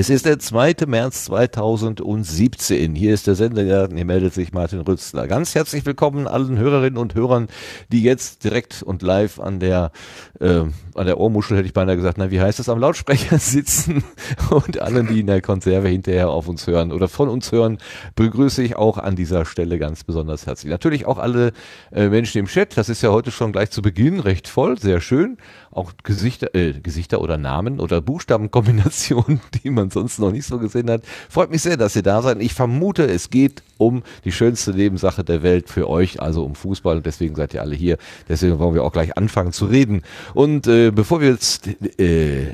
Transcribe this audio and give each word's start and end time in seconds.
Es 0.00 0.10
ist 0.10 0.26
der 0.26 0.38
2. 0.38 0.86
März 0.86 1.24
2017. 1.24 2.94
Hier 2.94 3.12
ist 3.12 3.26
der 3.26 3.34
Sendegarten. 3.34 3.96
Hier 3.96 4.06
meldet 4.06 4.32
sich 4.32 4.52
Martin 4.52 4.78
Rützler. 4.78 5.26
Ganz 5.26 5.56
herzlich 5.56 5.84
willkommen 5.86 6.28
allen 6.28 6.56
Hörerinnen 6.56 6.98
und 6.98 7.16
Hörern, 7.16 7.48
die 7.90 8.04
jetzt 8.04 8.44
direkt 8.44 8.84
und 8.84 9.02
live 9.02 9.40
an 9.40 9.58
der, 9.58 9.90
äh, 10.38 10.60
an 10.94 11.06
der 11.06 11.18
Ohrmuschel, 11.18 11.56
hätte 11.56 11.66
ich 11.66 11.72
beinahe 11.72 11.96
gesagt, 11.96 12.16
na, 12.16 12.30
wie 12.30 12.40
heißt 12.40 12.60
es, 12.60 12.68
am 12.68 12.78
Lautsprecher 12.78 13.38
sitzen 13.40 14.04
und 14.50 14.80
allen, 14.80 15.08
die 15.08 15.18
in 15.18 15.26
der 15.26 15.42
Konserve 15.42 15.88
hinterher 15.88 16.28
auf 16.28 16.46
uns 16.46 16.68
hören 16.68 16.92
oder 16.92 17.08
von 17.08 17.28
uns 17.28 17.50
hören, 17.50 17.78
begrüße 18.14 18.62
ich 18.62 18.76
auch 18.76 18.98
an 18.98 19.16
dieser 19.16 19.44
Stelle 19.46 19.80
ganz 19.80 20.04
besonders 20.04 20.46
herzlich. 20.46 20.70
Natürlich 20.70 21.06
auch 21.06 21.18
alle 21.18 21.50
äh, 21.90 22.08
Menschen 22.08 22.38
im 22.38 22.46
Chat. 22.46 22.76
Das 22.76 22.88
ist 22.88 23.02
ja 23.02 23.10
heute 23.10 23.32
schon 23.32 23.50
gleich 23.50 23.72
zu 23.72 23.82
Beginn 23.82 24.20
recht 24.20 24.46
voll. 24.46 24.78
Sehr 24.78 25.00
schön. 25.00 25.38
Auch 25.78 25.92
Gesichter, 26.02 26.56
äh, 26.56 26.72
Gesichter 26.72 27.20
oder 27.20 27.38
Namen 27.38 27.78
oder 27.78 28.00
Buchstabenkombinationen, 28.00 29.40
die 29.62 29.70
man 29.70 29.90
sonst 29.90 30.18
noch 30.18 30.32
nicht 30.32 30.44
so 30.44 30.58
gesehen 30.58 30.90
hat. 30.90 31.02
Freut 31.28 31.52
mich 31.52 31.62
sehr, 31.62 31.76
dass 31.76 31.94
ihr 31.94 32.02
da 32.02 32.20
seid. 32.20 32.42
Ich 32.42 32.52
vermute, 32.52 33.04
es 33.04 33.30
geht 33.30 33.62
um 33.76 34.02
die 34.24 34.32
schönste 34.32 34.72
Nebensache 34.72 35.22
der 35.22 35.44
Welt 35.44 35.70
für 35.70 35.88
euch, 35.88 36.20
also 36.20 36.44
um 36.44 36.56
Fußball. 36.56 36.96
Und 36.96 37.06
deswegen 37.06 37.36
seid 37.36 37.54
ihr 37.54 37.62
alle 37.62 37.76
hier. 37.76 37.96
Deswegen 38.28 38.58
wollen 38.58 38.74
wir 38.74 38.82
auch 38.82 38.90
gleich 38.90 39.16
anfangen 39.16 39.52
zu 39.52 39.66
reden. 39.66 40.02
Und 40.34 40.66
äh, 40.66 40.90
bevor 40.90 41.20
wir 41.20 41.28
jetzt 41.28 41.68
äh, 42.00 42.48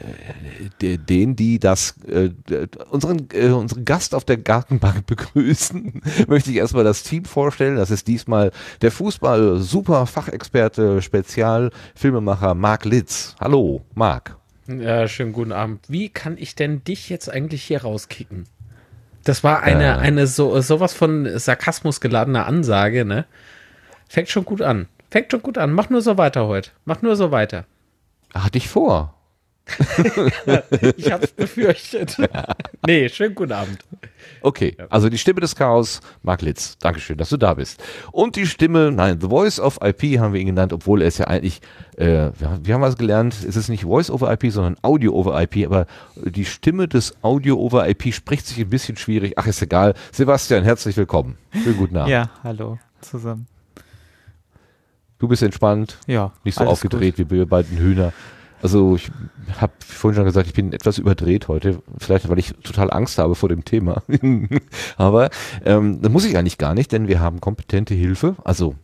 den, 0.82 1.34
die 1.34 1.58
das, 1.58 1.94
äh, 2.06 2.28
unseren, 2.90 3.28
äh, 3.32 3.48
unseren 3.48 3.86
Gast 3.86 4.14
auf 4.14 4.26
der 4.26 4.36
Gartenbank 4.36 5.06
begrüßen, 5.06 6.02
möchte 6.28 6.50
ich 6.50 6.56
erstmal 6.56 6.84
das 6.84 7.04
Team 7.04 7.24
vorstellen. 7.24 7.76
Das 7.76 7.90
ist 7.90 8.06
diesmal 8.06 8.52
der 8.82 8.90
Fußball-Super-Fachexperte, 8.90 11.00
Spezial-Filmemacher 11.00 12.54
Marc 12.54 12.84
Litz. 12.84 13.13
Hallo, 13.40 13.82
Marc. 13.94 14.36
Ja, 14.66 15.06
schönen 15.08 15.32
guten 15.32 15.52
Abend. 15.52 15.84
Wie 15.88 16.08
kann 16.08 16.38
ich 16.38 16.54
denn 16.54 16.82
dich 16.84 17.08
jetzt 17.10 17.28
eigentlich 17.28 17.62
hier 17.64 17.82
rauskicken? 17.82 18.44
Das 19.24 19.42
war 19.42 19.62
eine, 19.62 19.84
äh. 19.84 19.98
eine 19.98 20.26
so, 20.26 20.60
sowas 20.60 20.94
von 20.94 21.38
Sarkasmus 21.38 22.00
geladene 22.00 22.44
Ansage, 22.44 23.04
ne? 23.04 23.26
Fängt 24.08 24.28
schon 24.28 24.44
gut 24.44 24.62
an. 24.62 24.88
Fängt 25.10 25.30
schon 25.30 25.42
gut 25.42 25.58
an. 25.58 25.72
Mach 25.72 25.90
nur 25.90 26.02
so 26.02 26.18
weiter 26.18 26.46
heute. 26.46 26.70
Mach 26.84 27.02
nur 27.02 27.16
so 27.16 27.30
weiter. 27.30 27.64
Hatte 28.34 28.58
ich 28.58 28.68
vor. 28.68 29.14
ich 30.96 31.10
hab's 31.10 31.32
befürchtet. 31.32 32.16
nee, 32.86 33.08
schönen 33.08 33.34
guten 33.34 33.52
Abend. 33.52 33.78
Okay, 34.42 34.76
also 34.90 35.08
die 35.08 35.18
Stimme 35.18 35.40
des 35.40 35.56
Chaos, 35.56 36.00
Mark 36.22 36.42
Litz. 36.42 36.76
Dankeschön, 36.78 37.16
dass 37.16 37.30
du 37.30 37.36
da 37.36 37.54
bist. 37.54 37.82
Und 38.12 38.36
die 38.36 38.46
Stimme, 38.46 38.92
nein, 38.92 39.20
The 39.20 39.28
Voice 39.28 39.58
of 39.58 39.78
IP 39.82 40.18
haben 40.18 40.34
wir 40.34 40.40
ihn 40.40 40.48
genannt, 40.48 40.72
obwohl 40.72 41.02
er 41.02 41.08
ist 41.08 41.18
ja 41.18 41.26
eigentlich, 41.26 41.60
äh, 41.96 42.30
wir 42.62 42.74
haben 42.74 42.82
was 42.82 42.96
gelernt, 42.96 43.34
es 43.34 43.56
ist 43.56 43.68
nicht 43.68 43.84
Voice 43.84 44.10
over 44.10 44.30
IP, 44.32 44.52
sondern 44.52 44.76
Audio 44.82 45.14
over 45.14 45.40
IP, 45.40 45.64
aber 45.66 45.86
die 46.16 46.44
Stimme 46.44 46.88
des 46.88 47.16
Audio 47.22 47.58
over 47.58 47.88
IP 47.88 48.12
spricht 48.12 48.46
sich 48.46 48.58
ein 48.58 48.68
bisschen 48.70 48.96
schwierig. 48.96 49.34
Ach, 49.36 49.46
ist 49.46 49.62
egal. 49.62 49.94
Sebastian, 50.12 50.64
herzlich 50.64 50.96
willkommen. 50.96 51.38
Schönen 51.52 51.78
guten 51.78 51.96
Abend. 51.96 52.10
Ja, 52.10 52.30
hallo 52.42 52.78
zusammen. 53.00 53.46
Du 55.18 55.28
bist 55.28 55.42
entspannt, 55.42 55.98
ja, 56.06 56.32
nicht 56.42 56.58
so 56.58 56.64
aufgedreht 56.64 57.16
gut. 57.16 57.30
wie 57.30 57.36
wir 57.36 57.46
beiden 57.46 57.78
Hühner. 57.78 58.12
Also 58.62 58.96
ich 58.96 59.10
habe 59.60 59.72
vorhin 59.78 60.16
schon 60.16 60.24
gesagt, 60.24 60.46
ich 60.46 60.54
bin 60.54 60.72
etwas 60.72 60.98
überdreht 60.98 61.48
heute, 61.48 61.82
vielleicht 61.98 62.28
weil 62.28 62.38
ich 62.38 62.54
total 62.62 62.90
Angst 62.90 63.18
habe 63.18 63.34
vor 63.34 63.48
dem 63.48 63.64
Thema. 63.64 64.02
Aber 64.96 65.30
ähm, 65.64 66.00
das 66.00 66.10
muss 66.10 66.24
ich 66.24 66.36
eigentlich 66.36 66.58
gar 66.58 66.74
nicht, 66.74 66.92
denn 66.92 67.08
wir 67.08 67.20
haben 67.20 67.40
kompetente 67.40 67.94
Hilfe. 67.94 68.36
Also 68.44 68.74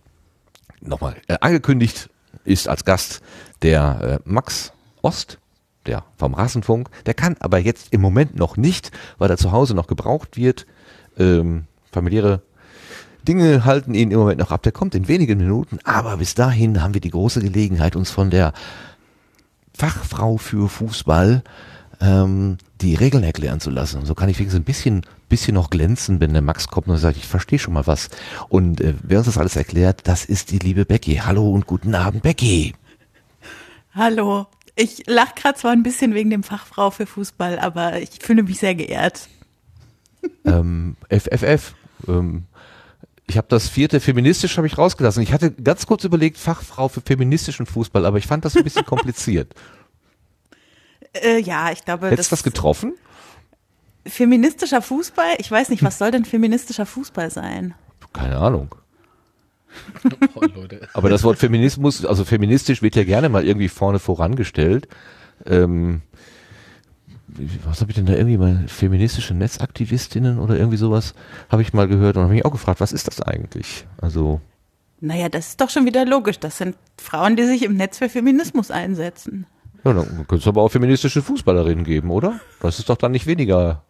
nochmal, 0.81 1.17
äh, 1.29 1.39
angekündigt 1.41 2.11
ist 2.45 2.69
als 2.69 2.85
Gast 2.85 3.23
der 3.63 4.21
äh, 4.25 4.29
Max 4.29 4.73
Ost, 5.03 5.39
der 5.87 6.05
vom 6.17 6.35
Rasenfunk. 6.35 6.91
Der 7.07 7.15
kann 7.15 7.37
aber 7.41 7.59
jetzt 7.59 7.93
im 7.93 8.01
Moment 8.01 8.37
noch 8.37 8.57
nicht, 8.57 8.91
weil 9.19 9.31
er 9.31 9.39
zu 9.39 9.53
Hause 9.53 9.75
noch 9.75 9.87
gebraucht 9.87 10.37
wird. 10.37 10.67
Ähm, 11.19 11.65
familiäre 11.91 12.43
Dinge 13.27 13.65
halten 13.65 13.95
ihn 13.95 14.11
im 14.11 14.19
Moment 14.19 14.41
noch 14.41 14.51
ab. 14.51 14.63
Der 14.63 14.73
kommt 14.73 14.95
in 14.95 15.09
wenigen 15.09 15.39
Minuten, 15.39 15.79
aber 15.85 16.19
bis 16.19 16.35
dahin 16.35 16.83
haben 16.83 16.95
wir 16.95 17.01
die 17.01 17.11
große 17.11 17.41
Gelegenheit, 17.41 17.97
uns 17.97 18.11
von 18.11 18.31
der 18.31 18.53
Fachfrau 19.81 20.37
für 20.37 20.69
Fußball 20.69 21.43
ähm, 22.03 22.59
die 22.83 22.97
Regeln 22.97 23.25
erklären 23.25 23.61
zu 23.61 23.71
lassen. 23.71 24.01
Und 24.01 24.05
so 24.05 24.15
kann 24.15 24.29
ich 24.29 24.39
wenigstens 24.39 24.61
ein 24.61 24.65
bisschen, 24.65 25.07
bisschen 25.31 25.55
noch 25.55 25.71
glänzen, 25.71 26.21
wenn 26.21 26.35
der 26.35 26.43
Max 26.43 26.69
kommt 26.69 26.89
und 26.89 26.99
sagt, 26.99 27.17
ich 27.17 27.27
verstehe 27.27 27.59
schon 27.59 27.73
mal 27.73 27.87
was. 27.87 28.11
Und 28.51 28.83
äh, 28.83 28.93
wer 29.03 29.17
uns 29.17 29.27
das 29.27 29.39
alles 29.39 29.57
erklärt, 29.57 30.03
das 30.05 30.27
ist 30.27 30.51
die 30.51 30.59
liebe 30.59 30.85
Becky. 30.85 31.23
Hallo 31.25 31.51
und 31.51 31.67
guten 31.67 31.95
Abend, 31.95 32.23
Becky. 32.23 32.75
Hallo. 33.95 34.49
Ich 34.77 35.05
lache 35.07 35.33
gerade 35.35 35.59
zwar 35.59 35.73
ein 35.73 35.83
bisschen 35.83 36.13
wegen 36.13 36.29
dem 36.29 36.43
Fachfrau 36.43 36.91
für 36.91 37.07
Fußball, 37.07 37.59
aber 37.59 38.03
ich 38.03 38.11
fühle 38.21 38.43
mich 38.43 38.59
sehr 38.59 38.75
geehrt. 38.75 39.31
Ähm, 40.45 40.97
FFF. 41.09 41.75
Ähm, 42.07 42.45
ich 43.31 43.39
habe 43.39 43.47
das 43.49 43.69
vierte 43.69 44.01
feministisch 44.01 44.57
habe 44.57 44.67
ich 44.67 44.77
rausgelassen. 44.77 45.23
Ich 45.23 45.33
hatte 45.33 45.53
ganz 45.53 45.87
kurz 45.87 46.05
überlegt 46.05 46.37
Fachfrau 46.37 46.89
für 46.89 47.01
feministischen 47.01 47.65
Fußball, 47.65 48.05
aber 48.05 48.19
ich 48.19 48.27
fand 48.27 48.45
das 48.45 48.57
ein 48.57 48.65
bisschen 48.65 48.85
kompliziert. 48.85 49.55
Äh, 51.13 51.41
ja, 51.41 51.73
ich 51.73 51.85
glaube. 51.85 52.09
Hättest 52.09 52.31
du 52.31 52.37
das 52.37 52.45
getroffen? 52.45 52.95
Feministischer 54.07 54.81
Fußball? 54.81 55.35
Ich 55.39 55.51
weiß 55.51 55.71
nicht, 55.71 55.83
was 55.83 55.99
soll 55.99 56.13
denn 56.13 56.25
feministischer 56.25 56.87
Fußball 56.87 57.33
sein? 57.33 57.75
Keine 58.13 58.37
Ahnung. 58.37 58.73
Oh, 60.37 60.47
aber 60.93 61.09
das 61.09 61.25
Wort 61.25 61.39
Feminismus, 61.39 62.05
also 62.05 62.25
feministisch 62.25 62.81
wird 62.81 62.95
ja 62.95 63.03
gerne 63.03 63.29
mal 63.29 63.45
irgendwie 63.45 63.69
vorne 63.69 63.99
vorangestellt. 63.99 64.87
Ähm, 65.45 66.03
was 67.65 67.81
habe 67.81 67.91
ich 67.91 67.97
denn 67.97 68.07
da 68.07 68.15
irgendwie 68.15 68.39
mal 68.39 68.65
feministische 68.69 69.35
Netzaktivistinnen 69.35 70.39
oder 70.39 70.57
irgendwie 70.57 70.77
sowas 70.77 71.15
habe 71.49 71.63
ich 71.63 71.73
mal 71.73 71.89
gehört 71.89 72.17
und 72.17 72.23
habe 72.25 72.33
mich 72.33 72.45
auch 72.45 72.53
gefragt, 72.53 72.81
was 72.81 72.93
ist 72.93 73.07
das 73.07 73.21
eigentlich? 73.21 73.87
Also 74.01 74.41
naja, 75.01 75.29
das 75.29 75.49
ist 75.49 75.61
doch 75.61 75.71
schon 75.71 75.87
wieder 75.87 76.05
logisch. 76.05 76.39
Das 76.39 76.59
sind 76.59 76.77
Frauen, 76.99 77.37
die 77.37 77.45
sich 77.45 77.63
im 77.63 77.77
Netz 77.77 77.99
für 77.99 78.09
Feminismus 78.09 78.71
einsetzen. 78.71 79.47
Ja, 79.85 79.95
dann 79.95 80.07
könnte 80.29 80.37
es 80.37 80.47
aber 80.47 80.63
auch 80.63 80.69
feministische 80.69 81.23
Fußballerinnen 81.23 81.85
geben, 81.85 82.11
oder? 82.11 82.39
Das 82.61 82.79
ist 82.79 82.91
doch 82.91 82.99
dann 82.99 83.13
nicht 83.13 83.27
weniger, 83.27 83.83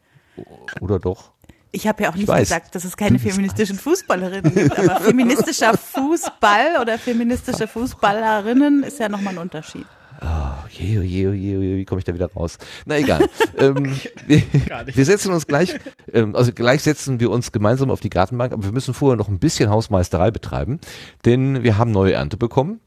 oder 0.81 1.01
doch? 1.01 1.33
Ich 1.73 1.87
habe 1.89 2.05
ja 2.05 2.11
auch 2.11 2.15
nicht 2.15 2.33
gesagt, 2.33 2.75
dass 2.75 2.85
es 2.85 2.97
keine 2.97 3.19
feministischen 3.19 3.77
Fußballerinnen 3.77 4.55
gibt, 4.55 4.79
aber 4.79 5.01
feministischer 5.01 5.77
Fußball 5.77 6.81
oder 6.81 6.99
feministische 6.99 7.67
Fußballerinnen 7.67 8.85
ist 8.85 9.01
ja 9.01 9.09
nochmal 9.09 9.35
ein 9.35 9.39
Unterschied. 9.39 9.87
Oh, 10.23 10.69
je, 10.71 10.99
oh 10.99 11.03
je, 11.03 11.29
oh 11.29 11.33
je, 11.33 11.57
oh 11.57 11.63
je, 11.63 11.77
wie 11.77 11.85
komme 11.85 12.01
ich 12.01 12.05
da 12.05 12.13
wieder 12.13 12.31
raus? 12.33 12.59
Na 12.85 12.99
egal. 12.99 13.27
ähm, 13.59 13.97
wir, 14.27 14.43
wir, 14.87 15.05
setzen 15.05 15.33
uns 15.33 15.47
gleich, 15.47 15.75
ähm, 16.13 16.37
also 16.37 16.53
gleich 16.53 16.83
setzen 16.83 17.21
wir 17.21 17.31
uns 17.31 17.53
gemeinsam 17.53 17.91
auf 17.91 18.01
die 18.01 18.11
Gartenbank, 18.11 18.53
aber 18.53 18.65
wir 18.65 18.73
müssen 18.73 18.93
vorher 18.93 19.17
noch 19.17 19.29
ein 19.29 19.39
bisschen 19.39 19.71
Hausmeisterei 19.71 20.31
betreiben, 20.31 20.79
denn 21.25 21.63
wir 21.63 21.79
haben 21.79 21.91
neue 21.91 22.13
Ernte 22.13 22.37
bekommen. 22.37 22.81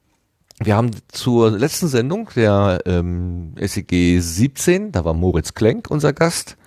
Wir 0.59 0.75
haben 0.75 0.91
zur 1.07 1.49
letzten 1.51 1.87
Sendung 1.87 2.29
der 2.35 2.81
ähm, 2.85 3.55
SEG 3.59 4.21
17, 4.21 4.91
da 4.91 5.03
war 5.03 5.13
Moritz 5.13 5.55
Klenk 5.55 5.89
unser 5.89 6.13
Gast. 6.13 6.57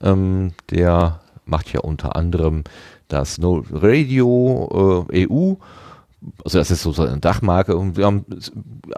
Ähm, 0.00 0.52
der 0.70 1.20
macht 1.44 1.72
ja 1.72 1.80
unter 1.80 2.16
anderem 2.16 2.64
das 3.08 3.38
No 3.38 3.64
Radio 3.70 5.04
äh, 5.10 5.28
EU 5.28 5.54
also 6.44 6.58
das 6.58 6.70
ist 6.70 6.82
so 6.82 6.94
eine 7.02 7.18
Dachmarke 7.18 7.76
und 7.76 7.96
wir 7.96 8.06
haben, 8.06 8.24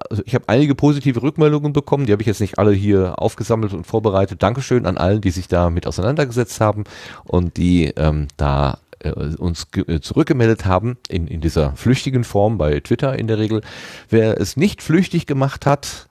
also 0.08 0.22
ich 0.24 0.34
habe 0.34 0.48
einige 0.48 0.74
positive 0.74 1.22
Rückmeldungen 1.22 1.72
bekommen, 1.72 2.06
die 2.06 2.12
habe 2.12 2.22
ich 2.22 2.28
jetzt 2.28 2.40
nicht 2.40 2.58
alle 2.58 2.72
hier 2.72 3.20
aufgesammelt 3.20 3.74
und 3.74 3.86
vorbereitet. 3.86 4.42
Dankeschön 4.42 4.86
an 4.86 4.96
allen, 4.96 5.20
die 5.20 5.30
sich 5.30 5.48
da 5.48 5.70
mit 5.70 5.86
auseinandergesetzt 5.86 6.60
haben 6.60 6.84
und 7.24 7.56
die 7.56 7.86
ähm, 7.96 8.28
da 8.36 8.78
äh, 9.00 9.10
uns 9.10 9.66
äh, 9.76 10.00
zurückgemeldet 10.00 10.64
haben 10.64 10.96
in, 11.08 11.26
in 11.26 11.40
dieser 11.40 11.72
flüchtigen 11.76 12.24
Form 12.24 12.58
bei 12.58 12.80
Twitter 12.80 13.18
in 13.18 13.26
der 13.26 13.38
Regel. 13.38 13.62
Wer 14.08 14.40
es 14.40 14.56
nicht 14.56 14.82
flüchtig 14.82 15.26
gemacht 15.26 15.66
hat, 15.66 16.08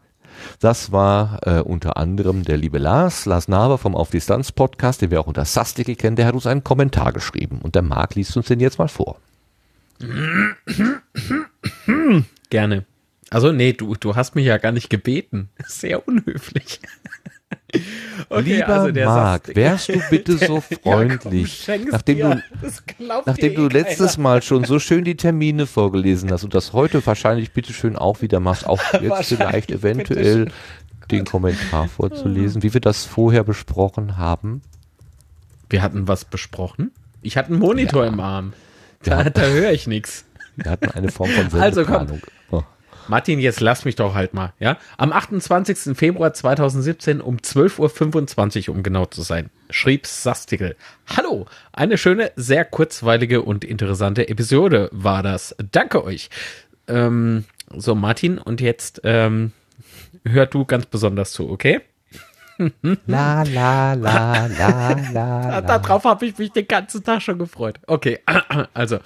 das 0.60 0.92
war 0.92 1.40
äh, 1.46 1.62
unter 1.62 1.98
anderem 1.98 2.44
der 2.44 2.58
liebe 2.58 2.78
Lars, 2.78 3.26
Lars 3.26 3.48
Naber 3.48 3.78
vom 3.78 3.96
Auf 3.96 4.10
Distanz 4.10 4.52
Podcast, 4.52 5.02
den 5.02 5.12
wir 5.12 5.20
auch 5.20 5.28
unter 5.28 5.46
Sastikel 5.46 5.96
kennen, 5.96 6.16
der 6.16 6.28
hat 6.28 6.36
uns 6.36 6.48
einen 6.48 6.64
Kommentar 6.64 7.14
geschrieben 7.14 7.60
und 7.62 7.76
der 7.76 7.82
Marc 7.82 8.16
liest 8.16 8.38
uns 8.38 8.48
den 8.48 8.60
jetzt 8.60 8.78
mal 8.78 8.88
vor. 8.88 9.18
Gerne. 12.50 12.86
Also, 13.30 13.52
nee, 13.52 13.74
du, 13.74 13.96
du 13.96 14.16
hast 14.16 14.36
mich 14.36 14.46
ja 14.46 14.58
gar 14.58 14.72
nicht 14.72 14.90
gebeten. 14.90 15.50
Sehr 15.68 16.08
unhöflich. 16.08 16.80
Okay, 18.30 18.56
Lieber 18.56 18.68
also 18.68 18.94
Marc, 18.94 19.56
wärst 19.56 19.90
du 19.90 20.02
bitte 20.10 20.38
so 20.38 20.62
freundlich, 20.84 21.68
ja, 21.68 21.78
komm, 21.78 21.90
nachdem 21.92 22.20
du, 22.20 22.42
nachdem 23.26 23.56
du 23.56 23.68
letztes 23.68 24.16
keiner. 24.16 24.24
Mal 24.24 24.42
schon 24.42 24.64
so 24.64 24.80
schön 24.80 25.04
die 25.04 25.16
Termine 25.16 25.66
vorgelesen 25.66 26.32
hast 26.32 26.44
und 26.44 26.54
das 26.54 26.74
heute 26.74 27.06
wahrscheinlich 27.06 27.52
bitteschön 27.52 27.96
auch 27.96 28.22
wieder 28.22 28.40
machst, 28.40 28.66
auch 28.66 28.82
jetzt 29.02 29.28
vielleicht 29.28 29.72
eventuell 29.72 30.52
den 31.12 31.26
Kommentar 31.26 31.88
vorzulesen, 31.88 32.64
wie 32.64 32.74
wir 32.74 32.82
das 32.82 33.06
vorher 33.06 33.44
besprochen 33.44 34.18
haben. 34.18 34.62
Wir 35.70 35.82
hatten 35.82 36.08
was 36.08 36.26
besprochen? 36.26 36.92
Ich 37.22 37.38
hatte 37.38 37.52
einen 37.52 37.60
Monitor 37.60 38.04
ja. 38.04 38.12
im 38.12 38.20
Arm. 38.20 38.54
Da, 39.04 39.24
da 39.30 39.42
höre 39.42 39.72
ich 39.72 39.88
nichts. 39.88 40.26
Wir 40.56 40.72
hatten 40.72 40.90
eine 40.92 41.12
Form 41.12 41.30
von 41.30 41.50
Sendeplanung. 41.50 41.62
Also 41.62 41.84
komm. 41.86 42.60
Oh. 42.60 42.64
Martin, 43.08 43.40
jetzt 43.40 43.62
lass 43.62 43.86
mich 43.86 43.96
doch 43.96 44.16
halt 44.16 44.34
mal, 44.34 44.54
ja? 44.60 44.78
Am 44.98 45.14
28. 45.14 45.98
Februar 45.98 46.34
2017 46.34 47.22
um 47.22 47.38
12.25 47.38 48.70
Uhr, 48.70 48.76
um 48.76 48.84
genau 48.84 49.06
zu 49.06 49.22
sein, 49.22 49.50
schrieb 49.70 50.06
Sastikel. 50.06 50.76
Hallo, 51.16 51.46
eine 51.72 51.98
schöne, 51.98 52.32
sehr 52.36 52.66
kurzweilige 52.66 53.44
und 53.44 53.64
interessante 53.64 54.28
Episode 54.28 54.90
war 54.92 55.24
das. 55.24 55.56
Danke 55.72 56.04
euch. 56.04 56.30
Ähm, 56.88 57.46
so, 57.74 57.96
Martin, 57.96 58.40
und 58.40 58.60
jetzt 58.60 59.02
ähm, 59.04 59.54
hör 60.26 60.46
du 60.46 60.66
ganz 60.66 60.86
besonders 60.86 61.32
zu, 61.32 61.50
okay? 61.50 61.82
La 63.06 63.44
la 63.44 63.94
la 63.94 64.48
la 64.48 64.96
la. 65.14 65.62
Darauf 65.68 66.04
habe 66.06 66.26
ich 66.26 66.38
mich 66.38 66.52
den 66.52 66.68
ganzen 66.68 67.04
Tag 67.04 67.22
schon 67.22 67.38
gefreut. 67.38 67.80
Okay, 67.88 68.20
also 68.74 69.00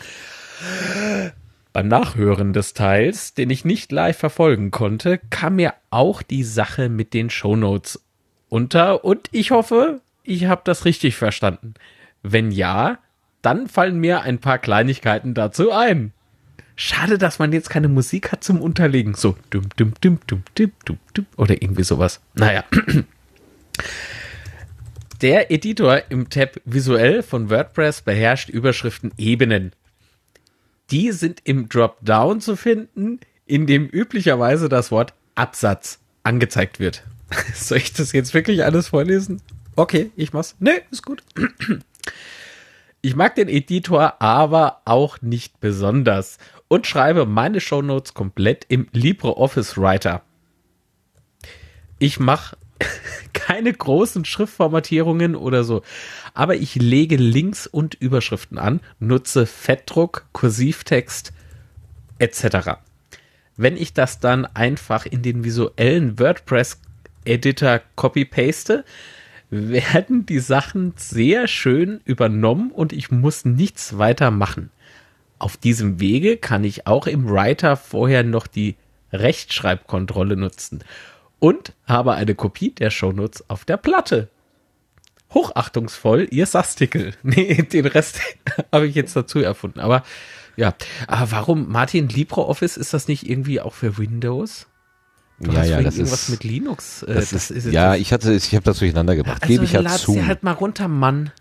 beim 1.74 1.88
Nachhören 1.88 2.54
des 2.54 2.74
Teils, 2.74 3.34
den 3.34 3.50
ich 3.50 3.66
nicht 3.66 3.92
live 3.92 4.18
verfolgen 4.18 4.72
konnte, 4.72 5.20
kam 5.30 5.56
mir 5.56 5.74
auch 5.90 6.22
die 6.22 6.44
Sache 6.44 6.90
mit 6.90 7.14
den 7.14 7.30
Shownotes 7.30 8.04
unter 8.50 9.06
und 9.06 9.30
ich 9.32 9.52
hoffe, 9.52 10.02
ich 10.24 10.46
habe 10.46 10.62
das 10.66 10.86
richtig 10.86 11.16
verstanden. 11.16 11.74
Wenn 12.24 12.52
ja, 12.52 13.00
dann 13.42 13.68
fallen 13.68 14.00
mir 14.00 14.22
ein 14.22 14.40
paar 14.40 14.60
Kleinigkeiten 14.60 15.34
dazu 15.34 15.72
ein. 15.72 16.12
Schade, 16.76 17.18
dass 17.18 17.40
man 17.40 17.54
jetzt 17.54 17.70
keine 17.70 17.88
Musik 17.88 18.32
hat 18.32 18.44
zum 18.44 18.62
Unterlegen. 18.62 19.14
So 19.14 19.38
dum 19.50 19.70
dum 19.76 19.94
dum 20.02 20.20
dum 20.28 20.44
dum 20.56 20.72
dum 20.86 20.98
dum 21.14 21.26
oder 21.38 21.62
irgendwie 21.62 21.84
sowas. 21.84 22.22
Naja. 22.34 22.64
Der 25.22 25.52
Editor 25.52 26.04
im 26.10 26.30
Tab 26.30 26.60
Visuell 26.66 27.22
von 27.22 27.50
WordPress 27.50 28.02
beherrscht 28.02 28.50
Überschriften 28.50 29.12
Ebenen. 29.18 29.72
Die 30.90 31.12
sind 31.12 31.42
im 31.44 31.70
Dropdown 31.70 32.42
zu 32.42 32.56
finden, 32.56 33.20
in 33.46 33.68
dem 33.68 33.88
üblicherweise 33.88 34.68
das 34.68 34.92
Wort 34.92 35.14
Absatz 35.36 36.00
angezeigt 36.24 36.80
wird. 36.80 37.04
Soll 37.54 37.78
ich 37.78 37.94
das 37.94 38.12
jetzt 38.12 38.34
wirklich 38.34 38.64
alles 38.64 38.90
vorlesen? 38.90 39.42
Okay, 39.76 40.12
ich 40.16 40.34
mach's. 40.34 40.56
Nee, 40.60 40.82
ist 40.92 41.06
gut. 41.06 41.24
Ich 43.04 43.16
mag 43.16 43.34
den 43.34 43.50
Editor 43.50 44.22
aber 44.22 44.82
auch 44.86 45.24
nicht 45.24 45.60
besonders 45.60 46.38
und 46.68 46.86
schreibe 46.86 47.26
meine 47.26 47.60
Shownotes 47.60 48.14
komplett 48.14 48.64
im 48.70 48.88
LibreOffice 48.92 49.76
Writer. 49.76 50.22
Ich 51.98 52.20
mache 52.20 52.58
keine 53.34 53.74
großen 53.74 54.26
Schriftformatierungen 54.26 55.36
oder 55.36 55.64
so. 55.64 55.84
Aber 56.34 56.56
ich 56.56 56.76
lege 56.76 57.16
Links 57.18 57.68
und 57.68 57.96
Überschriften 57.96 58.58
an, 58.58 58.80
nutze 59.00 59.46
Fettdruck, 59.46 60.26
Kursivtext 60.32 61.34
etc. 62.20 62.78
Wenn 63.58 63.78
ich 63.78 63.94
das 63.94 64.20
dann 64.20 64.46
einfach 64.46 65.06
in 65.06 65.22
den 65.22 65.44
visuellen 65.44 66.20
WordPress-Editor 66.20 67.82
copy-paste, 67.96 68.86
werden 69.50 70.26
die 70.26 70.40
Sachen 70.40 70.94
sehr 70.96 71.48
schön 71.48 72.00
übernommen 72.06 72.72
und 72.72 72.94
ich 72.94 73.12
muss 73.12 73.44
nichts 73.44 73.98
weiter 73.98 74.32
machen. 74.32 74.72
Auf 75.40 75.58
diesem 75.58 76.00
Wege 76.00 76.38
kann 76.38 76.64
ich 76.64 76.88
auch 76.88 77.06
im 77.06 77.30
Writer 77.30 77.76
vorher 77.76 78.24
noch 78.24 78.48
die 78.48 78.76
Rechtschreibkontrolle 79.12 80.38
nutzen 80.38 80.84
und 81.42 81.74
habe 81.88 82.14
eine 82.14 82.36
Kopie 82.36 82.70
der 82.70 82.92
Shownotes 82.92 83.50
auf 83.50 83.66
der 83.66 83.78
Platte. 83.78 84.30
Hochachtungsvoll, 85.34 86.28
ihr 86.30 86.46
Sastikel. 86.46 87.16
Nee, 87.24 87.64
den 87.64 87.88
Rest 87.88 88.22
habe 88.72 88.88
ich 88.88 88.96
jetzt 88.96 89.16
dazu 89.16 89.40
erfunden. 89.40 89.80
Aber 89.80 90.04
ja, 90.56 90.76
aber 91.08 91.32
warum, 91.32 91.70
Martin, 91.70 92.08
LibreOffice, 92.10 92.78
ist 92.78 92.94
das 92.94 93.08
nicht 93.08 93.28
irgendwie 93.28 93.60
auch 93.60 93.74
für 93.74 93.98
Windows? 93.98 94.68
Du 95.40 95.52
ja, 95.52 95.64
ja, 95.64 95.82
das 95.82 95.96
irgendwas 95.98 96.24
ist 96.24 96.30
mit 96.30 96.44
Linux. 96.44 97.02
Äh, 97.04 97.16
das, 97.16 97.32
das 97.32 97.50
ist, 97.50 97.66
ist 97.66 97.74
ja, 97.74 97.96
ich 97.96 98.14
hatte, 98.14 98.34
ich 98.34 98.54
habe 98.54 98.64
das 98.64 98.78
durcheinander 98.78 99.16
gebracht. 99.16 99.42
Also 99.42 99.52
Gebe 99.52 99.66
ich 99.66 99.72
ja 99.72 99.84
zu. 99.84 100.14
Sie 100.14 100.26
halt 100.26 100.44
mal 100.44 100.52
runter, 100.52 100.88
Mann. 100.88 101.32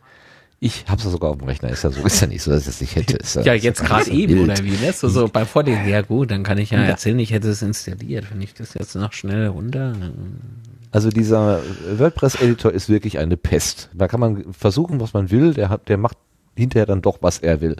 Ich 0.62 0.84
hab's 0.86 1.04
ja 1.04 1.10
sogar 1.10 1.30
auf 1.30 1.38
dem 1.38 1.48
Rechner. 1.48 1.70
Ist 1.70 1.84
ja 1.84 1.90
so, 1.90 2.04
ist 2.04 2.20
ja 2.20 2.26
nicht 2.26 2.42
so, 2.42 2.50
dass 2.50 2.62
ich 2.62 2.68
es 2.68 2.80
nicht 2.82 2.94
hätte. 2.94 3.18
Ja, 3.40 3.54
ja 3.54 3.54
jetzt 3.54 3.82
gerade 3.82 4.10
eben 4.10 4.34
wild. 4.34 4.50
oder 4.50 4.62
wie, 4.62 4.72
ne? 4.72 4.92
So, 4.92 5.08
so 5.08 5.26
beim 5.26 5.46
Vorlesen. 5.46 5.88
Ja 5.88 6.02
gut, 6.02 6.30
dann 6.30 6.42
kann 6.42 6.58
ich 6.58 6.70
ja, 6.70 6.80
ja, 6.80 6.84
erzählen, 6.84 7.18
ich 7.18 7.32
hätte 7.32 7.48
es 7.48 7.62
installiert. 7.62 8.26
Wenn 8.30 8.42
ich 8.42 8.52
das 8.52 8.74
jetzt 8.74 8.94
noch 8.94 9.14
schnell 9.14 9.46
runter. 9.46 9.94
Also 10.90 11.08
dieser 11.08 11.62
WordPress-Editor 11.96 12.72
ist 12.72 12.90
wirklich 12.90 13.18
eine 13.18 13.38
Pest. 13.38 13.88
Da 13.94 14.06
kann 14.06 14.20
man 14.20 14.52
versuchen, 14.52 15.00
was 15.00 15.14
man 15.14 15.30
will. 15.30 15.54
Der 15.54 15.70
hat, 15.70 15.88
der 15.88 15.96
macht 15.96 16.18
hinterher 16.54 16.84
dann 16.84 17.00
doch, 17.00 17.18
was 17.22 17.38
er 17.38 17.62
will. 17.62 17.76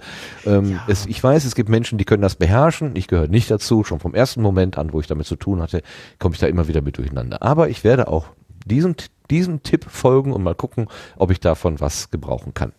Ähm, 0.46 0.72
ja. 0.72 0.84
es, 0.88 1.04
ich 1.04 1.22
weiß, 1.22 1.44
es 1.44 1.54
gibt 1.54 1.68
Menschen, 1.68 1.98
die 1.98 2.06
können 2.06 2.22
das 2.22 2.36
beherrschen. 2.36 2.96
Ich 2.96 3.08
gehöre 3.08 3.28
nicht 3.28 3.50
dazu. 3.50 3.84
Schon 3.84 4.00
vom 4.00 4.14
ersten 4.14 4.40
Moment 4.40 4.78
an, 4.78 4.94
wo 4.94 5.00
ich 5.00 5.06
damit 5.06 5.26
zu 5.26 5.36
tun 5.36 5.60
hatte, 5.60 5.82
komme 6.18 6.34
ich 6.34 6.40
da 6.40 6.46
immer 6.46 6.66
wieder 6.66 6.80
mit 6.80 6.96
durcheinander. 6.96 7.42
Aber 7.42 7.68
ich 7.68 7.84
werde 7.84 8.08
auch 8.08 8.28
diesen 8.64 8.96
diesem 9.30 9.62
Tipp 9.62 9.86
folgen 9.88 10.32
und 10.32 10.42
mal 10.42 10.54
gucken, 10.54 10.88
ob 11.16 11.30
ich 11.30 11.40
davon 11.40 11.80
was 11.80 12.10
gebrauchen 12.10 12.54
kann. 12.54 12.72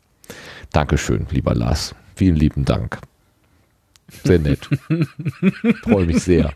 Dankeschön, 0.71 1.27
lieber 1.31 1.55
Lars. 1.55 1.95
Vielen 2.15 2.35
lieben 2.35 2.65
Dank. 2.65 2.99
Sehr 4.23 4.39
nett. 4.39 4.69
Freue 5.83 6.05
mich 6.05 6.23
sehr. 6.23 6.53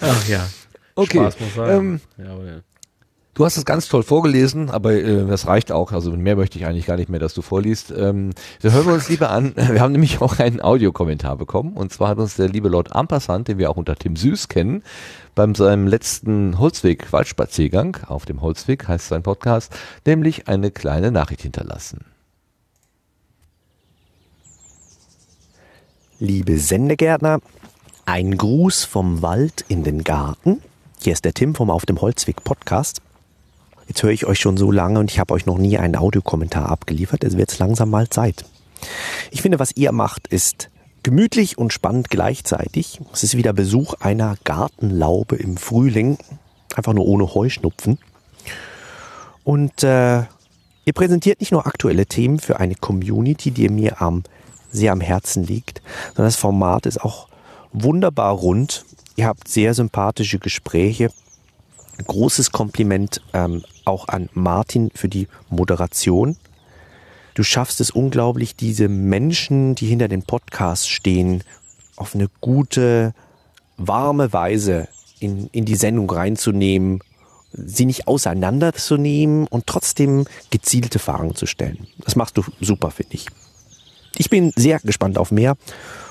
Ach 0.00 0.28
ja. 0.28 0.46
Okay. 0.94 1.18
Spaß 1.18 1.40
muss 1.40 1.54
sein. 1.54 1.78
Ähm, 1.78 2.00
ja, 2.18 2.44
ja. 2.44 2.60
Du 3.36 3.44
hast 3.44 3.58
es 3.58 3.66
ganz 3.66 3.86
toll 3.86 4.02
vorgelesen, 4.02 4.70
aber 4.70 4.94
äh, 4.94 5.26
das 5.26 5.46
reicht 5.46 5.70
auch. 5.70 5.92
Also 5.92 6.10
mehr 6.10 6.36
möchte 6.36 6.58
ich 6.58 6.64
eigentlich 6.64 6.86
gar 6.86 6.96
nicht 6.96 7.10
mehr, 7.10 7.20
dass 7.20 7.34
du 7.34 7.42
vorliest. 7.42 7.92
Ähm, 7.94 8.30
wir 8.62 8.72
hören 8.72 8.86
uns 8.86 9.10
lieber 9.10 9.28
an. 9.28 9.52
Wir 9.56 9.82
haben 9.82 9.92
nämlich 9.92 10.22
auch 10.22 10.38
einen 10.38 10.62
Audiokommentar 10.62 11.36
bekommen. 11.36 11.74
Und 11.74 11.92
zwar 11.92 12.08
hat 12.08 12.18
uns 12.18 12.36
der 12.36 12.48
liebe 12.48 12.70
Lord 12.70 12.96
Ampassant, 12.96 13.48
den 13.48 13.58
wir 13.58 13.68
auch 13.68 13.76
unter 13.76 13.94
Tim 13.94 14.16
Süß 14.16 14.48
kennen, 14.48 14.82
beim 15.34 15.54
seinem 15.54 15.86
letzten 15.86 16.58
Holzweg-Waldspaziergang 16.58 17.98
auf 18.06 18.24
dem 18.24 18.40
Holzweg, 18.40 18.88
heißt 18.88 19.08
sein 19.08 19.22
Podcast, 19.22 19.70
nämlich 20.06 20.48
eine 20.48 20.70
kleine 20.70 21.10
Nachricht 21.10 21.42
hinterlassen. 21.42 22.06
Liebe 26.18 26.56
Sendegärtner, 26.56 27.40
ein 28.06 28.38
Gruß 28.38 28.84
vom 28.84 29.20
Wald 29.20 29.66
in 29.68 29.84
den 29.84 30.04
Garten. 30.04 30.62
Hier 31.02 31.12
ist 31.12 31.26
der 31.26 31.34
Tim 31.34 31.54
vom 31.54 31.68
Auf 31.68 31.84
dem 31.84 32.00
Holzweg 32.00 32.42
Podcast. 32.42 33.02
Jetzt 33.88 34.02
höre 34.02 34.10
ich 34.10 34.26
euch 34.26 34.40
schon 34.40 34.56
so 34.56 34.72
lange 34.72 34.98
und 34.98 35.10
ich 35.10 35.18
habe 35.18 35.32
euch 35.34 35.46
noch 35.46 35.58
nie 35.58 35.78
einen 35.78 35.96
Audiokommentar 35.96 36.68
abgeliefert. 36.68 37.22
Es 37.22 37.36
wird 37.36 37.56
langsam 37.58 37.90
mal 37.90 38.08
Zeit. 38.08 38.44
Ich 39.30 39.42
finde, 39.42 39.58
was 39.58 39.70
ihr 39.76 39.92
macht, 39.92 40.26
ist 40.26 40.70
gemütlich 41.02 41.56
und 41.56 41.72
spannend 41.72 42.10
gleichzeitig. 42.10 43.00
Es 43.12 43.22
ist 43.22 43.36
wieder 43.36 43.52
Besuch 43.52 43.94
einer 44.00 44.36
Gartenlaube 44.42 45.36
im 45.36 45.56
Frühling, 45.56 46.18
einfach 46.74 46.94
nur 46.94 47.06
ohne 47.06 47.32
Heuschnupfen. 47.32 47.98
Und 49.44 49.84
äh, 49.84 50.22
ihr 50.84 50.92
präsentiert 50.92 51.38
nicht 51.38 51.52
nur 51.52 51.66
aktuelle 51.66 52.06
Themen 52.06 52.40
für 52.40 52.58
eine 52.58 52.74
Community, 52.74 53.52
die 53.52 53.68
mir 53.68 54.02
am, 54.02 54.24
sehr 54.72 54.90
am 54.90 55.00
Herzen 55.00 55.44
liegt, 55.44 55.80
sondern 56.08 56.26
das 56.26 56.36
Format 56.36 56.86
ist 56.86 57.00
auch 57.00 57.28
wunderbar 57.72 58.32
rund. 58.32 58.84
Ihr 59.14 59.26
habt 59.26 59.46
sehr 59.46 59.74
sympathische 59.74 60.40
Gespräche 60.40 61.10
großes 62.04 62.52
Kompliment 62.52 63.20
ähm, 63.32 63.64
auch 63.84 64.08
an 64.08 64.28
Martin 64.32 64.90
für 64.94 65.08
die 65.08 65.28
Moderation. 65.48 66.36
Du 67.34 67.42
schaffst 67.42 67.80
es 67.80 67.90
unglaublich, 67.90 68.56
diese 68.56 68.88
Menschen, 68.88 69.74
die 69.74 69.86
hinter 69.86 70.08
dem 70.08 70.22
Podcast 70.22 70.88
stehen, 70.88 71.42
auf 71.96 72.14
eine 72.14 72.28
gute, 72.40 73.14
warme 73.76 74.32
Weise 74.32 74.88
in, 75.20 75.48
in 75.52 75.64
die 75.64 75.76
Sendung 75.76 76.10
reinzunehmen, 76.10 77.00
sie 77.52 77.86
nicht 77.86 78.06
auseinanderzunehmen 78.06 79.46
und 79.46 79.66
trotzdem 79.66 80.26
gezielte 80.50 80.98
Fragen 80.98 81.34
zu 81.34 81.46
stellen. 81.46 81.86
Das 81.98 82.16
machst 82.16 82.36
du 82.36 82.42
super, 82.60 82.90
finde 82.90 83.14
ich. 83.14 83.26
Ich 84.18 84.30
bin 84.30 84.52
sehr 84.56 84.78
gespannt 84.80 85.18
auf 85.18 85.30
mehr 85.30 85.56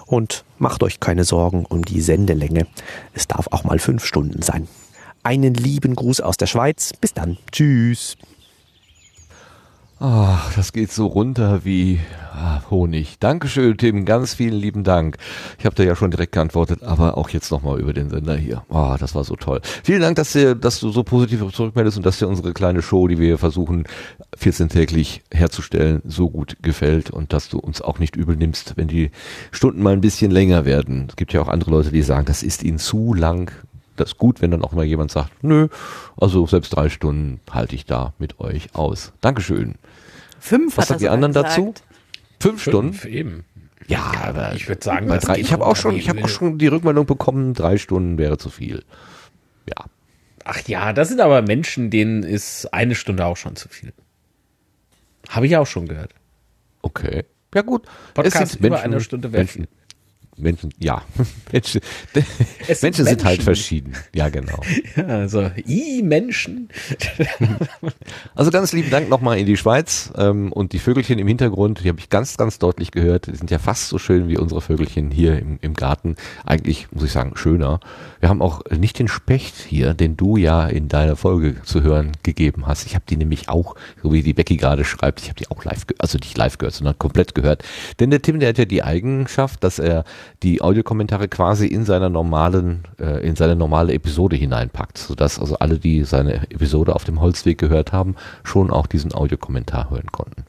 und 0.06 0.44
macht 0.60 0.84
euch 0.84 1.00
keine 1.00 1.24
Sorgen 1.24 1.66
um 1.66 1.84
die 1.84 2.02
Sendelänge. 2.02 2.68
Es 3.14 3.28
darf 3.28 3.48
auch 3.52 3.64
mal 3.64 3.80
fünf 3.80 4.06
Stunden 4.06 4.42
sein 4.42 4.68
einen 5.26 5.54
lieben 5.54 5.96
Gruß 5.96 6.22
aus 6.22 6.38
der 6.38 6.48
Schweiz. 6.48 6.94
Bis 7.02 7.14
dann. 7.14 7.38
Tschüss. 7.52 8.16
Ach, 9.98 10.54
das 10.56 10.74
geht 10.74 10.92
so 10.92 11.08
runter 11.08 11.64
wie 11.64 12.02
ah, 12.34 12.62
Honig. 12.70 13.18
Dankeschön, 13.20 13.78
Tim. 13.78 14.04
Ganz 14.04 14.34
vielen 14.34 14.54
lieben 14.54 14.84
Dank. 14.84 15.18
Ich 15.58 15.66
habe 15.66 15.74
da 15.74 15.84
ja 15.84 15.96
schon 15.96 16.12
direkt 16.12 16.34
geantwortet, 16.34 16.84
aber 16.84 17.18
auch 17.18 17.30
jetzt 17.30 17.50
nochmal 17.50 17.80
über 17.80 17.94
den 17.94 18.10
Sender 18.10 18.36
hier. 18.36 18.64
Oh, 18.68 18.96
das 19.00 19.16
war 19.16 19.24
so 19.24 19.38
toll. 19.38 19.62
Vielen 19.84 20.02
Dank, 20.02 20.18
dass, 20.18 20.36
ihr, 20.36 20.54
dass 20.54 20.82
du 20.82 20.90
so 20.90 21.04
positiv 21.04 21.50
zurückmeldest 21.54 21.96
und 21.96 22.06
dass 22.06 22.20
dir 22.20 22.28
unsere 22.28 22.54
kleine 22.54 22.82
Show, 22.82 23.08
die 23.08 23.20
wir 23.20 23.38
versuchen, 23.38 23.86
14-täglich 24.38 25.22
herzustellen, 25.32 26.02
so 26.04 26.30
gut 26.30 26.58
gefällt 26.62 27.10
und 27.10 27.32
dass 27.32 27.48
du 27.48 27.58
uns 27.58 27.82
auch 27.82 27.98
nicht 27.98 28.18
übel 28.18 28.36
nimmst, 28.36 28.76
wenn 28.76 28.90
die 28.90 29.12
Stunden 29.52 29.82
mal 29.82 29.94
ein 29.94 30.02
bisschen 30.02 30.30
länger 30.30 30.66
werden. 30.66 31.08
Es 31.10 31.16
gibt 31.16 31.32
ja 31.32 31.42
auch 31.42 31.48
andere 31.48 31.72
Leute, 31.72 31.92
die 31.92 32.02
sagen, 32.02 32.26
das 32.26 32.44
ist 32.44 32.64
ihnen 32.64 32.80
zu 32.80 33.14
lang 33.14 33.50
das 33.96 34.10
ist 34.10 34.18
gut, 34.18 34.42
wenn 34.42 34.52
dann 34.52 34.64
auch 34.64 34.72
mal 34.72 34.86
jemand 34.86 35.12
sagt, 35.12 35.44
nö, 35.44 35.68
also 36.18 36.46
selbst 36.48 36.76
drei 36.76 36.90
Stunden 36.90 37.40
halte 37.52 37.76
ich 37.76 37.86
da 37.86 38.14
mit 38.20 38.40
euch 38.40 38.76
aus. 38.76 39.14
Dankeschön. 39.22 39.76
Fünf 40.40 40.78
Was 40.78 40.88
sagt 40.90 41.02
die 41.02 41.10
anderen 41.10 41.34
gesagt. 41.34 41.58
dazu? 41.58 41.74
Fünf, 42.40 42.62
Fünf 42.62 42.62
Stunden? 42.62 43.08
Eben. 43.08 43.46
Ja, 43.88 44.12
aber 44.24 44.54
ich 44.54 44.68
würde 44.68 44.84
sagen, 44.84 45.08
bei 45.08 45.18
drei, 45.18 45.38
ich 45.38 45.54
habe 45.54 45.66
auch 45.66 45.76
schon, 45.76 45.96
ich 45.96 46.10
habe 46.10 46.24
auch 46.24 46.30
schon 46.30 46.58
die 46.58 46.68
Rückmeldung 46.68 47.06
bekommen, 47.06 47.54
drei 47.54 47.78
Stunden 47.78 48.18
wäre 48.18 48.38
zu 48.38 48.50
viel. 48.50 48.84
Ja. 49.70 49.86
Ach 50.44 50.60
ja, 50.68 50.94
das 50.94 51.10
sind 51.10 51.22
aber 51.22 51.42
Menschen, 51.42 51.90
denen 51.90 52.24
ist 52.24 52.74
eine 52.74 52.96
Stunde 52.96 53.26
auch 53.26 53.38
schon 53.38 53.56
zu 53.56 53.70
viel. 53.70 53.94
Habe 55.30 55.48
ich 55.48 55.58
auch 55.58 55.68
schon 55.68 55.88
gehört. 55.88 56.14
Okay. 56.82 57.26
Ja 57.54 57.62
gut. 57.62 57.84
Podcast 58.14 58.44
es 58.44 58.52
sind 58.52 58.62
Menschen, 58.62 58.76
über 58.76 58.84
eine 58.84 59.02
Stunde 59.02 59.30
Menschen, 59.30 59.68
Menschen, 60.38 60.72
ja, 60.80 61.02
Menschen, 61.52 61.82
Menschen 62.82 63.06
sind 63.06 63.24
halt 63.24 63.44
verschieden. 63.44 63.94
Ja, 64.14 64.30
genau. 64.30 64.60
Ja, 64.96 65.08
also, 65.08 65.52
i 65.68 66.02
Menschen. 66.04 66.70
also 68.36 68.52
ganz 68.52 68.72
lieben 68.72 68.90
Dank 68.90 69.10
nochmal 69.10 69.38
in 69.40 69.46
die 69.46 69.58
Schweiz 69.58 70.12
ähm, 70.18 70.52
und 70.54 70.74
die 70.74 70.80
Vögelchen 70.80 71.20
im 71.20 71.28
Hintergrund, 71.28 71.84
die 71.84 71.90
habe 71.90 72.00
ich 72.00 72.10
ganz, 72.10 72.38
ganz 72.38 72.60
deutlich 72.60 72.92
gehört. 72.92 73.28
Die 73.28 73.36
sind 73.36 73.52
ja 73.52 73.60
fast 73.60 73.90
so 73.90 73.98
schön 73.98 74.28
wie 74.28 74.38
unsere 74.38 74.62
Vögelchen 74.62 75.12
hier 75.12 75.38
im, 75.38 75.60
im 75.62 75.74
Garten. 75.74 76.16
Eigentlich, 76.46 76.88
muss 76.92 77.04
ich 77.04 77.12
sagen, 77.12 77.36
schöner. 77.36 77.80
Wir 78.20 78.30
haben 78.30 78.42
auch 78.42 78.62
nicht 78.70 79.00
den 79.00 79.08
Specht 79.08 79.56
hier, 79.56 79.94
den 79.94 80.16
du 80.16 80.38
ja 80.38 80.68
in 80.68 80.88
deiner 80.88 81.16
Folge 81.16 81.62
zu 81.64 81.82
hören 81.82 82.14
gegeben 82.24 82.68
hast. 82.68 82.86
Ich 82.86 82.96
habe 82.96 83.06
die 83.10 83.18
nämlich 83.18 83.50
auch, 83.50 83.76
so 84.02 84.14
wie 84.14 84.24
die 84.24 84.34
Becky 84.34 84.58
gerade 84.58 84.86
schreibt, 84.86 85.22
ich 85.22 85.30
habe 85.30 85.40
die 85.40 85.50
auch 85.50 85.64
live, 85.66 85.86
also 86.00 86.18
nicht 86.18 86.38
live 86.38 86.58
gehört, 86.58 86.76
sondern 86.76 86.98
komplett 86.98 87.36
gehört. 87.36 87.64
Denn 88.00 88.12
der 88.12 88.22
Tim, 88.22 88.40
der 88.40 88.50
hat 88.50 88.58
ja 88.58 88.66
die 88.66 88.84
Eigenschaft, 88.84 89.64
dass 89.64 89.80
er 89.80 90.06
die 90.44 90.62
Audiokommentare 90.62 91.28
quasi 91.28 91.68
in 91.68 91.86
seiner 91.86 92.10
normalen, 92.10 92.84
äh, 93.00 93.26
in 93.28 93.36
seine 93.36 93.56
normale 93.56 93.94
Episode 93.94 94.36
hineinpackt, 94.36 94.98
sodass 94.98 95.40
also 95.40 95.58
alle, 95.58 95.80
die 95.80 96.04
seine 96.04 96.50
Episode 96.52 96.96
auf 96.96 97.04
dem 97.04 97.22
Holzweg 97.22 97.58
gehört 97.58 97.92
haben, 97.92 98.16
schon 98.44 98.72
auch 98.72 98.88
diesen 98.88 99.14
Audiokommentar 99.14 99.90
hören 99.90 100.12
konnten. 100.12 100.46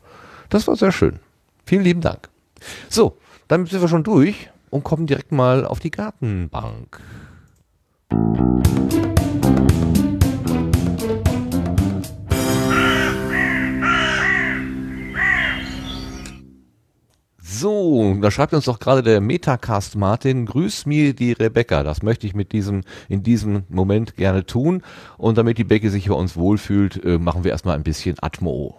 Das 0.49 0.67
war 0.67 0.77
sehr 0.77 0.93
schön. 0.93 1.19
Vielen 1.65 1.83
lieben 1.83 2.01
Dank. 2.01 2.29
So, 2.89 3.19
dann 3.49 3.67
sind 3.67 3.81
wir 3.81 3.89
schon 3.89 4.05
durch 4.05 4.51
und 4.71 4.85
kommen 4.85 5.07
direkt 5.07 5.33
mal 5.33 5.65
auf 5.65 5.81
die 5.81 5.91
Gartenbank. 5.91 7.01
So, 17.59 18.15
da 18.21 18.31
schreibt 18.31 18.53
uns 18.53 18.67
doch 18.67 18.79
gerade 18.79 19.03
der 19.03 19.23
Metacast 19.23 19.97
Martin, 19.97 20.45
grüß 20.45 20.85
mir 20.85 21.15
die 21.15 21.33
Rebecca. 21.33 21.83
Das 21.83 22.03
möchte 22.03 22.27
ich 22.27 22.35
mit 22.35 22.53
diesem, 22.53 22.83
in 23.09 23.23
diesem 23.23 23.63
Moment 23.71 24.15
gerne 24.17 24.45
tun. 24.45 24.83
Und 25.17 25.39
damit 25.39 25.57
die 25.57 25.65
Becky 25.65 25.89
sich 25.89 26.09
bei 26.09 26.15
uns 26.15 26.37
wohlfühlt, 26.37 27.03
äh, 27.03 27.17
machen 27.17 27.45
wir 27.45 27.53
erstmal 27.53 27.77
ein 27.77 27.83
bisschen 27.83 28.17
Atmo. 28.21 28.77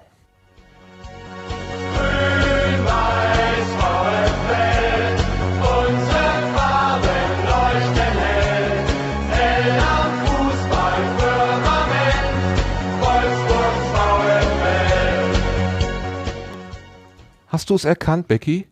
Hast 17.47 17.69
du 17.69 17.75
es 17.75 17.85
erkannt, 17.85 18.27
Becky? 18.27 18.67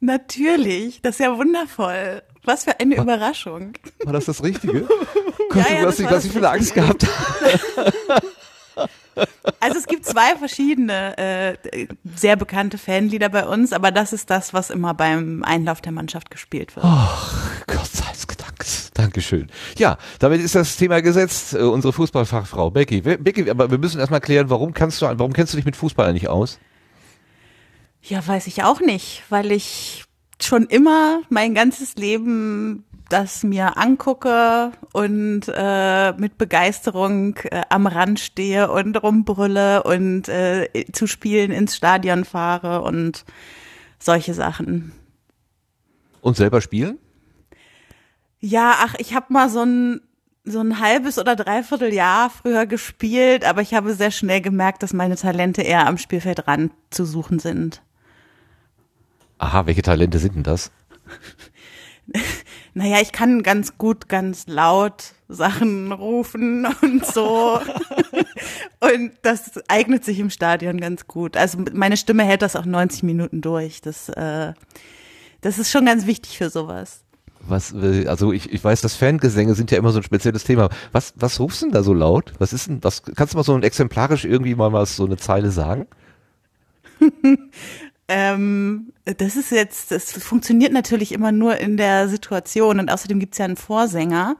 Natürlich, 0.00 1.00
das 1.02 1.16
ist 1.16 1.20
ja 1.20 1.36
wundervoll. 1.36 2.22
Was 2.44 2.64
für 2.64 2.78
eine 2.80 2.96
war, 2.96 3.04
Überraschung. 3.04 3.74
War 4.04 4.12
das 4.12 4.24
das 4.24 4.42
Richtige? 4.42 4.88
Gott, 5.48 5.56
ja, 5.68 5.74
ja, 5.74 5.80
du 5.82 5.86
hast, 5.88 6.02
was 6.02 6.24
ich 6.24 6.32
für 6.32 6.38
eine 6.38 6.50
Angst 6.50 6.74
gehabt. 6.74 7.06
Also 9.60 9.78
es 9.78 9.86
gibt 9.86 10.06
zwei 10.06 10.36
verschiedene 10.36 11.18
äh, 11.18 11.86
sehr 12.16 12.36
bekannte 12.36 12.78
Fanlieder 12.78 13.28
bei 13.28 13.46
uns, 13.46 13.74
aber 13.74 13.90
das 13.90 14.14
ist 14.14 14.30
das, 14.30 14.54
was 14.54 14.70
immer 14.70 14.94
beim 14.94 15.44
Einlauf 15.44 15.82
der 15.82 15.92
Mannschaft 15.92 16.30
gespielt 16.30 16.74
wird. 16.74 16.86
Ach, 16.88 17.60
Gott 17.66 17.86
sei 17.86 18.04
Dank. 18.04 18.12
Dankeschön. 18.94 19.48
Ja, 19.78 19.98
damit 20.18 20.40
ist 20.40 20.54
das 20.54 20.76
Thema 20.76 21.02
gesetzt. 21.02 21.54
Uh, 21.54 21.70
unsere 21.70 21.92
Fußballfachfrau 21.92 22.70
Becky. 22.70 23.00
Becky, 23.00 23.50
aber 23.50 23.70
wir 23.70 23.78
müssen 23.78 23.98
erstmal 23.98 24.20
klären, 24.20 24.50
warum 24.50 24.74
kannst 24.74 25.02
du, 25.02 25.06
warum 25.06 25.32
kennst 25.32 25.52
du 25.52 25.56
dich 25.56 25.64
mit 25.64 25.76
Fußball 25.76 26.08
eigentlich 26.08 26.28
aus? 26.28 26.58
Ja, 28.02 28.26
weiß 28.26 28.48
ich 28.48 28.64
auch 28.64 28.80
nicht, 28.80 29.22
weil 29.30 29.52
ich 29.52 30.04
schon 30.40 30.64
immer 30.66 31.22
mein 31.28 31.54
ganzes 31.54 31.94
Leben 31.94 32.84
das 33.12 33.42
mir 33.42 33.76
angucke 33.76 34.72
und 34.92 35.42
äh, 35.46 36.12
mit 36.12 36.38
Begeisterung 36.38 37.36
äh, 37.44 37.62
am 37.68 37.86
Rand 37.86 38.20
stehe 38.20 38.70
und 38.70 39.00
rumbrülle 39.02 39.82
und 39.82 40.28
äh, 40.28 40.68
zu 40.92 41.06
Spielen 41.06 41.50
ins 41.52 41.76
Stadion 41.76 42.24
fahre 42.24 42.80
und 42.82 43.24
solche 43.98 44.32
Sachen. 44.32 44.92
Und 46.22 46.36
selber 46.36 46.62
spielen? 46.62 46.98
Ja, 48.40 48.76
ach, 48.78 48.94
ich 48.98 49.14
habe 49.14 49.26
mal 49.28 49.48
so 49.50 49.62
ein 49.62 50.00
so 50.44 50.58
ein 50.58 50.80
halbes 50.80 51.18
oder 51.18 51.36
dreiviertel 51.36 51.94
Jahr 51.94 52.28
früher 52.28 52.66
gespielt, 52.66 53.44
aber 53.44 53.60
ich 53.60 53.74
habe 53.74 53.94
sehr 53.94 54.10
schnell 54.10 54.40
gemerkt, 54.40 54.82
dass 54.82 54.92
meine 54.92 55.14
Talente 55.14 55.62
eher 55.62 55.86
am 55.86 55.98
Spielfeldrand 55.98 56.72
zu 56.90 57.04
suchen 57.04 57.38
sind. 57.38 57.80
Aha, 59.42 59.66
welche 59.66 59.82
Talente 59.82 60.20
sind 60.20 60.36
denn 60.36 60.44
das? 60.44 60.70
naja, 62.74 62.98
ich 63.02 63.10
kann 63.10 63.42
ganz 63.42 63.76
gut, 63.76 64.08
ganz 64.08 64.46
laut 64.46 65.14
Sachen 65.28 65.90
rufen 65.90 66.64
und 66.80 67.04
so. 67.04 67.58
und 68.80 69.10
das 69.22 69.50
eignet 69.66 70.04
sich 70.04 70.20
im 70.20 70.30
Stadion 70.30 70.80
ganz 70.80 71.08
gut. 71.08 71.36
Also 71.36 71.58
meine 71.72 71.96
Stimme 71.96 72.22
hält 72.22 72.42
das 72.42 72.54
auch 72.54 72.64
90 72.64 73.02
Minuten 73.02 73.40
durch. 73.40 73.80
Das, 73.80 74.08
äh, 74.10 74.52
das 75.40 75.58
ist 75.58 75.72
schon 75.72 75.86
ganz 75.86 76.06
wichtig 76.06 76.38
für 76.38 76.48
sowas. 76.48 77.00
Was, 77.40 77.74
also 77.74 78.32
ich, 78.32 78.52
ich 78.52 78.62
weiß, 78.62 78.80
dass 78.80 78.94
Fangesänge 78.94 79.56
sind 79.56 79.72
ja 79.72 79.78
immer 79.78 79.90
so 79.90 79.98
ein 79.98 80.04
spezielles 80.04 80.44
Thema. 80.44 80.68
Was, 80.92 81.14
was 81.16 81.40
rufst 81.40 81.62
du 81.62 81.66
denn 81.66 81.72
da 81.72 81.82
so 81.82 81.94
laut? 81.94 82.32
Was 82.38 82.52
ist 82.52 82.68
denn, 82.68 82.84
was, 82.84 83.02
kannst 83.02 83.34
du 83.34 83.38
mal 83.38 83.42
so 83.42 83.56
ein 83.56 83.64
exemplarisch 83.64 84.24
irgendwie 84.24 84.54
mal 84.54 84.72
was, 84.72 84.94
so 84.94 85.04
eine 85.04 85.16
Zeile 85.16 85.50
sagen? 85.50 85.88
Ähm, 88.14 88.92
das 89.04 89.36
ist 89.36 89.52
jetzt, 89.52 89.90
das 89.90 90.12
funktioniert 90.12 90.70
natürlich 90.70 91.12
immer 91.12 91.32
nur 91.32 91.56
in 91.56 91.78
der 91.78 92.08
Situation 92.08 92.78
und 92.78 92.90
außerdem 92.90 93.18
gibt's 93.18 93.38
ja 93.38 93.46
einen 93.46 93.56
Vorsänger 93.56 94.36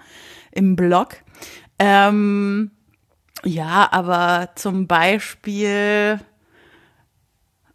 im 0.50 0.76
Blog. 0.76 1.16
Ähm, 1.78 2.70
ja, 3.44 3.88
aber 3.90 4.50
zum 4.56 4.86
Beispiel, 4.86 6.20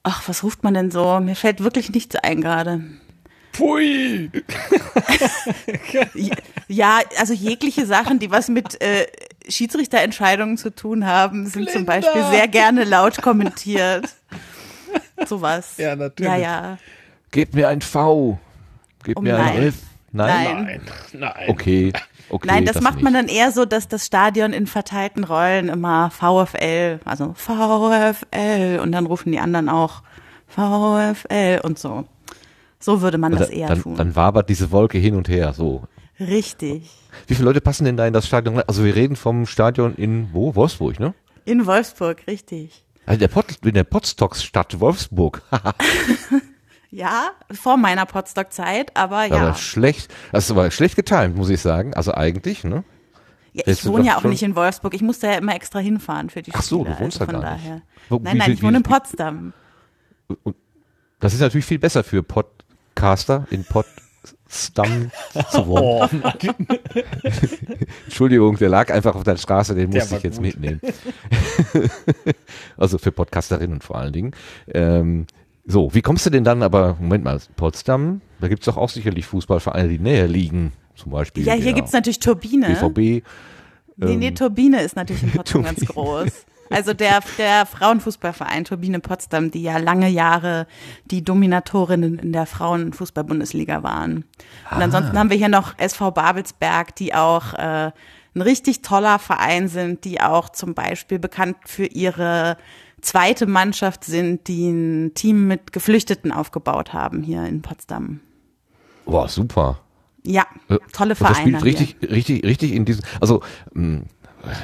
ach, 0.03 0.21
was 0.27 0.43
ruft 0.43 0.63
man 0.63 0.75
denn 0.75 0.91
so? 0.91 1.19
Mir 1.19 1.35
fällt 1.35 1.63
wirklich 1.63 1.89
nichts 1.89 2.15
ein 2.15 2.41
gerade. 2.41 2.83
Pui! 3.53 4.29
ja, 6.67 6.99
also 7.17 7.33
jegliche 7.33 7.87
Sachen, 7.87 8.19
die 8.19 8.29
was 8.29 8.49
mit 8.49 8.79
äh, 8.83 9.07
Schiedsrichterentscheidungen 9.49 10.57
zu 10.57 10.69
tun 10.69 11.07
haben, 11.07 11.47
sind 11.47 11.63
Linda. 11.63 11.71
zum 11.71 11.85
Beispiel 11.87 12.23
sehr 12.29 12.47
gerne 12.47 12.83
laut 12.83 13.19
kommentiert. 13.23 14.07
Sowas. 15.25 15.75
Ja, 15.77 15.95
natürlich. 15.95 16.31
Ja, 16.31 16.37
ja. 16.37 16.77
Gebt 17.31 17.55
mir 17.55 17.67
ein 17.67 17.81
V. 17.81 18.39
Gebt 19.03 19.17
um 19.17 19.23
mir 19.23 19.37
ein 19.37 19.63
F. 19.63 19.75
Nein. 20.11 20.63
Nein. 20.63 20.81
Nein. 21.13 21.49
Okay. 21.49 21.93
Okay, 22.29 22.47
Nein, 22.47 22.65
das, 22.65 22.75
das 22.75 22.83
macht 22.83 22.95
nicht. 22.95 23.03
man 23.03 23.13
dann 23.13 23.27
eher 23.27 23.51
so, 23.51 23.65
dass 23.65 23.87
das 23.87 24.05
Stadion 24.05 24.51
in 24.51 24.67
verteilten 24.67 25.23
Rollen 25.23 25.69
immer 25.69 26.09
VfL, 26.09 26.99
also 27.05 27.33
VfL 27.35 28.79
und 28.81 28.91
dann 28.91 29.05
rufen 29.05 29.31
die 29.31 29.39
anderen 29.39 29.69
auch 29.69 30.03
VfL 30.47 31.61
und 31.63 31.79
so. 31.79 32.05
So 32.79 33.01
würde 33.01 33.17
man 33.17 33.31
das 33.31 33.49
eher 33.49 33.69
dann, 33.69 33.81
tun. 33.81 33.95
Dann 33.95 34.15
wabert 34.15 34.49
diese 34.49 34.71
Wolke 34.71 34.97
hin 34.97 35.15
und 35.15 35.29
her, 35.29 35.53
so. 35.53 35.83
Richtig. 36.19 36.89
Wie 37.27 37.35
viele 37.35 37.45
Leute 37.45 37.61
passen 37.61 37.85
denn 37.85 37.95
da 37.95 38.05
in 38.05 38.13
das 38.13 38.27
Stadion? 38.27 38.61
Also 38.67 38.83
wir 38.83 38.95
reden 38.95 39.15
vom 39.15 39.45
Stadion 39.45 39.95
in 39.95 40.29
wo? 40.33 40.55
Wolfsburg, 40.55 40.99
ne? 40.99 41.13
In 41.45 41.65
Wolfsburg, 41.65 42.27
richtig. 42.27 42.83
Also 43.07 43.19
der 43.19 43.29
Pot, 43.29 43.45
in 43.63 43.73
der 43.73 43.85
Potstock-Stadt 43.85 44.81
Wolfsburg. 44.81 45.41
ja, 46.91 47.29
vor 47.51 47.77
meiner 47.77 48.05
Potstock-Zeit, 48.05 48.95
aber 48.97 49.23
ja. 49.23 49.37
Aber 49.37 49.53
schlecht, 49.55 50.13
das 50.33 50.53
war 50.53 50.69
schlecht 50.71 50.97
getimt, 50.97 51.37
muss 51.37 51.49
ich 51.49 51.61
sagen. 51.61 51.93
Also 51.93 52.13
eigentlich, 52.13 52.65
ne? 52.65 52.83
Ja, 53.53 53.63
ich 53.65 53.85
wohne 53.85 54.05
ja 54.05 54.17
auch 54.17 54.23
nicht 54.25 54.43
in 54.43 54.57
Wolfsburg. 54.57 54.93
Ich 54.93 55.01
musste 55.01 55.27
ja 55.27 55.33
immer 55.35 55.55
extra 55.55 55.79
hinfahren 55.79 56.29
für 56.29 56.41
die 56.41 56.51
Spiele. 56.51 56.59
Ach 56.59 56.63
so, 56.63 56.83
du 56.83 56.99
wohnst 56.99 57.21
also 57.21 57.31
da 57.31 57.39
gar 57.39 57.41
daher. 57.41 57.75
nicht. 57.75 57.85
Wo, 58.09 58.19
nein, 58.21 58.37
nein, 58.37 58.51
ich 58.51 58.61
wohne 58.61 58.77
in 58.77 58.83
Potsdam. 58.83 59.53
Das 61.21 61.33
ist 61.33 61.39
natürlich 61.39 61.65
viel 61.65 61.79
besser 61.79 62.03
für 62.03 62.23
Podcaster 62.23 63.47
in 63.51 63.63
Pod 63.63 63.85
Stamm 64.49 65.11
zu 65.51 65.67
wohnen. 65.67 66.23
Oh, 66.23 66.31
Entschuldigung, 68.05 68.57
der 68.57 68.69
lag 68.69 68.91
einfach 68.91 69.15
auf 69.15 69.23
der 69.23 69.37
Straße, 69.37 69.75
den 69.75 69.89
musste 69.89 70.17
ich 70.17 70.23
jetzt 70.23 70.37
gut. 70.37 70.45
mitnehmen. 70.45 70.81
also 72.77 72.97
für 72.97 73.11
Podcasterinnen 73.11 73.81
vor 73.81 73.97
allen 73.97 74.13
Dingen. 74.13 74.31
Ähm, 74.73 75.27
so, 75.65 75.93
wie 75.93 76.01
kommst 76.01 76.25
du 76.25 76.29
denn 76.29 76.43
dann 76.45 76.63
aber, 76.63 76.97
Moment 76.99 77.25
mal, 77.25 77.39
Potsdam, 77.57 78.21
da 78.39 78.47
gibt 78.47 78.61
es 78.61 78.65
doch 78.65 78.77
auch 78.77 78.89
sicherlich 78.89 79.25
Fußballvereine, 79.25 79.89
die 79.89 79.99
näher 79.99 80.27
liegen, 80.27 80.71
zum 80.95 81.11
Beispiel. 81.11 81.45
Ja, 81.45 81.53
hier 81.53 81.73
gibt 81.73 81.87
es 81.87 81.93
natürlich 81.93 82.19
Turbine. 82.19 82.67
BVB. 82.67 83.25
Nee, 83.97 84.15
nee, 84.15 84.27
ähm, 84.27 84.35
Turbine 84.35 84.81
ist 84.81 84.95
natürlich 84.95 85.23
in 85.23 85.31
Potsdam 85.33 85.63
ganz 85.63 85.85
groß. 85.85 86.45
Also 86.69 86.93
der, 86.93 87.21
der 87.37 87.65
Frauenfußballverein 87.65 88.65
Turbine 88.65 88.99
Potsdam, 88.99 89.51
die 89.51 89.61
ja 89.63 89.77
lange 89.77 90.09
Jahre 90.09 90.67
die 91.05 91.23
Dominatorinnen 91.23 92.19
in 92.19 92.33
der 92.33 92.45
Frauenfußball-Bundesliga 92.45 93.83
waren. 93.83 94.25
Und 94.71 94.81
ansonsten 94.81 95.17
haben 95.17 95.29
wir 95.29 95.37
hier 95.37 95.49
noch 95.49 95.77
SV 95.77 96.11
Babelsberg, 96.11 96.95
die 96.95 97.13
auch 97.13 97.53
äh, 97.53 97.91
ein 98.35 98.41
richtig 98.41 98.81
toller 98.81 99.19
Verein 99.19 99.67
sind, 99.67 100.03
die 100.05 100.21
auch 100.21 100.49
zum 100.49 100.73
Beispiel 100.73 101.19
bekannt 101.19 101.57
für 101.65 101.85
ihre 101.85 102.57
zweite 103.01 103.45
Mannschaft 103.45 104.03
sind, 104.03 104.47
die 104.47 104.69
ein 104.69 105.13
Team 105.13 105.47
mit 105.47 105.71
Geflüchteten 105.71 106.31
aufgebaut 106.31 106.93
haben 106.93 107.23
hier 107.23 107.45
in 107.45 107.61
Potsdam. 107.61 108.19
Boah, 109.05 109.27
super. 109.29 109.79
Ja, 110.23 110.45
Äh, 110.67 110.77
tolle 110.91 111.11
Und 111.13 111.21
das 111.21 111.37
Vereine. 111.37 111.59
spielt 111.59 111.63
richtig, 111.63 111.95
richtig, 112.11 112.43
richtig 112.43 112.73
in 112.73 112.83
diesem, 112.83 113.03
also 113.21 113.41
mh, 113.73 114.01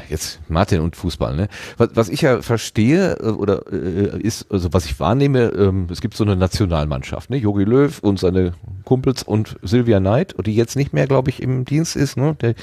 jetzt 0.09 0.39
Martin 0.47 0.81
und 0.81 0.95
Fußball, 0.95 1.35
ne? 1.35 1.47
Was, 1.77 1.89
was 1.93 2.09
ich 2.09 2.21
ja 2.21 2.41
verstehe 2.41 3.17
äh, 3.19 3.29
oder 3.29 3.71
äh, 3.71 4.19
ist, 4.21 4.51
also 4.51 4.73
was 4.73 4.85
ich 4.85 4.99
wahrnehme, 4.99 5.45
ähm, 5.57 5.87
es 5.91 6.01
gibt 6.01 6.15
so 6.15 6.23
eine 6.23 6.35
Nationalmannschaft, 6.35 7.29
ne? 7.29 7.37
Jogi 7.37 7.63
Löw 7.63 7.99
und 7.99 8.19
seine 8.19 8.53
Kumpels 8.83 9.23
und 9.23 9.57
Sylvia 9.61 9.99
Knight, 9.99 10.35
die 10.45 10.55
jetzt 10.55 10.75
nicht 10.75 10.93
mehr, 10.93 11.07
glaube 11.07 11.29
ich, 11.29 11.41
im 11.41 11.65
Dienst 11.65 11.95
ist, 11.95 12.17
ne? 12.17 12.35
Der, 12.41 12.55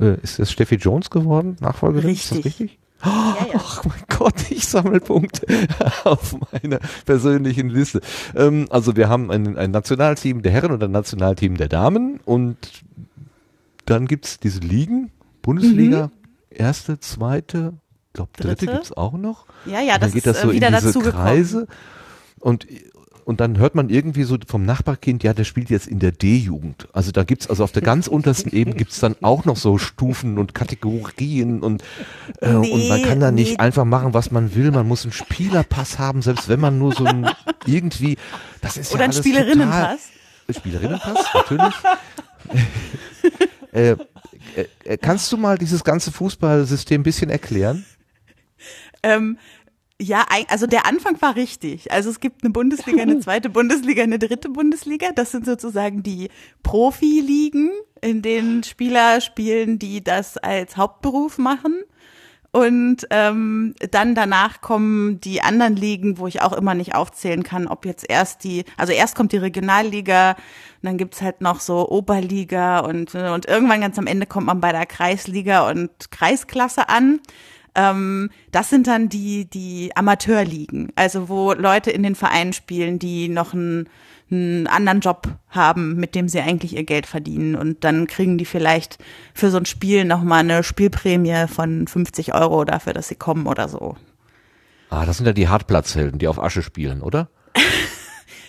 äh, 0.00 0.16
ist 0.22 0.38
das 0.38 0.50
Steffi 0.50 0.76
Jones 0.76 1.10
geworden, 1.10 1.56
Nachfolgerin? 1.60 2.10
Ist 2.10 2.30
das 2.30 2.38
Richtig. 2.38 2.60
richtig? 2.60 2.78
Ja, 3.04 3.36
ja. 3.52 3.54
Ach 3.56 3.84
mein 3.84 4.02
Gott, 4.08 4.50
ich 4.50 4.64
sammle 4.66 5.00
Punkte 5.00 5.46
auf 6.04 6.36
meiner 6.52 6.78
persönlichen 7.04 7.68
Liste. 7.68 8.00
Ähm, 8.34 8.66
also 8.70 8.96
wir 8.96 9.08
haben 9.08 9.30
ein, 9.30 9.56
ein 9.58 9.70
Nationalteam 9.72 10.42
der 10.42 10.52
Herren 10.52 10.70
und 10.70 10.82
ein 10.82 10.92
Nationalteam 10.92 11.56
der 11.56 11.68
Damen 11.68 12.20
und 12.24 12.56
dann 13.86 14.06
gibt's 14.06 14.38
diese 14.38 14.60
Ligen, 14.60 15.10
Bundesliga, 15.42 16.10
erste, 16.52 17.00
zweite, 17.00 17.74
glaube 18.12 18.30
dritte. 18.36 18.66
Dritte? 18.66 18.72
gibt's 18.72 18.92
auch 18.92 19.14
noch. 19.14 19.46
Ja, 19.66 19.80
ja, 19.80 19.98
das 19.98 20.00
dann 20.00 20.10
geht 20.12 20.26
ist 20.26 20.26
das 20.26 20.42
so 20.42 20.50
äh, 20.50 20.54
wieder 20.54 20.68
in 20.68 20.74
diese. 20.74 21.10
Kreise 21.10 21.66
und 22.40 22.66
und 23.24 23.40
dann 23.40 23.58
hört 23.58 23.74
man 23.74 23.88
irgendwie 23.88 24.24
so 24.24 24.36
vom 24.46 24.64
Nachbarkind, 24.64 25.22
ja, 25.22 25.32
der 25.32 25.44
spielt 25.44 25.70
jetzt 25.70 25.86
in 25.86 25.98
der 25.98 26.12
D-Jugend. 26.12 26.88
Also 26.92 27.12
da 27.12 27.24
gibt's, 27.24 27.48
also 27.48 27.62
auf 27.64 27.72
der 27.72 27.82
ganz 27.82 28.08
untersten 28.08 28.52
Ebene 28.52 28.76
gibt's 28.76 29.00
dann 29.00 29.16
auch 29.22 29.44
noch 29.44 29.56
so 29.56 29.78
Stufen 29.78 30.38
und 30.38 30.54
Kategorien 30.54 31.60
und, 31.60 31.82
äh, 32.40 32.48
und 32.54 32.88
man 32.88 33.00
Nee, 33.00 33.02
kann 33.02 33.20
da 33.20 33.30
nicht 33.30 33.52
nee. 33.52 33.58
einfach 33.58 33.84
machen, 33.84 34.14
was 34.14 34.30
man 34.30 34.54
will. 34.54 34.70
Man 34.70 34.88
muss 34.88 35.04
einen 35.04 35.12
Spielerpass 35.12 35.98
haben, 35.98 36.22
selbst 36.22 36.48
wenn 36.48 36.60
man 36.60 36.78
nur 36.78 36.92
so 36.92 37.04
ein 37.04 37.30
irgendwie, 37.66 38.16
das 38.60 38.76
ist 38.76 38.92
Oder 38.92 39.00
ja 39.00 39.04
ein 39.04 39.10
alles 39.10 39.18
Spielerinnenpass. 39.18 40.00
Total, 40.46 40.60
Spielerinnenpass, 40.60 41.26
natürlich. 41.34 41.74
äh, 43.72 43.96
äh, 44.56 44.96
kannst 44.96 45.30
du 45.32 45.36
mal 45.36 45.58
dieses 45.58 45.84
ganze 45.84 46.12
Fußballsystem 46.12 47.00
ein 47.00 47.04
bisschen 47.04 47.30
erklären? 47.30 47.84
Ähm, 49.02 49.38
ja, 50.00 50.26
also 50.48 50.66
der 50.66 50.86
Anfang 50.86 51.20
war 51.22 51.36
richtig. 51.36 51.92
Also 51.92 52.10
es 52.10 52.18
gibt 52.18 52.42
eine 52.42 52.52
Bundesliga, 52.52 53.02
eine 53.02 53.18
zweite 53.20 53.50
Bundesliga, 53.50 54.02
eine 54.02 54.18
dritte 54.18 54.48
Bundesliga. 54.48 55.12
Das 55.14 55.30
sind 55.30 55.44
sozusagen 55.46 56.02
die 56.02 56.28
Profiligen, 56.62 57.70
in 58.00 58.20
denen 58.20 58.64
Spieler 58.64 59.20
spielen, 59.20 59.78
die 59.78 60.02
das 60.02 60.38
als 60.38 60.76
Hauptberuf 60.76 61.38
machen. 61.38 61.82
Und 62.54 63.06
ähm, 63.08 63.74
dann 63.90 64.14
danach 64.14 64.60
kommen 64.60 65.18
die 65.20 65.40
anderen 65.40 65.74
Ligen, 65.74 66.18
wo 66.18 66.26
ich 66.26 66.42
auch 66.42 66.52
immer 66.52 66.74
nicht 66.74 66.94
aufzählen 66.94 67.42
kann, 67.42 67.66
ob 67.66 67.86
jetzt 67.86 68.04
erst 68.08 68.44
die, 68.44 68.66
also 68.76 68.92
erst 68.92 69.16
kommt 69.16 69.32
die 69.32 69.38
Regionalliga, 69.38 70.32
und 70.32 70.36
dann 70.82 70.98
gibt's 70.98 71.22
halt 71.22 71.40
noch 71.40 71.60
so 71.60 71.88
Oberliga 71.88 72.80
und, 72.80 73.14
äh, 73.14 73.30
und 73.30 73.46
irgendwann 73.46 73.80
ganz 73.80 73.98
am 73.98 74.06
Ende 74.06 74.26
kommt 74.26 74.46
man 74.46 74.60
bei 74.60 74.70
der 74.72 74.84
Kreisliga 74.84 75.70
und 75.70 76.10
Kreisklasse 76.10 76.90
an. 76.90 77.20
Ähm, 77.74 78.30
das 78.50 78.68
sind 78.68 78.86
dann 78.86 79.08
die, 79.08 79.46
die 79.46 79.92
Amateurligen, 79.94 80.92
also 80.94 81.30
wo 81.30 81.54
Leute 81.54 81.90
in 81.90 82.02
den 82.02 82.14
Vereinen 82.14 82.52
spielen, 82.52 82.98
die 82.98 83.30
noch 83.30 83.54
einen, 83.54 83.88
einen 84.32 84.66
anderen 84.66 85.00
Job 85.00 85.28
haben, 85.48 85.96
mit 85.96 86.14
dem 86.14 86.28
sie 86.28 86.40
eigentlich 86.40 86.74
ihr 86.76 86.84
Geld 86.84 87.06
verdienen. 87.06 87.54
Und 87.54 87.84
dann 87.84 88.06
kriegen 88.06 88.38
die 88.38 88.44
vielleicht 88.44 88.98
für 89.34 89.50
so 89.50 89.58
ein 89.58 89.66
Spiel 89.66 90.04
nochmal 90.04 90.40
eine 90.40 90.62
Spielprämie 90.62 91.46
von 91.48 91.86
50 91.86 92.34
Euro 92.34 92.64
dafür, 92.64 92.92
dass 92.94 93.08
sie 93.08 93.14
kommen 93.16 93.46
oder 93.46 93.68
so. 93.68 93.96
Ah, 94.90 95.06
das 95.06 95.16
sind 95.18 95.26
ja 95.26 95.32
die 95.32 95.48
Hartplatzhelden, 95.48 96.18
die 96.18 96.28
auf 96.28 96.38
Asche 96.42 96.62
spielen, 96.62 97.02
oder? 97.02 97.28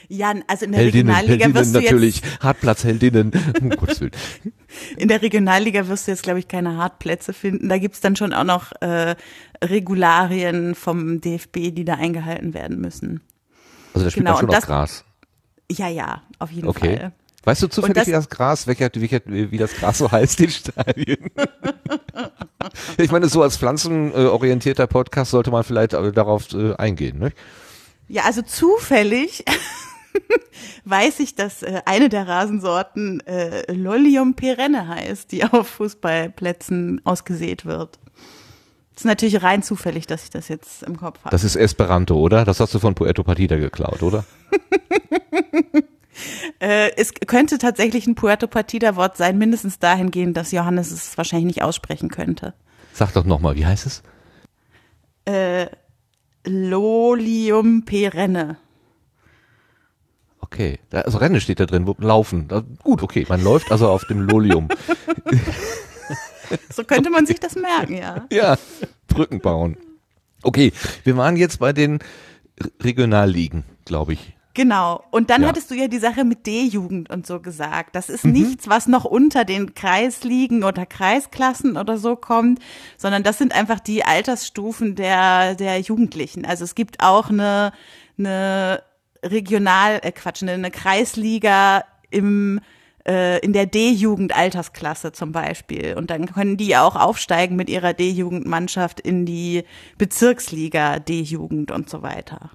Ja, 0.09 0.33
also 0.47 0.65
in 0.65 0.73
der 0.73 0.81
Heldinnen, 0.81 1.07
Regionalliga 1.15 1.31
Heldinnen 1.45 1.55
wirst 1.55 1.73
du 1.75 1.79
natürlich, 1.81 2.21
jetzt, 2.21 2.43
Hartplatzheldinnen. 2.43 3.31
Um 3.61 3.69
Gottes 3.77 4.01
Willen. 4.01 4.11
in 4.97 5.07
der 5.07 5.21
Regionalliga 5.21 5.87
wirst 5.87 6.05
du 6.07 6.11
jetzt, 6.11 6.23
glaube 6.23 6.39
ich, 6.39 6.47
keine 6.47 6.75
Hartplätze 6.77 7.33
finden. 7.33 7.69
Da 7.69 7.77
gibt's 7.79 8.01
dann 8.01 8.15
schon 8.15 8.33
auch 8.33 8.43
noch 8.43 8.73
äh, 8.81 9.15
Regularien 9.63 10.75
vom 10.75 11.19
DFB, 11.21 11.73
die 11.73 11.85
da 11.85 11.95
eingehalten 11.95 12.53
werden 12.53 12.79
müssen. 12.81 13.21
Also 13.93 14.05
da 14.05 14.11
spielt 14.11 14.25
Genau, 14.25 14.31
man 14.31 14.39
schon 14.41 14.49
und 14.49 14.55
auf 14.55 14.59
das- 14.61 14.67
Gras. 14.67 15.05
Ja, 15.77 15.87
ja, 15.87 16.21
auf 16.39 16.51
jeden 16.51 16.67
Okay. 16.67 16.97
Fall. 16.97 17.11
Weißt 17.45 17.61
du 17.61 17.67
zufällig, 17.67 17.95
das- 17.95 18.07
wie 18.07 18.11
das 18.11 18.29
Gras, 18.29 18.67
welcher, 18.67 18.89
welcher, 18.93 19.19
wie 19.25 19.57
das 19.57 19.73
Gras 19.75 19.97
so 19.97 20.09
heißt 20.11 20.39
in 20.41 20.49
Stadien? 20.49 21.29
ich 22.97 23.11
meine, 23.11 23.27
so 23.27 23.41
als 23.41 23.57
pflanzenorientierter 23.57 24.87
Podcast 24.87 25.31
sollte 25.31 25.51
man 25.51 25.63
vielleicht 25.63 25.93
äh, 25.93 26.11
darauf 26.11 26.53
äh, 26.53 26.73
eingehen, 26.75 27.19
ne? 27.19 27.31
Ja, 28.07 28.23
also 28.23 28.41
zufällig 28.41 29.43
weiß 30.85 31.19
ich, 31.19 31.35
dass 31.35 31.63
äh, 31.63 31.81
eine 31.85 32.09
der 32.09 32.27
Rasensorten 32.27 33.19
äh, 33.27 33.71
Lolium 33.71 34.35
perenne 34.35 34.87
heißt, 34.87 35.31
die 35.31 35.43
auf 35.43 35.67
Fußballplätzen 35.67 37.01
ausgesät 37.05 37.65
wird. 37.65 37.99
Das 38.93 39.01
ist 39.01 39.05
natürlich 39.05 39.41
rein 39.41 39.63
zufällig, 39.63 40.05
dass 40.07 40.23
ich 40.25 40.29
das 40.29 40.47
jetzt 40.49 40.83
im 40.83 40.97
Kopf 40.97 41.19
habe. 41.23 41.31
Das 41.31 41.43
ist 41.43 41.55
Esperanto, 41.55 42.15
oder? 42.17 42.45
Das 42.45 42.59
hast 42.59 42.73
du 42.75 42.79
von 42.79 42.93
Puerto 42.95 43.23
Partida 43.23 43.57
geklaut, 43.57 44.01
oder? 44.03 44.23
Äh, 46.59 46.91
es 46.95 47.11
könnte 47.27 47.57
tatsächlich 47.57 48.05
ein 48.07 48.15
Puerto 48.15 48.47
Partida-Wort 48.47 49.17
sein, 49.17 49.37
mindestens 49.37 49.79
dahingehend, 49.79 50.37
dass 50.37 50.51
Johannes 50.51 50.91
es 50.91 51.17
wahrscheinlich 51.17 51.47
nicht 51.47 51.63
aussprechen 51.63 52.09
könnte. 52.09 52.53
Sag 52.93 53.11
doch 53.13 53.25
nochmal, 53.25 53.55
wie 53.55 53.65
heißt 53.65 53.85
es? 53.87 54.03
Äh, 55.25 55.67
Lolium 56.45 57.83
perenne. 57.83 58.57
Okay, 60.39 60.79
also 60.91 61.17
Rennen 61.17 61.41
steht 61.41 61.59
da 61.59 61.65
drin, 61.65 61.87
wo- 61.87 61.95
laufen. 61.99 62.47
Da, 62.47 62.63
gut, 62.83 63.01
okay, 63.01 63.25
man 63.27 63.43
läuft 63.43 63.71
also 63.71 63.89
auf 63.89 64.05
dem 64.05 64.21
Lolium. 64.21 64.69
So 66.71 66.83
könnte 66.83 67.09
man 67.09 67.25
sich 67.25 67.39
das 67.39 67.55
merken, 67.55 67.95
ja. 67.97 68.25
ja, 68.31 68.57
Brücken 69.07 69.39
bauen. 69.39 69.77
Okay, 70.43 70.71
wir 71.03 71.15
waren 71.17 71.37
jetzt 71.37 71.59
bei 71.59 71.71
den 71.73 71.99
Regionalligen, 72.81 73.63
glaube 73.85 74.13
ich. 74.13 74.35
Genau. 74.55 75.03
Und 75.09 75.31
dann 75.31 75.41
Ja. 75.41 75.47
hattest 75.47 75.71
du 75.71 75.75
ja 75.75 75.87
die 75.87 75.97
Sache 75.97 76.23
mit 76.23 76.45
D-Jugend 76.45 77.09
und 77.09 77.25
so 77.25 77.39
gesagt. 77.39 77.95
Das 77.95 78.07
Mhm. 78.09 78.13
ist 78.15 78.25
nichts, 78.25 78.67
was 78.69 78.87
noch 78.87 79.03
unter 79.03 79.45
den 79.45 79.73
Kreisligen 79.73 80.63
oder 80.63 80.85
Kreisklassen 80.85 81.75
oder 81.75 81.97
so 81.97 82.15
kommt, 82.15 82.59
sondern 82.97 83.23
das 83.23 83.39
sind 83.39 83.55
einfach 83.55 83.79
die 83.79 84.05
Altersstufen 84.05 84.95
der, 84.95 85.55
der 85.55 85.79
Jugendlichen. 85.79 86.45
Also 86.45 86.65
es 86.65 86.75
gibt 86.75 86.99
auch 87.01 87.29
eine, 87.31 87.71
eine 88.19 88.83
Regional, 89.23 89.99
äh 90.03 90.11
Quatsch, 90.11 90.43
eine 90.43 90.69
Kreisliga 90.69 91.83
im 92.11 92.59
äh, 93.07 93.39
in 93.39 93.53
der 93.53 93.65
D-Jugend-Altersklasse 93.65 95.11
zum 95.11 95.31
Beispiel. 95.31 95.95
Und 95.95 96.09
dann 96.09 96.27
können 96.27 96.57
die 96.57 96.75
auch 96.77 96.95
aufsteigen 96.95 97.55
mit 97.55 97.69
ihrer 97.69 97.93
D-Jugendmannschaft 97.93 98.99
in 98.99 99.25
die 99.25 99.63
Bezirksliga 99.97 100.99
D-Jugend 100.99 101.71
und 101.71 101.89
so 101.89 102.01
weiter. 102.01 102.51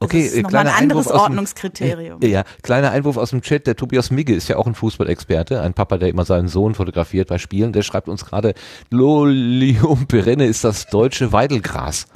Also 0.00 0.04
Okay, 0.16 0.22
das 0.24 0.32
ist 0.32 0.42
nochmal 0.42 0.68
ein 0.68 0.74
anderes 0.74 1.06
Einwurf 1.06 1.06
aus 1.06 1.12
dem- 1.12 1.20
Ordnungskriterium. 1.32 2.20
Ja, 2.22 2.44
kleiner 2.62 2.92
Einwurf 2.92 3.16
aus 3.16 3.30
dem 3.30 3.42
Chat. 3.42 3.66
Der 3.66 3.74
Tobias 3.74 4.12
Migge 4.12 4.32
ist 4.32 4.46
ja 4.46 4.56
auch 4.56 4.66
ein 4.68 4.76
Fußballexperte, 4.76 5.60
ein 5.60 5.74
Papa, 5.74 5.98
der 5.98 6.08
immer 6.08 6.24
seinen 6.24 6.46
Sohn 6.46 6.76
fotografiert 6.76 7.28
bei 7.28 7.38
Spielen. 7.38 7.72
Der 7.72 7.82
schreibt 7.82 8.08
uns 8.08 8.24
gerade, 8.24 8.54
Lolium 8.90 10.06
perenne 10.06 10.46
ist 10.46 10.62
das 10.62 10.86
deutsche 10.86 11.32
Weidelgras. 11.32 12.06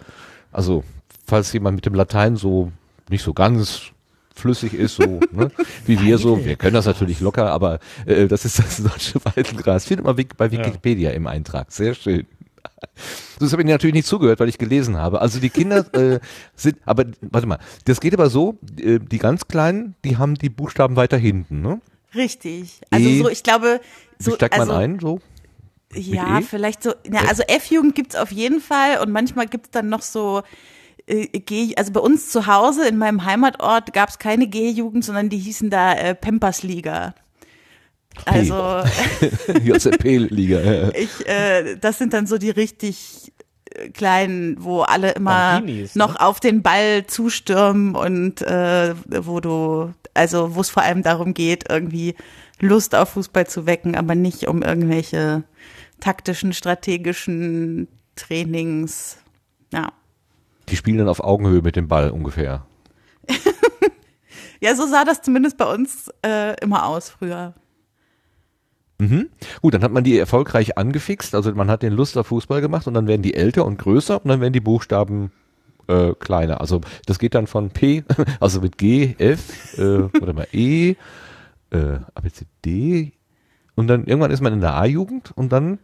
Also, 0.52 0.84
falls 1.26 1.52
jemand 1.52 1.74
mit 1.74 1.86
dem 1.86 1.94
Latein 1.94 2.36
so 2.36 2.70
nicht 3.10 3.24
so 3.24 3.32
ganz 3.34 3.90
flüssig 4.34 4.74
ist, 4.74 4.96
so 4.96 5.20
ne, 5.32 5.50
wie 5.86 6.00
wir 6.00 6.18
so. 6.18 6.44
Wir 6.44 6.56
können 6.56 6.74
das 6.74 6.86
natürlich 6.86 7.20
locker, 7.20 7.50
aber 7.50 7.78
äh, 8.06 8.26
das 8.26 8.44
ist 8.44 8.58
das 8.58 8.82
deutsche 8.82 9.20
Weidelgras. 9.24 9.84
Findet 9.84 10.06
man 10.06 10.16
bei 10.36 10.50
Wikipedia 10.50 11.10
im 11.10 11.26
Eintrag. 11.26 11.72
Sehr 11.72 11.94
schön. 11.94 12.26
Das 13.38 13.52
habe 13.52 13.62
ich 13.62 13.68
natürlich 13.68 13.94
nicht 13.94 14.06
zugehört, 14.06 14.40
weil 14.40 14.48
ich 14.48 14.58
gelesen 14.58 14.96
habe. 14.96 15.20
Also 15.20 15.40
die 15.40 15.50
Kinder 15.50 15.84
äh, 15.94 16.20
sind, 16.54 16.76
aber 16.84 17.06
warte 17.20 17.46
mal, 17.46 17.58
das 17.84 18.00
geht 18.00 18.14
aber 18.14 18.30
so, 18.30 18.58
äh, 18.78 18.98
die 18.98 19.18
ganz 19.18 19.48
Kleinen, 19.48 19.94
die 20.04 20.16
haben 20.16 20.34
die 20.34 20.48
Buchstaben 20.48 20.96
weiter 20.96 21.16
hinten, 21.16 21.60
ne? 21.60 21.80
Richtig. 22.14 22.80
Also 22.90 23.08
E. 23.08 23.22
so, 23.22 23.28
ich 23.28 23.42
glaube, 23.42 23.80
Wie 24.18 24.24
so, 24.24 24.34
steigt 24.34 24.56
man 24.56 24.68
also, 24.68 24.72
ein, 24.80 25.00
so? 25.00 25.20
Ja, 25.94 26.38
E? 26.38 26.42
vielleicht 26.42 26.82
so. 26.82 26.92
Ja, 27.10 27.22
also 27.28 27.42
F-Jugend 27.46 27.94
gibt's 27.94 28.16
auf 28.16 28.30
jeden 28.30 28.60
Fall 28.60 28.98
und 29.00 29.10
manchmal 29.10 29.46
gibt's 29.46 29.70
dann 29.70 29.88
noch 29.88 30.02
so 30.02 30.42
G, 31.06 31.74
also 31.76 31.92
bei 31.92 32.00
uns 32.00 32.30
zu 32.30 32.46
Hause 32.46 32.86
in 32.86 32.96
meinem 32.96 33.24
Heimatort 33.24 33.92
gab's 33.92 34.18
keine 34.18 34.46
G-Jugend, 34.46 35.04
sondern 35.04 35.28
die 35.28 35.38
hießen 35.38 35.70
da 35.70 35.94
äh, 35.94 36.14
Pampersliga. 36.14 37.14
Also 38.26 38.54
JZP-Liga. 39.64 40.90
ich, 40.94 41.26
äh, 41.26 41.76
das 41.76 41.98
sind 41.98 42.12
dann 42.12 42.26
so 42.26 42.38
die 42.38 42.50
richtig 42.50 43.32
kleinen, 43.94 44.62
wo 44.62 44.82
alle 44.82 45.12
immer 45.12 45.60
Bambinis, 45.60 45.94
noch 45.94 46.14
ne? 46.14 46.20
auf 46.20 46.40
den 46.40 46.62
Ball 46.62 47.06
zustürmen 47.06 47.94
und 47.94 48.42
äh, 48.42 48.94
wo 49.06 49.40
du, 49.40 49.92
also 50.14 50.54
wo 50.54 50.60
es 50.60 50.70
vor 50.70 50.82
allem 50.82 51.02
darum 51.02 51.34
geht, 51.34 51.70
irgendwie 51.70 52.14
Lust 52.60 52.94
auf 52.94 53.10
Fußball 53.10 53.46
zu 53.46 53.66
wecken, 53.66 53.96
aber 53.96 54.14
nicht 54.14 54.46
um 54.46 54.62
irgendwelche 54.62 55.44
taktischen, 56.00 56.52
strategischen 56.52 57.88
Trainings. 58.14 59.18
Ja. 59.72 59.92
Die 60.68 60.76
spielen 60.76 60.98
dann 60.98 61.08
auf 61.08 61.22
Augenhöhe 61.22 61.62
mit 61.62 61.76
dem 61.76 61.88
Ball 61.88 62.10
ungefähr. 62.10 62.66
Ja, 64.60 64.76
so 64.76 64.86
sah 64.86 65.04
das 65.04 65.22
zumindest 65.22 65.56
bei 65.58 65.64
uns 65.64 66.08
äh, 66.24 66.54
immer 66.62 66.86
aus 66.86 67.10
früher. 67.10 67.52
Mhm. 69.00 69.28
Gut, 69.60 69.74
dann 69.74 69.82
hat 69.82 69.90
man 69.90 70.04
die 70.04 70.16
erfolgreich 70.16 70.78
angefixt, 70.78 71.34
also 71.34 71.52
man 71.52 71.68
hat 71.68 71.82
den 71.82 71.92
Lust 71.92 72.16
auf 72.16 72.28
Fußball 72.28 72.60
gemacht 72.60 72.86
und 72.86 72.94
dann 72.94 73.08
werden 73.08 73.22
die 73.22 73.34
älter 73.34 73.64
und 73.64 73.78
größer 73.78 74.22
und 74.22 74.28
dann 74.28 74.40
werden 74.40 74.52
die 74.52 74.60
Buchstaben 74.60 75.32
äh, 75.88 76.12
kleiner. 76.14 76.60
Also 76.60 76.80
das 77.06 77.18
geht 77.18 77.34
dann 77.34 77.48
von 77.48 77.70
P, 77.70 78.04
also 78.40 78.60
mit 78.60 78.78
G, 78.78 79.16
F, 79.18 79.76
äh, 79.78 80.02
oder 80.20 80.32
mal 80.32 80.46
E, 80.52 80.94
äh, 81.70 81.98
A, 82.14 82.20
B, 82.20 82.30
C, 82.30 82.44
D 82.64 83.12
und 83.74 83.88
dann 83.88 84.04
irgendwann 84.06 84.30
ist 84.30 84.42
man 84.42 84.52
in 84.52 84.60
der 84.60 84.74
A-Jugend 84.74 85.32
und 85.36 85.50
dann 85.50 85.80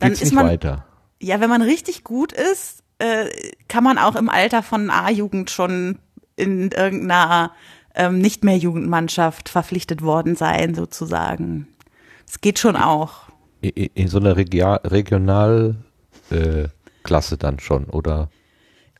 Dann 0.00 0.08
geht's 0.08 0.22
ist 0.22 0.30
nicht 0.30 0.34
man- 0.34 0.48
weiter. 0.48 0.86
Ja, 1.22 1.38
wenn 1.40 1.50
man 1.50 1.62
richtig 1.62 2.02
gut 2.02 2.32
ist, 2.32 2.82
äh, 2.98 3.26
kann 3.68 3.84
man 3.84 3.98
auch 3.98 4.16
im 4.16 4.28
Alter 4.28 4.62
von 4.62 4.90
A-Jugend 4.90 5.50
schon 5.50 5.98
in 6.36 6.70
irgendeiner 6.70 7.52
ähm, 7.94 8.18
nicht 8.18 8.44
mehr 8.44 8.56
Jugendmannschaft 8.56 9.48
verpflichtet 9.48 10.02
worden 10.02 10.36
sein, 10.36 10.74
sozusagen. 10.74 11.68
Es 12.28 12.40
geht 12.40 12.58
schon 12.58 12.76
auch. 12.76 13.28
I- 13.64 13.84
i- 13.84 13.90
In 13.94 14.08
so 14.08 14.18
einer 14.18 14.36
Regia 14.36 14.74
Regionalklasse 14.84 17.34
äh, 17.34 17.38
dann 17.38 17.60
schon, 17.60 17.84
oder? 17.84 18.30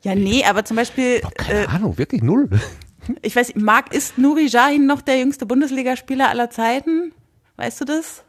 Ja, 0.03 0.15
nee, 0.15 0.45
aber 0.45 0.65
zum 0.65 0.77
Beispiel, 0.77 1.21
Keine 1.37 1.65
äh, 1.65 1.67
Ahnung, 1.67 1.99
wirklich 1.99 2.23
null. 2.23 2.49
ich 3.23 3.35
weiß, 3.35 3.55
Marc, 3.57 3.93
ist 3.93 4.19
Nuri 4.19 4.49
Sahin 4.49 4.87
noch 4.87 5.03
der 5.03 5.19
jüngste 5.19 5.47
Bundesligaspieler 5.47 6.29
aller 6.29 6.51
Zeiten? 6.51 7.13
Weißt 7.57 7.81
du 7.81 7.85
das? 7.85 8.23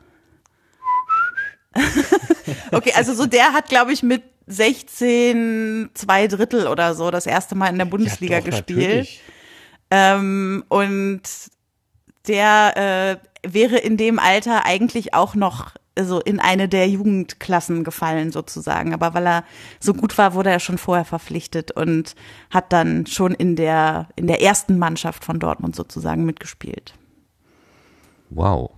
okay, 2.72 2.94
also 2.96 3.14
so 3.14 3.26
der 3.26 3.54
hat, 3.54 3.68
glaube 3.70 3.92
ich, 3.92 4.04
mit 4.04 4.24
16 4.48 5.92
zwei 5.94 6.28
Drittel 6.28 6.68
oder 6.68 6.94
so 6.94 7.12
das 7.12 7.26
erste 7.26 7.56
Mal 7.56 7.70
in 7.70 7.78
der 7.78 7.86
Bundesliga 7.86 8.36
Ja, 8.36 8.42
doch, 8.42 8.46
gespielt. 8.46 9.08
Ähm, 9.92 10.64
und 10.70 11.22
der 12.28 13.22
äh, 13.44 13.54
wäre 13.54 13.78
in 13.78 13.98
dem 13.98 14.20
Alter 14.20 14.66
eigentlich 14.66 15.14
auch 15.14 15.36
noch 15.36 15.72
also 15.98 16.20
in 16.20 16.40
eine 16.40 16.68
der 16.68 16.90
Jugendklassen 16.90 17.84
gefallen 17.84 18.32
sozusagen. 18.32 18.94
Aber 18.94 19.14
weil 19.14 19.26
er 19.26 19.44
so 19.80 19.94
gut 19.94 20.18
war, 20.18 20.34
wurde 20.34 20.50
er 20.50 20.60
schon 20.60 20.78
vorher 20.78 21.06
verpflichtet 21.06 21.72
und 21.72 22.16
hat 22.50 22.74
dann 22.74 23.06
schon 23.06 23.34
in 23.34 23.56
der, 23.56 24.10
in 24.16 24.28
der 24.28 24.42
ersten 24.42 24.78
Mannschaft 24.78 25.24
von 25.24 25.40
Dortmund 25.40 25.76
sozusagen 25.76 26.26
mitgespielt. 26.26 26.96
Wow. 28.30 28.72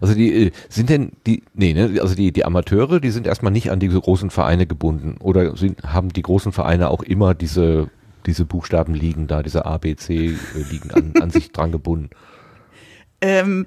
Also 0.00 0.14
die 0.14 0.46
äh, 0.46 0.52
sind 0.68 0.90
denn 0.90 1.12
die 1.26 1.42
nee, 1.54 1.72
ne, 1.72 2.00
also 2.00 2.14
die 2.14 2.32
die 2.32 2.44
Amateure, 2.44 3.00
die 3.00 3.10
sind 3.10 3.26
erstmal 3.26 3.52
nicht 3.52 3.70
an 3.70 3.80
diese 3.80 4.00
großen 4.00 4.30
Vereine 4.30 4.66
gebunden 4.66 5.16
oder 5.20 5.56
sind 5.56 5.82
haben 5.82 6.10
die 6.12 6.22
großen 6.22 6.52
Vereine 6.52 6.90
auch 6.90 7.02
immer 7.02 7.34
diese 7.34 7.90
diese 8.26 8.44
Buchstaben 8.44 8.94
liegen 8.94 9.28
da, 9.28 9.42
diese 9.42 9.66
A 9.66 9.78
B 9.78 9.94
C 9.94 10.14
äh, 10.16 10.36
liegen 10.70 10.90
an, 10.90 11.12
an 11.22 11.30
sich 11.30 11.52
dran 11.52 11.70
gebunden. 11.70 12.10
Ähm, 13.20 13.66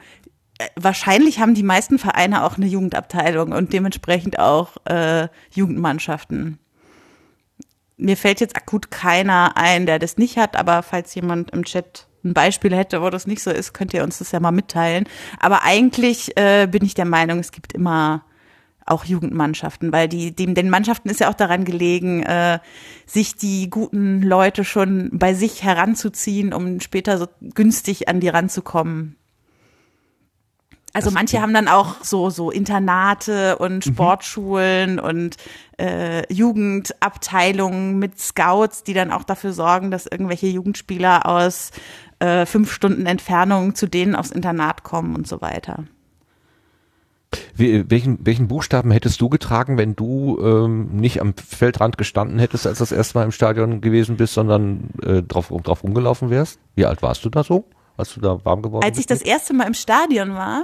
äh, 0.57 0.65
wahrscheinlich 0.75 1.39
haben 1.39 1.55
die 1.55 1.63
meisten 1.63 1.97
Vereine 1.97 2.43
auch 2.43 2.57
eine 2.57 2.67
Jugendabteilung 2.67 3.53
und 3.53 3.71
dementsprechend 3.71 4.37
auch 4.37 4.75
äh, 4.85 5.29
Jugendmannschaften. 5.53 6.59
Mir 7.95 8.17
fällt 8.17 8.41
jetzt 8.41 8.57
akut 8.57 8.91
keiner 8.91 9.55
ein, 9.55 9.85
der 9.85 9.97
das 9.99 10.17
nicht 10.17 10.37
hat, 10.37 10.57
aber 10.57 10.83
falls 10.83 11.15
jemand 11.15 11.51
im 11.51 11.63
Chat 11.63 12.07
ein 12.23 12.33
Beispiel 12.33 12.75
hätte, 12.75 13.01
wo 13.01 13.09
das 13.09 13.27
nicht 13.27 13.41
so 13.41 13.51
ist, 13.51 13.73
könnt 13.73 13.93
ihr 13.93 14.03
uns 14.03 14.19
das 14.19 14.31
ja 14.31 14.39
mal 14.39 14.51
mitteilen. 14.51 15.05
Aber 15.39 15.63
eigentlich 15.63 16.37
äh, 16.37 16.67
bin 16.67 16.83
ich 16.83 16.93
der 16.93 17.05
Meinung, 17.05 17.39
es 17.39 17.51
gibt 17.51 17.73
immer 17.73 18.23
auch 18.85 19.05
Jugendmannschaften, 19.05 19.91
weil 19.93 20.07
die, 20.07 20.35
dem, 20.35 20.55
den 20.55 20.69
Mannschaften 20.69 21.09
ist 21.09 21.19
ja 21.19 21.29
auch 21.29 21.35
daran 21.35 21.63
gelegen, 21.63 22.23
äh, 22.23 22.59
sich 23.05 23.35
die 23.35 23.69
guten 23.69 24.21
Leute 24.21 24.63
schon 24.63 25.09
bei 25.13 25.33
sich 25.33 25.63
heranzuziehen, 25.63 26.53
um 26.53 26.79
später 26.79 27.17
so 27.17 27.27
günstig 27.53 28.07
an 28.07 28.19
die 28.19 28.29
ranzukommen. 28.29 29.15
Also 30.91 31.11
manche 31.11 31.39
haben 31.39 31.53
dann 31.53 31.67
auch 31.67 32.03
so 32.03 32.31
so 32.31 32.49
Internate 32.49 33.59
und 33.59 33.85
Sportschulen 33.85 34.99
und 34.99 35.37
äh, 35.77 36.31
Jugendabteilungen 36.33 37.99
mit 37.99 38.19
Scouts, 38.19 38.83
die 38.83 38.93
dann 38.93 39.11
auch 39.11 39.23
dafür 39.23 39.53
sorgen, 39.53 39.91
dass 39.91 40.07
irgendwelche 40.07 40.47
Jugendspieler 40.47 41.27
aus 41.27 41.71
äh, 42.19 42.45
fünf 42.45 42.71
Stunden 42.71 43.05
Entfernung 43.05 43.75
zu 43.75 43.87
denen 43.87 44.15
aufs 44.15 44.31
Internat 44.31 44.83
kommen 44.83 45.15
und 45.15 45.27
so 45.27 45.41
weiter. 45.41 45.85
Wie, 47.53 47.89
welchen 47.91 48.25
welchen 48.25 48.47
Buchstaben 48.47 48.89
hättest 48.89 49.21
du 49.21 49.29
getragen, 49.29 49.77
wenn 49.77 49.95
du 49.95 50.39
ähm, 50.41 50.95
nicht 50.95 51.21
am 51.21 51.33
Feldrand 51.35 51.97
gestanden 51.97 52.39
hättest, 52.39 52.65
als 52.65 52.79
das 52.79 52.91
erste 52.91 53.17
Mal 53.17 53.25
im 53.25 53.31
Stadion 53.31 53.81
gewesen 53.81 54.17
bist, 54.17 54.33
sondern 54.33 54.89
äh, 55.03 55.21
drauf 55.21 55.53
drauf 55.63 55.83
rumgelaufen 55.83 56.29
wärst? 56.29 56.59
Wie 56.75 56.85
alt 56.85 57.01
warst 57.03 57.23
du 57.25 57.29
da 57.29 57.43
so? 57.43 57.65
Als 57.97 58.13
du 58.13 58.21
da 58.21 58.43
warm 58.45 58.61
geworden 58.61 58.83
Als 58.85 58.97
ich 58.97 59.05
das 59.07 59.21
erste 59.21 59.53
Mal 59.53 59.67
im 59.67 59.73
Stadion 59.73 60.33
war, 60.33 60.63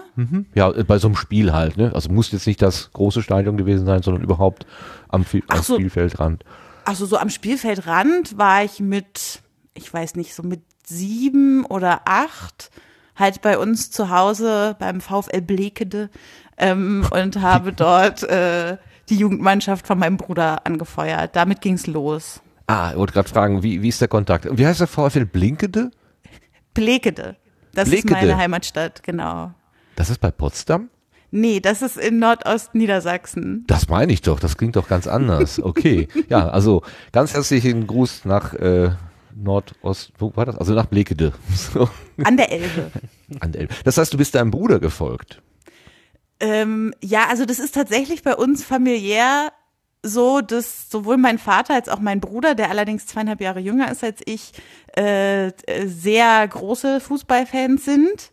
Ja, 0.56 0.72
äh, 0.72 0.84
bei 0.86 0.98
so 0.98 1.08
einem 1.08 1.18
Spiel 1.18 1.52
halt, 1.54 1.78
ne? 1.78 1.91
Also 1.94 2.10
muss 2.10 2.32
jetzt 2.32 2.48
nicht 2.48 2.62
das 2.62 2.91
große 2.94 3.22
Stadion 3.22 3.58
gewesen 3.58 3.86
sein, 3.86 4.02
sondern 4.02 4.24
überhaupt 4.24 4.65
am, 5.10 5.26
am 5.48 5.62
so. 5.62 5.76
Spielfeldrand. 5.76 6.46
also 6.86 7.06
so 7.06 7.18
am 7.18 7.30
Spielfeldrand 7.30 8.38
war 8.38 8.63
ich 8.63 8.80
mit, 8.80 9.41
ich 9.74 9.94
weiß 9.94 10.15
nicht, 10.15 10.34
so 10.34 10.44
mit 10.44 10.62
sieben 10.88 11.65
oder 11.65 12.02
acht 12.06 12.71
halt 13.15 13.41
bei 13.41 13.58
uns 13.58 13.91
zu 13.91 14.10
Hause 14.10 14.76
beim 14.80 15.02
VfL 15.02 15.41
Blekede 15.41 16.10
ähm, 16.58 17.06
und 17.12 17.41
habe 17.41 17.74
dort 17.76 18.24
äh, 18.24 18.78
die 19.10 19.17
Jugendmannschaft 19.17 19.88
von 19.88 20.00
meinem 20.00 20.17
Bruder 20.17 20.65
angefeuert. 20.65 21.36
Damit 21.36 21.62
ging's 21.62 21.88
los. 21.88 22.41
Ah, 22.67 22.91
ich 22.91 22.98
wollte 22.98 23.13
gerade 23.13 23.30
fragen, 23.30 23.63
wie, 23.63 23.82
wie 23.82 23.89
ist 23.89 24.02
der 24.02 24.08
Kontakt? 24.08 24.48
Wie 24.52 24.65
heißt 24.65 24.80
der 24.80 24.88
VfL 24.88 25.26
Blinkede? 25.26 25.91
Blekede. 26.74 27.38
Das 27.74 27.89
Blekede. 27.89 28.13
ist 28.13 28.21
meine 28.21 28.38
Heimatstadt, 28.38 29.04
genau. 29.04 29.54
Das 29.95 30.10
ist 30.10 30.19
bei 30.19 30.32
Potsdam? 30.32 30.89
Nee, 31.32 31.60
das 31.60 31.82
ist 31.82 31.98
in 31.98 32.19
Nordostniedersachsen. 32.19 33.65
Das 33.67 33.89
meine 33.89 34.13
ich 34.13 34.21
doch, 34.21 34.39
das 34.39 34.58
klingt 34.58 34.76
doch 34.76 34.88
ganz 34.88 35.06
anders. 35.06 35.62
Okay, 35.62 36.08
ja, 36.30 36.48
also 36.48 36.82
ganz 37.12 37.34
herzlichen 37.34 37.88
Gruß 37.88 38.26
nach 38.26 38.54
äh, 38.54 38.91
Nordost, 39.36 40.13
wo 40.17 40.36
war 40.36 40.45
das? 40.45 40.58
Also 40.58 40.74
nach 40.74 40.86
Blekede. 40.86 41.34
So, 41.54 41.89
An 42.24 42.38
der 42.38 42.52
Elbe. 42.52 42.91
an 43.39 43.52
der 43.52 43.62
Elbe. 43.62 43.74
Das 43.84 43.98
heißt, 43.98 44.13
du 44.13 44.17
bist 44.17 44.36
deinem 44.36 44.52
Bruder 44.52 44.80
gefolgt. 44.80 45.41
Ähm, 46.39 46.93
ja, 47.02 47.28
also 47.30 47.45
das 47.45 47.60
ist 47.60 47.76
tatsächlich 47.76 48.24
bei 48.24 48.36
uns 48.36 48.63
familiär 48.63 49.52
so, 50.04 50.41
dass 50.41 50.89
sowohl 50.89 51.17
mein 51.17 51.39
Vater 51.39 51.74
als 51.74 51.89
auch 51.89 52.00
mein 52.00 52.19
Bruder, 52.19 52.54
der 52.56 52.69
allerdings 52.69 53.08
zweieinhalb 53.08 53.41
Jahre 53.41 53.60
jünger 53.60 53.91
ist 53.91 54.04
als 54.04 54.21
ich, 54.26 54.52
äh, 54.95 55.52
sehr 55.86 56.48
große 56.48 57.00
Fußballfans 57.00 57.84
sind. 57.86 58.32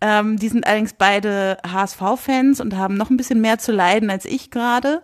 Ähm, 0.00 0.36
die 0.38 0.48
sind 0.48 0.66
allerdings 0.66 0.94
beide 0.94 1.58
HSV-Fans 1.66 2.60
und 2.60 2.76
haben 2.76 2.96
noch 2.96 3.08
ein 3.10 3.16
bisschen 3.16 3.40
mehr 3.40 3.58
zu 3.58 3.72
leiden 3.72 4.10
als 4.10 4.24
ich 4.24 4.50
gerade. 4.50 5.02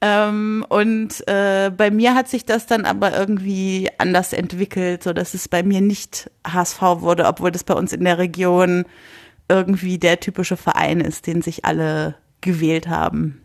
Ähm, 0.00 0.64
und 0.68 1.26
äh, 1.26 1.72
bei 1.76 1.90
mir 1.90 2.14
hat 2.14 2.28
sich 2.28 2.44
das 2.46 2.66
dann 2.66 2.84
aber 2.84 3.18
irgendwie 3.18 3.88
anders 3.98 4.32
entwickelt, 4.32 5.02
so 5.02 5.12
dass 5.12 5.34
es 5.34 5.48
bei 5.48 5.62
mir 5.62 5.80
nicht 5.80 6.30
HSV 6.46 6.80
wurde, 7.00 7.26
obwohl 7.26 7.50
das 7.50 7.64
bei 7.64 7.74
uns 7.74 7.92
in 7.92 8.04
der 8.04 8.18
Region 8.18 8.84
irgendwie 9.48 9.98
der 9.98 10.20
typische 10.20 10.56
Verein 10.56 11.00
ist, 11.00 11.26
den 11.26 11.42
sich 11.42 11.64
alle 11.64 12.14
gewählt 12.40 12.88
haben. 12.88 13.40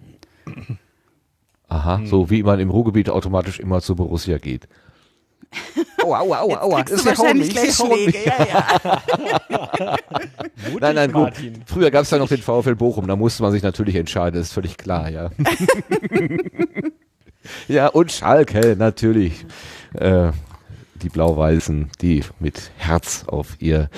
Aha, 1.69 2.01
so 2.05 2.29
wie 2.29 2.43
man 2.43 2.59
im 2.59 2.69
Ruhrgebiet 2.69 3.09
automatisch 3.09 3.59
immer 3.59 3.81
zu 3.81 3.95
Borussia 3.95 4.37
geht. 4.37 4.67
Aua, 6.03 6.19
aua, 6.19 6.39
aua, 6.39 6.61
aua. 6.61 6.83
Du 6.83 6.97
sie 6.97 7.09
hauen 7.09 7.17
wahrscheinlich 7.17 7.49
gleich. 7.49 7.75
Schläge, 7.75 8.25
ja, 8.25 8.45
ja. 8.45 9.97
Nein, 10.79 10.95
nein, 10.95 11.11
gut. 11.11 11.23
Martin. 11.23 11.63
Früher 11.65 11.91
gab 11.91 12.03
es 12.03 12.11
ja 12.11 12.17
noch 12.17 12.27
den 12.27 12.41
VfL 12.41 12.75
Bochum, 12.75 13.07
da 13.07 13.15
musste 13.15 13.43
man 13.43 13.51
sich 13.51 13.63
natürlich 13.63 13.95
entscheiden, 13.95 14.39
ist 14.39 14.53
völlig 14.53 14.77
klar, 14.77 15.09
ja. 15.09 15.29
ja, 17.67 17.87
und 17.87 18.11
Schalke, 18.11 18.75
natürlich. 18.77 19.45
Äh, 19.93 20.31
die 21.01 21.09
Blau-Weißen, 21.09 21.89
die 22.01 22.23
mit 22.39 22.71
Herz 22.77 23.25
auf 23.27 23.55
ihr, 23.59 23.89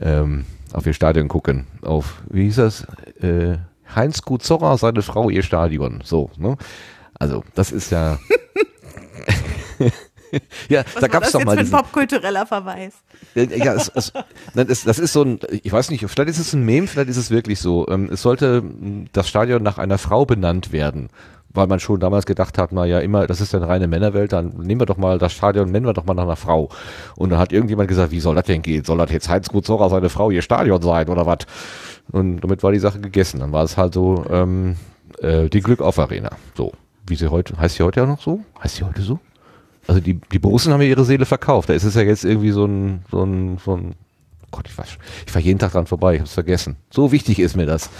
ähm, 0.00 0.44
auf 0.72 0.86
ihr 0.86 0.94
Stadion 0.94 1.28
gucken. 1.28 1.66
Auf, 1.82 2.22
wie 2.28 2.44
hieß 2.44 2.56
das? 2.56 2.86
Äh, 3.20 3.58
Heinz 3.94 4.22
Guzorra, 4.22 4.76
seine 4.76 5.02
Frau, 5.02 5.30
ihr 5.30 5.42
Stadion. 5.42 6.00
So, 6.04 6.30
ne? 6.36 6.56
Also, 7.18 7.44
das 7.54 7.72
ist 7.72 7.90
ja. 7.90 8.18
ja, 10.68 10.84
Was 10.94 11.00
da 11.00 11.08
gab's 11.08 11.32
war 11.32 11.32
das 11.32 11.32
doch 11.32 11.44
mal 11.44 11.56
für 11.56 11.60
ein 11.60 11.66
diesen, 11.66 11.78
popkultureller 11.78 12.46
Verweis? 12.46 12.94
ja, 13.34 13.74
es, 13.74 13.88
es, 13.94 14.12
nein, 14.54 14.66
es, 14.68 14.84
das 14.84 14.98
ist 14.98 15.12
so 15.12 15.22
ein, 15.22 15.40
ich 15.62 15.72
weiß 15.72 15.90
nicht, 15.90 16.04
vielleicht 16.08 16.30
ist 16.30 16.38
es 16.38 16.52
ein 16.52 16.64
Meme, 16.64 16.86
vielleicht 16.86 17.10
ist 17.10 17.16
es 17.16 17.30
wirklich 17.30 17.60
so. 17.60 17.86
Ähm, 17.88 18.08
es 18.12 18.22
sollte 18.22 18.62
mh, 18.62 19.06
das 19.12 19.28
Stadion 19.28 19.62
nach 19.62 19.78
einer 19.78 19.98
Frau 19.98 20.24
benannt 20.26 20.72
werden. 20.72 21.08
weil 21.52 21.66
man 21.66 21.80
schon 21.80 21.98
damals 21.98 22.26
gedacht 22.26 22.58
hat, 22.58 22.70
na 22.72 22.84
ja, 22.84 23.00
immer, 23.00 23.26
das 23.26 23.40
ist 23.40 23.54
eine 23.54 23.66
reine 23.66 23.88
Männerwelt, 23.88 24.32
dann 24.32 24.50
nehmen 24.58 24.80
wir 24.80 24.86
doch 24.86 24.96
mal 24.98 25.18
das 25.18 25.32
Stadion, 25.32 25.70
nennen 25.72 25.84
wir 25.86 25.92
doch 25.94 26.04
mal 26.04 26.14
nach 26.14 26.22
einer 26.22 26.36
Frau. 26.36 26.68
Und 27.16 27.30
dann 27.30 27.40
hat 27.40 27.52
irgendjemand 27.52 27.88
gesagt, 27.88 28.12
wie 28.12 28.20
soll 28.20 28.36
das 28.36 28.44
denn 28.44 28.62
gehen? 28.62 28.84
Soll 28.84 28.98
das 28.98 29.10
jetzt 29.10 29.28
Heinz-Gut 29.28 29.66
Zora 29.66 29.88
seine 29.88 30.10
Frau 30.10 30.30
ihr 30.30 30.42
Stadion 30.42 30.80
sein 30.80 31.08
oder 31.08 31.26
was? 31.26 31.38
Und 32.12 32.40
damit 32.42 32.62
war 32.62 32.70
die 32.72 32.78
Sache 32.78 33.00
gegessen. 33.00 33.40
Dann 33.40 33.50
war 33.52 33.64
es 33.64 33.76
halt 33.76 33.94
so, 33.94 34.24
ähm, 34.30 34.76
äh, 35.20 35.48
die 35.48 35.60
Glück 35.60 35.80
auf 35.80 35.98
Arena. 35.98 36.30
So. 36.56 36.72
Wie 37.06 37.16
sie 37.16 37.28
heute, 37.30 37.56
heißt 37.58 37.76
sie 37.76 37.82
heute 37.82 38.00
ja 38.00 38.06
noch 38.06 38.20
so? 38.22 38.44
Heißt 38.62 38.76
sie 38.76 38.84
heute 38.84 39.02
so? 39.02 39.18
Also 39.90 40.00
die, 40.00 40.20
die 40.30 40.38
Borussen 40.38 40.72
haben 40.72 40.80
ja 40.82 40.86
ihre 40.86 41.04
Seele 41.04 41.26
verkauft. 41.26 41.68
Da 41.68 41.72
ist 41.72 41.82
es 41.82 41.96
ja 41.96 42.02
jetzt 42.02 42.24
irgendwie 42.24 42.52
so 42.52 42.64
ein, 42.64 43.04
so 43.10 43.24
ein, 43.24 43.58
so 43.64 43.76
ein, 43.76 43.96
Gott, 44.52 44.68
ich 44.68 44.78
weiß, 44.78 44.86
ich 45.26 45.32
fahre 45.32 45.44
jeden 45.44 45.58
Tag 45.58 45.72
dran 45.72 45.86
vorbei, 45.86 46.14
ich 46.14 46.20
hab's 46.20 46.32
vergessen. 46.32 46.76
So 46.90 47.10
wichtig 47.10 47.40
ist 47.40 47.56
mir 47.56 47.66
das. 47.66 47.90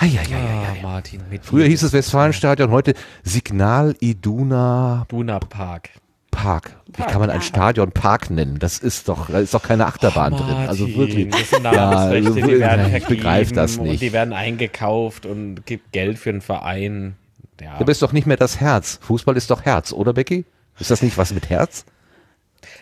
Hei, 0.00 0.08
hei, 0.08 0.24
hei, 0.24 0.30
hei. 0.30 0.78
Ah, 0.80 0.82
Martin, 0.82 1.20
Früher 1.42 1.66
hieß 1.66 1.82
es 1.82 1.92
Westfalenstadion, 1.92 2.70
heute 2.70 2.94
Signal 3.22 3.94
Iduna 4.00 5.04
Duna 5.08 5.40
Park. 5.40 5.90
Park. 6.30 6.74
Wie 6.86 6.92
Park, 6.92 7.10
kann 7.10 7.20
man 7.20 7.28
ein 7.28 7.40
ja. 7.40 7.42
Stadion 7.42 7.92
Park 7.92 8.30
nennen? 8.30 8.58
Das 8.58 8.78
ist 8.78 9.06
doch, 9.10 9.28
da 9.28 9.40
ist 9.40 9.52
doch 9.52 9.62
keine 9.62 9.84
Achterbahn 9.84 10.32
Oh, 10.32 10.38
drin. 10.38 10.56
Also 10.66 10.88
wirklich. 10.96 11.28
Das 11.28 11.50
sind 11.50 11.64
Ja, 11.64 11.72
Namensrechte, 11.72 12.32
die 12.48 12.58
werden 12.60 12.86
ich 12.86 12.90
vergeben 12.92 13.08
begreif 13.08 13.52
das 13.52 13.76
und 13.76 13.84
nicht. 13.88 14.00
die 14.02 14.14
werden 14.14 14.32
eingekauft 14.32 15.26
und 15.26 15.66
gibt 15.66 15.92
Geld 15.92 16.18
für 16.18 16.30
einen 16.30 16.40
Verein. 16.40 17.16
Ja. 17.60 17.76
Du 17.76 17.84
bist 17.84 18.00
doch 18.00 18.12
nicht 18.12 18.26
mehr 18.26 18.38
das 18.38 18.58
Herz. 18.58 18.98
Fußball 19.02 19.36
ist 19.36 19.50
doch 19.50 19.66
Herz, 19.66 19.92
oder 19.92 20.14
Becky? 20.14 20.46
Ist 20.78 20.90
das 20.90 21.02
nicht 21.02 21.16
was 21.16 21.32
mit 21.32 21.50
Herz? 21.50 21.84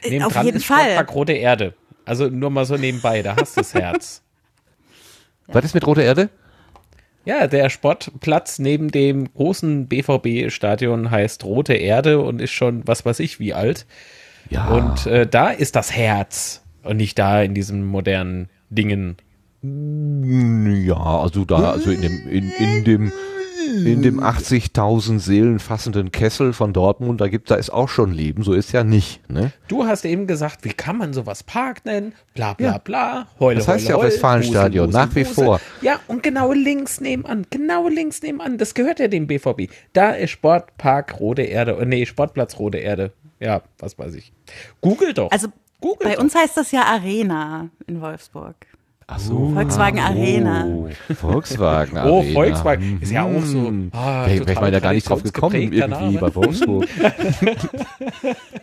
Neben 0.08 0.24
Auf 0.24 0.32
dran 0.32 0.46
jeden 0.46 0.58
ist 0.58 0.66
Fall. 0.66 0.80
Sportpark 0.80 1.14
Rote 1.14 1.32
Erde. 1.32 1.74
Also 2.04 2.28
nur 2.28 2.50
mal 2.50 2.64
so 2.64 2.76
nebenbei, 2.76 3.22
da 3.22 3.36
hast 3.36 3.56
du 3.56 3.60
das 3.60 3.74
Herz. 3.74 4.22
Was 5.48 5.64
ist 5.64 5.74
mit 5.74 5.86
Rote 5.86 6.02
Erde? 6.02 6.30
Ja, 7.24 7.46
der 7.46 7.68
Sportplatz 7.68 8.58
neben 8.58 8.90
dem 8.90 9.32
großen 9.32 9.86
BVB-Stadion 9.86 11.10
heißt 11.10 11.44
Rote 11.44 11.74
Erde 11.74 12.20
und 12.20 12.40
ist 12.40 12.50
schon 12.52 12.86
was 12.86 13.04
weiß 13.04 13.20
ich 13.20 13.38
wie 13.38 13.54
alt. 13.54 13.86
Ja. 14.50 14.68
Und 14.68 15.06
äh, 15.06 15.26
da 15.26 15.50
ist 15.50 15.76
das 15.76 15.92
Herz 15.92 16.62
und 16.82 16.96
nicht 16.96 17.18
da 17.18 17.42
in 17.42 17.54
diesen 17.54 17.84
modernen 17.84 18.48
Dingen. 18.70 19.16
Ja, 19.62 20.96
also 20.96 21.44
da, 21.44 21.70
also 21.70 21.90
in 21.90 22.02
dem, 22.02 22.28
in, 22.28 22.50
in 22.50 22.84
dem, 22.84 23.12
in 23.72 24.02
dem 24.02 24.20
80.000 24.20 25.18
Seelen 25.18 25.58
fassenden 25.58 26.12
Kessel 26.12 26.52
von 26.52 26.72
Dortmund, 26.72 27.20
da 27.20 27.28
gibt, 27.28 27.50
da 27.50 27.54
ist 27.54 27.70
auch 27.72 27.88
schon 27.88 28.12
Leben, 28.12 28.42
so 28.42 28.52
ist 28.52 28.72
ja 28.72 28.84
nicht, 28.84 29.28
ne? 29.30 29.52
Du 29.68 29.86
hast 29.86 30.04
eben 30.04 30.26
gesagt, 30.26 30.64
wie 30.64 30.72
kann 30.72 30.98
man 30.98 31.12
sowas 31.12 31.42
Park 31.42 31.84
nennen? 31.84 32.12
Bla 32.34 32.52
bla 32.54 32.66
Ja. 32.72 32.78
bla. 32.78 33.26
Heule, 33.40 33.58
Das 33.58 33.68
heißt 33.68 33.84
heule, 33.86 33.90
ja 33.90 33.96
auch 33.96 34.02
Westfalenstadion, 34.04 34.90
nach 34.90 35.14
wie 35.14 35.26
Wusel. 35.26 35.44
vor. 35.44 35.60
Ja, 35.80 35.98
und 36.08 36.22
genau 36.22 36.52
links 36.52 37.00
nebenan, 37.00 37.46
genau 37.50 37.88
links 37.88 38.22
nebenan, 38.22 38.58
das 38.58 38.74
gehört 38.74 39.00
ja 39.00 39.08
dem 39.08 39.26
BVB. 39.26 39.70
Da 39.92 40.10
ist 40.10 40.30
Sportpark 40.30 41.18
Rote 41.20 41.42
Erde, 41.42 41.72
äh, 41.80 41.86
nee, 41.86 42.04
Sportplatz 42.06 42.58
Rote 42.58 42.78
Erde. 42.78 43.12
Ja, 43.40 43.62
was 43.78 43.98
weiß 43.98 44.14
ich. 44.14 44.32
Google 44.80 45.14
doch. 45.14 45.30
Also 45.30 45.48
Google 45.80 46.08
bei 46.10 46.14
doch. 46.14 46.22
uns 46.22 46.34
heißt 46.34 46.56
das 46.56 46.70
ja 46.70 46.84
Arena 46.84 47.70
in 47.86 48.00
Wolfsburg. 48.00 48.54
Ach 49.14 49.18
so. 49.18 49.50
Volkswagen 49.50 50.00
Arena. 50.00 50.64
Oh, 50.66 50.88
Volkswagen 51.14 51.98
Oh, 52.04 52.20
Arena. 52.20 52.32
Volkswagen 52.34 52.98
ist 53.02 53.12
ja 53.12 53.24
auch 53.24 53.42
so. 53.42 53.66
Hm. 53.66 53.90
Ah, 53.92 54.26
Wäre 54.26 54.46
wär 54.46 54.54
ich 54.54 54.60
mal 54.60 54.70
da 54.70 54.80
gar 54.80 54.92
nicht 54.94 55.08
drauf 55.08 55.22
gekommen, 55.22 55.54
irgendwie 55.56 55.80
Name. 55.86 56.18
bei 56.18 56.34
Wolfsburg. 56.34 56.88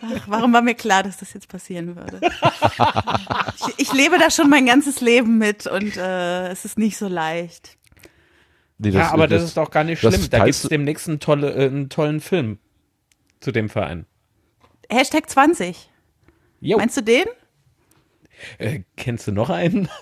Ach, 0.02 0.22
warum 0.26 0.52
war 0.52 0.62
mir 0.62 0.74
klar, 0.74 1.02
dass 1.02 1.18
das 1.18 1.32
jetzt 1.34 1.48
passieren 1.48 1.94
würde? 1.94 2.20
ich, 3.68 3.74
ich 3.78 3.92
lebe 3.92 4.18
da 4.18 4.30
schon 4.30 4.50
mein 4.50 4.66
ganzes 4.66 5.00
Leben 5.00 5.38
mit 5.38 5.66
und 5.66 5.96
äh, 5.96 6.48
es 6.48 6.64
ist 6.64 6.78
nicht 6.78 6.96
so 6.96 7.06
leicht. 7.06 7.76
Nee, 8.78 8.90
Ja, 8.90 9.12
aber 9.12 9.28
das, 9.28 9.42
ist 9.44 9.56
doch 9.56 9.70
gar 9.70 9.84
nicht 9.84 10.02
das 10.02 10.14
schlimm. 10.14 10.30
Da 10.30 10.38
gibt 10.38 10.50
es 10.50 10.62
demnächst 10.62 11.08
einen, 11.08 11.20
tolle, 11.20 11.52
äh, 11.54 11.66
einen 11.66 11.90
tollen 11.90 12.20
Film 12.20 12.58
zu 13.40 13.52
dem 13.52 13.68
Verein. 13.68 14.06
Hashtag 14.88 15.28
20. 15.30 15.90
Jo, 16.60 16.78
Meinst 16.78 16.96
du 16.96 17.02
den? 17.02 17.24
Äh, 18.58 18.80
kennst 18.96 19.26
du 19.26 19.32
noch 19.32 19.50
einen? 19.50 19.88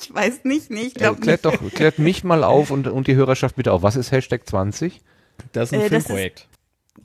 Ich 0.00 0.14
weiß 0.14 0.44
nicht, 0.44 0.70
nee, 0.70 0.82
ich 0.82 0.96
Äh, 0.96 1.00
glaube 1.00 1.20
klärt 1.20 1.44
nicht. 1.44 1.60
doch, 1.62 1.72
klärt 1.72 1.98
mich 1.98 2.22
mal 2.22 2.44
auf 2.44 2.70
und, 2.70 2.86
und 2.86 3.06
die 3.08 3.14
Hörerschaft 3.14 3.56
bitte 3.56 3.72
auf. 3.72 3.82
Was 3.82 3.96
ist 3.96 4.12
Hashtag 4.12 4.46
20? 4.46 5.00
Das 5.52 5.70
ist 5.70 5.74
ein 5.74 5.80
Äh, 5.80 5.88
Filmprojekt. 5.88 6.46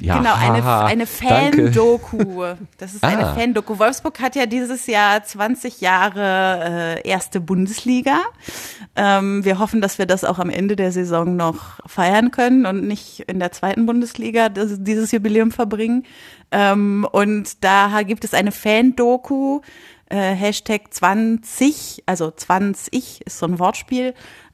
Ja, 0.01 0.17
genau, 0.17 0.33
eine, 0.33 0.85
eine. 0.85 1.05
Fan-Doku. 1.07 2.43
Das 2.77 2.93
ist 2.93 3.03
eine 3.03 3.27
Ah. 3.27 3.35
Fan-Doku. 3.35 3.79
Wolfsburg 3.79 4.19
hat 4.19 4.35
ja 4.35 4.45
dieses 4.47 4.85
Jahr 4.87 5.23
20 5.23 5.81
Jahre 5.81 6.99
äh, 7.03 7.07
erste 7.07 7.39
Bundesliga. 7.39 8.19
Ähm, 8.95 9.45
wir 9.45 9.59
hoffen, 9.59 9.81
dass 9.81 9.97
wir 9.97 10.05
das 10.05 10.23
auch 10.23 10.39
am 10.39 10.49
Ende 10.49 10.75
der 10.75 10.91
Saison 10.91 11.35
noch 11.35 11.79
feiern 11.87 12.31
können 12.31 12.65
und 12.65 12.85
nicht 12.87 13.21
in 13.21 13.39
der 13.39 13.51
zweiten 13.51 13.85
Bundesliga 13.85 14.49
das, 14.49 14.71
dieses 14.79 15.11
Jubiläum 15.11 15.51
verbringen. 15.51 16.05
Ähm, 16.51 17.07
und 17.11 17.63
da 17.63 18.01
gibt 18.03 18.23
es 18.25 18.33
eine 18.33 18.51
Fan-Doku, 18.51 19.61
äh, 20.09 20.33
Hashtag 20.33 20.93
20, 20.93 22.03
also 22.05 22.31
20 22.31 23.25
ist 23.25 23.39
so 23.39 23.45
ein 23.45 23.59
Wortspiel. 23.59 24.13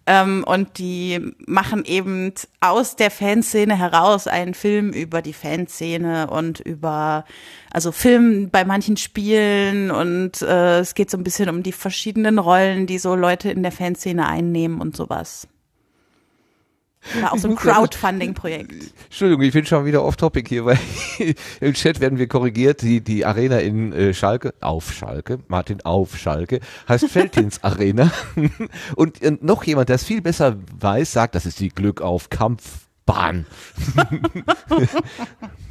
Ähm, 0.10 0.44
und 0.48 0.80
die 0.80 1.20
machen 1.46 1.86
eben 1.86 2.34
aus 2.62 2.96
der 2.96 3.12
Fanszene 3.12 3.78
heraus 3.78 4.26
einen 4.26 4.56
Film 4.56 4.92
über 4.92 5.22
die 5.22 5.34
Fanszene 5.34 6.32
und 6.32 6.60
über, 6.62 7.26
also 7.70 7.92
Film 7.92 8.50
bei 8.50 8.66
manchen 8.66 8.98
Spielen 8.98 9.92
und 9.92 10.42
äh, 10.42 10.80
es 10.80 10.96
geht 10.96 11.12
so 11.12 11.18
ein 11.18 11.24
bisschen 11.24 11.48
um 11.50 11.62
die 11.62 11.74
verschiedenen 11.74 12.40
Rollen, 12.40 12.88
die 12.88 12.98
so 12.98 13.14
Leute 13.14 13.52
in 13.52 13.62
der 13.62 13.72
Fanszene 13.72 14.28
einnehmen 14.28 14.82
und 14.82 14.96
sowas. 14.96 15.48
War 17.22 17.34
auch 17.34 17.38
so 17.38 17.50
ein 17.50 17.56
Crowdfunding-Projekt. 17.58 18.94
Entschuldigung, 19.06 19.44
ich 19.44 19.54
bin 19.54 19.66
schon 19.66 19.86
wieder 19.86 20.04
off-topic 20.04 20.48
hier, 20.48 20.66
weil 20.66 20.80
im 21.62 21.74
Chat 21.74 22.00
werden 22.00 22.18
wir 22.18 22.28
korrigiert. 22.28 22.82
Die, 22.82 23.02
die 23.02 23.26
Arena 23.26 23.60
in 23.60 23.94
äh, 23.94 24.14
Schalke, 24.14 24.54
auf 24.62 24.92
Schalke, 24.94 25.40
Martin 25.48 25.82
auf 25.82 26.18
Schalke, 26.18 26.60
heißt 26.88 27.06
Feldins 27.10 27.64
Arena. 27.64 28.12
Und 28.96 29.22
äh, 29.22 29.38
noch 29.42 29.64
jemand, 29.64 29.90
der 29.90 29.96
es 29.96 30.04
viel 30.04 30.22
besser 30.22 30.58
weiß, 30.80 31.12
sagt, 31.12 31.36
das 31.36 31.46
ist 31.46 31.60
die 31.60 31.70
Glück 31.70 32.02
auf 32.02 32.30
Kampfbahn. 32.30 33.46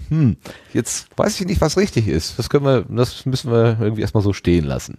hm, 0.09 0.37
jetzt 0.73 1.09
weiß 1.17 1.41
ich 1.41 1.47
nicht, 1.47 1.61
was 1.61 1.77
richtig 1.77 2.09
ist. 2.09 2.39
Das 2.39 2.51
können 2.51 2.65
wir, 2.65 2.85
das 2.89 3.27
müssen 3.27 3.51
wir 3.51 3.79
irgendwie 3.81 4.03
erstmal 4.03 4.23
so 4.23 4.33
stehen 4.33 4.65
lassen. 4.65 4.99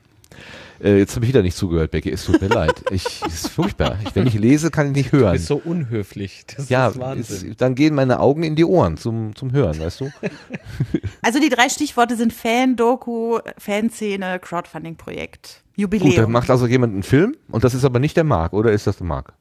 Äh, 0.82 0.98
jetzt 0.98 1.15
habe 1.15 1.26
ich 1.26 1.30
wieder 1.30 1.42
nicht 1.42 1.58
zugehört, 1.58 1.92
Becky. 1.92 2.10
Es 2.12 2.24
tut 2.26 2.42
mir 2.42 2.48
leid. 2.48 2.84
Ich, 2.92 3.22
es 3.28 3.46
ist 3.46 3.48
furchtbar. 3.50 3.98
Ich, 4.06 4.15
wenn 4.15 4.28
ich 4.28 4.34
lese, 4.36 4.72
kann 4.72 4.88
ich 4.88 4.94
nicht 4.94 5.12
hören. 5.12 5.28
Du 5.28 5.32
bist 5.34 5.48
so 5.48 5.58
unhöflich. 5.63 6.44
Das 6.56 6.70
Ja, 6.70 6.88
ist 6.88 7.00
Wahnsinn. 7.00 7.52
ist, 7.52 7.62
dann 7.62 7.76
gehen 7.76 7.96
meine 7.96 8.20
Augen 8.20 8.44
in 8.44 8.56
die 8.56 8.63
Ohren 8.65 8.98
zum, 8.98 9.36
zum 9.36 9.52
Hören, 9.52 9.80
weißt 9.80 10.02
du? 10.02 10.12
Also 11.22 11.39
die 11.39 11.50
drei 11.50 11.70
Stichworte 11.70 12.15
sind 12.15 12.32
Fan-Doku, 12.34 13.39
Fanszene, 13.58 14.39
Crowdfunding-Projekt, 14.39 15.62
Gut, 15.76 15.82
Jubiläum. 15.82 16.15
dann 16.15 16.32
macht 16.32 16.50
also 16.50 16.65
jemand 16.65 16.94
einen 16.94 17.04
Film 17.04 17.36
und 17.50 17.63
das 17.63 17.74
ist 17.74 17.84
aber 17.86 18.00
nicht 18.00 18.15
der 18.18 18.24
Marc, 18.24 18.54
oder 18.54 18.72
ist 18.72 18.88
das 18.88 18.98
der 18.98 19.06
Marc? 19.08 19.34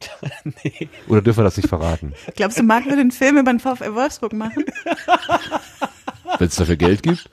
nee. 0.64 0.88
Oder 1.08 1.22
dürfen 1.22 1.38
wir 1.40 1.44
das 1.44 1.56
nicht 1.56 1.68
verraten? 1.68 2.12
Glaubst 2.36 2.58
du, 2.58 2.62
Marc 2.62 2.84
würde 2.84 3.00
einen 3.00 3.10
Film 3.10 3.38
über 3.38 3.50
den 3.52 3.58
VfL 3.60 3.94
Wolfsburg 3.94 4.32
machen? 4.34 4.64
Wenn 6.38 6.48
es 6.48 6.56
dafür 6.56 6.76
Geld 6.76 7.02
gibt? 7.02 7.28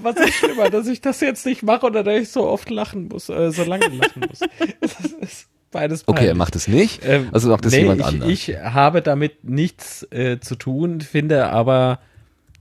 Was 0.00 0.16
ist 0.16 0.34
schlimmer, 0.34 0.70
dass 0.70 0.86
ich 0.86 1.00
das 1.00 1.20
jetzt 1.20 1.46
nicht 1.46 1.62
mache 1.62 1.86
oder 1.86 2.02
dass 2.02 2.20
ich 2.20 2.28
so 2.30 2.46
oft 2.46 2.70
lachen 2.70 3.08
muss, 3.08 3.28
äh, 3.28 3.50
so 3.50 3.64
lange 3.64 3.86
lachen 3.88 4.24
muss. 4.28 4.40
Das 4.80 5.12
ist 5.20 5.48
beides 5.70 6.06
Okay, 6.06 6.18
er 6.18 6.26
peinlich. 6.28 6.38
macht 6.38 6.56
es 6.56 6.68
nicht, 6.68 7.04
Ähm, 7.04 7.28
also 7.32 7.48
macht 7.50 7.64
es 7.66 7.72
nee, 7.72 7.80
jemand 7.80 8.00
ich, 8.00 8.06
anderes. 8.06 8.32
Ich 8.32 8.56
habe 8.56 9.02
damit 9.02 9.44
nichts 9.44 10.06
äh, 10.10 10.38
zu 10.40 10.56
tun, 10.56 11.00
finde 11.00 11.48
aber, 11.50 12.00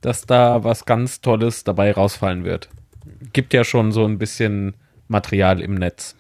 dass 0.02 0.26
da 0.26 0.64
was 0.64 0.86
ganz 0.86 1.22
Tolles 1.22 1.64
dabei 1.64 1.92
rausfallen 1.92 2.44
wird. 2.44 2.70
Gibt 3.34 3.54
ja 3.54 3.64
schon 3.64 3.92
so 3.92 4.06
ein 4.06 4.18
bisschen 4.18 4.76
Material 5.08 5.62
im 5.62 5.76
Netz. 5.76 6.16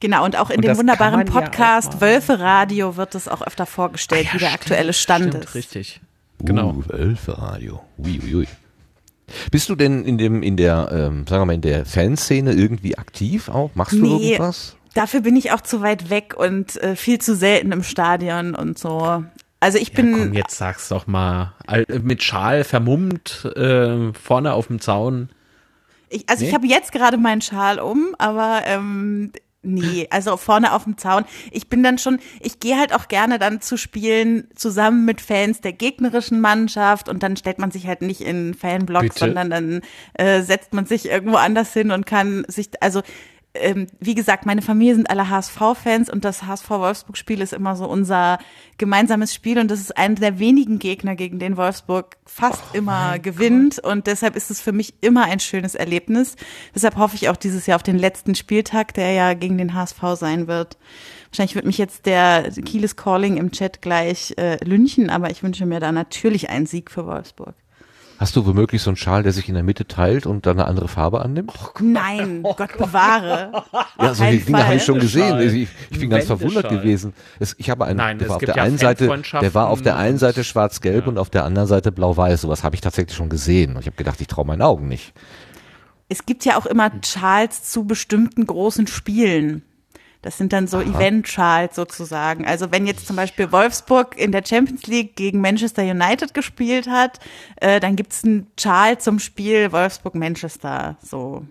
Genau, 0.00 0.24
und 0.24 0.36
auch 0.36 0.50
in 0.50 0.56
Und 0.56 0.64
dem 0.66 0.76
wunderbaren 0.76 1.26
ja 1.26 1.32
Podcast 1.32 1.88
machen. 1.94 2.00
Wölfe 2.02 2.38
Radio 2.38 2.96
wird 2.96 3.14
es 3.14 3.28
auch 3.28 3.40
öfter 3.42 3.64
vorgestellt, 3.66 4.28
wie 4.34 4.38
der 4.38 4.52
aktuelle 4.52 4.92
Stand 4.92 5.28
Stimmt, 5.30 5.44
ist. 5.46 5.54
richtig. 5.54 6.00
Genau. 6.40 6.70
Uh, 6.70 6.82
Wölferadio. 6.88 7.80
Ui, 7.98 8.20
ui, 8.22 8.34
ui. 8.36 8.48
Bist 9.50 9.68
du 9.70 9.74
denn 9.74 10.04
in 10.04 10.18
dem, 10.18 10.42
in 10.42 10.56
der, 10.56 10.88
ähm, 10.92 11.26
sagen 11.26 11.42
wir 11.42 11.46
mal, 11.46 11.54
in 11.54 11.62
der 11.62 11.86
Fanszene 11.86 12.52
irgendwie 12.52 12.96
aktiv 12.98 13.48
auch? 13.48 13.70
Machst 13.74 13.94
du 13.94 14.02
Nee. 14.18 14.32
irgendwas? 14.32 14.76
Dafür 14.94 15.20
bin 15.20 15.34
ich 15.34 15.52
auch 15.52 15.60
zu 15.62 15.80
weit 15.82 16.10
weg 16.10 16.34
und 16.36 16.76
äh, 16.82 16.94
viel 16.94 17.18
zu 17.18 17.34
selten 17.34 17.72
im 17.72 17.82
Stadion 17.82 18.54
und 18.54 18.78
so. 18.78 19.24
Also 19.60 19.78
ich 19.78 19.88
Ja, 19.88 19.94
bin, 19.96 20.12
komm, 20.12 20.32
jetzt 20.34 20.56
sag's 20.58 20.88
doch 20.88 21.06
mal. 21.06 21.54
Al- 21.66 21.86
Mit 22.02 22.22
Schal 22.22 22.64
vermummt, 22.64 23.46
äh, 23.56 24.12
vorne 24.12 24.52
auf 24.52 24.66
dem 24.68 24.80
Zaun. 24.80 25.30
ich, 26.10 26.28
also 26.28 26.44
ich 26.44 26.50
Nee? 26.50 26.54
habe 26.54 26.66
jetzt 26.66 26.92
gerade 26.92 27.16
meinen 27.16 27.40
Schal 27.40 27.80
um, 27.80 28.14
aber 28.18 28.60
ähm, 28.66 29.32
nee, 29.66 30.06
also 30.10 30.36
vorne 30.36 30.72
auf 30.72 30.84
dem 30.84 30.96
Zaun. 30.96 31.24
Ich 31.50 31.68
bin 31.68 31.82
dann 31.82 31.98
schon, 31.98 32.18
ich 32.40 32.60
gehe 32.60 32.78
halt 32.78 32.94
auch 32.94 33.08
gerne 33.08 33.38
dann 33.38 33.60
zu 33.60 33.76
spielen 33.76 34.48
zusammen 34.54 35.04
mit 35.04 35.20
Fans 35.20 35.60
der 35.60 35.72
gegnerischen 35.72 36.40
Mannschaft 36.40 37.08
und 37.08 37.22
dann 37.22 37.36
stellt 37.36 37.58
man 37.58 37.70
sich 37.70 37.86
halt 37.86 38.02
nicht 38.02 38.20
in 38.20 38.54
Fanblocks, 38.54 39.08
Bitte? 39.08 39.18
sondern 39.18 39.50
dann 39.50 39.80
äh, 40.14 40.42
setzt 40.42 40.72
man 40.72 40.86
sich 40.86 41.06
irgendwo 41.06 41.36
anders 41.36 41.72
hin 41.72 41.90
und 41.90 42.06
kann 42.06 42.44
sich, 42.48 42.70
also 42.80 43.02
ähm, 43.60 43.86
wie 44.00 44.14
gesagt, 44.14 44.46
meine 44.46 44.62
Familie 44.62 44.94
sind 44.94 45.10
alle 45.10 45.28
HSV-Fans 45.28 46.10
und 46.10 46.24
das 46.24 46.44
HSV-Wolfsburg-Spiel 46.44 47.40
ist 47.40 47.52
immer 47.52 47.76
so 47.76 47.86
unser 47.86 48.38
gemeinsames 48.78 49.34
Spiel 49.34 49.58
und 49.58 49.70
das 49.70 49.80
ist 49.80 49.96
einer 49.96 50.14
der 50.16 50.38
wenigen 50.38 50.78
Gegner, 50.78 51.16
gegen 51.16 51.38
den 51.38 51.56
Wolfsburg 51.56 52.16
fast 52.24 52.62
oh 52.72 52.76
immer 52.76 53.18
gewinnt 53.18 53.80
Gott. 53.82 53.92
und 53.92 54.06
deshalb 54.06 54.36
ist 54.36 54.50
es 54.50 54.60
für 54.60 54.72
mich 54.72 54.94
immer 55.00 55.24
ein 55.24 55.40
schönes 55.40 55.74
Erlebnis. 55.74 56.36
Deshalb 56.74 56.96
hoffe 56.96 57.16
ich 57.16 57.28
auch 57.28 57.36
dieses 57.36 57.66
Jahr 57.66 57.76
auf 57.76 57.82
den 57.82 57.98
letzten 57.98 58.34
Spieltag, 58.34 58.94
der 58.94 59.12
ja 59.12 59.34
gegen 59.34 59.58
den 59.58 59.74
HSV 59.74 60.00
sein 60.14 60.46
wird. 60.46 60.76
Wahrscheinlich 61.30 61.54
wird 61.54 61.66
mich 61.66 61.78
jetzt 61.78 62.06
der 62.06 62.50
Kieles 62.64 62.96
Calling 62.96 63.36
im 63.36 63.50
Chat 63.50 63.82
gleich 63.82 64.34
äh, 64.38 64.62
lynchen, 64.64 65.10
aber 65.10 65.30
ich 65.30 65.42
wünsche 65.42 65.66
mir 65.66 65.80
da 65.80 65.92
natürlich 65.92 66.50
einen 66.50 66.66
Sieg 66.66 66.90
für 66.90 67.06
Wolfsburg. 67.06 67.54
Hast 68.18 68.34
du 68.34 68.46
womöglich 68.46 68.82
so 68.82 68.90
einen 68.90 68.96
Schal, 68.96 69.22
der 69.22 69.32
sich 69.32 69.48
in 69.48 69.54
der 69.54 69.62
Mitte 69.62 69.86
teilt 69.86 70.26
und 70.26 70.46
dann 70.46 70.58
eine 70.58 70.68
andere 70.68 70.88
Farbe 70.88 71.20
annimmt? 71.20 71.52
Oh 71.54 71.68
Nein, 71.80 72.40
oh 72.42 72.54
Gott 72.54 72.76
bewahre. 72.78 73.52
Ja, 73.98 74.14
so 74.14 74.24
die 74.24 74.40
Dinge 74.40 74.64
habe 74.64 74.76
ich 74.76 74.84
schon 74.84 75.00
gesehen. 75.00 75.40
Ich, 75.40 75.68
ich 75.90 76.00
bin 76.00 76.10
ganz 76.10 76.26
verwundert 76.26 76.68
gewesen. 76.68 77.14
Es, 77.38 77.54
ich 77.58 77.70
habe 77.70 77.86
einen, 77.86 77.96
Nein, 77.96 78.18
der 78.18 78.28
war 78.28 78.36
auf 78.36 78.44
der 78.44 78.56
ja 78.56 78.62
einen 78.62 78.78
Seite, 78.78 79.22
der 79.40 79.54
war 79.54 79.68
auf 79.68 79.80
der 79.80 79.96
einen 79.96 80.18
Seite 80.18 80.44
schwarz-gelb 80.44 81.04
ja. 81.04 81.08
und 81.08 81.18
auf 81.18 81.30
der 81.30 81.44
anderen 81.44 81.66
Seite 81.66 81.92
blau-weiß. 81.92 82.42
Sowas 82.42 82.62
habe 82.62 82.74
ich 82.74 82.82
tatsächlich 82.82 83.16
schon 83.16 83.30
gesehen. 83.30 83.74
Und 83.74 83.80
ich 83.80 83.86
habe 83.86 83.96
gedacht, 83.96 84.20
ich 84.20 84.26
traue 84.26 84.44
meinen 84.44 84.62
Augen 84.62 84.88
nicht. 84.88 85.14
Es 86.08 86.26
gibt 86.26 86.44
ja 86.44 86.56
auch 86.58 86.66
immer 86.66 86.90
Schals 87.04 87.64
zu 87.64 87.84
bestimmten 87.84 88.46
großen 88.46 88.86
Spielen. 88.86 89.62
Das 90.26 90.38
sind 90.38 90.52
dann 90.52 90.66
so 90.66 90.80
Event-Charts 90.80 91.76
sozusagen. 91.76 92.44
Also 92.44 92.72
wenn 92.72 92.84
jetzt 92.84 93.06
zum 93.06 93.14
Beispiel 93.14 93.52
Wolfsburg 93.52 94.18
in 94.18 94.32
der 94.32 94.42
Champions 94.44 94.88
League 94.88 95.14
gegen 95.14 95.40
Manchester 95.40 95.84
United 95.84 96.34
gespielt 96.34 96.88
hat, 96.88 97.20
äh, 97.60 97.78
dann 97.78 97.94
gibt's 97.94 98.24
einen 98.24 98.48
Chart 98.56 99.00
zum 99.00 99.20
Spiel 99.20 99.70
Wolfsburg-Manchester. 99.70 100.96
So. 101.00 101.46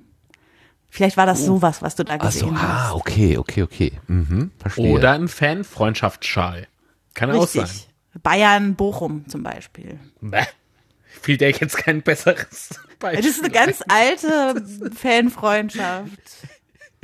Vielleicht 0.90 1.16
war 1.16 1.26
das 1.26 1.44
oh. 1.44 1.46
sowas, 1.46 1.82
was 1.82 1.96
du 1.96 2.04
da 2.04 2.18
gesehen 2.18 2.52
Ach 2.54 2.62
so, 2.62 2.68
hast. 2.68 2.92
Ah, 2.92 2.96
okay, 2.96 3.38
okay, 3.38 3.64
okay. 3.64 3.94
Mhm, 4.08 4.52
verstehe. 4.60 4.92
Oder 4.92 5.16
im 5.16 5.30
Fan-Freundschaftsschal. 5.30 6.68
Kann 7.14 7.32
Richtig. 7.32 7.62
auch 7.62 7.68
sein. 7.68 8.22
Bayern-Bochum 8.24 9.30
zum 9.30 9.42
Beispiel. 9.42 10.02
Bäh. 10.20 10.44
Fiel 11.22 11.38
dir 11.38 11.50
jetzt 11.50 11.78
kein 11.78 12.02
besseres 12.02 12.72
Beispiel. 13.00 13.24
Das 13.24 13.26
ist 13.26 13.40
eine 13.42 13.54
ganz 13.54 13.82
alte 13.88 14.62
Fanfreundschaft. 14.94 16.12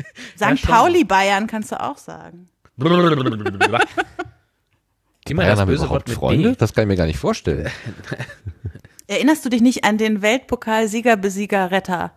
St. 0.36 0.62
Pauli 0.68 1.04
Bayern 1.04 1.48
kannst 1.48 1.72
du 1.72 1.82
auch 1.82 1.98
sagen. 1.98 2.48
Die 5.28 5.34
Bayern 5.34 5.60
haben 5.60 5.72
überhaupt 5.72 6.10
Freunde? 6.10 6.56
Das 6.56 6.74
kann 6.74 6.84
ich 6.84 6.88
mir 6.88 6.96
gar 6.96 7.06
nicht 7.06 7.20
vorstellen. 7.20 7.70
Erinnerst 9.08 9.46
du 9.46 9.50
dich 9.50 9.62
nicht 9.62 9.84
an 9.84 9.98
den 9.98 10.22
Weltpokalsieger, 10.22 11.18
Besieger, 11.18 11.70
Retter? 11.72 12.14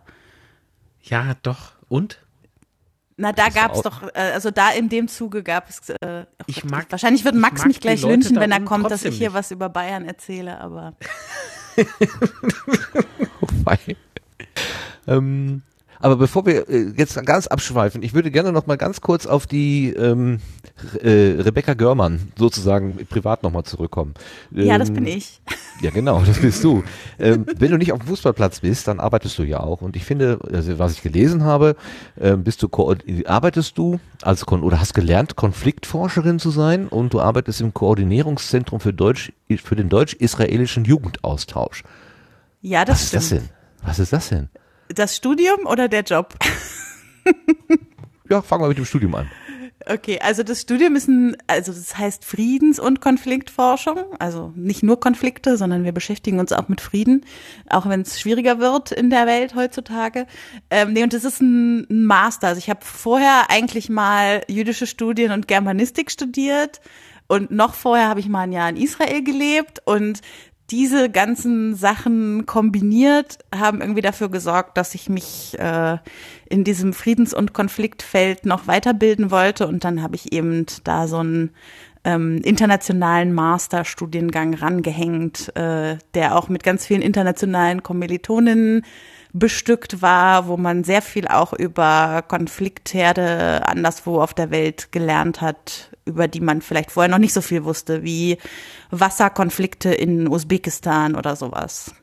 Ja, 1.01 1.35
doch. 1.43 1.73
Und? 1.87 2.19
Na, 3.17 3.31
da 3.31 3.49
gab 3.49 3.75
es 3.75 3.81
doch, 3.81 4.03
äh, 4.13 4.31
also 4.33 4.51
da 4.51 4.71
in 4.71 4.89
dem 4.89 5.07
Zuge 5.07 5.43
gab 5.43 5.69
es. 5.69 5.89
Äh, 5.89 6.25
ich 6.47 6.65
mag, 6.65 6.87
wahrscheinlich 6.89 7.23
wird 7.23 7.35
Max 7.35 7.63
mich 7.65 7.79
gleich 7.79 8.01
lynchen, 8.01 8.37
wenn 8.37 8.51
er 8.51 8.61
kommt, 8.61 8.91
dass 8.91 9.05
ich 9.05 9.17
hier 9.17 9.33
was 9.33 9.51
über 9.51 9.69
Bayern 9.69 10.05
erzähle, 10.05 10.59
aber. 10.59 10.95
Wobei. 13.39 13.79
ähm, 15.07 15.61
aber 15.99 16.15
bevor 16.15 16.45
wir 16.45 16.69
äh, 16.69 16.93
jetzt 16.97 17.23
ganz 17.25 17.47
abschweifen, 17.47 18.03
ich 18.03 18.13
würde 18.13 18.31
gerne 18.31 18.51
noch 18.51 18.67
mal 18.67 18.77
ganz 18.77 19.01
kurz 19.01 19.25
auf 19.25 19.47
die 19.47 19.91
ähm, 19.91 20.39
äh, 21.01 21.41
Rebecca 21.41 21.73
Görmann 21.73 22.31
sozusagen 22.37 23.05
privat 23.09 23.43
noch 23.43 23.51
mal 23.51 23.63
zurückkommen. 23.63 24.13
Ähm, 24.53 24.65
ja, 24.65 24.77
das 24.77 24.91
bin 24.91 25.05
ähm, 25.05 25.17
ich. 25.17 25.41
Ja, 25.81 25.89
genau, 25.89 26.21
das 26.25 26.39
bist 26.39 26.63
du. 26.63 26.85
ähm, 27.19 27.45
wenn 27.57 27.69
du 27.69 27.77
nicht 27.77 27.91
auf 27.91 27.99
dem 27.99 28.07
Fußballplatz 28.07 28.61
bist, 28.61 28.87
dann 28.87 29.01
arbeitest 29.01 29.37
du 29.37 29.43
ja 29.43 29.59
auch. 29.59 29.81
Und 29.81 29.97
ich 29.97 30.05
finde, 30.05 30.39
also 30.49 30.79
was 30.79 30.93
ich 30.93 31.01
gelesen 31.01 31.43
habe, 31.43 31.75
äh, 32.15 32.37
bist 32.37 32.63
du 32.63 32.69
arbeitest 33.25 33.77
du 33.77 33.99
als 34.21 34.45
Kon 34.45 34.63
oder 34.63 34.79
hast 34.79 34.93
gelernt, 34.93 35.35
Konfliktforscherin 35.35 36.39
zu 36.39 36.49
sein 36.49 36.87
und 36.87 37.13
du 37.13 37.19
arbeitest 37.19 37.59
im 37.59 37.73
Koordinierungszentrum 37.73 38.79
für 38.79 38.93
Deutsch 38.93 39.33
für 39.63 39.75
den 39.75 39.89
deutsch-israelischen 39.89 40.85
Jugendaustausch. 40.85 41.83
Ja, 42.61 42.85
das 42.85 43.13
was 43.13 43.27
stimmt. 43.27 43.31
Was 43.31 43.31
ist 43.31 43.31
das 43.31 43.39
denn? 43.39 43.49
Was 43.83 43.99
ist 43.99 44.13
das 44.13 44.29
denn? 44.29 44.64
Das 44.89 45.15
Studium 45.15 45.65
oder 45.65 45.87
der 45.87 46.01
Job? 46.01 46.35
ja, 48.29 48.41
fangen 48.41 48.63
wir 48.63 48.69
mit 48.69 48.77
dem 48.77 48.85
Studium 48.85 49.15
an. 49.15 49.29
Okay, 49.87 50.19
also 50.19 50.41
das 50.41 50.61
Studium 50.61 50.95
ist 50.95 51.07
ein, 51.07 51.37
also 51.45 51.71
das 51.71 51.95
heißt 51.95 52.25
Friedens- 52.25 52.79
und 52.79 53.01
Konfliktforschung. 53.01 53.99
Also 54.17 54.51
nicht 54.55 54.81
nur 54.81 54.99
Konflikte, 54.99 55.57
sondern 55.57 55.83
wir 55.83 55.91
beschäftigen 55.91 56.39
uns 56.39 56.51
auch 56.53 56.67
mit 56.69 56.81
Frieden, 56.81 57.23
auch 57.69 57.87
wenn 57.87 58.01
es 58.01 58.19
schwieriger 58.19 58.59
wird 58.59 58.91
in 58.91 59.11
der 59.11 59.27
Welt 59.27 59.53
heutzutage. 59.53 60.25
Ähm, 60.71 60.93
nee, 60.93 61.03
und 61.03 61.13
das 61.13 61.23
ist 61.23 61.39
ein, 61.39 61.85
ein 61.89 62.03
Master. 62.05 62.47
Also 62.47 62.59
ich 62.59 62.69
habe 62.69 62.83
vorher 62.83 63.51
eigentlich 63.51 63.89
mal 63.89 64.41
jüdische 64.47 64.87
Studien 64.87 65.31
und 65.31 65.47
Germanistik 65.47 66.09
studiert. 66.09 66.81
Und 67.27 67.51
noch 67.51 67.73
vorher 67.73 68.07
habe 68.07 68.19
ich 68.19 68.29
mal 68.29 68.41
ein 68.41 68.53
Jahr 68.53 68.69
in 68.69 68.77
Israel 68.77 69.23
gelebt 69.23 69.81
und 69.85 70.21
diese 70.71 71.09
ganzen 71.09 71.75
Sachen 71.75 72.45
kombiniert 72.45 73.37
haben 73.53 73.81
irgendwie 73.81 74.01
dafür 74.01 74.29
gesorgt, 74.29 74.77
dass 74.77 74.95
ich 74.95 75.09
mich 75.09 75.57
äh, 75.59 75.97
in 76.49 76.63
diesem 76.63 76.93
Friedens- 76.93 77.33
und 77.33 77.53
Konfliktfeld 77.53 78.45
noch 78.45 78.65
weiterbilden 78.65 79.29
wollte. 79.29 79.67
Und 79.67 79.83
dann 79.83 80.01
habe 80.01 80.15
ich 80.15 80.33
eben 80.33 80.65
da 80.83 81.07
so 81.07 81.17
einen 81.17 81.51
ähm, 82.03 82.41
internationalen 82.43 83.33
Masterstudiengang 83.33 84.55
rangehängt, 84.55 85.55
äh, 85.55 85.97
der 86.13 86.35
auch 86.35 86.49
mit 86.49 86.63
ganz 86.63 86.85
vielen 86.85 87.01
internationalen 87.01 87.83
Kommilitoninnen 87.83 88.83
bestückt 89.37 90.01
war, 90.01 90.47
wo 90.47 90.55
man 90.55 90.85
sehr 90.85 91.01
viel 91.01 91.27
auch 91.27 91.51
über 91.51 92.23
Konfliktherde 92.25 93.67
anderswo 93.67 94.21
auf 94.21 94.33
der 94.33 94.49
Welt 94.49 94.93
gelernt 94.93 95.41
hat, 95.41 95.91
über 96.05 96.29
die 96.29 96.39
man 96.39 96.61
vielleicht 96.61 96.89
vorher 96.89 97.11
noch 97.11 97.17
nicht 97.17 97.33
so 97.33 97.41
viel 97.41 97.65
wusste, 97.65 98.01
wie 98.03 98.37
Wasserkonflikte 98.91 99.93
in 99.93 100.29
Usbekistan 100.29 101.15
oder 101.15 101.35
sowas. 101.35 101.93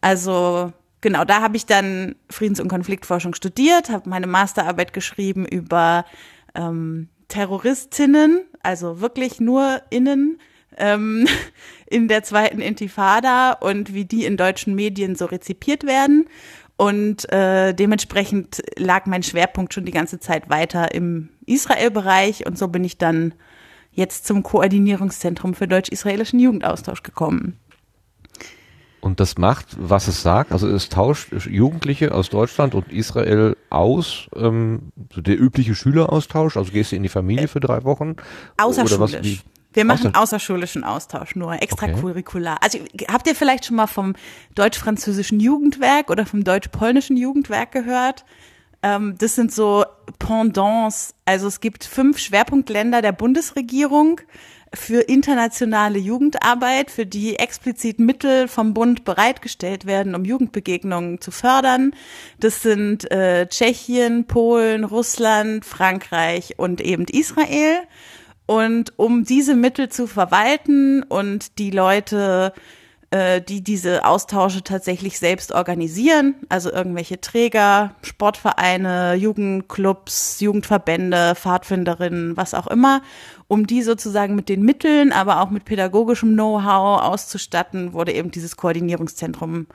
Also 0.00 0.72
genau, 1.02 1.26
da 1.26 1.42
habe 1.42 1.58
ich 1.58 1.66
dann 1.66 2.16
Friedens- 2.30 2.60
und 2.60 2.68
Konfliktforschung 2.68 3.34
studiert, 3.34 3.90
habe 3.90 4.08
meine 4.08 4.26
Masterarbeit 4.26 4.94
geschrieben 4.94 5.44
über 5.44 6.06
ähm, 6.54 7.10
Terroristinnen, 7.28 8.40
also 8.62 9.02
wirklich 9.02 9.40
nur 9.40 9.82
innen 9.90 10.38
ähm, 10.76 11.26
in 11.86 12.08
der 12.08 12.22
zweiten 12.22 12.60
Intifada 12.60 13.52
und 13.52 13.94
wie 13.94 14.04
die 14.04 14.24
in 14.24 14.36
deutschen 14.36 14.74
Medien 14.74 15.14
so 15.14 15.26
rezipiert 15.26 15.84
werden. 15.84 16.26
Und 16.76 17.30
äh, 17.32 17.72
dementsprechend 17.72 18.62
lag 18.76 19.06
mein 19.06 19.22
Schwerpunkt 19.22 19.72
schon 19.72 19.86
die 19.86 19.92
ganze 19.92 20.20
Zeit 20.20 20.50
weiter 20.50 20.94
im 20.94 21.30
Israel-Bereich 21.46 22.46
und 22.46 22.58
so 22.58 22.68
bin 22.68 22.84
ich 22.84 22.98
dann 22.98 23.34
jetzt 23.92 24.26
zum 24.26 24.42
Koordinierungszentrum 24.42 25.54
für 25.54 25.66
deutsch-israelischen 25.66 26.38
Jugendaustausch 26.38 27.02
gekommen. 27.02 27.58
Und 29.00 29.20
das 29.20 29.38
macht, 29.38 29.68
was 29.78 30.08
es 30.08 30.22
sagt, 30.22 30.52
also 30.52 30.68
es 30.68 30.88
tauscht 30.88 31.32
Jugendliche 31.46 32.12
aus 32.12 32.28
Deutschland 32.28 32.74
und 32.74 32.92
Israel 32.92 33.56
aus, 33.70 34.28
ähm, 34.34 34.90
so 35.14 35.20
der 35.20 35.40
übliche 35.40 35.74
Schüleraustausch, 35.74 36.56
also 36.56 36.72
gehst 36.72 36.92
du 36.92 36.96
in 36.96 37.04
die 37.04 37.08
Familie 37.08 37.46
für 37.46 37.60
drei 37.60 37.84
Wochen? 37.84 38.16
Außerschulisch. 38.56 39.44
Wir 39.76 39.84
machen 39.84 40.14
Außer 40.14 40.22
außerschulischen 40.22 40.84
Austausch 40.84 41.36
nur, 41.36 41.60
extracurricular. 41.62 42.58
Okay. 42.62 42.80
Also 42.96 43.12
habt 43.12 43.26
ihr 43.26 43.34
vielleicht 43.34 43.66
schon 43.66 43.76
mal 43.76 43.86
vom 43.86 44.14
deutsch-französischen 44.54 45.38
Jugendwerk 45.38 46.08
oder 46.08 46.24
vom 46.24 46.44
deutsch-polnischen 46.44 47.18
Jugendwerk 47.18 47.72
gehört? 47.72 48.24
Ähm, 48.82 49.16
das 49.18 49.34
sind 49.34 49.52
so 49.52 49.84
Pendants. 50.18 51.14
Also 51.26 51.46
es 51.46 51.60
gibt 51.60 51.84
fünf 51.84 52.18
Schwerpunktländer 52.18 53.02
der 53.02 53.12
Bundesregierung 53.12 54.22
für 54.72 55.00
internationale 55.00 55.98
Jugendarbeit, 55.98 56.90
für 56.90 57.04
die 57.04 57.38
explizit 57.38 57.98
Mittel 57.98 58.48
vom 58.48 58.72
Bund 58.72 59.04
bereitgestellt 59.04 59.84
werden, 59.84 60.14
um 60.14 60.24
Jugendbegegnungen 60.24 61.20
zu 61.20 61.30
fördern. 61.30 61.94
Das 62.40 62.62
sind 62.62 63.10
äh, 63.10 63.46
Tschechien, 63.46 64.26
Polen, 64.26 64.84
Russland, 64.84 65.66
Frankreich 65.66 66.54
und 66.56 66.80
eben 66.80 67.04
Israel. 67.04 67.82
Und 68.46 68.92
um 68.96 69.24
diese 69.24 69.56
Mittel 69.56 69.88
zu 69.88 70.06
verwalten 70.06 71.02
und 71.02 71.58
die 71.58 71.70
Leute, 71.72 72.52
äh, 73.10 73.40
die 73.40 73.62
diese 73.62 74.04
Austausche 74.04 74.62
tatsächlich 74.62 75.18
selbst 75.18 75.52
organisieren, 75.52 76.36
also 76.48 76.72
irgendwelche 76.72 77.20
Träger, 77.20 77.94
Sportvereine, 78.02 79.14
Jugendclubs, 79.14 80.40
Jugendverbände, 80.40 81.34
Pfadfinderinnen, 81.34 82.36
was 82.36 82.54
auch 82.54 82.68
immer, 82.68 83.02
um 83.48 83.66
die 83.66 83.82
sozusagen 83.82 84.36
mit 84.36 84.48
den 84.48 84.62
Mitteln, 84.62 85.12
aber 85.12 85.40
auch 85.40 85.50
mit 85.50 85.64
pädagogischem 85.64 86.34
Know-how 86.34 87.02
auszustatten, 87.02 87.92
wurde 87.92 88.12
eben 88.12 88.30
dieses 88.30 88.56
Koordinierungszentrum 88.56 89.66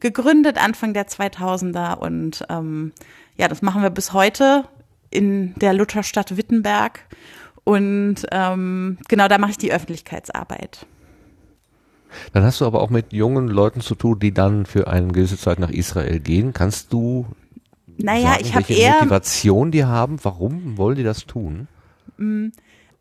gegründet, 0.00 0.62
Anfang 0.62 0.92
der 0.92 1.06
2000er. 1.06 1.98
Und 1.98 2.44
ähm, 2.48 2.92
ja, 3.36 3.48
das 3.48 3.62
machen 3.62 3.82
wir 3.82 3.90
bis 3.90 4.12
heute 4.12 4.64
in 5.10 5.54
der 5.54 5.72
Lutherstadt 5.72 6.36
Wittenberg. 6.36 7.00
Und 7.64 8.26
ähm, 8.32 8.98
genau 9.08 9.28
da 9.28 9.38
mache 9.38 9.52
ich 9.52 9.58
die 9.58 9.72
Öffentlichkeitsarbeit. 9.72 10.86
Dann 12.32 12.42
hast 12.42 12.60
du 12.60 12.66
aber 12.66 12.82
auch 12.82 12.90
mit 12.90 13.12
jungen 13.12 13.48
Leuten 13.48 13.80
zu 13.80 13.94
tun, 13.94 14.18
die 14.18 14.34
dann 14.34 14.66
für 14.66 14.88
eine 14.88 15.08
gewisse 15.08 15.38
Zeit 15.38 15.58
nach 15.58 15.70
Israel 15.70 16.20
gehen. 16.20 16.52
Kannst 16.52 16.92
du 16.92 17.26
naja, 17.96 18.32
sagen, 18.32 18.38
ich 18.42 18.54
habe 18.54 18.68
welche 18.68 18.82
eher 18.82 18.94
Motivation 18.94 19.70
die 19.70 19.84
haben? 19.84 20.18
Warum 20.22 20.76
wollen 20.76 20.96
die 20.96 21.04
das 21.04 21.26
tun? 21.26 21.68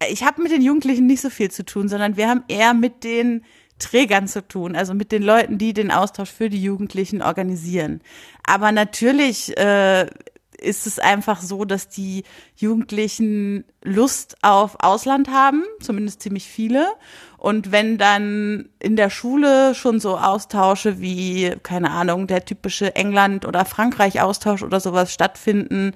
ich 0.09 0.24
habe 0.24 0.41
mit 0.41 0.51
den 0.51 0.62
Jugendlichen 0.62 1.05
nicht 1.05 1.22
so 1.22 1.30
viel 1.30 1.51
zu 1.51 1.64
tun, 1.66 1.88
sondern 1.89 2.18
wir 2.18 2.28
haben 2.28 2.43
eher 2.47 2.74
mit 2.74 3.03
den 3.03 3.43
Trägern 3.80 4.28
zu 4.28 4.47
tun, 4.47 4.76
also 4.76 4.93
mit 4.93 5.12
den 5.12 5.24
Leuten, 5.24 5.57
die 5.57 5.74
den 5.74 5.91
Austausch 5.91 6.32
für 6.32 6.49
die 6.49 6.62
Jugendlichen 6.62 7.22
organisieren. 7.22 8.01
Aber 8.43 8.72
natürlich 8.72 9.57
äh, 9.57 10.07
ist 10.62 10.88
es 10.88 10.99
einfach 10.99 11.41
so, 11.41 11.66
dass 11.66 11.89
die 11.89 12.24
Jugendlichen 12.55 13.66
Lust 13.84 14.38
auf 14.41 14.78
Ausland 14.80 15.30
haben, 15.30 15.64
zumindest 15.82 16.22
ziemlich 16.22 16.45
viele. 16.45 16.88
Und 17.38 17.72
wenn 17.72 17.97
dann 17.97 18.70
in 18.80 18.95
der 18.95 19.09
Schule 19.09 19.74
schon 19.74 19.99
so 19.99 20.18
Austausche 20.18 21.01
wie, 21.01 21.55
keine 21.64 21.89
Ahnung, 21.89 22.28
der 22.28 22.45
typische 22.45 22.95
England- 22.95 23.45
oder 23.45 23.66
Frankreich-Austausch 23.66 24.62
oder 24.62 24.80
sowas 24.80 25.12
stattfinden, 25.12 25.93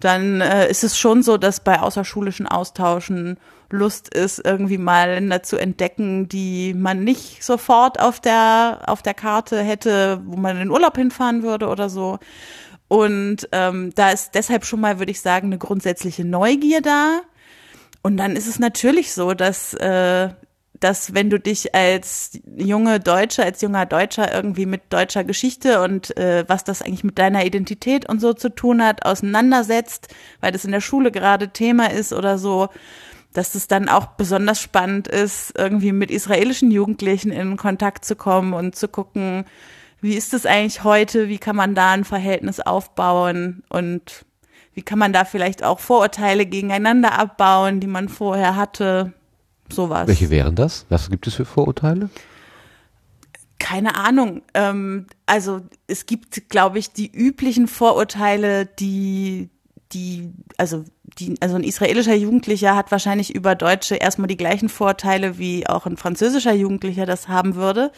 dann 0.00 0.40
äh, 0.40 0.70
ist 0.70 0.84
es 0.84 0.98
schon 0.98 1.22
so, 1.22 1.38
dass 1.38 1.60
bei 1.60 1.80
außerschulischen 1.80 2.46
Austauschen 2.46 3.38
Lust 3.70 4.14
ist, 4.14 4.44
irgendwie 4.44 4.76
mal 4.76 5.14
Länder 5.14 5.42
zu 5.42 5.56
entdecken, 5.56 6.28
die 6.28 6.74
man 6.74 7.04
nicht 7.04 7.42
sofort 7.42 7.98
auf 7.98 8.20
der, 8.20 8.82
auf 8.86 9.00
der 9.00 9.14
Karte 9.14 9.62
hätte, 9.62 10.20
wo 10.26 10.36
man 10.36 10.56
in 10.56 10.64
den 10.64 10.70
Urlaub 10.70 10.96
hinfahren 10.96 11.42
würde 11.42 11.68
oder 11.68 11.88
so. 11.88 12.18
Und 12.92 13.48
ähm, 13.52 13.90
da 13.94 14.10
ist 14.10 14.34
deshalb 14.34 14.66
schon 14.66 14.78
mal, 14.78 14.98
würde 14.98 15.12
ich 15.12 15.22
sagen, 15.22 15.46
eine 15.46 15.56
grundsätzliche 15.56 16.26
Neugier 16.26 16.82
da. 16.82 17.22
Und 18.02 18.18
dann 18.18 18.36
ist 18.36 18.46
es 18.46 18.58
natürlich 18.58 19.14
so, 19.14 19.32
dass, 19.32 19.72
äh, 19.72 20.28
dass 20.78 21.14
wenn 21.14 21.30
du 21.30 21.40
dich 21.40 21.74
als 21.74 22.38
junge 22.54 23.00
Deutsche, 23.00 23.44
als 23.44 23.62
junger 23.62 23.86
Deutscher 23.86 24.30
irgendwie 24.34 24.66
mit 24.66 24.82
deutscher 24.90 25.24
Geschichte 25.24 25.80
und 25.80 26.14
äh, 26.18 26.44
was 26.48 26.64
das 26.64 26.82
eigentlich 26.82 27.02
mit 27.02 27.18
deiner 27.18 27.46
Identität 27.46 28.06
und 28.06 28.20
so 28.20 28.34
zu 28.34 28.50
tun 28.50 28.84
hat, 28.84 29.06
auseinandersetzt, 29.06 30.08
weil 30.42 30.52
das 30.52 30.66
in 30.66 30.72
der 30.72 30.82
Schule 30.82 31.10
gerade 31.10 31.48
Thema 31.48 31.90
ist 31.90 32.12
oder 32.12 32.36
so, 32.36 32.68
dass 33.32 33.54
es 33.54 33.68
dann 33.68 33.88
auch 33.88 34.04
besonders 34.18 34.60
spannend 34.60 35.08
ist, 35.08 35.54
irgendwie 35.56 35.92
mit 35.92 36.10
israelischen 36.10 36.70
Jugendlichen 36.70 37.32
in 37.32 37.56
Kontakt 37.56 38.04
zu 38.04 38.16
kommen 38.16 38.52
und 38.52 38.76
zu 38.76 38.86
gucken, 38.86 39.46
wie 40.02 40.14
ist 40.14 40.34
es 40.34 40.44
eigentlich 40.44 40.84
heute, 40.84 41.28
wie 41.28 41.38
kann 41.38 41.56
man 41.56 41.74
da 41.74 41.92
ein 41.92 42.04
Verhältnis 42.04 42.60
aufbauen 42.60 43.62
und 43.70 44.26
wie 44.74 44.82
kann 44.82 44.98
man 44.98 45.12
da 45.12 45.24
vielleicht 45.24 45.62
auch 45.62 45.78
Vorurteile 45.78 46.44
gegeneinander 46.44 47.18
abbauen, 47.18 47.78
die 47.78 47.86
man 47.86 48.08
vorher 48.08 48.56
hatte, 48.56 49.12
sowas. 49.70 50.08
Welche 50.08 50.28
wären 50.28 50.56
das? 50.56 50.86
Was 50.88 51.08
gibt 51.08 51.26
es 51.26 51.34
für 51.34 51.44
Vorurteile? 51.44 52.10
Keine 53.60 53.94
Ahnung. 53.94 54.42
Ähm, 54.54 55.06
also 55.26 55.60
es 55.86 56.06
gibt, 56.06 56.48
glaube 56.48 56.80
ich, 56.80 56.92
die 56.92 57.10
üblichen 57.10 57.68
Vorurteile, 57.68 58.66
die, 58.66 59.50
die, 59.92 60.32
also 60.56 60.84
die, 61.18 61.36
also 61.40 61.56
ein 61.56 61.64
israelischer 61.64 62.14
Jugendlicher 62.14 62.74
hat 62.74 62.90
wahrscheinlich 62.90 63.34
über 63.34 63.54
Deutsche 63.54 63.94
erstmal 63.94 64.28
die 64.28 64.36
gleichen 64.36 64.68
Vorteile, 64.68 65.38
wie 65.38 65.66
auch 65.68 65.86
ein 65.86 65.96
französischer 65.96 66.54
Jugendlicher 66.54 67.06
das 67.06 67.28
haben 67.28 67.54
würde. 67.54 67.92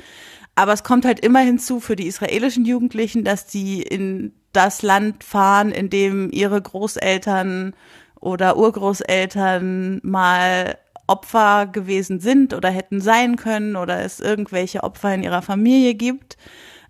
Aber 0.55 0.73
es 0.73 0.85
kommt 0.85 1.05
halt 1.05 1.21
immer 1.21 1.41
hinzu 1.41 1.81
für 1.81 1.97
die 1.97 2.07
israelischen 2.07 2.65
Jugendlichen, 2.65 3.25
dass 3.25 3.47
die 3.47 3.83
in 3.83 4.33
das 4.53 4.83
Land 4.83 5.25
fahren, 5.25 5.73
in 5.73 5.91
dem 5.91 6.31
ihre 6.31 6.61
Großeltern 6.61 7.75
oder 8.21 8.57
Urgroßeltern 8.57 10.01
mal 10.03 10.79
Opfer 11.07 11.67
gewesen 11.67 12.21
sind 12.21 12.55
oder 12.55 12.71
hätten 12.71 13.01
sein 13.01 13.37
können 13.37 13.77
oder 13.77 14.03
es 14.03 14.21
irgendwelche 14.21 14.83
Opfer 14.83 15.13
in 15.15 15.23
ihrer 15.23 15.43
Familie 15.43 15.95
gibt. 15.95 16.39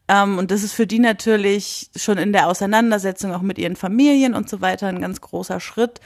Ähm, 0.06 0.38
und 0.38 0.50
das 0.50 0.62
ist 0.62 0.74
für 0.74 0.86
die 0.86 0.98
natürlich 0.98 1.90
schon 1.96 2.18
in 2.18 2.32
der 2.32 2.48
Auseinandersetzung 2.48 3.32
auch 3.34 3.42
mit 3.42 3.58
ihren 3.58 3.76
Familien 3.76 4.34
und 4.34 4.48
so 4.48 4.60
weiter 4.60 4.86
ein 4.86 5.00
ganz 5.00 5.20
großer 5.20 5.58
Schritt. 5.58 6.00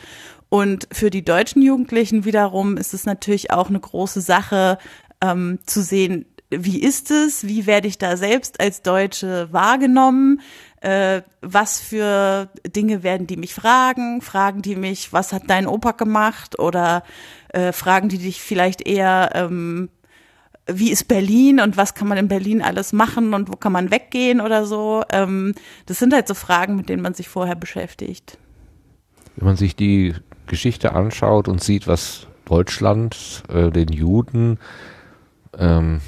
Und 0.49 0.89
für 0.93 1.11
die 1.11 1.25
deutschen 1.25 1.61
Jugendlichen 1.61 2.25
wiederum 2.25 2.77
ist 2.77 2.95
es 2.95 3.05
natürlich 3.05 3.51
auch 3.51 3.69
eine 3.69 3.81
große 3.81 4.21
Sache, 4.21 4.79
ähm, 5.21 5.59
zu 5.67 5.83
sehen, 5.83 6.25
wie 6.51 6.81
ist 6.81 7.11
es, 7.11 7.47
wie 7.47 7.67
werde 7.67 7.89
ich 7.89 7.99
da 7.99 8.17
selbst 8.17 8.61
als 8.61 8.83
Deutsche 8.83 9.49
wahrgenommen, 9.53 10.41
äh, 10.81 11.23
was 11.43 11.81
für 11.81 12.49
Dinge 12.67 13.03
werden 13.03 13.27
die 13.27 13.37
mich 13.37 13.53
fragen, 13.53 14.23
fragen 14.23 14.63
die 14.63 14.77
mich, 14.77 15.13
was 15.13 15.33
hat 15.33 15.43
dein 15.49 15.67
Opa 15.67 15.93
gemacht 15.93 16.59
oder 16.59 17.03
äh, 17.49 17.73
fragen 17.73 18.09
die 18.09 18.19
dich 18.19 18.41
vielleicht 18.41 18.87
eher, 18.87 19.31
ähm, 19.35 19.91
wie 20.67 20.91
ist 20.91 21.09
Berlin 21.09 21.61
und 21.61 21.77
was 21.77 21.95
kann 21.95 22.09
man 22.09 22.19
in 22.19 22.29
Berlin 22.29 22.63
alles 22.63 22.93
machen 22.93 23.35
und 23.35 23.49
wo 23.49 23.57
kann 23.57 23.73
man 23.73 23.91
weggehen 23.91 24.41
oder 24.41 24.67
so. 24.67 25.03
Ähm, 25.11 25.55
das 25.87 25.99
sind 25.99 26.13
halt 26.13 26.29
so 26.29 26.35
Fragen, 26.35 26.77
mit 26.77 26.89
denen 26.89 27.03
man 27.03 27.15
sich 27.15 27.29
vorher 27.29 27.57
beschäftigt. 27.57 28.39
Wenn 29.37 29.47
man 29.47 29.57
sich 29.57 29.77
die 29.77 30.15
Geschichte 30.47 30.93
anschaut 30.93 31.49
und 31.49 31.63
sieht, 31.63 31.87
was 31.87 32.27
Deutschland 32.45 33.43
äh, 33.49 33.71
den 33.71 33.89
Juden 33.89 34.59
ähm, 35.57 36.01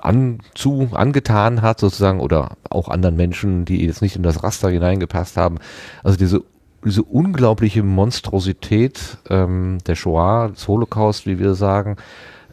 an, 0.00 0.40
zu 0.54 0.90
angetan 0.92 1.62
hat 1.62 1.80
sozusagen 1.80 2.20
oder 2.20 2.56
auch 2.70 2.88
anderen 2.88 3.16
Menschen, 3.16 3.64
die 3.64 3.84
jetzt 3.84 4.02
nicht 4.02 4.16
in 4.16 4.22
das 4.22 4.42
Raster 4.42 4.70
hineingepasst 4.70 5.36
haben. 5.36 5.58
Also 6.02 6.16
diese 6.16 6.42
diese 6.84 7.02
unglaubliche 7.02 7.82
Monstrosität 7.82 9.18
ähm, 9.28 9.78
der 9.86 9.96
Shoah, 9.96 10.50
des 10.50 10.68
Holocaust, 10.68 11.26
wie 11.26 11.40
wir 11.40 11.54
sagen, 11.54 11.96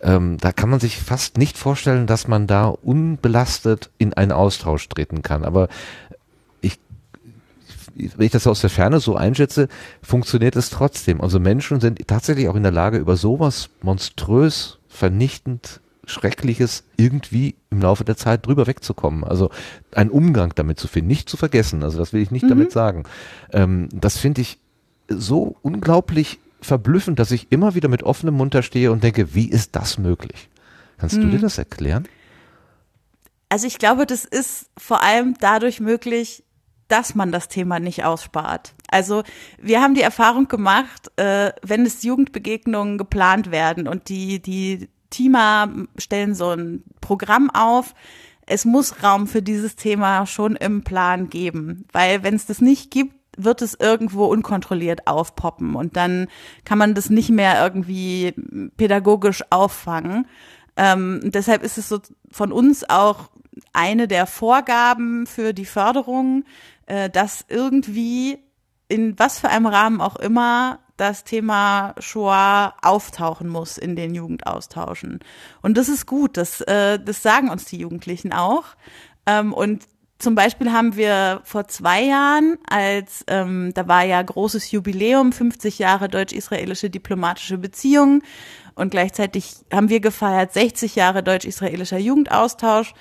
ähm, 0.02 0.38
da 0.40 0.52
kann 0.52 0.70
man 0.70 0.80
sich 0.80 0.98
fast 0.98 1.38
nicht 1.38 1.58
vorstellen, 1.58 2.08
dass 2.08 2.28
man 2.28 2.48
da 2.48 2.66
unbelastet 2.66 3.92
in 3.98 4.14
einen 4.14 4.32
Austausch 4.32 4.90
treten 4.90 5.22
kann. 5.22 5.46
Aber 5.46 5.70
ich, 6.62 6.80
wenn 7.96 8.26
ich 8.26 8.32
das 8.32 8.48
aus 8.48 8.62
der 8.62 8.72
Ferne 8.72 9.00
so 9.00 9.16
einschätze, 9.16 9.70
funktioniert 10.02 10.56
es 10.56 10.72
trotzdem. 10.72 11.22
Also 11.22 11.40
Menschen 11.40 11.80
sind 11.80 12.06
tatsächlich 12.08 12.50
auch 12.50 12.56
in 12.56 12.64
der 12.64 12.72
Lage, 12.72 12.98
über 12.98 13.18
sowas 13.18 13.70
monströs, 13.82 14.80
vernichtend 14.88 15.80
Schreckliches 16.06 16.84
irgendwie 16.98 17.56
im 17.70 17.82
Laufe 17.82 18.04
der 18.04 18.18
Zeit 18.18 18.46
drüber 18.46 18.68
wegzukommen. 18.68 19.24
Also 19.24 19.50
einen 19.94 20.10
Umgang 20.10 20.54
damit 20.56 20.80
zu 20.80 20.88
finden, 20.88 21.08
nicht 21.08 21.30
zu 21.30 21.38
vergessen. 21.38 21.84
Also 21.84 21.98
das 21.98 22.14
will 22.14 22.22
ich 22.22 22.32
nicht 22.32 22.44
mhm. 22.44 22.50
damit 22.50 22.72
sagen. 22.72 23.04
Ähm, 23.52 23.90
das 23.94 24.18
finde 24.18 24.42
ich 24.42 24.60
so 25.08 25.56
unglaublich 25.62 26.40
verblüffend, 26.62 27.20
dass 27.20 27.32
ich 27.32 27.52
immer 27.52 27.76
wieder 27.76 27.90
mit 27.90 28.04
offenem 28.04 28.36
Mund 28.36 28.54
da 28.54 28.62
stehe 28.62 28.92
und 28.92 29.04
denke, 29.04 29.34
wie 29.34 29.50
ist 29.50 29.76
das 29.76 29.98
möglich? 29.98 30.50
Kannst 30.98 31.18
mhm. 31.18 31.22
du 31.22 31.28
dir 31.32 31.40
das 31.40 31.58
erklären? 31.58 32.08
Also 33.50 33.68
ich 33.68 33.78
glaube, 33.78 34.06
das 34.06 34.26
ist 34.26 34.70
vor 34.78 35.04
allem 35.04 35.36
dadurch 35.40 35.80
möglich, 35.80 36.44
dass 36.88 37.16
man 37.16 37.32
das 37.32 37.48
Thema 37.48 37.80
nicht 37.80 38.04
ausspart. 38.04 38.74
Also 38.90 39.24
wir 39.60 39.82
haben 39.82 39.96
die 39.96 40.02
Erfahrung 40.02 40.48
gemacht, 40.48 41.12
äh, 41.18 41.52
wenn 41.62 41.86
es 41.86 42.04
Jugendbegegnungen 42.04 42.98
geplant 42.98 43.52
werden 43.52 43.88
und 43.88 44.10
die, 44.10 44.42
die 44.42 44.90
Teamer 45.14 45.70
stellen 45.98 46.36
so 46.36 46.50
ein 46.50 46.84
Programm 47.02 47.50
auf. 47.52 47.94
Es 48.46 48.66
muss 48.66 49.04
Raum 49.04 49.28
für 49.28 49.42
dieses 49.42 49.76
Thema 49.76 50.26
schon 50.26 50.56
im 50.56 50.84
Plan 50.84 51.30
geben, 51.30 51.86
weil 51.94 52.24
wenn 52.24 52.36
es 52.36 52.46
das 52.46 52.60
nicht 52.60 52.92
gibt, 52.92 53.16
wird 53.38 53.62
es 53.62 53.74
irgendwo 53.74 54.26
unkontrolliert 54.26 55.08
aufpoppen 55.08 55.76
und 55.76 55.96
dann 55.96 56.28
kann 56.66 56.78
man 56.78 56.94
das 56.94 57.10
nicht 57.10 57.30
mehr 57.30 57.64
irgendwie 57.64 58.34
pädagogisch 58.78 59.44
auffangen. 59.50 60.28
Ähm, 60.76 61.20
deshalb 61.24 61.64
ist 61.64 61.78
es 61.78 61.90
so 61.90 62.00
von 62.32 62.52
uns 62.52 62.88
auch 62.90 63.30
eine 63.72 64.08
der 64.08 64.28
Vorgaben 64.28 65.26
für 65.26 65.54
die 65.54 65.66
Förderung, 65.66 66.44
äh, 66.86 67.10
dass 67.10 67.46
irgendwie 67.48 68.40
in 68.88 69.18
was 69.18 69.40
für 69.40 69.50
einem 69.50 69.68
Rahmen 69.68 70.02
auch 70.02 70.16
immer 70.16 70.80
das 71.04 71.24
Thema 71.24 71.94
Shoah 72.00 72.76
auftauchen 72.82 73.50
muss 73.50 73.78
in 73.78 73.96
den 73.96 74.16
Jugendaustauschen. 74.16 75.20
Und 75.62 75.78
das 75.78 75.90
ist 75.90 76.06
gut, 76.06 76.38
das, 76.38 76.62
äh, 76.62 77.00
das 77.00 77.22
sagen 77.22 77.50
uns 77.50 77.66
die 77.66 77.78
Jugendlichen 77.78 78.34
auch. 78.34 78.64
Ähm, 79.26 79.54
und 79.54 79.84
zum 80.20 80.36
Beispiel 80.36 80.72
haben 80.72 80.96
wir 80.96 81.42
vor 81.44 81.68
zwei 81.68 82.04
Jahren, 82.04 82.58
als 82.70 83.26
ähm, 83.28 83.74
da 83.74 83.88
war 83.90 84.06
ja 84.06 84.22
großes 84.22 84.72
Jubiläum, 84.72 85.34
50 85.34 85.80
Jahre 85.80 86.08
deutsch-israelische 86.08 86.90
diplomatische 86.90 87.58
Beziehungen 87.58 88.24
und 88.76 88.92
gleichzeitig 88.92 89.54
haben 89.72 89.90
wir 89.90 90.00
gefeiert 90.00 90.54
60 90.54 90.96
Jahre 90.96 91.24
deutsch-israelischer 91.24 91.98
Jugendaustausch 91.98 92.94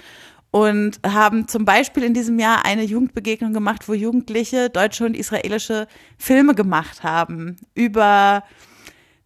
und 0.52 1.00
haben 1.04 1.48
zum 1.48 1.64
Beispiel 1.64 2.04
in 2.04 2.14
diesem 2.14 2.38
Jahr 2.38 2.64
eine 2.64 2.84
Jugendbegegnung 2.84 3.54
gemacht, 3.54 3.88
wo 3.88 3.94
Jugendliche 3.94 4.68
deutsche 4.70 5.06
und 5.06 5.16
israelische 5.16 5.88
Filme 6.18 6.54
gemacht 6.54 7.02
haben 7.02 7.56
über 7.74 8.44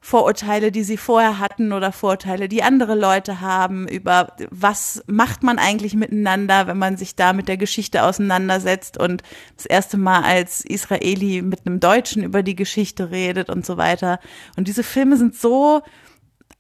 Vorurteile, 0.01 0.71
die 0.71 0.85
sie 0.85 0.97
vorher 0.97 1.41
hatten 1.41 1.73
oder 1.73 1.91
Vorurteile, 1.91 2.49
die 2.49 2.63
andere 2.63 2.95
Leute 2.95 3.41
haben, 3.41 3.89
über 3.89 4.37
was 4.51 5.03
macht 5.09 5.43
man 5.43 5.59
eigentlich 5.59 5.97
miteinander, 5.97 6.69
wenn 6.69 6.79
man 6.79 6.97
sich 6.97 7.17
da 7.17 7.33
mit 7.33 7.49
der 7.49 7.57
Geschichte 7.57 8.05
auseinandersetzt 8.05 8.97
und 8.97 9.25
das 9.57 9.67
erste 9.67 9.97
Mal 9.97 10.23
als 10.23 10.65
Israeli 10.65 11.43
mit 11.43 11.67
einem 11.67 11.81
Deutschen 11.81 12.23
über 12.23 12.45
die 12.45 12.55
Geschichte 12.55 13.11
redet 13.11 13.51
und 13.51 13.67
so 13.67 13.79
weiter. 13.79 14.21
Und 14.57 14.69
diese 14.69 14.85
Filme 14.85 15.17
sind 15.17 15.35
so 15.35 15.83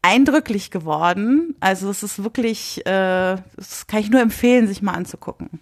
eindrücklich 0.07 0.71
geworden. 0.71 1.57
Also 1.59 1.91
es 1.91 2.05
ist 2.05 2.23
wirklich, 2.23 2.87
äh, 2.87 3.37
das 3.57 3.87
kann 3.89 4.01
ich 4.01 4.11
nur 4.11 4.21
empfehlen, 4.21 4.69
sich 4.69 4.81
mal 4.81 4.93
anzugucken. 4.93 5.61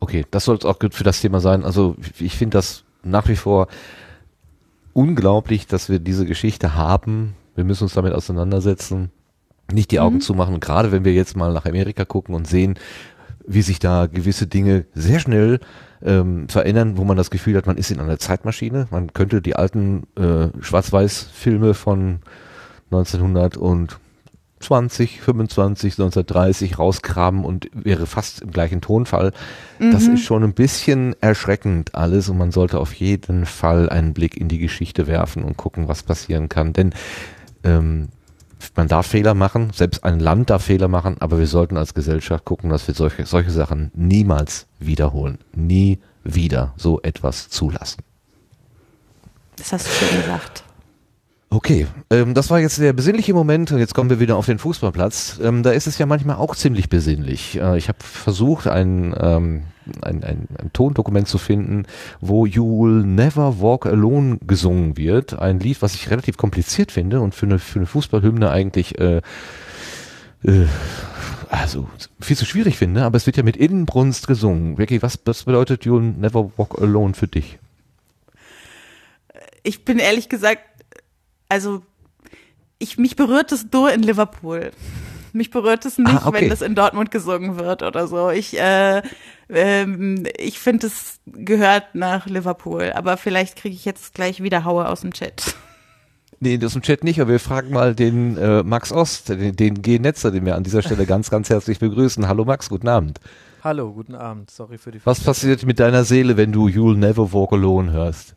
Okay, 0.00 0.26
das 0.30 0.44
soll 0.44 0.56
es 0.56 0.66
auch 0.66 0.76
für 0.90 1.04
das 1.04 1.22
Thema 1.22 1.40
sein. 1.40 1.64
Also 1.64 1.96
ich 2.18 2.36
finde 2.36 2.58
das 2.58 2.84
nach 3.02 3.26
wie 3.28 3.36
vor 3.36 3.68
unglaublich, 4.92 5.66
dass 5.66 5.88
wir 5.88 5.98
diese 5.98 6.26
Geschichte 6.26 6.74
haben. 6.74 7.34
Wir 7.54 7.64
müssen 7.64 7.84
uns 7.84 7.94
damit 7.94 8.12
auseinandersetzen, 8.12 9.10
nicht 9.72 9.90
die 9.90 10.00
Augen 10.00 10.16
mhm. 10.16 10.20
zumachen. 10.20 10.60
Gerade 10.60 10.92
wenn 10.92 11.06
wir 11.06 11.14
jetzt 11.14 11.36
mal 11.36 11.54
nach 11.54 11.64
Amerika 11.64 12.04
gucken 12.04 12.34
und 12.34 12.46
sehen, 12.46 12.78
wie 13.46 13.62
sich 13.62 13.78
da 13.78 14.06
gewisse 14.06 14.46
Dinge 14.46 14.84
sehr 14.92 15.20
schnell 15.20 15.60
ähm, 16.04 16.48
verändern, 16.48 16.96
wo 16.96 17.04
man 17.04 17.16
das 17.16 17.30
Gefühl 17.30 17.56
hat, 17.56 17.66
man 17.66 17.76
ist 17.76 17.90
in 17.90 18.00
einer 18.00 18.18
Zeitmaschine. 18.18 18.86
Man 18.90 19.12
könnte 19.12 19.42
die 19.42 19.56
alten 19.56 20.04
äh, 20.16 20.48
Schwarz-Weiß-Filme 20.60 21.74
von 21.74 22.20
1920, 22.90 25.20
25, 25.20 25.94
1930 25.94 26.78
rausgraben 26.78 27.44
und 27.44 27.68
wäre 27.72 28.06
fast 28.06 28.42
im 28.42 28.52
gleichen 28.52 28.80
Tonfall. 28.80 29.32
Mhm. 29.78 29.92
Das 29.92 30.06
ist 30.06 30.22
schon 30.22 30.44
ein 30.44 30.54
bisschen 30.54 31.14
erschreckend 31.20 31.94
alles 31.94 32.28
und 32.28 32.38
man 32.38 32.52
sollte 32.52 32.78
auf 32.78 32.94
jeden 32.94 33.46
Fall 33.46 33.88
einen 33.88 34.14
Blick 34.14 34.36
in 34.36 34.48
die 34.48 34.58
Geschichte 34.58 35.06
werfen 35.06 35.44
und 35.44 35.56
gucken, 35.56 35.88
was 35.88 36.02
passieren 36.02 36.48
kann. 36.48 36.72
Denn 36.72 36.94
ähm, 37.64 38.08
man 38.74 38.88
darf 38.88 39.06
Fehler 39.06 39.34
machen, 39.34 39.70
selbst 39.72 40.04
ein 40.04 40.20
Land 40.20 40.50
darf 40.50 40.64
Fehler 40.64 40.88
machen, 40.88 41.16
aber 41.20 41.38
wir 41.38 41.46
sollten 41.46 41.76
als 41.76 41.94
Gesellschaft 41.94 42.44
gucken, 42.44 42.70
dass 42.70 42.86
wir 42.86 42.94
solche, 42.94 43.26
solche 43.26 43.50
Sachen 43.50 43.90
niemals 43.94 44.66
wiederholen. 44.78 45.38
Nie 45.54 45.98
wieder 46.24 46.74
so 46.76 47.00
etwas 47.02 47.48
zulassen. 47.48 48.02
Das 49.56 49.72
hast 49.72 49.86
du 49.86 49.90
schon 49.90 50.20
gesagt. 50.20 50.65
Okay, 51.56 51.86
ähm, 52.10 52.34
das 52.34 52.50
war 52.50 52.60
jetzt 52.60 52.78
der 52.80 52.92
besinnliche 52.92 53.32
Moment 53.32 53.72
und 53.72 53.78
jetzt 53.78 53.94
kommen 53.94 54.10
wir 54.10 54.20
wieder 54.20 54.36
auf 54.36 54.44
den 54.44 54.58
Fußballplatz. 54.58 55.40
Ähm, 55.42 55.62
da 55.62 55.70
ist 55.70 55.86
es 55.86 55.96
ja 55.96 56.04
manchmal 56.04 56.36
auch 56.36 56.54
ziemlich 56.54 56.90
besinnlich. 56.90 57.58
Äh, 57.58 57.78
ich 57.78 57.88
habe 57.88 57.96
versucht, 58.02 58.66
ein, 58.66 59.14
ähm, 59.18 59.62
ein, 60.02 60.22
ein, 60.22 60.48
ein 60.58 60.70
Tondokument 60.74 61.28
zu 61.28 61.38
finden, 61.38 61.86
wo 62.20 62.44
You 62.44 62.82
Will 62.82 63.04
Never 63.04 63.58
Walk 63.58 63.86
Alone 63.86 64.36
gesungen 64.46 64.98
wird. 64.98 65.38
Ein 65.38 65.58
Lied, 65.58 65.80
was 65.80 65.94
ich 65.94 66.10
relativ 66.10 66.36
kompliziert 66.36 66.92
finde 66.92 67.22
und 67.22 67.34
für 67.34 67.46
eine, 67.46 67.58
für 67.58 67.78
eine 67.78 67.86
Fußballhymne 67.86 68.50
eigentlich 68.50 68.98
äh, 68.98 69.22
äh, 70.44 70.66
also 71.48 71.88
viel 72.20 72.36
zu 72.36 72.44
schwierig 72.44 72.76
finde, 72.76 73.02
aber 73.04 73.16
es 73.16 73.24
wird 73.24 73.38
ja 73.38 73.42
mit 73.42 73.56
Inbrunst 73.56 74.26
gesungen. 74.26 74.76
Vicky, 74.76 75.00
was, 75.00 75.18
was 75.24 75.44
bedeutet 75.44 75.86
You 75.86 75.94
Will 75.94 76.02
Never 76.02 76.52
Walk 76.58 76.78
Alone 76.82 77.14
für 77.14 77.28
dich? 77.28 77.58
Ich 79.62 79.86
bin 79.86 79.98
ehrlich 79.98 80.28
gesagt 80.28 80.60
also 81.48 81.82
ich, 82.78 82.98
mich 82.98 83.16
berührt 83.16 83.52
es 83.52 83.66
nur 83.72 83.92
in 83.92 84.02
Liverpool. 84.02 84.70
Mich 85.32 85.50
berührt 85.50 85.84
es 85.84 85.98
nicht, 85.98 86.08
ah, 86.08 86.28
okay. 86.28 86.42
wenn 86.42 86.48
das 86.48 86.62
in 86.62 86.74
Dortmund 86.74 87.10
gesungen 87.10 87.58
wird 87.58 87.82
oder 87.82 88.06
so. 88.06 88.30
Ich, 88.30 88.58
äh, 88.58 89.02
ähm, 89.50 90.26
ich 90.38 90.58
finde, 90.58 90.86
es 90.86 91.20
gehört 91.26 91.94
nach 91.94 92.26
Liverpool. 92.26 92.92
Aber 92.94 93.16
vielleicht 93.16 93.56
kriege 93.56 93.74
ich 93.74 93.84
jetzt 93.84 94.14
gleich 94.14 94.42
wieder 94.42 94.64
Haue 94.64 94.88
aus 94.88 95.02
dem 95.02 95.12
Chat. 95.12 95.54
Nee, 96.40 96.58
aus 96.64 96.74
dem 96.74 96.82
Chat 96.82 97.04
nicht, 97.04 97.20
aber 97.20 97.32
wir 97.32 97.40
fragen 97.40 97.70
mal 97.70 97.94
den 97.94 98.36
äh, 98.36 98.62
Max 98.62 98.92
Ost, 98.92 99.30
den, 99.30 99.56
den 99.56 99.82
G-Netzer, 99.82 100.30
den 100.30 100.44
wir 100.44 100.54
an 100.54 100.64
dieser 100.64 100.82
Stelle 100.82 101.06
ganz, 101.06 101.30
ganz 101.30 101.50
herzlich 101.50 101.78
begrüßen. 101.78 102.28
Hallo 102.28 102.44
Max, 102.44 102.68
guten 102.68 102.88
Abend. 102.88 103.20
Hallo, 103.64 103.92
guten 103.92 104.14
Abend. 104.14 104.50
Sorry 104.50 104.78
für 104.78 104.90
die 104.90 105.00
Frage. 105.00 105.18
Was 105.18 105.24
passiert 105.24 105.64
mit 105.64 105.80
deiner 105.80 106.04
Seele, 106.04 106.36
wenn 106.36 106.52
du 106.52 106.68
You'll 106.68 106.96
Never 106.96 107.32
Walk 107.32 107.52
Alone 107.52 107.90
hörst? 107.92 108.35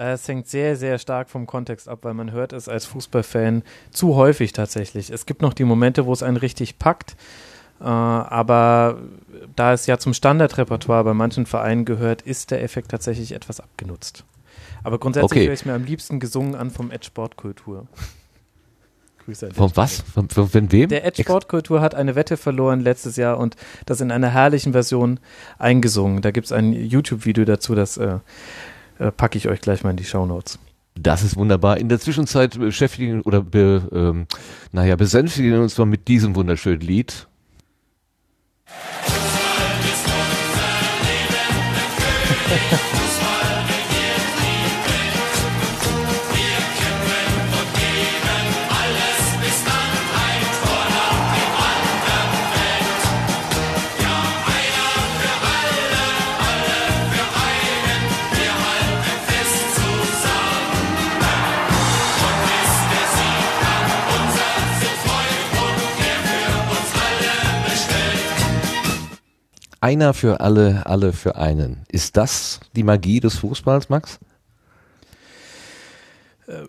Äh, 0.00 0.12
es 0.12 0.26
hängt 0.26 0.48
sehr, 0.48 0.76
sehr 0.76 0.98
stark 0.98 1.28
vom 1.28 1.46
Kontext 1.46 1.88
ab, 1.88 2.00
weil 2.02 2.14
man 2.14 2.32
hört 2.32 2.52
es 2.52 2.68
als 2.68 2.86
Fußballfan 2.86 3.62
zu 3.90 4.16
häufig 4.16 4.52
tatsächlich. 4.52 5.10
Es 5.10 5.26
gibt 5.26 5.42
noch 5.42 5.52
die 5.52 5.64
Momente, 5.64 6.06
wo 6.06 6.12
es 6.12 6.22
einen 6.22 6.38
richtig 6.38 6.78
packt. 6.78 7.16
Uh, 7.82 7.86
aber 7.86 8.98
da 9.56 9.72
es 9.72 9.86
ja 9.86 9.96
zum 9.96 10.12
Standardrepertoire 10.12 11.02
bei 11.02 11.14
manchen 11.14 11.46
Vereinen 11.46 11.86
gehört, 11.86 12.20
ist 12.20 12.50
der 12.50 12.62
Effekt 12.62 12.90
tatsächlich 12.90 13.32
etwas 13.32 13.58
abgenutzt. 13.58 14.24
Aber 14.84 14.98
grundsätzlich 14.98 15.30
okay. 15.32 15.46
höre 15.46 15.54
ich 15.54 15.60
es 15.60 15.64
mir 15.64 15.72
am 15.72 15.84
liebsten 15.84 16.20
gesungen 16.20 16.54
an 16.54 16.70
vom 16.70 16.90
Edge 16.90 17.06
Sportkultur. 17.06 17.86
Grüße 19.24 19.46
an 19.46 19.52
Von 19.52 19.70
was? 19.76 20.02
Von, 20.02 20.28
von, 20.28 20.48
von 20.48 20.72
wem? 20.72 20.90
Der 20.90 21.06
Edge 21.06 21.22
Sportkultur 21.22 21.80
hat 21.80 21.94
eine 21.94 22.16
Wette 22.16 22.36
verloren 22.36 22.80
letztes 22.80 23.16
Jahr 23.16 23.38
und 23.38 23.56
das 23.86 24.02
in 24.02 24.10
einer 24.10 24.28
herrlichen 24.28 24.72
Version 24.72 25.18
eingesungen. 25.58 26.20
Da 26.20 26.32
gibt 26.32 26.46
es 26.46 26.52
ein 26.52 26.74
YouTube-Video 26.74 27.46
dazu, 27.46 27.74
das 27.74 27.96
äh, 27.96 28.18
äh, 29.00 29.10
packe 29.10 29.38
ich 29.38 29.48
euch 29.48 29.60
gleich 29.60 29.82
mal 29.82 29.90
in 29.90 29.96
die 29.96 30.04
Show 30.04 30.26
Notes. 30.26 30.58
Das 30.94 31.22
ist 31.22 31.36
wunderbar. 31.36 31.78
In 31.78 31.88
der 31.88 31.98
Zwischenzeit 31.98 32.58
beschäftigen 32.58 33.22
oder 33.22 33.42
be, 33.42 33.88
ähm, 33.92 34.26
naja, 34.72 34.96
besänftigen 34.96 35.52
wir 35.52 35.60
uns 35.60 35.78
mal 35.78 35.86
mit 35.86 36.08
diesem 36.08 36.36
wunderschönen 36.36 36.80
Lied. 36.80 37.26
Einer 69.80 70.12
für 70.12 70.40
alle, 70.40 70.84
alle 70.84 71.12
für 71.12 71.36
einen. 71.36 71.84
Ist 71.88 72.16
das 72.16 72.60
die 72.76 72.82
Magie 72.82 73.20
des 73.20 73.36
Fußballs, 73.36 73.88
Max? 73.88 74.18
Äh, 76.46 76.66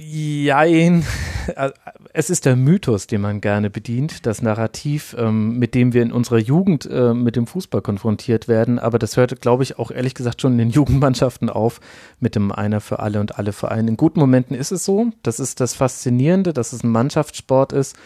jein. 0.00 1.04
Es 2.14 2.28
ist 2.28 2.44
der 2.44 2.56
Mythos, 2.56 3.06
den 3.06 3.22
man 3.22 3.40
gerne 3.40 3.70
bedient, 3.70 4.26
das 4.26 4.42
Narrativ, 4.42 5.16
ähm, 5.18 5.58
mit 5.58 5.74
dem 5.74 5.94
wir 5.94 6.02
in 6.02 6.12
unserer 6.12 6.38
Jugend 6.38 6.86
äh, 6.90 7.14
mit 7.14 7.36
dem 7.36 7.46
Fußball 7.46 7.80
konfrontiert 7.80 8.48
werden. 8.48 8.78
Aber 8.78 8.98
das 8.98 9.16
hört, 9.16 9.40
glaube 9.40 9.62
ich, 9.62 9.78
auch 9.78 9.90
ehrlich 9.90 10.14
gesagt 10.14 10.42
schon 10.42 10.52
in 10.52 10.58
den 10.58 10.70
Jugendmannschaften 10.72 11.48
auf 11.48 11.80
mit 12.20 12.34
dem 12.34 12.52
Einer 12.52 12.80
für 12.80 12.98
alle 12.98 13.20
und 13.20 13.38
alle 13.38 13.52
für 13.52 13.70
einen. 13.70 13.88
In 13.88 13.96
guten 13.96 14.20
Momenten 14.20 14.54
ist 14.54 14.72
es 14.72 14.84
so. 14.84 15.06
Das 15.22 15.40
ist 15.40 15.60
das 15.60 15.74
Faszinierende, 15.74 16.52
dass 16.52 16.72
es 16.72 16.84
ein 16.84 16.90
Mannschaftssport 16.90 17.72
ist 17.72 17.96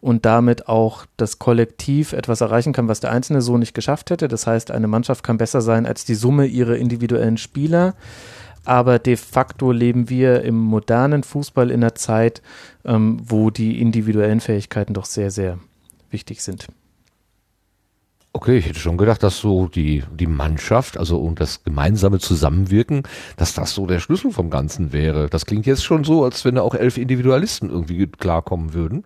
und 0.00 0.24
damit 0.24 0.68
auch 0.68 1.04
das 1.16 1.38
Kollektiv 1.38 2.12
etwas 2.12 2.40
erreichen 2.40 2.72
kann, 2.72 2.88
was 2.88 3.00
der 3.00 3.10
Einzelne 3.10 3.42
so 3.42 3.58
nicht 3.58 3.74
geschafft 3.74 4.10
hätte. 4.10 4.28
Das 4.28 4.46
heißt, 4.46 4.70
eine 4.70 4.86
Mannschaft 4.86 5.24
kann 5.24 5.38
besser 5.38 5.60
sein 5.60 5.86
als 5.86 6.04
die 6.04 6.14
Summe 6.14 6.46
ihrer 6.46 6.76
individuellen 6.76 7.36
Spieler. 7.36 7.94
Aber 8.66 8.98
de 8.98 9.16
facto 9.16 9.70
leben 9.70 10.10
wir 10.10 10.42
im 10.42 10.58
modernen 10.58 11.22
Fußball 11.22 11.70
in 11.70 11.82
einer 11.82 11.94
Zeit, 11.94 12.42
ähm, 12.84 13.20
wo 13.22 13.50
die 13.50 13.80
individuellen 13.80 14.40
Fähigkeiten 14.40 14.92
doch 14.92 15.04
sehr, 15.04 15.30
sehr 15.30 15.58
wichtig 16.10 16.42
sind. 16.42 16.66
Okay, 18.32 18.58
ich 18.58 18.66
hätte 18.66 18.80
schon 18.80 18.98
gedacht, 18.98 19.22
dass 19.22 19.38
so 19.38 19.66
die, 19.66 20.02
die 20.12 20.26
Mannschaft, 20.26 20.98
also 20.98 21.18
und 21.18 21.40
das 21.40 21.64
gemeinsame 21.64 22.18
Zusammenwirken, 22.18 23.04
dass 23.38 23.54
das 23.54 23.72
so 23.72 23.86
der 23.86 23.98
Schlüssel 23.98 24.30
vom 24.30 24.50
Ganzen 24.50 24.92
wäre. 24.92 25.30
Das 25.30 25.46
klingt 25.46 25.64
jetzt 25.64 25.84
schon 25.84 26.04
so, 26.04 26.22
als 26.22 26.44
wenn 26.44 26.56
da 26.56 26.62
auch 26.62 26.74
elf 26.74 26.98
Individualisten 26.98 27.70
irgendwie 27.70 28.06
klarkommen 28.06 28.74
würden. 28.74 29.04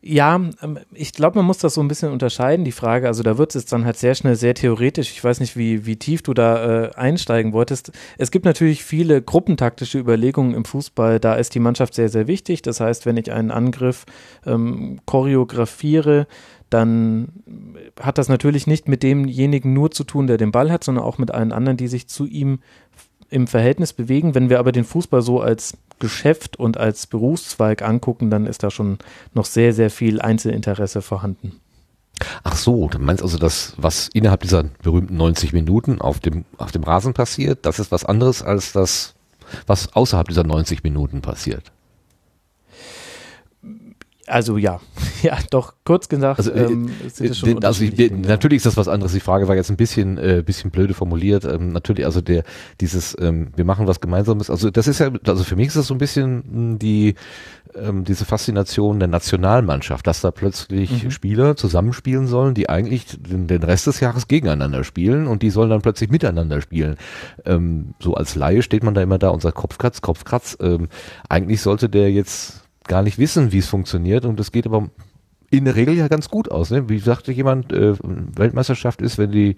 Ja, 0.00 0.36
ähm, 0.36 0.78
ich 0.92 1.12
glaube, 1.12 1.38
man 1.38 1.46
muss 1.46 1.58
das 1.58 1.74
so 1.74 1.80
ein 1.80 1.88
bisschen 1.88 2.12
unterscheiden, 2.12 2.64
die 2.64 2.72
Frage. 2.72 3.08
Also 3.08 3.22
da 3.22 3.36
wird 3.36 3.54
es 3.54 3.64
dann 3.64 3.84
halt 3.84 3.96
sehr 3.96 4.14
schnell 4.14 4.36
sehr 4.36 4.54
theoretisch. 4.54 5.10
Ich 5.10 5.22
weiß 5.22 5.40
nicht, 5.40 5.56
wie, 5.56 5.86
wie 5.86 5.96
tief 5.96 6.22
du 6.22 6.34
da 6.34 6.84
äh, 6.84 6.94
einsteigen 6.94 7.52
wolltest. 7.52 7.90
Es 8.16 8.30
gibt 8.30 8.44
natürlich 8.44 8.84
viele 8.84 9.20
gruppentaktische 9.20 9.98
Überlegungen 9.98 10.54
im 10.54 10.64
Fußball. 10.64 11.18
Da 11.18 11.34
ist 11.34 11.54
die 11.54 11.60
Mannschaft 11.60 11.94
sehr, 11.94 12.08
sehr 12.08 12.28
wichtig. 12.28 12.62
Das 12.62 12.78
heißt, 12.80 13.06
wenn 13.06 13.16
ich 13.16 13.32
einen 13.32 13.50
Angriff 13.50 14.04
ähm, 14.46 15.00
choreografiere, 15.04 16.28
dann 16.70 17.32
hat 18.00 18.18
das 18.18 18.28
natürlich 18.28 18.66
nicht 18.66 18.88
mit 18.88 19.02
demjenigen 19.02 19.72
nur 19.72 19.90
zu 19.90 20.04
tun, 20.04 20.26
der 20.28 20.36
den 20.36 20.52
Ball 20.52 20.70
hat, 20.70 20.84
sondern 20.84 21.04
auch 21.04 21.18
mit 21.18 21.32
allen 21.32 21.50
anderen, 21.50 21.76
die 21.76 21.88
sich 21.88 22.06
zu 22.08 22.26
ihm 22.26 22.60
im 23.30 23.46
Verhältnis 23.46 23.92
bewegen. 23.92 24.34
Wenn 24.34 24.48
wir 24.48 24.58
aber 24.60 24.70
den 24.70 24.84
Fußball 24.84 25.22
so 25.22 25.40
als 25.40 25.76
Geschäft 25.98 26.58
und 26.58 26.76
als 26.76 27.06
Berufszweig 27.06 27.82
angucken, 27.82 28.30
dann 28.30 28.46
ist 28.46 28.62
da 28.62 28.70
schon 28.70 28.98
noch 29.34 29.44
sehr, 29.44 29.72
sehr 29.72 29.90
viel 29.90 30.20
Einzelinteresse 30.20 31.02
vorhanden. 31.02 31.60
Ach 32.42 32.56
so, 32.56 32.88
du 32.88 32.98
meinst 32.98 33.22
also, 33.22 33.38
das, 33.38 33.74
was 33.76 34.08
innerhalb 34.12 34.40
dieser 34.40 34.64
berühmten 34.82 35.16
90 35.16 35.52
Minuten 35.52 36.00
auf 36.00 36.18
dem, 36.18 36.44
auf 36.56 36.72
dem 36.72 36.82
Rasen 36.82 37.14
passiert, 37.14 37.64
das 37.64 37.78
ist 37.78 37.92
was 37.92 38.04
anderes 38.04 38.42
als 38.42 38.72
das, 38.72 39.14
was 39.66 39.92
außerhalb 39.94 40.28
dieser 40.28 40.44
90 40.44 40.82
Minuten 40.82 41.22
passiert? 41.22 41.72
Also 44.28 44.56
ja, 44.56 44.80
ja, 45.22 45.38
doch 45.50 45.74
kurz 45.84 46.08
gesagt. 46.08 46.38
Also, 46.38 46.50
äh, 46.52 46.64
ähm, 46.64 46.90
schon 47.32 47.48
den, 47.48 47.64
also 47.64 47.84
ich, 47.84 47.94
Dinge. 47.94 48.26
natürlich 48.26 48.58
ist 48.58 48.66
das 48.66 48.76
was 48.76 48.88
anderes. 48.88 49.12
Die 49.12 49.20
Frage 49.20 49.48
war 49.48 49.56
jetzt 49.56 49.70
ein 49.70 49.76
bisschen, 49.76 50.18
äh, 50.18 50.42
bisschen 50.44 50.70
blöde 50.70 50.94
formuliert. 50.94 51.44
Ähm, 51.44 51.72
natürlich, 51.72 52.04
also 52.04 52.20
der 52.20 52.44
dieses, 52.80 53.16
ähm, 53.20 53.48
wir 53.56 53.64
machen 53.64 53.86
was 53.86 54.00
Gemeinsames. 54.00 54.50
Also 54.50 54.70
das 54.70 54.86
ist 54.88 54.98
ja, 55.00 55.10
also 55.26 55.44
für 55.44 55.56
mich 55.56 55.68
ist 55.68 55.76
das 55.76 55.86
so 55.86 55.94
ein 55.94 55.98
bisschen 55.98 56.72
mh, 56.72 56.78
die 56.78 57.14
ähm, 57.74 58.04
diese 58.04 58.24
Faszination 58.24 58.98
der 58.98 59.08
Nationalmannschaft, 59.08 60.06
dass 60.06 60.20
da 60.20 60.30
plötzlich 60.30 61.04
Mhm. 61.04 61.10
Spieler 61.10 61.56
zusammenspielen 61.56 62.26
sollen, 62.26 62.54
die 62.54 62.68
eigentlich 62.68 63.06
den, 63.18 63.46
den 63.46 63.62
Rest 63.62 63.86
des 63.86 64.00
Jahres 64.00 64.28
gegeneinander 64.28 64.84
spielen 64.84 65.26
und 65.26 65.42
die 65.42 65.50
sollen 65.50 65.70
dann 65.70 65.82
plötzlich 65.82 66.10
miteinander 66.10 66.60
spielen. 66.60 66.96
Ähm, 67.44 67.94
so 68.00 68.14
als 68.14 68.34
Laie 68.34 68.62
steht 68.62 68.82
man 68.84 68.94
da 68.94 69.02
immer 69.02 69.18
da 69.18 69.28
und 69.30 69.42
sagt 69.42 69.56
Kopfkratz, 69.56 70.00
Kopfkratz. 70.00 70.56
Ähm, 70.60 70.88
eigentlich 71.28 71.60
sollte 71.60 71.88
der 71.88 72.10
jetzt 72.10 72.62
gar 72.88 73.02
nicht 73.02 73.18
wissen, 73.18 73.52
wie 73.52 73.58
es 73.58 73.68
funktioniert 73.68 74.24
und 74.24 74.40
das 74.40 74.52
geht 74.52 74.66
aber 74.66 74.90
in 75.50 75.64
der 75.64 75.76
Regel 75.76 75.94
ja 75.94 76.08
ganz 76.08 76.28
gut 76.28 76.50
aus. 76.50 76.70
Ne? 76.70 76.88
Wie 76.88 76.98
sagte 76.98 77.32
jemand, 77.32 77.72
äh, 77.72 77.94
Weltmeisterschaft 78.02 79.00
ist, 79.00 79.16
wenn 79.16 79.32
die, 79.32 79.56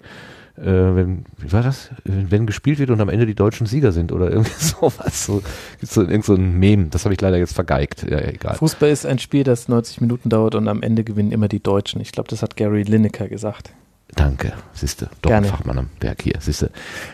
äh, 0.57 0.65
wenn, 0.65 1.25
wie 1.37 1.51
war 1.51 1.63
das? 1.63 1.89
Äh, 2.05 2.29
Wenn 2.29 2.45
gespielt 2.45 2.79
wird 2.79 2.91
und 2.91 3.01
am 3.01 3.09
Ende 3.09 3.25
die 3.25 3.35
deutschen 3.35 3.67
Sieger 3.67 3.91
sind 3.91 4.11
oder 4.11 4.29
irgendwie 4.31 4.51
sowas. 4.57 5.25
So, 5.25 5.41
gibt's 5.79 5.95
so 5.95 6.01
irgend 6.01 6.25
so 6.25 6.33
ein 6.33 6.59
Meme, 6.59 6.87
das 6.89 7.03
habe 7.05 7.13
ich 7.13 7.21
leider 7.21 7.37
jetzt 7.37 7.53
vergeigt. 7.53 8.05
Ja, 8.09 8.19
egal. 8.19 8.55
Fußball 8.55 8.89
ist 8.89 9.05
ein 9.05 9.19
Spiel, 9.19 9.43
das 9.43 9.67
90 9.67 10.01
Minuten 10.01 10.29
dauert 10.29 10.55
und 10.55 10.67
am 10.67 10.81
Ende 10.81 11.03
gewinnen 11.03 11.31
immer 11.31 11.47
die 11.47 11.61
Deutschen. 11.61 11.99
Ich 12.01 12.11
glaube, 12.11 12.29
das 12.29 12.41
hat 12.41 12.55
Gary 12.55 12.83
Lineker 12.83 13.27
gesagt. 13.27 13.73
Danke, 14.15 14.53
siehste. 14.73 15.09
Doch 15.21 15.31
ein 15.31 15.45
Fachmann 15.45 15.77
am 15.77 15.89
Werk 15.99 16.21
hier, 16.21 16.35
siehste. 16.39 16.71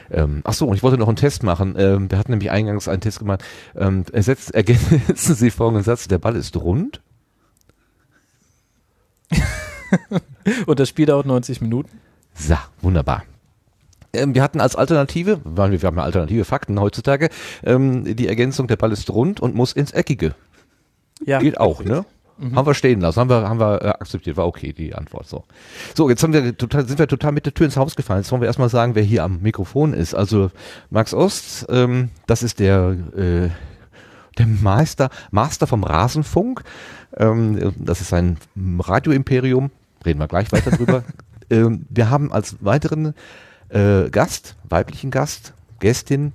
Ähm, 0.09 0.41
ach 0.43 0.53
so, 0.53 0.67
und 0.67 0.75
ich 0.75 0.83
wollte 0.83 0.97
noch 0.97 1.07
einen 1.07 1.15
Test 1.15 1.43
machen. 1.43 1.75
Ähm, 1.77 2.09
wir 2.09 2.17
hatten 2.17 2.31
nämlich 2.31 2.49
eingangs 2.49 2.87
einen 2.87 3.01
Test 3.01 3.19
gemacht. 3.19 3.43
Ähm, 3.75 4.03
ersetzt, 4.11 4.53
ergänzen 4.55 5.35
Sie 5.35 5.51
folgenden 5.51 5.83
Satz. 5.83 6.07
Der 6.07 6.17
Ball 6.17 6.35
ist 6.35 6.55
rund. 6.55 7.01
Und 10.65 10.79
das 10.79 10.89
Spiel 10.89 11.05
dauert 11.05 11.25
90 11.25 11.61
Minuten. 11.61 11.99
So, 12.33 12.55
wunderbar. 12.81 13.23
Ähm, 14.13 14.33
wir 14.33 14.41
hatten 14.41 14.59
als 14.59 14.75
Alternative, 14.75 15.39
weil 15.43 15.71
wir 15.71 15.81
wir 15.81 15.87
haben 15.87 15.97
ja 15.97 16.03
alternative 16.03 16.45
Fakten 16.45 16.79
heutzutage, 16.79 17.29
ähm, 17.63 18.15
die 18.15 18.27
Ergänzung, 18.27 18.67
der 18.67 18.77
Ball 18.77 18.91
ist 18.91 19.09
rund 19.09 19.39
und 19.39 19.55
muss 19.55 19.73
ins 19.73 19.91
Eckige. 19.91 20.33
Ja, 21.25 21.39
Geht 21.39 21.59
auch, 21.59 21.83
ne? 21.83 22.05
Haben 22.39 22.67
wir 22.67 22.73
stehen 22.75 23.01
lassen, 23.01 23.19
haben 23.19 23.29
wir, 23.29 23.49
haben 23.49 23.59
wir 23.59 23.81
äh, 23.81 23.87
akzeptiert, 23.89 24.37
war 24.37 24.45
okay 24.45 24.71
die 24.71 24.93
Antwort 24.93 25.27
so. 25.27 25.43
So, 25.95 26.09
jetzt 26.09 26.21
haben 26.21 26.33
wir 26.33 26.55
total, 26.55 26.87
sind 26.87 26.99
wir 26.99 27.07
total 27.07 27.31
mit 27.31 27.45
der 27.45 27.53
Tür 27.53 27.65
ins 27.65 27.77
Haus 27.77 27.95
gefallen. 27.95 28.21
Jetzt 28.21 28.31
wollen 28.31 28.41
wir 28.41 28.47
erstmal 28.47 28.69
sagen, 28.69 28.93
wer 28.95 29.03
hier 29.03 29.23
am 29.23 29.41
Mikrofon 29.41 29.93
ist. 29.93 30.13
Also 30.13 30.51
Max 30.91 31.13
Ost, 31.13 31.65
ähm, 31.69 32.09
das 32.27 32.43
ist 32.43 32.59
der, 32.59 32.95
äh, 33.15 33.49
der 34.37 34.45
Meister, 34.45 35.09
Master 35.31 35.65
vom 35.65 35.83
Rasenfunk. 35.83 36.63
Ähm, 37.15 37.73
das 37.77 38.01
ist 38.01 38.13
ein 38.13 38.37
Radioimperium. 38.55 39.71
Reden 40.05 40.19
wir 40.19 40.27
gleich 40.27 40.51
weiter 40.51 40.71
drüber. 40.71 41.03
ähm, 41.49 41.87
wir 41.89 42.09
haben 42.11 42.31
als 42.31 42.57
weiteren 42.59 43.15
äh, 43.69 44.09
Gast, 44.11 44.55
weiblichen 44.69 45.09
Gast, 45.09 45.53
Gästin, 45.79 46.33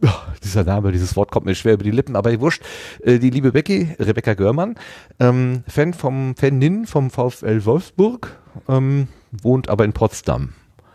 dieser 0.44 0.64
Name, 0.64 0.92
dieses 0.92 1.16
Wort 1.16 1.30
kommt 1.30 1.46
mir 1.46 1.54
schwer 1.54 1.74
über 1.74 1.84
die 1.84 1.90
Lippen, 1.90 2.16
aber 2.16 2.38
wurscht. 2.40 2.62
Äh, 3.02 3.18
die 3.18 3.30
liebe 3.30 3.52
Becky, 3.52 3.94
Rebecca 3.98 4.34
Görmann, 4.34 4.76
ähm, 5.20 5.64
Fan 5.66 5.94
vom 5.94 6.34
Fanin 6.36 6.86
vom 6.86 7.10
VfL 7.10 7.64
Wolfsburg, 7.64 8.36
ähm, 8.68 9.08
wohnt 9.30 9.68
aber 9.68 9.84
in 9.84 9.92
Potsdam. 9.92 10.52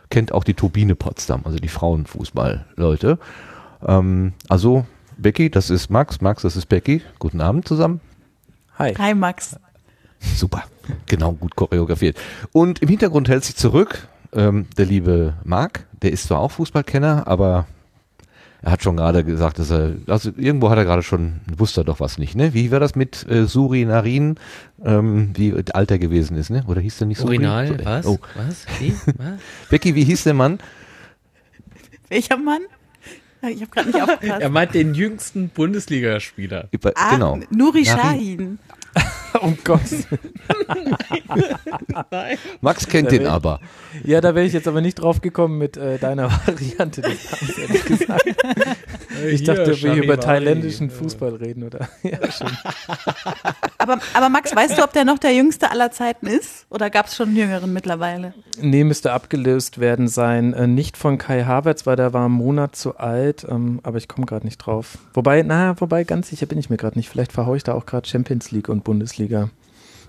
Kennt 0.09 0.31
auch 0.31 0.43
die 0.43 0.53
Turbine 0.53 0.95
Potsdam, 0.95 1.41
also 1.45 1.57
die 1.57 1.67
Frauenfußball-Leute. 1.67 3.17
Ähm, 3.85 4.33
also 4.49 4.85
Becky, 5.17 5.49
das 5.49 5.69
ist 5.69 5.89
Max, 5.89 6.21
Max, 6.21 6.41
das 6.43 6.55
ist 6.55 6.67
Becky. 6.67 7.01
Guten 7.19 7.41
Abend 7.41 7.67
zusammen. 7.67 8.01
Hi. 8.77 8.93
Hi 8.97 9.13
Max. 9.13 9.55
Super, 10.19 10.63
genau, 11.07 11.33
gut 11.33 11.55
choreografiert. 11.55 12.17
Und 12.51 12.81
im 12.81 12.89
Hintergrund 12.89 13.27
hält 13.27 13.43
sich 13.43 13.55
zurück 13.55 14.07
ähm, 14.33 14.67
der 14.77 14.85
liebe 14.85 15.33
Marc, 15.43 15.85
der 16.01 16.11
ist 16.11 16.27
zwar 16.27 16.39
auch 16.39 16.51
Fußballkenner, 16.51 17.27
aber 17.27 17.65
er 18.61 18.71
hat 18.71 18.83
schon 18.83 18.97
gerade 18.97 19.23
gesagt, 19.23 19.57
dass 19.59 19.71
er, 19.71 19.95
also 20.07 20.31
irgendwo 20.37 20.69
hat 20.69 20.77
er 20.77 20.85
gerade 20.85 21.01
schon, 21.01 21.41
wusste 21.55 21.81
er 21.81 21.83
doch 21.83 21.99
was 21.99 22.17
nicht, 22.17 22.35
ne? 22.35 22.53
Wie 22.53 22.71
war 22.71 22.79
das 22.79 22.95
mit 22.95 23.27
äh, 23.27 23.45
Suri 23.45 23.85
Narin, 23.85 24.35
ähm, 24.83 25.31
wie 25.35 25.53
alt 25.73 25.89
er 25.89 25.97
gewesen 25.97 26.37
ist, 26.37 26.49
ne? 26.51 26.63
Oder 26.67 26.81
hieß 26.81 26.99
der 26.99 27.07
nicht 27.07 27.17
Suri? 27.19 27.37
Urinal, 27.37 27.67
So, 27.67 27.73
äh, 27.73 27.85
was? 27.85 28.05
Oh. 28.05 28.19
Was? 28.35 28.65
Wie? 28.79 28.93
Was? 29.17 29.39
Becky, 29.69 29.95
wie 29.95 30.03
hieß 30.03 30.23
der 30.25 30.35
Mann? 30.35 30.59
Welcher 32.09 32.37
Mann? 32.37 32.61
Ich 33.49 33.61
habe 33.61 33.71
gerade 33.71 33.87
nicht 33.89 34.01
aufgepasst. 34.01 34.41
Er 34.41 34.49
meint 34.49 34.75
den 34.75 34.93
jüngsten 34.93 35.49
Bundesligaspieler. 35.49 36.67
Über, 36.69 36.91
ah, 36.95 37.13
genau. 37.13 37.39
Nuri 37.49 37.85
Narin. 39.33 39.57
Shahin. 39.57 39.57
Oh 39.57 39.57
Gott. 39.63 39.81
Max 42.61 42.87
kennt 42.87 43.07
Da 43.07 43.11
den 43.11 43.21
will- 43.21 43.27
aber. 43.27 43.59
Ja, 44.03 44.21
da 44.21 44.35
wäre 44.35 44.45
ich 44.45 44.53
jetzt 44.53 44.67
aber 44.67 44.81
nicht 44.81 44.95
drauf 44.95 45.21
gekommen 45.21 45.57
mit 45.57 45.77
äh, 45.77 45.97
deiner 45.97 46.29
Variante 46.45 47.01
des 47.01 47.31
Namens, 47.31 47.57
ehrlich 47.57 47.85
gesagt. 47.85 48.25
Ich 49.29 49.43
dachte, 49.43 49.81
wir 49.81 49.93
hier 49.93 50.03
über 50.03 50.19
thailändischen 50.19 50.89
Fußball 50.89 51.35
reden, 51.35 51.63
oder? 51.63 51.89
Ja, 52.03 52.31
schon. 52.31 52.47
Aber, 53.77 53.99
aber 54.13 54.29
Max, 54.29 54.55
weißt 54.55 54.77
du, 54.77 54.83
ob 54.83 54.91
der 54.93 55.05
noch 55.05 55.19
der 55.19 55.33
jüngste 55.33 55.71
aller 55.71 55.91
Zeiten 55.91 56.27
ist? 56.27 56.65
Oder 56.69 56.89
gab 56.89 57.05
es 57.07 57.15
schon 57.15 57.29
einen 57.29 57.37
jüngeren 57.37 57.73
mittlerweile? 57.73 58.33
Nee, 58.59 58.83
müsste 58.83 59.11
abgelöst 59.13 59.79
werden 59.79 60.07
sein. 60.07 60.53
Äh, 60.53 60.67
nicht 60.67 60.97
von 60.97 61.17
Kai 61.17 61.43
Havertz, 61.43 61.85
weil 61.85 61.95
der 61.95 62.13
war 62.13 62.25
einen 62.25 62.33
Monat 62.33 62.75
zu 62.75 62.97
alt, 62.97 63.45
ähm, 63.49 63.79
aber 63.83 63.97
ich 63.97 64.07
komme 64.07 64.25
gerade 64.25 64.45
nicht 64.45 64.57
drauf. 64.57 64.97
Wobei, 65.13 65.43
na, 65.43 65.79
wobei, 65.79 66.03
ganz 66.03 66.29
sicher 66.29 66.45
bin 66.47 66.57
ich 66.57 66.69
mir 66.69 66.77
gerade 66.77 66.97
nicht. 66.97 67.09
Vielleicht 67.09 67.31
verhaue 67.31 67.57
ich 67.57 67.63
da 67.63 67.73
auch 67.73 67.85
gerade 67.85 68.07
Champions 68.07 68.51
League 68.51 68.69
und 68.69 68.83
Bundesliga. 68.83 69.20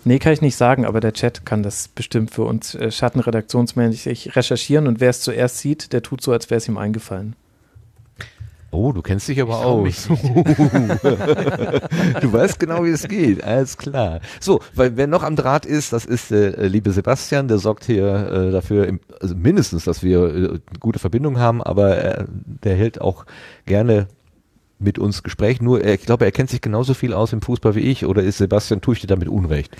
Nee, 0.05 0.19
kann 0.19 0.33
ich 0.33 0.41
nicht 0.41 0.57
sagen, 0.57 0.85
aber 0.85 0.99
der 1.01 1.13
Chat 1.13 1.47
kann 1.47 1.63
das 1.63 1.87
bestimmt 1.89 2.33
für 2.33 2.43
uns 2.43 2.75
äh, 2.75 2.91
schattenredaktionsmäßig 2.91 4.35
recherchieren 4.35 4.89
und 4.89 5.01
wer 5.01 5.11
es 5.11 5.21
zuerst 5.21 5.59
sieht, 5.59 5.93
der 5.93 6.03
tut 6.03 6.23
so, 6.23 6.33
als 6.33 6.51
wäre 6.51 6.59
es 6.59 6.67
ihm 6.67 6.77
eingefallen. 6.77 7.37
Oh, 8.75 8.91
du 8.91 9.03
kennst 9.03 9.29
dich 9.29 9.41
aber 9.41 9.67
aus. 9.67 10.09
du 10.09 10.17
weißt 12.33 12.59
genau, 12.59 12.85
wie 12.87 12.89
es 12.89 13.07
geht. 13.07 13.45
Alles 13.45 13.77
klar. 13.77 14.21
So, 14.41 14.61
weil 14.75 14.97
wer 14.97 15.07
noch 15.07 15.23
am 15.23 15.37
Draht 15.37 15.67
ist, 15.67 15.93
das 15.93 16.07
ist 16.07 16.31
der 16.31 16.57
äh, 16.57 16.69
liebe 16.69 16.91
Sebastian, 16.91 17.49
der 17.49 17.59
sorgt 17.59 17.85
hier 17.85 18.07
äh, 18.33 18.51
dafür, 18.51 18.87
im, 18.89 19.01
also 19.21 19.35
mindestens, 19.35 19.85
dass 19.85 20.03
wir 20.03 20.23
äh, 20.35 20.59
gute 20.81 20.99
Verbindung 20.99 21.39
haben, 21.39 21.63
aber 21.63 22.03
äh, 22.03 22.25
der 22.65 22.75
hält 22.75 22.99
auch 22.99 23.27
gerne 23.67 24.09
mit 24.83 24.99
uns 24.99 25.23
Gespräch. 25.23 25.61
Nur, 25.61 25.85
ich 25.85 26.03
glaube, 26.03 26.25
er 26.25 26.33
kennt 26.33 26.51
sich 26.51 26.61
genauso 26.61 26.95
viel 26.95 27.13
aus 27.13 27.33
im 27.33 27.43
Fußball 27.43 27.75
wie 27.75 27.81
ich. 27.81 28.07
Oder 28.07 28.23
ist 28.23 28.39
Sebastian, 28.39 28.81
tue 28.81 28.95
ich 28.95 29.01
dir 29.01 29.07
damit 29.07 29.29
Unrecht? 29.29 29.77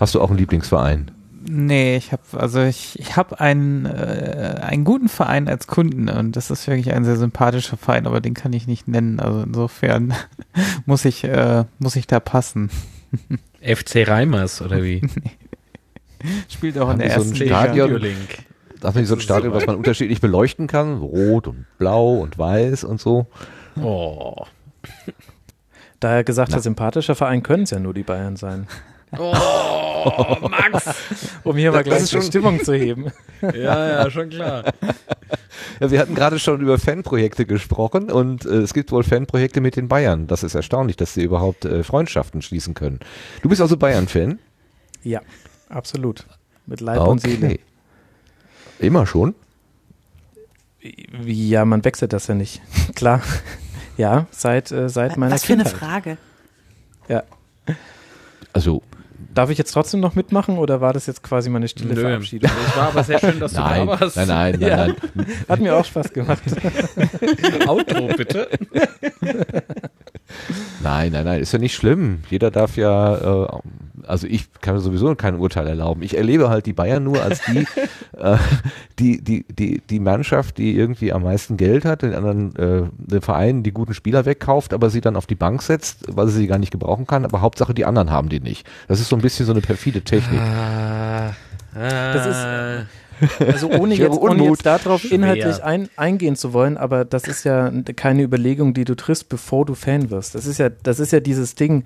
Hast 0.00 0.14
du 0.14 0.20
auch 0.20 0.30
einen 0.30 0.38
Lieblingsverein? 0.38 1.10
Nee, 1.48 1.96
ich 1.96 2.12
habe 2.12 2.22
also 2.34 2.62
ich, 2.62 2.98
ich 3.00 3.16
habe 3.16 3.40
einen 3.40 3.84
äh, 3.84 4.60
einen 4.62 4.84
guten 4.84 5.08
Verein 5.08 5.48
als 5.48 5.66
Kunden 5.66 6.08
und 6.08 6.36
das 6.36 6.52
ist 6.52 6.68
wirklich 6.68 6.94
ein 6.94 7.04
sehr 7.04 7.16
sympathischer 7.16 7.76
Verein, 7.76 8.06
aber 8.06 8.20
den 8.20 8.34
kann 8.34 8.52
ich 8.52 8.68
nicht 8.68 8.86
nennen. 8.86 9.18
Also 9.18 9.42
insofern 9.42 10.14
muss 10.86 11.04
ich 11.04 11.24
äh, 11.24 11.64
muss 11.80 11.96
ich 11.96 12.06
da 12.06 12.20
passen. 12.20 12.70
FC 13.60 14.06
Reimers 14.06 14.62
oder 14.62 14.84
wie? 14.84 15.02
Spielt 16.48 16.78
auch 16.78 16.88
Haben 16.88 17.00
in 17.00 17.08
der 17.08 17.10
so 17.10 17.22
ersten 17.22 17.34
Liga. 17.34 17.62
Stadion? 17.64 18.00
Darf 18.80 18.94
man 18.94 19.02
nicht 19.02 19.08
so 19.08 19.16
ein 19.16 19.20
Stadion, 19.20 19.52
was 19.52 19.66
man 19.66 19.76
unterschiedlich 19.76 20.20
beleuchten 20.20 20.68
kann? 20.68 20.98
Rot 20.98 21.48
und 21.48 21.66
blau 21.78 22.18
und 22.18 22.38
weiß 22.38 22.84
und 22.84 23.00
so. 23.00 23.26
Oh. 23.80 24.44
Da 26.00 26.16
er 26.16 26.24
gesagt 26.24 26.50
Na. 26.50 26.56
hat, 26.56 26.62
sympathischer 26.62 27.14
Verein 27.14 27.42
können 27.42 27.62
es 27.64 27.70
ja 27.70 27.78
nur 27.78 27.94
die 27.94 28.02
Bayern 28.02 28.36
sein. 28.36 28.66
Oh, 29.16 29.34
Max! 30.48 30.84
Um 31.44 31.56
hier 31.56 31.70
mal 31.70 31.78
Das 31.78 31.84
gleich 31.86 32.02
ist 32.02 32.12
die 32.12 32.16
schon- 32.16 32.22
Stimmung 32.26 32.64
zu 32.64 32.74
heben. 32.74 33.12
Ja, 33.42 33.88
ja, 34.04 34.10
schon 34.10 34.28
klar. 34.30 34.62
Ja, 35.80 35.90
wir 35.90 35.98
hatten 35.98 36.14
gerade 36.14 36.38
schon 36.38 36.60
über 36.60 36.78
Fanprojekte 36.78 37.44
gesprochen 37.44 38.08
und 38.08 38.44
äh, 38.44 38.58
es 38.58 38.72
gibt 38.72 38.92
wohl 38.92 39.02
Fanprojekte 39.02 39.60
mit 39.60 39.74
den 39.74 39.88
Bayern. 39.88 40.28
Das 40.28 40.44
ist 40.44 40.54
erstaunlich, 40.54 40.96
dass 40.96 41.14
sie 41.14 41.24
überhaupt 41.24 41.64
äh, 41.64 41.82
Freundschaften 41.82 42.40
schließen 42.40 42.74
können. 42.74 43.00
Du 43.42 43.48
bist 43.48 43.60
also 43.60 43.76
Bayern-Fan? 43.76 44.38
Ja, 45.02 45.20
absolut. 45.68 46.24
Mit 46.66 46.80
Leib 46.80 47.00
und 47.00 47.20
Seele. 47.20 47.58
Immer 48.78 49.06
schon? 49.06 49.34
Wie, 50.80 51.48
ja, 51.48 51.64
man 51.64 51.84
wechselt 51.84 52.12
das 52.12 52.28
ja 52.28 52.34
nicht. 52.36 52.62
Klar. 52.94 53.22
Ja, 54.02 54.26
seit, 54.32 54.72
äh, 54.72 54.88
seit 54.88 55.16
meiner 55.16 55.34
Was 55.34 55.44
für 55.44 55.52
eine 55.52 55.62
Kindheit. 55.62 55.78
Frage. 55.80 56.16
Ja. 57.08 57.22
Also, 58.52 58.82
Darf 59.32 59.48
ich 59.48 59.56
jetzt 59.56 59.72
trotzdem 59.72 60.00
noch 60.00 60.14
mitmachen 60.14 60.58
oder 60.58 60.82
war 60.82 60.92
das 60.92 61.06
jetzt 61.06 61.22
quasi 61.22 61.48
meine 61.48 61.66
stille 61.68 61.94
Nö. 61.94 62.00
Verabschiedung? 62.02 62.50
Es 62.68 62.76
war 62.76 62.88
aber 62.88 63.02
sehr 63.04 63.18
schön, 63.18 63.40
dass 63.40 63.52
nein, 63.54 63.86
du 63.86 63.92
da 63.92 64.00
warst. 64.00 64.16
nein, 64.16 64.26
nein, 64.28 64.56
nein, 64.58 64.68
Ja. 64.70 64.76
nein. 64.88 65.26
Hat 65.48 65.60
mir 65.60 65.74
auch 65.76 65.84
Spaß 65.86 66.12
gemacht. 66.12 66.42
Outro, 67.66 68.08
bitte. 68.14 68.48
Nein, 70.82 71.12
nein, 71.12 71.24
nein, 71.24 71.40
ist 71.40 71.52
ja 71.52 71.58
nicht 71.58 71.74
schlimm. 71.74 72.24
Jeder 72.28 72.50
darf 72.50 72.76
ja 72.76 73.44
äh, 73.44 73.48
also 74.12 74.26
ich 74.26 74.44
kann 74.60 74.78
sowieso 74.78 75.14
kein 75.14 75.36
Urteil 75.36 75.66
erlauben. 75.66 76.02
Ich 76.02 76.16
erlebe 76.16 76.50
halt 76.50 76.66
die 76.66 76.74
Bayern 76.74 77.02
nur 77.02 77.22
als 77.22 77.40
die, 77.46 77.66
äh, 78.18 78.36
die, 78.98 79.22
die, 79.22 79.44
die, 79.48 79.80
die 79.88 79.98
Mannschaft, 80.00 80.58
die 80.58 80.76
irgendwie 80.76 81.12
am 81.12 81.22
meisten 81.22 81.56
Geld 81.56 81.84
hat, 81.86 82.02
den 82.02 82.14
anderen 82.14 82.54
äh, 82.56 82.82
den 82.98 83.22
Verein 83.22 83.62
die 83.62 83.72
guten 83.72 83.94
Spieler 83.94 84.26
wegkauft, 84.26 84.74
aber 84.74 84.90
sie 84.90 85.00
dann 85.00 85.16
auf 85.16 85.26
die 85.26 85.34
Bank 85.34 85.62
setzt, 85.62 86.04
weil 86.14 86.28
sie 86.28 86.38
sie 86.40 86.46
gar 86.46 86.58
nicht 86.58 86.70
gebrauchen 86.72 87.06
kann. 87.06 87.24
Aber 87.24 87.40
Hauptsache 87.40 87.72
die 87.74 87.84
anderen 87.86 88.10
haben 88.10 88.28
die 88.28 88.40
nicht. 88.40 88.66
Das 88.86 89.00
ist 89.00 89.08
so 89.08 89.16
ein 89.16 89.22
bisschen 89.22 89.46
so 89.46 89.52
eine 89.52 89.62
perfide 89.62 90.02
Technik. 90.02 90.40
Ah, 90.40 91.32
Das 91.74 92.26
ist- 92.26 92.86
Also 93.46 93.70
ohne 93.70 93.94
jetzt, 94.08 94.10
ohne 94.18 94.44
jetzt 94.50 94.66
darauf 94.66 95.10
inhaltlich 95.10 95.62
ein, 95.64 95.88
eingehen 95.96 96.36
zu 96.36 96.52
wollen, 96.52 96.76
aber 96.76 97.04
das 97.04 97.24
ist 97.28 97.44
ja 97.44 97.70
keine 97.96 98.22
Überlegung, 98.24 98.74
die 98.74 98.84
du 98.84 98.94
triffst, 98.96 99.28
bevor 99.28 99.64
du 99.64 99.74
Fan 99.74 100.10
wirst. 100.10 100.34
Das 100.34 100.44
ist 100.44 100.58
ja, 100.58 100.68
das 100.70 100.98
ist 101.00 101.12
ja 101.12 101.20
dieses 101.20 101.54
Ding, 101.54 101.84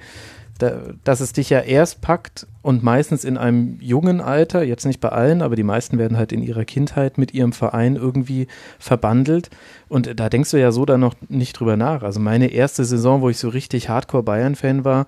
da, 0.58 0.80
dass 1.04 1.20
es 1.20 1.32
dich 1.32 1.50
ja 1.50 1.60
erst 1.60 2.00
packt 2.00 2.46
und 2.62 2.82
meistens 2.82 3.24
in 3.24 3.36
einem 3.36 3.78
jungen 3.80 4.20
Alter, 4.20 4.62
jetzt 4.62 4.86
nicht 4.86 5.00
bei 5.00 5.10
allen, 5.10 5.42
aber 5.42 5.56
die 5.56 5.62
meisten 5.62 5.98
werden 5.98 6.16
halt 6.16 6.32
in 6.32 6.42
ihrer 6.42 6.64
Kindheit 6.64 7.18
mit 7.18 7.34
ihrem 7.34 7.52
Verein 7.52 7.96
irgendwie 7.96 8.46
verbandelt. 8.78 9.50
Und 9.88 10.18
da 10.18 10.28
denkst 10.28 10.50
du 10.50 10.56
ja 10.56 10.72
so 10.72 10.84
dann 10.84 11.00
noch 11.00 11.14
nicht 11.28 11.58
drüber 11.58 11.76
nach. 11.76 12.02
Also 12.02 12.20
meine 12.20 12.48
erste 12.48 12.84
Saison, 12.84 13.20
wo 13.20 13.28
ich 13.28 13.38
so 13.38 13.48
richtig 13.48 13.88
Hardcore 13.88 14.22
Bayern-Fan 14.22 14.84
war, 14.84 15.06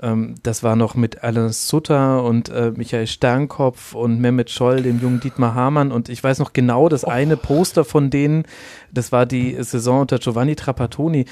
ähm, 0.00 0.36
das 0.42 0.62
war 0.62 0.76
noch 0.76 0.94
mit 0.94 1.24
Alan 1.24 1.52
Sutter 1.52 2.22
und 2.22 2.48
äh, 2.50 2.72
Michael 2.74 3.06
Sternkopf 3.06 3.94
und 3.94 4.20
Mehmet 4.20 4.50
Scholl, 4.50 4.82
dem 4.82 5.00
jungen 5.00 5.20
Dietmar 5.20 5.54
Hamann. 5.54 5.90
Und 5.90 6.08
ich 6.08 6.22
weiß 6.22 6.38
noch 6.38 6.52
genau, 6.52 6.88
das 6.88 7.04
eine 7.04 7.36
Poster 7.36 7.84
von 7.84 8.10
denen, 8.10 8.44
das 8.92 9.10
war 9.10 9.26
die 9.26 9.56
Saison 9.62 10.02
unter 10.02 10.18
Giovanni 10.18 10.54
Trapattoni. 10.54 11.24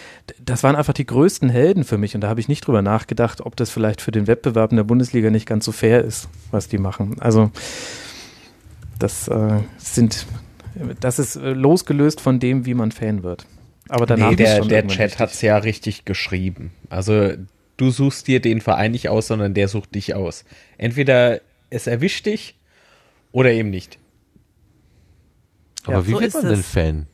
Das 0.45 0.63
waren 0.65 0.75
einfach 0.75 0.95
die 0.95 1.07
größten 1.07 1.49
Helden 1.49 1.85
für 1.85 1.97
mich. 1.97 2.15
Und 2.15 2.23
da 2.23 2.29
habe 2.29 2.41
ich 2.41 2.49
nicht 2.49 2.67
drüber 2.67 2.83
nachgedacht, 2.83 3.41
ob 3.41 3.57
das 3.57 3.71
vielleicht 3.71 4.01
für 4.01 4.11
den 4.11 4.27
Wettbewerb 4.27 4.73
in 4.73 4.77
der 4.77 4.85
Bundesliga 4.85 5.31
nicht 5.31 5.47
ganz 5.47 5.65
so 5.65 5.73
fair 5.73 6.05
ist, 6.05 6.29
was 6.51 6.69
die 6.69 6.79
machen. 6.79 7.17
Also 7.21 7.51
das 8.99 9.29
äh, 9.29 9.61
sind, 9.79 10.27
das 11.01 11.21
ist 11.21 11.37
äh, 11.37 11.53
losgelöst 11.53 12.21
von 12.21 12.41
dem, 12.41 12.67
wie 12.67 12.75
man 12.75 12.91
Fan 12.91 13.23
wird. 13.23 13.47
Aber 13.89 14.07
danach 14.07 14.33
nee, 14.33 14.43
ist 14.43 14.69
der, 14.69 14.83
der 14.83 14.87
Chat 14.89 15.21
hat 15.21 15.31
es 15.31 15.41
ja 15.43 15.57
richtig 15.59 16.05
geschrieben. 16.05 16.73
Also 16.91 17.35
du 17.77 17.91
suchst 17.91 18.27
dir 18.27 18.41
den 18.41 18.61
Verein 18.61 18.93
nicht 18.93 19.09
aus, 19.09 19.27
sondern 19.29 19.55
der 19.55 19.69
sucht 19.69 19.95
dich 19.95 20.15
aus. 20.15 20.45
Entweder 20.79 21.41
es 21.71 21.87
erwischt 21.87 22.27
dich 22.27 22.59
oder 23.33 23.53
eben 23.53 23.71
nicht. 23.71 23.99
Aber 25.85 25.95
Ja, 25.95 26.07
wie 26.07 26.13
so 26.13 26.21
wird 26.21 26.35
man 26.35 26.49
denn. 26.49 26.63
Fan? 26.63 27.07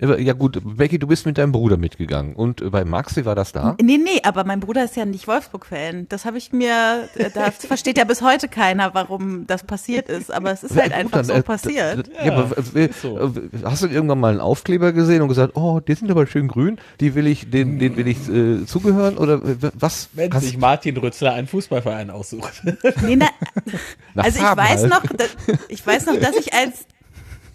Ja 0.00 0.32
gut, 0.32 0.60
Becky, 0.64 0.98
du 0.98 1.06
bist 1.06 1.24
mit 1.24 1.38
deinem 1.38 1.52
Bruder 1.52 1.76
mitgegangen. 1.76 2.34
Und 2.34 2.60
äh, 2.60 2.68
bei 2.70 2.84
Max, 2.84 3.14
wie 3.14 3.24
war 3.24 3.36
das 3.36 3.52
da? 3.52 3.76
Nee, 3.80 3.96
nee, 3.96 4.20
aber 4.24 4.42
mein 4.42 4.58
Bruder 4.58 4.82
ist 4.82 4.96
ja 4.96 5.04
nicht 5.04 5.28
Wolfsburg-Fan. 5.28 6.06
Das 6.08 6.24
habe 6.24 6.36
ich 6.36 6.52
mir, 6.52 7.08
äh, 7.14 7.30
da 7.32 7.50
versteht 7.52 7.96
ja 7.98 8.02
bis 8.02 8.20
heute 8.20 8.48
keiner, 8.48 8.92
warum 8.94 9.46
das 9.46 9.62
passiert 9.62 10.08
ist. 10.08 10.32
Aber 10.32 10.50
es 10.50 10.64
ist 10.64 10.74
halt 10.76 10.90
Ja, 10.90 10.96
gut, 10.96 11.14
einfach 11.14 11.18
dann, 11.18 11.24
so 11.26 11.32
äh, 11.34 11.42
passiert. 11.44 12.06
d- 12.08 12.10
Ja, 12.26 12.32
aber 12.36 12.58
äh, 12.76 12.88
so. 13.00 13.18
äh, 13.18 13.30
hast 13.62 13.84
du 13.84 13.86
irgendwann 13.86 14.18
mal 14.18 14.32
einen 14.32 14.40
Aufkleber 14.40 14.92
gesehen 14.92 15.22
und 15.22 15.28
gesagt, 15.28 15.54
oh, 15.56 15.78
die 15.78 15.94
sind 15.94 16.10
aber 16.10 16.26
schön 16.26 16.48
grün, 16.48 16.78
die 16.98 17.14
will 17.14 17.28
ich, 17.28 17.50
den, 17.50 17.78
den 17.78 17.96
will 17.96 18.08
ich 18.08 18.28
äh, 18.28 18.66
zugehören 18.66 19.16
oder 19.16 19.34
äh, 19.34 19.70
was? 19.74 20.08
Wenn 20.14 20.28
Kannst- 20.28 20.48
sich 20.48 20.58
Martin 20.58 20.96
Rützler 20.96 21.34
einen 21.34 21.46
Fußballverein 21.46 22.10
aussucht. 22.10 22.62
Nee, 23.02 23.14
na, 23.14 23.28
also 24.16 24.38
ich 24.40 24.44
weiß 24.44 24.80
halt. 24.82 24.90
noch, 24.90 25.02
dass, 25.16 25.36
ich 25.68 25.86
weiß 25.86 26.06
noch, 26.06 26.16
dass 26.18 26.34
ich 26.34 26.52
als, 26.52 26.84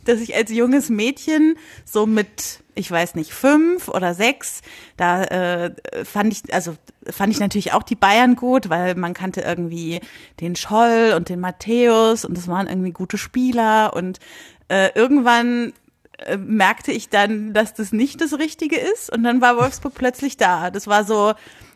dass 0.09 0.19
ich 0.19 0.35
als 0.35 0.51
junges 0.51 0.89
Mädchen 0.89 1.55
so 1.85 2.05
mit, 2.05 2.59
ich 2.75 2.89
weiß 2.89 3.15
nicht, 3.15 3.33
fünf 3.33 3.87
oder 3.87 4.13
sechs, 4.13 4.61
da 4.97 5.23
äh, 5.23 5.71
fand 6.03 6.33
ich, 6.33 6.53
also 6.53 6.75
fand 7.09 7.33
ich 7.33 7.39
natürlich 7.39 7.73
auch 7.73 7.83
die 7.83 7.95
Bayern 7.95 8.35
gut, 8.35 8.69
weil 8.69 8.95
man 8.95 9.13
kannte 9.13 9.41
irgendwie 9.41 10.01
den 10.39 10.55
Scholl 10.55 11.13
und 11.15 11.29
den 11.29 11.39
Matthäus 11.39 12.25
und 12.25 12.37
das 12.37 12.47
waren 12.47 12.67
irgendwie 12.67 12.91
gute 12.91 13.17
Spieler 13.17 13.93
und 13.95 14.19
äh, 14.67 14.89
irgendwann 14.95 15.73
äh, 16.17 16.37
merkte 16.37 16.91
ich 16.91 17.09
dann, 17.09 17.53
dass 17.53 17.73
das 17.73 17.91
nicht 17.91 18.21
das 18.21 18.37
Richtige 18.37 18.77
ist 18.77 19.11
und 19.11 19.23
dann 19.23 19.41
war 19.41 19.57
Wolfsburg 19.57 19.93
plötzlich 19.93 20.37
da. 20.37 20.71
Das 20.71 20.87
war 20.87 21.03
so 21.05 21.33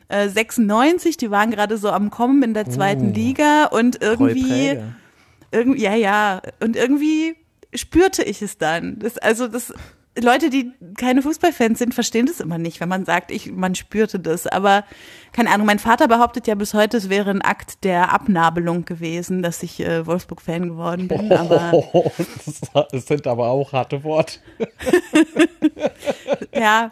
äh, 0.10 0.28
96, 0.28 1.18
die 1.18 1.32
waren 1.32 1.52
gerade 1.52 1.78
so 1.78 1.92
am 1.92 2.10
Kommen 2.10 2.44
in 2.44 2.54
der 2.54 2.70
zweiten 2.70 3.14
Liga 3.14 3.66
und 3.66 4.02
irgendwie 4.02 4.80
irgendwie, 5.54 5.84
ja, 5.84 5.96
ja. 5.96 6.42
Und 6.60 6.76
irgendwie 6.76 7.36
spürte 7.76 8.24
ich 8.24 8.42
es 8.42 8.58
dann. 8.58 9.00
Das, 9.00 9.18
also 9.18 9.48
das, 9.48 9.74
Leute, 10.22 10.52
die 10.52 10.72
keine 10.96 11.24
Fußballfans 11.24 11.80
sind, 11.80 11.96
verstehen 11.96 12.28
das 12.28 12.40
immer 12.40 12.60
nicht, 12.60 12.80
wenn 12.80 12.90
man 12.90 13.04
sagt, 13.04 13.32
ich, 13.32 13.52
man 13.52 13.74
spürte 13.74 14.20
das. 14.20 14.46
Aber 14.46 14.84
keine 15.32 15.50
Ahnung, 15.50 15.66
mein 15.66 15.80
Vater 15.80 16.08
behauptet 16.08 16.46
ja 16.46 16.54
bis 16.54 16.76
heute, 16.76 16.98
es 16.98 17.10
wäre 17.10 17.32
ein 17.32 17.42
Akt 17.42 17.84
der 17.84 18.14
Abnabelung 18.14 18.86
gewesen, 18.86 19.42
dass 19.42 19.64
ich 19.64 19.80
äh, 19.80 20.06
Wolfsburg-Fan 20.06 20.70
geworden 20.70 21.08
bin. 21.08 21.32
Aber 21.32 21.72
das, 22.46 22.62
das 22.92 23.08
sind 23.08 23.26
aber 23.26 23.48
auch 23.48 23.74
harte 23.74 24.04
Worte. 24.04 24.40
ja, 26.54 26.92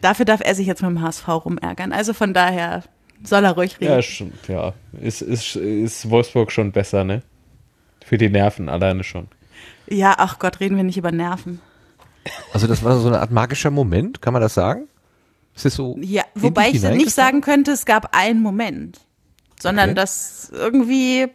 dafür 0.00 0.24
darf 0.24 0.40
er 0.44 0.54
sich 0.54 0.68
jetzt 0.68 0.82
mit 0.82 0.90
dem 0.90 1.02
HSV 1.02 1.26
rumärgern. 1.28 1.92
Also 1.92 2.12
von 2.12 2.32
daher 2.32 2.84
soll 3.24 3.44
er 3.44 3.52
ruhig 3.52 3.80
reden. 3.80 3.92
Ja, 3.92 4.02
schon, 4.02 4.32
ja. 4.46 4.72
Ist, 5.00 5.20
ist, 5.20 5.56
ist 5.56 6.10
Wolfsburg 6.10 6.52
schon 6.52 6.70
besser, 6.70 7.02
ne? 7.02 7.22
Für 8.04 8.18
die 8.18 8.28
Nerven 8.28 8.68
alleine 8.68 9.04
schon. 9.04 9.28
Ja, 9.88 10.14
ach 10.18 10.38
Gott, 10.38 10.60
reden 10.60 10.76
wir 10.76 10.84
nicht 10.84 10.96
über 10.98 11.12
Nerven. 11.12 11.60
Also 12.52 12.66
das 12.66 12.84
war 12.84 12.98
so 12.98 13.08
eine 13.08 13.20
Art 13.20 13.30
magischer 13.30 13.70
Moment, 13.70 14.22
kann 14.22 14.32
man 14.32 14.42
das 14.42 14.54
sagen? 14.54 14.88
Ist 15.54 15.64
das 15.64 15.74
so? 15.74 15.96
Ja, 16.00 16.22
wobei 16.34 16.68
ich 16.70 16.82
nicht 16.82 17.10
sagen 17.10 17.40
könnte, 17.40 17.72
es 17.72 17.84
gab 17.84 18.16
einen 18.16 18.40
Moment, 18.40 19.00
sondern 19.60 19.90
Okay. 19.90 19.96
das 19.96 20.50
irgendwie 20.54 21.28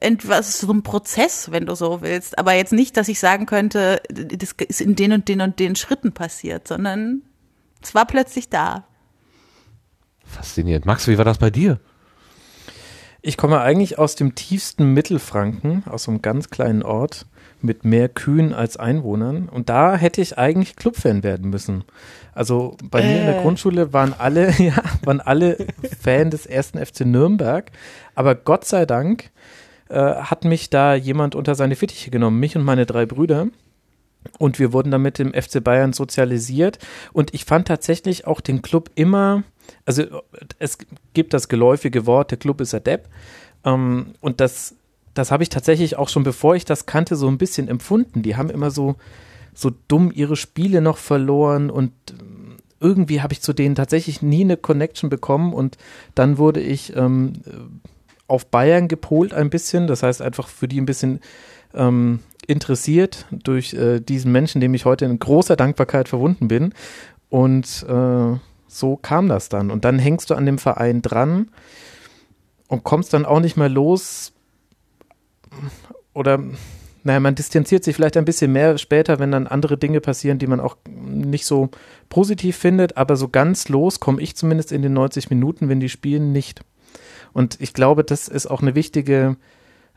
etwas 0.00 0.60
so 0.60 0.72
ein 0.72 0.82
Prozess, 0.82 1.50
wenn 1.50 1.66
du 1.66 1.74
so 1.74 2.02
willst, 2.02 2.38
aber 2.38 2.52
jetzt 2.54 2.72
nicht, 2.72 2.96
dass 2.96 3.08
ich 3.08 3.18
sagen 3.18 3.46
könnte, 3.46 4.00
das 4.08 4.52
ist 4.68 4.80
in 4.80 4.94
den 4.96 5.12
und 5.12 5.28
den 5.28 5.40
und 5.40 5.58
den 5.58 5.76
Schritten 5.76 6.12
passiert, 6.12 6.68
sondern 6.68 7.22
es 7.82 7.94
war 7.94 8.06
plötzlich 8.06 8.48
da. 8.48 8.86
Faszinierend. 10.24 10.84
Max, 10.84 11.08
wie 11.08 11.18
war 11.18 11.24
das 11.24 11.38
bei 11.38 11.50
dir? 11.50 11.80
Ich 13.20 13.36
komme 13.36 13.60
eigentlich 13.60 13.98
aus 13.98 14.14
dem 14.14 14.34
tiefsten 14.34 14.94
Mittelfranken, 14.94 15.82
aus 15.86 16.08
einem 16.08 16.22
ganz 16.22 16.50
kleinen 16.50 16.82
Ort 16.82 17.26
mit 17.60 17.84
mehr 17.84 18.08
Kühen 18.08 18.54
als 18.54 18.76
Einwohnern. 18.76 19.48
Und 19.48 19.68
da 19.68 19.96
hätte 19.96 20.20
ich 20.20 20.38
eigentlich 20.38 20.76
Clubfan 20.76 21.24
werden 21.24 21.50
müssen. 21.50 21.84
Also 22.32 22.76
bei 22.84 23.02
mir 23.02 23.18
in 23.20 23.26
der 23.26 23.40
Äh. 23.40 23.42
Grundschule 23.42 23.92
waren 23.92 24.14
alle, 24.16 24.52
ja, 24.58 24.74
waren 25.02 25.20
alle 25.20 25.66
Fan 26.00 26.30
des 26.30 26.46
ersten 26.46 26.78
FC 26.84 27.00
Nürnberg. 27.00 27.72
Aber 28.14 28.36
Gott 28.36 28.64
sei 28.64 28.86
Dank 28.86 29.30
äh, 29.88 29.96
hat 29.98 30.44
mich 30.44 30.70
da 30.70 30.94
jemand 30.94 31.34
unter 31.34 31.56
seine 31.56 31.74
Fittiche 31.74 32.10
genommen, 32.10 32.38
mich 32.38 32.56
und 32.56 32.62
meine 32.62 32.86
drei 32.86 33.06
Brüder. 33.06 33.48
Und 34.38 34.58
wir 34.58 34.72
wurden 34.72 34.90
dann 34.90 35.02
mit 35.02 35.18
dem 35.18 35.32
FC 35.32 35.62
Bayern 35.62 35.92
sozialisiert. 35.92 36.78
Und 37.12 37.34
ich 37.34 37.44
fand 37.44 37.66
tatsächlich 37.66 38.26
auch 38.26 38.40
den 38.40 38.62
Club 38.62 38.90
immer, 38.94 39.42
also 39.84 40.04
es 40.58 40.78
gibt 41.14 41.34
das 41.34 41.48
geläufige 41.48 42.06
Wort, 42.06 42.30
der 42.30 42.38
Club 42.38 42.60
ist 42.60 42.74
ein 42.74 42.84
Depp. 42.84 43.08
Ähm, 43.64 44.14
und 44.20 44.40
das, 44.40 44.74
das 45.14 45.30
habe 45.30 45.42
ich 45.42 45.48
tatsächlich 45.48 45.96
auch 45.96 46.08
schon, 46.08 46.22
bevor 46.22 46.54
ich 46.56 46.64
das 46.64 46.86
kannte, 46.86 47.16
so 47.16 47.28
ein 47.28 47.38
bisschen 47.38 47.68
empfunden. 47.68 48.22
Die 48.22 48.36
haben 48.36 48.50
immer 48.50 48.70
so, 48.70 48.96
so 49.54 49.70
dumm 49.88 50.12
ihre 50.14 50.36
Spiele 50.36 50.80
noch 50.80 50.98
verloren 50.98 51.70
und 51.70 51.92
ähm, 52.10 52.56
irgendwie 52.80 53.22
habe 53.22 53.32
ich 53.32 53.40
zu 53.40 53.52
denen 53.52 53.74
tatsächlich 53.74 54.22
nie 54.22 54.42
eine 54.42 54.56
Connection 54.56 55.10
bekommen 55.10 55.52
und 55.52 55.76
dann 56.14 56.38
wurde 56.38 56.60
ich 56.60 56.94
ähm, 56.94 57.32
auf 58.28 58.46
Bayern 58.46 58.86
gepolt 58.86 59.34
ein 59.34 59.50
bisschen, 59.50 59.88
das 59.88 60.02
heißt 60.04 60.22
einfach 60.22 60.46
für 60.46 60.68
die 60.68 60.80
ein 60.80 60.86
bisschen 60.86 61.20
ähm, 61.74 62.20
interessiert 62.46 63.26
durch 63.30 63.74
äh, 63.74 64.00
diesen 64.00 64.32
Menschen, 64.32 64.60
dem 64.60 64.74
ich 64.74 64.84
heute 64.84 65.04
in 65.04 65.18
großer 65.18 65.56
Dankbarkeit 65.56 66.08
verbunden 66.08 66.48
bin. 66.48 66.72
Und 67.28 67.84
äh, 67.88 68.38
so 68.68 68.96
kam 68.96 69.28
das 69.28 69.48
dann. 69.48 69.70
Und 69.70 69.84
dann 69.84 69.98
hängst 69.98 70.30
du 70.30 70.34
an 70.34 70.46
dem 70.46 70.58
Verein 70.58 71.02
dran 71.02 71.50
und 72.68 72.84
kommst 72.84 73.14
dann 73.14 73.24
auch 73.24 73.40
nicht 73.40 73.56
mehr 73.56 73.70
los. 73.70 74.32
Oder, 76.12 76.38
naja, 77.02 77.18
man 77.18 77.34
distanziert 77.34 77.82
sich 77.82 77.96
vielleicht 77.96 78.18
ein 78.18 78.26
bisschen 78.26 78.52
mehr 78.52 78.76
später, 78.78 79.18
wenn 79.18 79.32
dann 79.32 79.46
andere 79.46 79.78
Dinge 79.78 80.00
passieren, 80.00 80.38
die 80.38 80.46
man 80.46 80.60
auch 80.60 80.76
nicht 80.86 81.46
so 81.46 81.70
positiv 82.10 82.56
findet. 82.56 82.96
Aber 82.96 83.16
so 83.16 83.28
ganz 83.28 83.68
los 83.68 84.00
komme 84.00 84.20
ich 84.20 84.36
zumindest 84.36 84.70
in 84.70 84.82
den 84.82 84.92
90 84.92 85.30
Minuten, 85.30 85.68
wenn 85.68 85.80
die 85.80 85.88
spielen, 85.88 86.32
nicht. 86.32 86.60
Und 87.32 87.60
ich 87.60 87.72
glaube, 87.72 88.04
das 88.04 88.28
ist 88.28 88.46
auch 88.46 88.60
eine 88.60 88.74
wichtige, 88.74 89.36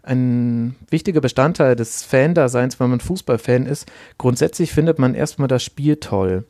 ein 0.04 0.76
wichtiger 0.90 1.22
Bestandteil 1.22 1.76
des 1.76 2.04
Fan-Daseins, 2.04 2.80
wenn 2.80 2.90
man 2.90 3.00
Fußballfan 3.02 3.66
ist. 3.66 3.92
Grundsätzlich 4.18 4.72
findet 4.72 4.98
man 4.98 5.14
erstmal 5.14 5.48
das 5.48 5.64
Spiel 5.64 5.98
toll 5.98 6.46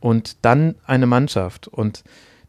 und 0.00 0.36
dann 0.42 0.74
eine 0.86 1.06
Mannschaft. 1.06 1.68
Und 1.68 2.04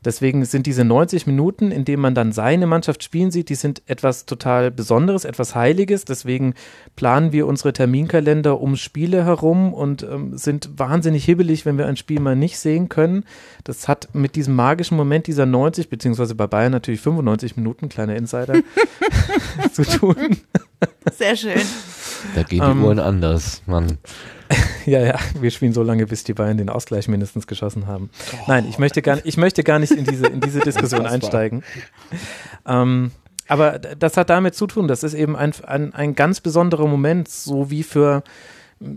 Deswegen 0.06 0.46
sind 0.46 0.66
diese 0.66 0.86
90 0.86 1.28
Minuten, 1.28 1.72
in 1.72 1.84
denen 1.84 2.02
man 2.02 2.16
dann 2.16 2.32
seine 2.32 2.68
Mannschaft 2.68 3.04
spielen 3.04 3.32
sieht, 3.32 3.50
die 3.50 3.56
sind 3.56 3.82
etwas 3.86 4.26
total 4.26 4.72
Besonderes, 4.72 5.26
etwas 5.26 5.56
Heiliges. 5.56 6.06
Deswegen 6.06 6.54
planen 6.96 7.34
wir 7.34 7.48
unsere 7.48 7.74
Terminkalender 7.74 8.62
um 8.62 8.78
Spiele 8.78 9.26
herum 9.26 9.74
und 9.74 10.04
ähm, 10.04 10.38
sind 10.38 10.70
wahnsinnig 10.78 11.26
hibbelig, 11.26 11.66
wenn 11.66 11.78
wir 11.78 11.86
ein 11.86 11.98
Spiel 11.98 12.22
mal 12.22 12.38
nicht 12.38 12.60
sehen 12.60 12.88
können. 12.88 13.26
Das 13.66 13.90
hat 13.90 14.08
mit 14.14 14.38
diesem 14.38 14.56
magischen 14.56 14.96
Moment 14.96 15.28
dieser 15.28 15.46
90, 15.46 15.90
beziehungsweise 15.90 16.34
bei 16.34 16.48
Bayern 16.48 16.72
natürlich 16.72 17.02
95 17.02 17.58
Minuten, 17.58 17.90
kleiner 17.90 18.16
Insider, 18.16 18.62
zu 19.74 19.84
tun. 19.84 20.38
Sehr 21.12 21.36
schön. 21.36 21.62
Da 22.36 22.44
gehen 22.44 22.62
die 22.64 22.72
Ähm, 22.72 22.86
Uhren 22.86 23.00
anders, 23.00 23.64
Mann. 23.66 23.98
Ja, 24.86 25.02
ja, 25.02 25.20
wir 25.40 25.52
spielen 25.52 25.74
so 25.74 25.84
lange, 25.84 26.08
bis 26.08 26.24
die 26.24 26.34
Bayern 26.34 26.58
den 26.58 26.70
Ausgleich 26.70 27.08
mindestens 27.08 27.46
geschossen 27.46 27.86
haben. 27.86 28.10
Nein, 28.48 28.66
ich 28.68 28.80
möchte 28.80 29.02
gar, 29.02 29.24
ich 29.24 29.38
möchte 29.38 29.64
gar 29.64 29.78
nicht 29.78 29.92
in 29.92 30.06
diese, 30.06 30.26
in 30.26 30.42
diese 30.42 30.62
Diskussion 30.62 31.06
einsteigen. 31.06 31.64
Ähm, 32.66 33.12
aber 33.48 33.78
das 33.80 34.18
hat 34.18 34.30
damit 34.30 34.56
zu 34.56 34.68
tun, 34.68 34.88
das 34.88 35.04
ist 35.04 35.14
eben 35.14 35.36
ein, 35.36 35.54
ein, 35.66 35.94
ein 35.94 36.16
ganz 36.16 36.40
besonderer 36.40 36.88
Moment, 36.88 37.28
so 37.28 37.70
wie 37.70 37.84
für, 37.84 38.24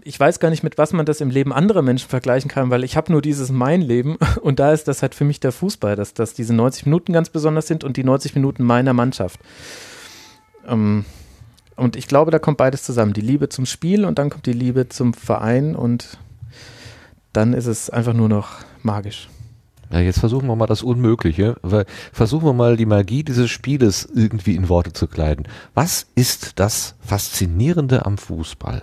ich 0.04 0.18
weiß 0.18 0.40
gar 0.40 0.50
nicht, 0.50 0.62
mit 0.62 0.78
was 0.78 0.92
man 0.92 1.04
das 1.04 1.20
im 1.20 1.30
Leben 1.30 1.52
anderer 1.52 1.82
Menschen 1.82 2.08
vergleichen 2.08 2.50
kann, 2.50 2.70
weil 2.70 2.84
ich 2.84 2.96
habe 2.96 3.12
nur 3.12 3.22
dieses 3.22 3.50
mein 3.50 3.82
Leben 3.82 4.16
und 4.40 4.60
da 4.60 4.72
ist 4.72 4.88
das 4.88 5.02
halt 5.02 5.14
für 5.14 5.24
mich 5.24 5.40
der 5.40 5.52
Fußball, 5.52 5.96
dass, 5.96 6.14
dass 6.14 6.34
diese 6.34 6.54
90 6.54 6.86
Minuten 6.86 7.12
ganz 7.12 7.28
besonders 7.28 7.66
sind 7.66 7.84
und 7.84 7.96
die 7.96 8.04
90 8.04 8.34
Minuten 8.34 8.62
meiner 8.62 8.92
Mannschaft. 8.92 9.40
Ähm, 10.66 11.04
und 11.76 11.96
ich 11.96 12.06
glaube, 12.06 12.30
da 12.30 12.38
kommt 12.38 12.58
beides 12.58 12.82
zusammen. 12.82 13.12
Die 13.12 13.20
Liebe 13.20 13.48
zum 13.48 13.66
Spiel 13.66 14.04
und 14.04 14.18
dann 14.18 14.30
kommt 14.30 14.46
die 14.46 14.52
Liebe 14.52 14.88
zum 14.88 15.14
Verein 15.14 15.74
und 15.74 16.18
dann 17.32 17.52
ist 17.54 17.66
es 17.66 17.90
einfach 17.90 18.12
nur 18.12 18.28
noch 18.28 18.50
magisch. 18.82 19.28
Ja, 19.90 20.00
jetzt 20.00 20.20
versuchen 20.20 20.48
wir 20.48 20.56
mal 20.56 20.66
das 20.66 20.82
Unmögliche, 20.82 21.56
versuchen 22.12 22.46
wir 22.46 22.54
mal 22.54 22.78
die 22.78 22.86
Magie 22.86 23.24
dieses 23.24 23.50
Spieles 23.50 24.08
irgendwie 24.14 24.56
in 24.56 24.70
Worte 24.70 24.94
zu 24.94 25.06
kleiden. 25.06 25.46
Was 25.74 26.06
ist 26.14 26.58
das 26.58 26.94
Faszinierende 27.00 28.06
am 28.06 28.16
Fußball? 28.16 28.82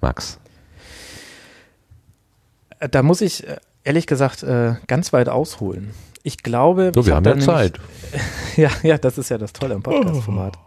Max. 0.00 0.38
Äh, 2.80 2.88
Da 2.88 3.02
muss 3.04 3.20
ich 3.20 3.46
äh, 3.46 3.58
ehrlich 3.84 4.06
gesagt 4.08 4.42
äh, 4.42 4.74
ganz 4.88 5.12
weit 5.12 5.28
ausholen. 5.28 5.90
Ich 6.22 6.42
glaube, 6.42 6.92
So, 6.94 7.06
wir 7.06 7.14
hab 7.14 7.26
haben 7.26 7.38
ja 7.40 7.44
Zeit. 7.44 7.80
Ja, 8.56 8.70
ja, 8.82 8.98
das 8.98 9.16
ist 9.16 9.28
ja 9.30 9.38
das 9.38 9.52
Tolle 9.52 9.74
am 9.76 9.82
Podcast-Format. 9.82 10.58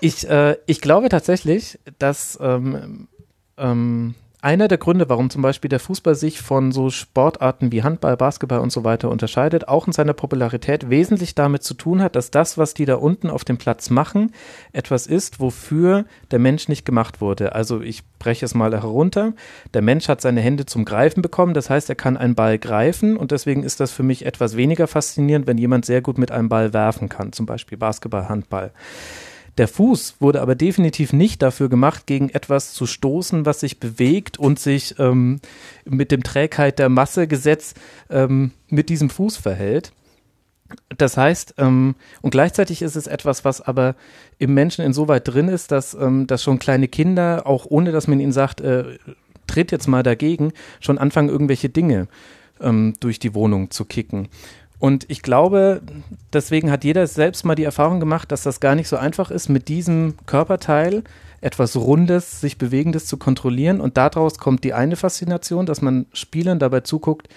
Ich, 0.00 0.28
äh, 0.28 0.56
ich 0.66 0.80
glaube 0.80 1.10
tatsächlich, 1.10 1.78
dass 1.98 2.38
ähm, 2.40 3.08
ähm, 3.58 4.14
einer 4.42 4.66
der 4.66 4.78
Gründe, 4.78 5.08
warum 5.08 5.30
zum 5.30 5.40
Beispiel 5.40 5.68
der 5.68 5.78
Fußball 5.78 6.16
sich 6.16 6.42
von 6.42 6.72
so 6.72 6.90
Sportarten 6.90 7.70
wie 7.70 7.84
Handball, 7.84 8.16
Basketball 8.16 8.58
und 8.58 8.72
so 8.72 8.82
weiter 8.82 9.08
unterscheidet, 9.08 9.68
auch 9.68 9.86
in 9.86 9.92
seiner 9.92 10.14
Popularität 10.14 10.90
wesentlich 10.90 11.36
damit 11.36 11.62
zu 11.62 11.74
tun 11.74 12.02
hat, 12.02 12.16
dass 12.16 12.32
das, 12.32 12.58
was 12.58 12.74
die 12.74 12.84
da 12.84 12.96
unten 12.96 13.30
auf 13.30 13.44
dem 13.44 13.56
Platz 13.56 13.88
machen, 13.88 14.32
etwas 14.72 15.06
ist, 15.06 15.38
wofür 15.38 16.06
der 16.32 16.40
Mensch 16.40 16.66
nicht 16.66 16.84
gemacht 16.84 17.20
wurde. 17.20 17.54
Also 17.54 17.82
ich 17.82 18.02
breche 18.18 18.44
es 18.44 18.54
mal 18.54 18.72
herunter. 18.72 19.32
Der 19.74 19.82
Mensch 19.82 20.08
hat 20.08 20.20
seine 20.20 20.40
Hände 20.40 20.66
zum 20.66 20.84
Greifen 20.84 21.22
bekommen, 21.22 21.54
das 21.54 21.70
heißt, 21.70 21.88
er 21.88 21.94
kann 21.94 22.16
einen 22.16 22.34
Ball 22.34 22.58
greifen 22.58 23.16
und 23.16 23.30
deswegen 23.30 23.62
ist 23.62 23.78
das 23.78 23.92
für 23.92 24.02
mich 24.02 24.26
etwas 24.26 24.56
weniger 24.56 24.88
faszinierend, 24.88 25.46
wenn 25.46 25.58
jemand 25.58 25.84
sehr 25.84 26.02
gut 26.02 26.18
mit 26.18 26.32
einem 26.32 26.48
Ball 26.48 26.72
werfen 26.72 27.08
kann, 27.08 27.32
zum 27.32 27.46
Beispiel 27.46 27.78
Basketball, 27.78 28.28
Handball. 28.28 28.72
Der 29.58 29.68
Fuß 29.68 30.16
wurde 30.20 30.40
aber 30.40 30.54
definitiv 30.54 31.12
nicht 31.12 31.42
dafür 31.42 31.68
gemacht, 31.68 32.06
gegen 32.06 32.30
etwas 32.30 32.72
zu 32.72 32.86
stoßen, 32.86 33.44
was 33.44 33.60
sich 33.60 33.78
bewegt 33.78 34.38
und 34.38 34.58
sich 34.58 34.98
ähm, 34.98 35.40
mit 35.84 36.10
dem 36.10 36.22
Trägheit 36.22 36.78
der 36.78 36.88
Massegesetz 36.88 37.74
ähm, 38.08 38.52
mit 38.68 38.88
diesem 38.88 39.10
Fuß 39.10 39.36
verhält. 39.36 39.92
Das 40.96 41.18
heißt, 41.18 41.54
ähm, 41.58 41.94
und 42.22 42.30
gleichzeitig 42.30 42.80
ist 42.80 42.96
es 42.96 43.06
etwas, 43.06 43.44
was 43.44 43.60
aber 43.60 43.94
im 44.38 44.54
Menschen 44.54 44.84
insoweit 44.84 45.28
drin 45.28 45.48
ist, 45.48 45.70
dass, 45.70 45.92
ähm, 45.92 46.26
dass 46.26 46.42
schon 46.42 46.58
kleine 46.58 46.88
Kinder, 46.88 47.46
auch 47.46 47.66
ohne 47.68 47.92
dass 47.92 48.08
man 48.08 48.20
ihnen 48.20 48.32
sagt, 48.32 48.62
äh, 48.62 48.84
tritt 49.46 49.70
jetzt 49.70 49.86
mal 49.86 50.02
dagegen, 50.02 50.52
schon 50.80 50.96
anfangen, 50.96 51.28
irgendwelche 51.28 51.68
Dinge 51.68 52.08
ähm, 52.60 52.94
durch 53.00 53.18
die 53.18 53.34
Wohnung 53.34 53.70
zu 53.70 53.84
kicken. 53.84 54.28
Und 54.82 55.04
ich 55.08 55.22
glaube, 55.22 55.80
deswegen 56.32 56.68
hat 56.72 56.82
jeder 56.82 57.06
selbst 57.06 57.44
mal 57.44 57.54
die 57.54 57.62
Erfahrung 57.62 58.00
gemacht, 58.00 58.32
dass 58.32 58.42
das 58.42 58.58
gar 58.58 58.74
nicht 58.74 58.88
so 58.88 58.96
einfach 58.96 59.30
ist, 59.30 59.48
mit 59.48 59.68
diesem 59.68 60.14
Körperteil 60.26 61.04
etwas 61.40 61.76
Rundes, 61.76 62.40
sich 62.40 62.58
Bewegendes 62.58 63.06
zu 63.06 63.16
kontrollieren. 63.16 63.80
Und 63.80 63.96
daraus 63.96 64.38
kommt 64.38 64.64
die 64.64 64.74
eine 64.74 64.96
Faszination, 64.96 65.66
dass 65.66 65.82
man 65.82 66.06
Spielern 66.12 66.58
dabei 66.58 66.80
zuguckt, 66.80 67.28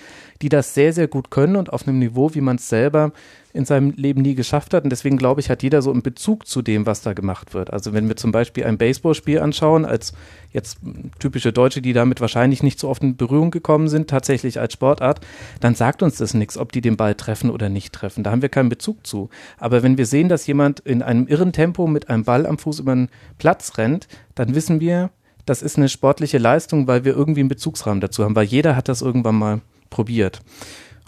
die 0.41 0.49
das 0.49 0.73
sehr, 0.73 0.91
sehr 0.91 1.07
gut 1.07 1.29
können 1.29 1.55
und 1.55 1.71
auf 1.71 1.87
einem 1.87 1.99
Niveau, 1.99 2.33
wie 2.33 2.41
man 2.41 2.55
es 2.55 2.67
selber 2.67 3.11
in 3.55 3.65
seinem 3.65 3.91
Leben 3.91 4.21
nie 4.21 4.35
geschafft 4.35 4.73
hat. 4.73 4.83
Und 4.83 4.89
deswegen 4.89 5.17
glaube 5.17 5.39
ich, 5.39 5.49
hat 5.49 5.63
jeder 5.63 5.81
so 5.81 5.91
einen 5.91 6.01
Bezug 6.01 6.45
zu 6.45 6.61
dem, 6.61 6.85
was 6.85 7.01
da 7.01 7.13
gemacht 7.13 7.53
wird. 7.53 7.71
Also 7.71 7.93
wenn 7.93 8.07
wir 8.09 8.17
zum 8.17 8.31
Beispiel 8.31 8.65
ein 8.65 8.77
Baseballspiel 8.77 9.39
anschauen, 9.39 9.85
als 9.85 10.13
jetzt 10.51 10.79
typische 11.19 11.53
Deutsche, 11.53 11.81
die 11.81 11.93
damit 11.93 12.19
wahrscheinlich 12.19 12.63
nicht 12.63 12.79
so 12.79 12.89
oft 12.89 13.01
in 13.01 13.15
Berührung 13.15 13.51
gekommen 13.51 13.87
sind, 13.87 14.09
tatsächlich 14.09 14.59
als 14.59 14.73
Sportart, 14.73 15.21
dann 15.61 15.73
sagt 15.73 16.03
uns 16.03 16.17
das 16.17 16.33
nichts, 16.33 16.57
ob 16.57 16.73
die 16.73 16.81
den 16.81 16.97
Ball 16.97 17.15
treffen 17.15 17.49
oder 17.49 17.69
nicht 17.69 17.93
treffen. 17.93 18.23
Da 18.23 18.31
haben 18.31 18.41
wir 18.41 18.49
keinen 18.49 18.69
Bezug 18.69 19.07
zu. 19.07 19.29
Aber 19.57 19.83
wenn 19.83 19.97
wir 19.97 20.05
sehen, 20.05 20.27
dass 20.27 20.45
jemand 20.47 20.81
in 20.81 21.01
einem 21.01 21.27
irren 21.27 21.53
Tempo 21.53 21.87
mit 21.87 22.09
einem 22.09 22.25
Ball 22.25 22.45
am 22.45 22.57
Fuß 22.57 22.79
über 22.79 22.93
den 22.93 23.09
Platz 23.37 23.77
rennt, 23.77 24.07
dann 24.35 24.53
wissen 24.53 24.81
wir, 24.81 25.11
das 25.45 25.61
ist 25.61 25.77
eine 25.77 25.87
sportliche 25.87 26.39
Leistung, 26.39 26.87
weil 26.87 27.05
wir 27.05 27.15
irgendwie 27.15 27.39
einen 27.39 27.49
Bezugsrahmen 27.49 28.01
dazu 28.01 28.23
haben, 28.25 28.35
weil 28.35 28.47
jeder 28.47 28.75
hat 28.75 28.89
das 28.89 29.01
irgendwann 29.01 29.35
mal 29.35 29.61
probiert. 29.89 30.41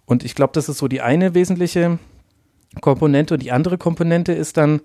Und 0.06 0.24
ich 0.24 0.34
glaube, 0.34 0.54
das 0.54 0.70
ist 0.70 0.78
so 0.78 0.88
die 0.88 1.02
eine 1.02 1.34
wesentliche 1.34 2.00
Komponente. 2.82 3.36
Und 3.36 3.44
die 3.44 3.52
andere 3.52 3.78
Komponente 3.78 4.34
ist 4.34 4.58
dann, 4.58 4.82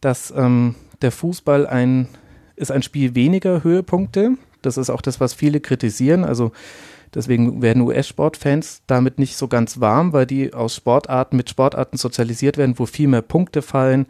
dass 0.00 0.32
ähm, 0.36 0.74
der 1.02 1.12
Fußball 1.12 1.66
ein, 1.66 2.08
ist 2.56 2.70
ein 2.70 2.82
Spiel 2.82 3.14
weniger 3.14 3.64
Höhepunkte. 3.64 4.32
Das 4.62 4.76
ist 4.76 4.90
auch 4.90 5.02
das, 5.02 5.20
was 5.20 5.34
viele 5.34 5.60
kritisieren. 5.60 6.24
Also 6.24 6.52
deswegen 7.14 7.62
werden 7.62 7.82
US-Sportfans 7.82 8.82
damit 8.86 9.18
nicht 9.18 9.36
so 9.36 9.48
ganz 9.48 9.80
warm, 9.80 10.12
weil 10.12 10.26
die 10.26 10.52
aus 10.54 10.74
Sportarten 10.74 11.36
mit 11.36 11.50
Sportarten 11.50 11.96
sozialisiert 11.96 12.56
werden, 12.56 12.78
wo 12.78 12.86
viel 12.86 13.08
mehr 13.08 13.22
Punkte 13.22 13.62
fallen, 13.62 14.06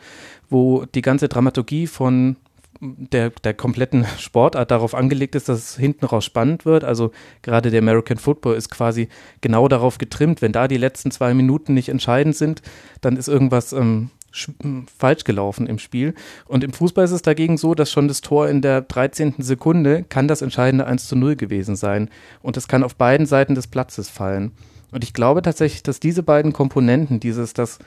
wo 0.48 0.84
die 0.86 1.02
ganze 1.02 1.28
Dramaturgie 1.28 1.86
von 1.86 2.36
der, 2.80 3.30
der 3.30 3.54
kompletten 3.54 4.04
Sportart 4.18 4.70
darauf 4.70 4.94
angelegt 4.94 5.34
ist, 5.34 5.48
dass 5.48 5.58
es 5.58 5.76
hinten 5.76 6.06
raus 6.06 6.24
spannend 6.24 6.64
wird. 6.64 6.84
Also 6.84 7.10
gerade 7.42 7.70
der 7.70 7.80
American 7.80 8.18
Football 8.18 8.56
ist 8.56 8.70
quasi 8.70 9.08
genau 9.40 9.68
darauf 9.68 9.98
getrimmt. 9.98 10.42
Wenn 10.42 10.52
da 10.52 10.68
die 10.68 10.76
letzten 10.76 11.10
zwei 11.10 11.34
Minuten 11.34 11.74
nicht 11.74 11.88
entscheidend 11.88 12.36
sind, 12.36 12.62
dann 13.00 13.16
ist 13.16 13.28
irgendwas 13.28 13.72
ähm, 13.72 14.10
sch- 14.32 14.52
m, 14.62 14.86
falsch 14.98 15.24
gelaufen 15.24 15.66
im 15.66 15.78
Spiel. 15.78 16.14
Und 16.46 16.64
im 16.64 16.72
Fußball 16.72 17.04
ist 17.04 17.12
es 17.12 17.22
dagegen 17.22 17.56
so, 17.56 17.74
dass 17.74 17.90
schon 17.90 18.08
das 18.08 18.20
Tor 18.20 18.48
in 18.48 18.62
der 18.62 18.82
13. 18.82 19.34
Sekunde 19.38 20.04
kann 20.08 20.28
das 20.28 20.42
entscheidende 20.42 20.86
1 20.86 21.08
zu 21.08 21.16
0 21.16 21.36
gewesen 21.36 21.76
sein. 21.76 22.10
Und 22.42 22.56
es 22.56 22.68
kann 22.68 22.84
auf 22.84 22.94
beiden 22.96 23.26
Seiten 23.26 23.54
des 23.54 23.66
Platzes 23.66 24.10
fallen. 24.10 24.52
Und 24.92 25.02
ich 25.02 25.12
glaube 25.14 25.42
tatsächlich, 25.42 25.82
dass 25.82 26.00
diese 26.00 26.22
beiden 26.22 26.52
Komponenten, 26.52 27.20
dieses, 27.20 27.54
dass, 27.54 27.78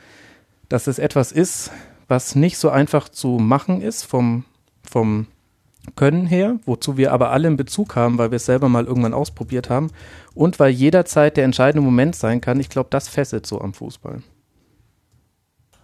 dass 0.68 0.88
es 0.88 1.00
etwas 1.00 1.32
ist, 1.32 1.72
was 2.08 2.36
nicht 2.36 2.58
so 2.58 2.70
einfach 2.70 3.08
zu 3.10 3.38
machen 3.40 3.82
ist 3.82 4.04
vom 4.04 4.44
vom 4.90 5.28
Können 5.96 6.26
her, 6.26 6.60
wozu 6.66 6.98
wir 6.98 7.14
aber 7.14 7.32
alle 7.32 7.48
einen 7.48 7.58
Bezug 7.58 7.96
haben, 7.96 8.18
weil 8.18 8.32
wir 8.32 8.36
es 8.36 8.46
selber 8.46 8.70
mal 8.70 8.86
irgendwann 8.86 9.14
ausprobiert 9.14 9.70
haben 9.70 9.92
und 10.34 10.60
weil 10.60 10.72
jederzeit 10.72 11.38
der 11.38 11.46
entscheidende 11.46 11.84
Moment 11.84 12.16
sein 12.16 12.42
kann. 12.42 12.60
Ich 12.60 12.70
glaube, 12.70 12.90
das 12.92 13.08
fesselt 13.08 13.46
so 13.46 13.62
am 13.62 13.74
Fußball. 13.74 14.22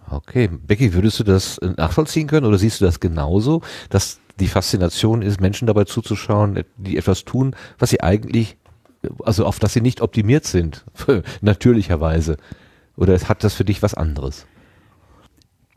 Okay, 0.10 0.48
Becky, 0.48 0.94
würdest 0.94 1.20
du 1.20 1.24
das 1.24 1.58
äh, 1.60 1.70
nachvollziehen 1.78 2.28
können 2.28 2.46
oder 2.46 2.58
siehst 2.58 2.82
du 2.82 2.86
das 2.86 3.00
genauso, 3.00 3.62
dass 3.90 4.20
die 4.40 4.48
Faszination 4.48 5.22
ist, 5.22 5.42
Menschen 5.42 5.66
dabei 5.66 5.86
zuzuschauen, 5.86 6.64
die 6.78 6.98
etwas 6.98 7.26
tun, 7.26 7.56
was 7.80 7.90
sie 7.90 8.02
eigentlich, 8.02 8.58
also 9.24 9.46
auf 9.46 9.60
das 9.60 9.74
sie 9.74 9.82
nicht 9.82 10.02
optimiert 10.02 10.46
sind, 10.46 10.86
natürlicherweise? 11.42 12.38
Oder 12.98 13.18
hat 13.20 13.44
das 13.44 13.54
für 13.54 13.66
dich 13.66 13.82
was 13.82 13.94
anderes? 13.94 14.46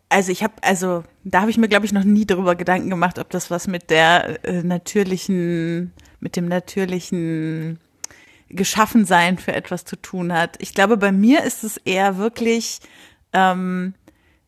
Also 0.09 0.32
ich 0.32 0.42
habe, 0.42 0.54
also 0.62 1.04
da 1.24 1.42
habe 1.42 1.50
ich 1.50 1.59
mir, 1.59 1.68
glaube 1.68 1.84
ich, 1.84 1.92
noch 1.92 2.04
nie 2.04 2.24
darüber 2.24 2.54
Gedanken 2.54 2.88
gemacht, 2.88 3.18
ob 3.18 3.30
das 3.30 3.50
was 3.50 3.66
mit 3.66 3.90
der 3.90 4.42
äh, 4.44 4.62
natürlichen, 4.62 5.92
mit 6.20 6.36
dem 6.36 6.48
natürlichen 6.48 7.78
Geschaffensein 8.48 9.36
für 9.38 9.52
etwas 9.52 9.84
zu 9.84 9.96
tun 9.96 10.32
hat. 10.32 10.56
Ich 10.61 10.74
glaube, 10.74 10.96
bei 10.96 11.12
mir 11.12 11.44
ist 11.44 11.64
es 11.64 11.76
eher 11.76 12.16
wirklich, 12.16 12.80
ähm, 13.34 13.94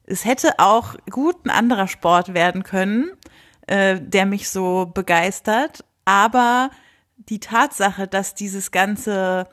es 0.05 0.25
hätte 0.25 0.59
auch 0.59 0.97
gut 1.11 1.45
ein 1.45 1.51
anderer 1.51 1.89
Sport 1.89 2.33
werden 2.33 2.63
können, 2.63 3.11
äh, 3.67 4.01
der 4.01 4.25
mich 4.25 4.49
so 4.49 4.91
begeistert, 4.93 5.85
aber 6.07 6.71
die 7.17 7.41
Tatsache, 7.41 8.09
dass 8.09 8.35
dieses 8.35 8.71
ganze 8.71 9.47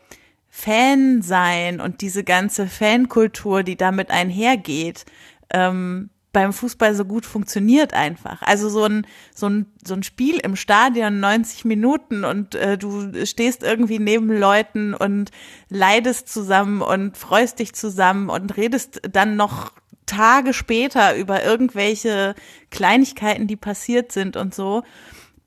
Fan 0.49 1.21
sein 1.21 1.81
und 1.81 2.01
diese 2.01 2.23
ganze 2.23 2.67
Fankultur, 2.67 3.63
die 3.63 3.75
damit 3.75 4.09
einhergeht, 4.09 5.05
ähm, 5.51 6.09
beim 6.37 6.53
Fußball 6.53 6.93
so 6.93 7.03
gut 7.03 7.25
funktioniert 7.25 7.95
einfach. 7.95 8.43
Also 8.43 8.69
so 8.69 8.83
ein, 8.83 9.07
so 9.33 9.47
ein, 9.49 9.65
so 9.83 9.95
ein 9.95 10.03
Spiel 10.03 10.37
im 10.37 10.55
Stadion 10.55 11.19
90 11.19 11.65
Minuten 11.65 12.23
und 12.23 12.53
äh, 12.53 12.77
du 12.77 13.25
stehst 13.25 13.63
irgendwie 13.63 13.97
neben 13.97 14.29
Leuten 14.29 14.93
und 14.93 15.31
leidest 15.69 16.31
zusammen 16.31 16.81
und 16.83 17.17
freust 17.17 17.57
dich 17.57 17.73
zusammen 17.73 18.29
und 18.29 18.55
redest 18.55 19.01
dann 19.11 19.35
noch 19.35 19.71
Tage 20.05 20.53
später 20.53 21.15
über 21.15 21.43
irgendwelche 21.43 22.35
Kleinigkeiten, 22.69 23.47
die 23.47 23.55
passiert 23.55 24.11
sind 24.11 24.37
und 24.37 24.53
so. 24.53 24.83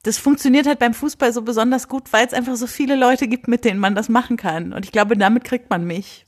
Das 0.03 0.19
funktioniert 0.19 0.67
halt 0.67 0.79
beim 0.79 0.95
Fußball 0.95 1.33
so 1.33 1.43
besonders 1.43 1.87
gut, 1.87 2.13
weil 2.13 2.27
es 2.27 2.33
einfach 2.33 2.57
so 2.57 2.67
viele 2.67 2.97
Leute 2.97 3.29
gibt, 3.29 3.49
mit 3.49 3.65
denen 3.65 3.79
man 3.79 3.95
das 3.95 4.09
machen 4.09 4.37
kann. 4.37 4.73
Und 4.73 4.85
ich 4.85 4.93
glaube, 4.93 5.17
damit 5.17 5.45
kriegt 5.45 5.71
man 5.71 5.85
mich. 5.85 6.27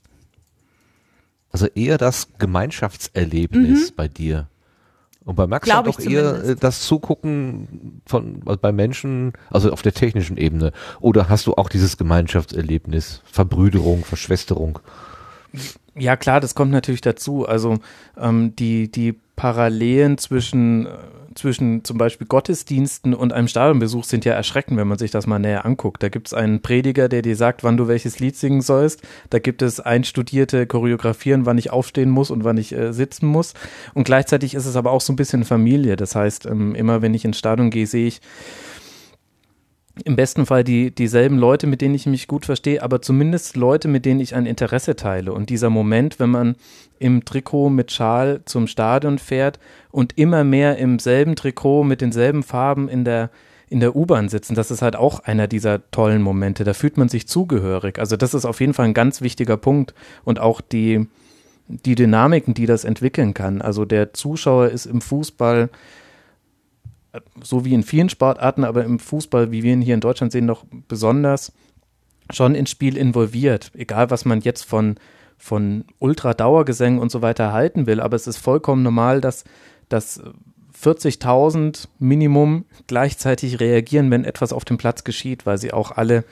Also 1.53 1.67
eher 1.67 1.97
das 1.97 2.27
Gemeinschaftserlebnis 2.39 3.91
mhm. 3.91 3.95
bei 3.95 4.07
dir. 4.09 4.47
Und 5.23 5.35
bei 5.35 5.47
Max 5.47 5.65
Glaub 5.65 5.85
doch 5.85 5.99
eher 5.99 6.33
zumindest. 6.33 6.49
Äh, 6.49 6.55
das 6.55 6.81
Zugucken 6.81 8.01
von 8.05 8.41
also 8.45 8.59
bei 8.59 8.71
Menschen, 8.71 9.33
also 9.49 9.71
auf 9.71 9.81
der 9.81 9.93
technischen 9.93 10.35
Ebene. 10.35 10.73
Oder 10.99 11.29
hast 11.29 11.47
du 11.47 11.53
auch 11.53 11.69
dieses 11.69 11.97
Gemeinschaftserlebnis, 11.97 13.21
Verbrüderung, 13.23 14.03
Verschwesterung? 14.03 14.79
Ja 15.95 16.17
klar, 16.17 16.41
das 16.41 16.55
kommt 16.55 16.71
natürlich 16.71 17.01
dazu. 17.01 17.47
Also 17.47 17.77
ähm, 18.17 18.55
die 18.57 18.91
die 18.91 19.13
Parallelen 19.35 20.17
zwischen 20.17 20.87
zwischen 21.35 21.83
zum 21.83 21.97
Beispiel 21.97 22.27
Gottesdiensten 22.27 23.13
und 23.13 23.33
einem 23.33 23.47
Stadionbesuch 23.47 24.03
sind 24.03 24.25
ja 24.25 24.33
erschreckend, 24.33 24.77
wenn 24.77 24.87
man 24.87 24.97
sich 24.97 25.11
das 25.11 25.27
mal 25.27 25.39
näher 25.39 25.65
anguckt. 25.65 26.03
Da 26.03 26.09
gibt 26.09 26.27
es 26.27 26.33
einen 26.33 26.61
Prediger, 26.61 27.09
der 27.09 27.21
dir 27.21 27.35
sagt, 27.35 27.63
wann 27.63 27.77
du 27.77 27.87
welches 27.87 28.19
Lied 28.19 28.35
singen 28.35 28.61
sollst. 28.61 29.01
Da 29.29 29.39
gibt 29.39 29.61
es 29.61 29.79
einstudierte 29.79 30.67
Choreografieren, 30.67 31.45
wann 31.45 31.57
ich 31.57 31.71
aufstehen 31.71 32.09
muss 32.09 32.31
und 32.31 32.43
wann 32.43 32.57
ich 32.57 32.73
äh, 32.73 32.93
sitzen 32.93 33.27
muss. 33.27 33.53
Und 33.93 34.03
gleichzeitig 34.03 34.53
ist 34.55 34.65
es 34.65 34.75
aber 34.75 34.91
auch 34.91 35.01
so 35.01 35.13
ein 35.13 35.17
bisschen 35.17 35.45
Familie. 35.45 35.95
Das 35.95 36.15
heißt, 36.15 36.45
ähm, 36.45 36.75
immer 36.75 37.01
wenn 37.01 37.13
ich 37.13 37.25
ins 37.25 37.37
Stadion 37.37 37.69
gehe, 37.69 37.87
sehe 37.87 38.07
ich, 38.07 38.21
im 40.03 40.15
besten 40.15 40.45
Fall 40.45 40.63
die, 40.63 40.89
dieselben 40.89 41.37
Leute, 41.37 41.67
mit 41.67 41.81
denen 41.81 41.93
ich 41.93 42.07
mich 42.07 42.27
gut 42.27 42.45
verstehe, 42.45 42.81
aber 42.81 43.01
zumindest 43.01 43.55
Leute, 43.55 43.87
mit 43.87 44.05
denen 44.05 44.19
ich 44.19 44.33
ein 44.33 44.47
Interesse 44.47 44.95
teile. 44.95 45.33
Und 45.33 45.49
dieser 45.49 45.69
Moment, 45.69 46.19
wenn 46.19 46.31
man 46.31 46.55
im 46.97 47.25
Trikot 47.25 47.69
mit 47.69 47.91
Schal 47.91 48.41
zum 48.45 48.65
Stadion 48.65 49.19
fährt 49.19 49.59
und 49.91 50.17
immer 50.17 50.43
mehr 50.43 50.77
im 50.77 50.97
selben 50.97 51.35
Trikot 51.35 51.83
mit 51.83 52.01
denselben 52.01 52.41
Farben 52.41 52.89
in 52.89 53.05
der, 53.05 53.29
in 53.69 53.79
der 53.81 53.95
U-Bahn 53.95 54.29
sitzen, 54.29 54.55
das 54.55 54.71
ist 54.71 54.81
halt 54.81 54.95
auch 54.95 55.19
einer 55.19 55.47
dieser 55.47 55.89
tollen 55.91 56.23
Momente. 56.23 56.63
Da 56.63 56.73
fühlt 56.73 56.97
man 56.97 57.09
sich 57.09 57.27
zugehörig. 57.27 57.99
Also 57.99 58.17
das 58.17 58.33
ist 58.33 58.45
auf 58.45 58.61
jeden 58.61 58.73
Fall 58.73 58.85
ein 58.85 58.93
ganz 58.95 59.21
wichtiger 59.21 59.57
Punkt. 59.57 59.93
Und 60.23 60.39
auch 60.39 60.59
die, 60.59 61.07
die 61.67 61.93
Dynamiken, 61.93 62.55
die 62.55 62.65
das 62.65 62.83
entwickeln 62.83 63.35
kann. 63.35 63.61
Also 63.61 63.85
der 63.85 64.13
Zuschauer 64.13 64.69
ist 64.69 64.87
im 64.87 65.01
Fußball 65.01 65.69
so 67.41 67.65
wie 67.65 67.73
in 67.73 67.83
vielen 67.83 68.09
Sportarten, 68.09 68.63
aber 68.63 68.83
im 68.83 68.99
Fußball, 68.99 69.51
wie 69.51 69.63
wir 69.63 69.73
ihn 69.73 69.81
hier 69.81 69.93
in 69.93 70.01
Deutschland 70.01 70.31
sehen, 70.31 70.45
noch 70.45 70.65
besonders 70.87 71.51
schon 72.31 72.55
ins 72.55 72.71
Spiel 72.71 72.97
involviert. 72.97 73.71
Egal, 73.75 74.09
was 74.09 74.25
man 74.25 74.41
jetzt 74.41 74.63
von, 74.63 74.95
von 75.37 75.85
Ultra-Dauergesängen 75.99 76.99
und 76.99 77.11
so 77.11 77.21
weiter 77.21 77.53
halten 77.53 77.85
will, 77.85 77.99
aber 77.99 78.15
es 78.15 78.27
ist 78.27 78.37
vollkommen 78.37 78.83
normal, 78.83 79.21
dass, 79.21 79.43
dass 79.89 80.21
40.000 80.81 81.87
Minimum 81.99 82.65
gleichzeitig 82.87 83.59
reagieren, 83.59 84.09
wenn 84.09 84.25
etwas 84.25 84.53
auf 84.53 84.65
dem 84.65 84.77
Platz 84.77 85.03
geschieht, 85.03 85.45
weil 85.45 85.57
sie 85.57 85.73
auch 85.73 85.91
alle 85.91 86.23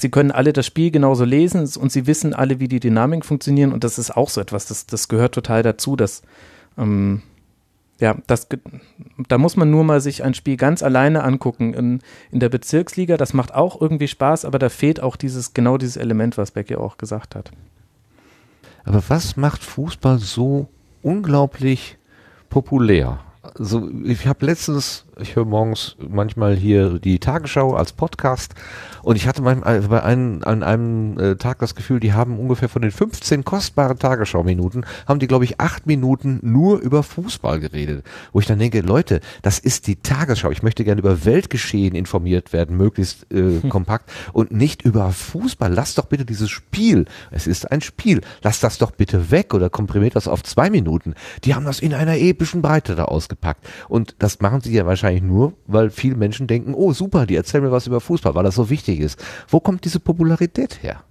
sie 0.00 0.10
können 0.10 0.30
alle 0.30 0.54
das 0.54 0.64
Spiel 0.64 0.90
genauso 0.90 1.24
lesen 1.24 1.68
und 1.78 1.92
sie 1.92 2.06
wissen 2.06 2.32
alle, 2.32 2.58
wie 2.58 2.68
die 2.68 2.80
Dynamik 2.80 3.24
funktionieren 3.24 3.72
und 3.72 3.84
das 3.84 3.98
ist 3.98 4.16
auch 4.16 4.30
so 4.30 4.40
etwas, 4.40 4.66
das, 4.66 4.86
das 4.86 5.08
gehört 5.08 5.34
total 5.34 5.62
dazu, 5.62 5.94
dass 5.94 6.22
ähm, 6.78 7.22
ja, 7.98 8.16
das, 8.26 8.48
da 9.28 9.38
muss 9.38 9.56
man 9.56 9.70
nur 9.70 9.82
mal 9.82 10.00
sich 10.00 10.22
ein 10.22 10.34
Spiel 10.34 10.56
ganz 10.56 10.82
alleine 10.82 11.24
angucken 11.24 11.72
in, 11.72 12.00
in 12.30 12.40
der 12.40 12.50
Bezirksliga. 12.50 13.16
Das 13.16 13.32
macht 13.32 13.54
auch 13.54 13.80
irgendwie 13.80 14.08
Spaß, 14.08 14.44
aber 14.44 14.58
da 14.58 14.68
fehlt 14.68 15.00
auch 15.00 15.16
dieses, 15.16 15.54
genau 15.54 15.78
dieses 15.78 15.96
Element, 15.96 16.36
was 16.36 16.50
Becky 16.50 16.76
auch 16.76 16.98
gesagt 16.98 17.34
hat. 17.34 17.52
Aber 18.84 19.02
was 19.08 19.36
macht 19.36 19.64
Fußball 19.64 20.18
so 20.18 20.68
unglaublich 21.02 21.96
populär? 22.50 23.20
Also 23.58 23.90
ich 24.04 24.26
habe 24.26 24.44
letztens, 24.44 25.05
ich 25.18 25.34
höre 25.34 25.46
morgens 25.46 25.96
manchmal 25.98 26.56
hier 26.56 26.98
die 26.98 27.18
Tagesschau 27.18 27.74
als 27.74 27.92
Podcast 27.92 28.54
und 29.02 29.16
ich 29.16 29.26
hatte 29.26 29.40
manchmal 29.40 29.80
bei 29.82 30.02
einem, 30.02 30.42
an 30.44 30.62
einem 30.62 31.18
äh, 31.18 31.36
Tag 31.36 31.58
das 31.60 31.74
Gefühl, 31.74 32.00
die 32.00 32.12
haben 32.12 32.38
ungefähr 32.38 32.68
von 32.68 32.82
den 32.82 32.90
15 32.90 33.44
kostbaren 33.44 33.98
Tagesschau-Minuten, 33.98 34.84
haben 35.06 35.18
die, 35.18 35.26
glaube 35.26 35.44
ich, 35.44 35.58
acht 35.58 35.86
Minuten 35.86 36.40
nur 36.42 36.80
über 36.80 37.02
Fußball 37.02 37.60
geredet. 37.60 38.04
Wo 38.32 38.40
ich 38.40 38.46
dann 38.46 38.58
denke, 38.58 38.80
Leute, 38.80 39.20
das 39.40 39.58
ist 39.58 39.86
die 39.86 39.96
Tagesschau. 39.96 40.50
Ich 40.50 40.62
möchte 40.62 40.84
gerne 40.84 41.00
über 41.00 41.24
Weltgeschehen 41.24 41.94
informiert 41.94 42.52
werden, 42.52 42.76
möglichst 42.76 43.32
äh, 43.32 43.62
hm. 43.62 43.68
kompakt 43.70 44.10
und 44.34 44.52
nicht 44.52 44.82
über 44.82 45.10
Fußball. 45.12 45.72
Lass 45.72 45.94
doch 45.94 46.06
bitte 46.06 46.26
dieses 46.26 46.50
Spiel, 46.50 47.06
es 47.30 47.46
ist 47.46 47.70
ein 47.72 47.80
Spiel, 47.80 48.20
lass 48.42 48.60
das 48.60 48.76
doch 48.76 48.90
bitte 48.90 49.30
weg 49.30 49.54
oder 49.54 49.70
komprimiert 49.70 50.14
das 50.14 50.28
auf 50.28 50.42
zwei 50.42 50.68
Minuten. 50.68 51.14
Die 51.44 51.54
haben 51.54 51.64
das 51.64 51.80
in 51.80 51.94
einer 51.94 52.18
epischen 52.18 52.60
Breite 52.60 52.96
da 52.96 53.06
ausgepackt. 53.06 53.66
Und 53.88 54.16
das 54.18 54.40
machen 54.40 54.60
sie 54.60 54.74
ja 54.74 54.84
wahrscheinlich 54.84 55.05
nur, 55.12 55.54
weil 55.66 55.90
viele 55.90 56.16
Menschen 56.16 56.46
denken, 56.46 56.74
oh 56.74 56.92
super, 56.92 57.26
die 57.26 57.36
erzählen 57.36 57.64
mir 57.64 57.72
was 57.72 57.86
über 57.86 58.00
Fußball, 58.00 58.34
weil 58.34 58.44
das 58.44 58.54
so 58.54 58.70
wichtig 58.70 58.76
wichtig 58.76 59.00
ist. 59.00 59.22
Wo 59.48 59.60
kommt 59.60 59.84
diese 59.84 60.00
Popularität 60.00 60.82
her? 60.82 61.02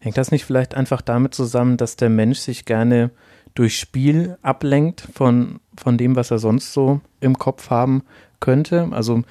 Hängt 0.00 0.16
das 0.16 0.30
nicht 0.30 0.44
vielleicht 0.44 0.74
einfach 0.74 1.02
damit 1.02 1.34
zusammen, 1.34 1.76
dass 1.76 1.96
der 1.96 2.10
Mensch 2.10 2.38
sich 2.38 2.64
gerne 2.64 3.10
durch 3.54 3.78
Spiel 3.78 4.38
ablenkt 4.42 5.00
von, 5.12 5.60
von 5.76 5.98
dem, 5.98 6.14
was 6.14 6.30
er 6.30 6.38
sonst 6.38 6.72
so 6.72 7.00
im 7.20 7.36
Kopf 7.36 7.70
haben 7.70 8.02
könnte? 8.38 8.88
Also 8.92 9.22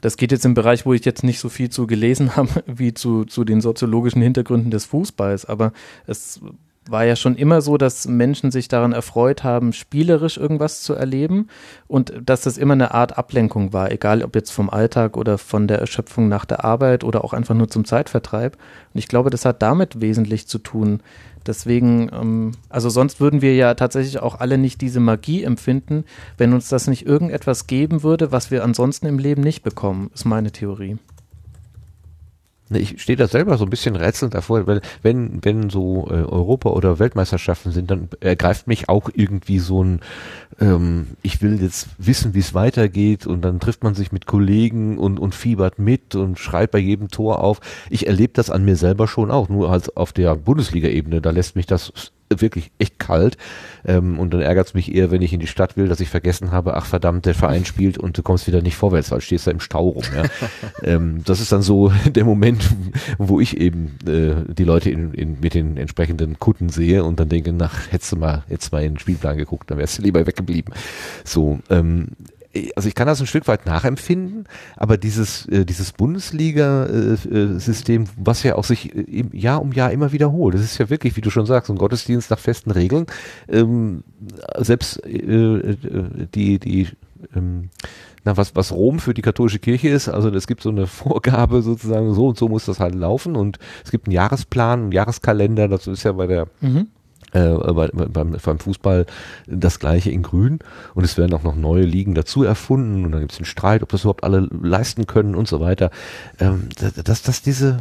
das 0.00 0.16
geht 0.16 0.32
jetzt 0.32 0.44
im 0.44 0.54
Bereich, 0.54 0.84
wo 0.84 0.92
ich 0.92 1.04
jetzt 1.04 1.22
nicht 1.22 1.38
so 1.38 1.48
viel 1.48 1.70
zu 1.70 1.86
gelesen 1.86 2.34
habe, 2.36 2.64
wie 2.66 2.94
zu, 2.94 3.24
zu 3.24 3.44
den 3.44 3.60
soziologischen 3.60 4.22
Hintergründen 4.22 4.72
des 4.72 4.86
Fußballs, 4.86 5.44
aber 5.44 5.72
es 6.06 6.40
war 6.88 7.04
ja 7.04 7.16
schon 7.16 7.36
immer 7.36 7.60
so, 7.60 7.76
dass 7.76 8.08
Menschen 8.08 8.50
sich 8.50 8.68
daran 8.68 8.92
erfreut 8.92 9.44
haben, 9.44 9.72
spielerisch 9.72 10.36
irgendwas 10.36 10.82
zu 10.82 10.94
erleben 10.94 11.48
und 11.86 12.12
dass 12.24 12.42
das 12.42 12.58
immer 12.58 12.74
eine 12.74 12.94
Art 12.94 13.18
Ablenkung 13.18 13.72
war, 13.72 13.92
egal 13.92 14.22
ob 14.22 14.34
jetzt 14.34 14.50
vom 14.50 14.70
Alltag 14.70 15.16
oder 15.16 15.38
von 15.38 15.68
der 15.68 15.78
Erschöpfung 15.78 16.28
nach 16.28 16.44
der 16.44 16.64
Arbeit 16.64 17.04
oder 17.04 17.24
auch 17.24 17.32
einfach 17.32 17.54
nur 17.54 17.68
zum 17.68 17.84
Zeitvertreib. 17.84 18.56
Und 18.94 18.98
ich 18.98 19.08
glaube, 19.08 19.30
das 19.30 19.44
hat 19.44 19.62
damit 19.62 20.00
wesentlich 20.00 20.46
zu 20.46 20.58
tun. 20.58 21.00
Deswegen, 21.46 22.10
ähm, 22.12 22.52
also 22.68 22.90
sonst 22.90 23.20
würden 23.20 23.42
wir 23.42 23.54
ja 23.54 23.74
tatsächlich 23.74 24.20
auch 24.20 24.40
alle 24.40 24.58
nicht 24.58 24.80
diese 24.80 25.00
Magie 25.00 25.44
empfinden, 25.44 26.04
wenn 26.36 26.52
uns 26.52 26.68
das 26.68 26.86
nicht 26.86 27.06
irgendetwas 27.06 27.66
geben 27.66 28.02
würde, 28.02 28.32
was 28.32 28.50
wir 28.50 28.64
ansonsten 28.64 29.06
im 29.06 29.18
Leben 29.18 29.42
nicht 29.42 29.62
bekommen, 29.62 30.10
ist 30.14 30.24
meine 30.24 30.52
Theorie. 30.52 30.98
Ne, 32.70 32.80
ich 32.80 33.00
stehe 33.00 33.16
da 33.16 33.26
selber 33.26 33.56
so 33.56 33.64
ein 33.64 33.70
bisschen 33.70 33.96
rätselnd 33.96 34.34
davor, 34.34 34.66
weil 34.66 34.82
wenn, 35.02 35.42
wenn 35.42 35.70
so 35.70 36.06
äh, 36.10 36.14
Europa- 36.14 36.70
oder 36.70 36.98
Weltmeisterschaften 36.98 37.72
sind, 37.72 37.90
dann 37.90 38.08
ergreift 38.20 38.66
mich 38.66 38.88
auch 38.88 39.08
irgendwie 39.14 39.58
so 39.58 39.82
ein, 39.82 40.00
ähm, 40.60 41.08
ich 41.22 41.40
will 41.40 41.62
jetzt 41.62 41.88
wissen, 41.96 42.34
wie 42.34 42.40
es 42.40 42.52
weitergeht 42.52 43.26
und 43.26 43.42
dann 43.42 43.58
trifft 43.58 43.84
man 43.84 43.94
sich 43.94 44.12
mit 44.12 44.26
Kollegen 44.26 44.98
und, 44.98 45.18
und 45.18 45.34
fiebert 45.34 45.78
mit 45.78 46.14
und 46.14 46.38
schreit 46.38 46.70
bei 46.70 46.78
jedem 46.78 47.08
Tor 47.08 47.42
auf. 47.42 47.60
Ich 47.88 48.06
erlebe 48.06 48.34
das 48.34 48.50
an 48.50 48.64
mir 48.64 48.76
selber 48.76 49.08
schon 49.08 49.30
auch, 49.30 49.48
nur 49.48 49.70
als 49.70 49.96
auf 49.96 50.12
der 50.12 50.36
Bundesliga-Ebene, 50.36 51.22
da 51.22 51.30
lässt 51.30 51.56
mich 51.56 51.66
das 51.66 52.12
wirklich 52.30 52.70
echt 52.78 52.98
kalt. 52.98 53.36
Ähm, 53.84 54.18
und 54.18 54.34
dann 54.34 54.40
ärgert 54.40 54.68
es 54.68 54.74
mich 54.74 54.94
eher, 54.94 55.10
wenn 55.10 55.22
ich 55.22 55.32
in 55.32 55.40
die 55.40 55.46
Stadt 55.46 55.76
will, 55.76 55.88
dass 55.88 56.00
ich 56.00 56.08
vergessen 56.08 56.52
habe, 56.52 56.74
ach 56.76 56.86
verdammt, 56.86 57.26
der 57.26 57.34
Verein 57.34 57.64
spielt 57.64 57.98
und 57.98 58.18
du 58.18 58.22
kommst 58.22 58.46
wieder 58.46 58.62
nicht 58.62 58.76
vorwärts, 58.76 59.10
weil 59.10 59.18
du 59.18 59.24
stehst 59.24 59.46
da 59.46 59.50
im 59.50 59.60
Stau 59.60 59.88
rum. 59.88 60.04
Ja. 60.14 60.24
ähm, 60.82 61.22
das 61.24 61.40
ist 61.40 61.52
dann 61.52 61.62
so 61.62 61.92
der 62.14 62.24
Moment, 62.24 62.68
wo 63.18 63.40
ich 63.40 63.58
eben 63.58 63.98
äh, 64.06 64.52
die 64.52 64.64
Leute 64.64 64.90
in, 64.90 65.12
in, 65.14 65.40
mit 65.40 65.54
den 65.54 65.76
entsprechenden 65.76 66.38
Kutten 66.38 66.68
sehe 66.68 67.04
und 67.04 67.20
dann 67.20 67.28
denke, 67.28 67.52
nach, 67.52 67.90
hättest 67.90 68.12
du 68.12 68.16
mal 68.16 68.44
jetzt 68.48 68.72
mal 68.72 68.82
in 68.82 68.94
den 68.94 68.98
Spielplan 68.98 69.36
geguckt, 69.36 69.70
dann 69.70 69.78
wärst 69.78 69.98
du 69.98 70.02
lieber 70.02 70.26
weggeblieben. 70.26 70.74
So, 71.24 71.60
ähm, 71.70 72.08
also 72.76 72.88
ich 72.88 72.94
kann 72.94 73.06
das 73.06 73.20
ein 73.20 73.26
Stück 73.26 73.48
weit 73.48 73.66
nachempfinden, 73.66 74.44
aber 74.76 74.96
dieses, 74.96 75.46
äh, 75.46 75.64
dieses 75.64 75.92
Bundesliga-System, 75.92 78.04
was 78.16 78.42
ja 78.42 78.56
auch 78.56 78.64
sich 78.64 78.94
äh, 78.94 79.24
Jahr 79.32 79.62
um 79.62 79.72
Jahr 79.72 79.92
immer 79.92 80.12
wiederholt, 80.12 80.54
das 80.54 80.62
ist 80.62 80.78
ja 80.78 80.90
wirklich, 80.90 81.16
wie 81.16 81.20
du 81.20 81.30
schon 81.30 81.46
sagst, 81.46 81.70
ein 81.70 81.76
Gottesdienst 81.76 82.30
nach 82.30 82.38
festen 82.38 82.70
Regeln. 82.70 83.06
Ähm, 83.48 84.04
selbst 84.58 85.04
äh, 85.04 85.16
äh, 85.16 85.76
die, 86.34 86.58
die 86.58 86.88
ähm, 87.34 87.70
na, 88.24 88.36
was, 88.36 88.54
was 88.54 88.72
Rom 88.72 88.98
für 88.98 89.14
die 89.14 89.22
katholische 89.22 89.58
Kirche 89.58 89.88
ist, 89.88 90.08
also 90.08 90.28
es 90.30 90.46
gibt 90.46 90.62
so 90.62 90.70
eine 90.70 90.86
Vorgabe 90.86 91.62
sozusagen, 91.62 92.14
so 92.14 92.28
und 92.28 92.38
so 92.38 92.48
muss 92.48 92.66
das 92.66 92.80
halt 92.80 92.94
laufen 92.94 93.36
und 93.36 93.58
es 93.84 93.90
gibt 93.90 94.06
einen 94.06 94.14
Jahresplan, 94.14 94.82
einen 94.82 94.92
Jahreskalender, 94.92 95.68
das 95.68 95.86
ist 95.86 96.02
ja 96.02 96.12
bei 96.12 96.26
der 96.26 96.48
mhm 96.60 96.88
äh, 97.32 97.48
bei, 97.48 97.88
beim, 97.88 98.32
beim 98.32 98.58
Fußball 98.58 99.06
das 99.46 99.78
gleiche 99.78 100.10
in 100.10 100.22
Grün 100.22 100.58
und 100.94 101.04
es 101.04 101.18
werden 101.18 101.34
auch 101.34 101.42
noch 101.42 101.56
neue 101.56 101.84
Ligen 101.84 102.14
dazu 102.14 102.42
erfunden 102.42 103.04
und 103.04 103.12
dann 103.12 103.20
gibt 103.20 103.32
es 103.32 103.38
einen 103.38 103.46
Streit, 103.46 103.82
ob 103.82 103.90
das 103.90 104.02
überhaupt 104.02 104.24
alle 104.24 104.48
leisten 104.62 105.06
können 105.06 105.34
und 105.34 105.48
so 105.48 105.60
weiter. 105.60 105.90
Ähm, 106.40 106.68
dass 107.04 107.22
das 107.22 107.42
diese, 107.42 107.78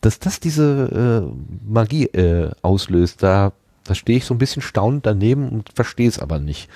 dass 0.00 0.18
das 0.18 0.40
diese 0.40 1.30
äh, 1.30 1.70
Magie 1.70 2.06
äh, 2.06 2.50
auslöst, 2.62 3.22
da 3.22 3.52
Da 3.84 3.94
stehe 3.94 4.18
ich 4.18 4.26
so 4.26 4.34
ein 4.34 4.38
bisschen 4.38 4.60
staunend 4.60 5.06
daneben 5.06 5.48
und 5.48 5.70
verstehe 5.74 6.08
es 6.08 6.18
aber 6.18 6.38
nicht. 6.38 6.68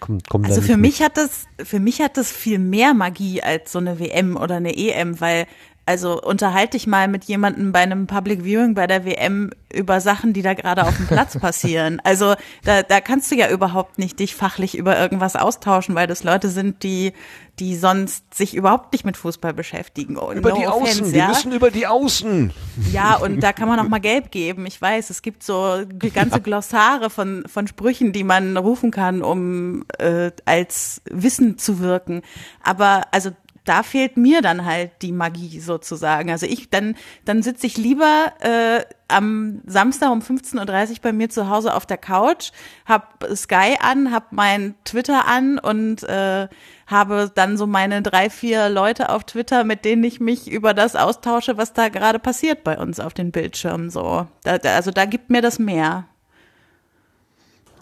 Komm, 0.00 0.20
komm 0.26 0.44
also 0.46 0.62
für 0.62 0.78
mich 0.78 1.02
hat 1.02 1.18
das, 1.18 1.44
für 1.62 1.80
mich 1.80 2.00
hat 2.00 2.16
das 2.16 2.32
viel 2.32 2.58
mehr 2.58 2.94
Magie 2.94 3.42
als 3.42 3.72
so 3.72 3.78
eine 3.78 3.98
WM 3.98 4.36
oder 4.36 4.56
eine 4.56 4.74
EM, 4.74 5.20
weil 5.20 5.46
also 5.86 6.20
unterhalte 6.22 6.76
dich 6.76 6.86
mal 6.86 7.08
mit 7.08 7.24
jemandem 7.24 7.72
bei 7.72 7.80
einem 7.80 8.06
Public 8.06 8.44
Viewing 8.44 8.74
bei 8.74 8.86
der 8.86 9.04
WM 9.04 9.50
über 9.72 10.00
Sachen, 10.00 10.32
die 10.32 10.42
da 10.42 10.54
gerade 10.54 10.84
auf 10.84 10.96
dem 10.96 11.06
Platz 11.06 11.38
passieren. 11.40 12.00
Also 12.04 12.34
da, 12.64 12.82
da 12.82 13.00
kannst 13.00 13.30
du 13.30 13.34
ja 13.34 13.50
überhaupt 13.50 13.98
nicht 13.98 14.18
dich 14.18 14.34
fachlich 14.34 14.76
über 14.76 14.98
irgendwas 14.98 15.36
austauschen, 15.36 15.94
weil 15.94 16.06
das 16.06 16.22
Leute 16.22 16.48
sind, 16.48 16.82
die 16.82 17.12
die 17.60 17.76
sonst 17.76 18.34
sich 18.34 18.54
überhaupt 18.54 18.92
nicht 18.92 19.04
mit 19.04 19.18
Fußball 19.18 19.52
beschäftigen. 19.52 20.16
Oh, 20.16 20.32
über 20.32 20.50
no 20.50 20.56
die 20.56 20.66
offense, 20.66 21.02
Außen, 21.02 21.14
ja? 21.14 21.26
wir 21.26 21.28
müssen 21.28 21.52
über 21.52 21.70
die 21.70 21.86
Außen. 21.86 22.52
Ja, 22.90 23.16
und 23.16 23.40
da 23.40 23.52
kann 23.52 23.68
man 23.68 23.78
auch 23.78 23.88
mal 23.88 24.00
gelb 24.00 24.30
geben. 24.30 24.64
Ich 24.64 24.80
weiß, 24.80 25.10
es 25.10 25.20
gibt 25.20 25.42
so 25.42 25.82
ganze 26.14 26.40
Glossare 26.40 27.10
von, 27.10 27.44
von 27.46 27.66
Sprüchen, 27.66 28.12
die 28.12 28.24
man 28.24 28.56
rufen 28.56 28.90
kann, 28.90 29.20
um 29.22 29.84
äh, 29.98 30.30
als 30.46 31.02
Wissen 31.10 31.58
zu 31.58 31.80
wirken. 31.80 32.22
Aber 32.62 33.02
also 33.12 33.30
da 33.70 33.84
fehlt 33.84 34.16
mir 34.16 34.42
dann 34.42 34.64
halt 34.64 34.90
die 35.00 35.12
Magie 35.12 35.60
sozusagen. 35.60 36.28
Also 36.28 36.44
ich, 36.44 36.70
dann, 36.70 36.96
dann 37.24 37.44
sitze 37.44 37.68
ich 37.68 37.76
lieber 37.76 38.32
äh, 38.40 38.82
am 39.06 39.60
Samstag 39.64 40.10
um 40.10 40.18
15.30 40.18 40.90
Uhr 40.90 40.96
bei 41.02 41.12
mir 41.12 41.30
zu 41.30 41.48
Hause 41.48 41.72
auf 41.72 41.86
der 41.86 41.96
Couch, 41.96 42.50
hab 42.84 43.24
Sky 43.32 43.76
an, 43.80 44.10
hab 44.10 44.32
mein 44.32 44.74
Twitter 44.84 45.28
an 45.28 45.60
und 45.60 46.02
äh, 46.02 46.48
habe 46.88 47.30
dann 47.32 47.56
so 47.56 47.68
meine 47.68 48.02
drei, 48.02 48.28
vier 48.28 48.68
Leute 48.70 49.10
auf 49.10 49.22
Twitter, 49.22 49.62
mit 49.62 49.84
denen 49.84 50.02
ich 50.02 50.18
mich 50.18 50.50
über 50.50 50.74
das 50.74 50.96
austausche, 50.96 51.56
was 51.56 51.72
da 51.72 51.90
gerade 51.90 52.18
passiert 52.18 52.64
bei 52.64 52.76
uns 52.76 52.98
auf 52.98 53.14
den 53.14 53.30
Bildschirmen. 53.30 53.88
So, 53.88 54.26
da, 54.42 54.58
da, 54.58 54.74
also 54.74 54.90
da 54.90 55.04
gibt 55.04 55.30
mir 55.30 55.42
das 55.42 55.60
mehr. 55.60 56.08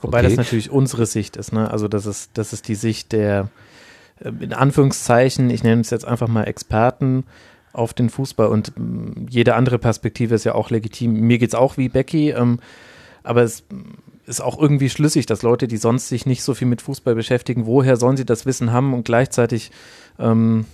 Wobei 0.02 0.18
okay. 0.18 0.28
das 0.28 0.36
natürlich 0.36 0.70
unsere 0.70 1.06
Sicht 1.06 1.38
ist, 1.38 1.54
ne? 1.54 1.70
Also 1.70 1.88
das 1.88 2.04
ist, 2.04 2.32
das 2.34 2.52
ist 2.52 2.68
die 2.68 2.74
Sicht 2.74 3.12
der 3.12 3.40
äh, 3.40 3.67
in 4.20 4.52
Anführungszeichen, 4.52 5.50
ich 5.50 5.62
nenne 5.62 5.80
es 5.80 5.90
jetzt 5.90 6.06
einfach 6.06 6.28
mal 6.28 6.44
Experten 6.44 7.24
auf 7.72 7.94
den 7.94 8.10
Fußball 8.10 8.48
und 8.48 8.72
mm, 8.76 9.26
jede 9.28 9.54
andere 9.54 9.78
Perspektive 9.78 10.34
ist 10.34 10.44
ja 10.44 10.54
auch 10.54 10.70
legitim. 10.70 11.12
Mir 11.12 11.38
geht 11.38 11.50
es 11.50 11.54
auch 11.54 11.76
wie 11.76 11.88
Becky, 11.88 12.30
ähm, 12.30 12.58
aber 13.22 13.42
es 13.42 13.64
ist 14.26 14.40
auch 14.40 14.58
irgendwie 14.60 14.90
schlüssig, 14.90 15.26
dass 15.26 15.42
Leute, 15.42 15.68
die 15.68 15.76
sonst 15.76 16.08
sich 16.08 16.26
nicht 16.26 16.42
so 16.42 16.54
viel 16.54 16.68
mit 16.68 16.82
Fußball 16.82 17.14
beschäftigen, 17.14 17.66
woher 17.66 17.96
sollen 17.96 18.16
sie 18.16 18.26
das 18.26 18.46
Wissen 18.46 18.72
haben 18.72 18.94
und 18.94 19.04
gleichzeitig 19.04 19.70
ähm, 20.18 20.66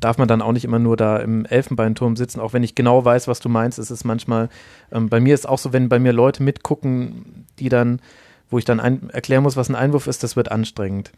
darf 0.00 0.18
man 0.18 0.28
dann 0.28 0.42
auch 0.42 0.52
nicht 0.52 0.64
immer 0.64 0.78
nur 0.78 0.96
da 0.96 1.16
im 1.18 1.46
Elfenbeinturm 1.46 2.16
sitzen, 2.16 2.40
auch 2.40 2.52
wenn 2.52 2.62
ich 2.62 2.74
genau 2.74 3.04
weiß, 3.04 3.28
was 3.28 3.40
du 3.40 3.48
meinst. 3.48 3.78
Es 3.78 3.90
ist 3.90 4.04
manchmal, 4.04 4.48
ähm, 4.92 5.08
bei 5.08 5.20
mir 5.20 5.34
ist 5.34 5.48
auch 5.48 5.58
so, 5.58 5.72
wenn 5.72 5.88
bei 5.88 5.98
mir 5.98 6.12
Leute 6.12 6.42
mitgucken, 6.42 7.46
die 7.58 7.68
dann, 7.68 8.00
wo 8.50 8.58
ich 8.58 8.64
dann 8.64 8.78
ein, 8.78 9.10
erklären 9.10 9.42
muss, 9.42 9.56
was 9.56 9.68
ein 9.68 9.74
Einwurf 9.74 10.06
ist, 10.06 10.22
das 10.22 10.36
wird 10.36 10.52
anstrengend. 10.52 11.12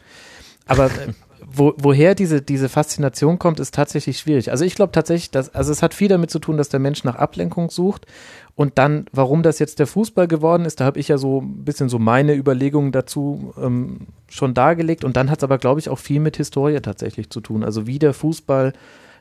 Aber 0.69 0.87
äh, 0.87 1.13
wo, 1.51 1.75
woher 1.77 2.15
diese, 2.15 2.43
diese 2.43 2.69
Faszination 2.69 3.39
kommt, 3.39 3.59
ist 3.59 3.75
tatsächlich 3.75 4.19
schwierig. 4.19 4.51
Also 4.51 4.65
ich 4.65 4.75
glaube 4.75 4.93
tatsächlich, 4.93 5.31
dass, 5.31 5.55
also 5.55 5.73
es 5.73 5.83
hat 5.83 5.95
viel 5.95 6.09
damit 6.09 6.31
zu 6.31 6.39
tun, 6.39 6.57
dass 6.57 6.69
der 6.69 6.79
Mensch 6.79 7.05
nach 7.05 7.17
Ablenkung 7.17 7.71
sucht. 7.71 8.07
Und 8.55 8.77
dann, 8.77 9.07
warum 9.13 9.43
das 9.43 9.59
jetzt 9.59 9.79
der 9.79 9.87
Fußball 9.87 10.29
geworden 10.29 10.65
ist, 10.65 10.81
da 10.81 10.85
habe 10.85 10.99
ich 11.01 11.09
ja 11.09 11.17
so 11.17 11.41
ein 11.41 11.65
bisschen 11.65 11.89
so 11.89 11.99
meine 11.99 12.35
Überlegungen 12.35 12.93
dazu 12.93 13.55
ähm, 13.61 14.09
schon 14.29 14.53
dargelegt. 14.53 15.05
Und 15.05 15.17
dann 15.17 15.31
hat 15.31 15.39
es 15.39 15.45
aber, 15.45 15.59
glaube 15.59 15.81
ich, 15.81 15.89
auch 15.89 15.99
viel 15.99 16.21
mit 16.21 16.37
Historie 16.37 16.81
tatsächlich 16.81 17.31
zu 17.31 17.41
tun. 17.41 17.65
Also 17.65 17.87
wie 17.87 17.99
der 17.99 18.15
Fußball 18.15 18.73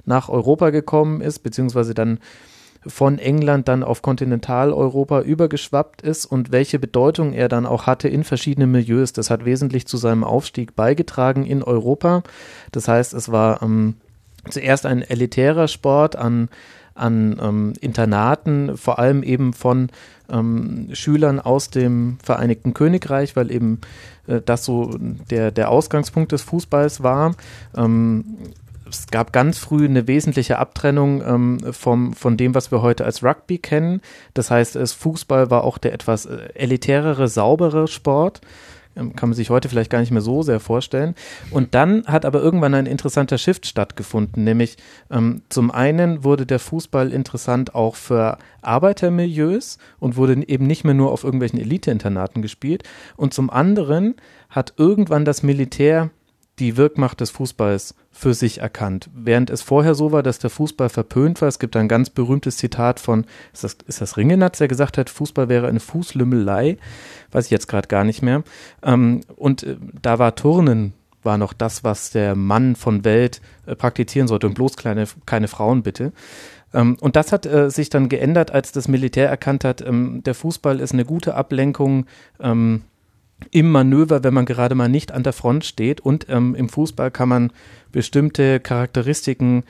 nach 0.06 0.30
Europa 0.30 0.72
gekommen 0.72 1.22
ist, 1.22 1.40
beziehungsweise 1.40 1.94
dann 1.94 2.20
von 2.88 3.20
England 3.20 3.68
dann 3.68 3.84
auf 3.84 4.02
Kontinentaleuropa 4.02 5.22
übergeschwappt 5.22 6.02
ist 6.02 6.26
und 6.26 6.52
welche 6.52 6.80
Bedeutung 6.80 7.34
er 7.34 7.50
dann 7.50 7.66
auch 7.66 7.86
hatte 7.88 8.08
in 8.08 8.24
verschiedenen 8.24 8.72
Milieus. 8.72 9.14
Das 9.14 9.30
hat 9.30 9.46
wesentlich 9.46 9.88
zu 9.88 9.98
seinem 9.98 10.24
Aufstieg 10.24 10.76
beigetragen 10.76 11.46
in 11.46 11.64
Europa. 11.64 12.24
Das 12.72 12.88
heißt, 12.88 13.14
es 13.14 13.32
war 13.32 13.62
ähm, 13.62 13.96
zuerst 14.50 14.86
ein 14.86 15.02
elitärer 15.02 15.68
Sport 15.68 16.16
an 16.16 16.50
an 16.98 17.38
ähm, 17.42 17.74
Internaten, 17.80 18.76
vor 18.76 19.00
allem 19.00 19.24
eben 19.24 19.54
von 19.54 19.90
ähm, 20.30 20.90
Schülern 20.94 21.40
aus 21.40 21.70
dem 21.70 22.18
Vereinigten 22.24 22.74
Königreich, 22.74 23.36
weil 23.36 23.52
eben 23.52 23.80
äh, 24.28 24.42
das 24.44 24.66
so 24.66 24.98
der, 24.98 25.52
der 25.52 25.70
Ausgangspunkt 25.70 26.32
des 26.32 26.42
Fußballs 26.42 27.04
war. 27.04 27.36
Ähm, 27.76 28.26
es 28.90 29.08
gab 29.08 29.34
ganz 29.34 29.58
früh 29.58 29.86
eine 29.86 30.08
wesentliche 30.08 30.60
Abtrennung 30.60 31.22
ähm, 31.22 31.60
vom, 31.72 32.14
von 32.14 32.38
dem, 32.38 32.56
was 32.56 32.72
wir 32.72 32.82
heute 32.82 33.06
als 33.06 33.24
Rugby 33.24 33.58
kennen. 33.58 34.02
Das 34.34 34.52
heißt, 34.52 34.76
es, 34.76 34.94
Fußball 34.94 35.50
war 35.50 35.64
auch 35.64 35.78
der 35.78 35.94
etwas 35.94 36.26
äh, 36.26 36.50
elitärere, 36.54 37.28
saubere 37.28 37.88
Sport. 37.88 38.42
Ähm, 38.98 39.16
kann 39.16 39.30
man 39.30 39.36
sich 39.36 39.50
heute 39.50 39.70
vielleicht 39.70 39.92
gar 39.92 40.00
nicht 40.00 40.12
mehr 40.12 40.22
so 40.22 40.42
sehr 40.42 40.60
vorstellen. 40.60 41.16
Und 41.52 41.76
dann 41.76 42.06
hat 42.06 42.26
aber 42.26 42.42
irgendwann 42.42 42.74
ein 42.74 42.86
interessanter 42.86 43.38
Shift 43.38 43.68
stattgefunden, 43.68 44.44
nämlich 44.44 44.78
ähm, 45.12 45.44
zum 45.50 45.72
einen 45.72 46.24
wurde 46.24 46.46
der 46.46 46.60
Fußball 46.60 47.12
interessant 47.12 47.76
auch 47.76 47.96
für 47.96 48.38
Arbeitermilieus 48.62 49.78
und 50.00 50.16
wurde 50.16 50.44
eben 50.48 50.66
nicht 50.66 50.84
mehr 50.84 50.94
nur 50.94 51.12
auf 51.12 51.24
irgendwelchen 51.24 51.60
Eliteinternaten 51.60 52.42
gespielt. 52.42 52.84
Und 53.16 53.34
zum 53.34 53.50
anderen 53.50 54.16
hat 54.50 54.74
irgendwann 54.78 55.26
das 55.26 55.44
Militär 55.44 56.10
die 56.60 56.78
Wirkmacht 56.78 57.22
des 57.22 57.30
Fußballs 57.32 57.96
für 58.12 58.34
sich 58.34 58.60
erkannt. 58.60 59.10
Während 59.14 59.50
es 59.50 59.62
vorher 59.62 59.94
so 59.94 60.12
war, 60.12 60.24
dass 60.24 60.40
der 60.40 60.50
Fußball 60.50 60.90
verpönt 60.90 61.40
war. 61.42 61.48
Es 61.48 61.60
gibt 61.60 61.76
ein 61.76 61.88
ganz 61.88 62.10
berühmtes 62.10 62.58
Zitat 62.58 63.00
von, 63.00 63.26
ist 63.54 63.64
das, 63.64 63.78
ist 63.86 64.02
das 64.02 64.18
Ringenatz, 64.18 64.58
der 64.58 64.68
gesagt 64.68 64.98
hat, 64.98 65.10
Fußball 65.10 65.50
wäre 65.50 65.68
eine 65.68 65.80
Fußlümmelei. 65.80 66.78
Weiß 67.32 67.46
ich 67.46 67.52
jetzt 67.52 67.68
gerade 67.68 67.88
gar 67.88 68.04
nicht 68.04 68.24
mehr. 68.24 68.44
Ähm, 68.84 69.22
und 69.36 69.64
äh, 69.64 69.78
da 70.02 70.20
war 70.20 70.36
Turnen 70.36 70.94
war 71.24 71.38
noch 71.38 71.54
das, 71.54 71.84
was 71.84 72.12
der 72.12 72.36
Mann 72.36 72.76
von 72.76 73.04
Welt 73.04 73.42
äh, 73.66 73.76
praktizieren 73.76 74.28
sollte 74.28 74.48
und 74.48 74.54
bloß 74.54 74.78
kleine, 74.78 75.06
keine 75.26 75.48
Frauen 75.48 75.84
bitte. 75.84 76.14
Ähm, 76.74 76.98
und 77.00 77.16
das 77.16 77.32
hat 77.32 77.46
äh, 77.46 77.70
sich 77.70 77.90
dann 77.90 78.10
geändert, 78.10 78.52
als 78.52 78.72
das 78.72 78.88
Militär 78.88 79.30
erkannt 79.30 79.64
hat, 79.64 79.82
ähm, 79.82 80.24
der 80.24 80.34
Fußball 80.34 80.80
ist 80.80 80.94
eine 80.94 81.06
gute 81.06 81.36
Ablenkung 81.36 82.06
ähm, 82.40 82.84
im 83.52 83.72
Manöver, 83.72 84.24
wenn 84.24 84.34
man 84.34 84.46
gerade 84.46 84.76
mal 84.76 84.90
nicht 84.90 85.12
an 85.12 85.24
der 85.24 85.34
Front 85.34 85.66
steht. 85.66 86.02
Und 86.02 86.28
ähm, 86.30 86.56
im 86.56 86.70
Fußball 86.70 87.12
kann 87.12 87.30
man 87.30 87.52
bestimmte 87.92 88.60
Charakteristiken, 88.60 89.64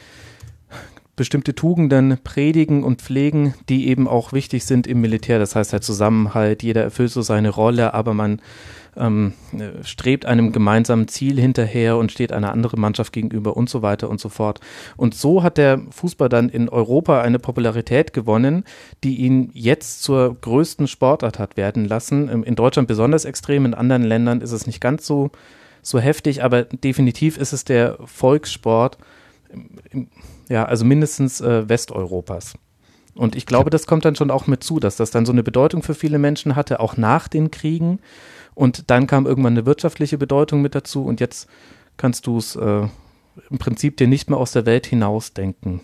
bestimmte 1.15 1.55
Tugenden 1.55 2.17
predigen 2.23 2.83
und 2.83 3.01
pflegen, 3.01 3.53
die 3.69 3.87
eben 3.87 4.07
auch 4.07 4.33
wichtig 4.33 4.65
sind 4.65 4.87
im 4.87 5.01
Militär. 5.01 5.39
Das 5.39 5.55
heißt 5.55 5.73
halt 5.73 5.83
Zusammenhalt, 5.83 6.63
jeder 6.63 6.83
erfüllt 6.83 7.11
so 7.11 7.21
seine 7.21 7.49
Rolle, 7.49 7.93
aber 7.93 8.13
man 8.13 8.41
ähm, 8.97 9.33
strebt 9.83 10.25
einem 10.25 10.51
gemeinsamen 10.51 11.07
Ziel 11.07 11.39
hinterher 11.39 11.97
und 11.97 12.11
steht 12.11 12.31
einer 12.31 12.51
anderen 12.51 12.79
Mannschaft 12.79 13.13
gegenüber 13.13 13.55
und 13.55 13.69
so 13.69 13.81
weiter 13.81 14.09
und 14.09 14.19
so 14.19 14.29
fort. 14.29 14.59
Und 14.95 15.15
so 15.15 15.43
hat 15.43 15.57
der 15.57 15.81
Fußball 15.91 16.29
dann 16.29 16.49
in 16.49 16.69
Europa 16.69 17.21
eine 17.21 17.39
Popularität 17.39 18.13
gewonnen, 18.13 18.63
die 19.03 19.17
ihn 19.17 19.49
jetzt 19.53 20.03
zur 20.03 20.35
größten 20.39 20.87
Sportart 20.87 21.39
hat 21.39 21.57
werden 21.57 21.85
lassen. 21.85 22.43
In 22.43 22.55
Deutschland 22.55 22.87
besonders 22.87 23.25
extrem, 23.25 23.65
in 23.65 23.73
anderen 23.73 24.03
Ländern 24.03 24.41
ist 24.41 24.51
es 24.51 24.67
nicht 24.67 24.81
ganz 24.81 25.05
so, 25.05 25.31
so 25.81 25.99
heftig, 25.99 26.43
aber 26.43 26.63
definitiv 26.63 27.37
ist 27.37 27.53
es 27.53 27.63
der 27.65 27.97
Volkssport, 28.03 28.97
ja, 30.49 30.65
also 30.65 30.85
mindestens 30.85 31.41
äh, 31.41 31.67
Westeuropas. 31.67 32.55
Und 33.17 33.35
ich 33.35 33.45
glaube, 33.45 33.69
das 33.69 33.87
kommt 33.87 34.05
dann 34.05 34.15
schon 34.15 34.31
auch 34.31 34.47
mit 34.47 34.63
zu, 34.63 34.79
dass 34.79 34.95
das 34.95 35.11
dann 35.11 35.25
so 35.25 35.31
eine 35.31 35.43
Bedeutung 35.43 35.81
für 35.81 35.95
viele 35.95 36.19
Menschen 36.19 36.55
hatte, 36.55 36.79
auch 36.79 36.97
nach 36.97 37.27
den 37.27 37.51
Kriegen. 37.51 37.99
Und 38.57 38.89
dann 38.89 39.05
kam 39.05 39.27
irgendwann 39.27 39.53
eine 39.53 39.67
wirtschaftliche 39.67 40.17
Bedeutung 40.17 40.63
mit 40.63 40.73
dazu 40.73 41.05
und 41.05 41.19
jetzt 41.19 41.47
kannst 41.95 42.25
du 42.25 42.39
es 42.39 42.55
äh, 42.55 42.87
im 43.51 43.57
Prinzip 43.59 43.97
dir 43.97 44.07
nicht 44.07 44.31
mehr 44.31 44.39
aus 44.39 44.51
der 44.51 44.65
Welt 44.65 44.87
hinausdenken. 44.87 45.81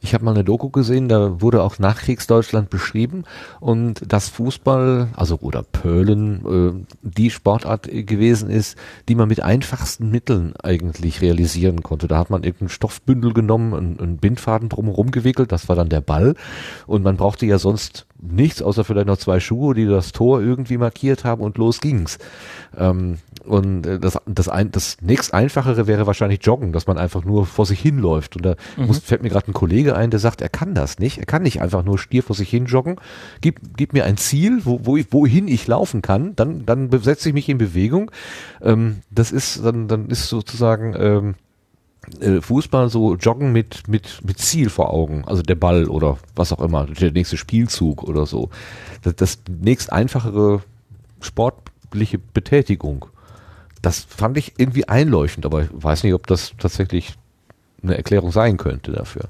Ich 0.00 0.14
habe 0.14 0.24
mal 0.24 0.32
eine 0.32 0.44
Doku 0.44 0.70
gesehen, 0.70 1.08
da 1.08 1.40
wurde 1.40 1.62
auch 1.62 1.78
Nachkriegsdeutschland 1.78 2.70
beschrieben 2.70 3.24
und 3.60 4.02
dass 4.06 4.28
Fußball, 4.28 5.08
also 5.14 5.38
oder 5.40 5.62
Pölen, 5.62 6.86
äh, 6.86 6.94
die 7.02 7.30
Sportart 7.30 7.88
gewesen 7.90 8.50
ist, 8.50 8.76
die 9.08 9.14
man 9.14 9.28
mit 9.28 9.42
einfachsten 9.42 10.10
Mitteln 10.10 10.54
eigentlich 10.62 11.20
realisieren 11.20 11.82
konnte. 11.82 12.08
Da 12.08 12.18
hat 12.18 12.30
man 12.30 12.44
irgendein 12.44 12.68
Stoffbündel 12.68 13.32
genommen, 13.32 13.74
einen, 13.74 14.00
einen 14.00 14.16
Bindfaden 14.18 14.68
drumherum 14.68 15.10
gewickelt, 15.10 15.52
das 15.52 15.68
war 15.68 15.76
dann 15.76 15.88
der 15.88 16.00
Ball 16.00 16.34
und 16.86 17.02
man 17.02 17.16
brauchte 17.16 17.46
ja 17.46 17.58
sonst 17.58 18.06
nichts, 18.20 18.62
außer 18.62 18.84
vielleicht 18.84 19.08
noch 19.08 19.18
zwei 19.18 19.40
Schuhe, 19.40 19.74
die 19.74 19.86
das 19.86 20.12
Tor 20.12 20.40
irgendwie 20.40 20.78
markiert 20.78 21.24
haben 21.24 21.42
und 21.42 21.58
los 21.58 21.80
ging's. 21.80 22.18
Ähm, 22.76 23.18
und 23.44 23.86
äh, 23.86 23.98
das, 23.98 24.18
das, 24.26 24.48
ein, 24.48 24.70
das 24.70 24.96
nächst 25.00 25.34
einfachere 25.34 25.86
wäre 25.86 26.06
wahrscheinlich 26.06 26.40
Joggen, 26.44 26.72
dass 26.72 26.86
man 26.86 26.98
einfach 26.98 27.24
nur 27.24 27.46
vor 27.46 27.66
sich 27.66 27.80
hinläuft. 27.80 28.36
Und 28.36 28.46
da 28.46 28.54
mhm. 28.76 28.86
muss, 28.86 28.98
fällt 28.98 29.22
mir 29.22 29.30
gerade 29.30 29.50
ein 29.50 29.54
Kollege 29.54 29.96
ein, 29.96 30.10
der 30.10 30.20
sagt, 30.20 30.40
er 30.40 30.48
kann 30.48 30.74
das 30.74 30.98
nicht. 30.98 31.18
Er 31.18 31.26
kann 31.26 31.42
nicht 31.42 31.60
einfach 31.60 31.84
nur 31.84 31.98
stier 31.98 32.22
vor 32.22 32.36
sich 32.36 32.50
hin 32.50 32.66
joggen. 32.66 32.96
Gib, 33.40 33.60
gib 33.76 33.92
mir 33.92 34.04
ein 34.04 34.16
Ziel, 34.16 34.60
wo, 34.64 34.80
wo 34.84 34.96
ich, 34.96 35.12
wohin 35.12 35.48
ich 35.48 35.66
laufen 35.66 36.02
kann, 36.02 36.36
dann, 36.36 36.66
dann 36.66 36.90
setze 37.02 37.28
ich 37.28 37.34
mich 37.34 37.48
in 37.48 37.58
Bewegung. 37.58 38.10
Ähm, 38.60 39.00
das 39.10 39.32
ist, 39.32 39.64
dann, 39.64 39.88
dann 39.88 40.08
ist 40.08 40.28
sozusagen, 40.28 40.94
ähm, 40.98 41.34
äh, 42.20 42.40
Fußball 42.40 42.88
so 42.88 43.14
joggen 43.14 43.52
mit, 43.52 43.88
mit, 43.88 44.20
mit 44.24 44.38
Ziel 44.38 44.70
vor 44.70 44.90
Augen, 44.90 45.24
also 45.26 45.42
der 45.42 45.54
Ball 45.54 45.88
oder 45.88 46.18
was 46.34 46.52
auch 46.52 46.60
immer, 46.60 46.86
der 46.86 47.12
nächste 47.12 47.36
Spielzug 47.36 48.02
oder 48.02 48.26
so. 48.26 48.50
Das, 49.02 49.16
das 49.16 49.38
nächst 49.48 49.92
einfachere 49.92 50.62
sportliche 51.20 52.18
Betätigung. 52.18 53.06
Das 53.82 54.00
fand 54.00 54.38
ich 54.38 54.54
irgendwie 54.58 54.88
einleuchtend, 54.88 55.44
aber 55.44 55.62
ich 55.62 55.68
weiß 55.72 56.04
nicht, 56.04 56.14
ob 56.14 56.26
das 56.26 56.52
tatsächlich 56.58 57.14
eine 57.82 57.96
Erklärung 57.96 58.30
sein 58.30 58.56
könnte 58.56 58.92
dafür. 58.92 59.22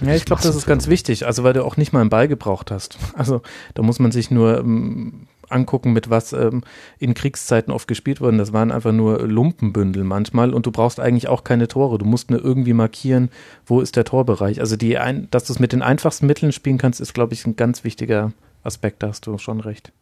Ja, 0.00 0.14
ich 0.14 0.24
glaube, 0.24 0.42
das 0.42 0.56
ist 0.56 0.66
ganz 0.66 0.88
wichtig, 0.88 1.26
also 1.26 1.44
weil 1.44 1.52
du 1.52 1.64
auch 1.64 1.76
nicht 1.76 1.92
mal 1.92 2.00
einen 2.00 2.10
Ball 2.10 2.28
gebraucht 2.28 2.70
hast. 2.70 2.98
Also 3.14 3.42
da 3.74 3.82
muss 3.82 4.00
man 4.00 4.10
sich 4.10 4.30
nur 4.30 4.58
ähm, 4.58 5.28
angucken, 5.48 5.92
mit 5.92 6.10
was 6.10 6.32
ähm, 6.32 6.62
in 6.98 7.14
Kriegszeiten 7.14 7.72
oft 7.72 7.86
gespielt 7.86 8.20
wurde. 8.20 8.36
Das 8.36 8.52
waren 8.52 8.72
einfach 8.72 8.92
nur 8.92 9.20
Lumpenbündel 9.20 10.02
manchmal 10.02 10.52
und 10.52 10.66
du 10.66 10.72
brauchst 10.72 10.98
eigentlich 10.98 11.28
auch 11.28 11.44
keine 11.44 11.68
Tore. 11.68 11.98
Du 11.98 12.04
musst 12.04 12.30
nur 12.30 12.42
irgendwie 12.42 12.72
markieren, 12.72 13.30
wo 13.66 13.80
ist 13.80 13.96
der 13.96 14.04
Torbereich. 14.04 14.60
Also 14.60 14.76
die 14.76 14.98
ein, 14.98 15.28
dass 15.30 15.44
du 15.44 15.52
es 15.52 15.60
mit 15.60 15.72
den 15.72 15.82
einfachsten 15.82 16.26
Mitteln 16.26 16.52
spielen 16.52 16.78
kannst, 16.78 17.00
ist, 17.00 17.14
glaube 17.14 17.34
ich, 17.34 17.46
ein 17.46 17.56
ganz 17.56 17.84
wichtiger 17.84 18.32
Aspekt. 18.62 19.02
Da 19.02 19.08
hast 19.08 19.26
du 19.26 19.38
schon 19.38 19.60
recht. 19.60 19.92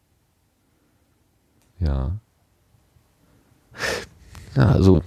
Ja. 1.79 2.13
Ja, 4.55 4.69
also 4.69 5.01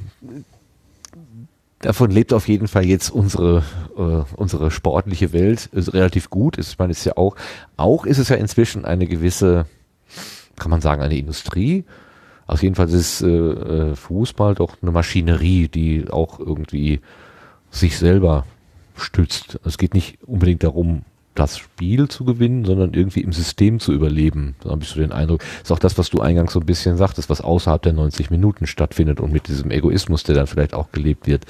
davon 1.80 2.10
lebt 2.10 2.32
auf 2.32 2.48
jeden 2.48 2.68
Fall 2.68 2.84
jetzt 2.84 3.10
unsere, 3.10 3.62
äh, 3.97 4.34
unsere 4.36 4.70
sportliche 4.70 5.32
Welt 5.32 5.66
ist 5.66 5.94
relativ 5.94 6.30
gut. 6.30 6.59
Ich 6.59 6.78
meine, 6.78 6.93
ist 6.93 7.05
ja 7.05 7.16
auch, 7.16 7.36
auch 7.76 8.06
ist 8.06 8.18
es 8.18 8.28
ja 8.28 8.36
inzwischen 8.36 8.84
eine 8.84 9.06
gewisse, 9.06 9.66
kann 10.56 10.70
man 10.70 10.80
sagen, 10.80 11.02
eine 11.02 11.16
Industrie. 11.16 11.84
Auf 12.47 12.62
jeden 12.62 12.74
Fall 12.74 12.88
ist 12.88 13.22
äh, 13.22 13.28
äh, 13.28 13.97
Fußball 13.97 14.55
doch 14.55 14.76
eine 14.80 14.93
Maschinerie, 14.93 15.68
die 15.68 16.06
auch 16.10 16.38
irgendwie 16.38 17.01
sich 17.70 17.98
selber 17.98 18.47
stützt. 18.97 19.59
Es 19.64 19.78
geht 19.78 19.94
nicht 19.94 20.18
unbedingt 20.24 20.62
darum, 20.62 21.02
das 21.38 21.58
Spiel 21.58 22.08
zu 22.08 22.24
gewinnen, 22.24 22.64
sondern 22.64 22.94
irgendwie 22.94 23.20
im 23.20 23.32
System 23.32 23.80
zu 23.80 23.92
überleben. 23.92 24.56
Da 24.60 24.70
habe 24.70 24.82
ich 24.82 24.88
so 24.88 25.00
den 25.00 25.12
Eindruck. 25.12 25.42
Ist 25.62 25.72
auch 25.72 25.78
das, 25.78 25.98
was 25.98 26.10
du 26.10 26.20
eingangs 26.20 26.52
so 26.52 26.60
ein 26.60 26.66
bisschen 26.66 26.96
sagtest, 26.96 27.30
was 27.30 27.40
außerhalb 27.40 27.82
der 27.82 27.92
90 27.92 28.30
Minuten 28.30 28.66
stattfindet 28.66 29.20
und 29.20 29.32
mit 29.32 29.48
diesem 29.48 29.70
Egoismus, 29.70 30.24
der 30.24 30.34
dann 30.34 30.46
vielleicht 30.46 30.74
auch 30.74 30.90
gelebt 30.92 31.26
wird. 31.26 31.44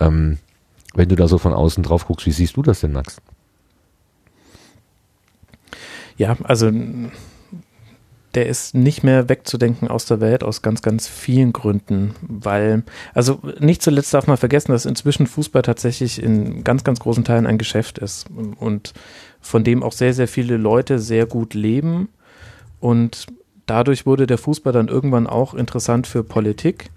Ähm, 0.00 0.38
wenn 0.94 1.08
du 1.08 1.16
da 1.16 1.28
so 1.28 1.38
von 1.38 1.54
außen 1.54 1.82
drauf 1.82 2.06
guckst, 2.06 2.26
wie 2.26 2.32
siehst 2.32 2.56
du 2.56 2.62
das 2.62 2.80
denn, 2.80 2.92
Max? 2.92 3.16
Ja, 6.16 6.36
also 6.44 6.70
der 8.34 8.46
ist 8.46 8.74
nicht 8.74 9.02
mehr 9.02 9.28
wegzudenken 9.28 9.88
aus 9.88 10.06
der 10.06 10.20
Welt 10.20 10.42
aus 10.42 10.62
ganz, 10.62 10.80
ganz 10.80 11.06
vielen 11.06 11.52
Gründen, 11.52 12.14
weil, 12.22 12.82
also 13.12 13.40
nicht 13.58 13.82
zuletzt 13.82 14.14
darf 14.14 14.26
man 14.26 14.38
vergessen, 14.38 14.72
dass 14.72 14.86
inzwischen 14.86 15.26
Fußball 15.26 15.62
tatsächlich 15.62 16.22
in 16.22 16.64
ganz, 16.64 16.82
ganz 16.82 17.00
großen 17.00 17.24
Teilen 17.24 17.46
ein 17.46 17.58
Geschäft 17.58 17.98
ist 17.98 18.26
und 18.58 18.94
von 19.40 19.64
dem 19.64 19.82
auch 19.82 19.92
sehr, 19.92 20.14
sehr 20.14 20.28
viele 20.28 20.56
Leute 20.56 20.98
sehr 20.98 21.26
gut 21.26 21.52
leben. 21.52 22.08
Und 22.80 23.26
dadurch 23.66 24.06
wurde 24.06 24.26
der 24.26 24.38
Fußball 24.38 24.72
dann 24.72 24.88
irgendwann 24.88 25.26
auch 25.26 25.52
interessant 25.52 26.06
für 26.06 26.24
Politik. 26.24 26.90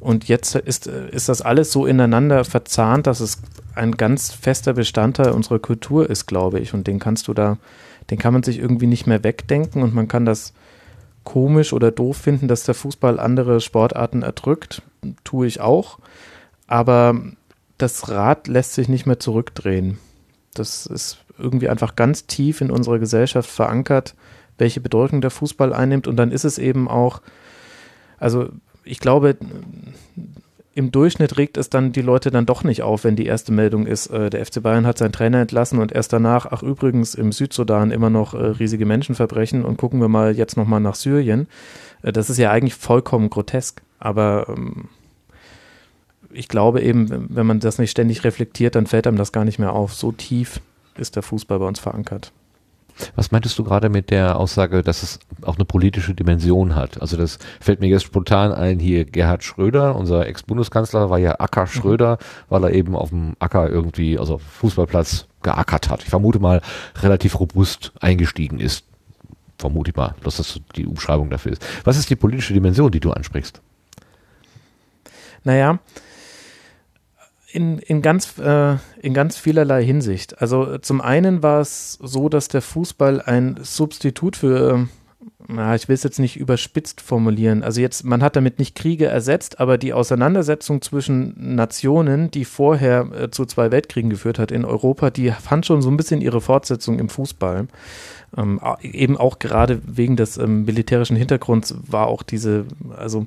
Und 0.00 0.26
jetzt 0.26 0.56
ist, 0.56 0.88
ist 0.88 1.28
das 1.28 1.42
alles 1.42 1.70
so 1.70 1.86
ineinander 1.86 2.44
verzahnt, 2.44 3.06
dass 3.06 3.20
es 3.20 3.40
ein 3.76 3.92
ganz 3.92 4.32
fester 4.32 4.72
Bestandteil 4.72 5.30
unserer 5.30 5.60
Kultur 5.60 6.10
ist, 6.10 6.26
glaube 6.26 6.58
ich. 6.58 6.74
Und 6.74 6.88
den 6.88 6.98
kannst 6.98 7.28
du 7.28 7.34
da, 7.34 7.58
den 8.10 8.18
kann 8.18 8.32
man 8.32 8.42
sich 8.42 8.58
irgendwie 8.58 8.88
nicht 8.88 9.06
mehr 9.06 9.22
wegdenken 9.22 9.80
und 9.82 9.94
man 9.94 10.08
kann 10.08 10.26
das 10.26 10.54
komisch 11.24 11.72
oder 11.72 11.90
doof 11.90 12.16
finden, 12.16 12.48
dass 12.48 12.64
der 12.64 12.74
Fußball 12.74 13.20
andere 13.20 13.60
Sportarten 13.60 14.22
erdrückt. 14.22 14.82
Tue 15.24 15.46
ich 15.46 15.60
auch. 15.60 15.98
Aber 16.66 17.20
das 17.78 18.08
Rad 18.08 18.48
lässt 18.48 18.74
sich 18.74 18.88
nicht 18.88 19.06
mehr 19.06 19.18
zurückdrehen. 19.18 19.98
Das 20.54 20.86
ist 20.86 21.18
irgendwie 21.38 21.68
einfach 21.68 21.96
ganz 21.96 22.26
tief 22.26 22.60
in 22.60 22.70
unserer 22.70 22.98
Gesellschaft 22.98 23.50
verankert, 23.50 24.14
welche 24.58 24.80
Bedeutung 24.80 25.20
der 25.20 25.30
Fußball 25.30 25.72
einnimmt. 25.72 26.06
Und 26.06 26.16
dann 26.16 26.30
ist 26.30 26.44
es 26.44 26.58
eben 26.58 26.88
auch, 26.88 27.22
also 28.18 28.48
ich 28.84 29.00
glaube, 29.00 29.36
im 30.74 30.90
Durchschnitt 30.90 31.36
regt 31.36 31.58
es 31.58 31.68
dann 31.68 31.92
die 31.92 32.00
Leute 32.00 32.30
dann 32.30 32.46
doch 32.46 32.64
nicht 32.64 32.82
auf, 32.82 33.04
wenn 33.04 33.16
die 33.16 33.26
erste 33.26 33.52
Meldung 33.52 33.86
ist, 33.86 34.06
äh, 34.08 34.30
der 34.30 34.44
FC 34.44 34.62
Bayern 34.62 34.86
hat 34.86 34.98
seinen 34.98 35.12
Trainer 35.12 35.40
entlassen 35.40 35.78
und 35.78 35.92
erst 35.92 36.12
danach, 36.12 36.46
ach 36.50 36.62
übrigens, 36.62 37.14
im 37.14 37.32
Südsudan 37.32 37.90
immer 37.90 38.10
noch 38.10 38.34
äh, 38.34 38.38
riesige 38.38 38.86
Menschenverbrechen 38.86 39.64
und 39.64 39.76
gucken 39.76 40.00
wir 40.00 40.08
mal 40.08 40.34
jetzt 40.34 40.56
nochmal 40.56 40.80
nach 40.80 40.94
Syrien. 40.94 41.46
Äh, 42.02 42.12
das 42.12 42.30
ist 42.30 42.38
ja 42.38 42.50
eigentlich 42.50 42.74
vollkommen 42.74 43.28
grotesk, 43.28 43.82
aber 43.98 44.46
ähm, 44.48 44.88
ich 46.32 46.48
glaube 46.48 46.80
eben, 46.80 47.26
wenn 47.28 47.46
man 47.46 47.60
das 47.60 47.78
nicht 47.78 47.90
ständig 47.90 48.24
reflektiert, 48.24 48.74
dann 48.74 48.86
fällt 48.86 49.06
einem 49.06 49.18
das 49.18 49.32
gar 49.32 49.44
nicht 49.44 49.58
mehr 49.58 49.74
auf. 49.74 49.92
So 49.92 50.12
tief 50.12 50.60
ist 50.96 51.16
der 51.16 51.22
Fußball 51.22 51.58
bei 51.58 51.66
uns 51.66 51.80
verankert. 51.80 52.32
Was 53.16 53.30
meintest 53.30 53.58
du 53.58 53.64
gerade 53.64 53.88
mit 53.88 54.10
der 54.10 54.36
Aussage, 54.36 54.82
dass 54.82 55.02
es 55.02 55.18
auch 55.42 55.56
eine 55.56 55.64
politische 55.64 56.14
Dimension 56.14 56.74
hat? 56.74 57.00
Also 57.00 57.16
das 57.16 57.38
fällt 57.60 57.80
mir 57.80 57.88
jetzt 57.88 58.04
spontan 58.04 58.52
ein, 58.52 58.78
hier 58.78 59.04
Gerhard 59.04 59.44
Schröder, 59.44 59.96
unser 59.96 60.26
Ex-Bundeskanzler, 60.26 61.10
war 61.10 61.18
ja 61.18 61.40
Acker 61.40 61.66
Schröder, 61.66 62.18
weil 62.48 62.64
er 62.64 62.72
eben 62.72 62.96
auf 62.96 63.10
dem 63.10 63.34
Acker 63.38 63.68
irgendwie, 63.68 64.18
also 64.18 64.34
auf 64.34 64.42
Fußballplatz 64.42 65.26
geackert 65.42 65.90
hat. 65.90 66.02
Ich 66.02 66.10
vermute 66.10 66.38
mal, 66.38 66.60
relativ 66.96 67.38
robust 67.38 67.92
eingestiegen 68.00 68.60
ist. 68.60 68.84
Vermute 69.58 69.90
ich 69.90 69.96
mal, 69.96 70.14
dass 70.24 70.38
das 70.38 70.60
die 70.76 70.86
Umschreibung 70.86 71.30
dafür 71.30 71.52
ist. 71.52 71.64
Was 71.84 71.96
ist 71.96 72.10
die 72.10 72.16
politische 72.16 72.54
Dimension, 72.54 72.90
die 72.90 73.00
du 73.00 73.12
ansprichst? 73.12 73.60
Naja, 75.44 75.78
in, 77.52 77.78
in, 77.78 78.02
ganz, 78.02 78.38
äh, 78.38 78.76
in 79.00 79.14
ganz 79.14 79.36
vielerlei 79.36 79.84
Hinsicht. 79.84 80.40
Also 80.40 80.78
zum 80.78 81.00
einen 81.00 81.42
war 81.42 81.60
es 81.60 81.98
so, 82.00 82.28
dass 82.28 82.48
der 82.48 82.62
Fußball 82.62 83.20
ein 83.20 83.58
Substitut 83.62 84.36
für, 84.36 84.88
na, 85.46 85.74
ich 85.74 85.88
will 85.88 85.94
es 85.94 86.02
jetzt 86.02 86.18
nicht 86.18 86.38
überspitzt 86.38 87.02
formulieren, 87.02 87.62
also 87.62 87.80
jetzt, 87.80 88.04
man 88.04 88.22
hat 88.22 88.36
damit 88.36 88.58
nicht 88.58 88.74
Kriege 88.74 89.06
ersetzt, 89.06 89.60
aber 89.60 89.76
die 89.76 89.92
Auseinandersetzung 89.92 90.80
zwischen 90.80 91.54
Nationen, 91.54 92.30
die 92.30 92.46
vorher 92.46 93.08
äh, 93.12 93.30
zu 93.30 93.44
zwei 93.44 93.70
Weltkriegen 93.70 94.08
geführt 94.08 94.38
hat 94.38 94.50
in 94.50 94.64
Europa, 94.64 95.10
die 95.10 95.30
fand 95.30 95.66
schon 95.66 95.82
so 95.82 95.90
ein 95.90 95.98
bisschen 95.98 96.22
ihre 96.22 96.40
Fortsetzung 96.40 96.98
im 96.98 97.10
Fußball. 97.10 97.68
Ähm, 98.34 98.60
eben 98.80 99.18
auch 99.18 99.38
gerade 99.38 99.82
wegen 99.84 100.16
des 100.16 100.38
ähm, 100.38 100.64
militärischen 100.64 101.16
Hintergrunds 101.16 101.74
war 101.86 102.06
auch 102.06 102.22
diese, 102.22 102.64
also 102.96 103.26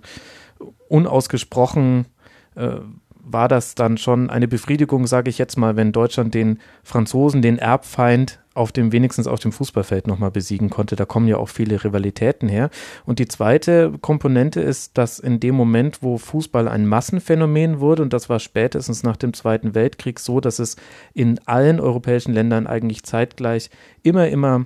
unausgesprochen 0.88 2.07
äh, 2.56 2.77
war 3.26 3.47
das 3.47 3.76
dann 3.76 3.97
schon 3.97 4.30
eine 4.30 4.47
Befriedigung, 4.47 5.07
sage 5.07 5.30
ich 5.30 5.38
jetzt 5.38 5.57
mal, 5.57 5.76
wenn 5.76 5.91
Deutschland 5.91 6.34
den 6.34 6.60
Franzosen, 6.84 7.41
den 7.41 7.57
Erbfeind 7.57 8.39
auf 8.53 8.72
dem 8.72 8.93
wenigstens 8.93 9.27
auf 9.27 9.39
dem 9.39 9.52
Fußballfeld 9.52 10.07
nochmal 10.07 10.31
besiegen 10.31 10.69
konnte. 10.69 10.95
Da 10.95 11.06
kommen 11.06 11.27
ja 11.27 11.38
auch 11.38 11.49
viele 11.49 11.84
Rivalitäten 11.84 12.47
her. 12.47 12.69
Und 13.06 13.19
die 13.19 13.27
zweite 13.27 13.93
Komponente 13.99 14.61
ist, 14.61 14.97
dass 14.97 15.19
in 15.19 15.41
dem 15.41 15.56
Moment, 15.56 16.02
wo 16.02 16.18
Fußball 16.18 16.69
ein 16.69 16.88
Massenphänomen 16.88 17.81
wurde, 17.81 18.03
und 18.03 18.14
das 18.14 18.30
war 18.30 18.39
spätestens 18.39 19.03
nach 19.03 19.18
dem 19.18 19.34
Zweiten 19.34 19.76
Weltkrieg 19.76 20.19
so, 20.19 20.39
dass 20.39 20.60
es 20.60 20.77
in 21.14 21.39
allen 21.45 21.81
europäischen 21.81 22.34
Ländern 22.34 22.65
eigentlich 22.65 23.03
zeitgleich 23.03 23.69
immer, 24.03 24.30
immer 24.30 24.65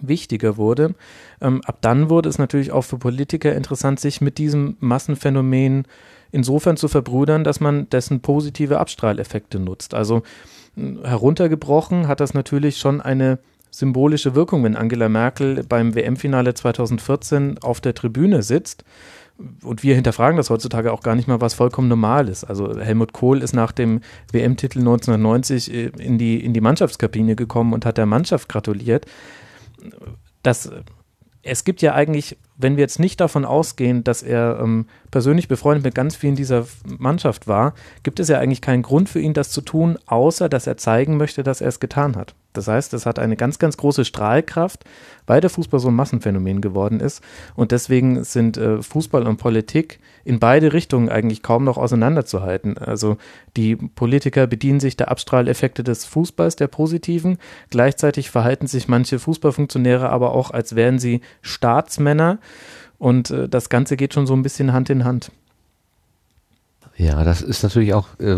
wichtiger 0.00 0.56
wurde. 0.56 0.94
Ähm, 1.40 1.60
ab 1.64 1.78
dann 1.82 2.10
wurde 2.10 2.28
es 2.28 2.38
natürlich 2.38 2.72
auch 2.72 2.82
für 2.82 2.98
Politiker 2.98 3.54
interessant, 3.54 4.00
sich 4.00 4.20
mit 4.20 4.38
diesem 4.38 4.76
Massenphänomen 4.80 5.86
insofern 6.34 6.76
zu 6.76 6.88
verbrüdern, 6.88 7.44
dass 7.44 7.60
man 7.60 7.88
dessen 7.90 8.20
positive 8.20 8.80
Abstrahleffekte 8.80 9.60
nutzt. 9.60 9.94
Also 9.94 10.22
heruntergebrochen 10.76 12.08
hat 12.08 12.20
das 12.20 12.34
natürlich 12.34 12.78
schon 12.78 13.00
eine 13.00 13.38
symbolische 13.70 14.34
Wirkung, 14.34 14.64
wenn 14.64 14.76
Angela 14.76 15.08
Merkel 15.08 15.64
beim 15.68 15.94
WM-Finale 15.94 16.54
2014 16.54 17.58
auf 17.58 17.80
der 17.80 17.94
Tribüne 17.94 18.42
sitzt. 18.42 18.84
Und 19.62 19.82
wir 19.82 19.94
hinterfragen 19.94 20.36
das 20.36 20.50
heutzutage 20.50 20.92
auch 20.92 21.02
gar 21.02 21.16
nicht 21.16 21.26
mal, 21.26 21.40
was 21.40 21.54
vollkommen 21.54 21.88
normal 21.88 22.28
ist. 22.28 22.44
Also 22.44 22.78
Helmut 22.78 23.12
Kohl 23.12 23.42
ist 23.42 23.52
nach 23.52 23.72
dem 23.72 24.00
WM-Titel 24.30 24.78
1990 24.80 25.72
äh, 25.72 25.86
in 25.98 26.18
die, 26.18 26.44
in 26.44 26.52
die 26.52 26.60
Mannschaftskabine 26.60 27.34
gekommen 27.34 27.72
und 27.72 27.84
hat 27.84 27.98
der 27.98 28.06
Mannschaft 28.06 28.48
gratuliert. 28.48 29.06
Das 30.42 30.70
es 31.44 31.64
gibt 31.64 31.82
ja 31.82 31.94
eigentlich, 31.94 32.38
wenn 32.56 32.76
wir 32.76 32.82
jetzt 32.82 32.98
nicht 32.98 33.20
davon 33.20 33.44
ausgehen, 33.44 34.02
dass 34.02 34.22
er 34.22 34.58
ähm, 34.60 34.86
persönlich 35.10 35.48
befreundet 35.48 35.84
mit 35.84 35.94
ganz 35.94 36.16
vielen 36.16 36.36
dieser 36.36 36.66
Mannschaft 36.86 37.46
war, 37.46 37.74
gibt 38.02 38.20
es 38.20 38.28
ja 38.28 38.38
eigentlich 38.38 38.60
keinen 38.60 38.82
Grund 38.82 39.08
für 39.08 39.20
ihn, 39.20 39.34
das 39.34 39.50
zu 39.50 39.60
tun, 39.60 39.98
außer 40.06 40.48
dass 40.48 40.66
er 40.66 40.76
zeigen 40.76 41.16
möchte, 41.16 41.42
dass 41.42 41.60
er 41.60 41.68
es 41.68 41.80
getan 41.80 42.16
hat. 42.16 42.34
Das 42.54 42.68
heißt, 42.68 42.94
es 42.94 43.04
hat 43.04 43.18
eine 43.18 43.36
ganz, 43.36 43.58
ganz 43.58 43.76
große 43.76 44.04
Strahlkraft, 44.04 44.84
weil 45.26 45.40
der 45.40 45.50
Fußball 45.50 45.80
so 45.80 45.88
ein 45.88 45.94
Massenphänomen 45.94 46.60
geworden 46.60 47.00
ist. 47.00 47.20
Und 47.54 47.72
deswegen 47.72 48.24
sind 48.24 48.56
äh, 48.56 48.80
Fußball 48.80 49.26
und 49.26 49.36
Politik 49.36 49.98
in 50.24 50.38
beide 50.38 50.72
Richtungen 50.72 51.08
eigentlich 51.08 51.42
kaum 51.42 51.64
noch 51.64 51.76
auseinanderzuhalten. 51.76 52.78
Also 52.78 53.18
die 53.56 53.76
Politiker 53.76 54.46
bedienen 54.46 54.80
sich 54.80 54.96
der 54.96 55.10
Abstrahleffekte 55.10 55.84
des 55.84 56.04
Fußballs, 56.06 56.56
der 56.56 56.68
positiven. 56.68 57.38
Gleichzeitig 57.70 58.30
verhalten 58.30 58.68
sich 58.68 58.88
manche 58.88 59.18
Fußballfunktionäre 59.18 60.08
aber 60.08 60.32
auch, 60.32 60.52
als 60.52 60.76
wären 60.76 60.98
sie 60.98 61.20
Staatsmänner. 61.42 62.38
Und 62.98 63.30
äh, 63.30 63.48
das 63.48 63.68
Ganze 63.68 63.96
geht 63.96 64.14
schon 64.14 64.26
so 64.26 64.34
ein 64.34 64.42
bisschen 64.42 64.72
Hand 64.72 64.88
in 64.90 65.04
Hand. 65.04 65.32
Ja, 66.96 67.24
das 67.24 67.42
ist 67.42 67.64
natürlich 67.64 67.92
auch 67.92 68.06
äh, 68.20 68.36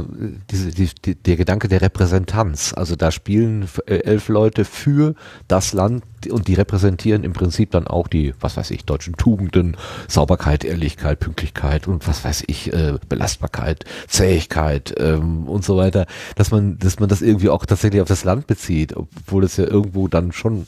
diese, 0.51 0.71
die, 0.71 0.89
die, 1.05 1.15
der 1.15 1.37
Gedanke 1.37 1.69
der 1.69 1.83
Repräsentanz. 1.83 2.73
Also 2.75 2.97
da 2.97 3.11
spielen 3.11 3.69
äh, 3.87 3.97
elf 3.99 4.29
Leute 4.29 4.65
für 4.65 5.15
das 5.47 5.75
Land 5.75 6.05
und 6.31 6.49
die 6.49 6.55
repräsentieren 6.55 7.23
im 7.23 7.35
Prinzip 7.35 7.71
dann 7.73 7.87
auch 7.87 8.09
die, 8.09 8.35
was 8.41 8.57
weiß 8.57 8.71
ich, 8.71 8.87
deutschen 8.87 9.17
Tugenden, 9.17 9.77
Sauberkeit, 10.09 10.65
Ehrlichkeit, 10.65 11.21
Pünktlichkeit 11.21 11.87
und 11.87 12.09
was 12.09 12.25
weiß 12.25 12.45
ich, 12.47 12.73
äh, 12.73 12.95
Belastbarkeit, 13.07 13.85
Zähigkeit 14.09 14.95
ähm, 14.97 15.47
und 15.49 15.63
so 15.63 15.77
weiter, 15.77 16.07
dass 16.35 16.51
man, 16.51 16.79
dass 16.79 16.99
man 16.99 17.11
das 17.11 17.21
irgendwie 17.21 17.51
auch 17.51 17.67
tatsächlich 17.67 18.01
auf 18.01 18.09
das 18.09 18.25
Land 18.25 18.47
bezieht, 18.47 18.97
obwohl 18.97 19.45
es 19.45 19.59
ja 19.59 19.67
irgendwo 19.67 20.09
dann 20.09 20.33
schon 20.33 20.67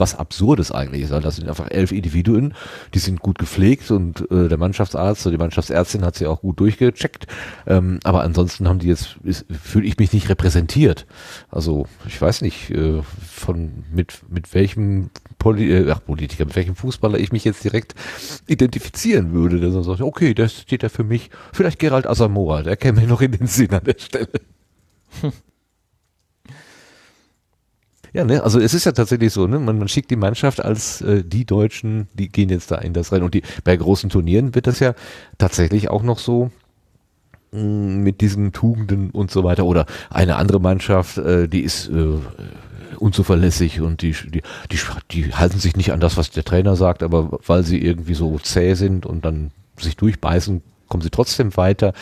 was 0.00 0.14
Absurdes 0.14 0.72
eigentlich 0.72 1.02
ist. 1.02 1.12
Das 1.12 1.36
sind 1.36 1.48
einfach 1.48 1.70
elf 1.70 1.92
Individuen, 1.92 2.54
die 2.94 2.98
sind 2.98 3.20
gut 3.20 3.38
gepflegt 3.38 3.90
und 3.90 4.28
äh, 4.30 4.48
der 4.48 4.58
Mannschaftsarzt 4.58 5.26
oder 5.26 5.36
die 5.36 5.42
Mannschaftsärztin 5.42 6.04
hat 6.04 6.16
sie 6.16 6.26
auch 6.26 6.40
gut 6.40 6.58
durchgecheckt. 6.58 7.26
Ähm, 7.66 8.00
aber 8.04 8.22
ansonsten 8.22 8.68
haben 8.68 8.78
die 8.78 8.88
jetzt, 8.88 9.16
fühle 9.62 9.86
ich 9.86 9.98
mich 9.98 10.12
nicht 10.12 10.28
repräsentiert. 10.28 11.06
Also 11.50 11.86
ich 12.06 12.20
weiß 12.20 12.42
nicht, 12.42 12.70
äh, 12.70 13.02
von 13.30 13.84
mit, 13.92 14.22
mit 14.28 14.52
welchem 14.54 15.10
Poli 15.38 15.70
äh, 15.70 15.90
ach, 15.90 16.04
Politiker, 16.04 16.44
mit 16.46 16.56
welchem 16.56 16.74
Fußballer 16.74 17.18
ich 17.18 17.32
mich 17.32 17.44
jetzt 17.44 17.62
direkt 17.62 17.94
identifizieren 18.46 19.32
würde, 19.32 19.60
der 19.60 19.70
so 19.70 19.82
sagt, 19.82 20.00
okay, 20.00 20.34
das 20.34 20.54
steht 20.54 20.82
ja 20.82 20.88
für 20.88 21.04
mich, 21.04 21.30
vielleicht 21.52 21.78
Gerald 21.78 22.06
Asamoah, 22.06 22.62
der 22.62 22.76
käme 22.76 23.00
mir 23.00 23.06
noch 23.06 23.20
in 23.20 23.32
den 23.32 23.46
Sinn 23.46 23.70
an 23.72 23.84
der 23.84 23.96
Stelle. 23.98 24.28
Ja, 28.12 28.24
ne, 28.24 28.42
also 28.42 28.58
es 28.58 28.74
ist 28.74 28.84
ja 28.84 28.92
tatsächlich 28.92 29.32
so, 29.32 29.46
ne, 29.46 29.58
man, 29.58 29.78
man 29.78 29.88
schickt 29.88 30.10
die 30.10 30.16
Mannschaft 30.16 30.62
als 30.64 31.00
äh, 31.00 31.22
die 31.24 31.44
Deutschen, 31.44 32.08
die 32.14 32.28
gehen 32.28 32.48
jetzt 32.48 32.70
da 32.70 32.76
in 32.76 32.92
das 32.92 33.12
rein. 33.12 33.22
Und 33.22 33.34
die, 33.34 33.42
bei 33.64 33.76
großen 33.76 34.10
Turnieren 34.10 34.54
wird 34.54 34.66
das 34.66 34.80
ja 34.80 34.94
tatsächlich 35.38 35.90
auch 35.90 36.02
noch 36.02 36.18
so 36.18 36.50
mh, 37.52 37.60
mm, 37.60 38.02
mit 38.02 38.20
diesen 38.20 38.52
Tugenden 38.52 39.10
und 39.10 39.30
so 39.30 39.44
weiter. 39.44 39.64
Oder 39.64 39.86
eine 40.10 40.36
andere 40.36 40.60
Mannschaft, 40.60 41.18
äh, 41.18 41.48
die 41.48 41.60
ist 41.60 41.88
äh, 41.88 42.18
unzuverlässig 42.98 43.80
und 43.80 44.02
die, 44.02 44.12
die, 44.12 44.42
die, 44.70 44.78
die 45.10 45.34
halten 45.34 45.58
sich 45.58 45.76
nicht 45.76 45.92
an 45.92 46.00
das, 46.00 46.16
was 46.16 46.30
der 46.30 46.44
Trainer 46.44 46.76
sagt, 46.76 47.02
aber 47.02 47.38
weil 47.46 47.62
sie 47.62 47.78
irgendwie 47.78 48.14
so 48.14 48.38
zäh 48.38 48.74
sind 48.74 49.06
und 49.06 49.24
dann 49.24 49.52
sich 49.78 49.96
durchbeißen, 49.96 50.62
kommen 50.88 51.02
sie 51.02 51.10
trotzdem 51.10 51.56
weiter. 51.56 51.92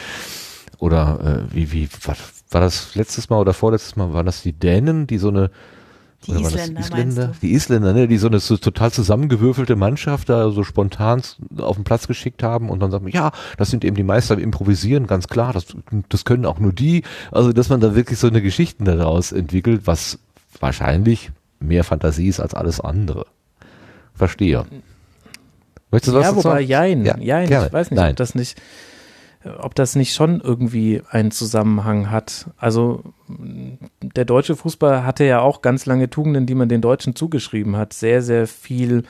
Oder 0.79 1.47
äh, 1.51 1.55
wie, 1.55 1.73
wie, 1.73 1.89
was, 2.05 2.19
war 2.51 2.61
das 2.61 2.95
letztes 2.95 3.29
Mal 3.29 3.39
oder 3.39 3.53
vorletztes 3.53 3.97
Mal, 3.97 4.13
waren 4.15 4.27
das 4.27 4.43
die 4.43 4.53
Dänen, 4.53 5.07
die 5.07 5.19
so 5.19 5.29
eine 5.29 5.51
die 6.27 6.32
Isländer, 6.32 6.81
Isländer? 6.81 7.32
Die 7.40 7.53
Isländer, 7.53 7.93
ne, 7.93 8.09
die 8.09 8.19
so 8.19 8.27
eine 8.27 8.40
so 8.40 8.57
total 8.57 8.90
zusammengewürfelte 8.90 9.77
Mannschaft 9.77 10.28
da 10.28 10.51
so 10.51 10.65
spontan 10.65 11.23
auf 11.59 11.77
den 11.77 11.85
Platz 11.85 12.07
geschickt 12.09 12.43
haben 12.43 12.70
und 12.70 12.81
dann 12.81 12.90
sagen, 12.90 13.09
ja, 13.09 13.31
das 13.57 13.70
sind 13.70 13.85
eben 13.85 13.97
die 13.97 14.03
Meister 14.03 14.35
im 14.35 14.40
Improvisieren, 14.40 15.07
ganz 15.07 15.28
klar, 15.28 15.53
das, 15.53 15.66
das 16.09 16.24
können 16.24 16.45
auch 16.45 16.59
nur 16.59 16.73
die. 16.73 17.05
Also, 17.31 17.53
dass 17.53 17.69
man 17.69 17.81
da 17.81 17.95
wirklich 17.95 18.19
so 18.19 18.27
eine 18.27 18.43
Geschichten 18.43 18.85
daraus 18.85 19.32
entwickelt, 19.32 19.82
was 19.85 20.19
wahrscheinlich 20.61 21.31
mehr 21.61 21.85
Fantasie 21.85 22.28
ist 22.28 22.40
als 22.40 22.55
alles 22.55 22.81
andere. 22.81 23.27
Verstehe. 24.15 24.65
Möchtest 25.90 26.15
du 26.15 26.19
was 26.19 26.27
ja, 26.27 26.36
wobei, 26.36 26.43
sagen? 26.43 26.66
jein, 26.66 27.05
ja, 27.05 27.16
jein, 27.19 27.49
gerne. 27.49 27.69
ich 27.69 27.73
weiß 27.73 27.90
nicht, 27.90 27.99
Nein. 27.99 28.11
ob 28.11 28.16
das 28.16 28.35
nicht 28.35 28.61
ob 29.44 29.74
das 29.74 29.94
nicht 29.94 30.15
schon 30.15 30.40
irgendwie 30.40 31.02
einen 31.10 31.31
Zusammenhang 31.31 32.10
hat. 32.10 32.51
Also 32.56 33.05
der 33.28 34.24
deutsche 34.24 34.56
Fußball 34.56 35.05
hatte 35.05 35.24
ja 35.24 35.40
auch 35.40 35.62
ganz 35.62 35.86
lange 35.86 36.10
Tugenden, 36.10 36.47
die 36.47 36.55
man 36.55 36.69
den 36.69 36.81
Deutschen 36.81 37.15
zugeschrieben 37.15 37.77
hat. 37.77 37.93
Sehr, 37.93 38.23
sehr 38.23 38.47
viel 38.47 39.05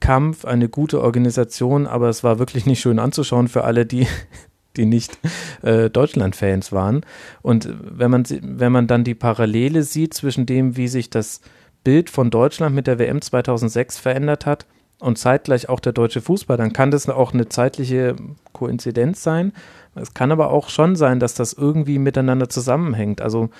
Kampf, 0.00 0.44
eine 0.44 0.68
gute 0.68 1.02
Organisation, 1.02 1.86
aber 1.86 2.08
es 2.08 2.24
war 2.24 2.38
wirklich 2.38 2.66
nicht 2.66 2.80
schön 2.80 2.98
anzuschauen 2.98 3.48
für 3.48 3.64
alle, 3.64 3.86
die 3.86 4.06
die 4.76 4.86
nicht 4.86 5.18
äh, 5.62 5.88
Deutschland-Fans 5.88 6.72
waren. 6.72 7.02
Und 7.42 7.68
wenn 7.80 8.10
man, 8.10 8.24
wenn 8.28 8.72
man 8.72 8.88
dann 8.88 9.04
die 9.04 9.14
Parallele 9.14 9.84
sieht 9.84 10.14
zwischen 10.14 10.46
dem, 10.46 10.76
wie 10.76 10.88
sich 10.88 11.10
das 11.10 11.42
Bild 11.84 12.10
von 12.10 12.30
Deutschland 12.30 12.74
mit 12.74 12.88
der 12.88 12.98
WM 12.98 13.22
2006 13.22 13.98
verändert 13.98 14.46
hat 14.46 14.66
und 15.04 15.18
zeitgleich 15.18 15.68
auch 15.68 15.80
der 15.80 15.92
deutsche 15.92 16.20
Fußball, 16.20 16.56
dann 16.56 16.72
kann 16.72 16.90
das 16.90 17.08
auch 17.08 17.34
eine 17.34 17.48
zeitliche 17.48 18.16
Koinzidenz 18.52 19.22
sein. 19.22 19.52
Es 19.94 20.14
kann 20.14 20.32
aber 20.32 20.50
auch 20.50 20.70
schon 20.70 20.96
sein, 20.96 21.20
dass 21.20 21.34
das 21.34 21.52
irgendwie 21.52 21.98
miteinander 21.98 22.48
zusammenhängt. 22.48 23.20
Also 23.20 23.50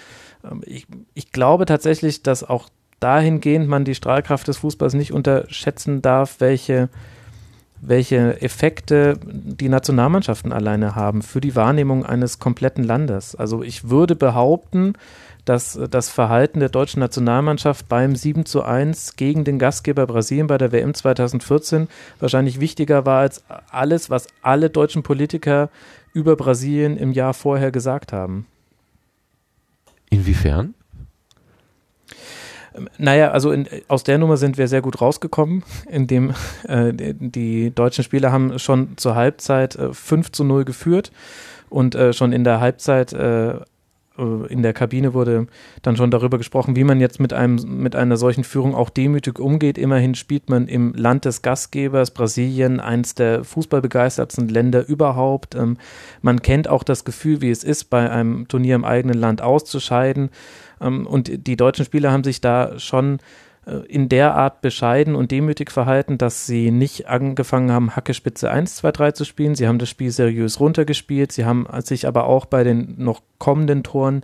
ähm, 0.42 0.62
ich, 0.64 0.86
ich 1.12 1.32
glaube 1.32 1.66
tatsächlich, 1.66 2.22
dass 2.22 2.42
auch 2.42 2.68
dahingehend 2.98 3.68
man 3.68 3.84
die 3.84 3.94
Strahlkraft 3.94 4.48
des 4.48 4.58
Fußballs 4.58 4.94
nicht 4.94 5.12
unterschätzen 5.12 6.00
darf, 6.00 6.36
welche, 6.38 6.88
welche 7.80 8.40
Effekte 8.40 9.18
die 9.26 9.68
Nationalmannschaften 9.68 10.52
alleine 10.52 10.94
haben 10.94 11.20
für 11.20 11.42
die 11.42 11.54
Wahrnehmung 11.54 12.06
eines 12.06 12.38
kompletten 12.38 12.84
Landes. 12.84 13.36
Also 13.36 13.62
ich 13.62 13.90
würde 13.90 14.16
behaupten, 14.16 14.94
dass 15.44 15.78
das 15.90 16.08
Verhalten 16.08 16.60
der 16.60 16.68
deutschen 16.68 17.00
Nationalmannschaft 17.00 17.88
beim 17.88 18.16
7 18.16 18.46
zu 18.46 18.62
1 18.62 19.16
gegen 19.16 19.44
den 19.44 19.58
Gastgeber 19.58 20.06
Brasilien 20.06 20.46
bei 20.46 20.58
der 20.58 20.72
WM 20.72 20.94
2014 20.94 21.88
wahrscheinlich 22.20 22.60
wichtiger 22.60 23.04
war 23.04 23.20
als 23.20 23.44
alles, 23.70 24.10
was 24.10 24.26
alle 24.42 24.70
deutschen 24.70 25.02
Politiker 25.02 25.68
über 26.12 26.36
Brasilien 26.36 26.96
im 26.96 27.12
Jahr 27.12 27.34
vorher 27.34 27.70
gesagt 27.70 28.12
haben. 28.12 28.46
Inwiefern? 30.10 30.74
Ähm, 32.74 32.88
naja, 32.98 33.30
also 33.30 33.52
in, 33.52 33.68
aus 33.88 34.04
der 34.04 34.18
Nummer 34.18 34.36
sind 34.36 34.58
wir 34.58 34.68
sehr 34.68 34.82
gut 34.82 35.00
rausgekommen, 35.00 35.62
indem 35.90 36.34
äh, 36.68 36.92
die, 36.92 37.72
deutschen 37.74 38.04
Spieler 38.04 38.32
haben 38.32 38.58
schon 38.58 38.96
zur 38.96 39.14
Halbzeit 39.14 39.76
äh, 39.76 39.92
5 39.92 40.32
zu 40.32 40.44
0 40.44 40.64
geführt 40.64 41.12
und 41.68 41.94
äh, 41.94 42.12
schon 42.12 42.32
in 42.32 42.44
der 42.44 42.60
Halbzeit 42.60 43.12
äh, 43.12 43.56
in 44.16 44.62
der 44.62 44.72
Kabine 44.72 45.12
wurde 45.12 45.48
dann 45.82 45.96
schon 45.96 46.12
darüber 46.12 46.38
gesprochen, 46.38 46.76
wie 46.76 46.84
man 46.84 47.00
jetzt 47.00 47.18
mit 47.18 47.32
einem 47.32 47.56
mit 47.82 47.96
einer 47.96 48.16
solchen 48.16 48.44
Führung 48.44 48.74
auch 48.74 48.90
demütig 48.90 49.40
umgeht. 49.40 49.76
Immerhin 49.76 50.14
spielt 50.14 50.48
man 50.48 50.68
im 50.68 50.94
Land 50.94 51.24
des 51.24 51.42
Gastgebers 51.42 52.12
Brasilien, 52.12 52.78
eins 52.78 53.16
der 53.16 53.42
fußballbegeistertsten 53.42 54.48
Länder 54.48 54.86
überhaupt. 54.86 55.56
Ähm, 55.56 55.78
man 56.22 56.42
kennt 56.42 56.68
auch 56.68 56.84
das 56.84 57.04
Gefühl, 57.04 57.40
wie 57.40 57.50
es 57.50 57.64
ist, 57.64 57.90
bei 57.90 58.08
einem 58.08 58.46
Turnier 58.46 58.76
im 58.76 58.84
eigenen 58.84 59.18
Land 59.18 59.42
auszuscheiden. 59.42 60.30
Ähm, 60.80 61.08
und 61.08 61.48
die 61.48 61.56
deutschen 61.56 61.84
Spieler 61.84 62.12
haben 62.12 62.24
sich 62.24 62.40
da 62.40 62.78
schon 62.78 63.14
äh, 63.14 63.20
in 63.88 64.08
der 64.08 64.34
Art 64.34 64.60
bescheiden 64.60 65.14
und 65.14 65.30
demütig 65.30 65.70
verhalten, 65.70 66.18
dass 66.18 66.46
sie 66.46 66.70
nicht 66.70 67.08
angefangen 67.08 67.72
haben, 67.72 67.96
Hackespitze 67.96 68.50
1, 68.50 68.76
2, 68.76 68.92
3 68.92 69.12
zu 69.12 69.24
spielen. 69.24 69.54
Sie 69.54 69.66
haben 69.66 69.78
das 69.78 69.88
Spiel 69.88 70.10
seriös 70.10 70.60
runtergespielt. 70.60 71.32
Sie 71.32 71.44
haben 71.44 71.66
sich 71.82 72.06
aber 72.06 72.24
auch 72.26 72.44
bei 72.44 72.62
den 72.62 72.96
noch 72.98 73.22
kommenden 73.38 73.82
Toren 73.82 74.22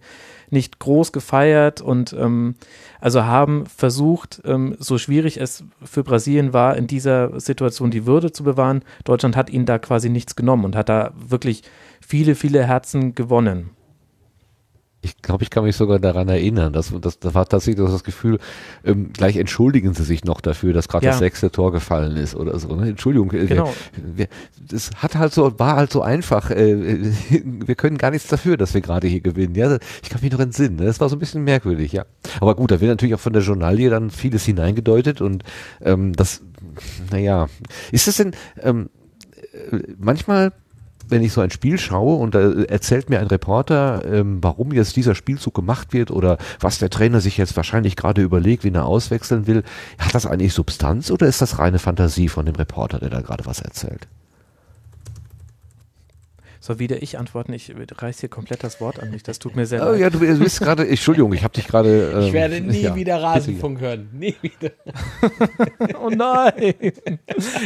nicht 0.50 0.78
groß 0.78 1.12
gefeiert 1.12 1.80
und 1.80 2.12
ähm, 2.12 2.56
also 3.00 3.24
haben 3.24 3.66
versucht, 3.66 4.42
ähm, 4.44 4.76
so 4.78 4.98
schwierig 4.98 5.40
es 5.40 5.64
für 5.82 6.02
Brasilien 6.02 6.52
war, 6.52 6.76
in 6.76 6.86
dieser 6.86 7.38
Situation 7.40 7.90
die 7.90 8.04
Würde 8.04 8.32
zu 8.32 8.42
bewahren. 8.42 8.82
Deutschland 9.04 9.36
hat 9.36 9.48
ihnen 9.48 9.66
da 9.66 9.78
quasi 9.78 10.10
nichts 10.10 10.36
genommen 10.36 10.64
und 10.64 10.76
hat 10.76 10.88
da 10.88 11.12
wirklich 11.16 11.62
viele, 12.00 12.34
viele 12.34 12.66
Herzen 12.66 13.14
gewonnen 13.14 13.70
ich 15.02 15.22
glaube, 15.22 15.42
ich 15.42 15.50
kann 15.50 15.64
mich 15.64 15.76
sogar 15.76 15.98
daran 15.98 16.28
erinnern, 16.28 16.72
dass 16.72 16.92
das, 17.00 17.18
das 17.18 17.34
war 17.34 17.46
tatsächlich 17.46 17.84
das 17.86 18.04
Gefühl, 18.04 18.38
ähm, 18.84 19.12
gleich 19.12 19.36
entschuldigen 19.36 19.94
sie 19.94 20.02
sich 20.02 20.24
noch 20.24 20.40
dafür, 20.40 20.74
dass 20.74 20.88
gerade 20.88 21.06
ja. 21.06 21.12
das 21.12 21.20
sechste 21.20 21.50
Tor 21.50 21.72
gefallen 21.72 22.16
ist 22.16 22.34
oder 22.34 22.58
so. 22.58 22.74
Ne? 22.76 22.90
Entschuldigung, 22.90 23.32
äh, 23.32 23.46
genau. 23.46 23.72
wir, 23.94 24.28
das 24.60 24.90
hat 24.96 25.16
halt 25.16 25.32
so, 25.32 25.58
war 25.58 25.76
halt 25.76 25.90
so 25.90 26.02
einfach. 26.02 26.50
Äh, 26.50 26.98
wir 27.44 27.74
können 27.76 27.96
gar 27.96 28.10
nichts 28.10 28.28
dafür, 28.28 28.58
dass 28.58 28.74
wir 28.74 28.82
gerade 28.82 29.08
hier 29.08 29.20
gewinnen. 29.20 29.54
Ja, 29.54 29.78
ich 30.02 30.10
kann 30.10 30.20
mich 30.20 30.32
noch 30.32 30.40
entsinnen. 30.40 30.76
Ne? 30.76 30.84
Das 30.84 31.00
war 31.00 31.08
so 31.08 31.16
ein 31.16 31.20
bisschen 31.20 31.44
merkwürdig, 31.44 31.92
ja. 31.92 32.04
Aber 32.40 32.54
gut, 32.54 32.70
da 32.70 32.80
wird 32.80 32.90
natürlich 32.90 33.14
auch 33.14 33.20
von 33.20 33.32
der 33.32 33.42
Journalie 33.42 33.88
dann 33.88 34.10
vieles 34.10 34.44
hineingedeutet 34.44 35.22
und 35.22 35.44
ähm, 35.80 36.12
das, 36.12 36.42
naja, 37.10 37.48
ist 37.90 38.06
das 38.06 38.16
denn 38.16 38.32
ähm, 38.62 38.90
äh, 39.70 39.78
manchmal 39.98 40.52
wenn 41.10 41.22
ich 41.22 41.32
so 41.32 41.40
ein 41.40 41.50
Spiel 41.50 41.78
schaue 41.78 42.16
und 42.16 42.34
da 42.34 42.52
erzählt 42.62 43.10
mir 43.10 43.20
ein 43.20 43.26
Reporter, 43.26 44.02
ähm, 44.04 44.38
warum 44.42 44.72
jetzt 44.72 44.96
dieser 44.96 45.14
Spielzug 45.14 45.54
gemacht 45.54 45.92
wird 45.92 46.10
oder 46.10 46.38
was 46.60 46.78
der 46.78 46.90
Trainer 46.90 47.20
sich 47.20 47.36
jetzt 47.36 47.56
wahrscheinlich 47.56 47.96
gerade 47.96 48.22
überlegt, 48.22 48.64
wen 48.64 48.74
er 48.74 48.86
auswechseln 48.86 49.46
will, 49.46 49.62
hat 49.98 50.14
das 50.14 50.26
eigentlich 50.26 50.54
Substanz 50.54 51.10
oder 51.10 51.26
ist 51.26 51.42
das 51.42 51.58
reine 51.58 51.78
Fantasie 51.78 52.28
von 52.28 52.46
dem 52.46 52.54
Reporter, 52.54 52.98
der 52.98 53.10
da 53.10 53.20
gerade 53.20 53.46
was 53.46 53.60
erzählt? 53.60 54.08
Soll 56.70 56.78
wieder 56.78 57.02
ich 57.02 57.18
antworten? 57.18 57.52
Ich 57.52 57.74
reiß 57.76 58.20
hier 58.20 58.28
komplett 58.28 58.62
das 58.62 58.80
Wort 58.80 59.00
an 59.00 59.10
mich. 59.10 59.24
Das 59.24 59.40
tut 59.40 59.56
mir 59.56 59.66
sehr 59.66 59.84
oh, 59.84 59.90
leid. 59.90 60.00
Ja, 60.02 60.08
du 60.08 60.20
bist 60.20 60.60
gerade, 60.60 60.86
Entschuldigung, 60.86 61.32
ich 61.32 61.42
habe 61.42 61.52
dich 61.52 61.66
gerade. 61.66 62.12
Ähm, 62.14 62.20
ich 62.20 62.32
werde 62.32 62.60
nie 62.60 62.82
ja, 62.82 62.94
wieder 62.94 63.20
Rasenfunk 63.20 63.80
hören. 63.80 64.08
Nie 64.12 64.36
wieder. 64.40 64.70
oh 66.00 66.10
nein. 66.10 66.74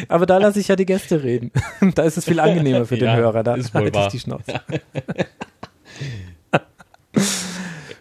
Aber 0.08 0.24
da 0.24 0.38
lasse 0.38 0.58
ich 0.58 0.68
ja 0.68 0.76
die 0.76 0.86
Gäste 0.86 1.22
reden. 1.22 1.50
Da 1.94 2.04
ist 2.04 2.16
es 2.16 2.24
viel 2.24 2.40
angenehmer 2.40 2.86
für 2.86 2.96
den 2.96 3.08
ja, 3.08 3.16
Hörer. 3.16 3.42
Da 3.42 3.56
ist 3.56 3.74
wohl 3.74 3.88
ich 3.94 4.06
die 4.06 4.20
Schnauze. 4.20 4.54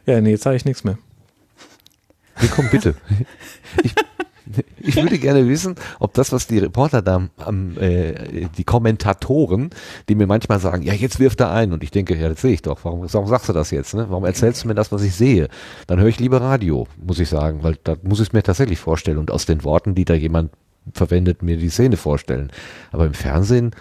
ja, 0.06 0.22
nee, 0.22 0.32
jetzt 0.32 0.44
sage 0.44 0.56
ich 0.56 0.64
nichts 0.64 0.86
mehr. 0.86 0.98
Komm, 2.56 2.70
bitte. 2.70 2.96
Ich, 3.84 3.94
ich 4.78 4.96
würde 4.96 5.18
gerne 5.20 5.48
wissen, 5.48 5.76
ob 6.00 6.14
das, 6.14 6.32
was 6.32 6.48
die 6.48 6.60
Reporter 6.60 7.02
da, 7.02 7.30
äh, 7.80 8.48
die 8.58 8.64
Kommentatoren, 8.64 9.70
die 10.10 10.16
mir 10.16 10.28
manchmal 10.28 10.60
sagen, 10.60 10.84
ja, 10.84 10.94
jetzt 10.94 11.20
wirft 11.20 11.40
er 11.40 11.52
ein. 11.52 11.72
Und 11.74 11.84
ich 11.84 11.92
denke, 11.92 12.16
ja, 12.16 12.30
das 12.30 12.42
sehe 12.42 12.54
ich 12.54 12.62
doch. 12.62 12.80
Warum, 12.84 13.06
warum 13.12 13.28
sagst 13.28 13.50
du 13.50 13.54
das 13.54 13.72
jetzt? 13.72 13.94
Ne? 13.94 14.06
Warum 14.10 14.26
erzählst 14.26 14.64
du 14.64 14.68
mir 14.68 14.76
das, 14.76 14.92
was 14.92 15.04
ich 15.04 15.16
sehe? 15.16 15.48
Dann 15.88 16.00
höre 16.00 16.08
ich 16.08 16.20
lieber 16.20 16.42
Radio, 16.42 16.88
muss 16.98 17.20
ich 17.20 17.30
sagen, 17.30 17.64
weil 17.64 17.78
da 17.84 17.96
muss 18.04 18.20
ich 18.20 18.28
es 18.28 18.34
mir 18.34 18.44
tatsächlich 18.44 18.80
vorstellen. 18.80 19.18
Und 19.18 19.32
aus 19.32 19.46
den 19.46 19.64
Worten, 19.64 19.96
die 19.96 20.06
da 20.06 20.14
jemand 20.14 20.52
verwendet, 20.92 21.42
mir 21.42 21.58
die 21.58 21.70
Szene 21.70 21.98
vorstellen. 21.98 22.52
Aber 22.92 23.06
im 23.06 23.14
Fernsehen 23.14 23.72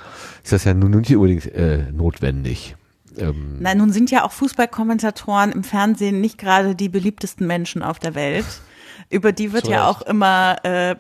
ist 0.44 0.52
das 0.52 0.64
ja 0.64 0.74
nun 0.74 0.93
nicht 0.93 1.14
unbedingt 1.14 1.52
äh, 1.52 1.90
notwendig. 1.90 2.76
Ähm 3.18 3.59
Nein, 3.60 3.78
nun 3.78 3.93
sind 3.93 4.10
ja 4.10 4.24
auch 4.24 4.32
Fußballkommentatoren 4.32 5.52
im 5.52 5.64
Fernsehen 5.64 6.20
nicht 6.20 6.39
gerade 6.39 6.74
die 6.74 6.89
beliebtesten 6.89 7.47
Menschen 7.47 7.82
auf 7.82 7.98
der 7.98 8.14
Welt. 8.14 8.47
Über 9.10 9.32
die 9.32 9.52
wird 9.52 9.66
so 9.66 9.73
ja 9.73 9.89
auch 9.89 10.02
immer 10.02 10.56
äh, 10.64 10.97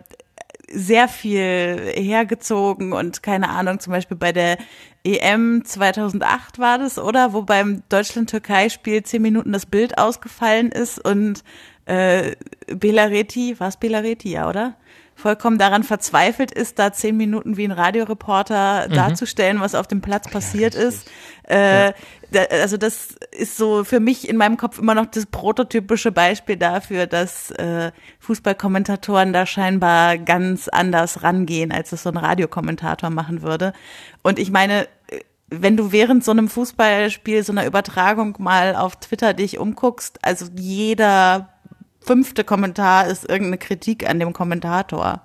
sehr 0.72 1.08
viel 1.08 1.92
hergezogen 1.94 2.92
und 2.92 3.22
keine 3.22 3.50
Ahnung, 3.50 3.78
zum 3.80 3.92
Beispiel 3.92 4.16
bei 4.16 4.32
der 4.32 4.58
EM 5.04 5.64
2008 5.64 6.58
war 6.58 6.78
das, 6.78 6.98
oder? 6.98 7.32
Wo 7.32 7.42
beim 7.42 7.82
Deutschland-Türkei-Spiel 7.88 9.02
zehn 9.02 9.22
Minuten 9.22 9.52
das 9.52 9.66
Bild 9.66 9.98
ausgefallen 9.98 10.70
ist 10.70 11.04
und 11.04 11.42
äh, 11.86 12.36
Belareti, 12.66 13.58
war 13.58 13.68
es 13.68 13.76
Belareti, 13.76 14.30
ja, 14.30 14.48
oder? 14.48 14.74
Vollkommen 15.22 15.56
daran 15.56 15.84
verzweifelt 15.84 16.50
ist, 16.50 16.78
da 16.78 16.92
zehn 16.92 17.16
Minuten 17.16 17.56
wie 17.56 17.64
ein 17.64 17.70
Radioreporter 17.70 18.88
mhm. 18.88 18.92
darzustellen, 18.92 19.60
was 19.60 19.74
auf 19.74 19.86
dem 19.86 20.00
Platz 20.00 20.28
passiert 20.28 20.74
ja, 20.74 20.80
ist. 20.82 21.10
Äh, 21.48 21.86
ja. 21.86 21.94
da, 22.32 22.42
also 22.50 22.76
das 22.76 23.14
ist 23.30 23.56
so 23.56 23.84
für 23.84 24.00
mich 24.00 24.28
in 24.28 24.36
meinem 24.36 24.56
Kopf 24.56 24.78
immer 24.78 24.94
noch 24.94 25.06
das 25.06 25.26
prototypische 25.26 26.12
Beispiel 26.12 26.56
dafür, 26.56 27.06
dass 27.06 27.52
äh, 27.52 27.92
Fußballkommentatoren 28.18 29.32
da 29.32 29.46
scheinbar 29.46 30.18
ganz 30.18 30.68
anders 30.68 31.22
rangehen, 31.22 31.72
als 31.72 31.92
es 31.92 32.02
so 32.02 32.10
ein 32.10 32.16
Radiokommentator 32.16 33.10
machen 33.10 33.42
würde. 33.42 33.72
Und 34.22 34.38
ich 34.38 34.50
meine, 34.50 34.88
wenn 35.48 35.76
du 35.76 35.92
während 35.92 36.24
so 36.24 36.30
einem 36.30 36.48
Fußballspiel, 36.48 37.44
so 37.44 37.52
einer 37.52 37.66
Übertragung 37.66 38.36
mal 38.38 38.74
auf 38.74 38.96
Twitter 38.96 39.34
dich 39.34 39.58
umguckst, 39.58 40.18
also 40.22 40.46
jeder 40.56 41.51
fünfte 42.04 42.44
Kommentar 42.44 43.06
ist 43.06 43.28
irgendeine 43.28 43.58
Kritik 43.58 44.08
an 44.08 44.18
dem 44.18 44.32
Kommentator. 44.32 45.22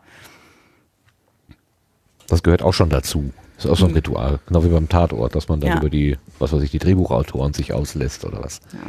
Das 2.27 2.43
gehört 2.43 2.61
auch 2.61 2.73
schon 2.73 2.89
dazu. 2.89 3.31
Das 3.55 3.65
ist 3.65 3.71
auch 3.71 3.77
so 3.77 3.85
ein 3.85 3.91
mhm. 3.91 3.97
Ritual, 3.97 4.39
genau 4.45 4.63
wie 4.63 4.69
beim 4.69 4.87
Tatort, 4.87 5.33
dass 5.33 5.47
man 5.47 5.59
dann 5.59 5.71
ja. 5.71 5.77
über 5.77 5.89
die, 5.89 6.17
was 6.37 6.53
weiß 6.53 6.61
ich, 6.61 6.71
die 6.71 6.79
Drehbuchautoren 6.79 7.53
sich 7.53 7.73
auslässt 7.73 8.23
oder 8.23 8.43
was. 8.43 8.59
Ja. 8.71 8.79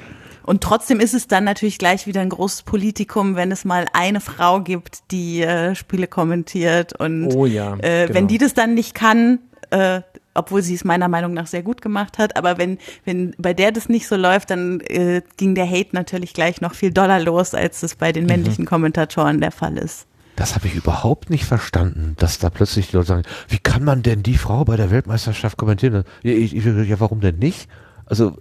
Und 0.43 0.63
trotzdem 0.63 0.99
ist 0.99 1.13
es 1.13 1.27
dann 1.27 1.45
natürlich 1.45 1.79
gleich 1.79 2.07
wieder 2.07 2.23
ein 2.23 2.31
großes 2.31 2.63
Politikum, 2.63 3.37
wenn 3.37 3.53
es 3.53 3.67
mal 3.67 3.87
eine 3.93 4.21
Frau 4.21 4.61
gibt, 4.61 5.11
die 5.11 5.43
äh, 5.43 5.75
Spiele 5.75 6.07
kommentiert. 6.07 6.99
Und 6.99 7.31
oh 7.35 7.45
ja, 7.45 7.75
äh, 7.81 8.07
genau. 8.07 8.15
wenn 8.15 8.29
die 8.29 8.39
das 8.39 8.55
dann 8.55 8.73
nicht 8.73 8.95
kann, 8.95 9.41
äh, 9.71 10.01
obwohl 10.39 10.63
sie 10.63 10.75
es 10.75 10.85
meiner 10.85 11.09
Meinung 11.09 11.35
nach 11.35 11.47
sehr 11.47 11.63
gut 11.63 11.83
gemacht 11.83 12.19
hat. 12.19 12.37
Aber 12.37 12.59
wenn, 12.59 12.79
wenn 13.05 13.35
bei 13.39 13.55
der 13.55 13.73
das 13.73 13.89
nicht 13.89 14.07
so 14.07 14.17
läuft, 14.17 14.51
dann 14.51 14.81
äh, 14.81 15.23
ging 15.37 15.55
der 15.55 15.69
Hate 15.69 15.91
natürlich 15.93 16.33
gleich 16.33 16.61
noch 16.61 16.75
viel 16.75 16.93
doller 16.93 17.21
los, 17.21 17.55
als 17.55 17.83
es 17.83 17.95
bei 17.95 18.13
den 18.13 18.25
mhm. 18.25 18.31
männlichen 18.31 18.65
mhm. 18.65 18.69
Kommentatoren 18.69 19.41
der 19.41 19.53
Fall 19.53 19.77
ist. 19.77 20.07
Das 20.37 20.55
habe 20.55 20.69
ich 20.69 20.77
überhaupt 20.77 21.31
nicht 21.31 21.45
verstanden, 21.45 22.15
dass 22.17 22.39
da 22.39 22.49
plötzlich 22.49 22.91
die 22.91 22.97
Leute 22.97 23.09
sagen, 23.09 23.23
wie 23.49 23.59
kann 23.59 23.83
man 23.83 24.05
denn 24.05 24.23
die 24.23 24.39
Frau 24.39 24.65
bei 24.65 24.77
der 24.77 24.93
Weltmeisterschaft 24.93 25.57
kommentieren? 25.57 26.05
Ja, 26.23 26.33
ich, 26.33 26.55
ich, 26.55 26.65
ja 26.65 27.01
warum 27.01 27.21
denn 27.21 27.39
nicht? 27.39 27.69
Also, 28.07 28.37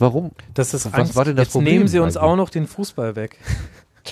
warum? 0.00 0.32
Das 0.54 0.74
ist 0.74 0.86
was 0.86 0.94
Angst. 0.94 1.14
war 1.14 1.24
denn 1.24 1.36
das 1.36 1.46
Jetzt 1.46 1.52
Problem 1.52 1.72
nehmen 1.72 1.88
sie 1.88 2.00
uns 2.00 2.16
eigentlich? 2.16 2.30
auch 2.30 2.36
noch 2.36 2.50
den 2.50 2.66
Fußball 2.66 3.14
weg. 3.14 3.38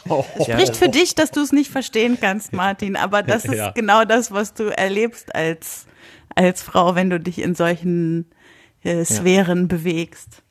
Oh. 0.08 0.24
Spricht 0.42 0.76
für 0.76 0.90
dich, 0.90 1.14
dass 1.14 1.30
du 1.30 1.40
es 1.40 1.52
nicht 1.52 1.70
verstehen 1.70 2.18
kannst, 2.20 2.52
Martin, 2.52 2.96
aber 2.96 3.22
das 3.22 3.46
ist 3.46 3.54
ja. 3.54 3.70
genau 3.70 4.04
das, 4.04 4.30
was 4.30 4.52
du 4.52 4.64
erlebst 4.64 5.34
als, 5.34 5.86
als 6.34 6.62
Frau, 6.62 6.94
wenn 6.94 7.10
du 7.10 7.20
dich 7.20 7.40
in 7.40 7.54
solchen 7.54 8.26
äh, 8.82 9.04
Sphären 9.04 9.62
ja. 9.62 9.66
bewegst. 9.66 10.42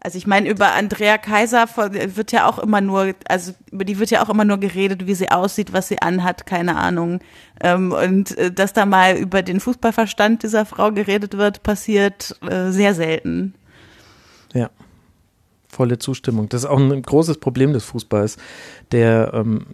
Also 0.00 0.16
ich 0.16 0.28
meine, 0.28 0.48
über 0.48 0.74
Andrea 0.74 1.18
Kaiser 1.18 1.66
wird 2.14 2.30
ja 2.30 2.46
auch 2.46 2.60
immer 2.60 2.80
nur, 2.80 3.14
also 3.28 3.52
über 3.72 3.84
die 3.84 3.98
wird 3.98 4.10
ja 4.10 4.22
auch 4.22 4.28
immer 4.28 4.44
nur 4.44 4.58
geredet, 4.58 5.08
wie 5.08 5.14
sie 5.14 5.30
aussieht, 5.30 5.72
was 5.72 5.88
sie 5.88 6.00
anhat, 6.00 6.46
keine 6.46 6.76
Ahnung. 6.76 7.18
Ähm, 7.60 7.90
und 7.92 8.38
äh, 8.38 8.52
dass 8.52 8.72
da 8.72 8.86
mal 8.86 9.16
über 9.16 9.42
den 9.42 9.58
Fußballverstand 9.58 10.44
dieser 10.44 10.66
Frau 10.66 10.92
geredet 10.92 11.36
wird, 11.36 11.64
passiert 11.64 12.36
äh, 12.48 12.70
sehr 12.70 12.94
selten. 12.94 13.54
Ja 14.52 14.70
volle 15.68 15.98
Zustimmung. 15.98 16.48
Das 16.48 16.62
ist 16.62 16.70
auch 16.70 16.78
ein 16.78 17.02
großes 17.02 17.38
Problem 17.38 17.72
des 17.72 17.84
Fußballs, 17.84 18.36
der 18.90 19.32
ähm, 19.34 19.66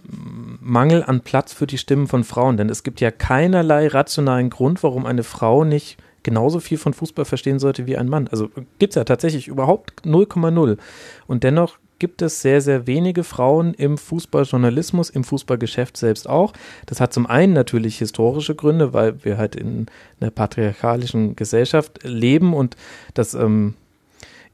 Mangel 0.61 1.05
an 1.05 1.21
Platz 1.21 1.53
für 1.53 1.67
die 1.67 1.79
Stimmen 1.79 2.09
von 2.09 2.25
Frauen. 2.25 2.57
Denn 2.57 2.69
es 2.69 2.83
gibt 2.83 3.01
ja 3.01 3.11
keinerlei 3.11 3.89
rationalen 3.89 4.51
Grund, 4.51 4.83
warum 4.83 5.07
eine 5.07 5.23
Frau 5.23 5.65
nicht 5.65 5.97
genauso 6.23 6.59
viel 6.59 6.79
von 6.79 6.95
Fußball 6.95 7.25
verstehen 7.25 7.59
sollte 7.59 7.87
wie 7.87 7.97
ein 7.97 8.09
Mann. 8.09 8.29
Also 8.29 8.49
gibt 8.79 8.93
es 8.93 8.97
ja 8.97 9.05
tatsächlich 9.05 9.47
überhaupt 9.47 10.05
0,0. 10.05 10.79
Und 11.27 11.45
dennoch 11.45 11.79
gibt 11.99 12.23
es 12.23 12.43
sehr, 12.43 12.61
sehr 12.61 12.87
wenige 12.87 13.25
Frauen 13.25 13.73
im 13.75 13.97
Fußballjournalismus, 13.97 15.11
im 15.11 15.23
Fußballgeschäft 15.23 15.97
selbst 15.97 16.29
auch. 16.29 16.53
Das 16.87 17.01
hat 17.01 17.13
zum 17.13 17.27
einen 17.27 17.53
natürlich 17.53 17.99
historische 17.99 18.55
Gründe, 18.55 18.93
weil 18.93 19.25
wir 19.25 19.39
halt 19.39 19.55
in 19.55 19.87
einer 20.21 20.31
patriarchalischen 20.31 21.37
Gesellschaft 21.37 22.01
leben 22.03 22.53
und 22.53 22.77
das 23.15 23.35
ähm, 23.35 23.75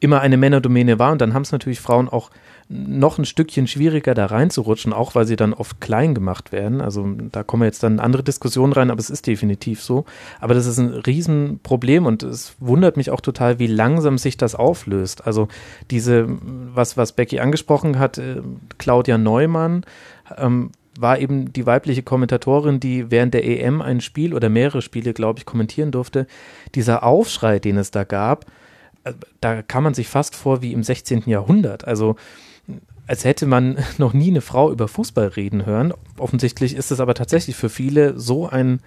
immer 0.00 0.20
eine 0.20 0.36
Männerdomäne 0.36 0.98
war. 0.98 1.12
Und 1.12 1.20
dann 1.20 1.34
haben 1.34 1.42
es 1.42 1.52
natürlich 1.52 1.80
Frauen 1.80 2.08
auch 2.08 2.30
noch 2.68 3.18
ein 3.18 3.24
Stückchen 3.24 3.66
schwieriger 3.66 4.14
da 4.14 4.26
reinzurutschen, 4.26 4.92
auch 4.92 5.14
weil 5.14 5.26
sie 5.26 5.36
dann 5.36 5.52
oft 5.52 5.80
klein 5.80 6.14
gemacht 6.14 6.52
werden. 6.52 6.80
Also 6.80 7.06
da 7.32 7.42
kommen 7.42 7.62
wir 7.62 7.66
jetzt 7.66 7.82
dann 7.82 7.94
in 7.94 8.00
andere 8.00 8.22
Diskussionen 8.22 8.72
rein, 8.72 8.90
aber 8.90 9.00
es 9.00 9.10
ist 9.10 9.26
definitiv 9.26 9.82
so. 9.82 10.04
Aber 10.40 10.54
das 10.54 10.66
ist 10.66 10.78
ein 10.78 10.88
Riesenproblem 10.88 12.06
und 12.06 12.22
es 12.22 12.54
wundert 12.60 12.96
mich 12.96 13.10
auch 13.10 13.20
total, 13.20 13.58
wie 13.58 13.66
langsam 13.66 14.18
sich 14.18 14.36
das 14.36 14.54
auflöst. 14.54 15.26
Also 15.26 15.48
diese, 15.90 16.26
was, 16.28 16.96
was 16.96 17.12
Becky 17.12 17.40
angesprochen 17.40 17.98
hat, 17.98 18.18
äh, 18.18 18.40
Claudia 18.78 19.18
Neumann, 19.18 19.84
ähm, 20.38 20.70
war 20.98 21.18
eben 21.18 21.52
die 21.52 21.66
weibliche 21.66 22.02
Kommentatorin, 22.02 22.78
die 22.78 23.10
während 23.10 23.34
der 23.34 23.44
EM 23.44 23.80
ein 23.80 24.00
Spiel 24.00 24.34
oder 24.34 24.48
mehrere 24.48 24.82
Spiele, 24.82 25.12
glaube 25.12 25.38
ich, 25.38 25.46
kommentieren 25.46 25.90
durfte. 25.90 26.26
Dieser 26.74 27.04
Aufschrei, 27.04 27.58
den 27.58 27.78
es 27.78 27.90
da 27.90 28.04
gab, 28.04 28.46
da 29.40 29.62
kam 29.62 29.84
man 29.84 29.94
sich 29.94 30.08
fast 30.08 30.34
vor 30.34 30.62
wie 30.62 30.72
im 30.72 30.82
16. 30.82 31.24
Jahrhundert. 31.26 31.86
Also 31.86 32.16
als 33.06 33.24
hätte 33.24 33.46
man 33.46 33.78
noch 33.98 34.12
nie 34.12 34.30
eine 34.30 34.40
Frau 34.40 34.70
über 34.70 34.88
Fußball 34.88 35.28
reden 35.28 35.66
hören. 35.66 35.92
Offensichtlich 36.18 36.76
ist 36.76 36.90
es 36.90 37.00
aber 37.00 37.14
tatsächlich 37.14 37.56
für 37.56 37.68
viele 37.68 38.18
so 38.18 38.48
ein 38.48 38.80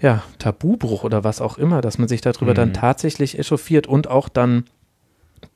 ja, 0.00 0.22
Tabubruch 0.38 1.04
oder 1.04 1.24
was 1.24 1.40
auch 1.40 1.56
immer, 1.56 1.80
dass 1.80 1.98
man 1.98 2.08
sich 2.08 2.20
darüber 2.20 2.50
mhm. 2.50 2.56
dann 2.56 2.74
tatsächlich 2.74 3.38
echauffiert 3.38 3.86
und 3.86 4.08
auch 4.08 4.28
dann 4.28 4.64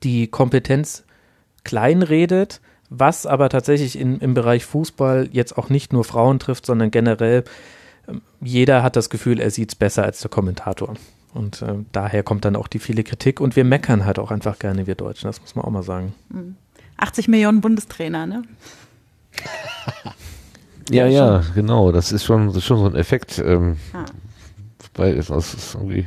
die 0.03 0.29
Kompetenz 0.29 1.05
kleinredet, 1.65 2.61
was 2.89 3.27
aber 3.27 3.49
tatsächlich 3.49 3.99
in, 3.99 4.19
im 4.21 4.35
Bereich 4.35 4.65
Fußball 4.65 5.29
jetzt 5.33 5.59
auch 5.59 5.69
nicht 5.69 5.93
nur 5.93 6.05
Frauen 6.05 6.39
trifft, 6.39 6.67
sondern 6.67 6.91
generell 6.91 7.45
ähm, 8.09 8.23
jeder 8.41 8.83
hat 8.83 8.97
das 8.97 9.11
Gefühl, 9.11 9.41
er 9.41 9.51
sieht 9.51 9.71
es 9.71 9.75
besser 9.75 10.05
als 10.05 10.21
der 10.21 10.31
Kommentator. 10.31 10.95
Und 11.33 11.63
äh, 11.63 11.75
daher 11.93 12.23
kommt 12.23 12.45
dann 12.45 12.57
auch 12.57 12.69
die 12.69 12.79
viele 12.79 13.05
Kritik 13.05 13.41
und 13.41 13.57
wir 13.57 13.65
meckern 13.65 14.05
halt 14.05 14.19
auch 14.19 14.31
einfach 14.31 14.59
gerne, 14.59 14.87
wir 14.87 14.95
Deutschen, 14.95 15.29
das 15.29 15.41
muss 15.41 15.55
man 15.55 15.65
auch 15.65 15.71
mal 15.71 15.83
sagen. 15.83 16.15
80 16.97 17.29
mhm. 17.29 17.31
Millionen 17.31 17.61
Bundestrainer, 17.61 18.27
ne? 18.27 18.43
ja, 20.91 21.07
ja, 21.07 21.45
genau, 21.55 21.93
das 21.93 22.11
ist 22.13 22.25
schon, 22.25 22.49
das 22.49 22.57
ist 22.57 22.65
schon 22.65 22.79
so 22.79 22.87
ein 22.87 22.97
Effekt. 22.97 23.39
Ähm, 23.39 23.77
ah. 23.93 24.05
Weil 24.95 25.15
das 25.15 25.31
ist 25.31 25.75
irgendwie, 25.75 26.07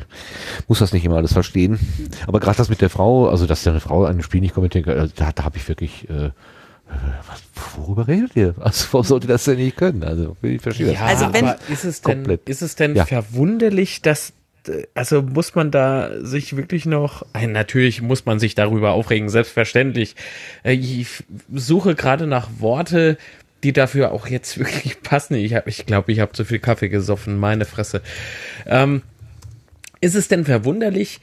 muss 0.67 0.79
das 0.79 0.91
nicht 0.91 1.05
immer 1.05 1.15
alles 1.15 1.31
verstehen. 1.31 1.79
Aber 2.27 2.41
gerade 2.41 2.57
das 2.57 2.67
mit 2.67 2.81
der 2.81 2.89
Frau, 2.89 3.29
also 3.29 3.47
dass 3.47 3.65
eine 3.65 3.79
Frau 3.79 4.03
ein 4.03 4.21
Spiel 4.21 4.41
nicht 4.41 4.53
kommentieren 4.53 4.83
kann, 4.83 4.99
also 4.99 5.13
da, 5.15 5.31
da 5.31 5.45
habe 5.45 5.57
ich 5.57 5.67
wirklich 5.69 6.09
äh, 6.09 6.31
was, 7.27 7.77
worüber 7.77 8.07
redet 8.07 8.35
ihr? 8.35 8.55
Also, 8.59 8.87
warum 8.91 9.05
sollte 9.05 9.27
das 9.27 9.45
denn 9.45 9.57
nicht 9.57 9.77
können? 9.77 10.03
Also, 10.03 10.35
ich 10.41 10.61
verstehe 10.61 10.87
ja, 10.87 10.93
das. 10.93 11.21
Also, 11.21 11.33
wenn, 11.33 11.45
aber 11.45 11.59
ist 11.69 11.85
es 11.85 12.01
denn, 12.01 12.25
ist 12.45 12.61
es 12.61 12.75
denn 12.75 12.95
ja. 12.95 13.05
verwunderlich, 13.05 14.01
dass 14.01 14.33
also 14.93 15.21
muss 15.21 15.55
man 15.55 15.71
da 15.71 16.11
sich 16.21 16.55
wirklich 16.55 16.85
noch, 16.85 17.25
natürlich 17.33 18.01
muss 18.01 18.25
man 18.25 18.39
sich 18.39 18.55
darüber 18.55 18.91
aufregen, 18.91 19.29
selbstverständlich. 19.29 20.15
Äh, 20.63 20.73
ich 20.73 21.23
suche 21.51 21.95
gerade 21.95 22.27
nach 22.27 22.49
Worte, 22.59 23.17
die 23.63 23.73
dafür 23.73 24.11
auch 24.11 24.27
jetzt 24.27 24.57
wirklich 24.59 25.01
passen. 25.01 25.35
Ich 25.35 25.49
glaube, 25.49 25.69
ich, 25.69 25.85
glaub, 25.85 26.09
ich 26.09 26.19
habe 26.19 26.33
zu 26.33 26.45
viel 26.45 26.59
Kaffee 26.59 26.89
gesoffen, 26.89 27.37
meine 27.37 27.65
Fresse. 27.65 28.01
Ähm, 28.65 29.01
ist 30.01 30.15
es 30.15 30.27
denn 30.27 30.45
verwunderlich, 30.45 31.21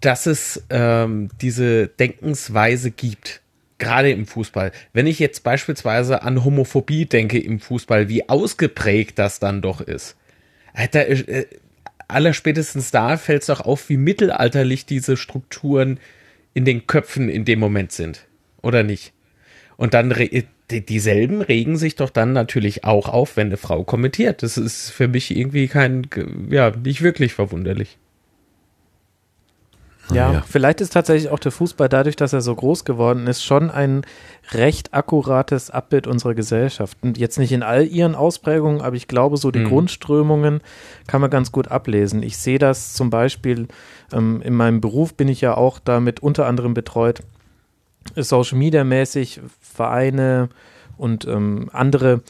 dass 0.00 0.26
es 0.26 0.62
ähm, 0.70 1.30
diese 1.40 1.88
Denkensweise 1.88 2.90
gibt? 2.90 3.40
Gerade 3.78 4.12
im 4.12 4.26
Fußball. 4.26 4.70
Wenn 4.92 5.08
ich 5.08 5.18
jetzt 5.18 5.42
beispielsweise 5.42 6.22
an 6.22 6.44
Homophobie 6.44 7.06
denke 7.06 7.38
im 7.40 7.58
Fußball, 7.58 8.08
wie 8.08 8.28
ausgeprägt 8.28 9.18
das 9.18 9.40
dann 9.40 9.60
doch 9.60 9.80
ist. 9.80 10.16
Alter, 10.72 11.08
äh, 11.08 11.46
allerspätestens 12.12 12.90
da 12.90 13.16
fällt 13.16 13.42
es 13.42 13.46
doch 13.46 13.60
auf, 13.60 13.88
wie 13.88 13.96
mittelalterlich 13.96 14.86
diese 14.86 15.16
Strukturen 15.16 15.98
in 16.54 16.64
den 16.64 16.86
Köpfen 16.86 17.28
in 17.28 17.44
dem 17.44 17.58
Moment 17.58 17.92
sind. 17.92 18.26
Oder 18.62 18.82
nicht? 18.82 19.12
Und 19.76 19.94
dann 19.94 20.14
die, 20.70 20.86
dieselben 20.86 21.42
regen 21.42 21.76
sich 21.76 21.96
doch 21.96 22.10
dann 22.10 22.32
natürlich 22.32 22.84
auch 22.84 23.08
auf, 23.08 23.36
wenn 23.36 23.48
eine 23.48 23.56
Frau 23.56 23.84
kommentiert. 23.84 24.42
Das 24.42 24.56
ist 24.56 24.90
für 24.90 25.08
mich 25.08 25.36
irgendwie 25.36 25.68
kein, 25.68 26.06
ja, 26.50 26.70
nicht 26.70 27.02
wirklich 27.02 27.34
verwunderlich. 27.34 27.98
Ja, 30.10 30.32
ja, 30.32 30.44
vielleicht 30.46 30.80
ist 30.80 30.92
tatsächlich 30.92 31.30
auch 31.30 31.38
der 31.38 31.52
Fußball 31.52 31.88
dadurch, 31.88 32.16
dass 32.16 32.32
er 32.32 32.40
so 32.40 32.54
groß 32.54 32.84
geworden 32.84 33.26
ist, 33.26 33.44
schon 33.44 33.70
ein 33.70 34.02
recht 34.50 34.92
akkurates 34.92 35.70
Abbild 35.70 36.06
unserer 36.06 36.34
Gesellschaft. 36.34 36.98
Und 37.00 37.16
jetzt 37.16 37.38
nicht 37.38 37.52
in 37.52 37.62
all 37.62 37.86
ihren 37.86 38.14
Ausprägungen, 38.14 38.80
aber 38.80 38.96
ich 38.96 39.08
glaube, 39.08 39.36
so 39.36 39.50
die 39.50 39.60
mhm. 39.60 39.68
Grundströmungen 39.68 40.60
kann 41.06 41.20
man 41.20 41.30
ganz 41.30 41.52
gut 41.52 41.68
ablesen. 41.68 42.22
Ich 42.22 42.36
sehe 42.36 42.58
das 42.58 42.92
zum 42.94 43.10
Beispiel 43.10 43.68
ähm, 44.12 44.42
in 44.42 44.54
meinem 44.54 44.80
Beruf 44.80 45.14
bin 45.14 45.28
ich 45.28 45.40
ja 45.40 45.56
auch 45.56 45.78
damit 45.78 46.20
unter 46.20 46.46
anderem 46.46 46.74
betreut, 46.74 47.22
Social 48.16 48.58
Media 48.58 48.84
mäßig 48.84 49.40
Vereine 49.60 50.48
und 50.96 51.26
ähm, 51.26 51.70
andere 51.72 52.22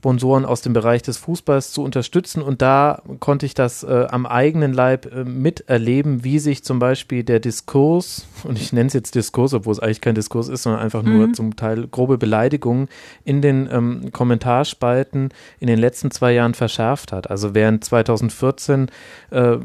Sponsoren 0.00 0.46
aus 0.46 0.62
dem 0.62 0.72
Bereich 0.72 1.02
des 1.02 1.18
Fußballs 1.18 1.72
zu 1.72 1.82
unterstützen. 1.82 2.40
Und 2.40 2.62
da 2.62 3.02
konnte 3.18 3.44
ich 3.44 3.52
das 3.52 3.82
äh, 3.82 4.06
am 4.08 4.24
eigenen 4.24 4.72
Leib 4.72 5.12
äh, 5.12 5.24
miterleben, 5.24 6.24
wie 6.24 6.38
sich 6.38 6.64
zum 6.64 6.78
Beispiel 6.78 7.22
der 7.22 7.38
Diskurs, 7.38 8.26
und 8.44 8.58
ich 8.58 8.72
nenne 8.72 8.86
es 8.86 8.94
jetzt 8.94 9.14
Diskurs, 9.14 9.52
obwohl 9.52 9.72
es 9.74 9.78
eigentlich 9.78 10.00
kein 10.00 10.14
Diskurs 10.14 10.48
ist, 10.48 10.62
sondern 10.62 10.80
einfach 10.80 11.02
nur 11.02 11.26
mhm. 11.26 11.34
zum 11.34 11.54
Teil 11.54 11.86
grobe 11.86 12.16
Beleidigungen, 12.16 12.88
in 13.24 13.42
den 13.42 13.68
ähm, 13.70 14.10
Kommentarspalten 14.10 15.34
in 15.58 15.66
den 15.66 15.78
letzten 15.78 16.10
zwei 16.10 16.32
Jahren 16.32 16.54
verschärft 16.54 17.12
hat. 17.12 17.28
Also 17.30 17.54
während 17.54 17.84
2014 17.84 18.90
äh, 19.32 19.58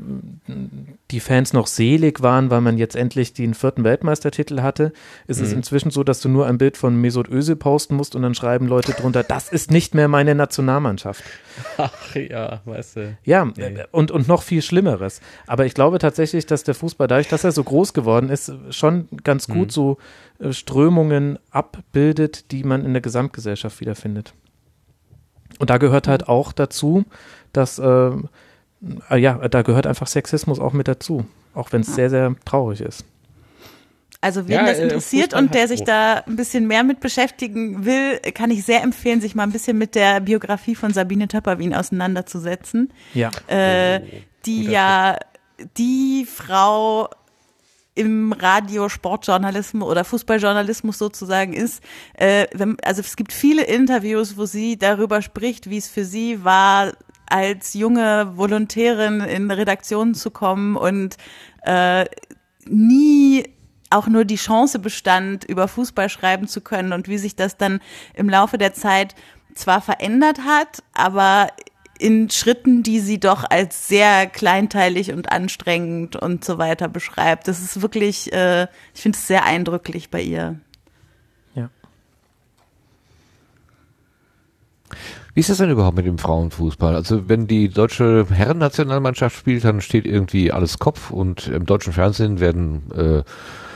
die 1.12 1.20
Fans 1.22 1.54
noch 1.54 1.68
selig 1.68 2.22
waren, 2.22 2.50
weil 2.50 2.60
man 2.60 2.78
jetzt 2.78 2.98
endlich 2.98 3.32
den 3.32 3.54
vierten 3.54 3.86
Weltmeistertitel 3.86 4.62
hatte, 4.62 4.92
ist 5.28 5.40
mhm. 5.40 5.46
es 5.46 5.54
inzwischen 5.54 5.92
so, 5.92 6.04
dass 6.04 6.20
du 6.20 6.28
nur 6.28 6.46
ein 6.46 6.58
Bild 6.58 6.76
von 6.76 7.00
Mesut 7.00 7.30
Özil 7.30 7.56
posten 7.56 7.96
musst 7.96 8.18
und 8.18 8.22
dann 8.24 8.36
schreiben 8.36 8.68
Leute 8.68 8.92
drunter, 8.92 9.24
das 9.24 9.48
ist 9.48 9.72
nicht 9.72 9.96
mehr 9.96 10.10
meine 10.26 10.36
Nationalmannschaft. 10.36 11.24
Ach 11.78 12.16
ja, 12.16 12.62
weißt 12.66 12.96
du. 12.96 13.18
Ja, 13.24 13.46
nee. 13.46 13.84
und, 13.92 14.12
und 14.12 14.28
noch 14.28 14.42
viel 14.42 14.62
Schlimmeres. 14.62 15.22
Aber 15.48 15.66
ich 15.66 15.74
glaube 15.74 16.00
tatsächlich, 16.00 16.46
dass 16.46 16.64
der 16.64 16.76
Fußball, 16.76 17.08
dadurch, 17.08 17.28
dass 17.28 17.44
er 17.44 17.52
so 17.52 17.64
groß 17.64 17.94
geworden 17.94 18.30
ist, 18.30 18.52
schon 18.72 19.08
ganz 19.24 19.48
gut 19.48 19.68
mhm. 19.68 19.70
so 19.70 19.98
äh, 20.40 20.52
Strömungen 20.52 21.40
abbildet, 21.52 22.52
die 22.52 22.64
man 22.64 22.84
in 22.84 22.94
der 22.94 23.02
Gesamtgesellschaft 23.02 23.80
wiederfindet. 23.80 24.34
Und 25.60 25.70
da 25.70 25.78
gehört 25.78 26.08
halt 26.08 26.28
auch 26.28 26.52
dazu, 26.52 27.06
dass 27.54 27.80
äh, 27.80 28.12
äh, 29.10 29.18
ja, 29.18 29.48
da 29.48 29.62
gehört 29.62 29.88
einfach 29.88 30.08
Sexismus 30.08 30.60
auch 30.60 30.74
mit 30.74 30.88
dazu, 30.88 31.26
auch 31.54 31.72
wenn 31.72 31.82
es 31.82 31.90
ja. 31.90 31.94
sehr, 31.94 32.10
sehr 32.10 32.36
traurig 32.44 32.82
ist. 32.82 33.06
Also 34.26 34.48
wen 34.48 34.56
ja, 34.56 34.66
das 34.66 34.80
äh, 34.80 34.84
interessiert 34.84 35.34
äh, 35.34 35.38
und 35.38 35.54
der 35.54 35.68
sich 35.68 35.84
da 35.84 36.24
ein 36.26 36.36
bisschen 36.36 36.66
mehr 36.66 36.84
mit 36.84 37.00
beschäftigen 37.00 37.86
will, 37.86 38.18
kann 38.34 38.50
ich 38.50 38.64
sehr 38.64 38.82
empfehlen, 38.82 39.22
sich 39.22 39.36
mal 39.36 39.44
ein 39.44 39.52
bisschen 39.52 39.78
mit 39.78 39.94
der 39.94 40.20
Biografie 40.20 40.74
von 40.74 40.94
Sabine 40.94 41.28
Töpperwien 41.28 41.76
auseinanderzusetzen. 41.76 42.92
Ja. 43.14 43.30
Äh, 43.46 44.02
die 44.48 44.64
ja 44.64 45.20
die 45.78 46.26
Frau 46.26 47.08
im 47.94 48.34
Radio, 48.34 48.90
Sportjournalismus 48.90 49.88
oder 49.88 50.04
Fußballjournalismus 50.04 50.98
sozusagen 50.98 51.54
ist. 51.54 51.84
Äh, 52.16 52.48
wenn, 52.52 52.78
also 52.84 53.02
es 53.02 53.16
gibt 53.16 53.32
viele 53.32 53.64
Interviews, 53.64 54.38
wo 54.38 54.48
sie 54.48 54.76
darüber 54.76 55.22
spricht, 55.22 55.70
wie 55.70 55.78
es 55.78 55.88
für 55.88 56.04
sie 56.04 56.44
war, 56.44 56.94
als 57.28 57.76
junge 57.76 58.32
Volontärin 58.36 59.22
in 59.22 59.52
Redaktionen 59.52 60.16
zu 60.16 60.32
kommen 60.32 60.76
und 60.78 61.18
äh, 61.62 62.06
nie 62.66 63.55
auch 63.90 64.08
nur 64.08 64.26
die 64.26 64.36
Chance 64.36 64.80
bestand, 64.80 65.44
über 65.46 65.68
Fußball 65.68 66.10
schreiben 66.10 66.48
zu 66.48 66.62
können 66.62 66.94
und 66.94 67.08
wie 67.08 67.18
sich 67.18 67.36
das 67.36 67.58
dann 67.58 67.80
im 68.14 68.30
Laufe 68.30 68.58
der 68.58 68.74
Zeit 68.74 69.16
zwar 69.54 69.82
verändert 69.82 70.40
hat, 70.46 70.84
aber 70.94 71.48
in 71.98 72.30
Schritten, 72.30 72.84
die 72.84 73.00
sie 73.00 73.20
doch 73.20 73.46
als 73.50 73.88
sehr 73.88 74.28
kleinteilig 74.28 75.14
und 75.14 75.32
anstrengend 75.32 76.18
und 76.18 76.44
so 76.44 76.58
weiter 76.58 76.90
beschreibt. 76.90 77.48
Das 77.48 77.62
ist 77.62 77.82
wirklich, 77.82 78.34
äh, 78.34 78.68
ich 78.94 79.02
finde 79.02 79.18
es 79.18 79.28
sehr 79.28 79.46
eindrücklich 79.46 80.10
bei 80.10 80.22
ihr. 80.22 80.60
Wie 85.36 85.42
ist 85.42 85.50
das 85.50 85.58
denn 85.58 85.70
überhaupt 85.70 85.98
mit 85.98 86.06
dem 86.06 86.18
Frauenfußball? 86.18 86.96
Also 86.96 87.28
wenn 87.28 87.46
die 87.46 87.68
deutsche 87.68 88.26
Herrennationalmannschaft 88.30 89.36
spielt, 89.36 89.66
dann 89.66 89.82
steht 89.82 90.06
irgendwie 90.06 90.54
alles 90.54 90.80
Kopf 90.80 91.12
und 91.12 91.50
im 91.50 91.66
deutschen 91.66 91.92
Fernsehen 91.92 92.40
werden 92.40 92.90
äh, 92.92 93.24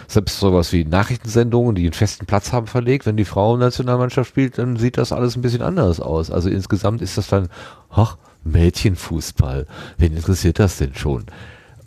selbst 0.09 0.39
sowas 0.39 0.73
wie 0.73 0.85
Nachrichtensendungen, 0.85 1.75
die 1.75 1.83
einen 1.83 1.93
festen 1.93 2.25
Platz 2.25 2.51
haben, 2.51 2.65
verlegt. 2.67 3.05
Wenn 3.05 3.15
die 3.15 3.25
Frauennationalmannschaft 3.25 4.29
spielt, 4.29 4.57
dann 4.57 4.75
sieht 4.75 4.97
das 4.97 5.11
alles 5.11 5.35
ein 5.35 5.41
bisschen 5.41 5.61
anders 5.61 5.99
aus. 5.99 6.31
Also 6.31 6.49
insgesamt 6.49 7.01
ist 7.01 7.17
das 7.17 7.27
dann, 7.27 7.47
ach, 7.89 8.17
Mädchenfußball. 8.43 9.67
Wen 9.97 10.15
interessiert 10.15 10.57
das 10.57 10.77
denn 10.77 10.95
schon? 10.95 11.25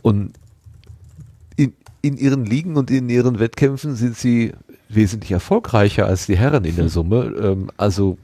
Und 0.03 0.33
in, 1.57 1.73
in 2.01 2.17
ihren 2.17 2.45
Ligen 2.45 2.77
und 2.77 2.91
in 2.91 3.09
ihren 3.09 3.41
Wettkämpfen 3.41 3.97
sind 3.97 4.17
sie 4.17 4.53
wesentlich 4.89 5.33
erfolgreicher 5.33 6.07
als 6.07 6.27
die 6.27 6.37
Herren 6.37 6.65
in 6.65 6.77
der 6.77 6.89
Summe. 6.89 7.33
Ähm, 7.43 7.71
also 7.77 8.19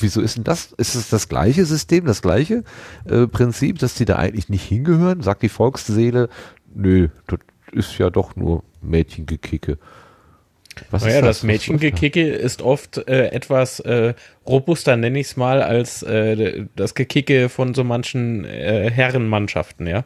wieso 0.00 0.20
ist 0.20 0.36
denn 0.36 0.44
das? 0.44 0.72
Ist 0.76 0.94
es 0.94 1.08
das 1.08 1.28
gleiche 1.30 1.64
System, 1.64 2.04
das 2.04 2.20
gleiche 2.20 2.64
äh, 3.06 3.26
Prinzip, 3.26 3.78
dass 3.78 3.94
die 3.94 4.04
da 4.04 4.16
eigentlich 4.16 4.50
nicht 4.50 4.64
hingehören? 4.64 5.22
Sagt 5.22 5.42
die 5.42 5.48
Volksseele, 5.48 6.28
nö, 6.74 7.08
das 7.26 7.38
ist 7.72 7.98
ja 7.98 8.10
doch 8.10 8.36
nur 8.36 8.62
Mädchengekicke. 8.80 9.78
Was 10.90 11.04
naja, 11.04 11.20
das, 11.20 11.38
das 11.38 11.42
Mädchengekicke 11.42 12.26
ist 12.28 12.62
oft 12.62 12.96
äh, 13.08 13.28
etwas 13.28 13.80
äh, 13.80 14.14
robuster, 14.46 14.96
nenne 14.96 15.18
ich 15.18 15.28
es 15.28 15.36
mal, 15.36 15.62
als 15.62 16.02
äh, 16.02 16.64
das 16.76 16.94
Gekicke 16.94 17.48
von 17.48 17.74
so 17.74 17.84
manchen 17.84 18.44
äh, 18.44 18.90
Herrenmannschaften, 18.90 19.86
ja. 19.86 20.04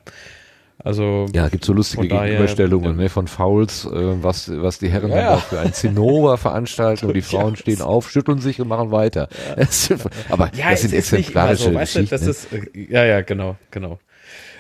Also 0.83 1.27
ja, 1.33 1.49
gibt 1.49 1.65
so 1.65 1.73
lustige 1.73 2.09
Gegenüberstellungen 2.09 2.97
ja. 2.97 3.03
ne, 3.05 3.09
von 3.09 3.29
Fouls, 3.29 3.87
äh, 3.87 4.23
was 4.23 4.51
was 4.51 4.79
die 4.79 4.89
Herren 4.89 5.11
ja. 5.11 5.31
dann 5.31 5.41
für 5.41 5.61
ein 5.61 5.73
Zinnober 5.73 6.37
veranstalten 6.39 7.07
und 7.07 7.15
die 7.15 7.23
Frauen 7.23 7.57
stehen 7.57 7.81
auf, 7.81 8.11
schütteln 8.11 8.41
sich 8.41 8.61
und 8.61 8.69
machen 8.69 8.91
weiter. 8.91 9.29
Ja. 9.57 9.97
Aber 10.31 10.51
ja, 10.55 10.71
das 10.71 10.83
sind 10.83 10.93
exemplarische 10.93 11.65
so, 11.65 11.75
weißt 11.75 11.97
du, 11.97 12.05
das 12.05 12.23
ist 12.27 12.53
äh, 12.53 12.67
ja 12.75 13.05
ja 13.05 13.21
genau 13.23 13.57
genau. 13.71 13.99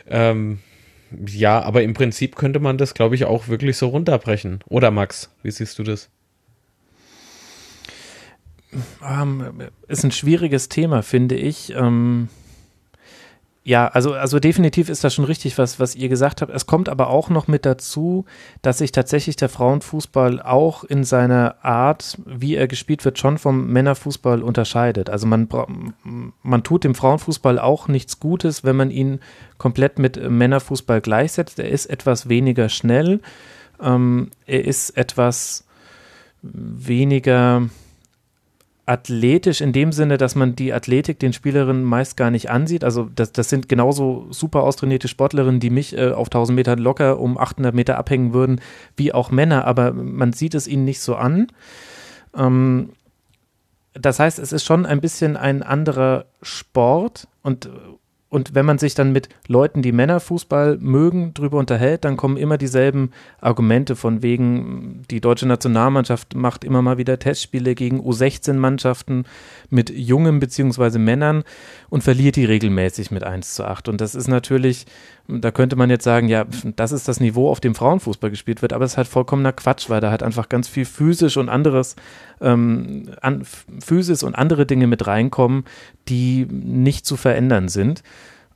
Ähm, 0.09 0.61
ja, 1.27 1.61
aber 1.63 1.83
im 1.83 1.95
Prinzip 1.95 2.37
könnte 2.37 2.61
man 2.61 2.79
das, 2.79 2.95
glaube 2.95 3.15
ich, 3.15 3.25
auch 3.25 3.49
wirklich 3.49 3.77
so 3.77 3.89
runterbrechen. 3.89 4.61
Oder 4.69 4.91
Max, 4.91 5.31
wie 5.43 5.51
siehst 5.51 5.79
du 5.79 5.83
das? 5.83 6.11
Ähm, 9.03 9.69
ist 9.89 10.05
ein 10.05 10.11
schwieriges 10.11 10.69
Thema, 10.69 11.03
finde 11.03 11.37
ich. 11.37 11.73
Ähm 11.77 12.29
ja, 13.67 13.89
also, 13.89 14.13
also 14.13 14.41
definitiv 14.41 14.91
ist 14.91 15.05
das 15.05 15.15
schon 15.15 15.25
richtig, 15.25 15.57
was, 15.57 15.81
was 15.81 15.95
ihr 15.95 16.11
gesagt 16.11 16.43
habt. 16.43 16.53
Es 16.53 16.67
kommt 16.67 16.91
aber 16.91 17.09
auch 17.09 17.31
noch 17.31 17.49
mit 17.49 17.65
dazu, 17.65 18.27
dass 18.61 18.77
sich 18.77 18.93
tatsächlich 18.93 19.37
der 19.37 19.49
Frauenfußball 19.49 20.43
auch 20.43 20.85
in 20.85 21.03
seiner 21.03 21.65
Art, 21.65 22.19
wie 22.27 22.57
er 22.57 22.69
gespielt 22.69 23.07
wird, 23.07 23.19
schon 23.19 23.39
vom 23.39 23.69
Männerfußball 23.69 24.43
unterscheidet. 24.43 25.09
Also 25.09 25.27
man, 25.27 25.49
man 26.43 26.63
tut 26.63 26.85
dem 26.85 26.95
Frauenfußball 26.95 27.59
auch 27.59 27.89
nichts 27.89 28.21
Gutes, 28.21 28.65
wenn 28.65 28.77
man 28.77 28.91
ihn 28.91 29.21
komplett 29.57 29.99
mit 29.99 30.21
Männerfußball 30.23 31.01
gleichsetzt. 31.01 31.59
Er 31.59 31.71
ist 31.71 31.87
etwas 31.87 32.29
weniger 32.29 32.69
schnell, 32.69 33.21
ähm, 33.81 34.29
er 34.45 34.67
ist 34.67 34.91
etwas 34.91 35.65
weniger, 36.43 37.63
athletisch 38.87 39.61
in 39.61 39.73
dem 39.73 39.93
Sinne, 39.93 40.19
dass 40.19 40.35
man 40.35 40.57
die 40.57 40.73
Athletik 40.73 41.19
den 41.19 41.33
Spielerinnen 41.33 41.85
meist 41.85 42.17
gar 42.17 42.31
nicht 42.31 42.51
ansieht. 42.51 42.85
Also 42.85 43.09
das, 43.15 43.33
das 43.33 43.49
sind 43.49 43.69
genauso 43.69 44.27
super 44.31 44.63
austrainierte 44.63 45.09
Sportlerinnen, 45.09 45.61
die 45.61 45.71
mich 45.71 45.97
äh, 45.97 46.11
auf 46.11 46.29
1000 46.29 46.55
Metern 46.55 46.79
locker 46.79 47.19
um 47.19 47.39
800 47.39 47.75
Meter 47.75 47.97
abhängen 47.97 48.35
würden, 48.35 48.61
wie 48.97 49.13
auch 49.13 49.31
Männer, 49.31 49.65
aber 49.65 49.93
man 49.93 50.33
sieht 50.33 50.55
es 50.55 50.69
ihnen 50.69 50.85
nicht 50.85 51.01
so 51.01 51.17
an. 51.17 51.47
Ähm, 52.37 52.91
das 53.95 54.19
heißt, 54.19 54.39
es 54.39 54.53
ist 54.53 54.65
schon 54.65 54.87
ein 54.87 55.01
bisschen 55.01 55.37
ein 55.37 55.63
anderer 55.63 56.27
Sport 56.43 57.29
und 57.43 57.71
und 58.35 58.53
wenn 58.53 58.67
man 58.67 58.79
sich 58.79 58.97
dann 58.97 59.13
mit 59.13 59.29
Leuten, 59.47 59.81
die 59.81 59.93
Männerfußball 59.93 60.79
mögen, 60.81 61.35
drüber 61.35 61.57
unterhält, 61.57 62.05
dann 62.05 62.17
kommen 62.17 62.37
immer 62.37 62.59
dieselben 62.59 63.13
Argumente 63.41 63.95
von 63.95 64.25
wegen, 64.25 65.05
die 65.09 65.21
deutsche 65.21 65.47
Nationalmannschaft 65.47 66.35
macht 66.35 66.65
immer 66.65 66.83
mal 66.83 66.99
wieder 66.99 67.21
Testspiele 67.21 67.77
gegen 67.77 68.01
U16-Mannschaften 68.01 69.27
mit 69.71 69.89
Jungen 69.89 70.41
bzw. 70.41 70.99
Männern 70.99 71.45
und 71.95 72.03
verliert 72.03 72.35
die 72.35 72.45
regelmäßig 72.45 73.13
mit 73.13 73.23
1 73.23 73.55
zu 73.55 73.65
8. 73.65 73.89
Und 73.89 74.01
das 74.01 74.17
ist 74.17 74.27
natürlich, 74.27 74.85
da 75.29 75.53
könnte 75.53 75.77
man 75.77 75.91
jetzt 75.91 76.03
sagen, 76.03 76.27
ja, 76.27 76.45
das 76.75 76.91
ist 76.91 77.07
das 77.07 77.21
Niveau, 77.21 77.49
auf 77.49 77.61
dem 77.61 77.77
Frauenfußball 77.77 78.31
gespielt 78.31 78.63
wird, 78.63 78.73
aber 78.73 78.85
es 78.85 78.95
ist 78.95 78.97
halt 78.97 79.07
vollkommener 79.07 79.53
Quatsch, 79.53 79.89
weil 79.91 80.01
da 80.01 80.11
halt 80.11 80.25
einfach 80.25 80.49
ganz 80.49 80.67
viel 80.67 80.87
physisch 80.87 81.37
und 81.37 81.49
anderes, 81.49 81.95
ähm, 82.41 83.11
an, 83.21 83.47
Physis 83.79 84.25
und 84.25 84.35
andere 84.35 84.67
Dinge 84.67 84.89
mit 84.89 85.07
reinkommen, 85.07 85.67
die 86.09 86.49
nicht 86.51 87.07
zu 87.07 87.17
verändern 87.17 87.69
sind. 87.69 88.03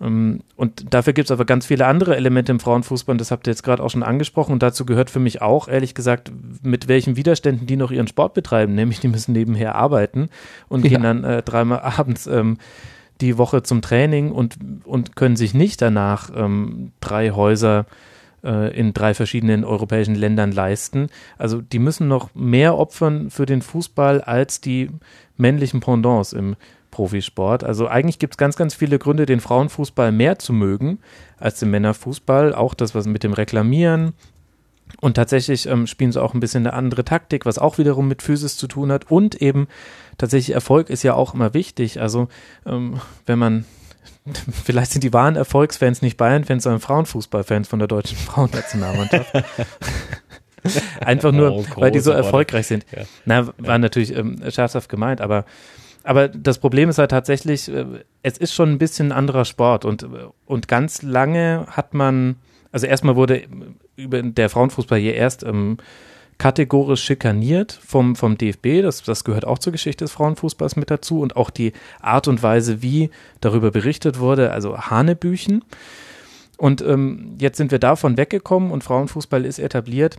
Ähm, 0.01 0.41
und 0.57 0.93
dafür 0.93 1.13
gibt 1.13 1.27
es 1.27 1.31
aber 1.31 1.45
ganz 1.45 1.65
viele 1.65 1.87
andere 1.87 2.17
Elemente 2.17 2.51
im 2.51 2.59
Frauenfußball, 2.59 3.13
und 3.13 3.21
das 3.21 3.31
habt 3.31 3.47
ihr 3.47 3.53
jetzt 3.53 3.63
gerade 3.63 3.85
auch 3.85 3.91
schon 3.91 4.03
angesprochen. 4.03 4.51
Und 4.51 4.65
dazu 4.65 4.85
gehört 4.85 5.11
für 5.11 5.21
mich 5.21 5.43
auch, 5.43 5.69
ehrlich 5.69 5.95
gesagt, 5.95 6.33
mit 6.65 6.89
welchen 6.89 7.15
Widerständen 7.15 7.69
die 7.69 7.77
noch 7.77 7.93
ihren 7.93 8.09
Sport 8.09 8.35
betreiben. 8.35 8.75
Nämlich, 8.75 8.99
die 8.99 9.07
müssen 9.07 9.31
nebenher 9.31 9.77
arbeiten 9.77 10.29
und 10.69 10.83
ja. 10.83 10.91
gehen 10.91 11.05
dann 11.05 11.23
äh, 11.23 11.43
dreimal 11.45 11.79
abends 11.99 12.27
ähm, 12.27 12.59
die 13.21 13.39
Woche 13.39 13.63
zum 13.63 13.83
Training 13.83 14.33
und, 14.33 14.57
und 14.85 15.17
können 15.17 15.37
sich 15.37 15.55
nicht 15.55 15.83
danach 15.83 16.31
ähm, 16.35 16.93
drei 17.01 17.31
Häuser 17.31 17.87
äh, 18.45 18.77
in 18.79 18.95
drei 18.95 19.15
verschiedenen 19.15 19.65
europäischen 19.65 20.15
Ländern 20.15 20.53
leisten. 20.53 21.09
Also 21.37 21.61
die 21.61 21.79
müssen 21.79 22.09
noch 22.09 22.35
mehr 22.35 22.79
opfern 22.79 23.31
für 23.31 23.47
den 23.47 23.63
Fußball 23.63 24.21
als 24.21 24.61
die 24.61 24.91
männlichen 25.37 25.81
Pendants 25.81 26.33
im 26.33 26.57
Profisport. 26.91 27.65
Also 27.65 27.87
eigentlich 27.87 28.19
gibt 28.19 28.35
es 28.35 28.39
ganz, 28.39 28.57
ganz 28.57 28.75
viele 28.75 28.99
Gründe, 28.99 29.27
den 29.27 29.41
Frauenfußball 29.41 30.13
mehr 30.13 30.39
zu 30.39 30.53
mögen 30.53 30.99
als 31.39 31.59
den 31.61 31.71
Männerfußball. 31.71 32.55
Auch 32.55 32.75
das, 32.75 32.95
was 32.95 33.07
mit 33.07 33.23
dem 33.23 33.33
Reklamieren. 33.33 34.15
Und 35.01 35.15
tatsächlich 35.15 35.67
ähm, 35.67 35.87
spielen 35.87 36.13
sie 36.13 36.23
auch 36.23 36.35
ein 36.35 36.41
bisschen 36.41 36.67
eine 36.67 36.75
andere 36.75 37.05
Taktik, 37.05 37.45
was 37.47 37.59
auch 37.59 37.79
wiederum 37.79 38.09
mit 38.09 38.23
Physis 38.23 38.57
zu 38.57 38.67
tun 38.67 38.91
hat. 38.91 39.11
Und 39.11 39.41
eben 39.43 39.69
tatsächlich 40.19 40.55
Erfolg 40.55 40.91
ist 40.91 41.03
ja 41.03 41.15
auch 41.15 41.35
immer 41.35 41.55
wichtig. 41.55 42.01
Also 42.01 42.29
ähm, 42.67 43.01
wenn 43.27 43.39
man 43.39 43.65
Vielleicht 44.65 44.93
sind 44.93 45.05
die 45.05 45.13
wahren 45.13 45.37
Erfolgsfans 45.37 46.03
nicht 46.03 46.17
Bayern-Fans, 46.17 46.65
sondern 46.65 46.81
Frauenfußballfans 46.81 47.69
von 47.69 47.79
der 47.79 47.89
deutschen 47.89 48.17
Frauennationalmannschaft. 48.17 49.33
Einfach 51.01 51.33
nur, 51.33 51.53
oh, 51.53 51.65
weil 51.77 51.91
die 51.91 52.01
so 52.01 52.11
erfolgreich 52.11 52.67
sind. 52.67 52.85
Ja. 52.95 53.05
Na, 53.25 53.47
war 53.47 53.55
ja. 53.65 53.79
natürlich 53.79 54.15
ähm, 54.15 54.39
scherzhaft 54.51 54.89
gemeint, 54.89 55.21
aber 55.21 55.45
aber 56.05 56.29
das 56.29 56.59
Problem 56.59 56.89
ist 56.89 56.99
halt 56.99 57.11
tatsächlich, 57.11 57.69
äh, 57.69 57.85
es 58.23 58.39
ist 58.39 58.55
schon 58.55 58.71
ein 58.71 58.79
bisschen 58.79 59.09
ein 59.09 59.13
anderer 59.13 59.45
Sport 59.45 59.85
und, 59.85 60.07
und 60.47 60.69
ganz 60.69 61.03
lange 61.03 61.67
hat 61.69 61.93
man, 61.93 62.37
also 62.73 62.87
erstmal 62.87 63.15
wurde 63.15 63.43
über 63.97 64.23
der 64.23 64.49
Frauenfußball 64.49 64.99
hier 64.99 65.15
erst 65.15 65.43
ähm, 65.43 65.77
kategorisch 66.39 67.03
schikaniert 67.03 67.79
vom, 67.85 68.15
vom 68.15 68.39
DFB, 68.39 68.83
das, 68.83 69.03
das 69.03 69.25
gehört 69.25 69.45
auch 69.45 69.59
zur 69.59 69.73
Geschichte 69.73 70.05
des 70.05 70.13
Frauenfußballs 70.13 70.77
mit 70.77 70.91
dazu 70.91 71.21
und 71.21 71.37
auch 71.37 71.51
die 71.51 71.73
Art 72.01 72.29
und 72.29 72.43
Weise, 72.43 72.81
wie 72.81 73.11
darüber 73.41 73.71
berichtet 73.71 74.21
wurde, 74.21 74.53
also 74.53 74.79
Hanebüchen. 74.79 75.65
Und 76.57 76.81
ähm, 76.83 77.37
jetzt 77.39 77.57
sind 77.57 77.71
wir 77.71 77.79
davon 77.79 78.17
weggekommen 78.17 78.71
und 78.71 78.85
Frauenfußball 78.85 79.45
ist 79.45 79.59
etabliert. 79.59 80.19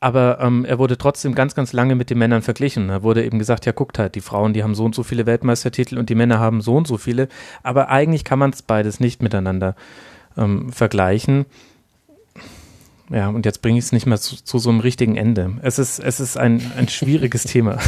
Aber 0.00 0.38
ähm, 0.40 0.64
er 0.64 0.78
wurde 0.78 0.96
trotzdem 0.96 1.34
ganz, 1.34 1.54
ganz 1.54 1.72
lange 1.72 1.94
mit 1.94 2.10
den 2.10 2.18
Männern 2.18 2.42
verglichen. 2.42 2.88
Da 2.88 3.02
wurde 3.02 3.24
eben 3.24 3.38
gesagt, 3.38 3.66
ja, 3.66 3.72
guckt 3.72 3.98
halt, 3.98 4.14
die 4.14 4.20
Frauen, 4.20 4.52
die 4.52 4.62
haben 4.62 4.74
so 4.74 4.84
und 4.84 4.94
so 4.94 5.02
viele 5.02 5.26
Weltmeistertitel 5.26 5.98
und 5.98 6.08
die 6.08 6.14
Männer 6.14 6.38
haben 6.38 6.60
so 6.60 6.76
und 6.76 6.86
so 6.86 6.96
viele. 6.96 7.28
Aber 7.62 7.88
eigentlich 7.88 8.24
kann 8.24 8.38
man 8.38 8.50
es 8.50 8.62
beides 8.62 9.00
nicht 9.00 9.22
miteinander 9.22 9.76
ähm, 10.36 10.72
vergleichen. 10.72 11.46
Ja, 13.10 13.28
und 13.28 13.46
jetzt 13.46 13.62
bringe 13.62 13.78
ich 13.78 13.84
es 13.84 13.92
nicht 13.92 14.06
mehr 14.06 14.18
zu, 14.18 14.36
zu, 14.42 14.58
so 14.58 14.70
einem 14.70 14.80
richtigen 14.80 15.16
Ende. 15.16 15.58
Es 15.62 15.78
ist, 15.78 15.98
es 15.98 16.20
ist 16.20 16.36
ein, 16.36 16.72
ein 16.76 16.88
schwieriges 16.88 17.44
Thema. 17.44 17.78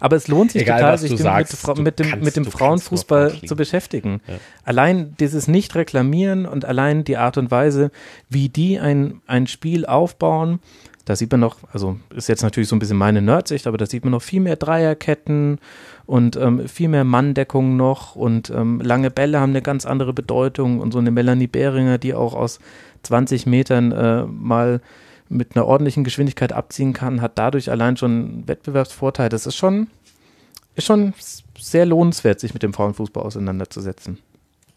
Aber 0.00 0.16
es 0.16 0.28
lohnt 0.28 0.52
sich 0.52 0.62
Egal, 0.62 0.80
total, 0.80 0.98
sich 0.98 1.18
sagst, 1.18 1.66
mit, 1.68 1.78
mit, 1.78 1.98
dem, 1.98 2.08
kannst, 2.08 2.24
mit 2.24 2.36
dem 2.36 2.44
Frauenfußball 2.46 3.42
zu 3.46 3.54
beschäftigen. 3.54 4.22
Ja. 4.26 4.34
Allein 4.64 5.14
dieses 5.20 5.46
Nicht-Reklamieren 5.46 6.46
und 6.46 6.64
allein 6.64 7.04
die 7.04 7.18
Art 7.18 7.36
und 7.36 7.50
Weise, 7.50 7.90
wie 8.30 8.48
die 8.48 8.78
ein, 8.78 9.20
ein 9.26 9.46
Spiel 9.46 9.84
aufbauen, 9.84 10.60
da 11.08 11.16
sieht 11.16 11.30
man 11.30 11.40
noch, 11.40 11.56
also 11.72 11.98
ist 12.14 12.28
jetzt 12.28 12.42
natürlich 12.42 12.68
so 12.68 12.76
ein 12.76 12.80
bisschen 12.80 12.98
meine 12.98 13.22
Nerdsicht, 13.22 13.66
aber 13.66 13.78
da 13.78 13.86
sieht 13.86 14.04
man 14.04 14.10
noch 14.10 14.20
viel 14.20 14.40
mehr 14.40 14.56
Dreierketten 14.56 15.58
und 16.04 16.36
ähm, 16.36 16.68
viel 16.68 16.90
mehr 16.90 17.04
Manndeckung 17.04 17.78
noch 17.78 18.14
und 18.14 18.50
ähm, 18.50 18.82
lange 18.82 19.10
Bälle 19.10 19.40
haben 19.40 19.52
eine 19.52 19.62
ganz 19.62 19.86
andere 19.86 20.12
Bedeutung 20.12 20.80
und 20.80 20.92
so 20.92 20.98
eine 20.98 21.10
Melanie 21.10 21.46
Behringer, 21.46 21.96
die 21.96 22.12
auch 22.12 22.34
aus 22.34 22.58
20 23.04 23.46
Metern 23.46 23.90
äh, 23.90 24.24
mal 24.26 24.82
mit 25.30 25.56
einer 25.56 25.64
ordentlichen 25.64 26.04
Geschwindigkeit 26.04 26.52
abziehen 26.52 26.92
kann, 26.92 27.22
hat 27.22 27.38
dadurch 27.38 27.70
allein 27.70 27.96
schon 27.96 28.10
einen 28.10 28.48
Wettbewerbsvorteil. 28.48 29.30
Das 29.30 29.46
ist 29.46 29.56
schon, 29.56 29.86
ist 30.74 30.86
schon 30.86 31.14
sehr 31.58 31.86
lohnenswert, 31.86 32.38
sich 32.38 32.52
mit 32.52 32.62
dem 32.62 32.74
Frauenfußball 32.74 33.22
auseinanderzusetzen. 33.22 34.18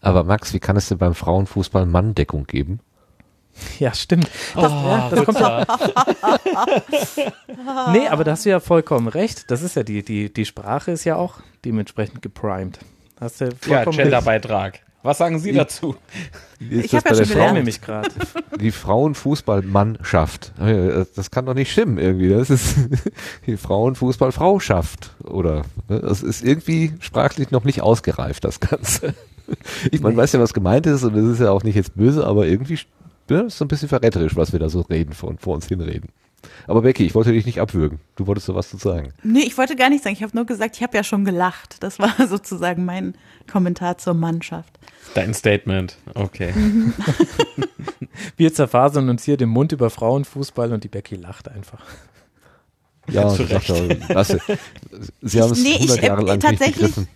Aber 0.00 0.24
Max, 0.24 0.54
wie 0.54 0.60
kann 0.60 0.78
es 0.78 0.88
denn 0.88 0.96
beim 0.96 1.14
Frauenfußball 1.14 1.84
Manndeckung 1.84 2.46
geben? 2.46 2.80
Ja, 3.78 3.94
stimmt. 3.94 4.30
Das, 4.54 4.72
oh, 4.72 4.86
ja, 4.86 5.10
das 5.10 5.24
kommt 5.24 5.40
ja. 5.40 5.66
nee, 7.92 8.08
aber 8.08 8.24
da 8.24 8.32
hast 8.32 8.44
du 8.44 8.50
ja 8.50 8.60
vollkommen 8.60 9.08
recht. 9.08 9.50
Das 9.50 9.62
ist 9.62 9.76
ja 9.76 9.82
die, 9.82 10.02
die, 10.02 10.32
die 10.32 10.44
Sprache 10.44 10.92
ist 10.92 11.04
ja 11.04 11.16
auch 11.16 11.36
dementsprechend 11.64 12.22
geprimed. 12.22 12.78
Hast 13.20 13.40
du 13.40 13.50
ja, 13.68 13.84
Genderbeitrag. 13.84 14.80
Was 15.04 15.18
sagen 15.18 15.40
Sie 15.40 15.52
dazu? 15.52 15.96
ich 16.60 16.94
habe 16.94 17.08
ja 17.08 17.16
schon 17.16 17.26
Frau 17.26 17.52
nämlich 17.52 17.80
gerade. 17.80 18.10
Die 18.60 18.70
Frauenfußballmannschaft. 18.70 20.52
Das 21.16 21.32
kann 21.32 21.46
doch 21.46 21.54
nicht 21.54 21.72
stimmen 21.72 21.98
irgendwie. 21.98 22.28
Das 22.28 22.50
ist 22.50 22.76
die 23.46 23.56
Frauenfußballfrauschaft. 23.56 25.16
Oder 25.24 25.62
das 25.88 26.22
ist 26.22 26.44
irgendwie 26.44 26.92
sprachlich 27.00 27.50
noch 27.50 27.64
nicht 27.64 27.80
ausgereift, 27.80 28.44
das 28.44 28.60
Ganze. 28.60 29.14
Ich 29.90 30.02
meine, 30.02 30.16
weiß 30.16 30.32
ja, 30.32 30.40
was 30.40 30.54
gemeint 30.54 30.86
ist 30.86 31.02
und 31.02 31.16
das 31.16 31.24
ist 31.24 31.40
ja 31.40 31.50
auch 31.50 31.64
nicht 31.64 31.74
jetzt 31.74 31.96
böse, 31.96 32.24
aber 32.24 32.46
irgendwie 32.46 32.78
ne, 33.32 33.42
ist 33.42 33.58
so 33.58 33.64
ein 33.64 33.68
bisschen 33.68 33.88
verräterisch, 33.88 34.36
was 34.36 34.52
wir 34.52 34.60
da 34.60 34.68
so 34.68 34.82
reden, 34.82 35.12
vor, 35.12 35.34
vor 35.38 35.54
uns 35.54 35.66
hinreden. 35.66 36.10
Aber 36.66 36.82
Becky, 36.82 37.04
ich 37.04 37.14
wollte 37.14 37.32
dich 37.32 37.46
nicht 37.46 37.60
abwürgen. 37.60 38.00
Du 38.16 38.26
wolltest 38.26 38.46
so 38.46 38.54
was 38.54 38.68
zu 38.68 38.76
sagen. 38.76 39.12
Nee, 39.22 39.40
ich 39.40 39.56
wollte 39.58 39.76
gar 39.76 39.90
nicht 39.90 40.02
sagen. 40.02 40.16
Ich 40.16 40.22
habe 40.22 40.36
nur 40.36 40.44
gesagt, 40.44 40.76
ich 40.76 40.82
habe 40.82 40.96
ja 40.96 41.04
schon 41.04 41.24
gelacht. 41.24 41.76
Das 41.82 41.98
war 41.98 42.14
sozusagen 42.28 42.84
mein 42.84 43.14
Kommentar 43.50 43.98
zur 43.98 44.14
Mannschaft. 44.14 44.78
Dein 45.14 45.34
Statement, 45.34 45.96
okay. 46.14 46.52
Wir 48.36 48.52
zerfasern 48.52 49.08
uns 49.08 49.24
hier 49.24 49.36
den 49.36 49.48
Mund 49.48 49.72
über 49.72 49.90
Frauenfußball 49.90 50.72
und 50.72 50.84
die 50.84 50.88
Becky 50.88 51.16
lacht 51.16 51.48
einfach. 51.48 51.82
Ja, 53.08 53.28
zu 53.28 53.42
Recht. 53.42 53.68
Lasse, 54.08 54.40
Sie 55.20 55.42
haben 55.42 55.52
es 55.52 55.62
nee, 55.62 55.74
100 55.74 55.96
ich, 55.96 56.02
Jahre 56.04 56.22
lang 56.22 56.40
tatsächlich, 56.40 56.66
nicht 56.66 56.94
begriffen. 56.94 57.08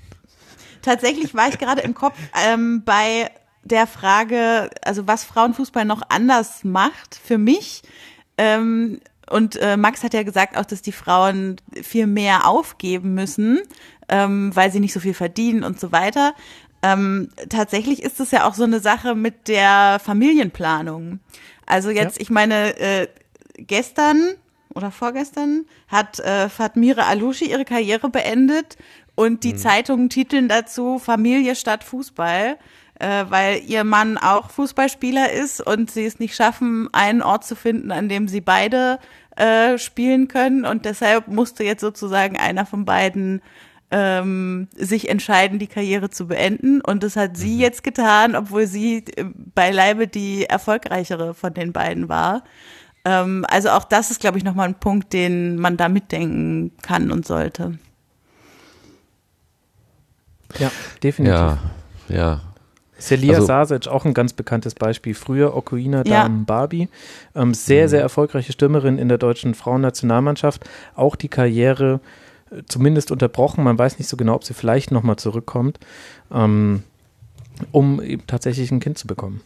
Tatsächlich 0.82 1.34
war 1.34 1.48
ich 1.48 1.58
gerade 1.58 1.82
im 1.82 1.94
Kopf 1.94 2.14
ähm, 2.48 2.82
bei 2.84 3.30
der 3.66 3.86
Frage, 3.86 4.70
also 4.82 5.06
was 5.06 5.24
Frauenfußball 5.24 5.84
noch 5.84 6.02
anders 6.08 6.64
macht 6.64 7.20
für 7.22 7.38
mich. 7.38 7.82
Ähm, 8.38 9.00
und 9.28 9.56
äh, 9.56 9.76
Max 9.76 10.04
hat 10.04 10.14
ja 10.14 10.22
gesagt 10.22 10.56
auch, 10.56 10.64
dass 10.64 10.82
die 10.82 10.92
Frauen 10.92 11.56
viel 11.82 12.06
mehr 12.06 12.46
aufgeben 12.46 13.14
müssen, 13.14 13.60
ähm, 14.08 14.54
weil 14.54 14.70
sie 14.70 14.80
nicht 14.80 14.92
so 14.92 15.00
viel 15.00 15.14
verdienen 15.14 15.64
und 15.64 15.80
so 15.80 15.90
weiter. 15.90 16.34
Ähm, 16.82 17.30
tatsächlich 17.48 18.02
ist 18.02 18.20
es 18.20 18.30
ja 18.30 18.46
auch 18.46 18.54
so 18.54 18.64
eine 18.64 18.80
Sache 18.80 19.14
mit 19.16 19.48
der 19.48 19.98
Familienplanung. 20.02 21.18
Also 21.66 21.90
jetzt, 21.90 22.18
ja. 22.18 22.22
ich 22.22 22.30
meine, 22.30 22.78
äh, 22.78 23.08
gestern 23.56 24.28
oder 24.74 24.92
vorgestern 24.92 25.64
hat 25.88 26.20
äh, 26.20 26.48
Fatmire 26.48 27.06
Alushi 27.06 27.50
ihre 27.50 27.64
Karriere 27.64 28.10
beendet 28.10 28.76
und 29.16 29.42
die 29.42 29.54
mhm. 29.54 29.58
Zeitungen 29.58 30.10
titeln 30.10 30.48
dazu 30.48 30.98
Familie 31.00 31.56
statt 31.56 31.82
Fußball 31.82 32.58
äh, 32.98 33.24
weil 33.28 33.62
ihr 33.66 33.84
Mann 33.84 34.18
auch 34.18 34.50
Fußballspieler 34.50 35.32
ist 35.32 35.60
und 35.60 35.90
sie 35.90 36.06
es 36.06 36.18
nicht 36.18 36.34
schaffen, 36.34 36.88
einen 36.92 37.22
Ort 37.22 37.44
zu 37.44 37.56
finden, 37.56 37.92
an 37.92 38.08
dem 38.08 38.28
sie 38.28 38.40
beide 38.40 38.98
äh, 39.36 39.78
spielen 39.78 40.28
können. 40.28 40.64
Und 40.64 40.84
deshalb 40.84 41.28
musste 41.28 41.64
jetzt 41.64 41.82
sozusagen 41.82 42.36
einer 42.36 42.66
von 42.66 42.84
beiden 42.84 43.42
ähm, 43.90 44.68
sich 44.74 45.08
entscheiden, 45.08 45.58
die 45.58 45.68
Karriere 45.68 46.10
zu 46.10 46.26
beenden. 46.26 46.80
Und 46.80 47.02
das 47.02 47.16
hat 47.16 47.36
sie 47.36 47.54
mhm. 47.54 47.60
jetzt 47.60 47.84
getan, 47.84 48.34
obwohl 48.34 48.66
sie 48.66 49.04
äh, 49.16 49.24
beileibe 49.54 50.08
die 50.08 50.44
erfolgreichere 50.44 51.34
von 51.34 51.54
den 51.54 51.72
beiden 51.72 52.08
war. 52.08 52.42
Ähm, 53.04 53.44
also 53.48 53.70
auch 53.70 53.84
das 53.84 54.10
ist, 54.10 54.20
glaube 54.20 54.38
ich, 54.38 54.44
nochmal 54.44 54.68
ein 54.68 54.80
Punkt, 54.80 55.12
den 55.12 55.56
man 55.56 55.76
da 55.76 55.88
mitdenken 55.88 56.72
kann 56.82 57.12
und 57.12 57.26
sollte. 57.26 57.78
Ja, 60.58 60.70
definitiv. 61.02 61.34
Ja, 61.34 61.58
ja. 62.08 62.40
Celia 62.98 63.34
also, 63.34 63.46
Sasic, 63.46 63.88
auch 63.88 64.04
ein 64.04 64.14
ganz 64.14 64.32
bekanntes 64.32 64.74
Beispiel. 64.74 65.14
Früher 65.14 65.56
Okuina 65.56 66.02
ja. 66.06 66.28
Barbie. 66.28 66.88
Ähm, 67.34 67.54
sehr, 67.54 67.88
sehr 67.88 68.00
mhm. 68.00 68.04
erfolgreiche 68.04 68.52
Stürmerin 68.52 68.98
in 68.98 69.08
der 69.08 69.18
deutschen 69.18 69.54
Frauennationalmannschaft. 69.54 70.64
Auch 70.94 71.16
die 71.16 71.28
Karriere 71.28 72.00
äh, 72.50 72.62
zumindest 72.66 73.10
unterbrochen. 73.10 73.64
Man 73.64 73.78
weiß 73.78 73.98
nicht 73.98 74.08
so 74.08 74.16
genau, 74.16 74.34
ob 74.34 74.44
sie 74.44 74.54
vielleicht 74.54 74.90
nochmal 74.90 75.16
zurückkommt, 75.16 75.78
ähm, 76.32 76.82
um 77.70 78.00
eben 78.00 78.26
tatsächlich 78.26 78.70
ein 78.70 78.80
Kind 78.80 78.98
zu 78.98 79.06
bekommen. 79.06 79.42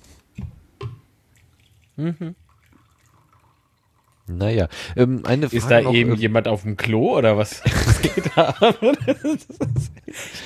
Mhm. 1.96 2.34
Naja, 4.36 4.68
ähm, 4.96 5.22
eine 5.24 5.48
Frage. 5.48 5.56
Ist 5.56 5.70
da 5.70 5.80
noch, 5.82 5.94
eben 5.94 6.12
ähm, 6.12 6.18
jemand 6.18 6.48
auf 6.48 6.62
dem 6.62 6.76
Klo 6.76 7.16
oder 7.18 7.36
was, 7.36 7.62
was 7.86 8.02
geht 8.02 8.30
da 8.34 8.54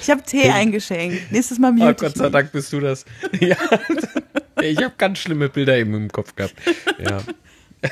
Ich 0.01 0.11
habe 0.11 0.23
Tee 0.23 0.51
eingeschenkt. 0.51 1.31
Nächstes 1.31 1.59
Mal 1.59 1.73
mute 1.73 1.90
Oh 1.90 1.94
Gott 1.94 2.16
sei 2.16 2.28
Dank 2.28 2.52
bist 2.52 2.73
du 2.73 2.81
das. 2.81 3.05
Ja. 3.40 3.56
Ich 4.62 4.78
habe 4.78 4.94
ganz 4.97 5.19
schlimme 5.19 5.48
Bilder 5.48 5.77
eben 5.77 5.94
im 5.94 6.11
Kopf 6.11 6.35
gehabt. 6.36 6.55
Ja. 6.98 7.20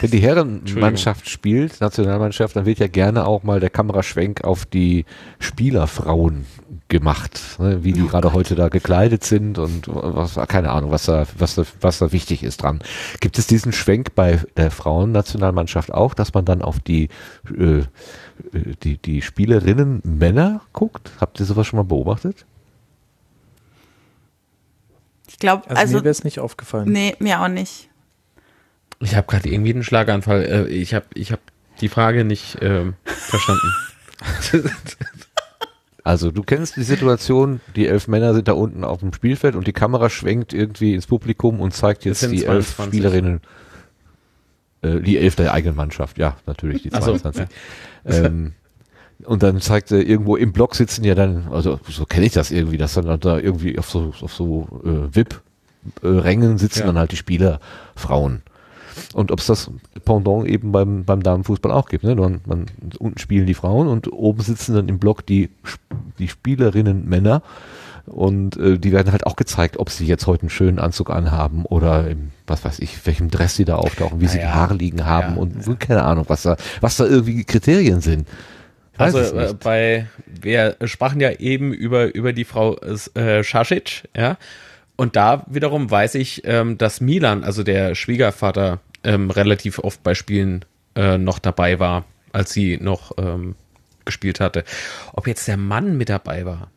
Wenn 0.00 0.10
die 0.10 0.20
Herrenmannschaft 0.20 1.28
spielt, 1.28 1.80
Nationalmannschaft, 1.80 2.56
dann 2.56 2.66
wird 2.66 2.78
ja 2.78 2.86
gerne 2.86 3.26
auch 3.26 3.42
mal 3.42 3.60
der 3.60 3.70
Kameraschwenk 3.70 4.44
auf 4.44 4.64
die 4.64 5.04
Spielerfrauen 5.38 6.46
gemacht, 6.88 7.40
ne, 7.58 7.84
wie 7.84 7.92
die 7.92 8.02
oh 8.02 8.06
gerade 8.06 8.28
Gott. 8.28 8.34
heute 8.34 8.54
da 8.54 8.68
gekleidet 8.68 9.24
sind 9.24 9.58
und 9.58 9.86
was, 9.88 10.36
keine 10.48 10.70
Ahnung, 10.70 10.90
was 10.90 11.04
da, 11.04 11.26
was 11.38 11.54
da, 11.54 11.64
was 11.80 11.98
da 11.98 12.12
wichtig 12.12 12.42
ist 12.42 12.62
dran. 12.62 12.80
Gibt 13.20 13.38
es 13.38 13.46
diesen 13.46 13.72
Schwenk 13.72 14.14
bei 14.14 14.40
der 14.56 14.70
Frauennationalmannschaft 14.70 15.92
auch, 15.92 16.14
dass 16.14 16.34
man 16.34 16.44
dann 16.44 16.62
auf 16.62 16.80
die, 16.80 17.08
äh, 17.56 17.82
die, 18.82 18.98
die 18.98 19.22
Spielerinnen 19.22 20.00
Männer 20.04 20.62
guckt? 20.72 21.12
Habt 21.20 21.40
ihr 21.40 21.46
sowas 21.46 21.66
schon 21.66 21.78
mal 21.78 21.84
beobachtet? 21.84 22.46
Ich 25.28 25.38
glaube, 25.38 25.68
also, 25.68 25.80
also 25.80 25.96
mir 25.96 26.04
wäre 26.04 26.10
es 26.10 26.24
nicht 26.24 26.40
aufgefallen. 26.40 26.90
Nee, 26.90 27.16
mir 27.18 27.40
auch 27.40 27.48
nicht. 27.48 27.88
Ich 29.02 29.16
habe 29.16 29.26
gerade 29.26 29.48
irgendwie 29.48 29.74
einen 29.74 29.84
Schlaganfall. 29.84 30.44
Äh, 30.44 30.66
ich 30.68 30.94
habe 30.94 31.06
ich 31.14 31.32
hab 31.32 31.40
die 31.80 31.88
Frage 31.88 32.24
nicht 32.24 32.58
ähm, 32.60 32.94
verstanden. 33.04 33.74
Also 36.04 36.32
du 36.32 36.42
kennst 36.42 36.76
die 36.76 36.82
Situation, 36.82 37.60
die 37.76 37.86
elf 37.86 38.08
Männer 38.08 38.34
sind 38.34 38.48
da 38.48 38.54
unten 38.54 38.82
auf 38.82 39.00
dem 39.00 39.12
Spielfeld 39.12 39.54
und 39.54 39.68
die 39.68 39.72
Kamera 39.72 40.10
schwenkt 40.10 40.52
irgendwie 40.52 40.94
ins 40.94 41.06
Publikum 41.06 41.60
und 41.60 41.74
zeigt 41.74 42.04
jetzt 42.04 42.22
die 42.22 42.42
22. 42.42 42.48
elf 42.48 42.86
Spielerinnen, 42.88 43.40
äh, 44.82 44.98
die 44.98 45.18
elf 45.18 45.36
der 45.36 45.52
eigenen 45.52 45.76
Mannschaft, 45.76 46.18
ja, 46.18 46.36
natürlich 46.44 46.82
die 46.82 46.90
22. 46.90 47.46
So, 48.04 48.12
ja. 48.12 48.24
ähm, 48.24 48.54
und 49.24 49.44
dann 49.44 49.60
zeigt 49.60 49.92
er 49.92 50.04
irgendwo 50.04 50.34
im 50.34 50.52
Block 50.52 50.74
sitzen 50.74 51.04
ja 51.04 51.14
dann, 51.14 51.46
also 51.52 51.78
so 51.88 52.04
kenne 52.04 52.26
ich 52.26 52.32
das 52.32 52.50
irgendwie, 52.50 52.78
dass 52.78 52.94
dann 52.94 53.20
da 53.20 53.38
irgendwie 53.38 53.78
auf 53.78 53.88
so, 53.88 54.12
auf 54.20 54.34
so 54.34 54.66
äh, 54.84 55.14
VIP-Rängen 55.14 56.58
sitzen 56.58 56.80
ja. 56.80 56.86
dann 56.86 56.98
halt 56.98 57.12
die 57.12 57.16
Spielerfrauen. 57.16 58.42
Und 59.14 59.30
ob 59.30 59.40
es 59.40 59.46
das 59.46 59.70
Pendant 60.04 60.46
eben 60.46 60.72
beim, 60.72 61.04
beim 61.04 61.22
Damenfußball 61.22 61.72
auch 61.72 61.88
gibt. 61.88 62.04
Ne? 62.04 62.14
Man, 62.14 62.40
man, 62.46 62.66
unten 62.98 63.18
spielen 63.18 63.46
die 63.46 63.54
Frauen 63.54 63.88
und 63.88 64.12
oben 64.12 64.42
sitzen 64.42 64.74
dann 64.74 64.88
im 64.88 64.98
Block 64.98 65.26
die, 65.26 65.50
die 66.18 66.28
Spielerinnen 66.28 67.08
Männer. 67.08 67.42
Und 68.06 68.56
äh, 68.56 68.78
die 68.78 68.90
werden 68.90 69.12
halt 69.12 69.26
auch 69.26 69.36
gezeigt, 69.36 69.78
ob 69.78 69.88
sie 69.88 70.06
jetzt 70.06 70.26
heute 70.26 70.42
einen 70.42 70.50
schönen 70.50 70.80
Anzug 70.80 71.10
anhaben 71.10 71.64
oder 71.64 72.10
im, 72.10 72.32
was 72.46 72.64
weiß 72.64 72.80
ich, 72.80 73.06
welchem 73.06 73.30
Dress 73.30 73.54
sie 73.54 73.64
da 73.64 73.76
auftauchen, 73.76 74.20
wie 74.20 74.24
ja, 74.24 74.30
sie 74.30 74.38
die 74.38 74.46
Haare 74.46 74.74
liegen 74.74 75.06
haben 75.06 75.36
ja, 75.36 75.40
und 75.40 75.66
ja. 75.66 75.74
keine 75.74 76.02
Ahnung, 76.02 76.24
was 76.26 76.42
da, 76.42 76.56
was 76.80 76.96
da 76.96 77.06
irgendwie 77.06 77.44
Kriterien 77.44 78.00
sind. 78.00 78.26
Also 78.96 79.18
äh, 79.20 79.54
bei, 79.54 80.06
wir 80.26 80.76
sprachen 80.84 81.20
ja 81.20 81.30
eben 81.30 81.72
über, 81.72 82.14
über 82.14 82.32
die 82.32 82.44
Frau 82.44 82.76
äh, 83.14 83.42
Schasic, 83.42 84.08
ja. 84.16 84.36
Und 84.96 85.16
da 85.16 85.44
wiederum 85.48 85.90
weiß 85.90 86.14
ich, 86.16 86.42
ähm, 86.44 86.78
dass 86.78 87.00
Milan, 87.00 87.44
also 87.44 87.62
der 87.62 87.94
Schwiegervater, 87.94 88.80
ähm, 89.04 89.30
relativ 89.30 89.78
oft 89.78 90.02
bei 90.02 90.14
Spielen 90.14 90.64
äh, 90.94 91.18
noch 91.18 91.38
dabei 91.38 91.78
war, 91.78 92.04
als 92.32 92.52
sie 92.52 92.78
noch 92.80 93.12
ähm, 93.18 93.56
gespielt 94.04 94.40
hatte. 94.40 94.64
Ob 95.12 95.26
jetzt 95.26 95.48
der 95.48 95.56
Mann 95.56 95.96
mit 95.96 96.08
dabei 96.08 96.44
war, 96.44 96.70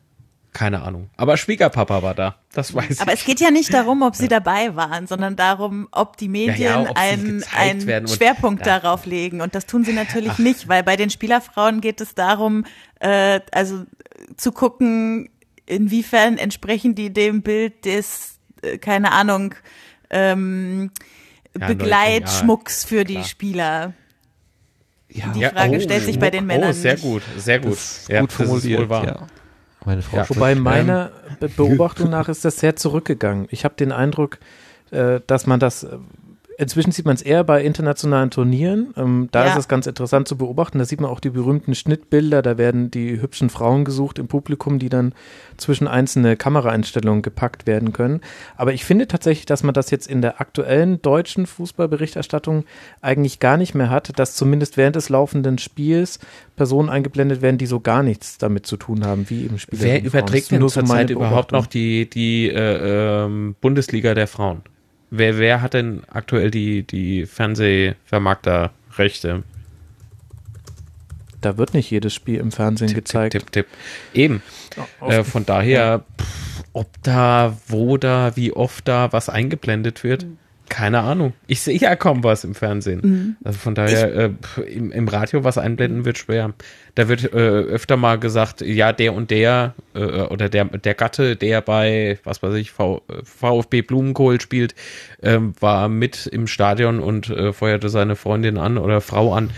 keine 0.56 0.84
Ahnung. 0.84 1.10
Aber 1.18 1.36
Schwiegerpapa 1.36 2.02
war 2.02 2.16
da, 2.16 2.36
das 2.54 2.74
weiß 2.74 2.90
ich. 2.90 3.02
Aber 3.02 3.12
es 3.12 3.26
geht 3.26 3.42
ja 3.42 3.52
nicht 3.52 3.74
darum, 3.74 4.02
ob 4.04 4.16
sie 4.16 4.30
dabei 4.30 4.74
waren, 4.76 5.06
sondern 5.06 5.36
darum, 5.36 5.90
ob 5.92 6.16
die 6.16 6.30
Medien 6.30 6.58
ja, 6.58 6.84
ja, 6.84 6.92
einen, 6.96 7.44
einen 7.54 8.08
Schwerpunkt 8.08 8.62
und, 8.62 8.66
darauf 8.66 9.06
legen. 9.06 9.42
Und 9.42 9.54
das 9.54 9.66
tun 9.66 9.84
sie 9.84 9.92
natürlich 9.92 10.32
Ach. 10.32 10.40
nicht, 10.40 10.70
weil 10.70 10.82
bei 10.82 10.96
den 10.96 11.10
Spielerfrauen 11.10 11.82
geht 11.82 12.00
es 12.00 12.16
darum, 12.16 12.66
äh, 13.02 13.42
also 13.52 13.84
zu 14.38 14.54
gucken, 14.54 15.30
inwiefern 15.66 16.38
entsprechen 16.38 16.96
die 16.96 17.12
dem 17.12 17.42
Bild 17.42 17.86
des, 17.86 18.40
äh, 18.62 18.78
keine 18.78 19.12
Ahnung, 19.12 19.56
ähm, 20.10 20.92
ja, 21.60 21.68
Begleitschmucks 21.68 22.84
ja, 22.84 22.90
für 22.90 23.04
die 23.04 23.14
klar. 23.16 23.26
Spieler. 23.26 23.94
Ja. 25.10 25.28
Die 25.34 25.46
Frage 25.46 25.78
oh, 25.78 25.80
stellt 25.80 26.04
sich 26.04 26.20
bei 26.20 26.30
den 26.30 26.46
Männern. 26.46 26.72
Oh, 26.72 26.74
sehr 26.74 26.98
gut, 26.98 27.24
sehr 27.38 27.60
gut. 27.60 27.78
Ja, 28.10 28.22
gut 28.22 28.34
formuliert, 28.34 28.90
ja. 28.90 29.28
Meine 29.86 30.02
Frau 30.02 30.18
ja, 30.18 30.30
wobei 30.30 30.56
meiner 30.56 31.12
Beobachtung 31.56 32.10
nach 32.10 32.28
ist 32.28 32.44
das 32.44 32.58
sehr 32.58 32.76
zurückgegangen. 32.76 33.48
Ich 33.52 33.64
habe 33.64 33.76
den 33.76 33.92
Eindruck, 33.92 34.40
äh, 34.92 35.22
dass 35.28 35.46
man 35.46 35.60
das 35.60 35.84
äh, 35.84 35.98
Inzwischen 36.58 36.92
sieht 36.92 37.06
man 37.06 37.16
es 37.16 37.22
eher 37.22 37.44
bei 37.44 37.64
internationalen 37.64 38.32
Turnieren. 38.32 38.94
Ähm, 38.96 39.28
da 39.32 39.46
ja. 39.46 39.52
ist 39.52 39.60
es 39.60 39.68
ganz 39.68 39.88
interessant 39.88 40.28
zu 40.28 40.38
beobachten. 40.38 40.80
Da 40.80 40.86
sieht 40.86 41.02
man 41.02 41.10
auch 41.10 41.20
die 41.20 41.30
berühmten 41.30 41.76
Schnittbilder. 41.76 42.42
Da 42.42 42.58
werden 42.58 42.90
die 42.92 43.22
hübschen 43.22 43.50
Frauen 43.50 43.84
gesucht 43.84 44.20
im 44.20 44.28
Publikum, 44.28 44.80
die 44.80 44.88
dann 44.88 45.14
zwischen 45.58 45.88
einzelne 45.88 46.38
Kameraeinstellungen 46.38 47.22
gepackt 47.22 47.68
werden 47.68 47.92
können. 47.92 48.22
Aber 48.56 48.74
ich 48.74 48.86
finde 48.86 49.08
tatsächlich, 49.08 49.46
dass 49.46 49.64
man 49.64 49.74
das 49.74 49.92
jetzt 49.92 50.08
in 50.08 50.22
der 50.22 50.40
aktuellen 50.40 51.02
deutschen 51.02 51.46
Fußballberichterstattung 51.46 52.64
eigentlich 53.02 53.40
gar 53.40 53.58
nicht 53.58 53.76
mehr 53.76 53.90
hat, 53.90 54.18
dass 54.18 54.36
zumindest 54.36 54.78
während 54.78 54.96
des 54.96 55.10
laufenden 55.10 55.58
Spiels 55.58 56.20
Personen 56.56 56.90
eingeblendet 56.90 57.42
werden, 57.42 57.58
die 57.58 57.66
so 57.66 57.82
gar 57.82 58.02
nichts 58.02 58.38
damit 58.38 58.66
zu 58.66 58.78
tun 58.78 59.06
haben, 59.06 59.30
wie 59.30 59.46
im 59.46 59.58
Spiel. 59.58 59.80
Wer 59.82 60.04
überträgt 60.04 60.52
denn 60.52 60.68
zurzeit 60.70 61.10
überhaupt 61.10 61.52
noch 61.52 61.68
die, 61.68 62.10
die 62.10 62.48
äh, 62.48 63.26
ähm, 63.26 63.56
Bundesliga 63.60 64.14
der 64.14 64.28
Frauen? 64.28 64.62
Wer, 65.10 65.38
wer 65.38 65.62
hat 65.62 65.74
denn 65.74 66.04
aktuell 66.10 66.52
die, 66.52 66.84
die 66.84 67.26
Fernsehvermarkterrechte? 67.26 69.44
Da 71.42 71.58
wird 71.58 71.74
nicht 71.74 71.92
jedes 71.92 72.14
Spiel 72.14 72.40
im 72.40 72.52
Fernsehen 72.52 72.88
tipp, 72.88 72.98
gezeigt. 72.98 73.34
Tipp, 73.34 73.52
tipp, 73.52 73.68
tipp. 73.68 73.78
Eben. 74.14 74.42
Oh, 75.00 75.10
äh, 75.10 75.24
von 75.24 75.46
daher, 75.46 76.04
pff, 76.20 76.64
ob 76.74 76.90
da, 77.04 77.56
wo 77.68 77.98
da, 77.98 78.36
wie 78.36 78.52
oft 78.52 78.88
da 78.88 79.14
was 79.14 79.30
eingeblendet 79.30 80.04
wird. 80.04 80.24
Mhm. 80.24 80.38
Keine 80.70 81.02
Ahnung. 81.02 81.34
Ich 81.48 81.62
sehe 81.62 81.78
ja 81.78 81.96
kaum 81.96 82.24
was 82.24 82.44
im 82.44 82.56
Fernsehen. 82.56 83.02
Mhm. 83.04 83.36
Also 83.44 83.60
von 83.60 83.76
daher, 83.76 84.16
äh, 84.16 84.62
im, 84.68 84.92
im, 84.92 85.08
Radio 85.08 85.44
was 85.44 85.58
einblenden 85.58 86.06
wird 86.06 86.18
schwer. 86.18 86.54
Da 86.96 87.08
wird 87.08 87.34
äh, 87.34 87.38
öfter 87.38 87.98
mal 87.98 88.18
gesagt, 88.18 88.62
ja, 88.62 88.92
der 88.92 89.14
und 89.14 89.32
der 89.32 89.76
äh, 89.94 90.00
oder 90.00 90.50
der, 90.50 90.66
der 90.66 90.94
Gatte, 90.96 91.36
der 91.36 91.62
bei, 91.62 92.18
was 92.24 92.42
weiß 92.42 92.56
ich, 92.56 92.72
v, 92.72 93.04
VfB 93.24 93.84
Blumenkohl 93.84 94.42
spielt, 94.42 94.76
ähm, 95.22 95.54
war 95.60 95.88
mit 95.88 96.26
im 96.28 96.48
Stadion 96.48 97.00
und 97.00 97.30
äh, 97.30 97.54
feuerte 97.54 97.90
seine 97.90 98.16
Freundin 98.16 98.58
an 98.58 98.78
oder 98.78 99.02
Frau 99.02 99.34
an. 99.34 99.52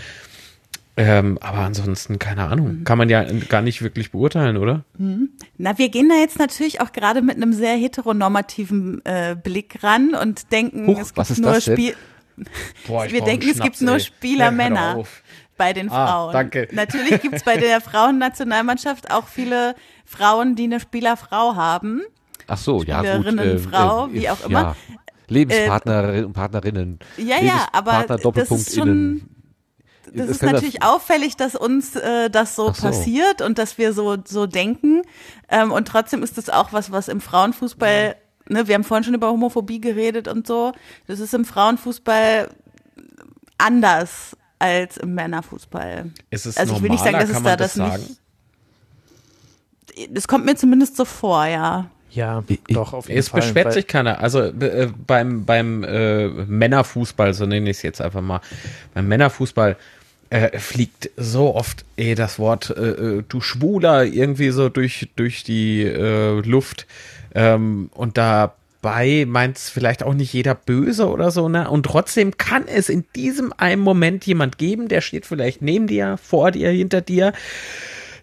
Ähm, 0.98 1.38
aber 1.40 1.58
ansonsten, 1.58 2.18
keine 2.18 2.48
Ahnung, 2.48 2.80
mhm. 2.80 2.84
kann 2.84 2.98
man 2.98 3.08
ja 3.08 3.22
gar 3.48 3.62
nicht 3.62 3.82
wirklich 3.82 4.10
beurteilen, 4.10 4.56
oder? 4.56 4.84
Mhm. 4.98 5.30
Na, 5.56 5.78
wir 5.78 5.90
gehen 5.90 6.08
da 6.08 6.16
jetzt 6.16 6.40
natürlich 6.40 6.80
auch 6.80 6.90
gerade 6.90 7.22
mit 7.22 7.36
einem 7.36 7.52
sehr 7.52 7.76
heteronormativen 7.76 9.04
äh, 9.04 9.36
Blick 9.40 9.78
ran 9.84 10.14
und 10.20 10.50
denken, 10.50 10.88
Huch, 10.88 10.98
es 10.98 11.14
gibt 11.14 11.38
nur 11.38 11.60
Spiel. 11.60 11.94
Boah, 12.88 13.06
wir 13.10 13.22
denken, 13.22 13.48
es 13.48 13.60
gibt 13.60 13.80
nur 13.80 14.00
Spielermänner 14.00 15.04
bei 15.56 15.72
den 15.72 15.88
ah, 15.88 16.06
Frauen. 16.06 16.32
Danke. 16.32 16.68
Natürlich 16.72 17.22
gibt 17.22 17.36
es 17.36 17.44
bei 17.44 17.56
der 17.56 17.80
Frauennationalmannschaft 17.80 19.12
auch 19.12 19.28
viele 19.28 19.76
Frauen, 20.04 20.56
die 20.56 20.64
eine 20.64 20.80
Spielerfrau 20.80 21.54
haben. 21.54 22.02
Ach 22.48 22.58
so, 22.58 22.82
ja 22.82 23.02
gut. 23.02 23.08
Spielerinnen, 23.08 23.56
äh, 23.56 23.58
Frau, 23.58 24.08
äh, 24.08 24.14
wie 24.14 24.30
auch 24.30 24.44
immer. 24.44 24.60
Ja. 24.60 24.76
Lebenspartner 25.28 26.26
und 26.26 26.32
Partnerinnen. 26.32 26.98
Ja, 27.18 27.40
ja, 27.40 27.68
aber 27.70 28.04
das 28.08 28.50
ist 28.50 28.74
schon 28.74 29.37
das 30.14 30.28
ist 30.28 30.42
natürlich 30.42 30.80
das 30.80 30.88
auffällig, 30.88 31.36
dass 31.36 31.54
uns 31.54 31.96
äh, 31.96 32.30
das 32.30 32.56
so, 32.56 32.72
so, 32.72 32.82
passiert 32.82 33.42
und 33.42 33.58
dass 33.58 33.78
wir 33.78 33.92
so 33.92 34.16
so 34.24 34.46
denken. 34.46 35.02
Ähm, 35.48 35.72
und 35.72 35.88
trotzdem 35.88 36.22
ist 36.22 36.38
das 36.38 36.50
auch 36.50 36.72
was, 36.72 36.90
was 36.92 37.08
im 37.08 37.20
Frauenfußball, 37.20 38.16
ja. 38.48 38.54
ne, 38.54 38.68
wir 38.68 38.74
haben 38.74 38.84
vorhin 38.84 39.04
schon 39.04 39.14
über 39.14 39.28
Homophobie 39.30 39.80
geredet 39.80 40.28
und 40.28 40.46
so. 40.46 40.72
Das 41.06 41.20
ist 41.20 41.34
im 41.34 41.44
Frauenfußball 41.44 42.48
anders 43.58 44.36
als 44.58 44.96
im 44.96 45.14
Männerfußball. 45.14 46.10
Ist 46.30 46.46
es 46.46 46.56
also 46.56 46.76
ich 46.76 46.82
will 46.82 46.90
nicht 46.90 47.04
sagen, 47.04 47.18
dass 47.18 47.30
es 47.30 47.42
da 47.42 47.56
das, 47.56 47.74
das 47.74 47.98
nicht. 47.98 48.20
Es 50.14 50.28
kommt 50.28 50.44
mir 50.44 50.54
zumindest 50.54 50.96
so 50.96 51.04
vor, 51.04 51.44
ja. 51.46 51.90
Ja, 52.10 52.42
doch, 52.70 52.94
auf 52.94 53.08
jeden 53.08 53.18
es 53.18 53.28
Fall. 53.28 53.40
Es 53.40 53.46
beschwert 53.46 53.72
sich 53.72 53.86
keiner. 53.86 54.20
Also 54.20 54.40
äh, 54.40 54.90
beim, 55.06 55.44
beim 55.44 55.84
äh, 55.84 56.28
Männerfußball, 56.28 57.34
so 57.34 57.44
nenne 57.46 57.68
ich 57.70 57.78
es 57.78 57.82
jetzt 57.82 58.00
einfach 58.00 58.22
mal, 58.22 58.40
beim 58.94 59.08
Männerfußball 59.08 59.76
äh, 60.30 60.58
fliegt 60.58 61.10
so 61.16 61.54
oft 61.54 61.84
eh 61.96 62.14
das 62.14 62.38
Wort 62.38 62.70
äh, 62.70 62.90
äh, 62.90 63.24
du 63.26 63.40
Schwuler 63.40 64.04
irgendwie 64.04 64.50
so 64.50 64.68
durch, 64.68 65.08
durch 65.16 65.42
die 65.42 65.82
äh, 65.82 66.40
Luft. 66.40 66.86
Ähm, 67.34 67.90
und 67.94 68.18
dabei 68.18 69.24
meint 69.26 69.56
es 69.56 69.70
vielleicht 69.70 70.02
auch 70.02 70.14
nicht 70.14 70.32
jeder 70.32 70.54
böse 70.54 71.08
oder 71.08 71.30
so, 71.30 71.48
ne? 71.48 71.70
Und 71.70 71.84
trotzdem 71.84 72.36
kann 72.36 72.66
es 72.66 72.88
in 72.88 73.04
diesem 73.16 73.52
einen 73.56 73.82
Moment 73.82 74.26
jemand 74.26 74.58
geben, 74.58 74.88
der 74.88 75.00
steht 75.00 75.24
vielleicht 75.24 75.62
neben 75.62 75.86
dir, 75.86 76.18
vor 76.22 76.50
dir, 76.50 76.70
hinter 76.70 77.00
dir. 77.00 77.32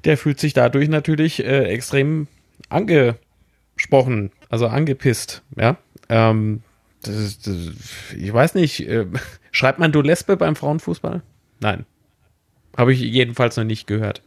Der 0.04 0.18
fühlt 0.18 0.40
sich 0.40 0.54
dadurch 0.54 0.90
natürlich 0.90 1.44
äh, 1.44 1.64
extrem 1.64 2.28
angesprochen, 2.70 4.32
also 4.50 4.68
angepisst, 4.68 5.42
ja. 5.58 5.78
Ähm, 6.08 6.62
das, 7.02 7.40
das, 7.40 7.56
ich 8.16 8.32
weiß 8.32 8.54
nicht, 8.56 8.88
äh, 8.88 9.08
schreibt 9.52 9.80
man 9.80 9.92
du 9.92 10.02
Lesbe 10.02 10.38
beim 10.38 10.56
Frauenfußball? 10.56 11.24
Nein. 11.60 11.86
Habe 12.78 12.94
ich 12.94 13.00
jedenfalls 13.00 13.58
noch 13.58 13.64
nicht 13.64 13.88
gehört. 13.88 14.22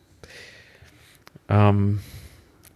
Ähm, 1.49 2.01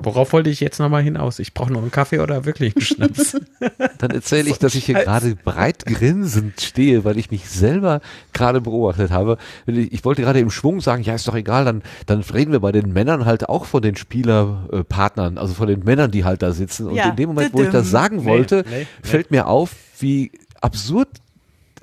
Worauf 0.05 0.32
wollte 0.32 0.51
ich 0.51 0.61
jetzt 0.61 0.78
nochmal 0.81 1.03
hinaus? 1.03 1.39
Ich 1.39 1.55
brauche 1.55 1.73
noch 1.73 1.81
einen 1.81 1.90
Kaffee 1.90 2.19
oder 2.19 2.44
wirklich 2.44 2.74
einen 2.74 2.85
Schnaps? 2.85 3.36
Dann 3.99 4.11
erzähle 4.11 4.51
ich, 4.51 4.59
dass 4.59 4.74
ich 4.74 4.85
hier 4.85 4.97
gerade 4.97 5.36
breit 5.36 5.85
grinsend 5.86 6.61
stehe, 6.61 7.05
weil 7.05 7.19
ich 7.19 7.31
mich 7.31 7.49
selber 7.49 8.01
gerade 8.32 8.61
beobachtet 8.61 9.11
habe. 9.11 9.39
Ich 9.66 10.05
wollte 10.05 10.23
gerade 10.23 10.40
im 10.40 10.51
Schwung 10.51 10.81
sagen, 10.81 11.03
ja, 11.03 11.15
ist 11.15 11.28
doch 11.28 11.36
egal, 11.36 11.65
dann, 11.65 11.82
dann 12.07 12.20
reden 12.20 12.53
wir 12.53 12.61
bei 12.61 12.73
den 12.73 12.93
Männern 12.93 13.27
halt 13.27 13.49
auch 13.49 13.65
von 13.65 13.82
den 13.82 13.94
Spielerpartnern, 13.94 15.39
also 15.39 15.55
von 15.55 15.69
den 15.69 15.85
Männern, 15.85 16.11
die 16.11 16.24
halt 16.24 16.43
da 16.43 16.53
sitzen. 16.53 16.89
Und 16.89 16.97
Ja, 16.97 17.11
in 17.11 17.16
dem 17.16 17.28
Moment, 17.28 17.53
wo 17.53 17.62
ich 17.62 17.70
das 17.70 17.90
sagen 17.90 18.24
wollte, 18.24 18.65
nee, 18.69 18.78
nee. 18.81 18.86
fällt 19.03 19.31
mir 19.31 19.47
auf, 19.47 19.74
wie 20.01 20.32
absurd 20.61 21.09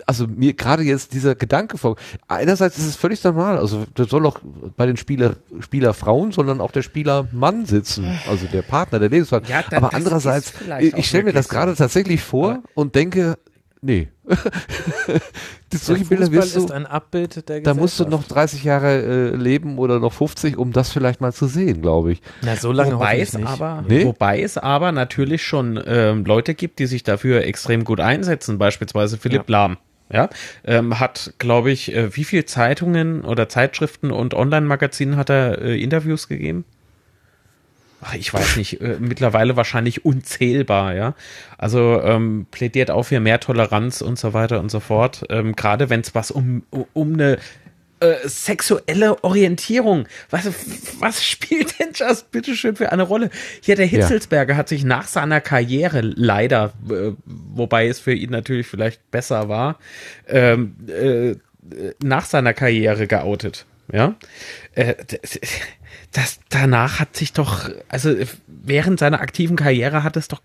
also 0.09 0.25
mir 0.25 0.53
gerade 0.53 0.81
jetzt 0.81 1.13
dieser 1.13 1.35
Gedanke 1.35 1.77
vor. 1.77 1.95
Einerseits 2.27 2.79
ist 2.79 2.87
es 2.87 2.95
völlig 2.95 3.23
normal, 3.23 3.59
also 3.59 3.85
da 3.93 4.05
soll 4.05 4.25
auch 4.25 4.39
bei 4.75 4.87
den 4.87 4.97
Spieler, 4.97 5.35
Spieler 5.59 5.93
Frauen, 5.93 6.31
sondern 6.31 6.61
auch 6.61 6.71
der 6.71 6.81
Spieler 6.81 7.27
Mann 7.31 7.67
sitzen, 7.67 8.05
also 8.27 8.47
der 8.47 8.63
Partner, 8.63 8.97
der 8.97 9.09
Lebenspartner. 9.09 9.49
Ja, 9.49 9.63
Aber 9.77 9.93
andererseits, 9.93 10.51
ich 10.81 11.07
stelle 11.07 11.25
mir 11.25 11.33
das 11.33 11.47
gerade 11.47 11.75
tatsächlich 11.75 12.21
vor 12.21 12.49
Aber- 12.49 12.63
und 12.73 12.95
denke, 12.95 13.37
nee. 13.81 14.09
das, 15.69 15.85
solche 15.85 16.03
Der 16.03 16.09
Bilder 16.09 16.25
Fußball 16.25 16.41
wirst 16.43 16.55
du, 16.55 16.59
ist 16.65 16.71
ein 16.71 16.85
Abbild 16.85 17.49
der 17.49 17.61
da 17.61 17.73
musst 17.73 17.99
du 17.99 18.05
noch 18.05 18.23
30 18.23 18.63
Jahre 18.63 19.01
äh, 19.01 19.35
leben 19.35 19.77
oder 19.77 19.99
noch 19.99 20.13
50, 20.13 20.57
um 20.57 20.71
das 20.71 20.91
vielleicht 20.91 21.21
mal 21.21 21.33
zu 21.33 21.47
sehen, 21.47 21.81
glaube 21.81 22.11
ich. 22.11 22.21
Na, 22.41 22.55
so 22.55 22.71
lange 22.71 22.95
wobei 22.95 23.13
hoffe 23.13 23.21
es 23.21 23.33
ich 23.33 23.39
nicht. 23.39 23.47
aber, 23.47 23.83
Nee? 23.87 24.05
wobei 24.05 24.41
es 24.41 24.57
aber 24.57 24.91
natürlich 24.91 25.43
schon 25.43 25.81
ähm, 25.85 26.25
Leute 26.25 26.53
gibt, 26.55 26.79
die 26.79 26.85
sich 26.87 27.03
dafür 27.03 27.43
extrem 27.43 27.83
gut 27.83 27.99
einsetzen. 27.99 28.57
Beispielsweise 28.57 29.17
Philipp 29.17 29.49
Lahm. 29.49 29.77
Ja, 30.11 30.29
ähm, 30.63 30.99
hat, 30.99 31.33
glaube 31.37 31.71
ich, 31.71 31.93
äh, 31.93 32.15
wie 32.15 32.23
viel 32.23 32.45
Zeitungen 32.45 33.21
oder 33.21 33.47
Zeitschriften 33.47 34.11
und 34.11 34.33
Online-Magazinen 34.33 35.17
hat 35.17 35.29
er 35.29 35.61
äh, 35.61 35.81
Interviews 35.81 36.27
gegeben? 36.27 36.65
Ach, 38.01 38.15
ich 38.15 38.33
weiß 38.33 38.55
nicht, 38.55 38.81
äh, 38.81 38.97
mittlerweile 38.99 39.55
wahrscheinlich 39.55 40.05
unzählbar, 40.05 40.95
ja. 40.95 41.15
Also 41.57 42.01
ähm, 42.01 42.47
plädiert 42.49 42.91
auch 42.91 43.03
für 43.03 43.19
mehr 43.19 43.39
Toleranz 43.39 44.01
und 44.01 44.17
so 44.17 44.33
weiter 44.33 44.59
und 44.59 44.71
so 44.71 44.79
fort. 44.79 45.25
Ähm, 45.29 45.55
Gerade 45.55 45.89
wenn 45.89 45.99
es 45.99 46.15
was 46.15 46.31
um, 46.31 46.63
um 46.93 47.13
eine 47.13 47.37
äh, 47.99 48.27
sexuelle 48.27 49.23
Orientierung. 49.23 50.07
Was, 50.29 50.49
was 50.99 51.23
spielt 51.23 51.79
denn 51.79 51.89
das 51.97 52.23
bitteschön 52.23 52.75
für 52.75 52.91
eine 52.91 53.03
Rolle? 53.03 53.29
Hier, 53.61 53.75
der 53.75 53.85
Hitzelsberger 53.85 54.55
hat 54.55 54.69
sich 54.69 54.83
nach 54.83 55.07
seiner 55.07 55.41
Karriere 55.41 56.01
leider, 56.01 56.73
äh, 56.89 57.11
wobei 57.25 57.87
es 57.87 57.99
für 57.99 58.13
ihn 58.13 58.31
natürlich 58.31 58.67
vielleicht 58.67 59.11
besser 59.11 59.49
war, 59.49 59.79
ähm, 60.27 60.75
äh, 60.87 61.35
nach 62.03 62.25
seiner 62.25 62.53
Karriere 62.53 63.07
geoutet. 63.07 63.65
Ja, 63.91 64.15
äh, 64.75 64.95
das, 65.07 65.39
das 66.11 66.39
danach 66.49 66.99
hat 66.99 67.15
sich 67.15 67.33
doch, 67.33 67.69
also 67.87 68.15
während 68.47 68.99
seiner 68.99 69.21
aktiven 69.21 69.55
Karriere 69.55 70.03
hat 70.03 70.15
es 70.17 70.27
doch 70.27 70.41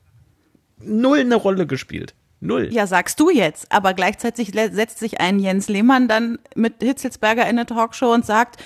null 0.81 1.21
eine 1.21 1.37
Rolle 1.37 1.67
gespielt. 1.67 2.15
Null. 2.45 2.69
Ja, 2.73 2.87
sagst 2.87 3.19
du 3.21 3.31
jetzt. 3.31 3.73
Aber 3.73 3.95
gleichzeitig 3.95 4.55
le- 4.55 4.71
setzt 4.73 4.99
sich 4.99 5.19
ein 5.21 5.39
Jens 5.39 5.69
Lehmann 5.69 6.09
dann 6.09 6.39
mit 6.55 6.75
Hitzelsberger 6.83 7.43
in 7.45 7.51
eine 7.59 7.67
Talkshow 7.67 8.13
und 8.13 8.27
sagt, 8.27 8.63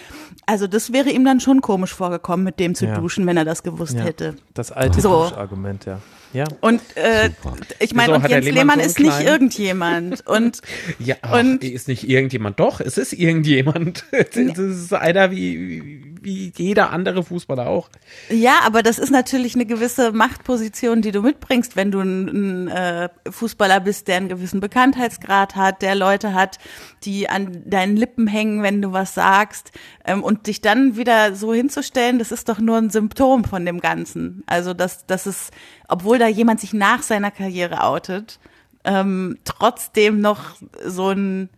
also 0.48 0.66
das 0.66 0.92
wäre 0.92 1.10
ihm 1.10 1.24
dann 1.24 1.40
schon 1.40 1.60
komisch 1.60 1.94
vorgekommen, 1.94 2.44
mit 2.44 2.58
dem 2.58 2.74
zu 2.74 2.86
Ja. 2.86 2.94
duschen, 2.98 3.26
wenn 3.26 3.36
er 3.36 3.44
das 3.44 3.62
gewusst 3.62 3.94
Ja. 3.94 4.00
hätte. 4.02 4.34
Das 4.54 4.72
alte 4.72 5.00
So. 5.00 5.24
Argument, 5.36 5.84
ja. 5.84 6.00
Ja, 6.34 6.44
Und 6.60 6.82
äh, 6.94 7.30
ich 7.78 7.94
meine, 7.94 8.14
und 8.14 8.28
Jens 8.28 8.44
Lehmann 8.44 8.54
Lehmann 8.58 8.80
so 8.80 8.84
ist 8.84 8.98
nicht 9.00 9.08
kleinen? 9.12 9.26
irgendjemand. 9.28 10.26
Und 10.26 10.60
Ja, 10.98 11.14
ach, 11.22 11.38
Und- 11.40 11.64
ist 11.64 11.88
nicht 11.88 12.06
irgendjemand. 12.06 12.60
Doch, 12.60 12.80
es 12.82 12.98
ist 12.98 13.14
irgendjemand. 13.14 14.04
Das 14.12 14.36
ist 14.58 14.92
einer 14.92 15.30
wie, 15.30 16.02
wie 16.20 16.52
jeder 16.54 16.90
andere 16.90 17.22
Fußballer 17.24 17.66
auch. 17.66 17.88
ja, 18.28 18.56
aber 18.66 18.82
das 18.82 18.98
ist 18.98 19.10
natürlich 19.10 19.54
eine 19.54 19.64
gewisse 19.64 20.12
Machtposition, 20.12 21.00
die 21.00 21.12
du 21.12 21.22
mitbringst, 21.22 21.76
wenn 21.76 21.90
du 21.90 22.00
ein, 22.00 22.66
ein 22.66 22.68
äh, 22.68 23.08
Fußballer 23.30 23.80
bist, 23.80 24.06
der 24.08 24.16
einen 24.16 24.28
gewissen 24.28 24.60
Bekanntheitsgrad 24.60 25.56
hat, 25.56 25.80
der 25.80 25.94
Leute 25.94 26.34
hat, 26.34 26.58
die 27.04 27.28
an 27.28 27.62
deinen 27.64 27.96
Lippen 27.96 28.26
hängen, 28.26 28.62
wenn 28.62 28.82
du 28.82 28.92
was 28.92 29.14
sagst. 29.14 29.72
Ähm, 30.04 30.22
und 30.22 30.46
dich 30.46 30.60
dann 30.60 30.96
wieder 30.96 31.34
so 31.34 31.54
hinzustellen, 31.54 32.18
das 32.18 32.32
ist 32.32 32.48
doch 32.48 32.58
nur 32.58 32.76
ein 32.78 32.90
Symptom 32.90 33.44
von 33.44 33.64
dem 33.64 33.80
Ganzen. 33.80 34.42
Also, 34.46 34.74
dass, 34.74 35.06
dass 35.06 35.26
es, 35.26 35.50
obwohl 35.88 36.18
da 36.18 36.28
jemand 36.28 36.60
sich 36.60 36.72
nach 36.72 37.02
seiner 37.02 37.30
Karriere 37.30 37.84
outet, 37.84 38.38
ähm, 38.84 39.38
trotzdem 39.44 40.20
noch 40.20 40.56
so 40.84 41.08
einen 41.08 41.48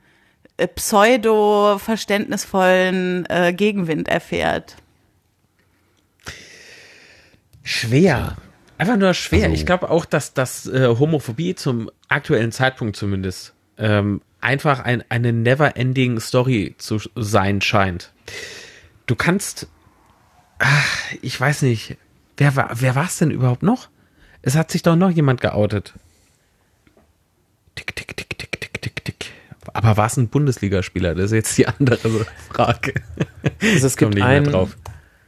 äh, 0.57 0.67
pseudo-verständnisvollen 0.69 3.27
äh, 3.29 3.53
Gegenwind 3.53 4.09
erfährt. 4.09 4.77
Schwer. 7.62 8.37
Einfach 8.79 8.97
nur 8.97 9.15
schwer. 9.15 9.45
Also- 9.45 9.55
ich 9.55 9.67
glaube 9.67 9.91
auch, 9.91 10.05
dass 10.05 10.33
das 10.33 10.67
äh, 10.67 10.95
Homophobie 10.99 11.55
zum 11.55 11.91
aktuellen 12.09 12.53
Zeitpunkt 12.53 12.97
zumindest 12.97 13.55
ähm, 13.79 14.23
einfach 14.41 14.81
ein, 14.81 15.05
eine 15.09 15.33
never-ending 15.33 16.21
Story 16.21 16.75
zu 16.79 16.99
sein 17.15 17.61
scheint. 17.61 18.12
Du 19.07 19.15
kannst, 19.17 19.67
ach, 20.59 20.99
ich 21.23 21.39
weiß 21.41 21.62
nicht, 21.62 21.97
wer 22.37 22.57
war, 22.57 22.71
wer 22.75 22.95
war 22.95 23.07
es 23.07 23.19
denn 23.19 23.31
überhaupt 23.31 23.62
noch? 23.62 23.89
Es 24.43 24.57
hat 24.57 24.71
sich 24.71 24.83
doch 24.83 24.97
noch 24.97 25.11
jemand 25.11 25.41
geoutet. 25.41 25.95
Tick, 27.75 27.95
tick, 27.95 28.17
tick, 28.17 28.39
tick, 28.39 28.61
tick, 28.61 28.81
tick, 28.83 29.05
tick. 29.05 29.27
Aber 29.73 29.97
war 29.97 30.07
es 30.07 30.17
ein 30.17 30.29
Bundesligaspieler? 30.29 31.15
Das 31.15 31.27
ist 31.27 31.33
jetzt 31.33 31.59
die 31.59 31.67
andere 31.69 31.99
Frage. 32.51 32.95
also 33.61 33.87
es 33.87 33.97
gibt 33.97 34.21
einen 34.21 34.45
drauf. 34.51 34.77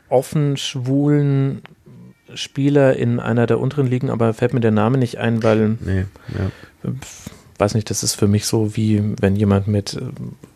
offen 0.09 0.57
schwulen 0.57 1.63
Spieler 2.35 2.97
in 2.97 3.21
einer 3.21 3.47
der 3.47 3.61
unteren 3.61 3.87
Ligen, 3.87 4.11
aber 4.11 4.33
fällt 4.33 4.55
mir 4.55 4.61
der 4.61 4.71
Name 4.71 4.97
nicht 4.97 5.19
ein, 5.19 5.43
weil 5.43 5.77
Nee, 5.81 6.07
ja. 6.29 6.93
Weiß 7.59 7.75
nicht, 7.75 7.91
das 7.91 8.03
ist 8.03 8.15
für 8.15 8.29
mich 8.29 8.47
so 8.47 8.77
wie 8.77 9.03
wenn 9.21 9.37
jemand 9.37 9.69
mit 9.69 9.95
äh, 9.95 10.01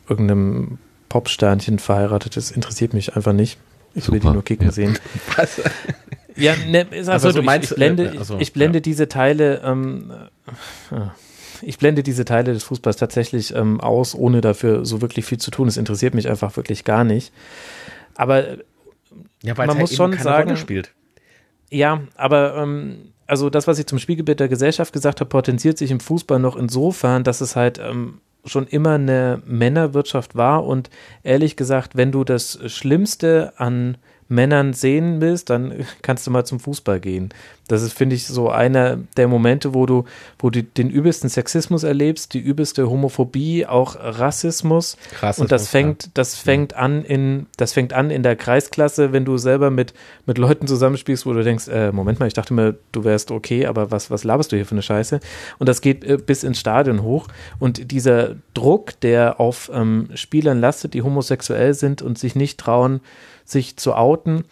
irgendeinem 0.09 0.79
Popsternchen 1.09 1.79
verheiratet 1.79 2.37
ist, 2.37 2.51
interessiert 2.51 2.95
mich 2.95 3.17
einfach 3.17 3.33
nicht. 3.33 3.59
Ich 3.95 4.09
will 4.11 4.19
die 4.19 4.25
Super, 4.25 4.35
nur 4.35 4.45
kicken 4.45 4.67
ja. 4.67 4.73
sehen. 4.73 4.99
Was? 5.37 5.61
Ja, 6.37 6.55
ne, 6.55 6.87
ist 6.91 7.09
Ach 7.09 7.15
einfach 7.15 7.29
so, 7.29 7.31
so, 7.31 7.39
du 7.39 7.43
meinst, 7.43 7.65
ich, 7.65 7.71
ich 7.71 7.77
blende, 7.77 8.05
äh, 8.05 8.19
ach 8.21 8.25
so, 8.25 8.39
ich 8.39 8.53
blende 8.53 8.79
ja. 8.79 8.83
diese 8.83 9.09
Teile, 9.09 9.63
ähm, 9.65 10.13
äh, 10.91 10.97
ich 11.63 11.79
blende 11.79 12.03
diese 12.03 12.27
Teile 12.27 12.53
des 12.53 12.65
Fußballs 12.65 12.99
tatsächlich 12.99 13.55
ähm, 13.55 13.81
aus, 13.81 14.15
ohne 14.15 14.43
dafür 14.43 14.85
so 14.85 15.01
wirklich 15.01 15.25
viel 15.25 15.39
zu 15.39 15.51
tun. 15.51 15.67
Es 15.67 15.79
interessiert 15.79 16.15
mich 16.15 16.29
einfach 16.29 16.55
wirklich 16.57 16.85
gar 16.85 17.05
nicht. 17.05 17.33
Aber 18.15 18.59
Ja, 19.43 19.55
Man 19.57 19.71
es 19.71 19.75
muss 19.77 19.91
halt 19.91 19.97
schon 19.97 20.19
sagen-. 20.19 20.59
Ja, 21.71 22.03
aber 22.15 22.57
ähm, 22.59 23.13
also 23.27 23.51
das, 23.51 23.67
was 23.67 23.79
ich 23.79 23.87
zum 23.87 23.99
Spiegelbild 23.99 24.41
der 24.41 24.49
Gesellschaft 24.49 24.93
gesagt 24.93 25.21
habe, 25.21 25.29
potenziert 25.29 25.79
sich 25.79 25.91
im 25.91 26.01
Fußball 26.01 26.39
noch 26.39 26.57
insofern, 26.57 27.25
dass 27.25 27.41
es 27.41 27.57
halt 27.57 27.79
ähm, 27.79 28.21
schon 28.45 28.67
immer 28.67 28.95
eine 28.95 29.43
Männerwirtschaft 29.47 30.37
war. 30.37 30.65
Und 30.65 30.91
ehrlich 31.23 31.57
gesagt, 31.57 31.97
wenn 31.97 32.13
du 32.13 32.25
das 32.25 32.59
Schlimmste 32.67 33.53
an 33.57 33.99
Männern 34.29 34.73
sehen 34.73 35.21
willst, 35.21 35.51
dann 35.51 35.87
kannst 36.03 36.27
du 36.27 36.31
mal 36.31 36.45
zum 36.45 36.61
Fußball 36.61 37.01
gehen. 37.01 37.31
Das 37.69 37.83
ist, 37.83 37.95
finde 37.95 38.15
ich, 38.15 38.27
so 38.27 38.49
einer 38.49 38.97
der 39.17 39.27
Momente, 39.27 39.75
wo 39.75 39.87
du, 39.87 40.05
wo 40.39 40.51
du 40.51 40.63
den 40.63 40.89
übelsten 40.89 41.29
Sexismus 41.29 41.83
erlebst, 41.83 42.33
die 42.33 42.39
übelste 42.39 42.89
Homophobie, 42.89 43.67
auch 43.67 43.97
Rassismus. 43.99 44.97
Rassismus, 45.21 45.39
und 45.39 45.53
das 45.53 45.69
fängt, 45.69 46.11
das 46.15 46.37
fängt 46.37 46.75
an 46.75 47.05
in, 47.05 47.47
das 47.57 47.73
fängt 47.73 47.93
an 47.93 48.11
in 48.11 48.23
der 48.23 48.37
Kreisklasse, 48.37 49.13
wenn 49.13 49.25
du 49.25 49.37
selber 49.37 49.71
mit, 49.71 49.95
mit 50.27 50.39
Leuten 50.39 50.69
zusammenspielst, 50.69 51.27
wo 51.27 51.33
du 51.33 51.43
denkst, 51.43 51.67
äh, 51.67 51.91
Moment 51.91 52.21
mal, 52.21 52.27
ich 52.27 52.35
dachte 52.35 52.55
mir, 52.55 52.77
du 52.93 53.03
wärst 53.03 53.33
okay, 53.33 53.67
aber 53.67 53.91
was, 53.91 54.13
was 54.13 54.23
laberst 54.23 54.53
du 54.53 54.57
hier 54.57 54.67
für 54.67 54.73
eine 54.73 54.83
Scheiße? 54.83 55.19
Und 55.59 55.69
das 55.69 55.81
geht 55.81 56.05
äh, 56.05 56.19
bis 56.19 56.45
ins 56.45 56.61
Stadion 56.61 57.03
hoch. 57.03 57.27
Und 57.59 57.91
dieser 57.91 58.37
Druck, 58.55 59.01
der 59.01 59.41
auf 59.41 59.73
ähm, 59.75 60.09
Spielern 60.15 60.61
lastet, 60.61 60.95
die 60.95 61.03
homosexuell 61.03 61.75
sind 61.75 62.01
und 62.01 62.17
sich 62.17 62.37
nicht 62.37 62.59
trauen, 62.59 63.01
sich 63.47 63.79
zu 63.79 63.95
outen, 63.95 64.45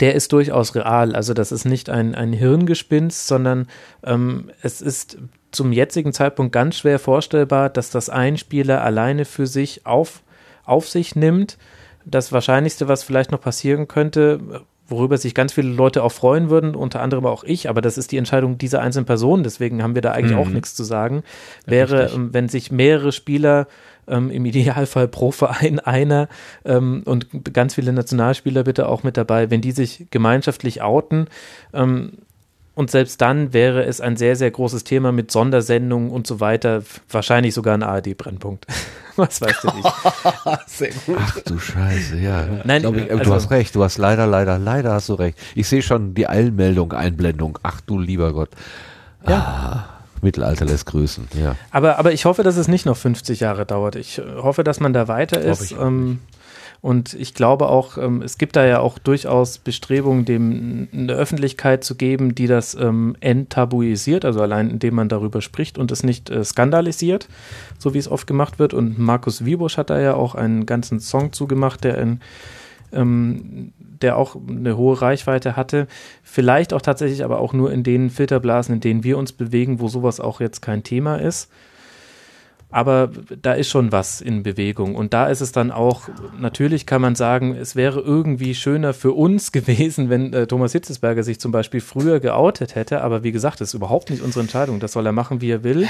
der 0.00 0.14
ist 0.14 0.32
durchaus 0.32 0.74
real. 0.74 1.14
Also 1.14 1.34
das 1.34 1.52
ist 1.52 1.64
nicht 1.64 1.88
ein, 1.88 2.14
ein 2.14 2.32
Hirngespinst, 2.32 3.28
sondern 3.28 3.68
ähm, 4.02 4.50
es 4.62 4.80
ist 4.80 5.18
zum 5.52 5.72
jetzigen 5.72 6.12
Zeitpunkt 6.12 6.52
ganz 6.52 6.76
schwer 6.76 6.98
vorstellbar, 6.98 7.70
dass 7.70 7.90
das 7.90 8.10
ein 8.10 8.36
Spieler 8.36 8.82
alleine 8.82 9.24
für 9.24 9.46
sich 9.46 9.86
auf, 9.86 10.22
auf 10.64 10.88
sich 10.88 11.14
nimmt. 11.14 11.58
Das 12.04 12.32
Wahrscheinlichste, 12.32 12.88
was 12.88 13.04
vielleicht 13.04 13.30
noch 13.30 13.40
passieren 13.40 13.86
könnte, 13.86 14.64
worüber 14.86 15.16
sich 15.16 15.34
ganz 15.34 15.52
viele 15.52 15.68
Leute 15.68 16.02
auch 16.02 16.12
freuen 16.12 16.50
würden, 16.50 16.74
unter 16.74 17.00
anderem 17.00 17.24
auch 17.24 17.44
ich, 17.44 17.70
aber 17.70 17.80
das 17.80 17.96
ist 17.96 18.12
die 18.12 18.18
Entscheidung 18.18 18.58
dieser 18.58 18.82
einzelnen 18.82 19.06
Person, 19.06 19.42
deswegen 19.42 19.82
haben 19.82 19.94
wir 19.94 20.02
da 20.02 20.12
eigentlich 20.12 20.36
auch 20.36 20.48
nichts 20.48 20.74
zu 20.74 20.84
sagen, 20.84 21.22
wäre, 21.64 22.02
richtig. 22.02 22.18
ähm, 22.18 22.34
wenn 22.34 22.48
sich 22.48 22.70
mehrere 22.70 23.12
Spieler 23.12 23.66
ähm, 24.08 24.30
im 24.30 24.44
Idealfall 24.44 25.08
pro 25.08 25.30
Verein 25.30 25.78
einer 25.78 26.28
ähm, 26.64 27.02
und 27.04 27.52
ganz 27.52 27.74
viele 27.74 27.92
Nationalspieler 27.92 28.64
bitte 28.64 28.88
auch 28.88 29.02
mit 29.02 29.16
dabei, 29.16 29.50
wenn 29.50 29.60
die 29.60 29.72
sich 29.72 30.06
gemeinschaftlich 30.10 30.82
outen, 30.82 31.26
ähm, 31.72 32.12
und 32.74 32.90
selbst 32.90 33.20
dann 33.20 33.52
wäre 33.52 33.84
es 33.84 34.00
ein 34.00 34.16
sehr, 34.16 34.34
sehr 34.34 34.50
großes 34.50 34.82
Thema 34.82 35.12
mit 35.12 35.30
Sondersendungen 35.30 36.10
und 36.10 36.26
so 36.26 36.40
weiter. 36.40 36.82
Wahrscheinlich 37.08 37.54
sogar 37.54 37.74
ein 37.74 37.84
ARD-Brennpunkt. 37.84 38.66
Was 39.16 39.40
weißt 39.40 39.62
du 39.62 39.68
nicht. 39.76 39.92
sehr 40.66 40.90
gut. 41.06 41.16
Ach 41.20 41.38
du 41.40 41.58
Scheiße, 41.58 42.18
ja. 42.18 42.48
Nein, 42.64 42.82
ich, 42.82 43.12
also, 43.12 43.22
du 43.22 43.32
hast 43.32 43.50
recht, 43.52 43.76
du 43.76 43.84
hast 43.84 43.98
leider, 43.98 44.26
leider, 44.26 44.58
leider 44.58 44.92
hast 44.92 45.08
du 45.08 45.14
recht. 45.14 45.38
Ich 45.54 45.68
sehe 45.68 45.82
schon 45.82 46.14
die 46.14 46.26
Eilmeldung, 46.26 46.92
Einblendung. 46.92 47.60
Ach 47.62 47.80
du 47.80 48.00
lieber 48.00 48.32
Gott. 48.32 48.50
Ja. 49.28 49.86
Ah. 49.88 49.93
Mittelalter 50.24 50.64
lässt 50.64 50.86
grüßen, 50.86 51.28
ja. 51.40 51.56
Aber, 51.70 51.98
aber 51.98 52.12
ich 52.12 52.24
hoffe, 52.24 52.42
dass 52.42 52.56
es 52.56 52.66
nicht 52.66 52.86
noch 52.86 52.96
50 52.96 53.40
Jahre 53.40 53.64
dauert. 53.64 53.96
Ich 53.96 54.20
hoffe, 54.36 54.64
dass 54.64 54.80
man 54.80 54.92
da 54.92 55.06
weiter 55.06 55.40
ist. 55.40 55.72
Ähm, 55.72 56.18
und 56.84 57.14
ich 57.14 57.32
glaube 57.32 57.70
auch, 57.70 57.96
ähm, 57.96 58.20
es 58.20 58.36
gibt 58.36 58.56
da 58.56 58.66
ja 58.66 58.80
auch 58.80 58.98
durchaus 58.98 59.56
Bestrebungen, 59.56 60.26
dem 60.26 60.88
eine 60.92 61.14
Öffentlichkeit 61.14 61.82
zu 61.82 61.94
geben, 61.94 62.34
die 62.34 62.46
das 62.46 62.74
ähm, 62.74 63.16
enttabuisiert, 63.20 64.26
also 64.26 64.42
allein 64.42 64.68
indem 64.68 64.96
man 64.96 65.08
darüber 65.08 65.40
spricht 65.40 65.78
und 65.78 65.90
es 65.90 66.02
nicht 66.02 66.28
äh, 66.28 66.44
skandalisiert, 66.44 67.26
so 67.78 67.94
wie 67.94 67.98
es 67.98 68.06
oft 68.06 68.26
gemacht 68.26 68.58
wird. 68.58 68.74
Und 68.74 68.98
Markus 68.98 69.46
Wiebusch 69.46 69.78
hat 69.78 69.88
da 69.88 69.98
ja 69.98 70.12
auch 70.12 70.34
einen 70.34 70.66
ganzen 70.66 71.00
Song 71.00 71.32
zugemacht, 71.32 71.84
der 71.84 71.96
in 71.96 72.20
ähm, 72.92 73.72
der 74.02 74.16
auch 74.16 74.36
eine 74.48 74.76
hohe 74.76 75.00
Reichweite 75.00 75.56
hatte. 75.56 75.86
Vielleicht 76.22 76.72
auch 76.72 76.82
tatsächlich 76.82 77.24
aber 77.24 77.38
auch 77.38 77.52
nur 77.52 77.72
in 77.72 77.82
den 77.82 78.10
Filterblasen, 78.10 78.74
in 78.74 78.80
denen 78.80 79.04
wir 79.04 79.18
uns 79.18 79.32
bewegen, 79.32 79.80
wo 79.80 79.88
sowas 79.88 80.20
auch 80.20 80.40
jetzt 80.40 80.62
kein 80.62 80.82
Thema 80.82 81.16
ist 81.16 81.50
aber 82.74 83.08
da 83.40 83.52
ist 83.52 83.70
schon 83.70 83.92
was 83.92 84.20
in 84.20 84.42
Bewegung. 84.42 84.96
Und 84.96 85.14
da 85.14 85.28
ist 85.28 85.40
es 85.40 85.52
dann 85.52 85.70
auch, 85.70 86.08
natürlich 86.36 86.86
kann 86.86 87.00
man 87.00 87.14
sagen, 87.14 87.54
es 87.54 87.76
wäre 87.76 88.00
irgendwie 88.00 88.52
schöner 88.56 88.92
für 88.94 89.12
uns 89.12 89.52
gewesen, 89.52 90.10
wenn 90.10 90.32
äh, 90.32 90.48
Thomas 90.48 90.72
Hitzesberger 90.72 91.22
sich 91.22 91.38
zum 91.38 91.52
Beispiel 91.52 91.80
früher 91.80 92.18
geoutet 92.18 92.74
hätte. 92.74 93.02
Aber 93.02 93.22
wie 93.22 93.30
gesagt, 93.30 93.60
das 93.60 93.68
ist 93.68 93.74
überhaupt 93.74 94.10
nicht 94.10 94.24
unsere 94.24 94.40
Entscheidung. 94.40 94.80
Das 94.80 94.90
soll 94.90 95.06
er 95.06 95.12
machen, 95.12 95.40
wie 95.40 95.52
er 95.52 95.62
will. 95.62 95.86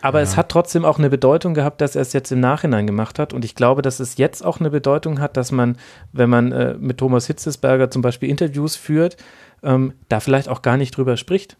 Aber 0.00 0.18
ja. 0.18 0.24
es 0.24 0.36
hat 0.36 0.48
trotzdem 0.48 0.84
auch 0.84 0.98
eine 0.98 1.10
Bedeutung 1.10 1.54
gehabt, 1.54 1.80
dass 1.80 1.96
er 1.96 2.02
es 2.02 2.12
jetzt 2.12 2.30
im 2.30 2.40
Nachhinein 2.40 2.86
gemacht 2.86 3.18
hat. 3.18 3.32
Und 3.32 3.44
ich 3.44 3.54
glaube, 3.54 3.82
dass 3.82 4.00
es 4.00 4.16
jetzt 4.16 4.44
auch 4.44 4.60
eine 4.60 4.70
Bedeutung 4.70 5.20
hat, 5.20 5.36
dass 5.36 5.52
man, 5.52 5.76
wenn 6.12 6.30
man 6.30 6.52
äh, 6.52 6.74
mit 6.78 6.98
Thomas 6.98 7.26
Hitzesberger 7.26 7.90
zum 7.90 8.02
Beispiel 8.02 8.28
Interviews 8.28 8.76
führt, 8.76 9.16
ähm, 9.62 9.94
da 10.08 10.20
vielleicht 10.20 10.48
auch 10.48 10.62
gar 10.62 10.76
nicht 10.76 10.96
drüber 10.96 11.16
spricht 11.16 11.56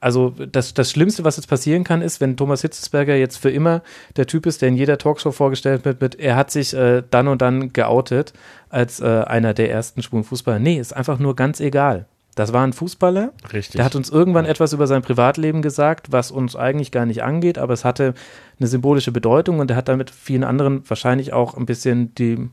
also 0.00 0.30
das, 0.30 0.74
das 0.74 0.90
Schlimmste, 0.90 1.24
was 1.24 1.36
jetzt 1.36 1.46
passieren 1.46 1.84
kann, 1.84 2.02
ist, 2.02 2.20
wenn 2.20 2.36
Thomas 2.36 2.62
Hitzesberger 2.62 3.14
jetzt 3.14 3.36
für 3.36 3.50
immer 3.50 3.82
der 4.16 4.26
Typ 4.26 4.46
ist, 4.46 4.62
der 4.62 4.68
in 4.68 4.76
jeder 4.76 4.98
Talkshow 4.98 5.30
vorgestellt 5.30 5.84
wird 5.84 6.00
mit, 6.00 6.16
er 6.16 6.36
hat 6.36 6.50
sich 6.50 6.74
äh, 6.74 7.02
dann 7.10 7.28
und 7.28 7.40
dann 7.40 7.72
geoutet 7.72 8.32
als 8.68 9.00
äh, 9.00 9.04
einer 9.04 9.54
der 9.54 9.70
ersten 9.70 10.02
schwulen 10.02 10.24
Fußballer. 10.24 10.58
Nee, 10.58 10.78
ist 10.78 10.94
einfach 10.94 11.18
nur 11.18 11.36
ganz 11.36 11.60
egal. 11.60 12.06
Das 12.34 12.52
war 12.52 12.66
ein 12.66 12.72
Fußballer. 12.72 13.32
Richtig. 13.52 13.76
Der 13.76 13.84
hat 13.84 13.94
uns 13.94 14.10
irgendwann 14.10 14.44
etwas 14.44 14.72
über 14.72 14.86
sein 14.86 15.02
Privatleben 15.02 15.62
gesagt, 15.62 16.10
was 16.10 16.30
uns 16.30 16.56
eigentlich 16.56 16.90
gar 16.90 17.06
nicht 17.06 17.22
angeht, 17.22 17.58
aber 17.58 17.72
es 17.74 17.84
hatte 17.84 18.14
eine 18.58 18.68
symbolische 18.68 19.12
Bedeutung 19.12 19.60
und 19.60 19.70
er 19.70 19.76
hat 19.76 19.88
damit 19.88 20.10
vielen 20.10 20.44
anderen 20.44 20.88
wahrscheinlich 20.88 21.32
auch 21.32 21.56
ein 21.56 21.66
bisschen 21.66 22.14
die 22.16 22.50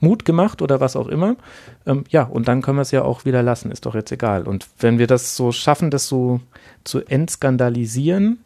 Mut 0.00 0.24
gemacht 0.24 0.62
oder 0.62 0.80
was 0.80 0.96
auch 0.96 1.08
immer. 1.08 1.36
Ähm, 1.86 2.04
ja, 2.10 2.24
und 2.24 2.48
dann 2.48 2.62
können 2.62 2.78
wir 2.78 2.82
es 2.82 2.90
ja 2.90 3.02
auch 3.02 3.24
wieder 3.24 3.42
lassen, 3.42 3.70
ist 3.70 3.86
doch 3.86 3.94
jetzt 3.94 4.12
egal. 4.12 4.46
Und 4.46 4.66
wenn 4.78 4.98
wir 4.98 5.06
das 5.06 5.36
so 5.36 5.52
schaffen, 5.52 5.90
das 5.90 6.06
so 6.06 6.40
zu 6.84 7.04
entskandalisieren, 7.04 8.44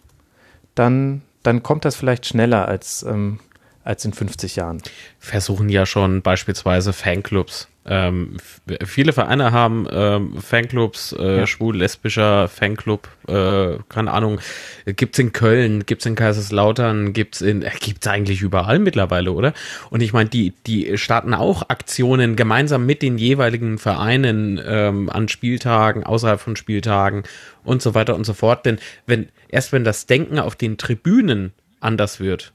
dann, 0.75 1.23
dann 1.43 1.63
kommt 1.63 1.85
das 1.85 1.97
vielleicht 1.97 2.27
schneller 2.27 2.69
als, 2.69 3.03
ähm, 3.03 3.41
als 3.83 4.05
in 4.05 4.13
50 4.13 4.57
Jahren. 4.57 4.81
Versuchen 5.19 5.69
ja 5.69 5.87
schon 5.87 6.23
beispielsweise 6.23 6.93
Fanclubs 6.93 7.69
ähm, 7.89 8.37
viele 8.85 9.15
Vereine 9.15 9.53
haben 9.53 9.87
ähm, 9.91 10.37
Fanclubs, 10.39 11.13
äh, 11.19 11.39
ja. 11.39 11.47
schwul-lesbischer 11.47 12.47
Fanclub, 12.47 13.09
äh, 13.27 13.79
keine 13.89 14.13
Ahnung, 14.13 14.41
gibt's 14.85 15.19
in 15.19 15.33
Köln, 15.33 15.87
gibt's 15.87 16.05
in 16.05 16.15
Kaiserslautern, 16.15 17.15
gibt's 17.15 17.41
in, 17.41 17.63
äh, 17.63 17.71
gibt's 17.81 18.07
eigentlich 18.07 18.43
überall 18.43 18.79
mittlerweile, 18.79 19.33
oder? 19.33 19.55
Und 19.89 20.03
ich 20.03 20.13
meine, 20.13 20.29
die, 20.29 20.53
die 20.67 20.99
starten 20.99 21.33
auch 21.33 21.71
Aktionen 21.71 22.37
gemeinsam 22.37 22.85
mit 22.85 23.01
den 23.01 23.17
jeweiligen 23.17 23.79
Vereinen 23.79 24.61
ähm, 24.63 25.09
an 25.09 25.29
Spieltagen, 25.29 26.05
außerhalb 26.05 26.41
von 26.41 26.57
Spieltagen 26.57 27.23
und 27.65 27.81
so 27.81 27.95
weiter 27.95 28.17
und 28.17 28.25
so 28.25 28.35
fort. 28.35 28.67
Denn 28.67 28.79
wenn, 29.07 29.31
erst 29.49 29.73
wenn 29.73 29.85
das 29.85 30.05
Denken 30.05 30.39
auf 30.39 30.57
den 30.57 30.77
Tribünen 30.77 31.53
anders 31.81 32.21
wird, 32.21 32.53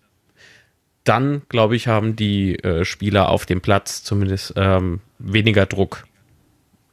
dann, 1.03 1.41
glaube 1.49 1.75
ich, 1.75 1.87
haben 1.87 2.15
die 2.15 2.55
äh, 2.59 2.85
Spieler 2.85 3.29
auf 3.29 3.45
dem 3.45 3.61
Platz 3.61 4.03
zumindest 4.03 4.53
ähm, 4.55 5.01
weniger 5.23 5.65
Druck 5.65 6.05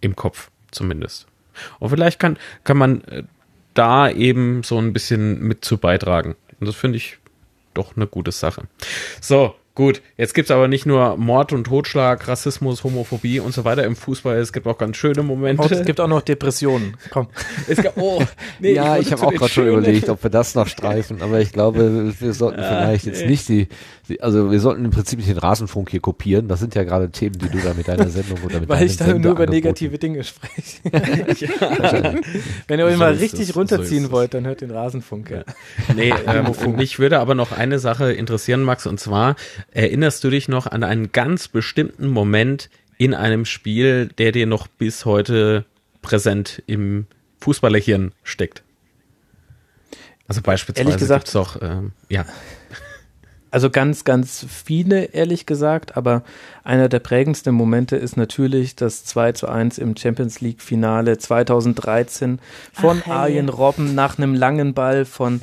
im 0.00 0.16
Kopf, 0.16 0.50
zumindest. 0.70 1.26
Und 1.78 1.90
vielleicht 1.90 2.18
kann, 2.18 2.38
kann 2.64 2.78
man 2.78 3.02
äh, 3.04 3.24
da 3.74 4.10
eben 4.10 4.62
so 4.62 4.78
ein 4.78 4.92
bisschen 4.92 5.40
mit 5.40 5.64
zu 5.64 5.78
beitragen. 5.78 6.36
Und 6.58 6.66
das 6.66 6.76
finde 6.76 6.96
ich 6.96 7.18
doch 7.74 7.96
eine 7.96 8.06
gute 8.06 8.32
Sache. 8.32 8.64
So, 9.20 9.54
Gut, 9.76 10.02
jetzt 10.16 10.34
gibt 10.34 10.50
es 10.50 10.50
aber 10.50 10.66
nicht 10.66 10.84
nur 10.84 11.16
Mord 11.16 11.52
und 11.52 11.64
Totschlag, 11.64 12.26
Rassismus, 12.26 12.82
Homophobie 12.82 13.38
und 13.38 13.54
so 13.54 13.64
weiter 13.64 13.84
im 13.84 13.94
Fußball. 13.94 14.36
Es 14.36 14.52
gibt 14.52 14.66
auch 14.66 14.76
ganz 14.76 14.96
schöne 14.96 15.22
Momente. 15.22 15.62
Und 15.62 15.70
es 15.70 15.86
gibt 15.86 16.00
auch 16.00 16.08
noch 16.08 16.22
Depressionen. 16.22 16.96
Komm. 17.10 17.28
Gab, 17.76 17.96
oh, 17.96 18.20
nee, 18.58 18.74
ja, 18.74 18.96
ich, 18.96 19.06
ich 19.06 19.12
habe 19.12 19.26
auch 19.26 19.32
gerade 19.32 19.50
schon 19.50 19.68
überlegt, 19.68 20.08
ob 20.08 20.24
wir 20.24 20.30
das 20.30 20.56
noch 20.56 20.66
streifen. 20.66 21.22
Aber 21.22 21.40
ich 21.40 21.52
glaube, 21.52 22.12
wir 22.18 22.32
sollten 22.32 22.58
ah, 22.60 22.68
vielleicht 22.68 23.06
nee. 23.06 23.12
jetzt 23.12 23.26
nicht 23.26 23.48
die, 23.48 23.68
die, 24.08 24.20
also 24.20 24.50
wir 24.50 24.58
sollten 24.58 24.84
im 24.84 24.90
Prinzip 24.90 25.20
nicht 25.20 25.30
den 25.30 25.38
Rasenfunk 25.38 25.88
hier 25.90 26.00
kopieren. 26.00 26.48
Das 26.48 26.58
sind 26.58 26.74
ja 26.74 26.82
gerade 26.82 27.10
Themen, 27.10 27.38
die 27.38 27.48
du 27.48 27.58
da 27.58 27.72
mit 27.72 27.86
deiner 27.86 28.08
Sendung 28.08 28.38
oder 28.44 28.58
mit 28.58 28.68
Weil 28.68 28.86
ich 28.86 28.96
da 28.96 29.14
nur 29.14 29.32
über 29.32 29.46
negative 29.46 29.98
Dinge 29.98 30.24
spreche. 30.24 30.80
ja. 31.38 32.14
Wenn 32.66 32.80
ihr 32.80 32.86
euch 32.86 32.96
mal 32.96 33.14
richtig 33.14 33.46
das, 33.46 33.56
runterziehen 33.56 34.06
so 34.06 34.10
wollt, 34.10 34.34
dann 34.34 34.46
hört 34.46 34.62
den 34.62 34.72
Rasenfunk. 34.72 35.30
Ja. 35.30 35.44
Nee, 35.94 36.12
ähm, 36.26 36.76
mich 36.76 36.98
würde 36.98 37.20
aber 37.20 37.36
noch 37.36 37.52
eine 37.52 37.78
Sache 37.78 38.12
interessieren, 38.12 38.62
Max, 38.62 38.86
und 38.86 38.98
zwar 38.98 39.36
Erinnerst 39.72 40.24
du 40.24 40.30
dich 40.30 40.48
noch 40.48 40.66
an 40.66 40.82
einen 40.82 41.12
ganz 41.12 41.48
bestimmten 41.48 42.08
Moment 42.08 42.70
in 42.98 43.14
einem 43.14 43.44
Spiel, 43.44 44.08
der 44.18 44.32
dir 44.32 44.46
noch 44.46 44.66
bis 44.66 45.04
heute 45.04 45.64
präsent 46.02 46.62
im 46.66 47.06
Fußballerhirn 47.40 48.12
steckt? 48.22 48.62
Also 50.28 50.42
beispielsweise 50.42 50.86
Ehrlich 50.86 51.00
gesagt, 51.00 51.24
gibt's 51.24 51.36
auch, 51.36 51.56
ähm, 51.60 51.92
ja. 52.08 52.24
Also 53.52 53.68
ganz, 53.68 54.04
ganz 54.04 54.46
viele, 54.48 55.06
ehrlich 55.06 55.44
gesagt, 55.44 55.96
aber 55.96 56.22
einer 56.62 56.88
der 56.88 57.00
prägendsten 57.00 57.52
Momente 57.52 57.96
ist 57.96 58.16
natürlich 58.16 58.76
das 58.76 59.04
2 59.04 59.32
zu 59.32 59.48
1 59.48 59.78
im 59.78 59.96
Champions 59.96 60.40
League 60.40 60.62
Finale 60.62 61.18
2013 61.18 62.38
von 62.72 63.00
Ach, 63.00 63.06
hey. 63.06 63.12
Arjen 63.12 63.48
Robben 63.48 63.96
nach 63.96 64.18
einem 64.18 64.36
langen 64.36 64.72
Ball 64.72 65.04
von 65.04 65.42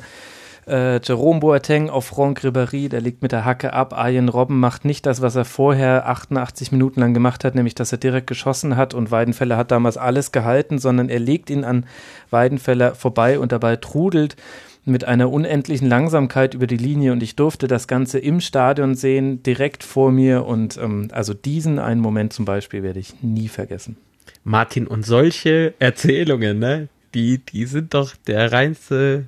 äh, 0.68 1.00
Jerome 1.02 1.40
Boateng 1.40 1.90
auf 1.90 2.06
Franck 2.06 2.40
Ribéry, 2.44 2.88
der 2.88 3.00
liegt 3.00 3.22
mit 3.22 3.32
der 3.32 3.44
Hacke 3.44 3.72
ab. 3.72 3.92
Arjen 3.92 4.28
Robben 4.28 4.60
macht 4.60 4.84
nicht 4.84 5.06
das, 5.06 5.22
was 5.22 5.36
er 5.36 5.44
vorher 5.44 6.08
88 6.08 6.72
Minuten 6.72 7.00
lang 7.00 7.14
gemacht 7.14 7.44
hat, 7.44 7.54
nämlich 7.54 7.74
dass 7.74 7.92
er 7.92 7.98
direkt 7.98 8.26
geschossen 8.26 8.76
hat 8.76 8.94
und 8.94 9.10
Weidenfeller 9.10 9.56
hat 9.56 9.70
damals 9.70 9.96
alles 9.96 10.32
gehalten, 10.32 10.78
sondern 10.78 11.08
er 11.08 11.18
legt 11.18 11.50
ihn 11.50 11.64
an 11.64 11.86
Weidenfeller 12.30 12.94
vorbei 12.94 13.38
und 13.38 13.52
dabei 13.52 13.76
trudelt 13.76 14.36
mit 14.84 15.04
einer 15.04 15.30
unendlichen 15.30 15.88
Langsamkeit 15.88 16.54
über 16.54 16.66
die 16.66 16.76
Linie 16.76 17.12
und 17.12 17.22
ich 17.22 17.36
durfte 17.36 17.68
das 17.68 17.86
Ganze 17.86 18.18
im 18.18 18.40
Stadion 18.40 18.94
sehen, 18.94 19.42
direkt 19.42 19.84
vor 19.84 20.10
mir 20.10 20.46
und 20.46 20.76
ähm, 20.78 21.08
also 21.12 21.34
diesen 21.34 21.78
einen 21.78 22.00
Moment 22.00 22.32
zum 22.32 22.44
Beispiel 22.44 22.82
werde 22.82 23.00
ich 23.00 23.22
nie 23.22 23.48
vergessen. 23.48 23.96
Martin, 24.44 24.86
und 24.86 25.04
solche 25.04 25.74
Erzählungen, 25.78 26.58
ne, 26.58 26.88
die, 27.14 27.38
die 27.38 27.66
sind 27.66 27.94
doch 27.94 28.14
der 28.26 28.52
reinste 28.52 29.24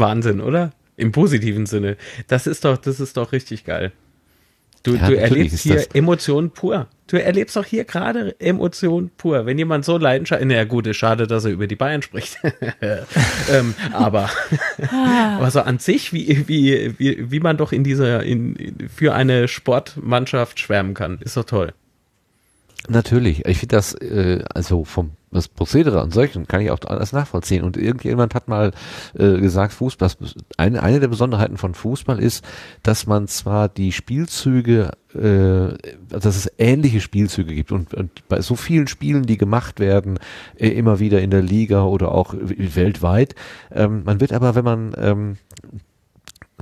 Wahnsinn, 0.00 0.40
oder? 0.40 0.72
Im 0.96 1.12
positiven 1.12 1.66
Sinne. 1.66 1.96
Das 2.26 2.46
ist 2.46 2.64
doch, 2.64 2.76
das 2.76 3.00
ist 3.00 3.16
doch 3.16 3.32
richtig 3.32 3.64
geil. 3.64 3.92
Du, 4.82 4.94
ja, 4.94 5.08
du 5.08 5.16
erlebst 5.16 5.60
hier 5.60 5.86
Emotionen 5.94 6.50
pur. 6.50 6.88
Du 7.06 7.22
erlebst 7.22 7.56
doch 7.56 7.66
hier 7.66 7.84
gerade 7.84 8.34
Emotionen 8.40 9.10
pur. 9.10 9.44
Wenn 9.44 9.58
jemand 9.58 9.84
so 9.84 9.98
leidenschaftlich, 9.98 10.48
na 10.48 10.64
gut, 10.64 10.86
ist 10.86 10.96
schade, 10.96 11.26
dass 11.26 11.44
er 11.44 11.50
über 11.50 11.66
die 11.66 11.76
Bayern 11.76 12.00
spricht. 12.00 12.38
ähm, 13.50 13.74
aber, 13.92 14.30
ah. 14.90 15.36
aber 15.36 15.50
so 15.50 15.60
an 15.60 15.78
sich, 15.80 16.14
wie, 16.14 16.48
wie, 16.48 16.98
wie, 16.98 17.30
wie 17.30 17.40
man 17.40 17.58
doch 17.58 17.72
in 17.72 17.84
dieser, 17.84 18.22
in, 18.22 18.88
für 18.94 19.12
eine 19.14 19.48
Sportmannschaft 19.48 20.60
schwärmen 20.60 20.94
kann, 20.94 21.18
ist 21.20 21.36
doch 21.36 21.44
toll. 21.44 21.74
Natürlich. 22.88 23.44
Ich 23.44 23.58
finde 23.58 23.76
das, 23.76 23.92
äh, 23.94 24.42
also 24.54 24.84
vom 24.84 25.10
das 25.32 25.48
Prozedere 25.48 26.00
an 26.00 26.10
solchen 26.10 26.48
kann 26.48 26.60
ich 26.60 26.70
auch 26.70 26.80
alles 26.86 27.12
nachvollziehen. 27.12 27.62
Und 27.62 27.76
irgendjemand 27.76 28.34
hat 28.34 28.48
mal 28.48 28.72
äh, 29.14 29.38
gesagt, 29.38 29.72
Fußball, 29.72 30.10
eine, 30.56 30.82
eine 30.82 31.00
der 31.00 31.08
Besonderheiten 31.08 31.56
von 31.56 31.74
Fußball 31.74 32.18
ist, 32.18 32.44
dass 32.82 33.06
man 33.06 33.28
zwar 33.28 33.68
die 33.68 33.92
Spielzüge, 33.92 34.90
äh, 35.14 35.76
dass 36.08 36.24
es 36.24 36.50
ähnliche 36.58 37.00
Spielzüge 37.00 37.54
gibt 37.54 37.70
und, 37.70 37.94
und 37.94 38.26
bei 38.28 38.40
so 38.40 38.56
vielen 38.56 38.88
Spielen, 38.88 39.24
die 39.24 39.38
gemacht 39.38 39.78
werden, 39.78 40.18
äh, 40.56 40.68
immer 40.68 40.98
wieder 40.98 41.20
in 41.20 41.30
der 41.30 41.42
Liga 41.42 41.84
oder 41.84 42.12
auch 42.12 42.34
weltweit. 42.36 43.34
Ähm, 43.70 44.02
man 44.04 44.20
wird 44.20 44.32
aber, 44.32 44.56
wenn 44.56 44.64
man 44.64 44.94
ähm, 44.98 45.36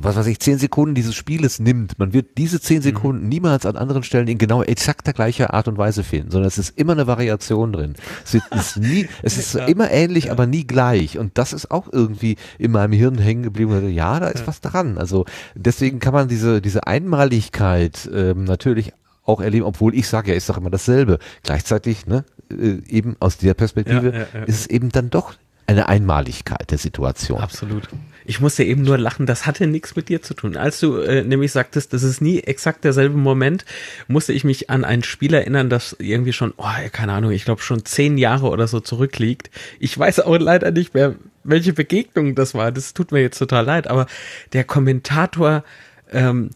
was 0.03 0.17
weiß 0.17 0.27
ich, 0.27 0.41
zehn 0.41 0.59
Sekunden 0.59 0.95
dieses 0.95 1.15
Spieles 1.15 1.59
nimmt, 1.59 1.99
man 1.99 2.13
wird 2.13 2.39
diese 2.39 2.61
zehn 2.61 2.83
Sekunden 2.83 3.25
mhm. 3.25 3.29
niemals 3.29 3.67
an 3.67 3.77
anderen 3.77 4.03
Stellen 4.03 4.29
in 4.29 4.39
genau 4.39 4.63
exakt 4.63 5.07
der 5.07 5.15
gleichen 5.15 5.47
Art 5.47 5.69
und 5.69 5.79
Weise 5.79 6.05
finden, 6.05 6.31
sondern 6.31 6.49
es 6.49 6.59
ist 6.59 6.79
immer 6.79 6.93
eine 6.93 7.07
Variation 7.07 7.73
drin. 7.73 7.95
Es 8.25 8.35
ist 8.35 8.77
nie, 8.77 9.09
es 9.23 9.39
ist 9.39 9.55
ja. 9.55 9.67
immer 9.67 9.91
ähnlich, 9.91 10.27
ja. 10.27 10.33
aber 10.33 10.47
nie 10.47 10.67
gleich. 10.67 11.19
Und 11.19 11.39
das 11.39 11.53
ist 11.53 11.71
auch 11.71 11.93
irgendwie 11.93 12.37
in 12.59 12.73
meinem 12.73 12.93
Hirn 12.93 13.19
hängen 13.19 13.43
geblieben. 13.43 13.91
Ja, 13.93 14.21
da 14.21 14.29
ist 14.29 14.41
ja. 14.41 14.47
was 14.47 14.61
dran. 14.61 14.99
Also 14.99 15.25
deswegen 15.55 15.99
kann 15.99 16.15
man 16.15 16.29
diese, 16.29 16.61
diese 16.61 16.87
Einmaligkeit 16.87 18.09
ähm, 18.13 18.45
natürlich 18.45 18.93
auch 19.25 19.41
erleben, 19.41 19.67
obwohl 19.67 19.95
ich 19.95 20.09
sage, 20.09 20.31
ja, 20.31 20.37
ist 20.37 20.49
doch 20.49 20.57
immer 20.57 20.71
dasselbe. 20.71 21.19
Gleichzeitig, 21.43 22.07
ne, 22.07 22.25
äh, 22.51 22.79
eben 22.89 23.17
aus 23.21 23.37
dieser 23.37 23.55
Perspektive 23.55 24.27
ist 24.47 24.61
es 24.61 24.67
eben 24.67 24.91
dann 24.91 25.11
doch 25.11 25.35
eine 25.69 25.89
Einmaligkeit 25.89 26.71
der 26.71 26.79
Situation. 26.79 27.41
Absolut. 27.41 27.89
Ich 28.25 28.41
musste 28.41 28.65
eben 28.65 28.83
nur 28.83 28.97
lachen, 28.97 29.27
das 29.27 29.47
hatte 29.47 29.67
nichts 29.67 29.95
mit 29.97 30.09
dir 30.09 30.23
zu 30.23 30.33
tun. 30.33 30.57
Als 30.57 30.81
du 30.81 30.97
äh, 30.97 31.23
nämlich 31.23 31.53
sagtest, 31.53 31.93
das 31.93 32.03
ist 32.03 32.23
nie 32.23 32.41
exakt 32.41 32.85
derselbe 32.85 33.17
Moment, 33.17 33.67
musste 34.07 34.33
ich 34.33 34.45
mich 34.45 34.71
an 34.71 34.85
ein 34.85 35.03
Spiel 35.03 35.35
erinnern, 35.35 35.69
das 35.69 35.95
irgendwie 35.99 36.33
schon, 36.33 36.55
oh, 36.57 36.65
keine 36.93 37.13
Ahnung, 37.13 37.33
ich 37.33 37.45
glaube 37.45 37.61
schon 37.61 37.85
zehn 37.85 38.17
Jahre 38.17 38.49
oder 38.49 38.67
so 38.67 38.81
zurückliegt. 38.81 39.51
Ich 39.79 39.97
weiß 39.99 40.21
auch 40.21 40.39
leider 40.39 40.71
nicht 40.71 40.95
mehr, 40.95 41.17
welche 41.45 41.75
Begegnung 41.75 42.35
das 42.35 42.55
war. 42.55 42.73
Das 42.73 42.95
tut 42.95 43.13
mir 43.13 43.21
jetzt 43.21 43.39
total 43.39 43.67
leid, 43.67 43.89
aber 43.89 44.07
der 44.55 44.65
Kommentator 44.65 45.65
ähm, 46.11 46.51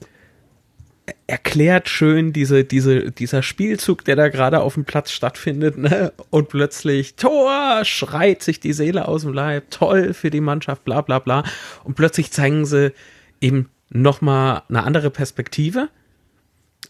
erklärt 1.27 1.89
schön 1.89 2.33
diese, 2.33 2.65
diese, 2.65 3.11
dieser 3.11 3.43
Spielzug, 3.43 4.05
der 4.05 4.17
da 4.17 4.29
gerade 4.29 4.61
auf 4.61 4.75
dem 4.75 4.85
Platz 4.85 5.11
stattfindet, 5.11 5.77
ne? 5.79 6.13
Und 6.31 6.49
plötzlich, 6.49 7.17
Tor, 7.17 7.85
schreit 7.85 8.43
sich 8.43 8.61
die 8.61 8.73
Seele 8.73 9.09
aus 9.09 9.23
dem 9.23 9.33
Leib, 9.33 9.71
toll 9.71 10.15
für 10.15 10.31
die 10.31 10.41
Mannschaft, 10.41 10.85
bla, 10.85 11.01
bla, 11.01 11.19
bla. 11.19 11.45
Und 11.85 11.95
plötzlich 11.95 12.31
zeigen 12.31 12.65
sie 12.67 12.93
eben 13.41 13.71
nochmal 13.91 14.63
eine 14.69 14.85
andere 14.85 15.11
Perspektive 15.11 15.89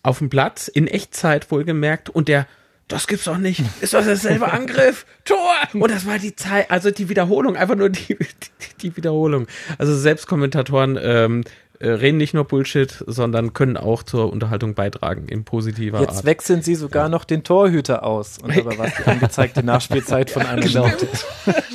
auf 0.03 0.19
dem 0.19 0.31
Platz, 0.31 0.69
in 0.69 0.89
Echtzeit 0.89 1.51
wohlgemerkt, 1.51 2.11
und 2.11 2.29
der, 2.29 2.47
das 2.89 3.07
gibt's 3.07 3.25
doch 3.25 3.39
nicht. 3.39 3.63
Ist 3.81 3.95
doch 3.95 4.05
derselbe 4.05 4.53
Angriff. 4.53 5.07
Tor! 5.25 5.55
Und 5.73 5.91
das 5.91 6.07
war 6.07 6.19
die 6.19 6.35
Zeit, 6.35 6.71
also 6.71 6.91
die 6.91 7.09
Wiederholung, 7.09 7.57
einfach 7.57 7.77
nur 7.77 7.89
die, 7.89 8.17
die, 8.19 8.77
die 8.83 8.97
Wiederholung. 8.97 9.47
Also 9.79 9.97
selbst 9.97 10.27
Kommentatoren 10.27 10.99
ähm, 11.01 11.41
äh, 11.41 11.45
reden 11.87 12.19
nicht 12.19 12.35
nur 12.35 12.45
Bullshit, 12.45 13.03
sondern 13.07 13.53
können 13.53 13.77
auch 13.77 14.03
zur 14.03 14.33
Unterhaltung 14.33 14.75
beitragen 14.75 15.27
in 15.29 15.45
positiver 15.45 15.99
Jetzt 15.99 16.09
Art. 16.09 16.17
Jetzt 16.19 16.25
wechseln 16.25 16.63
sie 16.63 16.75
sogar 16.75 17.05
ja. 17.05 17.09
noch 17.09 17.25
den 17.25 17.43
Torhüter 17.43 18.05
aus. 18.05 18.39
Und 18.39 18.57
aber 18.57 18.79
was 18.79 18.93
die 18.99 19.11
angezeigte 19.11 19.63
Nachspielzeit 19.63 20.31
von 20.31 20.43
einem 20.43 20.63
genau. 20.63 20.87
lautet. 20.87 21.11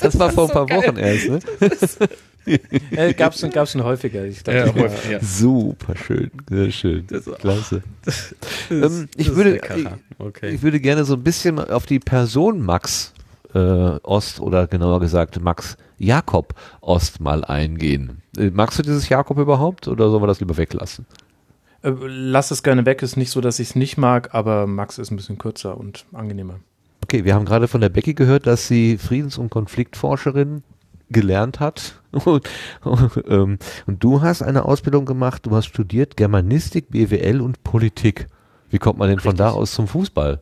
Das 0.00 0.18
war 0.18 0.30
vor 0.30 0.48
ein 0.48 0.66
paar 0.66 0.68
so 0.68 0.74
Wochen 0.74 0.96
erst, 0.96 1.28
ne? 1.28 1.40
äh, 2.90 3.14
gab's 3.14 3.40
schon, 3.40 3.50
gab's 3.50 3.72
schon 3.72 3.82
häufiger. 3.82 4.24
Ich 4.24 4.42
dachte, 4.42 4.58
ja, 4.58 4.74
häufig, 4.74 5.10
ja. 5.10 5.20
Super 5.20 5.96
schön, 5.96 6.30
sehr 6.48 6.70
schön. 6.70 7.06
Das, 7.08 7.24
Klasse. 7.24 7.82
Das, 8.04 8.34
das, 8.68 8.92
ähm, 8.92 9.08
ich, 9.16 9.34
würde, 9.34 9.56
ich, 9.56 9.86
okay. 10.18 10.50
ich 10.50 10.62
würde 10.62 10.80
gerne 10.80 11.04
so 11.04 11.14
ein 11.14 11.22
bisschen 11.22 11.58
auf 11.58 11.86
die 11.86 11.98
Person 11.98 12.60
Max 12.60 13.12
äh, 13.54 13.58
Ost 13.58 14.40
oder 14.40 14.66
genauer 14.66 15.00
gesagt 15.00 15.40
Max 15.40 15.76
Jakob 15.98 16.54
Ost 16.80 17.20
mal 17.20 17.44
eingehen. 17.44 18.22
Äh, 18.36 18.50
magst 18.50 18.78
du 18.78 18.82
dieses 18.82 19.08
Jakob 19.08 19.38
überhaupt 19.38 19.88
oder 19.88 20.10
sollen 20.10 20.22
wir 20.22 20.26
das 20.26 20.40
lieber 20.40 20.56
weglassen? 20.56 21.06
Äh, 21.82 21.92
lass 22.06 22.50
es 22.50 22.62
gerne 22.62 22.86
weg, 22.86 23.02
ist 23.02 23.16
nicht 23.16 23.30
so, 23.30 23.40
dass 23.40 23.58
ich 23.58 23.70
es 23.70 23.76
nicht 23.76 23.96
mag, 23.96 24.34
aber 24.34 24.66
Max 24.66 24.98
ist 24.98 25.10
ein 25.10 25.16
bisschen 25.16 25.38
kürzer 25.38 25.76
und 25.76 26.06
angenehmer. 26.12 26.60
Okay, 27.02 27.24
wir 27.24 27.34
haben 27.34 27.44
gerade 27.44 27.68
von 27.68 27.80
der 27.80 27.88
Becky 27.88 28.14
gehört, 28.14 28.46
dass 28.46 28.66
sie 28.66 28.98
Friedens- 28.98 29.38
und 29.38 29.50
Konfliktforscherin 29.50 30.62
gelernt 31.08 31.60
hat. 31.60 32.02
Und, 32.12 32.48
ähm, 33.28 33.58
und, 33.86 34.02
du 34.02 34.22
hast 34.22 34.40
eine 34.40 34.64
Ausbildung 34.64 35.04
gemacht, 35.04 35.44
du 35.44 35.54
hast 35.54 35.66
studiert 35.66 36.16
Germanistik, 36.16 36.88
BWL 36.90 37.42
und 37.42 37.62
Politik. 37.62 38.26
Wie 38.70 38.78
kommt 38.78 38.98
man 38.98 39.08
denn 39.08 39.18
Richtig. 39.18 39.30
von 39.30 39.36
da 39.36 39.50
aus 39.50 39.72
zum 39.72 39.86
Fußball? 39.86 40.40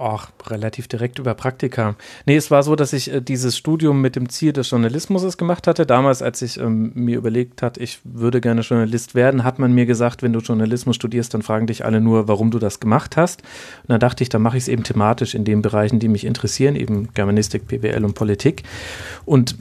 Ach, 0.00 0.30
relativ 0.46 0.86
direkt 0.86 1.18
über 1.18 1.34
Praktika. 1.34 1.96
Nee, 2.24 2.36
es 2.36 2.52
war 2.52 2.62
so, 2.62 2.76
dass 2.76 2.92
ich 2.92 3.12
äh, 3.12 3.20
dieses 3.20 3.56
Studium 3.56 4.00
mit 4.00 4.14
dem 4.14 4.28
Ziel 4.28 4.52
des 4.52 4.70
Journalismus 4.70 5.36
gemacht 5.36 5.66
hatte. 5.66 5.86
Damals, 5.86 6.22
als 6.22 6.40
ich 6.40 6.56
ähm, 6.56 6.92
mir 6.94 7.16
überlegt 7.16 7.62
hat, 7.62 7.78
ich 7.78 7.98
würde 8.04 8.40
gerne 8.40 8.60
Journalist 8.60 9.16
werden, 9.16 9.42
hat 9.42 9.58
man 9.58 9.72
mir 9.72 9.86
gesagt, 9.86 10.22
wenn 10.22 10.32
du 10.32 10.38
Journalismus 10.38 10.94
studierst, 10.94 11.34
dann 11.34 11.42
fragen 11.42 11.66
dich 11.66 11.84
alle 11.84 12.00
nur, 12.00 12.28
warum 12.28 12.52
du 12.52 12.60
das 12.60 12.78
gemacht 12.78 13.16
hast. 13.16 13.42
Und 13.42 13.88
dann 13.88 13.98
dachte 13.98 14.22
ich, 14.22 14.28
dann 14.28 14.40
mache 14.40 14.56
ich 14.56 14.64
es 14.64 14.68
eben 14.68 14.84
thematisch 14.84 15.34
in 15.34 15.44
den 15.44 15.62
Bereichen, 15.62 15.98
die 15.98 16.06
mich 16.06 16.24
interessieren, 16.24 16.76
eben 16.76 17.12
Germanistik, 17.14 17.66
BWL 17.66 18.04
und 18.04 18.14
Politik. 18.14 18.62
Und 19.24 19.56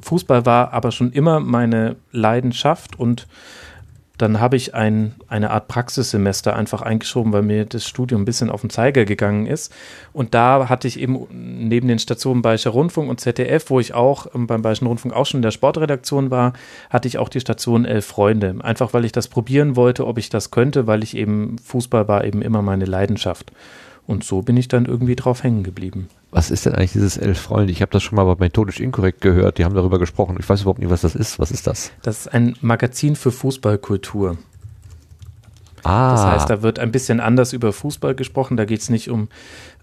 Fußball 0.00 0.46
war 0.46 0.72
aber 0.72 0.92
schon 0.92 1.12
immer 1.12 1.40
meine 1.40 1.96
Leidenschaft 2.10 2.98
und 2.98 3.26
dann 4.16 4.40
habe 4.40 4.56
ich 4.56 4.74
ein, 4.74 5.14
eine 5.26 5.50
Art 5.50 5.66
Praxissemester 5.66 6.54
einfach 6.54 6.82
eingeschoben, 6.82 7.32
weil 7.32 7.42
mir 7.42 7.64
das 7.64 7.86
Studium 7.86 8.22
ein 8.22 8.24
bisschen 8.24 8.48
auf 8.48 8.60
den 8.60 8.70
Zeiger 8.70 9.04
gegangen 9.04 9.46
ist. 9.46 9.72
Und 10.12 10.34
da 10.34 10.68
hatte 10.68 10.86
ich 10.86 11.00
eben 11.00 11.26
neben 11.30 11.88
den 11.88 11.98
Stationen 11.98 12.40
Bayerischer 12.40 12.70
Rundfunk 12.70 13.10
und 13.10 13.20
ZDF, 13.20 13.70
wo 13.70 13.80
ich 13.80 13.92
auch 13.92 14.26
ähm, 14.34 14.46
beim 14.46 14.62
Bayerischen 14.62 14.86
Rundfunk 14.86 15.14
auch 15.14 15.26
schon 15.26 15.38
in 15.38 15.42
der 15.42 15.50
Sportredaktion 15.50 16.30
war, 16.30 16.52
hatte 16.90 17.08
ich 17.08 17.18
auch 17.18 17.28
die 17.28 17.40
Station 17.40 17.84
Elf 17.84 18.06
Freunde. 18.06 18.54
Einfach 18.60 18.94
weil 18.94 19.04
ich 19.04 19.12
das 19.12 19.26
probieren 19.26 19.74
wollte, 19.74 20.06
ob 20.06 20.18
ich 20.18 20.28
das 20.28 20.52
könnte, 20.52 20.86
weil 20.86 21.02
ich 21.02 21.16
eben 21.16 21.58
Fußball 21.58 22.06
war 22.06 22.24
eben 22.24 22.40
immer 22.40 22.62
meine 22.62 22.84
Leidenschaft. 22.84 23.50
Und 24.06 24.24
so 24.24 24.42
bin 24.42 24.56
ich 24.56 24.68
dann 24.68 24.84
irgendwie 24.84 25.16
drauf 25.16 25.42
hängen 25.42 25.62
geblieben. 25.62 26.08
Was 26.30 26.50
ist 26.50 26.66
denn 26.66 26.74
eigentlich 26.74 26.92
dieses 26.92 27.16
Elf 27.16 27.40
Freunde? 27.40 27.72
Ich 27.72 27.80
habe 27.80 27.92
das 27.92 28.02
schon 28.02 28.16
mal 28.16 28.24
bei 28.24 28.44
Methodisch 28.44 28.80
Inkorrekt 28.80 29.20
gehört. 29.20 29.58
Die 29.58 29.64
haben 29.64 29.74
darüber 29.74 29.98
gesprochen. 29.98 30.36
Ich 30.38 30.48
weiß 30.48 30.62
überhaupt 30.62 30.80
nicht, 30.80 30.90
was 30.90 31.02
das 31.02 31.14
ist. 31.14 31.38
Was 31.38 31.50
ist 31.50 31.66
das? 31.66 31.92
Das 32.02 32.20
ist 32.20 32.34
ein 32.34 32.56
Magazin 32.60 33.16
für 33.16 33.30
Fußballkultur. 33.30 34.36
Ah. 35.84 36.12
Das 36.12 36.24
heißt, 36.24 36.50
da 36.50 36.62
wird 36.62 36.78
ein 36.78 36.90
bisschen 36.90 37.20
anders 37.20 37.52
über 37.52 37.72
Fußball 37.72 38.14
gesprochen. 38.14 38.56
Da 38.56 38.64
geht 38.64 38.80
es 38.80 38.90
nicht 38.90 39.10
um 39.10 39.28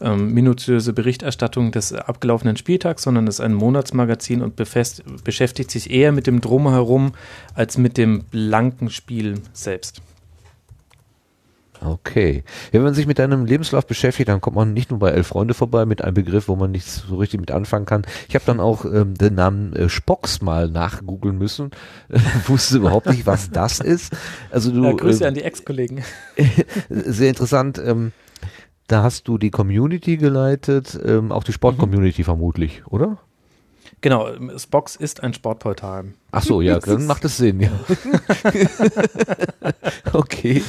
ähm, 0.02 0.34
minutiöse 0.34 0.94
Berichterstattung 0.94 1.72
des 1.72 1.94
abgelaufenen 1.94 2.58
Spieltags, 2.58 3.04
sondern 3.04 3.28
es 3.28 3.36
ist 3.36 3.42
ein 3.42 3.54
Monatsmagazin 3.54 4.42
und 4.42 4.56
befest, 4.56 5.04
beschäftigt 5.24 5.72
sich 5.72 5.92
eher 5.92 6.12
mit 6.12 6.28
dem 6.28 6.42
Drumherum 6.42 7.14
als 7.54 7.78
mit 7.78 7.98
dem 7.98 8.24
blanken 8.26 8.90
Spiel 8.90 9.42
selbst. 9.54 10.02
Okay. 11.84 12.44
Wenn 12.72 12.84
man 12.84 12.94
sich 12.94 13.08
mit 13.08 13.18
deinem 13.18 13.46
Lebenslauf 13.46 13.88
beschäftigt, 13.88 14.30
dann 14.30 14.40
kommt 14.40 14.56
man 14.56 14.74
nicht 14.74 14.92
nur 14.92 15.00
bei 15.00 15.10
Elf 15.10 15.28
Freunde 15.28 15.56
vorbei 15.56 15.86
mit 15.86 16.04
einem 16.04 16.14
Begriff, 16.14 16.48
wo 16.48 16.56
man 16.56 16.72
nichts 16.72 17.04
so 17.08 17.16
richtig 17.16 17.40
mit 17.40 17.50
anfangen 17.50 17.88
kann. 17.88 18.04
Ich 18.30 18.36
habe 18.36 18.46
dann 18.46 18.60
auch 18.60 18.86
ähm, 18.86 19.16
den 19.16 19.34
Namen 19.34 19.74
äh, 19.74 19.90
Spocks 19.90 20.42
mal 20.42 20.70
nachgoogeln 20.70 21.38
müssen. 21.38 21.72
wusste 22.48 22.78
überhaupt 22.78 23.08
nicht, 23.08 23.26
was 23.26 23.50
das 23.50 23.80
ist. 23.80 24.16
Also 24.52 24.72
du, 24.72 24.84
ja, 24.84 24.92
Grüße 24.94 25.24
äh, 25.24 25.28
an 25.28 25.34
die 25.34 25.44
Ex-Kollegen. 25.44 26.04
sehr 26.90 27.30
interessant. 27.30 27.82
Ähm, 27.84 28.12
da 28.86 29.04
hast 29.04 29.28
du 29.28 29.38
die 29.38 29.50
Community 29.52 30.18
geleitet, 30.18 31.00
ähm, 31.04 31.32
auch 31.32 31.44
die 31.44 31.54
Sport-Community 31.54 32.22
mhm. 32.22 32.26
vermutlich, 32.26 32.84
oder? 32.86 33.18
Genau, 34.02 34.30
Spox 34.58 34.96
ist 34.96 35.22
ein 35.22 35.34
Sportportal. 35.34 36.06
Ach 36.32 36.44
so, 36.44 36.62
ja, 36.62 36.80
dann 36.80 37.06
macht 37.06 37.24
es 37.24 37.38
Sinn, 37.38 37.60
ja. 37.60 37.70
okay. 40.14 40.64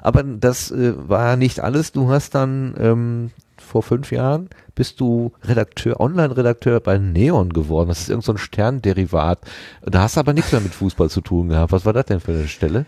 Aber 0.00 0.22
das 0.22 0.70
äh, 0.70 0.94
war 0.96 1.36
nicht 1.36 1.60
alles. 1.60 1.92
Du 1.92 2.08
hast 2.08 2.34
dann 2.34 2.74
ähm, 2.78 3.30
vor 3.58 3.82
fünf 3.82 4.10
Jahren 4.10 4.48
bist 4.74 5.00
du 5.00 5.32
Redakteur, 5.42 6.00
Online-Redakteur 6.00 6.80
bei 6.80 6.96
Neon 6.96 7.52
geworden. 7.52 7.88
Das 7.88 8.00
ist 8.00 8.08
irgendein 8.08 8.34
so 8.34 8.36
Sternderivat. 8.38 9.40
Da 9.82 10.02
hast 10.02 10.16
du 10.16 10.20
aber 10.20 10.32
nichts 10.32 10.52
mehr 10.52 10.62
mit 10.62 10.74
Fußball 10.74 11.10
zu 11.10 11.20
tun 11.20 11.50
gehabt. 11.50 11.72
Was 11.72 11.84
war 11.84 11.92
das 11.92 12.06
denn 12.06 12.20
für 12.20 12.32
eine 12.32 12.48
Stelle? 12.48 12.86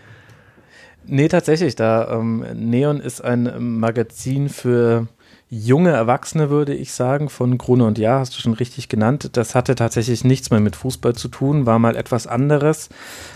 Nee, 1.05 1.27
tatsächlich. 1.27 1.75
Da 1.75 2.11
ähm, 2.11 2.43
Neon 2.55 2.99
ist 2.99 3.23
ein 3.23 3.77
Magazin 3.79 4.49
für 4.49 5.07
junge 5.49 5.89
Erwachsene, 5.89 6.51
würde 6.51 6.75
ich 6.75 6.93
sagen, 6.93 7.27
von 7.27 7.57
Grune 7.57 7.85
und 7.85 7.97
Ja, 7.97 8.19
hast 8.19 8.37
du 8.37 8.41
schon 8.41 8.53
richtig 8.53 8.87
genannt. 8.87 9.31
Das 9.33 9.55
hatte 9.55 9.73
tatsächlich 9.73 10.23
nichts 10.23 10.51
mehr 10.51 10.59
mit 10.59 10.75
Fußball 10.75 11.15
zu 11.15 11.27
tun, 11.27 11.65
war 11.65 11.79
mal 11.79 11.95
etwas 11.95 12.27
anderes. 12.27 12.89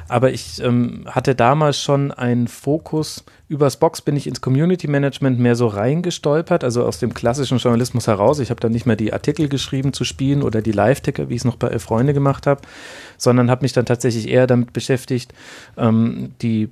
Aber 0.08 0.32
ich 0.32 0.62
ähm, 0.62 1.06
hatte 1.08 1.34
damals 1.34 1.80
schon 1.80 2.12
einen 2.12 2.48
Fokus 2.48 3.24
übers 3.54 3.78
Box 3.78 4.02
bin 4.02 4.16
ich 4.16 4.26
ins 4.26 4.42
Community 4.42 4.88
Management 4.88 5.40
mehr 5.40 5.56
so 5.56 5.68
reingestolpert, 5.68 6.64
also 6.64 6.84
aus 6.84 6.98
dem 6.98 7.14
klassischen 7.14 7.60
Journalismus 7.60 8.08
heraus. 8.08 8.40
Ich 8.40 8.50
habe 8.50 8.60
dann 8.60 8.72
nicht 8.72 8.88
mehr 8.88 8.96
die 8.96 9.14
Artikel 9.14 9.48
geschrieben 9.48 9.94
zu 9.94 10.06
Spielen 10.06 10.42
oder 10.42 10.64
die 10.64 10.72
Live-Ticker, 10.72 11.30
wie 11.30 11.36
ich 11.36 11.42
es 11.42 11.46
noch 11.46 11.58
bei 11.58 11.68
Elf 11.68 11.84
Freunde 11.84 12.16
gemacht 12.16 12.48
habe, 12.48 12.62
sondern 13.18 13.52
habe 13.52 13.62
mich 13.62 13.72
dann 13.72 13.86
tatsächlich 13.86 14.28
eher 14.28 14.48
damit 14.48 14.74
beschäftigt, 14.74 15.34
ähm, 15.78 16.32
die 16.42 16.68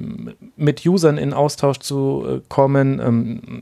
mit 0.58 0.84
Usern 0.84 1.20
in 1.20 1.34
Austausch 1.34 1.78
zu 1.78 2.26
äh, 2.28 2.42
kommen. 2.50 3.00
Ähm, 3.00 3.62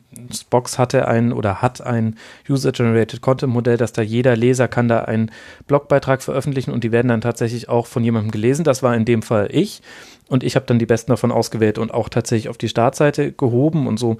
Box 0.49 0.79
hatte 0.79 1.09
ein 1.09 1.33
oder 1.33 1.61
hat 1.61 1.81
ein 1.81 2.15
User-Generated 2.49 3.19
Content-Modell, 3.19 3.75
dass 3.75 3.91
da 3.91 4.01
jeder 4.01 4.37
Leser 4.37 4.69
kann 4.69 4.87
da 4.87 5.01
einen 5.01 5.29
Blogbeitrag 5.67 6.23
veröffentlichen 6.23 6.71
und 6.71 6.85
die 6.85 6.93
werden 6.93 7.09
dann 7.09 7.21
tatsächlich 7.21 7.67
auch 7.67 7.85
von 7.85 8.01
jemandem 8.01 8.31
gelesen. 8.31 8.63
Das 8.63 8.81
war 8.81 8.95
in 8.95 9.03
dem 9.03 9.23
Fall 9.23 9.49
ich. 9.51 9.81
Und 10.29 10.43
ich 10.43 10.55
habe 10.55 10.65
dann 10.65 10.79
die 10.79 10.85
besten 10.85 11.11
davon 11.11 11.31
ausgewählt 11.31 11.77
und 11.77 11.93
auch 11.93 12.07
tatsächlich 12.07 12.49
auf 12.49 12.57
die 12.57 12.69
Startseite 12.69 13.31
gehoben 13.33 13.87
und 13.87 13.97
so 13.97 14.17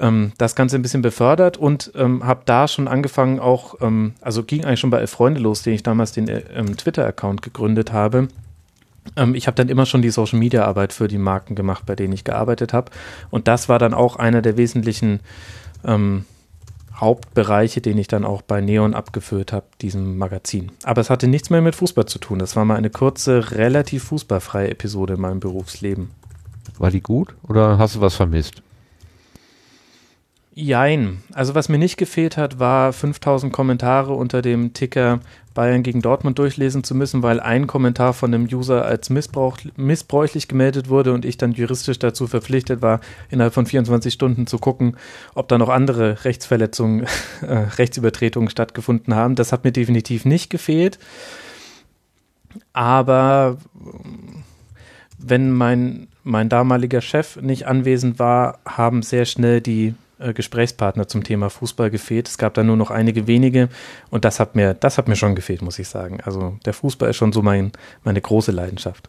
ähm, 0.00 0.32
das 0.38 0.56
Ganze 0.56 0.76
ein 0.76 0.82
bisschen 0.82 1.02
befördert 1.02 1.56
und 1.56 1.92
ähm, 1.94 2.24
habe 2.26 2.42
da 2.46 2.66
schon 2.66 2.88
angefangen 2.88 3.38
auch, 3.38 3.76
ähm, 3.80 4.14
also 4.20 4.42
ging 4.42 4.64
eigentlich 4.64 4.80
schon 4.80 4.90
bei 4.90 4.98
Elf 4.98 5.10
Freunde 5.10 5.40
los, 5.40 5.62
den 5.62 5.74
ich 5.74 5.82
damals 5.82 6.12
den 6.12 6.28
äh, 6.28 6.42
ähm, 6.54 6.76
Twitter-Account 6.76 7.42
gegründet 7.42 7.92
habe. 7.92 8.28
Ähm, 9.16 9.34
ich 9.34 9.46
habe 9.46 9.54
dann 9.54 9.68
immer 9.68 9.86
schon 9.86 10.02
die 10.02 10.10
Social-Media-Arbeit 10.10 10.92
für 10.92 11.08
die 11.08 11.18
Marken 11.18 11.54
gemacht, 11.54 11.84
bei 11.86 11.94
denen 11.94 12.12
ich 12.12 12.24
gearbeitet 12.24 12.72
habe. 12.72 12.90
Und 13.30 13.46
das 13.46 13.68
war 13.68 13.78
dann 13.78 13.94
auch 13.94 14.16
einer 14.16 14.42
der 14.42 14.56
wesentlichen 14.56 15.20
ähm, 15.84 16.24
Hauptbereiche, 17.00 17.80
den 17.80 17.98
ich 17.98 18.08
dann 18.08 18.24
auch 18.24 18.42
bei 18.42 18.60
Neon 18.60 18.94
abgeführt 18.94 19.52
habe, 19.52 19.66
diesem 19.80 20.18
Magazin. 20.18 20.72
Aber 20.84 21.00
es 21.00 21.10
hatte 21.10 21.28
nichts 21.28 21.50
mehr 21.50 21.62
mit 21.62 21.74
Fußball 21.74 22.06
zu 22.06 22.18
tun. 22.18 22.38
Das 22.38 22.56
war 22.56 22.64
mal 22.64 22.76
eine 22.76 22.90
kurze, 22.90 23.52
relativ 23.52 24.04
fußballfreie 24.04 24.70
Episode 24.70 25.14
in 25.14 25.20
meinem 25.20 25.40
Berufsleben. 25.40 26.10
War 26.78 26.90
die 26.90 27.00
gut 27.00 27.34
oder 27.48 27.78
hast 27.78 27.96
du 27.96 28.00
was 28.00 28.14
vermisst? 28.14 28.62
Jein. 30.60 31.22
Also 31.32 31.54
was 31.54 31.70
mir 31.70 31.78
nicht 31.78 31.96
gefehlt 31.96 32.36
hat, 32.36 32.58
war 32.58 32.92
5000 32.92 33.50
Kommentare 33.50 34.12
unter 34.12 34.42
dem 34.42 34.74
Ticker 34.74 35.20
Bayern 35.54 35.82
gegen 35.82 36.02
Dortmund 36.02 36.38
durchlesen 36.38 36.84
zu 36.84 36.94
müssen, 36.94 37.22
weil 37.22 37.40
ein 37.40 37.66
Kommentar 37.66 38.12
von 38.12 38.32
einem 38.32 38.44
User 38.44 38.84
als 38.84 39.08
Missbrauch, 39.08 39.56
missbräuchlich 39.76 40.48
gemeldet 40.48 40.90
wurde 40.90 41.14
und 41.14 41.24
ich 41.24 41.38
dann 41.38 41.52
juristisch 41.52 41.98
dazu 41.98 42.26
verpflichtet 42.26 42.82
war, 42.82 43.00
innerhalb 43.30 43.54
von 43.54 43.64
24 43.64 44.12
Stunden 44.12 44.46
zu 44.46 44.58
gucken, 44.58 44.98
ob 45.34 45.48
da 45.48 45.56
noch 45.56 45.70
andere 45.70 46.24
Rechtsverletzungen, 46.24 47.06
äh, 47.40 47.54
Rechtsübertretungen 47.78 48.50
stattgefunden 48.50 49.14
haben. 49.14 49.36
Das 49.36 49.52
hat 49.52 49.64
mir 49.64 49.72
definitiv 49.72 50.26
nicht 50.26 50.50
gefehlt. 50.50 50.98
Aber 52.74 53.56
wenn 55.18 55.52
mein, 55.52 56.08
mein 56.22 56.50
damaliger 56.50 57.00
Chef 57.00 57.36
nicht 57.40 57.66
anwesend 57.66 58.18
war, 58.18 58.58
haben 58.66 59.00
sehr 59.02 59.24
schnell 59.24 59.62
die 59.62 59.94
äh, 60.20 60.32
Gesprächspartner 60.32 61.08
zum 61.08 61.24
Thema 61.24 61.50
Fußball 61.50 61.90
gefehlt. 61.90 62.28
Es 62.28 62.38
gab 62.38 62.54
da 62.54 62.62
nur 62.62 62.76
noch 62.76 62.90
einige 62.90 63.26
wenige 63.26 63.68
und 64.10 64.24
das 64.24 64.40
hat 64.40 64.54
mir, 64.54 64.74
das 64.74 64.98
hat 64.98 65.08
mir 65.08 65.16
schon 65.16 65.34
gefehlt, 65.34 65.62
muss 65.62 65.78
ich 65.78 65.88
sagen. 65.88 66.20
Also 66.22 66.58
der 66.64 66.74
Fußball 66.74 67.10
ist 67.10 67.16
schon 67.16 67.32
so 67.32 67.42
mein, 67.42 67.72
meine 68.04 68.20
große 68.20 68.52
Leidenschaft. 68.52 69.08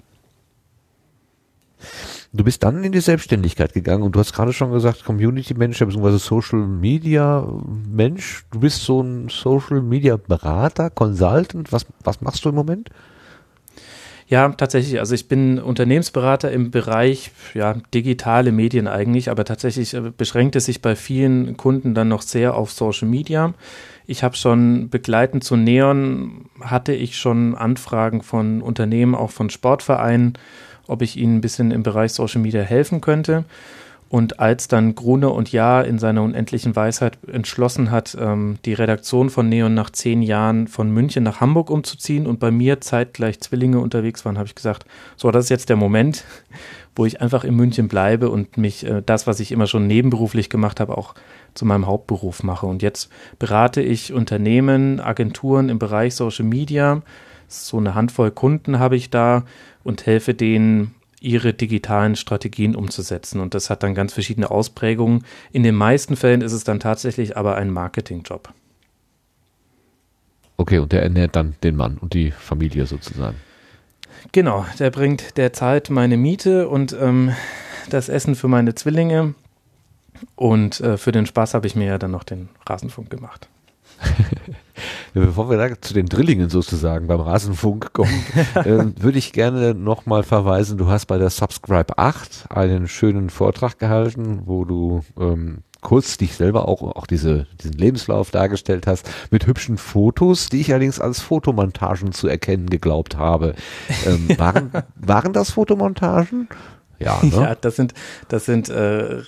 Du 2.33 2.45
bist 2.45 2.63
dann 2.63 2.83
in 2.83 2.93
die 2.93 3.01
Selbstständigkeit 3.01 3.73
gegangen 3.73 4.03
und 4.03 4.15
du 4.15 4.19
hast 4.19 4.33
gerade 4.33 4.53
schon 4.53 4.71
gesagt, 4.71 5.03
Community 5.03 5.53
Manager 5.53 5.85
bzw. 5.87 6.17
Social 6.17 6.59
Media 6.59 7.45
Mensch. 7.89 8.45
Du 8.51 8.61
bist 8.61 8.83
so 8.83 9.01
ein 9.01 9.27
Social 9.27 9.81
Media 9.81 10.15
Berater, 10.15 10.89
Consultant. 10.89 11.73
Was, 11.73 11.85
was 12.03 12.21
machst 12.21 12.45
du 12.45 12.49
im 12.49 12.55
Moment? 12.55 12.89
Ja, 14.31 14.47
tatsächlich. 14.47 14.97
Also 14.97 15.13
ich 15.13 15.27
bin 15.27 15.59
Unternehmensberater 15.59 16.53
im 16.53 16.71
Bereich 16.71 17.31
ja, 17.53 17.73
digitale 17.93 18.53
Medien 18.53 18.87
eigentlich, 18.87 19.29
aber 19.29 19.43
tatsächlich 19.43 19.93
äh, 19.93 20.09
beschränkt 20.15 20.55
es 20.55 20.67
sich 20.67 20.81
bei 20.81 20.95
vielen 20.95 21.57
Kunden 21.57 21.93
dann 21.93 22.07
noch 22.07 22.21
sehr 22.21 22.55
auf 22.55 22.71
Social 22.71 23.09
Media. 23.09 23.53
Ich 24.07 24.23
habe 24.23 24.37
schon 24.37 24.89
begleitend 24.89 25.43
zu 25.43 25.57
Neon, 25.57 26.45
hatte 26.61 26.93
ich 26.93 27.17
schon 27.17 27.55
Anfragen 27.55 28.21
von 28.21 28.61
Unternehmen, 28.61 29.15
auch 29.15 29.31
von 29.31 29.49
Sportvereinen, 29.49 30.37
ob 30.87 31.01
ich 31.01 31.17
ihnen 31.17 31.35
ein 31.35 31.41
bisschen 31.41 31.71
im 31.71 31.83
Bereich 31.83 32.13
Social 32.13 32.39
Media 32.39 32.61
helfen 32.61 33.01
könnte. 33.01 33.43
Und 34.11 34.41
als 34.41 34.67
dann 34.67 34.93
Grune 34.93 35.29
und 35.29 35.53
Jahr 35.53 35.85
in 35.85 35.97
seiner 35.97 36.21
unendlichen 36.21 36.75
Weisheit 36.75 37.17
entschlossen 37.31 37.91
hat, 37.91 38.17
ähm, 38.19 38.57
die 38.65 38.73
Redaktion 38.73 39.29
von 39.29 39.47
Neon 39.47 39.73
nach 39.73 39.89
zehn 39.89 40.21
Jahren 40.21 40.67
von 40.67 40.91
München 40.91 41.23
nach 41.23 41.39
Hamburg 41.39 41.69
umzuziehen 41.69 42.27
und 42.27 42.37
bei 42.37 42.51
mir 42.51 42.81
zeitgleich 42.81 43.39
Zwillinge 43.39 43.79
unterwegs 43.79 44.25
waren, 44.25 44.37
habe 44.37 44.47
ich 44.47 44.55
gesagt, 44.55 44.83
so, 45.15 45.31
das 45.31 45.45
ist 45.45 45.49
jetzt 45.49 45.69
der 45.69 45.77
Moment, 45.77 46.25
wo 46.97 47.05
ich 47.05 47.21
einfach 47.21 47.45
in 47.45 47.55
München 47.55 47.87
bleibe 47.87 48.29
und 48.29 48.57
mich 48.57 48.85
äh, 48.85 49.01
das, 49.05 49.27
was 49.27 49.39
ich 49.39 49.53
immer 49.53 49.65
schon 49.65 49.87
nebenberuflich 49.87 50.49
gemacht 50.49 50.81
habe, 50.81 50.97
auch 50.97 51.15
zu 51.53 51.63
meinem 51.63 51.87
Hauptberuf 51.87 52.43
mache. 52.43 52.65
Und 52.65 52.81
jetzt 52.81 53.09
berate 53.39 53.81
ich 53.81 54.11
Unternehmen, 54.11 54.99
Agenturen 54.99 55.69
im 55.69 55.79
Bereich 55.79 56.15
Social 56.15 56.43
Media. 56.43 57.01
So 57.47 57.77
eine 57.77 57.95
Handvoll 57.95 58.31
Kunden 58.31 58.77
habe 58.77 58.97
ich 58.97 59.09
da 59.09 59.45
und 59.85 60.05
helfe 60.05 60.33
denen 60.33 60.95
ihre 61.21 61.53
digitalen 61.53 62.15
Strategien 62.15 62.75
umzusetzen. 62.75 63.39
Und 63.39 63.53
das 63.53 63.69
hat 63.69 63.83
dann 63.83 63.95
ganz 63.95 64.13
verschiedene 64.13 64.51
Ausprägungen. 64.51 65.23
In 65.51 65.63
den 65.63 65.75
meisten 65.75 66.17
Fällen 66.17 66.41
ist 66.41 66.51
es 66.51 66.65
dann 66.65 66.79
tatsächlich 66.79 67.37
aber 67.37 67.55
ein 67.55 67.69
Marketingjob. 67.69 68.49
Okay, 70.57 70.79
und 70.79 70.91
der 70.91 71.03
ernährt 71.03 71.35
dann 71.35 71.55
den 71.63 71.75
Mann 71.75 71.97
und 71.97 72.13
die 72.13 72.31
Familie 72.31 72.85
sozusagen. 72.85 73.37
Genau, 74.31 74.65
der 74.79 74.91
bringt, 74.91 75.37
der 75.37 75.53
zahlt 75.53 75.89
meine 75.89 76.17
Miete 76.17 76.67
und 76.67 76.93
ähm, 76.93 77.33
das 77.89 78.09
Essen 78.09 78.35
für 78.35 78.47
meine 78.47 78.75
Zwillinge. 78.75 79.33
Und 80.35 80.79
äh, 80.81 80.97
für 80.97 81.11
den 81.11 81.25
Spaß 81.25 81.53
habe 81.53 81.65
ich 81.67 81.75
mir 81.75 81.85
ja 81.85 81.97
dann 81.97 82.11
noch 82.11 82.23
den 82.23 82.49
Rasenfunk 82.67 83.09
gemacht. 83.09 83.47
Bevor 85.13 85.49
wir 85.49 85.57
da 85.57 85.81
zu 85.81 85.93
den 85.93 86.05
Drillingen 86.05 86.49
sozusagen 86.49 87.07
beim 87.07 87.19
Rasenfunk 87.19 87.93
kommen, 87.93 88.23
äh, 88.55 88.85
würde 89.01 89.17
ich 89.17 89.33
gerne 89.33 89.73
nochmal 89.73 90.23
verweisen, 90.23 90.77
du 90.77 90.87
hast 90.87 91.07
bei 91.07 91.17
der 91.17 91.29
Subscribe 91.29 91.97
8 91.97 92.45
einen 92.49 92.87
schönen 92.87 93.29
Vortrag 93.29 93.77
gehalten, 93.77 94.43
wo 94.45 94.63
du 94.63 95.03
ähm, 95.19 95.59
kurz 95.81 96.17
dich 96.17 96.35
selber 96.35 96.67
auch, 96.67 96.81
auch 96.81 97.07
diese, 97.07 97.47
diesen 97.59 97.73
Lebenslauf 97.73 98.31
dargestellt 98.31 98.87
hast, 98.87 99.09
mit 99.31 99.47
hübschen 99.47 99.77
Fotos, 99.77 100.49
die 100.49 100.61
ich 100.61 100.71
allerdings 100.71 100.99
als 100.99 101.19
Fotomontagen 101.19 102.13
zu 102.13 102.27
erkennen 102.27 102.69
geglaubt 102.69 103.17
habe. 103.17 103.55
Ähm, 104.05 104.29
waren, 104.37 104.71
waren 104.95 105.33
das 105.33 105.51
Fotomontagen? 105.51 106.47
Ja, 107.03 107.19
ne? 107.23 107.31
ja 107.35 107.55
das 107.55 107.75
sind, 107.75 107.93
das 108.27 108.45
sind 108.45 108.69
äh, 108.69 109.21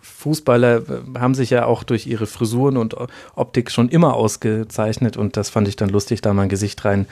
Fußballer 0.00 0.76
äh, 0.76 1.18
haben 1.18 1.34
sich 1.34 1.50
ja 1.50 1.66
auch 1.66 1.82
durch 1.82 2.06
ihre 2.06 2.26
Frisuren 2.26 2.76
und 2.76 2.96
Optik 3.34 3.70
schon 3.70 3.88
immer 3.88 4.14
ausgezeichnet 4.14 5.16
und 5.16 5.36
das 5.36 5.50
fand 5.50 5.68
ich 5.68 5.76
dann 5.76 5.88
lustig, 5.88 6.20
da 6.20 6.32
mein 6.32 6.48
Gesicht 6.48 6.84
rein 6.84 7.06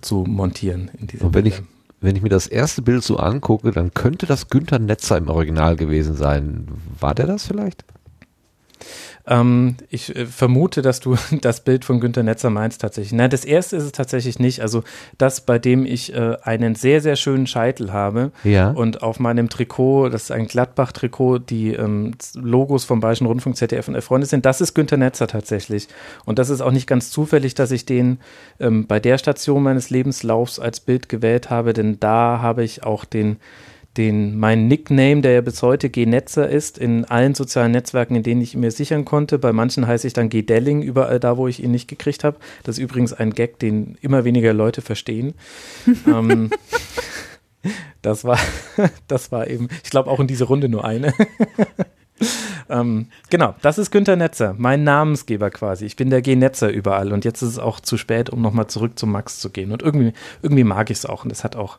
zu 0.00 0.24
montieren. 0.26 0.90
In 0.98 1.06
diese 1.06 1.26
und 1.26 1.34
wenn 1.34 1.46
ich, 1.46 1.62
wenn 2.00 2.16
ich 2.16 2.22
mir 2.22 2.28
das 2.28 2.46
erste 2.46 2.82
Bild 2.82 3.02
so 3.02 3.16
angucke, 3.16 3.72
dann 3.72 3.94
könnte 3.94 4.26
das 4.26 4.48
Günther 4.48 4.78
Netzer 4.78 5.16
im 5.16 5.28
Original 5.28 5.76
gewesen 5.76 6.16
sein. 6.16 6.68
War 7.00 7.14
der 7.14 7.26
das 7.26 7.46
vielleicht? 7.46 7.84
Ähm, 9.26 9.76
ich 9.88 10.14
äh, 10.14 10.26
vermute, 10.26 10.82
dass 10.82 11.00
du 11.00 11.16
das 11.40 11.64
Bild 11.64 11.84
von 11.84 12.00
Günter 12.00 12.22
Netzer 12.22 12.50
meinst 12.50 12.80
tatsächlich. 12.80 13.12
Nein, 13.12 13.30
das 13.30 13.44
erste 13.44 13.76
ist 13.76 13.84
es 13.84 13.92
tatsächlich 13.92 14.38
nicht. 14.38 14.60
Also 14.60 14.82
das, 15.16 15.40
bei 15.40 15.58
dem 15.58 15.86
ich 15.86 16.14
äh, 16.14 16.36
einen 16.42 16.74
sehr, 16.74 17.00
sehr 17.00 17.16
schönen 17.16 17.46
Scheitel 17.46 17.92
habe 17.92 18.32
ja. 18.44 18.70
und 18.70 19.02
auf 19.02 19.20
meinem 19.20 19.48
Trikot, 19.48 20.10
das 20.10 20.24
ist 20.24 20.30
ein 20.30 20.46
Gladbach-Trikot, 20.46 21.38
die 21.38 21.72
ähm, 21.72 22.12
Logos 22.34 22.84
vom 22.84 23.00
Bayerischen 23.00 23.26
Rundfunk, 23.26 23.56
ZDF 23.56 23.88
und 23.88 24.00
Freunde 24.02 24.26
sind, 24.26 24.44
das 24.44 24.60
ist 24.60 24.74
Günter 24.74 24.98
Netzer 24.98 25.26
tatsächlich. 25.26 25.88
Und 26.24 26.38
das 26.38 26.50
ist 26.50 26.60
auch 26.60 26.72
nicht 26.72 26.86
ganz 26.86 27.10
zufällig, 27.10 27.54
dass 27.54 27.70
ich 27.70 27.86
den 27.86 28.18
ähm, 28.60 28.86
bei 28.86 29.00
der 29.00 29.16
Station 29.18 29.62
meines 29.62 29.88
Lebenslaufs 29.88 30.58
als 30.58 30.80
Bild 30.80 31.08
gewählt 31.08 31.48
habe, 31.48 31.72
denn 31.72 31.98
da 31.98 32.40
habe 32.42 32.62
ich 32.62 32.84
auch 32.84 33.04
den 33.04 33.38
den, 33.96 34.38
mein 34.38 34.66
Nickname, 34.66 35.20
der 35.20 35.32
ja 35.32 35.40
bis 35.40 35.62
heute 35.62 35.88
G-Netzer 35.88 36.48
ist, 36.48 36.78
in 36.78 37.04
allen 37.04 37.34
sozialen 37.34 37.72
Netzwerken, 37.72 38.16
in 38.16 38.22
denen 38.22 38.40
ich 38.40 38.54
ihn 38.54 38.60
mir 38.60 38.70
sichern 38.70 39.04
konnte. 39.04 39.38
Bei 39.38 39.52
manchen 39.52 39.86
heiße 39.86 40.06
ich 40.06 40.12
dann 40.12 40.28
G-Delling, 40.28 40.82
überall 40.82 41.20
da, 41.20 41.36
wo 41.36 41.46
ich 41.46 41.62
ihn 41.62 41.70
nicht 41.70 41.88
gekriegt 41.88 42.24
habe. 42.24 42.38
Das 42.64 42.78
ist 42.78 42.82
übrigens 42.82 43.12
ein 43.12 43.32
Gag, 43.32 43.58
den 43.58 43.96
immer 44.00 44.24
weniger 44.24 44.52
Leute 44.52 44.82
verstehen. 44.82 45.34
ähm, 46.06 46.50
das 48.02 48.24
war, 48.24 48.38
das 49.08 49.30
war 49.32 49.48
eben, 49.48 49.68
ich 49.82 49.90
glaube 49.90 50.10
auch 50.10 50.20
in 50.20 50.26
dieser 50.26 50.46
Runde 50.46 50.68
nur 50.68 50.84
eine. 50.84 51.14
ähm, 52.68 53.06
genau, 53.30 53.54
das 53.62 53.78
ist 53.78 53.92
Günter 53.92 54.16
Netzer, 54.16 54.54
mein 54.58 54.82
Namensgeber 54.82 55.50
quasi. 55.50 55.86
Ich 55.86 55.96
bin 55.96 56.10
der 56.10 56.20
G-Netzer 56.20 56.70
überall 56.70 57.12
und 57.12 57.24
jetzt 57.24 57.42
ist 57.42 57.50
es 57.50 57.58
auch 57.58 57.78
zu 57.78 57.96
spät, 57.96 58.28
um 58.28 58.42
nochmal 58.42 58.66
zurück 58.66 58.98
zum 58.98 59.12
Max 59.12 59.38
zu 59.38 59.50
gehen. 59.50 59.70
Und 59.70 59.82
irgendwie, 59.82 60.12
irgendwie 60.42 60.64
mag 60.64 60.90
ich 60.90 60.98
es 60.98 61.06
auch 61.06 61.22
und 61.22 61.30
das 61.30 61.44
hat 61.44 61.54
auch, 61.54 61.78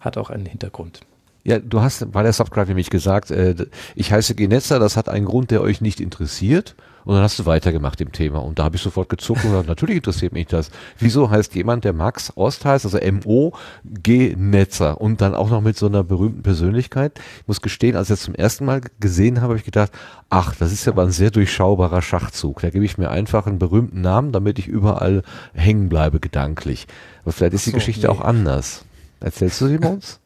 hat 0.00 0.18
auch 0.18 0.28
einen 0.28 0.46
Hintergrund. 0.46 1.00
Ja, 1.44 1.58
du 1.58 1.82
hast 1.82 2.10
bei 2.10 2.22
der 2.22 2.32
Subscribe 2.32 2.68
nämlich 2.68 2.88
gesagt, 2.88 3.30
äh, 3.30 3.54
ich 3.94 4.12
heiße 4.12 4.34
Genetzer, 4.34 4.78
das 4.78 4.96
hat 4.96 5.10
einen 5.10 5.26
Grund, 5.26 5.50
der 5.50 5.60
euch 5.60 5.82
nicht 5.82 6.00
interessiert. 6.00 6.74
Und 7.04 7.14
dann 7.14 7.22
hast 7.22 7.38
du 7.38 7.44
weitergemacht 7.44 8.00
im 8.00 8.12
Thema. 8.12 8.38
Und 8.38 8.58
da 8.58 8.64
habe 8.64 8.76
ich 8.76 8.82
sofort 8.82 9.10
gezuckt 9.10 9.44
und 9.44 9.50
gesagt, 9.50 9.68
natürlich 9.68 9.96
interessiert 9.96 10.32
mich 10.32 10.46
das. 10.46 10.70
Wieso 10.98 11.28
heißt 11.28 11.54
jemand, 11.54 11.84
der 11.84 11.92
Max 11.92 12.32
Ost 12.34 12.64
heißt, 12.64 12.86
also 12.86 12.96
M-O, 12.96 13.52
G-Netzer 13.84 14.98
und 14.98 15.20
dann 15.20 15.34
auch 15.34 15.50
noch 15.50 15.60
mit 15.60 15.76
so 15.76 15.84
einer 15.84 16.02
berühmten 16.02 16.42
Persönlichkeit? 16.42 17.20
Ich 17.40 17.46
muss 17.46 17.60
gestehen, 17.60 17.94
als 17.94 18.08
ich 18.08 18.14
das 18.14 18.22
zum 18.22 18.34
ersten 18.34 18.64
Mal 18.64 18.80
gesehen 19.00 19.42
habe, 19.42 19.48
habe 19.48 19.58
ich 19.58 19.64
gedacht, 19.64 19.92
ach, 20.30 20.54
das 20.56 20.72
ist 20.72 20.86
ja 20.86 20.92
aber 20.92 21.02
ein 21.02 21.10
sehr 21.10 21.30
durchschaubarer 21.30 22.00
Schachzug. 22.00 22.62
Da 22.62 22.70
gebe 22.70 22.86
ich 22.86 22.96
mir 22.96 23.10
einfach 23.10 23.46
einen 23.46 23.58
berühmten 23.58 24.00
Namen, 24.00 24.32
damit 24.32 24.58
ich 24.58 24.66
überall 24.66 25.22
hängen 25.52 25.90
bleibe 25.90 26.20
gedanklich. 26.20 26.86
Aber 27.22 27.32
vielleicht 27.32 27.52
ist 27.52 27.66
so, 27.66 27.70
die 27.70 27.74
Geschichte 27.74 28.06
nee. 28.06 28.12
auch 28.14 28.22
anders. 28.22 28.86
Erzählst 29.20 29.60
du 29.60 29.66
sie 29.66 29.76
uns? 29.76 30.20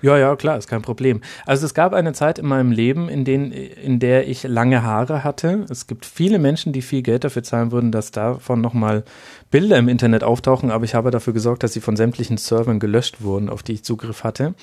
Ja, 0.00 0.16
ja, 0.16 0.36
klar, 0.36 0.56
ist 0.56 0.68
kein 0.68 0.82
Problem. 0.82 1.20
Also 1.44 1.66
es 1.66 1.74
gab 1.74 1.92
eine 1.92 2.12
Zeit 2.12 2.38
in 2.38 2.46
meinem 2.46 2.70
Leben, 2.70 3.08
in, 3.08 3.24
den, 3.24 3.50
in 3.50 3.98
der 3.98 4.28
ich 4.28 4.44
lange 4.44 4.82
Haare 4.82 5.24
hatte. 5.24 5.66
Es 5.68 5.86
gibt 5.86 6.06
viele 6.06 6.38
Menschen, 6.38 6.72
die 6.72 6.82
viel 6.82 7.02
Geld 7.02 7.24
dafür 7.24 7.42
zahlen 7.42 7.72
würden, 7.72 7.90
dass 7.90 8.10
davon 8.10 8.60
nochmal 8.60 9.04
Bilder 9.50 9.78
im 9.78 9.88
Internet 9.88 10.24
auftauchen, 10.24 10.70
aber 10.70 10.84
ich 10.84 10.94
habe 10.94 11.10
dafür 11.10 11.32
gesorgt, 11.32 11.62
dass 11.62 11.72
sie 11.72 11.80
von 11.80 11.96
sämtlichen 11.96 12.36
Servern 12.36 12.78
gelöscht 12.78 13.22
wurden, 13.22 13.48
auf 13.48 13.62
die 13.62 13.72
ich 13.74 13.84
Zugriff 13.84 14.22
hatte. 14.22 14.54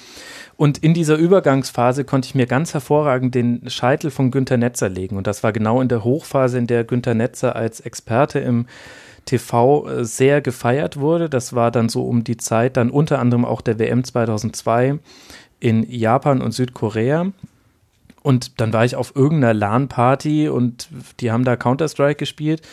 Und 0.58 0.78
in 0.78 0.94
dieser 0.94 1.18
Übergangsphase 1.18 2.06
konnte 2.06 2.28
ich 2.28 2.36
mir 2.36 2.46
ganz 2.46 2.74
hervorragend 2.74 3.36
den 3.36 3.70
Scheitel 3.70 4.12
von 4.12 4.32
Günter 4.32 4.58
Netzer 4.58 4.88
legen. 4.88 5.18
Und 5.18 5.28
das 5.28 5.44
war 5.44 5.52
genau 5.52 5.82
in 5.82 5.88
der 5.90 6.04
Hochphase, 6.04 6.58
in 6.58 6.68
der 6.68 6.84
Günter 6.84 7.14
Netzer 7.14 7.56
als 7.56 7.82
Experte 7.82 8.40
im 8.40 8.68
TV 9.26 9.88
äh, 9.88 10.06
sehr 10.06 10.42
gefeiert 10.42 10.98
wurde. 10.98 11.30
Das 11.30 11.54
war 11.54 11.72
dann 11.72 11.90
so 11.90 12.04
um 12.04 12.24
die 12.24 12.38
Zeit 12.38 12.78
dann 12.78 12.90
unter 12.90 13.20
anderem 13.20 13.46
auch 13.46 13.62
der 13.62 13.80
WM 13.80 14.04
2002 14.04 15.00
in 15.60 15.90
Japan 15.90 16.42
und 16.42 16.52
Südkorea. 16.52 17.32
Und 18.26 18.60
dann 18.60 18.74
war 18.74 18.84
ich 18.84 18.96
auf 18.96 19.16
irgendeiner 19.16 19.54
LAN-Party 19.54 20.50
und 20.50 20.90
die 21.20 21.32
haben 21.32 21.44
da 21.44 21.56
Counter-Strike 21.56 22.16
gespielt. 22.16 22.64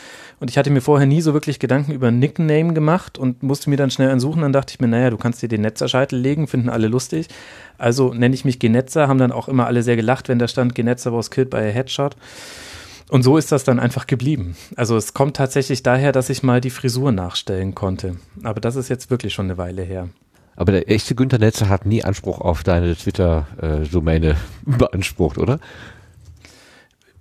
Und 0.41 0.51
ich 0.51 0.57
hatte 0.57 0.71
mir 0.71 0.81
vorher 0.81 1.07
nie 1.07 1.21
so 1.21 1.35
wirklich 1.35 1.59
Gedanken 1.59 1.93
über 1.93 2.11
Nickname 2.11 2.73
gemacht 2.73 3.19
und 3.19 3.43
musste 3.43 3.69
mir 3.69 3.77
dann 3.77 3.91
schnell 3.91 4.09
einen 4.09 4.19
suchen. 4.19 4.41
Dann 4.41 4.55
dachte 4.55 4.73
ich 4.73 4.81
mir, 4.81 4.89
naja, 4.89 5.11
du 5.11 5.19
kannst 5.19 5.43
dir 5.43 5.49
den 5.49 5.61
Netzerscheitel 5.61 6.19
legen, 6.19 6.49
finden 6.49 6.71
alle 6.71 6.89
lustig. 6.89 7.29
Also 7.77 8.15
nenne 8.15 8.35
ich 8.35 8.47
mich 8.47 8.61
Genetzer, 8.61 9.09
haben 9.09 9.19
dann 9.19 9.31
auch 9.31 9.47
immer 9.47 9.67
alle 9.67 9.83
sehr 9.83 9.97
gelacht, 9.97 10.31
wenn 10.31 10.39
da 10.39 10.49
stand, 10.49 10.75
Genetzer 10.75 11.13
was 11.13 11.31
killed 11.31 11.51
by 11.51 11.59
a 11.59 11.61
Headshot. 11.61 12.17
Und 13.13 13.25
so 13.25 13.37
ist 13.37 13.53
das 13.53 13.63
dann 13.63 13.79
einfach 13.79 14.07
geblieben. 14.07 14.57
Also 14.75 14.97
es 14.97 15.13
kommt 15.13 15.37
tatsächlich 15.37 15.83
daher, 15.83 16.13
dass 16.13 16.31
ich 16.31 16.43
mal 16.43 16.63
die 16.63 16.71
Frisur 16.71 17.13
nachstellen 17.13 17.75
konnte. 17.75 18.17
Aber 18.43 18.59
das 18.59 18.75
ist 18.75 18.89
jetzt 18.89 19.11
wirklich 19.11 19.35
schon 19.35 19.45
eine 19.45 19.59
Weile 19.59 19.83
her. 19.83 20.09
Aber 20.57 20.73
der 20.73 20.91
echte 20.91 21.15
Günter 21.15 21.37
Netzer 21.37 21.69
hat 21.69 21.85
nie 21.85 22.03
Anspruch 22.03 22.41
auf 22.41 22.63
deine 22.63 22.97
Twitter-Domäne 22.97 24.37
beansprucht, 24.65 25.37
oder? 25.37 25.61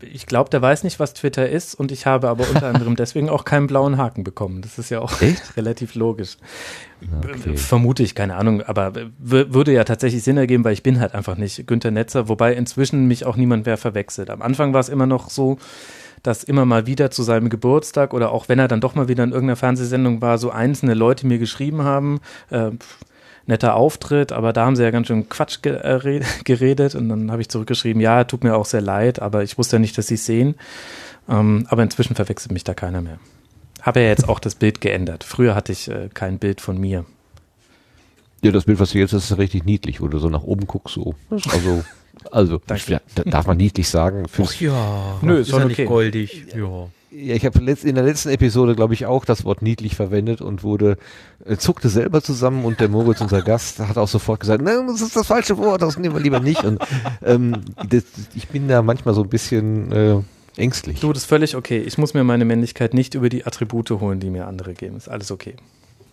Ich 0.04 0.26
glaube, 0.26 0.50
der 0.50 0.62
weiß 0.62 0.84
nicht, 0.84 1.00
was 1.00 1.14
Twitter 1.14 1.50
ist 1.50 1.76
und 1.76 1.92
ich 1.92 2.06
habe 2.06 2.30
aber 2.30 2.48
unter 2.50 2.68
anderem 2.68 2.96
deswegen 2.98 3.30
auch 3.30 3.46
keinen 3.46 3.68
blauen 3.68 3.98
Haken 3.98 4.24
bekommen. 4.24 4.62
Das 4.62 4.78
ist 4.78 4.90
ja 4.90 5.00
auch 5.00 5.22
Echt? 5.22 5.42
relativ 5.58 5.96
logisch. 5.96 6.38
Okay. 7.24 7.58
Vermute 7.58 8.04
ich, 8.04 8.14
keine 8.14 8.36
Ahnung, 8.36 8.62
aber 8.62 8.94
würde 9.18 9.74
ja 9.74 9.84
tatsächlich 9.84 10.24
Sinn 10.24 10.38
ergeben, 10.38 10.64
weil 10.64 10.74
ich 10.74 10.84
bin 10.84 11.00
halt 11.00 11.16
einfach 11.16 11.36
nicht 11.36 11.66
Günter 11.66 11.92
Netzer, 11.92 12.30
wobei 12.30 12.54
inzwischen 12.54 13.08
mich 13.08 13.26
auch 13.26 13.36
niemand 13.36 13.66
mehr 13.66 13.78
verwechselt. 13.78 14.30
Am 14.30 14.42
Anfang 14.42 14.74
war 14.74 14.80
es 14.80 14.90
immer 14.90 15.08
noch 15.08 15.30
so, 15.30 15.58
dass 16.24 16.44
immer 16.44 16.66
mal 16.66 16.86
wieder 16.86 17.10
zu 17.12 17.24
seinem 17.24 17.50
Geburtstag 17.50 18.14
oder 18.14 18.32
auch 18.32 18.50
wenn 18.50 18.60
er 18.60 18.68
dann 18.68 18.82
doch 18.82 18.96
mal 18.96 19.08
wieder 19.08 19.24
in 19.24 19.32
irgendeiner 19.32 19.56
Fernsehsendung 19.56 20.22
war, 20.22 20.38
so 20.38 20.52
einzelne 20.52 20.94
Leute 20.94 21.26
mir 21.26 21.40
geschrieben 21.40 21.84
haben, 21.84 22.20
äh, 22.50 22.72
netter 23.46 23.76
Auftritt, 23.76 24.32
aber 24.32 24.54
da 24.54 24.66
haben 24.66 24.76
sie 24.76 24.84
ja 24.84 24.92
ganz 24.92 25.08
schön 25.08 25.30
Quatsch 25.30 25.60
äh, 25.66 26.22
geredet 26.44 26.96
und 26.96 27.10
dann 27.10 27.32
habe 27.32 27.42
ich 27.42 27.50
zurückgeschrieben, 27.50 28.02
ja, 28.02 28.24
tut 28.24 28.44
mir 28.44 28.56
auch 28.56 28.66
sehr 28.66 28.82
leid, 28.82 29.22
aber 29.22 29.44
ich 29.44 29.58
wusste 29.58 29.78
ja 29.78 29.80
nicht, 29.80 29.98
dass 29.98 30.08
sie 30.08 30.16
es 30.16 30.26
sehen. 30.26 30.56
Ähm, 31.30 31.66
aber 31.70 31.84
inzwischen 31.84 32.16
verwechselt 32.16 32.52
mich 32.52 32.64
da 32.64 32.74
keiner 32.74 33.02
mehr. 33.02 33.20
Habe 33.82 34.02
ja 34.02 34.08
jetzt 34.08 34.30
auch 34.30 34.40
das 34.40 34.56
Bild 34.56 34.82
geändert. 34.82 35.24
Früher 35.24 35.56
hatte 35.56 35.72
ich 35.72 35.90
äh, 35.90 36.10
kein 36.14 36.40
Bild 36.40 36.62
von 36.62 36.80
mir. 36.80 37.06
Ja, 38.44 38.52
das 38.52 38.66
Bild, 38.66 38.80
was 38.80 38.92
du 38.92 39.00
jetzt 39.00 39.14
hast, 39.14 39.30
ist 39.30 39.38
richtig 39.38 39.66
niedlich, 39.66 40.02
wo 40.02 40.08
du 40.08 40.18
so 40.18 40.30
nach 40.30 40.44
oben 40.44 40.66
guckst, 40.66 40.96
so. 40.96 41.16
Also, 41.30 41.84
also, 42.32 42.62
darf 43.26 43.48
man 43.48 43.58
niedlich 43.58 43.88
sagen. 43.88 44.26
Ach 44.26 44.62
ja, 44.62 45.20
nö, 45.22 45.40
ist, 45.40 45.50
ist 45.50 45.58
ja 45.58 45.66
nicht 45.66 45.86
goldig. 45.86 46.46
Ja. 46.56 46.58
Ja, 46.58 46.88
ich 47.12 47.46
habe 47.46 47.60
in 47.60 47.96
der 47.96 48.04
letzten 48.04 48.30
Episode, 48.30 48.76
glaube 48.76 48.94
ich, 48.94 49.06
auch 49.06 49.26
das 49.26 49.44
Wort 49.44 49.62
niedlich 49.62 49.96
verwendet 49.96 50.42
und 50.42 50.64
wurde, 50.64 50.98
äh, 51.46 51.58
zuckte 51.58 51.90
selber 51.90 52.22
zusammen 52.22 52.64
und 52.64 52.80
der 52.80 52.88
Moritz, 52.88 53.20
unser 53.20 53.42
Gast, 53.44 53.80
hat 53.80 53.98
auch 53.98 54.08
sofort 54.08 54.40
gesagt, 54.40 54.64
nein, 54.64 54.88
das 54.88 55.02
ist 55.02 55.16
das 55.16 55.28
falsche 55.28 55.58
Wort, 55.58 55.82
das 55.82 55.98
nehmen 55.98 56.16
wir 56.16 56.22
lieber 56.22 56.40
nicht. 56.40 56.64
Und 56.64 56.82
ähm, 57.22 57.62
das, 57.90 58.04
ich 58.34 58.48
bin 58.48 58.68
da 58.68 58.82
manchmal 58.82 59.14
so 59.14 59.24
ein 59.24 59.30
bisschen 59.30 59.92
äh, 59.92 60.18
ängstlich. 60.56 61.02
Du, 61.02 61.12
das 61.12 61.24
ist 61.24 61.30
völlig 61.30 61.56
okay. 61.56 61.80
Ich 61.80 61.98
muss 61.98 62.14
mir 62.14 62.24
meine 62.24 62.46
Männlichkeit 62.46 62.94
nicht 62.94 63.14
über 63.14 63.28
die 63.28 63.46
Attribute 63.46 63.90
holen, 63.92 64.22
die 64.22 64.30
mir 64.30 64.48
andere 64.48 64.74
geben. 64.74 64.96
Ist 64.96 65.10
alles 65.10 65.32
okay. 65.32 65.56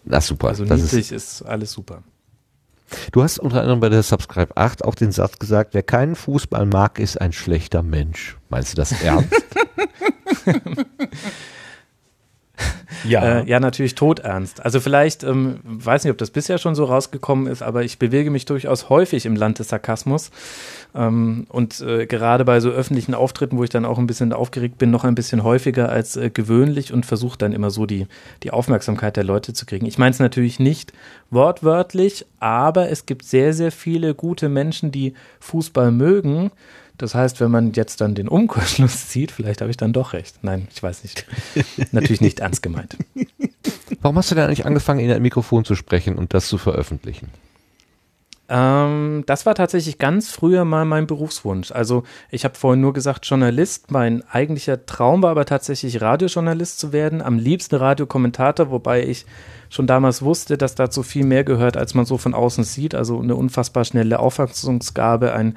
Na 0.05 0.21
super. 0.21 0.49
Also 0.49 0.65
niedlich 0.65 0.93
ist, 0.93 1.13
ist 1.13 1.43
alles 1.43 1.73
super. 1.73 2.03
Du 3.13 3.23
hast 3.23 3.39
unter 3.39 3.61
anderem 3.61 3.81
bei 3.81 3.91
der 3.91 4.03
Subscribe 4.03 4.57
8 4.57 4.85
auch 4.85 4.95
den 4.95 5.13
Satz 5.13 5.39
gesagt, 5.39 5.75
wer 5.75 5.83
keinen 5.83 6.17
Fußball 6.17 6.65
mag, 6.65 6.99
ist 6.99 7.21
ein 7.21 7.33
schlechter 7.33 7.83
Mensch. 7.83 8.39
Meinst 8.49 8.73
du 8.73 8.77
das 8.77 8.93
ernst? 9.03 9.31
ja. 13.05 13.41
Äh, 13.41 13.49
ja, 13.49 13.61
natürlich 13.61 13.95
todernst. 13.95 14.65
Also 14.65 14.81
vielleicht, 14.81 15.25
ähm, 15.25 15.61
weiß 15.63 16.05
nicht, 16.05 16.11
ob 16.11 16.19
das 16.19 16.31
bisher 16.31 16.59
schon 16.59 16.75
so 16.75 16.85
rausgekommen 16.85 17.47
ist, 17.47 17.63
aber 17.63 17.85
ich 17.85 17.99
bewege 17.99 18.31
mich 18.31 18.45
durchaus 18.45 18.89
häufig 18.89 19.27
im 19.27 19.37
Land 19.37 19.59
des 19.59 19.69
Sarkasmus. 19.69 20.31
Ähm, 20.95 21.47
und 21.49 21.81
äh, 21.81 22.07
gerade 22.07 22.45
bei 22.45 22.61
so 22.61 22.71
öffentlichen 22.71 23.15
Auftritten, 23.15 23.59
wo 23.59 23.65
ich 23.65 23.71
dann 23.71 23.85
auch 23.85 23.99
ein 23.99 24.07
bisschen 24.07 24.33
aufgeregt 24.33 24.79
bin, 24.79 24.91
noch 24.91 25.05
ein 25.05 25.15
bisschen 25.15 25.43
häufiger 25.43 25.89
als 25.89 26.17
äh, 26.17 26.31
gewöhnlich 26.31 26.93
und 26.93 27.07
versuche 27.07 27.39
dann 27.39 27.53
immer 27.53 27.71
so 27.71 27.87
die, 27.87 28.07
die 28.43 28.51
Aufmerksamkeit 28.51 29.17
der 29.17 29.25
Leute 29.25 29.53
zu 29.53 29.67
kriegen. 29.67 29.87
Ich 29.87 29.99
meine 29.99 30.11
es 30.11 30.19
natürlich 30.19 30.59
nicht 30.59 30.93
wortwörtlich, 31.31 32.27
aber 32.41 32.91
es 32.91 33.07
gibt 33.07 33.25
sehr, 33.25 33.53
sehr 33.53 33.73
viele 33.73 34.15
gute 34.15 34.49
Menschen, 34.49 34.93
die 34.93 35.15
Fußball 35.41 35.91
mögen 35.91 36.51
das 36.99 37.15
heißt, 37.15 37.41
wenn 37.41 37.51
man 37.51 37.73
jetzt 37.73 38.01
dann 38.01 38.15
den 38.15 38.29
Umkehrschluss 38.29 39.09
zieht, 39.09 39.31
vielleicht 39.31 39.61
habe 39.61 39.71
ich 39.71 39.77
dann 39.77 39.93
doch 39.93 40.13
recht. 40.13 40.37
Nein, 40.43 40.69
ich 40.73 40.83
weiß 40.83 41.05
nicht. 41.05 41.25
Natürlich 41.93 42.21
nicht 42.21 42.41
ernst 42.41 42.63
gemeint. 42.63 42.97
Warum 44.03 44.17
hast 44.17 44.31
du 44.31 44.35
denn 44.35 44.45
eigentlich 44.45 44.67
angefangen, 44.67 45.01
in 45.01 45.11
ein 45.11 45.23
Mikrofon 45.23 45.65
zu 45.65 45.75
sprechen 45.75 46.19
und 46.19 46.35
das 46.35 46.49
zu 46.49 46.59
veröffentlichen? 46.59 47.31
Ähm, 48.51 49.25
das 49.27 49.45
war 49.45 49.55
tatsächlich 49.55 49.99
ganz 49.99 50.31
früher 50.31 50.65
mal 50.65 50.85
mein 50.85 51.07
Berufswunsch. 51.07 51.71
Also 51.71 52.05
ich 52.31 52.45
habe 52.45 52.55
vorhin 52.55 52.81
nur 52.81 52.95
gesagt 52.95 53.27
Journalist. 53.27 53.91
Mein 53.91 54.23
eigentlicher 54.31 54.87
Traum 54.87 55.23
war 55.23 55.31
aber 55.31 55.45
tatsächlich 55.45 56.01
Radiojournalist 56.01 56.79
zu 56.79 56.93
werden. 56.93 57.21
Am 57.21 57.39
liebsten 57.39 57.77
Radiokommentator, 57.77 58.71
wobei 58.71 59.05
ich 59.05 59.27
schon 59.69 59.87
damals 59.87 60.23
wusste, 60.23 60.57
dass 60.57 60.75
dazu 60.75 61.03
viel 61.03 61.27
mehr 61.27 61.45
gehört, 61.45 61.77
als 61.77 61.93
man 61.95 62.07
so 62.07 62.17
von 62.17 62.33
außen 62.33 62.65
sieht. 62.65 62.95
Also 62.95 63.21
eine 63.21 63.37
unfassbar 63.37 63.85
schnelle 63.85 64.19
Auffassungsgabe, 64.19 65.35
ein 65.35 65.57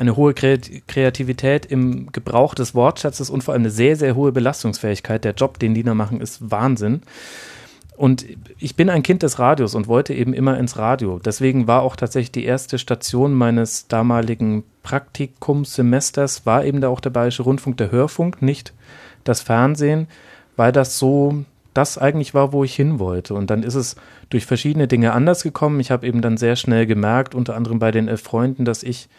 eine 0.00 0.16
hohe 0.16 0.32
Kreativität 0.32 1.66
im 1.66 2.10
Gebrauch 2.10 2.54
des 2.54 2.74
Wortschatzes 2.74 3.28
und 3.28 3.44
vor 3.44 3.52
allem 3.52 3.62
eine 3.62 3.70
sehr, 3.70 3.96
sehr 3.96 4.16
hohe 4.16 4.32
Belastungsfähigkeit. 4.32 5.24
Der 5.24 5.34
Job, 5.34 5.58
den 5.58 5.74
die 5.74 5.82
da 5.82 5.94
machen, 5.94 6.22
ist 6.22 6.50
Wahnsinn. 6.50 7.02
Und 7.98 8.24
ich 8.58 8.76
bin 8.76 8.88
ein 8.88 9.02
Kind 9.02 9.22
des 9.22 9.38
Radios 9.38 9.74
und 9.74 9.88
wollte 9.88 10.14
eben 10.14 10.32
immer 10.32 10.58
ins 10.58 10.78
Radio. 10.78 11.18
Deswegen 11.22 11.66
war 11.66 11.82
auch 11.82 11.96
tatsächlich 11.96 12.32
die 12.32 12.46
erste 12.46 12.78
Station 12.78 13.34
meines 13.34 13.88
damaligen 13.88 14.64
Praktikumssemesters, 14.82 16.46
war 16.46 16.64
eben 16.64 16.80
da 16.80 16.88
auch 16.88 17.00
der 17.00 17.10
Bayerische 17.10 17.42
Rundfunk, 17.42 17.76
der 17.76 17.92
Hörfunk, 17.92 18.40
nicht 18.40 18.72
das 19.24 19.42
Fernsehen, 19.42 20.08
weil 20.56 20.72
das 20.72 20.98
so 20.98 21.44
das 21.74 21.98
eigentlich 21.98 22.32
war, 22.32 22.54
wo 22.54 22.64
ich 22.64 22.74
hin 22.74 22.98
wollte. 22.98 23.34
Und 23.34 23.50
dann 23.50 23.62
ist 23.62 23.74
es 23.74 23.96
durch 24.30 24.46
verschiedene 24.46 24.88
Dinge 24.88 25.12
anders 25.12 25.42
gekommen. 25.42 25.78
Ich 25.78 25.90
habe 25.90 26.06
eben 26.06 26.22
dann 26.22 26.38
sehr 26.38 26.56
schnell 26.56 26.86
gemerkt, 26.86 27.34
unter 27.34 27.54
anderem 27.54 27.78
bei 27.78 27.90
den 27.90 28.08
elf 28.08 28.22
Freunden, 28.22 28.64
dass 28.64 28.82
ich 28.82 29.10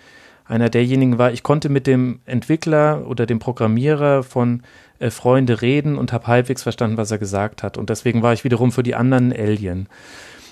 einer 0.52 0.69
derjenigen 0.69 1.18
war, 1.18 1.32
ich 1.32 1.44
konnte 1.44 1.69
mit 1.69 1.88
dem 1.88 2.19
Entwickler 2.26 3.07
oder 3.07 3.26
dem 3.26 3.40
Programmierer 3.40 4.22
von 4.23 4.64
äh, 4.99 5.10
Freunde 5.10 5.61
reden 5.61 5.98
und 5.98 6.11
habe 6.11 6.28
halbwegs 6.28 6.64
verstanden, 6.64 6.98
was 6.98 7.10
er 7.10 7.18
gesagt 7.18 7.64
hat. 7.64 7.78
Und 7.78 7.90
deswegen 7.90 8.22
war 8.22 8.34
ich 8.34 8.44
wiederum 8.44 8.72
für 8.72 8.84
die 8.84 8.95
anderen 8.95 9.32
Alien. 9.32 9.88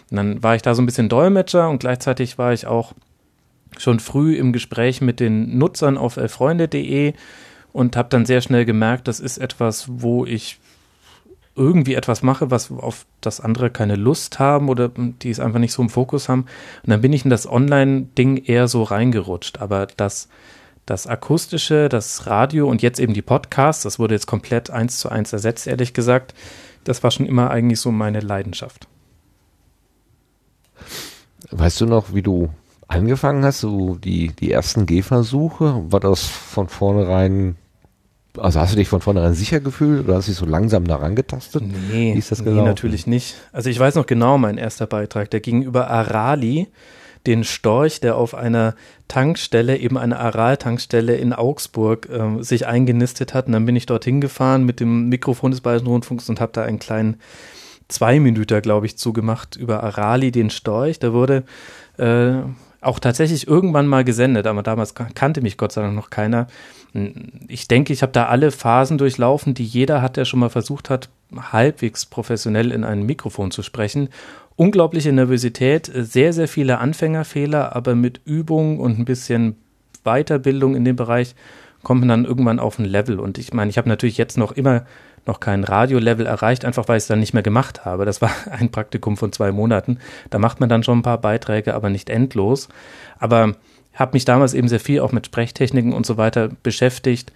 Und 0.10 0.18
dann 0.18 0.42
war 0.42 0.56
ich 0.56 0.62
da 0.62 0.74
so 0.74 0.82
ein 0.82 0.86
bisschen 0.86 1.10
Dolmetscher 1.10 1.70
und 1.70 1.80
gleichzeitig 1.80 2.38
war 2.38 2.54
ich 2.54 2.66
auch 2.66 2.94
schon 3.78 4.00
früh 4.00 4.36
im 4.36 4.54
Gespräch 4.54 5.02
mit 5.02 5.20
den 5.20 5.58
Nutzern 5.58 5.98
auf 5.98 6.18
elfreunde.de 6.18 7.14
und 7.74 7.96
habe 7.96 8.10
dann 8.10 8.26
sehr 8.26 8.42
schnell 8.42 8.66
gemerkt, 8.66 9.08
das 9.08 9.20
ist 9.20 9.38
etwas, 9.38 9.86
wo 9.90 10.26
ich 10.26 10.60
irgendwie 11.60 11.94
etwas 11.94 12.24
mache, 12.24 12.50
was 12.50 12.72
auf 12.72 13.06
das 13.22 13.42
andere 13.42 13.70
keine 13.70 13.96
Lust 13.96 14.40
haben 14.40 14.70
oder 14.70 14.90
die 14.90 15.30
es 15.30 15.40
einfach 15.40 15.60
nicht 15.60 15.74
so 15.74 15.82
im 15.82 15.90
Fokus 15.90 16.30
haben. 16.30 16.46
Und 16.84 16.90
dann 16.90 17.02
bin 17.02 17.14
ich 17.14 17.26
in 17.26 17.30
das 17.30 17.48
Online-Ding 17.48 18.38
eher 18.38 18.68
so 18.68 18.84
reingerutscht. 18.84 19.60
Aber 19.60 19.86
das, 19.86 20.30
das 20.86 21.06
Akustische, 21.06 21.90
das 21.90 22.26
Radio 22.26 22.68
und 22.70 22.82
jetzt 22.82 23.00
eben 23.00 23.14
die 23.14 23.22
Podcasts, 23.22 23.84
das 23.84 24.00
wurde 24.00 24.16
jetzt 24.16 24.26
komplett 24.26 24.70
eins 24.70 25.00
zu 25.00 25.10
eins 25.10 25.34
ersetzt, 25.34 25.68
ehrlich 25.68 25.94
gesagt. 25.94 26.34
Das 26.86 27.04
war 27.04 27.12
schon 27.12 27.26
immer 27.26 27.52
eigentlich 27.52 27.82
so 27.82 27.92
meine 27.92 28.22
Leidenschaft. 28.22 28.88
Weißt 31.52 31.82
du 31.82 31.86
noch, 31.86 32.14
wie 32.14 32.22
du 32.22 32.50
angefangen 32.88 33.44
hast, 33.44 33.60
so 33.60 33.96
die, 33.96 34.30
die 34.30 34.52
ersten 34.52 34.86
Gehversuche? 34.86 35.84
War 35.92 36.00
das 36.00 36.24
von 36.24 36.70
vornherein 36.70 37.58
also 38.38 38.60
hast 38.60 38.74
du 38.74 38.78
dich 38.78 38.88
von 38.88 39.02
vornherein 39.02 39.34
sicher 39.34 39.60
gefühlt 39.60 40.06
oder 40.06 40.18
hast 40.18 40.28
du 40.28 40.32
dich 40.32 40.40
so 40.40 40.46
langsam 40.46 40.86
daran 40.86 41.16
getastet? 41.16 41.64
Nee, 41.64 42.14
Wie 42.14 42.20
ist 42.20 42.32
das 42.32 42.42
nee, 42.42 42.52
natürlich 42.52 43.08
nicht. 43.08 43.36
Also 43.52 43.70
ich 43.70 43.80
weiß 43.80 43.96
noch 43.96 44.06
genau 44.06 44.38
mein 44.38 44.58
erster 44.58 44.88
Beitrag, 44.88 45.32
der 45.32 45.40
ging 45.40 45.64
über 45.64 45.90
Arali, 45.90 46.68
den 47.28 47.44
Storch, 47.44 48.00
der 48.00 48.16
auf 48.16 48.34
einer 48.36 48.76
Tankstelle, 49.08 49.78
eben 49.78 49.98
eine 49.98 50.20
Aral-Tankstelle 50.20 51.16
in 51.16 51.34
Augsburg, 51.34 52.08
äh, 52.10 52.42
sich 52.42 52.68
eingenistet 52.68 53.34
hat. 53.34 53.48
Und 53.48 53.54
dann 53.54 53.66
bin 53.66 53.76
ich 53.76 53.86
dorthin 53.86 54.22
gefahren 54.22 54.64
mit 54.64 54.80
dem 54.80 55.10
Mikrofon 55.10 55.52
des 55.52 55.62
Bayerischen 55.62 55.88
Rundfunks 55.88 56.30
und 56.30 56.40
habe 56.40 56.52
da 56.54 56.64
einen 56.64 56.80
kleinen 56.80 57.18
zwei 57.88 58.20
Minuten, 58.20 58.62
glaube 58.62 58.86
ich, 58.86 58.98
zugemacht 58.98 59.56
über 59.56 59.84
Arali, 59.84 60.32
den 60.32 60.50
Storch. 60.50 61.00
Da 61.00 61.12
wurde 61.12 61.44
äh, 61.98 62.36
auch 62.82 63.00
tatsächlich 63.00 63.48
irgendwann 63.48 63.88
mal 63.88 64.04
gesendet, 64.04 64.48
aber 64.48 64.64
damals 64.64 64.94
kannte 64.94 65.42
mich 65.42 65.58
Gott 65.58 65.74
sei 65.74 65.82
Dank 65.82 65.96
noch 65.96 66.10
keiner. 66.10 66.48
Ich 67.48 67.68
denke, 67.68 67.94
ich 67.94 68.02
habe 68.02 68.12
da 68.12 68.26
alle 68.28 68.52
Phasen 68.52 68.98
durchlaufen, 68.98 69.54
die 69.54 69.64
jeder 69.64 70.02
hat, 70.02 70.18
der 70.18 70.26
schon 70.26 70.40
mal 70.40 70.50
versucht 70.50 70.90
hat, 70.90 71.10
halbwegs 71.36 72.06
professionell 72.06 72.72
in 72.72 72.84
ein 72.84 73.06
Mikrofon 73.06 73.52
zu 73.52 73.62
sprechen. 73.62 74.10
Unglaubliche 74.56 75.12
Nervosität, 75.12 75.90
sehr, 75.94 76.34
sehr 76.34 76.48
viele 76.48 76.80
Anfängerfehler, 76.80 77.76
aber 77.76 77.96
mit 77.96 78.22
Übung 78.26 78.80
und 78.80 79.00
ein 79.00 79.06
bisschen 79.06 79.56
Weiterbildung 80.04 80.76
in 80.76 80.84
dem 80.84 80.96
Bereich 80.96 81.36
kommt 81.84 82.02
man 82.02 82.10
dann 82.10 82.26
irgendwann 82.26 82.60
auf 82.60 82.80
ein 82.80 82.86
Level. 82.86 83.20
Und 83.20 83.38
ich 83.38 83.54
meine, 83.54 83.70
ich 83.70 83.78
habe 83.78 83.88
natürlich 83.88 84.18
jetzt 84.18 84.38
noch 84.38 84.52
immer 84.52 84.86
noch 85.26 85.40
kein 85.40 85.64
Radiolevel 85.64 86.26
erreicht, 86.26 86.66
einfach 86.66 86.88
weil 86.88 86.98
ich 86.98 87.04
es 87.04 87.08
dann 87.08 87.20
nicht 87.20 87.34
mehr 87.34 87.44
gemacht 87.44 87.86
habe. 87.86 88.06
Das 88.06 88.22
war 88.22 88.32
ein 88.52 88.72
Praktikum 88.72 89.18
von 89.18 89.32
zwei 89.32 89.52
Monaten. 89.52 90.00
Da 90.30 90.40
macht 90.40 90.60
man 90.60 90.70
dann 90.70 90.84
schon 90.84 91.00
ein 91.00 91.04
paar 91.04 91.22
Beiträge, 91.22 91.76
aber 91.76 91.90
nicht 91.90 92.10
endlos. 92.10 92.68
Aber 93.20 93.56
habe 94.00 94.14
mich 94.14 94.26
damals 94.26 94.54
eben 94.54 94.68
sehr 94.68 94.80
viel 94.80 95.02
auch 95.02 95.12
mit 95.12 95.26
Sprechtechniken 95.26 95.94
und 95.94 96.06
so 96.06 96.18
weiter 96.18 96.50
beschäftigt. 96.64 97.32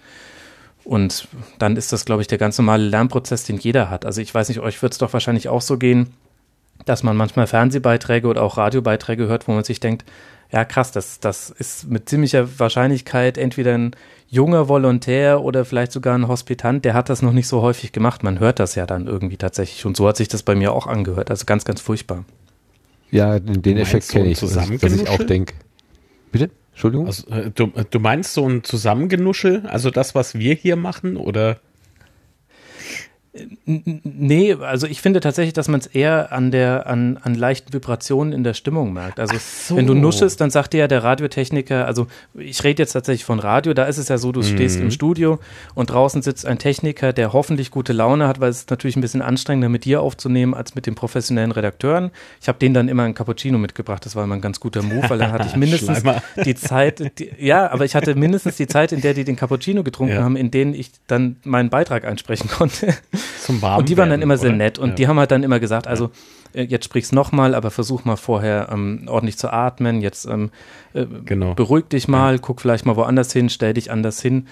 Und 0.84 1.28
dann 1.58 1.76
ist 1.76 1.92
das, 1.92 2.04
glaube 2.04 2.22
ich, 2.22 2.28
der 2.28 2.38
ganz 2.38 2.58
normale 2.58 2.84
Lernprozess, 2.84 3.44
den 3.44 3.58
jeder 3.58 3.90
hat. 3.90 4.04
Also 4.04 4.20
ich 4.20 4.34
weiß 4.34 4.48
nicht, 4.48 4.60
euch 4.60 4.82
wird 4.82 4.92
es 4.92 4.98
doch 4.98 5.12
wahrscheinlich 5.12 5.48
auch 5.48 5.62
so 5.62 5.78
gehen, 5.78 6.08
dass 6.84 7.02
man 7.02 7.16
manchmal 7.16 7.46
Fernsehbeiträge 7.46 8.26
oder 8.26 8.42
auch 8.42 8.58
Radiobeiträge 8.58 9.26
hört, 9.26 9.48
wo 9.48 9.52
man 9.52 9.64
sich 9.64 9.80
denkt, 9.80 10.04
ja 10.52 10.64
krass, 10.64 10.92
das, 10.92 11.20
das 11.20 11.50
ist 11.50 11.88
mit 11.88 12.08
ziemlicher 12.08 12.58
Wahrscheinlichkeit 12.58 13.38
entweder 13.38 13.74
ein 13.74 13.96
junger 14.28 14.68
Volontär 14.68 15.42
oder 15.42 15.64
vielleicht 15.64 15.92
sogar 15.92 16.16
ein 16.16 16.28
Hospitant, 16.28 16.84
der 16.84 16.94
hat 16.94 17.08
das 17.08 17.22
noch 17.22 17.32
nicht 17.32 17.48
so 17.48 17.62
häufig 17.62 17.92
gemacht. 17.92 18.22
Man 18.22 18.40
hört 18.40 18.58
das 18.58 18.74
ja 18.74 18.84
dann 18.84 19.06
irgendwie 19.06 19.36
tatsächlich. 19.36 19.86
Und 19.86 19.96
so 19.96 20.08
hat 20.08 20.16
sich 20.16 20.28
das 20.28 20.42
bei 20.42 20.54
mir 20.54 20.72
auch 20.72 20.86
angehört. 20.86 21.30
Also 21.30 21.44
ganz, 21.46 21.64
ganz 21.64 21.80
furchtbar. 21.80 22.24
Ja, 23.10 23.38
den, 23.38 23.62
den 23.62 23.78
Effekt 23.78 24.08
kenne 24.08 24.28
ich, 24.28 24.40
dass, 24.40 24.56
ich 24.68 25.08
auch 25.08 25.22
denke. 25.22 25.54
Bitte? 26.34 26.50
Entschuldigung? 26.72 27.06
Also, 27.06 27.30
äh, 27.30 27.52
du, 27.52 27.68
du 27.68 28.00
meinst 28.00 28.34
so 28.34 28.44
ein 28.48 28.64
Zusammengenuschel? 28.64 29.66
Also 29.68 29.92
das, 29.92 30.16
was 30.16 30.34
wir 30.36 30.54
hier 30.54 30.74
machen? 30.74 31.16
Oder? 31.16 31.60
Nee, 33.64 34.54
also 34.54 34.86
ich 34.86 35.00
finde 35.00 35.18
tatsächlich, 35.18 35.54
dass 35.54 35.66
man 35.66 35.80
es 35.80 35.88
eher 35.88 36.30
an 36.30 36.52
der, 36.52 36.86
an, 36.86 37.18
an 37.20 37.34
leichten 37.34 37.72
Vibrationen 37.72 38.32
in 38.32 38.44
der 38.44 38.54
Stimmung 38.54 38.92
merkt. 38.92 39.18
Also 39.18 39.34
so. 39.38 39.76
wenn 39.76 39.88
du 39.88 39.94
nuschelst, 39.94 40.40
dann 40.40 40.50
sagt 40.50 40.72
dir 40.72 40.78
ja 40.78 40.88
der 40.88 41.02
Radiotechniker, 41.02 41.84
also 41.84 42.06
ich 42.34 42.62
rede 42.62 42.82
jetzt 42.82 42.92
tatsächlich 42.92 43.24
von 43.24 43.40
Radio, 43.40 43.74
da 43.74 43.84
ist 43.86 43.98
es 43.98 44.08
ja 44.08 44.18
so, 44.18 44.30
du 44.30 44.40
mhm. 44.40 44.44
stehst 44.44 44.78
im 44.78 44.92
Studio 44.92 45.40
und 45.74 45.90
draußen 45.90 46.22
sitzt 46.22 46.46
ein 46.46 46.60
Techniker, 46.60 47.12
der 47.12 47.32
hoffentlich 47.32 47.72
gute 47.72 47.92
Laune 47.92 48.28
hat, 48.28 48.38
weil 48.38 48.50
es 48.50 48.58
ist 48.58 48.70
natürlich 48.70 48.94
ein 48.94 49.00
bisschen 49.00 49.22
anstrengender 49.22 49.68
mit 49.68 49.84
dir 49.84 50.00
aufzunehmen 50.00 50.54
als 50.54 50.76
mit 50.76 50.86
den 50.86 50.94
professionellen 50.94 51.50
Redakteuren. 51.50 52.12
Ich 52.40 52.46
habe 52.46 52.58
denen 52.60 52.74
dann 52.74 52.88
immer 52.88 53.02
ein 53.02 53.14
Cappuccino 53.14 53.58
mitgebracht, 53.58 54.06
das 54.06 54.14
war 54.14 54.22
immer 54.22 54.36
ein 54.36 54.42
ganz 54.42 54.60
guter 54.60 54.82
Move, 54.82 55.10
weil 55.10 55.18
dann 55.18 55.32
hatte 55.32 55.48
ich 55.48 55.56
mindestens 55.56 56.04
die 56.44 56.54
Zeit, 56.54 57.18
die, 57.18 57.32
ja, 57.38 57.68
aber 57.72 57.84
ich 57.84 57.96
hatte 57.96 58.14
mindestens 58.14 58.56
die 58.56 58.68
Zeit, 58.68 58.92
in 58.92 59.00
der 59.00 59.12
die 59.12 59.24
den 59.24 59.34
Cappuccino 59.34 59.82
getrunken 59.82 60.14
ja. 60.14 60.22
haben, 60.22 60.36
in 60.36 60.52
denen 60.52 60.72
ich 60.72 60.92
dann 61.08 61.34
meinen 61.42 61.68
Beitrag 61.68 62.04
einsprechen 62.04 62.48
konnte. 62.48 62.94
Zum 63.40 63.62
Warm 63.62 63.78
Und 63.78 63.88
die 63.88 63.96
waren 63.96 64.10
dann 64.10 64.22
immer 64.22 64.36
sehr 64.36 64.50
oder? 64.50 64.58
nett 64.58 64.78
und 64.78 64.90
ja. 64.90 64.94
die 64.94 65.08
haben 65.08 65.18
halt 65.18 65.30
dann 65.30 65.42
immer 65.42 65.60
gesagt, 65.60 65.86
also 65.86 66.10
äh, 66.54 66.62
jetzt 66.62 66.84
sprich's 66.84 67.12
nochmal, 67.12 67.54
aber 67.54 67.70
versuch 67.70 68.04
mal 68.04 68.16
vorher 68.16 68.68
ähm, 68.72 69.04
ordentlich 69.06 69.38
zu 69.38 69.52
atmen, 69.52 70.00
jetzt 70.00 70.26
ähm, 70.26 70.50
äh, 70.94 71.06
genau. 71.24 71.54
beruhig 71.54 71.86
dich 71.86 72.08
mal, 72.08 72.34
ja. 72.34 72.38
guck 72.40 72.60
vielleicht 72.60 72.86
mal 72.86 72.96
woanders 72.96 73.32
hin, 73.32 73.48
stell 73.48 73.74
dich 73.74 73.90
anders 73.90 74.20
hin. 74.20 74.48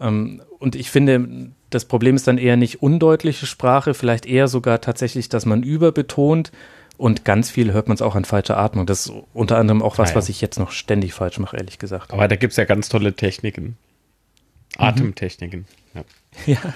Ähm, 0.00 0.42
und 0.58 0.74
ich 0.74 0.90
finde, 0.90 1.50
das 1.70 1.84
Problem 1.84 2.16
ist 2.16 2.26
dann 2.26 2.38
eher 2.38 2.56
nicht 2.56 2.82
undeutliche 2.82 3.46
Sprache, 3.46 3.94
vielleicht 3.94 4.26
eher 4.26 4.48
sogar 4.48 4.80
tatsächlich, 4.80 5.28
dass 5.28 5.46
man 5.46 5.62
überbetont 5.62 6.52
und 6.96 7.24
ganz 7.24 7.50
viel 7.50 7.72
hört 7.72 7.88
man 7.88 7.96
es 7.96 8.02
auch 8.02 8.14
an 8.14 8.24
falscher 8.24 8.56
Atmung. 8.56 8.86
Das 8.86 9.06
ist 9.06 9.12
unter 9.32 9.58
anderem 9.58 9.82
auch 9.82 9.98
was, 9.98 10.10
ja. 10.10 10.16
was 10.16 10.28
ich 10.28 10.40
jetzt 10.40 10.58
noch 10.58 10.70
ständig 10.70 11.12
falsch 11.12 11.38
mache, 11.38 11.56
ehrlich 11.56 11.78
gesagt. 11.78 12.12
Aber 12.12 12.28
da 12.28 12.36
gibt 12.36 12.52
es 12.52 12.56
ja 12.56 12.64
ganz 12.64 12.88
tolle 12.88 13.14
Techniken. 13.14 13.64
Mhm. 13.64 14.84
Atemtechniken. 14.84 15.66
Mhm. 15.92 16.04
Ja. 16.46 16.54
ja. 16.54 16.74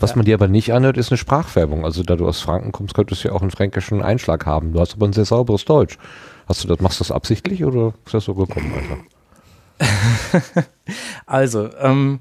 Was 0.00 0.10
ja. 0.10 0.16
man 0.16 0.24
dir 0.24 0.34
aber 0.34 0.48
nicht 0.48 0.72
anhört, 0.72 0.96
ist 0.96 1.10
eine 1.10 1.18
Sprachfärbung. 1.18 1.84
Also 1.84 2.02
da 2.02 2.16
du 2.16 2.26
aus 2.26 2.40
Franken 2.40 2.72
kommst, 2.72 2.94
könntest 2.94 3.22
du 3.22 3.28
ja 3.28 3.34
auch 3.34 3.42
einen 3.42 3.50
fränkischen 3.50 4.02
Einschlag 4.02 4.46
haben. 4.46 4.72
Du 4.72 4.80
hast 4.80 4.94
aber 4.94 5.06
ein 5.06 5.12
sehr 5.12 5.24
sauberes 5.24 5.64
Deutsch. 5.64 5.98
Hast 6.46 6.64
du 6.64 6.68
das, 6.68 6.80
machst 6.80 7.00
du 7.00 7.04
das 7.04 7.12
absichtlich 7.12 7.64
oder 7.64 7.94
ist 8.04 8.14
das 8.14 8.24
so 8.24 8.34
gekommen, 8.34 8.72
Alter? 8.74 8.98
also, 11.26 11.70
ähm, 11.80 12.20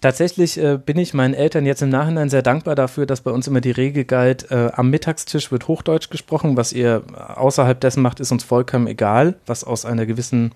tatsächlich 0.00 0.58
äh, 0.58 0.78
bin 0.78 0.98
ich 0.98 1.14
meinen 1.14 1.34
Eltern 1.34 1.66
jetzt 1.66 1.82
im 1.82 1.88
Nachhinein 1.88 2.28
sehr 2.28 2.42
dankbar 2.42 2.74
dafür, 2.74 3.06
dass 3.06 3.22
bei 3.22 3.30
uns 3.30 3.46
immer 3.48 3.60
die 3.60 3.70
Regel 3.70 4.04
galt, 4.04 4.50
äh, 4.50 4.70
am 4.74 4.90
Mittagstisch 4.90 5.50
wird 5.50 5.66
Hochdeutsch 5.66 6.10
gesprochen. 6.10 6.56
Was 6.56 6.72
ihr 6.72 7.02
außerhalb 7.36 7.80
dessen 7.80 8.02
macht, 8.02 8.20
ist 8.20 8.32
uns 8.32 8.44
vollkommen 8.44 8.86
egal, 8.86 9.36
was 9.46 9.64
aus 9.64 9.84
einer 9.84 10.06
gewissen 10.06 10.52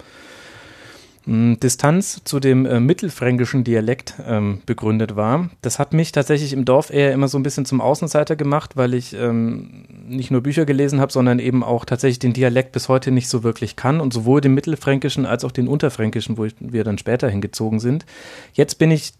Distanz 1.30 2.22
zu 2.24 2.40
dem 2.40 2.64
äh, 2.64 2.80
mittelfränkischen 2.80 3.62
Dialekt 3.62 4.14
ähm, 4.26 4.62
begründet 4.64 5.14
war. 5.14 5.50
Das 5.60 5.78
hat 5.78 5.92
mich 5.92 6.10
tatsächlich 6.10 6.54
im 6.54 6.64
Dorf 6.64 6.88
eher 6.88 7.12
immer 7.12 7.28
so 7.28 7.38
ein 7.38 7.42
bisschen 7.42 7.66
zum 7.66 7.82
Außenseiter 7.82 8.34
gemacht, 8.34 8.78
weil 8.78 8.94
ich 8.94 9.14
ähm, 9.14 9.84
nicht 10.08 10.30
nur 10.30 10.40
Bücher 10.40 10.64
gelesen 10.64 11.00
habe, 11.00 11.12
sondern 11.12 11.38
eben 11.38 11.62
auch 11.62 11.84
tatsächlich 11.84 12.18
den 12.18 12.32
Dialekt 12.32 12.72
bis 12.72 12.88
heute 12.88 13.10
nicht 13.10 13.28
so 13.28 13.42
wirklich 13.42 13.76
kann 13.76 14.00
und 14.00 14.14
sowohl 14.14 14.40
den 14.40 14.54
mittelfränkischen 14.54 15.26
als 15.26 15.44
auch 15.44 15.52
den 15.52 15.68
unterfränkischen, 15.68 16.38
wo 16.38 16.46
ich, 16.46 16.54
wir 16.60 16.82
dann 16.82 16.96
später 16.96 17.28
hingezogen 17.28 17.78
sind. 17.78 18.06
Jetzt 18.54 18.78
bin 18.78 18.90
ich 18.90 19.12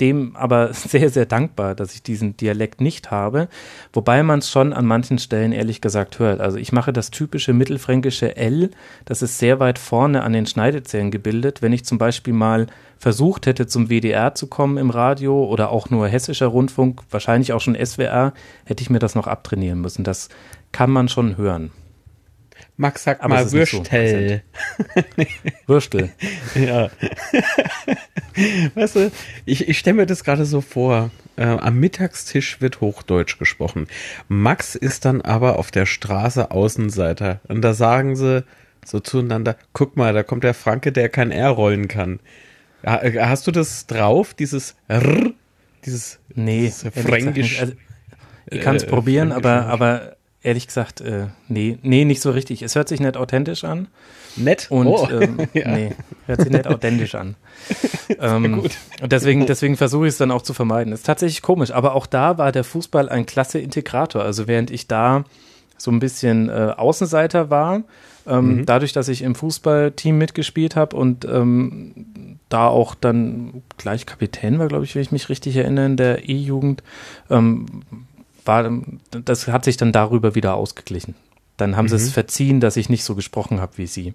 dem 0.00 0.36
aber 0.36 0.72
sehr, 0.72 1.10
sehr 1.10 1.26
dankbar, 1.26 1.74
dass 1.74 1.94
ich 1.94 2.02
diesen 2.02 2.36
Dialekt 2.36 2.80
nicht 2.80 3.10
habe, 3.10 3.48
wobei 3.92 4.22
man 4.22 4.40
es 4.40 4.50
schon 4.50 4.72
an 4.72 4.86
manchen 4.86 5.18
Stellen 5.18 5.52
ehrlich 5.52 5.80
gesagt 5.80 6.18
hört. 6.18 6.40
Also 6.40 6.58
ich 6.58 6.72
mache 6.72 6.92
das 6.92 7.10
typische 7.10 7.52
mittelfränkische 7.52 8.36
L, 8.36 8.70
das 9.04 9.22
ist 9.22 9.38
sehr 9.38 9.60
weit 9.60 9.78
vorne 9.78 10.22
an 10.22 10.32
den 10.32 10.46
Schneidezähnen 10.46 11.10
gebildet. 11.10 11.62
Wenn 11.62 11.72
ich 11.72 11.84
zum 11.84 11.98
Beispiel 11.98 12.34
mal 12.34 12.66
versucht 12.98 13.46
hätte, 13.46 13.66
zum 13.66 13.88
WDR 13.88 14.34
zu 14.34 14.46
kommen 14.46 14.78
im 14.78 14.90
Radio 14.90 15.44
oder 15.44 15.70
auch 15.70 15.90
nur 15.90 16.08
hessischer 16.08 16.46
Rundfunk, 16.46 17.02
wahrscheinlich 17.10 17.52
auch 17.52 17.60
schon 17.60 17.76
SWR, 17.76 18.32
hätte 18.64 18.82
ich 18.82 18.90
mir 18.90 18.98
das 18.98 19.14
noch 19.14 19.26
abtrainieren 19.26 19.80
müssen. 19.80 20.04
Das 20.04 20.28
kann 20.72 20.90
man 20.90 21.08
schon 21.08 21.36
hören. 21.36 21.70
Max 22.76 23.04
sagt 23.04 23.22
Aber 23.22 23.34
mal 23.34 23.52
Würstel. 23.52 24.42
So 24.94 25.24
Würstel. 25.66 26.10
ja. 26.54 26.90
weißt 28.74 28.96
du, 28.96 29.12
ich, 29.46 29.68
ich 29.68 29.78
stelle 29.78 29.96
mir 29.96 30.06
das 30.06 30.24
gerade 30.24 30.44
so 30.44 30.60
vor. 30.60 31.10
Äh, 31.36 31.44
am 31.44 31.78
Mittagstisch 31.78 32.60
wird 32.60 32.80
Hochdeutsch 32.80 33.38
gesprochen. 33.38 33.88
Max 34.28 34.74
ist 34.74 35.04
dann 35.04 35.22
aber 35.22 35.58
auf 35.58 35.70
der 35.70 35.86
Straße 35.86 36.50
Außenseiter. 36.50 37.40
Und 37.48 37.62
da 37.62 37.74
sagen 37.74 38.16
sie 38.16 38.44
so 38.84 39.00
zueinander, 39.00 39.56
guck 39.72 39.96
mal, 39.96 40.12
da 40.12 40.22
kommt 40.22 40.44
der 40.44 40.54
Franke, 40.54 40.92
der 40.92 41.08
kein 41.08 41.30
R 41.30 41.50
rollen 41.50 41.88
kann. 41.88 42.20
Äh, 42.82 43.18
hast 43.20 43.46
du 43.46 43.50
das 43.50 43.86
drauf, 43.86 44.34
dieses 44.34 44.76
R, 44.88 45.32
dieses, 45.84 46.20
nee, 46.34 46.62
dieses 46.62 46.92
Fränkisch? 46.94 47.60
Also, 47.60 47.72
ich 48.48 48.60
kann 48.60 48.76
es 48.76 48.84
äh, 48.84 48.86
probieren, 48.86 49.32
aber, 49.32 49.66
aber 49.66 50.15
ehrlich 50.46 50.68
gesagt, 50.68 51.00
äh, 51.00 51.26
nee, 51.48 51.76
nee, 51.82 52.04
nicht 52.04 52.22
so 52.22 52.30
richtig. 52.30 52.62
Es 52.62 52.76
hört 52.76 52.88
sich 52.88 53.00
nicht 53.00 53.16
authentisch 53.16 53.64
an. 53.64 53.88
Nett? 54.36 54.68
Und 54.70 54.86
oh. 54.86 55.08
ähm, 55.10 55.38
ja. 55.52 55.68
nee, 55.68 55.92
hört 56.26 56.42
sich 56.42 56.50
nicht 56.50 56.68
authentisch 56.68 57.16
an. 57.16 57.34
ähm, 58.20 58.62
gut. 58.62 58.70
Und 59.02 59.10
deswegen, 59.10 59.44
deswegen 59.46 59.76
versuche 59.76 60.06
ich 60.06 60.12
es 60.12 60.18
dann 60.18 60.30
auch 60.30 60.42
zu 60.42 60.54
vermeiden. 60.54 60.92
Ist 60.92 61.04
tatsächlich 61.04 61.42
komisch, 61.42 61.72
aber 61.72 61.94
auch 61.94 62.06
da 62.06 62.38
war 62.38 62.52
der 62.52 62.62
Fußball 62.62 63.08
ein 63.08 63.26
klasse 63.26 63.58
Integrator. 63.58 64.22
Also 64.22 64.46
während 64.46 64.70
ich 64.70 64.86
da 64.86 65.24
so 65.78 65.90
ein 65.90 65.98
bisschen 65.98 66.48
äh, 66.48 66.72
Außenseiter 66.76 67.50
war, 67.50 67.82
ähm, 68.26 68.58
mhm. 68.58 68.66
dadurch, 68.66 68.92
dass 68.92 69.08
ich 69.08 69.22
im 69.22 69.34
Fußballteam 69.34 70.16
mitgespielt 70.16 70.76
habe 70.76 70.96
und 70.96 71.24
ähm, 71.24 72.38
da 72.48 72.68
auch 72.68 72.94
dann 72.94 73.62
gleich 73.78 74.06
Kapitän 74.06 74.60
war, 74.60 74.68
glaube 74.68 74.84
ich, 74.84 74.94
wenn 74.94 75.02
ich 75.02 75.12
mich 75.12 75.28
richtig 75.28 75.56
erinnere, 75.56 75.86
in 75.86 75.96
der 75.96 76.28
E-Jugend, 76.28 76.84
ähm, 77.30 77.66
war, 78.46 78.70
das 79.10 79.48
hat 79.48 79.64
sich 79.64 79.76
dann 79.76 79.92
darüber 79.92 80.34
wieder 80.34 80.54
ausgeglichen. 80.54 81.14
Dann 81.56 81.76
haben 81.76 81.86
mhm. 81.86 81.90
sie 81.90 81.96
es 81.96 82.06
mhm. 82.06 82.12
verziehen, 82.12 82.60
dass 82.60 82.76
ich 82.76 82.88
nicht 82.88 83.04
so 83.04 83.14
gesprochen 83.14 83.60
habe 83.60 83.72
wie 83.76 83.86
sie. 83.86 84.14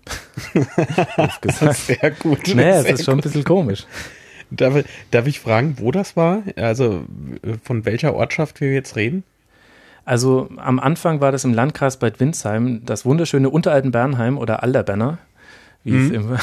sehr 1.73 2.11
gut. 2.11 2.53
Naja, 2.53 2.81
es 2.81 2.99
ist 2.99 3.05
schon 3.05 3.19
ein 3.19 3.21
bisschen 3.21 3.43
komisch. 3.43 3.85
Darf, 4.51 4.83
darf 5.11 5.27
ich 5.27 5.39
fragen, 5.39 5.75
wo 5.79 5.91
das 5.91 6.15
war? 6.15 6.43
Also 6.55 7.05
von 7.63 7.85
welcher 7.85 8.13
Ortschaft 8.13 8.61
wir 8.61 8.73
jetzt 8.73 8.95
reden? 8.95 9.23
Also 10.03 10.49
am 10.57 10.79
Anfang 10.79 11.21
war 11.21 11.31
das 11.31 11.43
im 11.43 11.53
Landkreis 11.53 11.97
Bad 11.97 12.19
Windsheim, 12.19 12.81
das 12.85 13.05
wunderschöne 13.05 13.49
Unteralten 13.49 13.91
Bernheim 13.91 14.37
oder 14.37 14.63
Alderbenner 14.63 15.19
mhm. 15.83 16.13
im, 16.13 16.37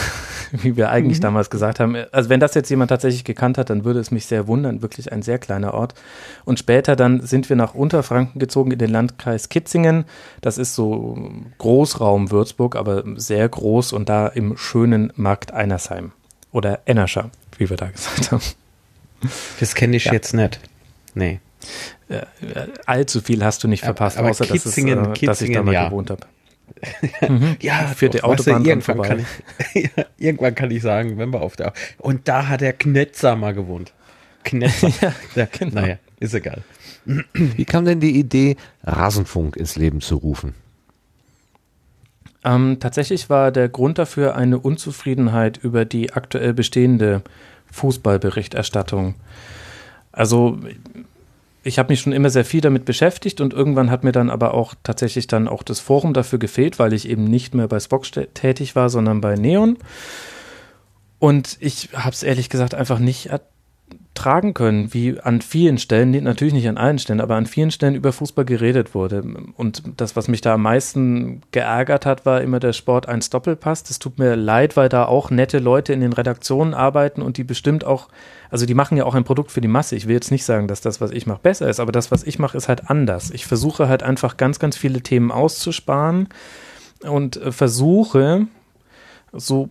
wie 0.62 0.76
wir 0.76 0.90
eigentlich 0.90 1.18
mhm. 1.18 1.22
damals 1.22 1.50
gesagt 1.50 1.80
haben. 1.80 1.96
Also 2.12 2.28
wenn 2.28 2.40
das 2.40 2.54
jetzt 2.54 2.68
jemand 2.70 2.90
tatsächlich 2.90 3.24
gekannt 3.24 3.58
hat, 3.58 3.70
dann 3.70 3.84
würde 3.84 4.00
es 4.00 4.10
mich 4.10 4.26
sehr 4.26 4.46
wundern. 4.46 4.82
Wirklich 4.82 5.12
ein 5.12 5.22
sehr 5.22 5.38
kleiner 5.38 5.74
Ort. 5.74 5.94
Und 6.44 6.58
später 6.58 6.96
dann 6.96 7.20
sind 7.20 7.48
wir 7.48 7.56
nach 7.56 7.74
Unterfranken 7.74 8.38
gezogen 8.38 8.70
in 8.70 8.78
den 8.78 8.90
Landkreis 8.90 9.48
Kitzingen. 9.48 10.04
Das 10.40 10.58
ist 10.58 10.74
so 10.74 11.18
Großraum 11.58 12.30
Würzburg, 12.30 12.76
aber 12.76 13.04
sehr 13.16 13.48
groß 13.48 13.92
und 13.92 14.08
da 14.08 14.28
im 14.28 14.56
schönen 14.56 15.12
Markt 15.16 15.52
Einersheim. 15.52 16.12
Oder 16.50 16.80
Ennerscher, 16.86 17.30
wie 17.58 17.68
wir 17.68 17.76
da 17.76 17.86
gesagt 17.90 18.32
haben. 18.32 18.42
Das 19.60 19.74
kenne 19.74 19.96
ich 19.96 20.06
ja. 20.06 20.12
jetzt 20.12 20.32
nicht. 20.34 20.60
Nee. 21.14 21.40
Äh, 22.08 22.22
allzu 22.86 23.20
viel 23.20 23.44
hast 23.44 23.64
du 23.64 23.68
nicht 23.68 23.84
verpasst, 23.84 24.16
aber, 24.16 24.28
aber 24.28 24.30
außer 24.30 24.46
Kitzingen, 24.46 24.98
dass, 24.98 25.06
es, 25.06 25.10
äh, 25.10 25.12
Kitzingen, 25.12 25.28
dass 25.28 25.42
ich 25.42 25.52
da 25.52 25.62
mal 25.62 25.74
ja. 25.74 25.84
gewohnt 25.86 26.10
habe. 26.10 26.22
Mhm. 27.28 27.56
ja, 27.60 27.88
für 27.88 28.08
die 28.08 28.22
Autobahn 28.22 28.64
du, 28.64 28.70
irgendwann, 28.70 29.02
kann 29.02 29.20
ich, 29.74 29.90
ja, 29.96 30.04
irgendwann 30.16 30.54
kann 30.54 30.70
ich 30.70 30.82
sagen, 30.82 31.18
wenn 31.18 31.32
wir 31.32 31.40
auf 31.40 31.56
der 31.56 31.72
und 31.98 32.28
da 32.28 32.48
hat 32.48 32.60
der 32.60 32.72
Knetzer 32.72 33.36
mal 33.36 33.54
gewohnt. 33.54 33.92
Knetzer. 34.44 34.90
ja, 35.34 35.46
genau. 35.46 35.80
Naja, 35.80 35.98
ist 36.20 36.34
egal. 36.34 36.62
Wie 37.32 37.64
kam 37.64 37.84
denn 37.84 38.00
die 38.00 38.18
Idee, 38.18 38.56
Rasenfunk 38.84 39.56
ins 39.56 39.76
Leben 39.76 40.00
zu 40.00 40.16
rufen? 40.16 40.54
Ähm, 42.44 42.78
tatsächlich 42.80 43.30
war 43.30 43.50
der 43.50 43.68
Grund 43.68 43.98
dafür 43.98 44.36
eine 44.36 44.58
Unzufriedenheit 44.58 45.58
über 45.58 45.84
die 45.84 46.12
aktuell 46.12 46.54
bestehende 46.54 47.22
Fußballberichterstattung. 47.72 49.14
Also 50.12 50.58
ich 51.62 51.78
habe 51.78 51.92
mich 51.92 52.00
schon 52.00 52.12
immer 52.12 52.30
sehr 52.30 52.44
viel 52.44 52.60
damit 52.60 52.84
beschäftigt 52.84 53.40
und 53.40 53.52
irgendwann 53.52 53.90
hat 53.90 54.04
mir 54.04 54.12
dann 54.12 54.30
aber 54.30 54.54
auch 54.54 54.74
tatsächlich 54.82 55.26
dann 55.26 55.48
auch 55.48 55.62
das 55.62 55.80
Forum 55.80 56.14
dafür 56.14 56.38
gefehlt, 56.38 56.78
weil 56.78 56.92
ich 56.92 57.08
eben 57.08 57.24
nicht 57.24 57.54
mehr 57.54 57.68
bei 57.68 57.80
Spock 57.80 58.06
tätig 58.34 58.76
war, 58.76 58.90
sondern 58.90 59.20
bei 59.20 59.34
Neon. 59.34 59.76
Und 61.18 61.56
ich 61.60 61.90
habe 61.94 62.10
es 62.10 62.22
ehrlich 62.22 62.48
gesagt 62.48 62.74
einfach 62.74 63.00
nicht 63.00 63.30
tragen 64.18 64.52
können, 64.52 64.92
wie 64.92 65.20
an 65.20 65.40
vielen 65.40 65.78
Stellen, 65.78 66.10
natürlich 66.24 66.52
nicht 66.52 66.68
an 66.68 66.76
allen 66.76 66.98
Stellen, 66.98 67.20
aber 67.20 67.36
an 67.36 67.46
vielen 67.46 67.70
Stellen 67.70 67.94
über 67.94 68.12
Fußball 68.12 68.44
geredet 68.44 68.94
wurde. 68.94 69.22
Und 69.56 69.82
das, 69.96 70.16
was 70.16 70.26
mich 70.26 70.40
da 70.40 70.54
am 70.54 70.62
meisten 70.62 71.40
geärgert 71.52 72.04
hat, 72.04 72.26
war 72.26 72.42
immer 72.42 72.58
der 72.58 72.72
Sport 72.72 73.08
1 73.08 73.30
Doppelpass. 73.30 73.84
Das 73.84 74.00
tut 74.00 74.18
mir 74.18 74.34
leid, 74.34 74.76
weil 74.76 74.88
da 74.88 75.04
auch 75.04 75.30
nette 75.30 75.60
Leute 75.60 75.92
in 75.92 76.00
den 76.00 76.12
Redaktionen 76.12 76.74
arbeiten 76.74 77.22
und 77.22 77.36
die 77.36 77.44
bestimmt 77.44 77.84
auch, 77.84 78.08
also 78.50 78.66
die 78.66 78.74
machen 78.74 78.98
ja 78.98 79.04
auch 79.04 79.14
ein 79.14 79.24
Produkt 79.24 79.52
für 79.52 79.60
die 79.60 79.68
Masse. 79.68 79.94
Ich 79.94 80.08
will 80.08 80.14
jetzt 80.14 80.32
nicht 80.32 80.44
sagen, 80.44 80.66
dass 80.66 80.80
das, 80.80 81.00
was 81.00 81.12
ich 81.12 81.26
mache, 81.26 81.40
besser 81.42 81.68
ist, 81.68 81.78
aber 81.78 81.92
das, 81.92 82.10
was 82.10 82.24
ich 82.24 82.40
mache, 82.40 82.56
ist 82.56 82.68
halt 82.68 82.90
anders. 82.90 83.30
Ich 83.30 83.46
versuche 83.46 83.88
halt 83.88 84.02
einfach 84.02 84.36
ganz, 84.36 84.58
ganz 84.58 84.76
viele 84.76 85.00
Themen 85.00 85.30
auszusparen 85.30 86.28
und 87.04 87.36
äh, 87.36 87.52
versuche, 87.52 88.48
so, 89.32 89.68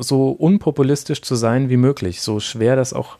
so 0.00 0.30
unpopulistisch 0.30 1.22
zu 1.22 1.34
sein 1.34 1.70
wie 1.70 1.76
möglich, 1.76 2.20
so 2.20 2.40
schwer 2.40 2.76
das 2.76 2.92
auch 2.92 3.18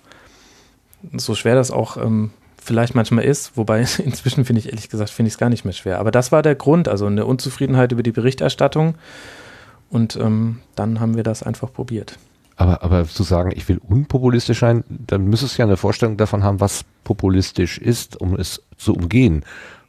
so 1.16 1.34
schwer 1.34 1.54
das 1.54 1.70
auch 1.70 1.96
ähm, 1.96 2.30
vielleicht 2.62 2.94
manchmal 2.94 3.24
ist, 3.24 3.56
wobei 3.56 3.80
inzwischen 4.04 4.44
finde 4.44 4.60
ich 4.60 4.68
ehrlich 4.68 4.88
gesagt, 4.88 5.10
finde 5.10 5.28
ich 5.28 5.34
es 5.34 5.38
gar 5.38 5.48
nicht 5.48 5.64
mehr 5.64 5.74
schwer. 5.74 5.98
Aber 5.98 6.10
das 6.10 6.32
war 6.32 6.42
der 6.42 6.54
Grund, 6.54 6.88
also 6.88 7.06
eine 7.06 7.24
Unzufriedenheit 7.24 7.92
über 7.92 8.02
die 8.02 8.12
Berichterstattung. 8.12 8.96
Und 9.88 10.16
ähm, 10.16 10.60
dann 10.74 10.98
haben 11.00 11.14
wir 11.14 11.22
das 11.22 11.42
einfach 11.42 11.72
probiert. 11.72 12.18
Aber, 12.56 12.82
aber 12.82 13.06
zu 13.06 13.22
sagen, 13.22 13.52
ich 13.54 13.68
will 13.68 13.78
unpopulistisch 13.78 14.60
sein, 14.60 14.82
dann 14.88 15.26
müsstest 15.26 15.56
du 15.56 15.62
ja 15.62 15.66
eine 15.66 15.76
Vorstellung 15.76 16.16
davon 16.16 16.42
haben, 16.42 16.60
was 16.60 16.84
populistisch 17.04 17.78
ist, 17.78 18.20
um 18.20 18.34
es 18.34 18.62
zu 18.76 18.94
umgehen. 18.94 19.44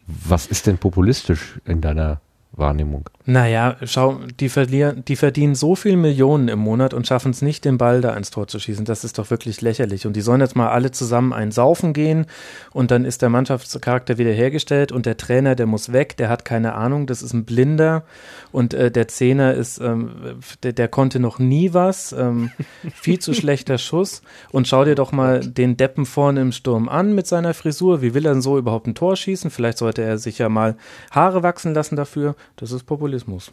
Was 0.06 0.46
ist 0.46 0.68
denn 0.68 0.78
populistisch 0.78 1.60
in 1.66 1.82
deiner 1.82 2.22
Wahrnehmung. 2.58 3.10
Naja, 3.26 3.76
schau, 3.84 4.20
die, 4.40 4.48
verlieren, 4.48 5.04
die 5.06 5.18
verdienen 5.18 5.54
so 5.54 5.76
viel 5.76 5.98
Millionen 5.98 6.48
im 6.48 6.60
Monat 6.60 6.94
und 6.94 7.06
schaffen 7.06 7.32
es 7.32 7.42
nicht, 7.42 7.66
den 7.66 7.78
Ball 7.78 8.00
da 8.02 8.16
ins 8.16 8.32
Tor 8.32 8.48
zu 8.48 8.58
schießen. 8.58 8.86
Das 8.86 9.04
ist 9.04 9.18
doch 9.18 9.30
wirklich 9.30 9.62
lächerlich. 9.62 10.08
Und 10.08 10.16
die 10.16 10.22
sollen 10.22 10.40
jetzt 10.40 10.56
mal 10.56 10.70
alle 10.70 10.92
zusammen 10.92 11.34
ein 11.34 11.52
Saufen 11.52 11.92
gehen 11.94 12.26
und 12.72 12.90
dann 12.90 13.04
ist 13.04 13.22
der 13.22 13.30
Mannschaftscharakter 13.30 14.18
wiederhergestellt 14.18 14.92
und 14.92 15.06
der 15.06 15.18
Trainer, 15.18 15.56
der 15.56 15.66
muss 15.66 15.92
weg, 15.92 16.16
der 16.18 16.30
hat 16.30 16.46
keine 16.46 16.74
Ahnung, 16.74 17.06
das 17.06 17.22
ist 17.22 17.34
ein 17.34 17.44
Blinder 17.44 18.04
und 18.52 18.74
äh, 18.74 18.92
der 18.92 19.08
Zehner 19.08 19.54
ist, 19.54 19.80
ähm, 19.80 20.40
der, 20.64 20.74
der, 20.74 20.88
konnte 20.88 21.20
noch 21.20 21.38
nie 21.38 21.74
was, 21.74 22.14
ähm, 22.14 22.52
viel 22.94 23.20
zu 23.20 23.34
schlechter 23.34 23.78
Schuss. 23.78 24.22
Und 24.52 24.68
schau 24.68 24.86
dir 24.86 24.96
doch 24.96 25.12
mal 25.12 25.42
den 25.42 25.76
Deppen 25.76 26.06
vorne 26.06 26.42
im 26.42 26.52
Sturm 26.52 26.88
an 26.88 27.14
mit 27.14 27.28
seiner 27.28 27.54
Frisur. 27.54 28.02
Wie 28.02 28.14
will 28.14 28.26
er 28.26 28.34
denn 28.34 28.42
so 28.42 28.58
überhaupt 28.58 28.88
ein 28.88 28.96
Tor 28.96 29.16
schießen? 29.16 29.52
Vielleicht 29.52 29.78
sollte 29.78 30.02
er 30.02 30.18
sich 30.18 30.38
ja 30.38 30.50
mal 30.50 30.78
Haare 31.12 31.44
wachsen 31.44 31.74
lassen 31.74 31.98
dafür. 31.98 32.36
Das 32.56 32.72
ist 32.72 32.84
Populismus. 32.84 33.52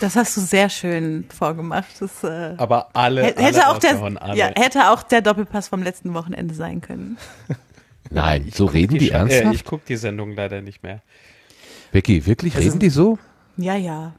Das 0.00 0.16
hast 0.16 0.36
du 0.36 0.40
sehr 0.40 0.68
schön 0.68 1.24
vorgemacht. 1.30 1.88
Das, 2.00 2.22
äh, 2.22 2.54
Aber 2.58 2.90
alle, 2.94 3.22
hätte, 3.22 3.38
alle 3.38 3.68
auch 3.68 3.78
der, 3.78 4.22
alle. 4.22 4.36
Ja, 4.36 4.50
hätte 4.54 4.90
auch 4.90 5.02
der 5.02 5.22
Doppelpass 5.22 5.68
vom 5.68 5.82
letzten 5.82 6.14
Wochenende 6.14 6.54
sein 6.54 6.80
können. 6.80 7.16
Nein, 8.10 8.50
so 8.54 8.66
reden 8.66 8.98
die, 8.98 9.10
ernsthaft? 9.10 9.44
Äh, 9.44 9.54
ich 9.54 9.64
gucke 9.64 9.84
die 9.86 9.96
Sendung 9.96 10.32
leider 10.32 10.60
nicht 10.60 10.82
mehr. 10.82 11.02
Becky, 11.92 12.26
wirklich? 12.26 12.54
Das 12.54 12.62
reden 12.62 12.78
die 12.78 12.90
so? 12.90 13.18
Ja, 13.56 13.74
ja. 13.74 14.14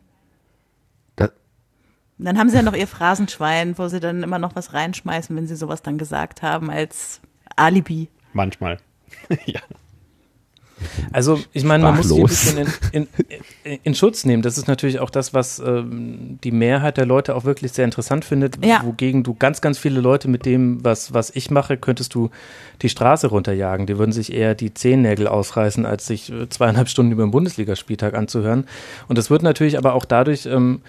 Da 1.16 1.30
dann 2.18 2.38
haben 2.38 2.50
sie 2.50 2.58
ja 2.58 2.62
noch 2.62 2.76
ihr 2.76 2.88
Phrasenschwein, 2.88 3.78
wo 3.78 3.88
sie 3.88 4.00
dann 4.00 4.24
immer 4.24 4.40
noch 4.40 4.56
was 4.56 4.74
reinschmeißen, 4.74 5.36
wenn 5.36 5.48
sie 5.48 5.56
sowas 5.56 5.82
dann 5.82 5.98
gesagt 5.98 6.42
haben, 6.42 6.70
als 6.70 7.22
Alibi. 7.56 8.10
Manchmal. 8.34 8.78
ja. 9.46 9.62
Also 11.12 11.40
ich 11.54 11.64
meine, 11.64 11.84
man 11.84 11.98
muss 11.98 12.10
sie 12.10 12.20
ein 12.20 12.26
bisschen 12.26 12.58
in, 12.92 13.08
in, 13.64 13.80
in, 13.84 13.96
Schutz 13.96 14.26
nehmen. 14.26 14.42
Das 14.42 14.58
ist 14.58 14.68
natürlich 14.68 15.00
auch 15.00 15.10
das, 15.10 15.34
was 15.34 15.60
ähm, 15.60 16.40
die 16.44 16.52
Mehrheit 16.52 16.98
der 16.98 17.06
Leute 17.06 17.36
auch 17.36 17.46
wirklich 17.46 17.72
sehr 17.72 17.86
interessant 17.86 18.26
findet, 18.26 18.64
ja. 18.66 18.82
wogegen 18.84 19.24
du 19.24 19.34
ganz, 19.34 19.62
ganz 19.62 19.78
viele 19.78 20.02
Leute 20.02 20.28
mit 20.28 20.46
dem, 20.46 20.84
was, 20.84 21.14
was 21.14 21.30
ich 21.36 21.52
mache, 21.52 21.78
könntest 21.78 22.14
du 22.16 22.30
die 22.82 22.90
Straße 22.90 23.28
runterjagen. 23.28 23.86
Die 23.86 23.98
würden 23.98 24.12
sich 24.12 24.34
eher 24.34 24.56
die 24.56 24.74
Zehennägel 24.74 25.28
ausreißen, 25.28 25.86
als 25.86 26.08
sich 26.08 26.32
äh, 26.32 26.50
zweieinhalb 26.50 26.90
Stunden 26.90 27.12
über 27.12 27.24
den 27.24 27.32
Bundesligaspieltag 27.32 28.14
anzuhören. 28.14 28.66
Und 29.08 29.18
das 29.18 29.30
wird 29.30 29.44
natürlich 29.44 29.78
aber 29.78 29.94
auch 29.94 30.06
dadurch 30.06 30.46
ähm, 30.46 30.82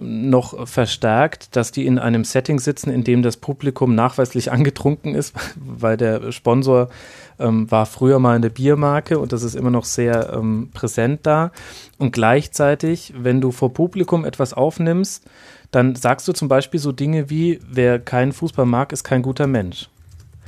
noch 0.00 0.68
verstärkt, 0.68 1.56
dass 1.56 1.72
die 1.72 1.86
in 1.86 1.98
einem 1.98 2.24
Setting 2.24 2.58
sitzen, 2.58 2.90
in 2.90 3.04
dem 3.04 3.22
das 3.22 3.36
Publikum 3.36 3.94
nachweislich 3.94 4.52
angetrunken 4.52 5.14
ist, 5.14 5.34
weil 5.56 5.96
der 5.96 6.32
Sponsor 6.32 6.88
ähm, 7.38 7.70
war 7.70 7.86
früher 7.86 8.18
mal 8.18 8.36
eine 8.36 8.50
Biermarke 8.50 9.18
und 9.18 9.32
das 9.32 9.42
ist 9.42 9.54
immer 9.54 9.70
noch 9.70 9.84
sehr 9.84 10.32
ähm, 10.32 10.70
präsent 10.72 11.20
da. 11.24 11.52
Und 11.98 12.12
gleichzeitig, 12.12 13.14
wenn 13.16 13.40
du 13.40 13.52
vor 13.52 13.72
Publikum 13.72 14.24
etwas 14.24 14.52
aufnimmst, 14.52 15.24
dann 15.70 15.94
sagst 15.94 16.26
du 16.28 16.32
zum 16.32 16.48
Beispiel 16.48 16.80
so 16.80 16.92
Dinge 16.92 17.30
wie, 17.30 17.60
wer 17.70 17.98
keinen 17.98 18.32
Fußball 18.32 18.66
mag, 18.66 18.92
ist 18.92 19.04
kein 19.04 19.22
guter 19.22 19.46
Mensch. 19.46 19.88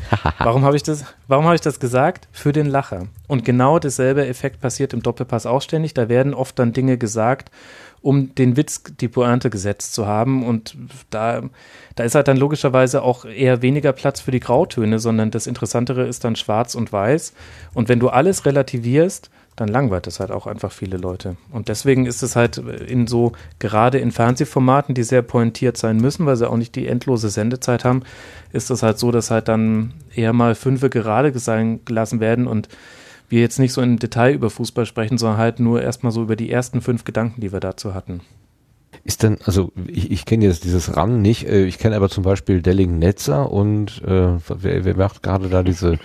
warum 0.39 0.65
habe 0.65 0.77
ich 0.77 0.83
das, 0.83 1.05
habe 1.29 1.55
ich 1.55 1.61
das 1.61 1.81
gesagt? 1.81 2.29
Für 2.33 2.53
den 2.53 2.67
Lacher. 2.67 3.07
Und 3.27 3.45
genau 3.45 3.79
dasselbe 3.79 4.27
Effekt 4.27 4.61
passiert 4.61 4.93
im 4.93 5.03
Doppelpass 5.03 5.47
auch 5.47 5.63
ständig. 5.63 5.95
Da 5.95 6.09
werden 6.09 6.35
oft 6.35 6.59
dann 6.59 6.73
Dinge 6.73 6.99
gesagt, 6.99 7.51
um 8.03 8.35
den 8.35 8.57
Witz, 8.57 8.83
die 9.01 9.09
Pointe 9.09 9.51
gesetzt 9.51 9.95
zu 9.95 10.07
haben. 10.07 10.45
Und 10.45 10.77
da, 11.11 11.43
da 11.95 12.05
ist 12.05 12.15
halt 12.15 12.29
dann 12.29 12.37
logischerweise 12.37 13.03
auch 13.03 13.25
eher 13.25 13.63
weniger 13.63 13.93
Platz 13.93 14.21
für 14.21 14.31
die 14.31 14.41
Grautöne, 14.41 14.99
sondern 14.99 15.31
das 15.31 15.47
Interessantere 15.47 16.07
ist 16.07 16.25
dann 16.25 16.37
schwarz 16.37 16.75
und 16.75 16.93
weiß. 16.93 17.35
Und 17.75 17.89
wenn 17.89 18.01
du 18.01 18.09
alles 18.09 18.47
relativierst, 18.47 19.31
dann 19.57 19.69
langweilt 19.69 20.07
es 20.07 20.21
halt 20.21 20.31
auch 20.31 20.47
einfach 20.47 20.73
viele 20.73 20.97
Leute. 20.97 21.37
Und 21.51 21.69
deswegen 21.69 22.07
ist 22.07 22.23
es 22.23 22.35
halt 22.35 22.57
in 22.57 23.07
so, 23.07 23.33
gerade 23.59 23.99
in 23.99 24.11
Fernsehformaten, 24.11 24.95
die 24.95 25.03
sehr 25.03 25.23
pointiert 25.23 25.77
sein 25.77 25.99
müssen, 25.99 26.25
weil 26.25 26.37
sie 26.37 26.49
auch 26.49 26.57
nicht 26.57 26.75
die 26.77 26.87
endlose 26.87 27.29
Sendezeit 27.29 27.85
haben, 27.85 28.03
ist 28.53 28.71
es 28.71 28.83
halt 28.83 28.99
so, 28.99 29.11
dass 29.11 29.31
halt 29.31 29.49
dann 29.49 29.93
eher 30.15 30.33
mal 30.33 30.55
fünfe 30.55 30.89
gerade 30.89 31.39
sein 31.39 31.85
gelassen 31.85 32.21
werden 32.21 32.47
und 32.47 32.69
wir 33.29 33.41
jetzt 33.41 33.59
nicht 33.59 33.73
so 33.73 33.81
im 33.81 33.99
Detail 33.99 34.35
über 34.35 34.51
Fußball 34.51 34.87
sprechen, 34.87 35.19
sondern 35.19 35.39
halt 35.39 35.61
nur 35.61 35.83
erstmal 35.83 36.13
so 36.13 36.23
über 36.23 36.37
die 36.37 36.51
ersten 36.51 36.81
fünf 36.81 37.05
Gedanken, 37.05 37.41
die 37.41 37.53
wir 37.53 37.61
dazu 37.61 37.95
hatten. 37.95 38.23
Ist 39.05 39.23
denn, 39.23 39.39
also 39.45 39.73
ich, 39.87 40.11
ich 40.11 40.27
kenne 40.27 40.45
jetzt 40.45 40.65
dieses 40.65 40.97
RAN 40.97 41.23
nicht, 41.23 41.47
äh, 41.47 41.65
ich 41.65 41.79
kenne 41.79 41.97
aber 41.97 42.09
zum 42.09 42.25
Beispiel 42.25 42.61
Delling 42.61 42.99
Netzer 42.99 43.51
und 43.51 44.03
äh, 44.03 44.37
wer, 44.49 44.85
wer 44.85 44.97
macht 44.97 45.23
gerade 45.23 45.49
da 45.49 45.63
diese 45.63 45.99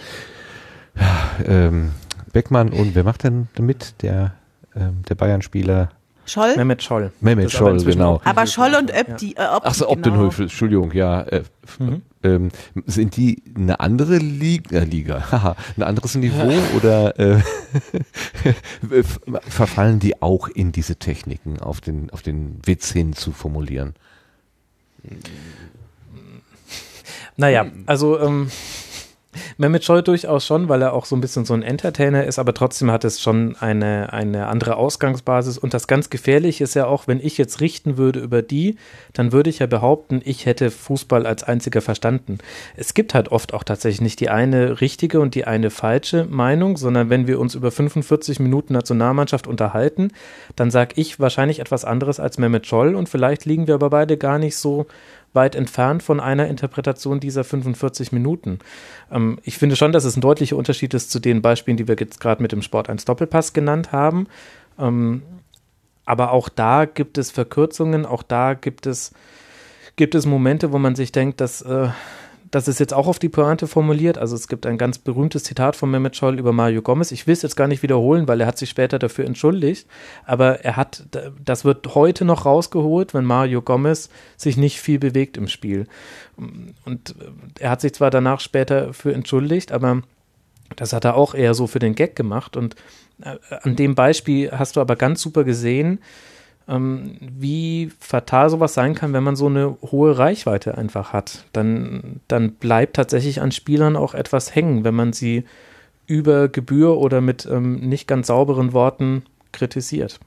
ähm, 1.45 1.91
Beckmann 2.35 2.73
und 2.73 2.95
wer 2.95 3.05
macht 3.05 3.23
denn 3.23 3.47
damit? 3.55 4.01
Der, 4.01 4.35
ähm, 4.75 5.03
der 5.07 5.15
Bayern-Spieler 5.15 5.89
Scholl? 6.25 6.57
Mehmet 6.57 6.83
Scholl. 6.83 7.13
Mehmet 7.21 7.49
Scholl, 7.49 7.81
genau. 7.81 8.19
Aber 8.25 8.45
Scholl 8.45 8.75
und 8.75 8.91
Öp, 8.91 9.17
die, 9.19 9.37
äh, 9.37 9.45
Ob, 9.55 9.61
Ach 9.63 9.73
so, 9.73 9.87
Obdenhöfel, 9.87 10.31
genau. 10.31 10.43
Entschuldigung, 10.43 10.91
ja. 10.91 11.21
Äh, 11.21 11.43
mhm. 11.79 12.01
ähm, 12.23 12.49
sind 12.85 13.15
die 13.15 13.41
eine 13.55 13.79
andere 13.79 14.17
Liga, 14.17 14.79
äh, 14.79 14.83
Liga 14.83 15.23
haha, 15.31 15.55
ein 15.77 15.83
anderes 15.83 16.15
Niveau 16.15 16.51
oder 16.75 17.17
äh, 17.17 17.39
verfallen 19.47 19.99
die 19.99 20.21
auch 20.21 20.49
in 20.49 20.73
diese 20.73 20.97
Techniken, 20.97 21.61
auf 21.61 21.79
den, 21.79 22.09
auf 22.09 22.21
den 22.21 22.59
Witz 22.65 22.91
hin 22.91 23.13
zu 23.13 23.31
formulieren? 23.31 23.93
Naja, 27.37 27.67
also 27.85 28.19
ähm, 28.19 28.49
Mehmet 29.57 29.83
Scholl 29.83 30.01
durchaus 30.01 30.45
schon, 30.45 30.69
weil 30.69 30.81
er 30.81 30.93
auch 30.93 31.05
so 31.05 31.15
ein 31.15 31.21
bisschen 31.21 31.45
so 31.45 31.53
ein 31.53 31.63
Entertainer 31.63 32.23
ist, 32.25 32.39
aber 32.39 32.53
trotzdem 32.53 32.91
hat 32.91 33.03
es 33.03 33.21
schon 33.21 33.55
eine, 33.57 34.13
eine 34.13 34.47
andere 34.47 34.75
Ausgangsbasis. 34.77 35.57
Und 35.57 35.73
das 35.73 35.87
ganz 35.87 36.09
Gefährliche 36.09 36.63
ist 36.63 36.73
ja 36.73 36.87
auch, 36.87 37.07
wenn 37.07 37.19
ich 37.19 37.37
jetzt 37.37 37.61
richten 37.61 37.97
würde 37.97 38.19
über 38.19 38.41
die, 38.41 38.77
dann 39.13 39.31
würde 39.31 39.49
ich 39.49 39.59
ja 39.59 39.67
behaupten, 39.67 40.21
ich 40.23 40.45
hätte 40.45 40.71
Fußball 40.71 41.25
als 41.25 41.43
einziger 41.43 41.81
verstanden. 41.81 42.37
Es 42.75 42.93
gibt 42.93 43.13
halt 43.13 43.29
oft 43.29 43.53
auch 43.53 43.63
tatsächlich 43.63 44.01
nicht 44.01 44.19
die 44.19 44.29
eine 44.29 44.81
richtige 44.81 45.19
und 45.19 45.35
die 45.35 45.45
eine 45.45 45.69
falsche 45.69 46.25
Meinung, 46.25 46.77
sondern 46.77 47.09
wenn 47.09 47.27
wir 47.27 47.39
uns 47.39 47.55
über 47.55 47.71
45 47.71 48.39
Minuten 48.39 48.73
Nationalmannschaft 48.73 49.47
unterhalten, 49.47 50.11
dann 50.55 50.71
sage 50.71 50.93
ich 50.95 51.19
wahrscheinlich 51.19 51.59
etwas 51.59 51.85
anderes 51.85 52.19
als 52.19 52.37
Mehmet 52.37 52.67
Scholl 52.67 52.95
und 52.95 53.09
vielleicht 53.09 53.45
liegen 53.45 53.67
wir 53.67 53.75
aber 53.75 53.89
beide 53.89 54.17
gar 54.17 54.39
nicht 54.39 54.57
so 54.57 54.85
weit 55.35 55.55
entfernt 55.55 56.01
von 56.01 56.19
einer 56.19 56.47
Interpretation 56.47 57.19
dieser 57.19 57.43
45 57.43 58.11
Minuten. 58.11 58.59
Ähm, 59.11 59.39
ich 59.43 59.57
finde 59.57 59.75
schon, 59.75 59.91
dass 59.91 60.05
es 60.05 60.15
ein 60.15 60.21
deutlicher 60.21 60.55
Unterschied 60.55 60.93
ist 60.93 61.11
zu 61.11 61.19
den 61.19 61.41
Beispielen, 61.41 61.77
die 61.77 61.87
wir 61.87 61.95
jetzt 61.99 62.19
gerade 62.19 62.41
mit 62.41 62.51
dem 62.51 62.61
Sport 62.61 62.89
1 62.89 63.05
Doppelpass 63.05 63.53
genannt 63.53 63.91
haben. 63.91 64.27
Ähm, 64.79 65.23
aber 66.05 66.31
auch 66.31 66.49
da 66.49 66.85
gibt 66.85 67.17
es 67.17 67.31
Verkürzungen, 67.31 68.05
auch 68.05 68.23
da 68.23 68.53
gibt 68.53 68.85
es, 68.85 69.11
gibt 69.95 70.15
es 70.15 70.25
Momente, 70.25 70.71
wo 70.71 70.77
man 70.77 70.95
sich 70.95 71.11
denkt, 71.11 71.41
dass 71.41 71.61
äh, 71.61 71.89
das 72.55 72.69
ist 72.69 72.79
jetzt 72.79 72.93
auch 72.93 73.07
auf 73.07 73.19
die 73.19 73.27
Pointe 73.27 73.67
formuliert. 73.67 74.17
Also 74.17 74.33
es 74.33 74.47
gibt 74.47 74.65
ein 74.65 74.77
ganz 74.77 74.97
berühmtes 74.97 75.43
Zitat 75.43 75.75
von 75.75 75.91
Mehmet 75.91 76.15
Scholl 76.15 76.39
über 76.39 76.53
Mario 76.53 76.81
Gomez. 76.81 77.11
Ich 77.11 77.27
will 77.27 77.33
es 77.33 77.41
jetzt 77.41 77.57
gar 77.57 77.67
nicht 77.67 77.83
wiederholen, 77.83 78.29
weil 78.29 78.39
er 78.39 78.47
hat 78.47 78.57
sich 78.57 78.69
später 78.69 78.97
dafür 78.97 79.25
entschuldigt. 79.25 79.89
Aber 80.25 80.61
er 80.63 80.77
hat, 80.77 81.03
das 81.43 81.65
wird 81.65 81.95
heute 81.95 82.23
noch 82.23 82.45
rausgeholt, 82.45 83.13
wenn 83.13 83.25
Mario 83.25 83.61
Gomez 83.61 84.07
sich 84.37 84.55
nicht 84.55 84.79
viel 84.79 84.99
bewegt 84.99 85.35
im 85.35 85.49
Spiel. 85.49 85.85
Und 86.37 87.15
er 87.59 87.71
hat 87.71 87.81
sich 87.81 87.93
zwar 87.93 88.09
danach 88.09 88.39
später 88.39 88.93
für 88.93 89.13
entschuldigt, 89.13 89.73
aber 89.73 90.03
das 90.77 90.93
hat 90.93 91.03
er 91.03 91.15
auch 91.15 91.35
eher 91.35 91.55
so 91.55 91.67
für 91.67 91.79
den 91.79 91.93
Gag 91.93 92.15
gemacht. 92.15 92.55
Und 92.55 92.77
äh, 93.21 93.35
an 93.63 93.75
dem 93.75 93.95
Beispiel 93.95 94.49
hast 94.51 94.77
du 94.77 94.79
aber 94.79 94.95
ganz 94.95 95.21
super 95.21 95.43
gesehen, 95.43 95.99
ähm, 96.67 97.17
wie 97.19 97.91
fatal 97.99 98.49
sowas 98.49 98.73
sein 98.73 98.95
kann, 98.95 99.13
wenn 99.13 99.23
man 99.23 99.35
so 99.35 99.47
eine 99.47 99.77
hohe 99.81 100.17
Reichweite 100.17 100.77
einfach 100.77 101.13
hat. 101.13 101.45
Dann, 101.53 102.21
dann 102.27 102.51
bleibt 102.53 102.95
tatsächlich 102.95 103.41
an 103.41 103.51
Spielern 103.51 103.95
auch 103.95 104.13
etwas 104.13 104.55
hängen, 104.55 104.83
wenn 104.83 104.95
man 104.95 105.13
sie 105.13 105.45
über 106.07 106.47
Gebühr 106.47 106.97
oder 106.97 107.21
mit 107.21 107.45
ähm, 107.45 107.79
nicht 107.87 108.07
ganz 108.07 108.27
sauberen 108.27 108.73
Worten 108.73 109.23
kritisiert. 109.51 110.19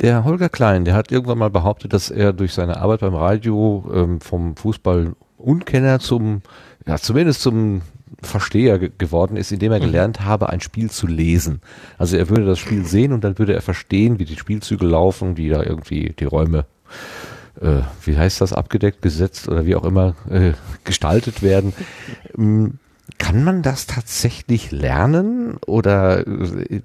Der 0.00 0.24
Holger 0.24 0.48
Klein, 0.48 0.84
der 0.84 0.94
hat 0.94 1.10
irgendwann 1.10 1.38
mal 1.38 1.50
behauptet, 1.50 1.92
dass 1.92 2.10
er 2.10 2.32
durch 2.32 2.52
seine 2.52 2.76
Arbeit 2.80 3.00
beim 3.00 3.14
Radio 3.14 3.84
ähm, 3.92 4.20
vom 4.20 4.54
Fußball 4.54 5.14
Unkenner 5.38 6.00
zum, 6.00 6.42
ja, 6.86 6.98
zumindest 6.98 7.40
zum 7.42 7.82
Versteher 8.20 8.78
geworden 8.78 9.36
ist, 9.36 9.52
indem 9.52 9.72
er 9.72 9.78
mhm. 9.78 9.84
gelernt 9.84 10.20
habe, 10.22 10.48
ein 10.48 10.60
Spiel 10.60 10.90
zu 10.90 11.06
lesen. 11.06 11.60
Also 11.98 12.16
er 12.16 12.28
würde 12.28 12.46
das 12.46 12.58
Spiel 12.58 12.84
sehen 12.84 13.12
und 13.12 13.22
dann 13.22 13.38
würde 13.38 13.54
er 13.54 13.62
verstehen, 13.62 14.18
wie 14.18 14.24
die 14.24 14.36
Spielzüge 14.36 14.84
laufen, 14.84 15.36
wie 15.36 15.48
da 15.48 15.62
irgendwie 15.62 16.14
die 16.18 16.24
Räume, 16.24 16.64
äh, 17.60 17.82
wie 18.04 18.16
heißt 18.16 18.40
das, 18.40 18.52
abgedeckt, 18.52 19.02
gesetzt 19.02 19.48
oder 19.48 19.66
wie 19.66 19.76
auch 19.76 19.84
immer 19.84 20.16
äh, 20.28 20.52
gestaltet 20.84 21.42
werden. 21.42 21.72
Ähm, 22.36 22.78
kann 23.18 23.42
man 23.42 23.62
das 23.62 23.86
tatsächlich 23.86 24.70
lernen 24.70 25.56
oder 25.66 26.26
äh, 26.26 26.82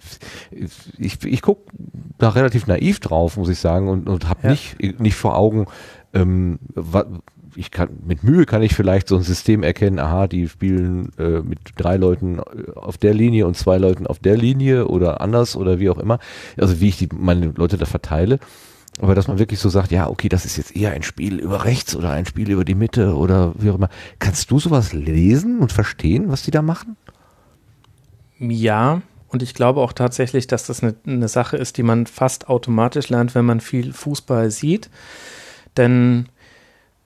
ich, 0.98 1.24
ich 1.24 1.42
gucke 1.42 1.72
da 2.18 2.30
relativ 2.30 2.68
naiv 2.68 3.00
drauf, 3.00 3.38
muss 3.38 3.50
ich 3.50 3.60
sagen, 3.60 3.90
und, 3.90 4.08
und 4.08 4.30
habe 4.30 4.42
ja. 4.44 4.50
nicht, 4.52 5.00
nicht 5.00 5.16
vor 5.16 5.36
Augen, 5.36 5.66
ähm, 6.14 6.60
ich 7.56 7.72
kann, 7.72 7.90
mit 8.06 8.24
Mühe 8.24 8.46
kann 8.46 8.62
ich 8.62 8.74
vielleicht 8.74 9.08
so 9.08 9.16
ein 9.16 9.24
System 9.24 9.64
erkennen, 9.64 10.00
aha, 10.00 10.28
die 10.28 10.48
spielen 10.48 11.12
äh, 11.18 11.42
mit 11.42 11.60
drei 11.76 11.98
Leuten 11.98 12.40
äh, 12.40 12.72
auf 12.76 12.98
der 12.98 13.14
Linie 13.14 13.48
und 13.48 13.58
zwei 13.58 13.78
Leuten 13.78 14.08
auf 14.08 14.20
der 14.20 14.38
Linie 14.38 14.88
oder 14.88 15.22
anders 15.22 15.56
oder 15.56 15.80
wie 15.80 15.90
auch 15.90 15.98
immer. 15.98 16.20
Also 16.58 16.80
wie 16.80 16.90
ich 16.90 16.98
die, 16.98 17.10
meine 17.14 17.48
Leute 17.56 17.78
da 17.78 17.86
verteile. 17.86 18.40
Aber 19.02 19.16
dass 19.16 19.28
man 19.28 19.40
wirklich 19.40 19.60
so 19.60 19.70
sagt, 19.70 19.92
ja, 19.92 20.08
okay, 20.08 20.30
das 20.30 20.46
ist 20.46 20.58
jetzt 20.58 20.76
eher 20.76 20.92
ein 20.92 21.04
Spiel 21.04 21.40
über 21.40 21.66
rechts 21.66 21.96
oder 21.96 22.12
ein 22.12 22.26
Spiel 22.26 22.52
über 22.52 22.64
die 22.64 22.76
Mitte 22.76 23.16
oder 23.16 23.54
wie 23.58 23.72
auch 23.72 23.76
immer. 23.76 23.90
Kannst 24.20 24.52
du 24.52 24.60
sowas 24.60 24.94
lesen 24.94 25.60
und 25.60 25.72
verstehen, 25.72 26.30
was 26.30 26.44
die 26.44 26.52
da 26.52 26.62
machen? 26.62 26.96
Ja, 28.38 29.02
und 29.30 29.42
ich 29.42 29.56
glaube 29.56 29.82
auch 29.82 29.94
tatsächlich, 29.94 30.46
dass 30.46 30.68
das 30.68 30.84
eine, 30.84 30.94
eine 31.08 31.28
Sache 31.28 31.58
ist, 31.58 31.78
die 31.78 31.84
man 31.84 32.06
fast 32.06 32.50
automatisch 32.50 33.10
lernt, 33.10 33.34
wenn 33.34 33.46
man 33.46 33.62
viel 33.62 33.92
Fußball 33.92 34.52
sieht. 34.52 34.92
Denn 35.76 36.28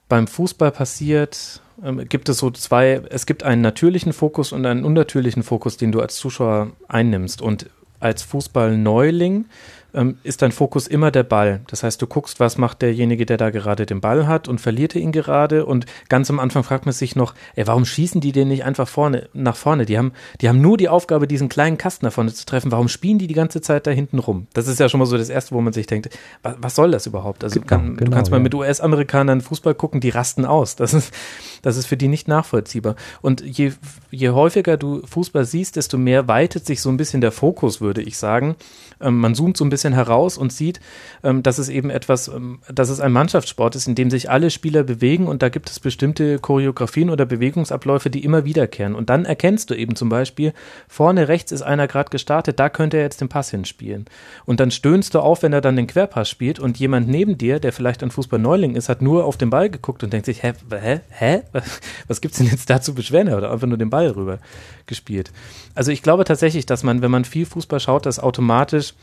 beim 0.08 0.26
Fußball 0.26 0.70
passiert, 0.70 1.60
ähm, 1.82 2.08
gibt 2.08 2.28
es 2.28 2.38
so 2.38 2.50
zwei, 2.50 3.02
es 3.10 3.26
gibt 3.26 3.42
einen 3.42 3.62
natürlichen 3.62 4.12
Fokus 4.12 4.52
und 4.52 4.66
einen 4.66 4.84
unnatürlichen 4.84 5.42
Fokus, 5.42 5.76
den 5.76 5.92
du 5.92 6.00
als 6.00 6.16
Zuschauer 6.16 6.72
einnimmst. 6.88 7.42
Und 7.42 7.70
als 8.00 8.22
Fußballneuling 8.22 9.46
ähm, 9.94 10.18
ist 10.22 10.42
dein 10.42 10.52
Fokus 10.52 10.86
immer 10.86 11.10
der 11.10 11.22
Ball. 11.22 11.60
Das 11.68 11.82
heißt, 11.82 12.00
du 12.00 12.06
guckst, 12.06 12.40
was 12.40 12.58
macht 12.58 12.82
derjenige, 12.82 13.26
der 13.26 13.36
da 13.36 13.50
gerade 13.50 13.86
den 13.86 14.00
Ball 14.00 14.26
hat 14.26 14.48
und 14.48 14.60
verliert 14.60 14.94
er 14.94 15.00
ihn 15.00 15.12
gerade. 15.12 15.64
Und 15.64 15.86
ganz 16.08 16.30
am 16.30 16.40
Anfang 16.40 16.62
fragt 16.62 16.84
man 16.86 16.92
sich 16.92 17.16
noch, 17.16 17.34
ey, 17.56 17.66
warum 17.66 17.84
schießen 17.84 18.20
die 18.20 18.32
den 18.32 18.48
nicht 18.48 18.64
einfach 18.64 18.88
vorne, 18.88 19.28
nach 19.32 19.56
vorne? 19.56 19.86
Die 19.86 19.96
haben, 19.96 20.12
die 20.40 20.48
haben 20.48 20.60
nur 20.60 20.76
die 20.76 20.88
Aufgabe, 20.88 21.26
diesen 21.26 21.48
kleinen 21.48 21.78
Kasten 21.78 22.04
nach 22.04 22.12
vorne 22.12 22.32
zu 22.32 22.44
treffen. 22.44 22.70
Warum 22.70 22.88
spielen 22.88 23.18
die 23.18 23.26
die 23.26 23.34
ganze 23.34 23.60
Zeit 23.60 23.86
da 23.86 23.90
hinten 23.90 24.18
rum? 24.18 24.46
Das 24.52 24.68
ist 24.68 24.78
ja 24.78 24.88
schon 24.88 24.98
mal 24.98 25.06
so 25.06 25.16
das 25.16 25.30
Erste, 25.30 25.54
wo 25.54 25.60
man 25.60 25.72
sich 25.72 25.86
denkt, 25.86 26.10
was, 26.42 26.56
was 26.58 26.74
soll 26.74 26.90
das 26.90 27.06
überhaupt? 27.06 27.42
Also 27.42 27.60
genau, 27.60 27.68
kann, 27.68 27.96
genau, 27.96 28.10
du 28.10 28.16
kannst 28.16 28.30
mal 28.30 28.38
ja. 28.38 28.42
mit 28.42 28.54
US-Amerikanern 28.54 29.40
Fußball 29.40 29.74
gucken, 29.74 30.00
die 30.00 30.10
rasten 30.10 30.44
aus. 30.44 30.76
Das 30.76 30.92
ist, 30.92 31.14
das 31.62 31.76
ist 31.76 31.86
für 31.86 31.96
die 31.96 32.08
nicht 32.08 32.28
nachvollziehbar. 32.28 32.96
Und 33.22 33.40
je, 33.40 33.72
je 34.10 34.30
häufiger 34.30 34.76
du 34.76 35.02
Fußball 35.06 35.44
siehst, 35.44 35.76
desto 35.76 35.98
mehr 35.98 36.28
weitet 36.28 36.66
sich 36.66 36.80
so 36.80 36.88
ein 36.88 36.96
bisschen 36.96 37.20
der 37.20 37.32
Fokus, 37.32 37.80
würde 37.80 38.02
ich 38.02 38.18
sagen. 38.18 38.56
Ähm, 39.00 39.18
man 39.18 39.34
zoomt 39.34 39.56
so 39.56 39.64
ein 39.64 39.70
bisschen 39.70 39.92
heraus 39.92 40.38
und 40.38 40.52
sieht, 40.52 40.80
ähm, 41.22 41.42
dass 41.42 41.58
es 41.58 41.68
eben 41.68 41.90
etwas, 41.90 42.28
ähm, 42.28 42.60
dass 42.72 42.88
es 42.88 43.00
ein 43.00 43.12
Mannschaftssport 43.12 43.76
ist, 43.76 43.86
in 43.86 43.94
dem 43.94 44.10
sich 44.10 44.30
alle 44.30 44.50
Spieler 44.50 44.82
bewegen 44.82 45.26
und 45.26 45.42
da 45.42 45.48
gibt 45.48 45.70
es 45.70 45.80
bestimmte 45.80 46.38
Choreografien 46.38 47.10
oder 47.10 47.26
Bewegungsabläufe, 47.26 48.10
die 48.10 48.24
immer 48.24 48.44
wiederkehren. 48.44 48.94
Und 48.94 49.10
dann 49.10 49.24
erkennst 49.24 49.70
du 49.70 49.74
eben 49.74 49.96
zum 49.96 50.08
Beispiel, 50.08 50.52
vorne 50.88 51.28
rechts 51.28 51.52
ist 51.52 51.62
einer 51.62 51.86
gerade 51.86 52.10
gestartet, 52.10 52.58
da 52.58 52.68
könnte 52.68 52.96
er 52.96 53.04
jetzt 53.04 53.20
den 53.20 53.28
Pass 53.28 53.50
hinspielen. 53.50 54.06
Und 54.44 54.60
dann 54.60 54.70
stöhnst 54.70 55.14
du 55.14 55.20
auf, 55.20 55.42
wenn 55.42 55.52
er 55.52 55.60
dann 55.60 55.76
den 55.76 55.86
Querpass 55.86 56.28
spielt 56.28 56.58
und 56.58 56.78
jemand 56.78 57.08
neben 57.08 57.38
dir, 57.38 57.60
der 57.60 57.72
vielleicht 57.72 58.02
ein 58.02 58.10
Fußball-Neuling 58.10 58.74
ist, 58.74 58.88
hat 58.88 59.02
nur 59.02 59.24
auf 59.24 59.36
den 59.36 59.50
Ball 59.50 59.70
geguckt 59.70 60.02
und 60.02 60.12
denkt 60.12 60.26
sich, 60.26 60.42
hä, 60.42 60.52
hä, 60.70 61.00
hä? 61.10 61.42
Was 62.08 62.20
gibt's 62.20 62.38
denn 62.38 62.46
jetzt 62.46 62.70
da 62.70 62.80
zu 62.80 62.94
beschweren? 62.94 63.32
Oder 63.32 63.52
einfach 63.52 63.66
nur 63.66 63.78
den 63.78 63.90
Ball 63.90 63.97
rüber 64.06 64.38
gespielt. 64.86 65.32
Also 65.74 65.90
ich 65.90 66.02
glaube 66.02 66.24
tatsächlich, 66.24 66.66
dass 66.66 66.82
man, 66.82 67.02
wenn 67.02 67.10
man 67.10 67.24
viel 67.24 67.46
Fußball 67.46 67.80
schaut, 67.80 68.06
dass 68.06 68.20
automatisch 68.20 68.94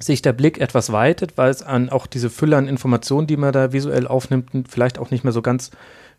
sich 0.00 0.20
der 0.20 0.32
Blick 0.32 0.58
etwas 0.58 0.92
weitet, 0.92 1.38
weil 1.38 1.50
es 1.50 1.62
an 1.62 1.88
auch 1.88 2.06
diese 2.06 2.28
Fülle 2.28 2.56
an 2.56 2.68
Informationen, 2.68 3.26
die 3.26 3.36
man 3.36 3.52
da 3.52 3.72
visuell 3.72 4.06
aufnimmt, 4.06 4.68
vielleicht 4.68 4.98
auch 4.98 5.10
nicht 5.10 5.24
mehr 5.24 5.32
so 5.32 5.42
ganz 5.42 5.70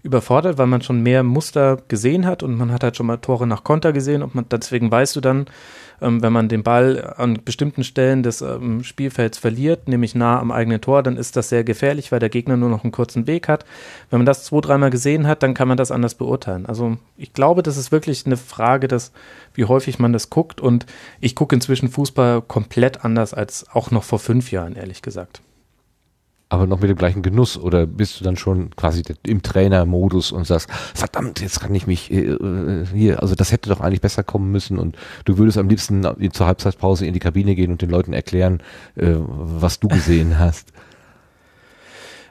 überfordert, 0.03 0.57
weil 0.57 0.67
man 0.67 0.81
schon 0.81 1.01
mehr 1.01 1.23
Muster 1.23 1.77
gesehen 1.87 2.25
hat 2.25 2.43
und 2.43 2.55
man 2.55 2.71
hat 2.71 2.83
halt 2.83 2.95
schon 2.95 3.05
mal 3.05 3.17
Tore 3.17 3.47
nach 3.47 3.63
Konter 3.63 3.93
gesehen 3.93 4.23
und 4.23 4.35
man, 4.35 4.45
deswegen 4.49 4.89
weißt 4.89 5.15
du 5.15 5.21
dann, 5.21 5.45
ähm, 6.01 6.21
wenn 6.21 6.33
man 6.33 6.49
den 6.49 6.63
Ball 6.63 7.13
an 7.17 7.39
bestimmten 7.43 7.83
Stellen 7.83 8.23
des 8.23 8.41
ähm, 8.41 8.83
Spielfelds 8.83 9.37
verliert, 9.37 9.87
nämlich 9.87 10.15
nah 10.15 10.39
am 10.39 10.51
eigenen 10.51 10.81
Tor, 10.81 11.03
dann 11.03 11.17
ist 11.17 11.35
das 11.35 11.49
sehr 11.49 11.63
gefährlich, 11.63 12.11
weil 12.11 12.19
der 12.19 12.29
Gegner 12.29 12.57
nur 12.57 12.69
noch 12.69 12.83
einen 12.83 12.91
kurzen 12.91 13.27
Weg 13.27 13.47
hat. 13.47 13.65
Wenn 14.09 14.19
man 14.19 14.25
das 14.25 14.43
zwei, 14.43 14.61
dreimal 14.61 14.89
gesehen 14.89 15.27
hat, 15.27 15.43
dann 15.43 15.53
kann 15.53 15.67
man 15.67 15.77
das 15.77 15.91
anders 15.91 16.15
beurteilen. 16.15 16.65
Also 16.65 16.97
ich 17.17 17.33
glaube, 17.33 17.63
das 17.63 17.77
ist 17.77 17.91
wirklich 17.91 18.25
eine 18.25 18.37
Frage, 18.37 18.87
dass, 18.87 19.11
wie 19.53 19.65
häufig 19.65 19.99
man 19.99 20.13
das 20.13 20.29
guckt 20.29 20.61
und 20.61 20.85
ich 21.19 21.35
gucke 21.35 21.55
inzwischen 21.55 21.89
Fußball 21.89 22.41
komplett 22.41 23.03
anders 23.03 23.33
als 23.33 23.65
auch 23.71 23.91
noch 23.91 24.03
vor 24.03 24.19
fünf 24.19 24.51
Jahren, 24.51 24.75
ehrlich 24.75 25.01
gesagt 25.01 25.41
aber 26.49 26.65
noch 26.65 26.79
mit 26.79 26.89
dem 26.89 26.97
gleichen 26.97 27.21
Genuss 27.21 27.57
oder 27.57 27.85
bist 27.85 28.19
du 28.19 28.23
dann 28.23 28.37
schon 28.37 28.75
quasi 28.75 29.03
im 29.23 29.41
Trainermodus 29.41 30.31
und 30.31 30.47
sagst, 30.47 30.71
verdammt, 30.71 31.41
jetzt 31.41 31.59
kann 31.59 31.75
ich 31.75 31.87
mich 31.87 32.11
äh, 32.11 32.31
äh, 32.31 32.85
hier, 32.93 33.21
also 33.21 33.35
das 33.35 33.51
hätte 33.51 33.69
doch 33.69 33.81
eigentlich 33.81 34.01
besser 34.01 34.23
kommen 34.23 34.51
müssen 34.51 34.77
und 34.77 34.95
du 35.25 35.37
würdest 35.37 35.57
am 35.57 35.67
liebsten 35.67 36.07
zur 36.31 36.47
Halbzeitpause 36.47 37.05
in 37.05 37.13
die 37.13 37.19
Kabine 37.19 37.55
gehen 37.55 37.71
und 37.71 37.81
den 37.81 37.89
Leuten 37.89 38.13
erklären, 38.13 38.61
äh, 38.95 39.15
was 39.17 39.79
du 39.79 39.87
gesehen 39.87 40.39
hast. 40.39 40.71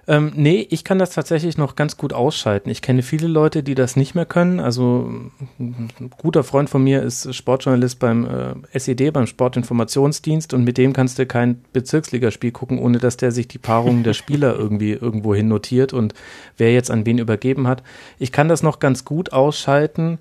Ähm, 0.09 0.33
nee, 0.37 0.65
ich 0.71 0.85
kann 0.85 1.01
das 1.01 1.11
tatsächlich 1.11 1.59
noch 1.59 1.75
ganz 1.75 1.97
gut 1.97 2.13
ausschalten. 2.13 2.71
Ich 2.71 2.81
kenne 2.81 3.03
viele 3.03 3.27
Leute, 3.27 3.65
die 3.65 3.75
das 3.75 3.97
nicht 3.97 4.15
mehr 4.15 4.25
können. 4.25 4.61
Also 4.61 5.11
ein 5.59 5.91
guter 6.17 6.45
Freund 6.45 6.71
von 6.71 6.85
mir 6.85 7.03
ist 7.03 7.35
Sportjournalist 7.35 7.99
beim 7.99 8.25
äh, 8.25 8.55
SED, 8.79 9.11
beim 9.11 9.27
Sportinformationsdienst 9.27 10.55
und 10.55 10.63
mit 10.63 10.79
dem 10.79 10.93
kannst 10.93 11.19
du 11.19 11.27
kein 11.27 11.65
Bezirksligaspiel 11.73 12.53
gucken, 12.53 12.79
ohne 12.79 12.99
dass 12.99 13.17
der 13.17 13.33
sich 13.33 13.49
die 13.49 13.59
Paarungen 13.59 14.05
der 14.05 14.15
Spieler 14.15 14.55
irgendwie 14.59 14.93
irgendwo 14.93 15.35
hin 15.35 15.49
notiert 15.49 15.93
und 15.93 16.15
wer 16.57 16.73
jetzt 16.73 16.91
an 16.93 17.05
wen 17.05 17.19
übergeben 17.19 17.67
hat. 17.67 17.83
Ich 18.21 18.31
kann 18.31 18.49
das 18.49 18.63
noch 18.63 18.79
ganz 18.79 19.05
gut 19.05 19.33
ausschalten, 19.33 20.19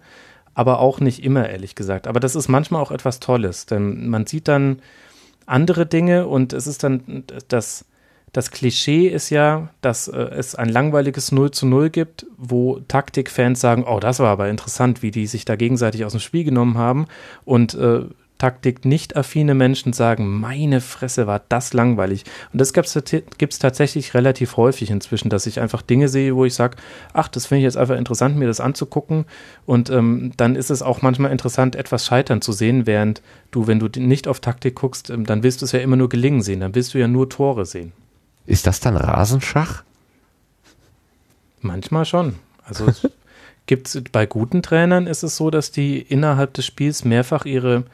aber 0.55 0.79
auch 0.79 0.99
nicht 0.99 1.23
immer, 1.23 1.47
ehrlich 1.47 1.75
gesagt. 1.75 2.07
Aber 2.07 2.19
das 2.19 2.35
ist 2.35 2.47
manchmal 2.47 2.81
auch 2.81 2.91
etwas 2.91 3.19
Tolles, 3.19 3.67
denn 3.67 4.09
man 4.09 4.25
sieht 4.25 4.47
dann 4.47 4.79
andere 5.45 5.85
Dinge 5.85 6.25
und 6.25 6.53
es 6.53 6.65
ist 6.65 6.83
dann 6.83 7.23
das 7.49 7.85
das 8.35 8.51
Klischee 8.51 9.07
ist 9.07 9.29
ja, 9.29 9.69
dass 9.79 10.09
äh, 10.09 10.17
es 10.17 10.55
ein 10.55 10.67
langweiliges 10.67 11.31
0 11.31 11.51
zu 11.51 11.65
0 11.65 11.89
gibt, 11.89 12.25
wo 12.37 12.81
Taktikfans 12.89 13.61
sagen, 13.61 13.85
oh, 13.87 14.01
das 14.01 14.19
war 14.19 14.27
aber 14.27 14.49
interessant, 14.49 15.01
wie 15.01 15.11
die 15.11 15.25
sich 15.25 15.45
da 15.45 15.55
gegenseitig 15.55 16.03
aus 16.03 16.11
dem 16.11 16.19
Spiel 16.19 16.43
genommen 16.43 16.77
haben. 16.77 17.07
Und 17.45 17.75
äh, 17.75 18.01
Taktik 18.37 18.83
nicht 18.83 19.15
affine 19.15 19.53
Menschen 19.53 19.93
sagen, 19.93 20.37
meine 20.41 20.81
Fresse 20.81 21.27
war 21.27 21.43
das 21.47 21.71
langweilig. 21.71 22.25
Und 22.51 22.59
das 22.59 22.73
gibt 22.73 22.89
es 22.89 23.59
tatsächlich 23.59 24.13
relativ 24.13 24.57
häufig 24.57 24.91
inzwischen, 24.91 25.29
dass 25.29 25.45
ich 25.45 25.61
einfach 25.61 25.81
Dinge 25.81 26.09
sehe, 26.09 26.35
wo 26.35 26.43
ich 26.43 26.55
sage, 26.55 26.75
ach, 27.13 27.29
das 27.29 27.45
finde 27.45 27.59
ich 27.59 27.63
jetzt 27.63 27.77
einfach 27.77 27.95
interessant, 27.95 28.35
mir 28.35 28.47
das 28.47 28.59
anzugucken. 28.59 29.23
Und 29.65 29.89
ähm, 29.89 30.33
dann 30.35 30.57
ist 30.57 30.71
es 30.71 30.81
auch 30.81 31.01
manchmal 31.01 31.31
interessant, 31.31 31.77
etwas 31.77 32.05
scheitern 32.05 32.41
zu 32.41 32.51
sehen, 32.51 32.85
während 32.85 33.21
du, 33.51 33.67
wenn 33.67 33.79
du 33.79 33.87
nicht 33.97 34.27
auf 34.27 34.41
Taktik 34.41 34.75
guckst, 34.75 35.09
ähm, 35.09 35.25
dann 35.25 35.41
willst 35.41 35.61
du 35.61 35.65
es 35.65 35.71
ja 35.71 35.79
immer 35.79 35.95
nur 35.95 36.09
gelingen 36.09 36.41
sehen, 36.41 36.59
dann 36.59 36.75
willst 36.75 36.93
du 36.93 36.97
ja 36.97 37.07
nur 37.07 37.29
Tore 37.29 37.65
sehen. 37.65 37.93
Ist 38.45 38.67
das 38.67 38.79
dann 38.79 38.97
Rasenschach? 38.97 39.83
Manchmal 41.61 42.05
schon. 42.05 42.35
Also 42.63 42.87
gibt's 43.65 43.99
bei 44.11 44.25
guten 44.25 44.61
Trainern 44.61 45.07
ist 45.07 45.23
es 45.23 45.37
so, 45.37 45.49
dass 45.49 45.71
die 45.71 45.99
innerhalb 45.99 46.53
des 46.53 46.65
Spiels 46.65 47.05
mehrfach 47.05 47.45
ihre 47.45 47.85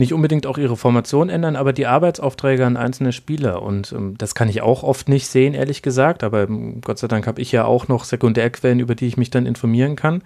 nicht 0.00 0.14
unbedingt 0.14 0.46
auch 0.46 0.58
ihre 0.58 0.76
Formation 0.76 1.28
ändern, 1.28 1.56
aber 1.56 1.72
die 1.72 1.86
Arbeitsaufträge 1.86 2.64
an 2.64 2.76
einzelne 2.76 3.12
Spieler. 3.12 3.62
Und 3.62 3.92
ähm, 3.92 4.16
das 4.16 4.34
kann 4.34 4.48
ich 4.48 4.62
auch 4.62 4.82
oft 4.82 5.08
nicht 5.08 5.28
sehen, 5.28 5.52
ehrlich 5.52 5.82
gesagt. 5.82 6.24
Aber 6.24 6.44
ähm, 6.44 6.80
Gott 6.80 6.98
sei 6.98 7.06
Dank 7.06 7.26
habe 7.26 7.42
ich 7.42 7.52
ja 7.52 7.66
auch 7.66 7.86
noch 7.86 8.04
Sekundärquellen, 8.04 8.80
über 8.80 8.94
die 8.94 9.06
ich 9.06 9.18
mich 9.18 9.30
dann 9.30 9.46
informieren 9.46 9.96
kann. 9.96 10.22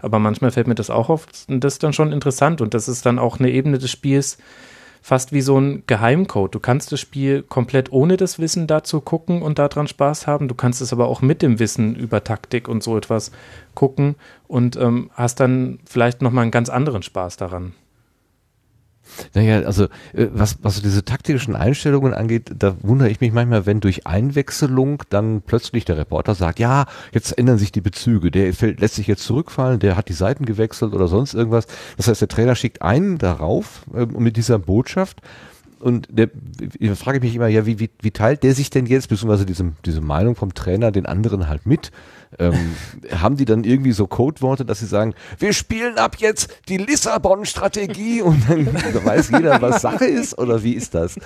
Aber 0.00 0.20
manchmal 0.20 0.52
fällt 0.52 0.68
mir 0.68 0.76
das 0.76 0.90
auch 0.90 1.08
auf. 1.08 1.26
Und 1.48 1.64
das 1.64 1.74
ist 1.74 1.82
dann 1.82 1.92
schon 1.92 2.12
interessant. 2.12 2.60
Und 2.60 2.72
das 2.72 2.88
ist 2.88 3.04
dann 3.04 3.18
auch 3.18 3.40
eine 3.40 3.50
Ebene 3.50 3.78
des 3.78 3.90
Spiels, 3.90 4.38
fast 5.06 5.30
wie 5.32 5.40
so 5.40 5.56
ein 5.56 5.84
Geheimcode. 5.86 6.52
Du 6.52 6.58
kannst 6.58 6.90
das 6.90 6.98
Spiel 6.98 7.44
komplett 7.44 7.92
ohne 7.92 8.16
das 8.16 8.40
Wissen 8.40 8.66
dazu 8.66 9.00
gucken 9.00 9.40
und 9.40 9.60
daran 9.60 9.86
Spaß 9.86 10.26
haben. 10.26 10.48
Du 10.48 10.56
kannst 10.56 10.80
es 10.80 10.92
aber 10.92 11.06
auch 11.06 11.22
mit 11.22 11.42
dem 11.42 11.60
Wissen 11.60 11.94
über 11.94 12.24
Taktik 12.24 12.66
und 12.66 12.82
so 12.82 12.96
etwas 12.96 13.30
gucken 13.76 14.16
und 14.48 14.74
ähm, 14.74 15.12
hast 15.14 15.38
dann 15.38 15.78
vielleicht 15.88 16.22
nochmal 16.22 16.42
einen 16.42 16.50
ganz 16.50 16.70
anderen 16.70 17.04
Spaß 17.04 17.36
daran. 17.36 17.72
Naja, 19.34 19.60
also 19.60 19.84
äh, 20.12 20.26
was, 20.32 20.58
was 20.62 20.82
diese 20.82 21.04
taktischen 21.04 21.56
Einstellungen 21.56 22.14
angeht, 22.14 22.50
da 22.58 22.76
wundere 22.82 23.08
ich 23.08 23.20
mich 23.20 23.32
manchmal, 23.32 23.66
wenn 23.66 23.80
durch 23.80 24.06
Einwechslung 24.06 25.02
dann 25.10 25.42
plötzlich 25.42 25.84
der 25.84 25.96
Reporter 25.96 26.34
sagt, 26.34 26.58
ja, 26.58 26.86
jetzt 27.12 27.36
ändern 27.36 27.58
sich 27.58 27.72
die 27.72 27.80
Bezüge, 27.80 28.30
der 28.30 28.52
fällt, 28.52 28.80
lässt 28.80 28.94
sich 28.94 29.06
jetzt 29.06 29.24
zurückfallen, 29.24 29.78
der 29.78 29.96
hat 29.96 30.08
die 30.08 30.14
Seiten 30.14 30.44
gewechselt 30.44 30.94
oder 30.94 31.08
sonst 31.08 31.34
irgendwas. 31.34 31.66
Das 31.96 32.08
heißt, 32.08 32.20
der 32.20 32.28
Trainer 32.28 32.54
schickt 32.54 32.82
einen 32.82 33.18
darauf 33.18 33.84
äh, 33.94 34.06
mit 34.06 34.36
dieser 34.36 34.58
Botschaft 34.58 35.22
und 35.78 36.08
der, 36.10 36.30
ich 36.78 36.90
frage 36.92 37.20
mich 37.20 37.34
immer, 37.34 37.48
ja, 37.48 37.66
wie, 37.66 37.78
wie, 37.78 37.90
wie 38.00 38.10
teilt 38.10 38.42
der 38.42 38.54
sich 38.54 38.70
denn 38.70 38.86
jetzt, 38.86 39.08
beziehungsweise 39.08 39.44
diese, 39.44 39.72
diese 39.84 40.00
Meinung 40.00 40.34
vom 40.34 40.54
Trainer 40.54 40.90
den 40.90 41.06
anderen 41.06 41.48
halt 41.48 41.66
mit? 41.66 41.92
Ähm, 42.38 42.74
haben 43.12 43.36
die 43.36 43.44
dann 43.44 43.64
irgendwie 43.64 43.92
so 43.92 44.06
Codeworte, 44.06 44.64
dass 44.64 44.80
sie 44.80 44.86
sagen, 44.86 45.14
wir 45.38 45.52
spielen 45.52 45.98
ab 45.98 46.16
jetzt 46.18 46.48
die 46.68 46.76
Lissabon-Strategie 46.76 48.22
und 48.22 48.42
dann 48.48 48.66
weiß 49.04 49.30
jeder, 49.30 49.60
was 49.62 49.82
Sache 49.82 50.04
ist? 50.04 50.38
Oder 50.38 50.62
wie 50.62 50.72
ist 50.72 50.94
das? 50.94 51.16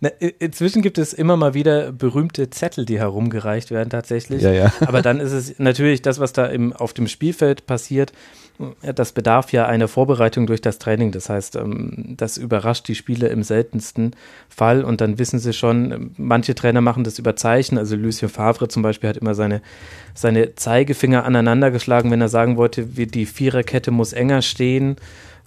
Na, 0.00 0.10
inzwischen 0.38 0.82
gibt 0.82 0.98
es 0.98 1.12
immer 1.12 1.36
mal 1.36 1.54
wieder 1.54 1.92
berühmte 1.92 2.50
Zettel, 2.50 2.84
die 2.84 2.98
herumgereicht 2.98 3.70
werden 3.70 3.90
tatsächlich. 3.90 4.42
Ja, 4.42 4.52
ja. 4.52 4.72
Aber 4.80 5.02
dann 5.02 5.20
ist 5.20 5.32
es 5.32 5.58
natürlich 5.58 6.02
das, 6.02 6.18
was 6.18 6.32
da 6.32 6.46
im, 6.46 6.72
auf 6.72 6.92
dem 6.92 7.08
Spielfeld 7.08 7.66
passiert, 7.66 8.12
das 8.80 9.12
bedarf 9.12 9.52
ja 9.52 9.66
einer 9.66 9.88
Vorbereitung 9.88 10.46
durch 10.46 10.60
das 10.60 10.78
Training. 10.78 11.12
Das 11.12 11.28
heißt, 11.28 11.56
ähm, 11.56 12.14
das 12.16 12.36
überrascht 12.38 12.88
die 12.88 12.94
Spieler 12.94 13.30
im 13.30 13.42
seltensten 13.42 14.16
Fall 14.48 14.84
und 14.84 15.00
dann 15.00 15.18
wissen 15.18 15.38
sie 15.38 15.52
schon, 15.52 16.12
manche 16.16 16.54
Trainer 16.54 16.80
machen 16.80 17.04
das 17.04 17.18
über 17.18 17.36
Zeichen. 17.36 17.76
Also 17.76 17.96
Lucien 17.96 18.30
Favre 18.30 18.68
zum 18.68 18.82
Beispiel 18.82 19.10
hat 19.10 19.18
immer 19.18 19.34
seine, 19.34 19.60
seine 20.14 20.54
Zeigefinger 20.54 21.24
aneinander 21.24 21.70
geschlagen, 21.70 22.10
wenn 22.10 22.20
er 22.20 22.28
sagen 22.28 22.56
wollte, 22.56 22.84
die 22.84 23.26
Viererkette 23.26 23.90
muss 23.90 24.12
enger 24.12 24.42
stehen. 24.42 24.96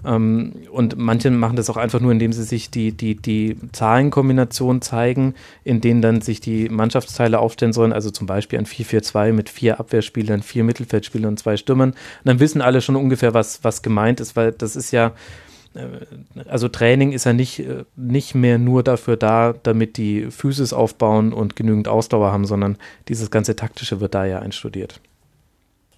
Ähm, 0.05 0.53
und 0.71 0.97
manche 0.97 1.29
machen 1.31 1.55
das 1.55 1.69
auch 1.69 1.77
einfach 1.77 1.99
nur, 1.99 2.11
indem 2.11 2.33
sie 2.33 2.43
sich 2.43 2.69
die, 2.69 2.91
die, 2.91 3.15
die 3.15 3.57
Zahlenkombination 3.71 4.81
zeigen, 4.81 5.35
in 5.63 5.81
denen 5.81 6.01
dann 6.01 6.21
sich 6.21 6.39
die 6.39 6.69
Mannschaftsteile 6.69 7.39
aufstellen 7.39 7.73
sollen. 7.73 7.93
Also 7.93 8.09
zum 8.09 8.27
Beispiel 8.27 8.59
ein 8.59 8.65
4-4-2 8.65 9.33
mit 9.33 9.49
vier 9.49 9.79
Abwehrspielern, 9.79 10.41
vier 10.41 10.63
Mittelfeldspielern 10.63 11.29
und 11.29 11.39
zwei 11.39 11.57
Stürmern. 11.57 11.91
Und 11.91 11.97
dann 12.23 12.39
wissen 12.39 12.61
alle 12.61 12.81
schon 12.81 12.95
ungefähr, 12.95 13.33
was, 13.33 13.63
was 13.63 13.81
gemeint 13.81 14.19
ist, 14.19 14.35
weil 14.35 14.51
das 14.51 14.75
ist 14.75 14.91
ja, 14.91 15.13
äh, 15.73 15.81
also 16.47 16.69
Training 16.69 17.11
ist 17.11 17.25
ja 17.25 17.33
nicht, 17.33 17.59
äh, 17.59 17.83
nicht 17.95 18.35
mehr 18.35 18.57
nur 18.57 18.83
dafür 18.83 19.17
da, 19.17 19.53
damit 19.63 19.97
die 19.97 20.31
Physis 20.31 20.71
aufbauen 20.73 21.33
und 21.33 21.55
genügend 21.55 21.87
Ausdauer 21.87 22.31
haben, 22.31 22.45
sondern 22.45 22.77
dieses 23.07 23.31
ganze 23.31 23.55
Taktische 23.55 23.99
wird 23.99 24.15
da 24.15 24.25
ja 24.25 24.39
einstudiert. 24.39 25.01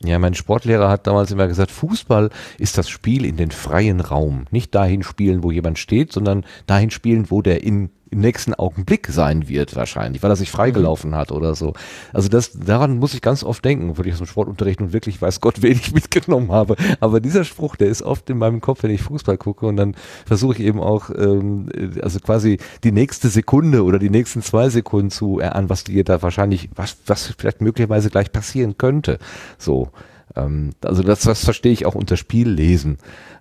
Ja, 0.03 0.17
mein 0.17 0.33
Sportlehrer 0.33 0.89
hat 0.89 1.05
damals 1.05 1.31
immer 1.31 1.47
gesagt, 1.47 1.69
Fußball 1.69 2.31
ist 2.57 2.77
das 2.77 2.89
Spiel 2.89 3.23
in 3.23 3.37
den 3.37 3.51
freien 3.51 3.99
Raum. 3.99 4.45
Nicht 4.49 4.73
dahin 4.73 5.03
spielen, 5.03 5.43
wo 5.43 5.51
jemand 5.51 5.77
steht, 5.77 6.11
sondern 6.11 6.43
dahin 6.65 6.89
spielen, 6.89 7.29
wo 7.29 7.41
der 7.41 7.63
in 7.63 7.91
im 8.11 8.19
nächsten 8.19 8.53
Augenblick 8.53 9.07
sein 9.07 9.47
wird 9.47 9.75
wahrscheinlich, 9.75 10.21
weil 10.21 10.29
er 10.29 10.35
sich 10.35 10.51
freigelaufen 10.51 11.15
hat 11.15 11.31
oder 11.31 11.55
so. 11.55 11.73
Also 12.11 12.27
das, 12.27 12.51
daran 12.53 12.97
muss 12.97 13.13
ich 13.13 13.21
ganz 13.21 13.43
oft 13.43 13.63
denken, 13.63 13.89
obwohl 13.89 14.05
ich 14.05 14.13
aus 14.13 14.19
dem 14.19 14.27
Sportunterricht 14.27 14.81
nun 14.81 14.91
wirklich 14.91 15.21
weiß 15.21 15.39
Gott 15.39 15.61
wenig 15.61 15.91
mitgenommen 15.93 16.51
habe. 16.51 16.75
Aber 16.99 17.21
dieser 17.21 17.45
Spruch, 17.45 17.77
der 17.77 17.87
ist 17.87 18.03
oft 18.03 18.29
in 18.29 18.37
meinem 18.37 18.59
Kopf, 18.59 18.83
wenn 18.83 18.91
ich 18.91 19.01
Fußball 19.01 19.37
gucke 19.37 19.65
und 19.65 19.77
dann 19.77 19.95
versuche 20.25 20.55
ich 20.55 20.59
eben 20.59 20.81
auch, 20.81 21.09
ähm, 21.09 21.69
also 22.01 22.19
quasi 22.19 22.57
die 22.83 22.91
nächste 22.91 23.29
Sekunde 23.29 23.83
oder 23.83 23.97
die 23.97 24.09
nächsten 24.09 24.41
zwei 24.41 24.69
Sekunden 24.69 25.09
zu 25.09 25.39
erahnen, 25.39 25.69
was 25.69 25.85
dir 25.85 26.03
da 26.03 26.21
wahrscheinlich, 26.21 26.69
was, 26.75 26.97
was 27.05 27.33
vielleicht 27.37 27.61
möglicherweise 27.61 28.09
gleich 28.09 28.31
passieren 28.31 28.77
könnte. 28.77 29.19
So. 29.57 29.89
Ähm, 30.35 30.71
also 30.83 31.03
das, 31.03 31.21
das 31.21 31.43
verstehe 31.43 31.71
ich 31.71 31.85
auch 31.85 31.95
unter 31.95 32.17
Spiellesen. 32.17 32.97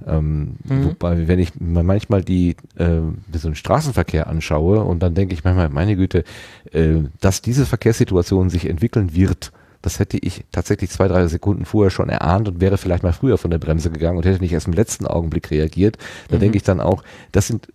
Ähm, 0.06 0.56
mhm. 0.64 0.84
Wobei, 0.84 1.28
wenn 1.28 1.38
ich 1.38 1.52
manchmal 1.58 2.22
die 2.22 2.56
äh, 2.76 3.00
so 3.32 3.48
einen 3.48 3.54
Straßenverkehr 3.54 4.26
anschaue 4.26 4.82
und 4.84 5.02
dann 5.02 5.14
denke 5.14 5.34
ich 5.34 5.44
manchmal, 5.44 5.68
meine 5.68 5.96
Güte, 5.96 6.24
äh, 6.72 6.96
dass 7.20 7.42
diese 7.42 7.66
Verkehrssituation 7.66 8.50
sich 8.50 8.68
entwickeln 8.68 9.14
wird, 9.14 9.52
das 9.82 9.98
hätte 9.98 10.18
ich 10.18 10.44
tatsächlich 10.52 10.90
zwei, 10.90 11.08
drei 11.08 11.26
Sekunden 11.26 11.64
vorher 11.64 11.90
schon 11.90 12.10
erahnt 12.10 12.48
und 12.48 12.60
wäre 12.60 12.76
vielleicht 12.76 13.02
mal 13.02 13.14
früher 13.14 13.38
von 13.38 13.50
der 13.50 13.58
Bremse 13.58 13.90
gegangen 13.90 14.18
und 14.18 14.26
hätte 14.26 14.42
nicht 14.42 14.52
erst 14.52 14.66
im 14.66 14.74
letzten 14.74 15.06
Augenblick 15.06 15.50
reagiert. 15.50 15.96
Da 16.28 16.36
mhm. 16.36 16.40
denke 16.40 16.56
ich 16.58 16.62
dann 16.62 16.80
auch, 16.80 17.02
das 17.32 17.46
sind 17.46 17.68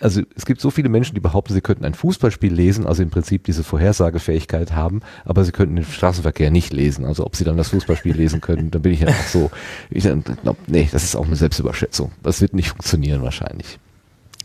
also 0.00 0.22
es 0.34 0.46
gibt 0.46 0.60
so 0.60 0.70
viele 0.70 0.88
Menschen, 0.88 1.14
die 1.14 1.20
behaupten, 1.20 1.52
sie 1.52 1.60
könnten 1.60 1.84
ein 1.84 1.94
Fußballspiel 1.94 2.52
lesen, 2.52 2.86
also 2.86 3.02
im 3.02 3.10
Prinzip 3.10 3.44
diese 3.44 3.62
Vorhersagefähigkeit 3.62 4.72
haben, 4.72 5.02
aber 5.24 5.44
sie 5.44 5.52
könnten 5.52 5.76
den 5.76 5.84
Straßenverkehr 5.84 6.50
nicht 6.50 6.72
lesen. 6.72 7.04
Also 7.04 7.24
ob 7.26 7.36
sie 7.36 7.44
dann 7.44 7.56
das 7.56 7.68
Fußballspiel 7.68 8.16
lesen 8.16 8.40
können, 8.40 8.70
dann 8.70 8.82
bin 8.82 8.92
ich 8.92 9.00
ja 9.00 9.12
so. 9.28 9.50
Ich 9.90 10.04
glaube, 10.04 10.56
nee, 10.66 10.88
das 10.90 11.04
ist 11.04 11.16
auch 11.16 11.26
eine 11.26 11.36
Selbstüberschätzung. 11.36 12.12
Das 12.22 12.40
wird 12.40 12.54
nicht 12.54 12.70
funktionieren 12.70 13.22
wahrscheinlich. 13.22 13.78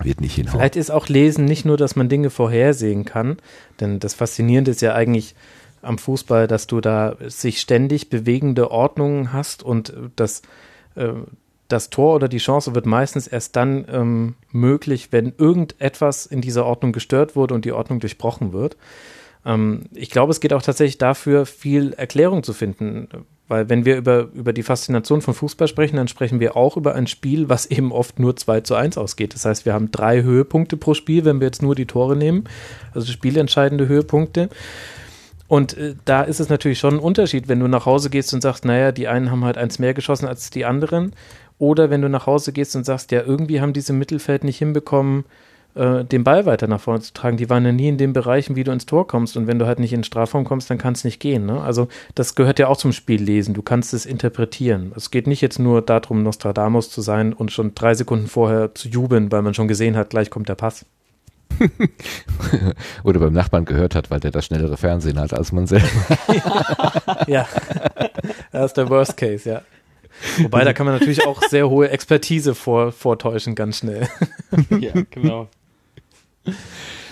Wird 0.03 0.19
nicht 0.19 0.35
hinhauen. 0.35 0.59
Vielleicht 0.59 0.75
ist 0.75 0.91
auch 0.91 1.07
Lesen 1.07 1.45
nicht 1.45 1.63
nur, 1.63 1.77
dass 1.77 1.95
man 1.95 2.09
Dinge 2.09 2.29
vorhersehen 2.29 3.05
kann, 3.05 3.37
denn 3.79 3.99
das 3.99 4.13
Faszinierende 4.13 4.71
ist 4.71 4.81
ja 4.81 4.93
eigentlich 4.93 5.35
am 5.81 5.97
Fußball, 5.97 6.47
dass 6.47 6.67
du 6.67 6.81
da 6.81 7.15
sich 7.27 7.61
ständig 7.61 8.09
bewegende 8.09 8.71
Ordnungen 8.71 9.31
hast 9.31 9.63
und 9.63 9.93
das 10.15 10.41
äh, 10.95 11.13
das 11.67 11.89
Tor 11.89 12.15
oder 12.15 12.27
die 12.27 12.37
Chance 12.37 12.75
wird 12.75 12.85
meistens 12.85 13.27
erst 13.27 13.55
dann 13.55 13.85
ähm, 13.91 14.35
möglich, 14.51 15.09
wenn 15.11 15.33
irgendetwas 15.37 16.25
in 16.25 16.41
dieser 16.41 16.65
Ordnung 16.65 16.91
gestört 16.91 17.35
wurde 17.35 17.53
und 17.53 17.65
die 17.65 17.71
Ordnung 17.71 17.99
durchbrochen 17.99 18.53
wird. 18.53 18.77
Ähm, 19.45 19.83
ich 19.93 20.09
glaube, 20.09 20.31
es 20.31 20.39
geht 20.39 20.53
auch 20.53 20.61
tatsächlich 20.61 20.97
dafür, 20.97 21.45
viel 21.45 21.93
Erklärung 21.93 22.43
zu 22.43 22.53
finden. 22.53 23.07
Weil 23.47 23.69
wenn 23.69 23.85
wir 23.85 23.95
über, 23.97 24.29
über 24.33 24.53
die 24.53 24.63
Faszination 24.63 25.21
von 25.21 25.35
Fußball 25.35 25.67
sprechen, 25.67 25.97
dann 25.97 26.07
sprechen 26.07 26.39
wir 26.39 26.57
auch 26.57 26.77
über 26.77 26.95
ein 26.95 27.07
Spiel, 27.07 27.47
was 27.47 27.65
eben 27.71 27.91
oft 27.91 28.19
nur 28.19 28.35
2 28.35 28.61
zu 28.61 28.75
1 28.75 28.97
ausgeht. 28.97 29.33
Das 29.33 29.45
heißt, 29.45 29.65
wir 29.65 29.73
haben 29.73 29.91
drei 29.91 30.23
Höhepunkte 30.23 30.77
pro 30.77 30.93
Spiel, 30.93 31.25
wenn 31.25 31.39
wir 31.39 31.47
jetzt 31.47 31.61
nur 31.61 31.75
die 31.75 31.85
Tore 31.85 32.15
nehmen, 32.15 32.45
also 32.93 33.11
spielentscheidende 33.11 33.87
Höhepunkte. 33.87 34.49
Und 35.47 35.77
äh, 35.77 35.95
da 36.05 36.23
ist 36.23 36.39
es 36.39 36.49
natürlich 36.49 36.79
schon 36.79 36.95
ein 36.95 36.99
Unterschied, 36.99 37.47
wenn 37.47 37.59
du 37.59 37.67
nach 37.67 37.85
Hause 37.85 38.09
gehst 38.09 38.33
und 38.33 38.41
sagst, 38.41 38.65
naja, 38.65 38.91
die 38.91 39.07
einen 39.07 39.29
haben 39.29 39.45
halt 39.45 39.59
eins 39.59 39.77
mehr 39.77 39.93
geschossen 39.93 40.27
als 40.27 40.49
die 40.49 40.65
anderen. 40.65 41.13
Oder 41.57 41.89
wenn 41.89 42.01
du 42.01 42.09
nach 42.09 42.27
Hause 42.27 42.51
gehst 42.51 42.75
und 42.75 42.85
sagst, 42.85 43.11
ja, 43.11 43.21
irgendwie 43.21 43.61
haben 43.61 43.73
diese 43.73 43.93
Mittelfeld 43.93 44.43
nicht 44.43 44.57
hinbekommen, 44.57 45.23
äh, 45.75 46.03
den 46.03 46.23
Ball 46.23 46.45
weiter 46.45 46.67
nach 46.67 46.79
vorne 46.79 47.01
zu 47.01 47.13
tragen. 47.13 47.37
Die 47.37 47.49
waren 47.49 47.65
ja 47.65 47.71
nie 47.71 47.89
in 47.89 47.97
den 47.97 48.13
Bereichen, 48.13 48.55
wie 48.55 48.63
du 48.63 48.71
ins 48.71 48.85
Tor 48.85 49.07
kommst. 49.07 49.37
Und 49.37 49.47
wenn 49.47 49.59
du 49.59 49.65
halt 49.65 49.79
nicht 49.79 49.93
in 49.93 49.99
den 49.99 50.05
Strafraum 50.05 50.45
kommst, 50.45 50.69
dann 50.69 50.77
kann 50.77 50.93
es 50.93 51.03
nicht 51.03 51.19
gehen. 51.19 51.45
Ne? 51.45 51.61
Also 51.61 51.87
das 52.15 52.35
gehört 52.35 52.59
ja 52.59 52.67
auch 52.67 52.77
zum 52.77 52.93
Spiellesen. 52.93 53.53
Du 53.53 53.61
kannst 53.61 53.93
es 53.93 54.05
interpretieren. 54.05 54.91
Es 54.95 55.11
geht 55.11 55.27
nicht 55.27 55.41
jetzt 55.41 55.59
nur 55.59 55.81
darum, 55.81 56.23
Nostradamus 56.23 56.89
zu 56.89 57.01
sein 57.01 57.33
und 57.33 57.51
schon 57.51 57.75
drei 57.75 57.93
Sekunden 57.93 58.27
vorher 58.27 58.73
zu 58.73 58.87
jubeln, 58.87 59.31
weil 59.31 59.41
man 59.41 59.53
schon 59.53 59.67
gesehen 59.67 59.95
hat, 59.95 60.09
gleich 60.09 60.29
kommt 60.29 60.49
der 60.49 60.55
Pass. 60.55 60.85
Oder 63.03 63.19
beim 63.19 63.33
Nachbarn 63.33 63.65
gehört 63.65 63.95
hat, 63.95 64.11
weil 64.11 64.19
der 64.19 64.31
das 64.31 64.45
schnellere 64.45 64.77
Fernsehen 64.77 65.19
hat 65.19 65.33
als 65.33 65.51
man 65.51 65.67
selber. 65.67 65.87
ja, 67.27 67.47
das 68.51 68.65
ist 68.65 68.77
der 68.77 68.89
Worst 68.89 69.15
Case, 69.15 69.49
ja. 69.49 69.61
Wobei, 70.37 70.63
da 70.63 70.73
kann 70.73 70.85
man 70.85 70.95
natürlich 70.95 71.25
auch 71.25 71.41
sehr 71.43 71.69
hohe 71.69 71.89
Expertise 71.89 72.55
vor, 72.55 72.91
vortäuschen, 72.91 73.55
ganz 73.55 73.79
schnell. 73.79 74.07
ja, 74.79 74.93
genau. 75.09 75.49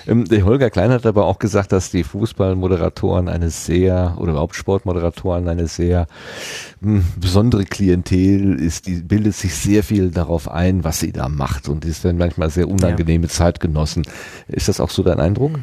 Ähm, 0.05 0.25
der 0.25 0.43
Holger 0.43 0.69
Klein 0.69 0.91
hat 0.91 1.05
aber 1.05 1.25
auch 1.25 1.39
gesagt, 1.39 1.71
dass 1.71 1.91
die 1.91 2.03
Fußballmoderatoren 2.03 3.29
eine 3.29 3.49
sehr, 3.49 4.15
oder 4.19 4.31
überhaupt 4.31 4.55
Sportmoderatoren 4.55 5.47
eine 5.47 5.67
sehr 5.67 6.07
mh, 6.81 6.99
hm, 6.99 7.05
besondere 7.17 7.65
Klientel 7.65 8.59
ist. 8.59 8.87
Die 8.87 9.01
bildet 9.01 9.35
sich 9.35 9.55
sehr 9.55 9.83
viel 9.83 10.11
darauf 10.11 10.49
ein, 10.49 10.83
was 10.83 10.99
sie 10.99 11.11
da 11.11 11.29
macht. 11.29 11.69
Und 11.69 11.83
die 11.83 11.89
ist 11.89 12.03
dann 12.03 12.17
manchmal 12.17 12.49
sehr 12.49 12.67
unangenehme 12.67 13.27
ja. 13.27 13.31
Zeitgenossen. 13.31 14.03
Ist 14.47 14.67
das 14.67 14.79
auch 14.79 14.89
so 14.89 15.03
dein 15.03 15.19
Eindruck? 15.19 15.59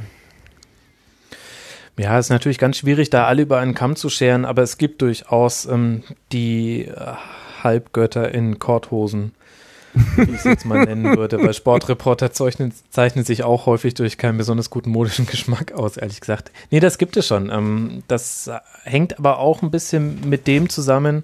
Ja, 2.01 2.19
ist 2.19 2.31
natürlich 2.31 2.57
ganz 2.57 2.79
schwierig, 2.79 3.11
da 3.11 3.27
alle 3.27 3.43
über 3.43 3.59
einen 3.59 3.75
Kamm 3.75 3.95
zu 3.95 4.09
scheren, 4.09 4.47
aber 4.47 4.63
es 4.63 4.79
gibt 4.79 5.03
durchaus 5.03 5.67
ähm, 5.67 6.03
die 6.33 6.87
äh, 6.87 6.95
Halbgötter 7.63 8.33
in 8.33 8.59
Korthosen. 8.59 9.35
wie 10.17 10.23
ich 10.23 10.39
es 10.39 10.45
jetzt 10.45 10.65
mal 10.65 10.87
nennen 10.87 11.19
würde, 11.19 11.43
weil 11.43 11.53
Sportreporter 11.53 12.33
zeichnen, 12.33 12.73
zeichnen 12.89 13.27
sich 13.27 13.43
auch 13.43 13.67
häufig 13.67 13.93
durch 13.93 14.17
keinen 14.17 14.39
besonders 14.39 14.71
guten 14.71 14.89
modischen 14.89 15.27
Geschmack 15.27 15.73
aus, 15.73 15.99
ehrlich 15.99 16.21
gesagt. 16.21 16.53
Nee, 16.71 16.81
das 16.81 16.97
gibt 16.97 17.19
es 17.19 17.27
schon. 17.27 17.51
Ähm, 17.51 18.03
das 18.09 18.51
hängt 18.85 19.19
aber 19.19 19.39
auch 19.39 19.61
ein 19.61 19.71
bisschen 19.71 20.27
mit 20.27 20.47
dem 20.47 20.71
zusammen, 20.71 21.23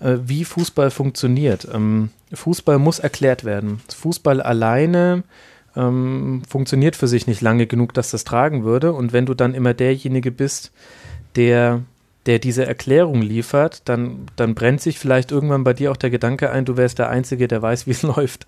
äh, 0.00 0.14
wie 0.24 0.46
Fußball 0.46 0.90
funktioniert. 0.90 1.68
Ähm, 1.70 2.08
Fußball 2.32 2.78
muss 2.78 2.98
erklärt 2.98 3.44
werden. 3.44 3.82
Fußball 3.94 4.40
alleine 4.40 5.22
ähm, 5.76 6.42
funktioniert 6.48 6.96
für 6.96 7.08
sich 7.08 7.26
nicht 7.26 7.40
lange 7.40 7.66
genug, 7.66 7.94
dass 7.94 8.10
das 8.10 8.24
tragen 8.24 8.64
würde. 8.64 8.92
Und 8.92 9.12
wenn 9.12 9.26
du 9.26 9.34
dann 9.34 9.54
immer 9.54 9.74
derjenige 9.74 10.30
bist, 10.30 10.72
der 11.36 11.82
der 12.26 12.38
diese 12.38 12.64
Erklärung 12.64 13.20
liefert, 13.20 13.82
dann, 13.84 14.26
dann 14.36 14.54
brennt 14.54 14.80
sich 14.80 14.98
vielleicht 14.98 15.30
irgendwann 15.30 15.64
bei 15.64 15.74
dir 15.74 15.90
auch 15.90 15.96
der 15.96 16.10
Gedanke 16.10 16.50
ein, 16.50 16.64
du 16.64 16.76
wärst 16.76 16.98
der 16.98 17.10
Einzige, 17.10 17.48
der 17.48 17.60
weiß, 17.60 17.86
wie 17.86 17.90
es 17.90 18.02
läuft. 18.02 18.46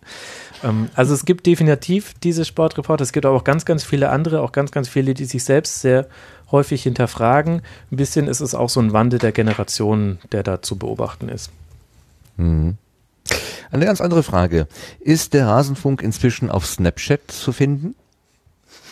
Ähm, 0.64 0.88
also 0.94 1.14
es 1.14 1.24
gibt 1.24 1.46
definitiv 1.46 2.14
diese 2.22 2.44
Sportreporter, 2.44 3.02
es 3.02 3.12
gibt 3.12 3.26
aber 3.26 3.36
auch 3.36 3.44
ganz, 3.44 3.64
ganz 3.64 3.84
viele 3.84 4.10
andere, 4.10 4.40
auch 4.40 4.52
ganz, 4.52 4.70
ganz 4.70 4.88
viele, 4.88 5.14
die 5.14 5.26
sich 5.26 5.44
selbst 5.44 5.80
sehr 5.80 6.06
häufig 6.50 6.82
hinterfragen. 6.84 7.62
Ein 7.90 7.96
bisschen 7.96 8.28
ist 8.28 8.40
es 8.40 8.54
auch 8.54 8.70
so 8.70 8.80
ein 8.80 8.92
Wandel 8.92 9.18
der 9.18 9.32
Generationen, 9.32 10.18
der 10.32 10.42
da 10.42 10.62
zu 10.62 10.78
beobachten 10.78 11.28
ist. 11.28 11.50
Mhm. 12.36 12.78
Eine 13.70 13.86
ganz 13.86 14.00
andere 14.00 14.22
Frage. 14.22 14.66
Ist 15.00 15.34
der 15.34 15.46
Rasenfunk 15.46 16.02
inzwischen 16.02 16.50
auf 16.50 16.66
Snapchat 16.66 17.30
zu 17.30 17.52
finden? 17.52 17.94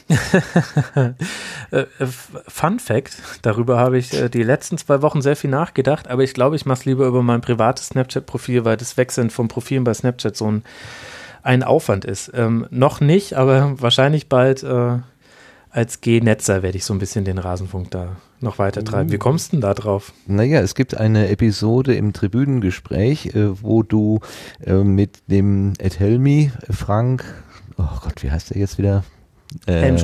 Äh, 1.71 1.87
äh, 1.99 2.07
Fun 2.47 2.79
Fact, 2.79 3.17
darüber 3.43 3.79
habe 3.79 3.99
ich 3.99 4.13
äh, 4.13 4.29
die 4.29 4.43
letzten 4.43 4.79
zwei 4.79 5.03
Wochen 5.03 5.23
sehr 5.23 5.35
viel 5.35 5.51
nachgedacht, 5.51 6.09
aber 6.09 6.23
ich 6.23 6.35
glaube, 6.35 6.55
ich 6.55 6.67
mache 6.67 6.81
es 6.81 6.85
lieber 6.85 7.07
über 7.07 7.23
mein 7.23 7.41
privates 7.41 7.89
Snapchat-Profil, 7.89 8.65
weil 8.65 8.77
das 8.77 8.97
Wechseln 8.97 9.31
von 9.31 9.49
Profilen 9.49 9.83
bei 9.83 9.95
Snapchat 9.95 10.37
so 10.37 10.51
ein, 10.51 10.63
ein 11.43 11.63
Aufwand 11.63 12.05
ist. 12.05 12.31
Ähm, 12.35 12.67
noch 12.71 13.01
nicht, 13.01 13.35
aber 13.35 13.81
wahrscheinlich 13.81 14.29
bald 14.29 14.63
äh, 14.63 14.99
als 15.71 16.01
G-Netzer 16.01 16.63
werde 16.63 16.79
ich 16.79 16.85
so 16.85 16.95
ein 16.95 17.01
bisschen 17.01 17.25
den 17.25 17.39
Rasenfunk 17.39 17.91
da 17.91 18.17
noch 18.41 18.59
weiter 18.59 18.85
treiben. 18.85 19.11
Wie 19.11 19.19
kommst 19.19 19.49
du 19.49 19.57
denn 19.57 19.61
da 19.63 19.75
drauf? 19.75 20.13
Naja, 20.27 20.61
es 20.61 20.75
gibt 20.75 20.97
eine 20.97 21.29
Episode 21.29 21.95
im 21.95 22.13
Tribünengespräch, 22.13 23.35
äh, 23.35 23.63
wo 23.63 23.83
du 23.83 24.21
äh, 24.65 24.75
mit 24.75 25.23
dem 25.29 25.73
Ed 25.79 25.99
Helmi, 25.99 26.53
Frank, 26.71 27.25
oh 27.79 28.01
Gott, 28.03 28.23
wie 28.23 28.31
heißt 28.31 28.51
der 28.51 28.59
jetzt 28.59 28.79
wieder? 28.79 29.05
Äh. 29.67 29.97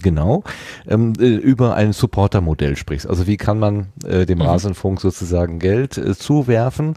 Genau, 0.00 0.44
ähm, 0.86 1.14
äh, 1.18 1.24
über 1.24 1.74
ein 1.74 1.92
Supportermodell 1.92 2.76
sprichst. 2.76 3.08
Also 3.08 3.26
wie 3.26 3.36
kann 3.36 3.58
man 3.58 3.88
äh, 4.06 4.26
dem 4.26 4.38
mhm. 4.38 4.44
Rasenfunk 4.44 5.00
sozusagen 5.00 5.58
Geld 5.58 5.98
äh, 5.98 6.14
zuwerfen 6.14 6.94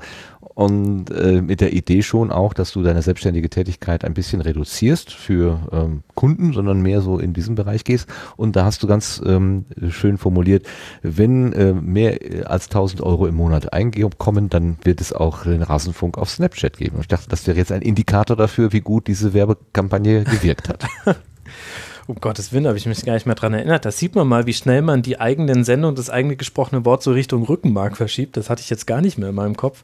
und 0.54 1.10
äh, 1.12 1.42
mit 1.42 1.62
der 1.62 1.74
Idee 1.74 2.02
schon 2.02 2.32
auch, 2.32 2.54
dass 2.54 2.72
du 2.72 2.84
deine 2.84 3.02
selbstständige 3.02 3.50
Tätigkeit 3.50 4.04
ein 4.04 4.14
bisschen 4.14 4.42
reduzierst 4.42 5.12
für 5.12 5.60
ähm, 5.72 6.04
Kunden, 6.16 6.54
sondern 6.54 6.82
mehr 6.82 7.02
so 7.02 7.20
in 7.20 7.34
diesem 7.34 7.56
Bereich 7.56 7.84
gehst. 7.84 8.08
Und 8.38 8.56
da 8.56 8.66
hast 8.66 8.84
du 8.84 8.88
ganz 8.88 9.22
ähm, 9.26 9.66
schön 9.90 10.18
formuliert, 10.18 10.66
wenn 11.02 11.54
äh, 11.54 11.74
mehr 11.74 12.20
als 12.50 12.66
1000 12.66 13.02
Euro 13.02 13.28
im 13.28 13.36
Monat 13.36 13.74
einkommen, 13.74 14.50
dann 14.50 14.78
wird 14.84 15.02
es 15.02 15.14
auch 15.14 15.44
den 15.44 15.62
Rasenfunk 15.62 16.18
auf 16.18 16.30
Snapchat 16.30 16.78
geben. 16.78 16.96
Und 16.96 17.02
ich 17.02 17.08
dachte, 17.08 17.30
das 17.30 17.48
wäre 17.48 17.58
jetzt 17.58 17.72
ein 17.72 17.82
Indikator 17.82 18.36
dafür, 18.36 18.74
wie 18.74 18.82
gut 18.82 19.08
diese 19.08 19.34
Werbekampagne 19.34 20.24
gewirkt 20.24 20.70
hat. 20.70 20.86
Um 22.08 22.16
Gottes 22.16 22.52
Willen 22.52 22.68
habe 22.68 22.78
ich 22.78 22.86
mich 22.86 23.06
gar 23.06 23.14
nicht 23.14 23.26
mehr 23.26 23.36
dran 23.36 23.54
erinnert. 23.54 23.86
Da 23.86 23.92
sieht 23.92 24.16
man 24.16 24.28
mal, 24.28 24.46
wie 24.46 24.54
schnell 24.54 24.82
man 24.82 25.02
die 25.02 25.20
eigenen 25.20 25.64
Sendungen, 25.64 25.96
das 25.96 26.10
eigene 26.10 26.36
gesprochene 26.36 26.84
Wort 26.86 27.04
so 27.04 27.12
Richtung 27.12 27.44
Rückenmark 27.44 27.96
verschiebt. 27.96 28.38
Das 28.38 28.50
hatte 28.50 28.62
ich 28.62 28.70
jetzt 28.70 28.88
gar 28.88 29.02
nicht 29.02 29.18
mehr 29.18 29.30
in 29.30 29.36
meinem 29.36 29.56
Kopf. 29.56 29.84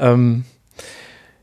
Ähm, 0.00 0.44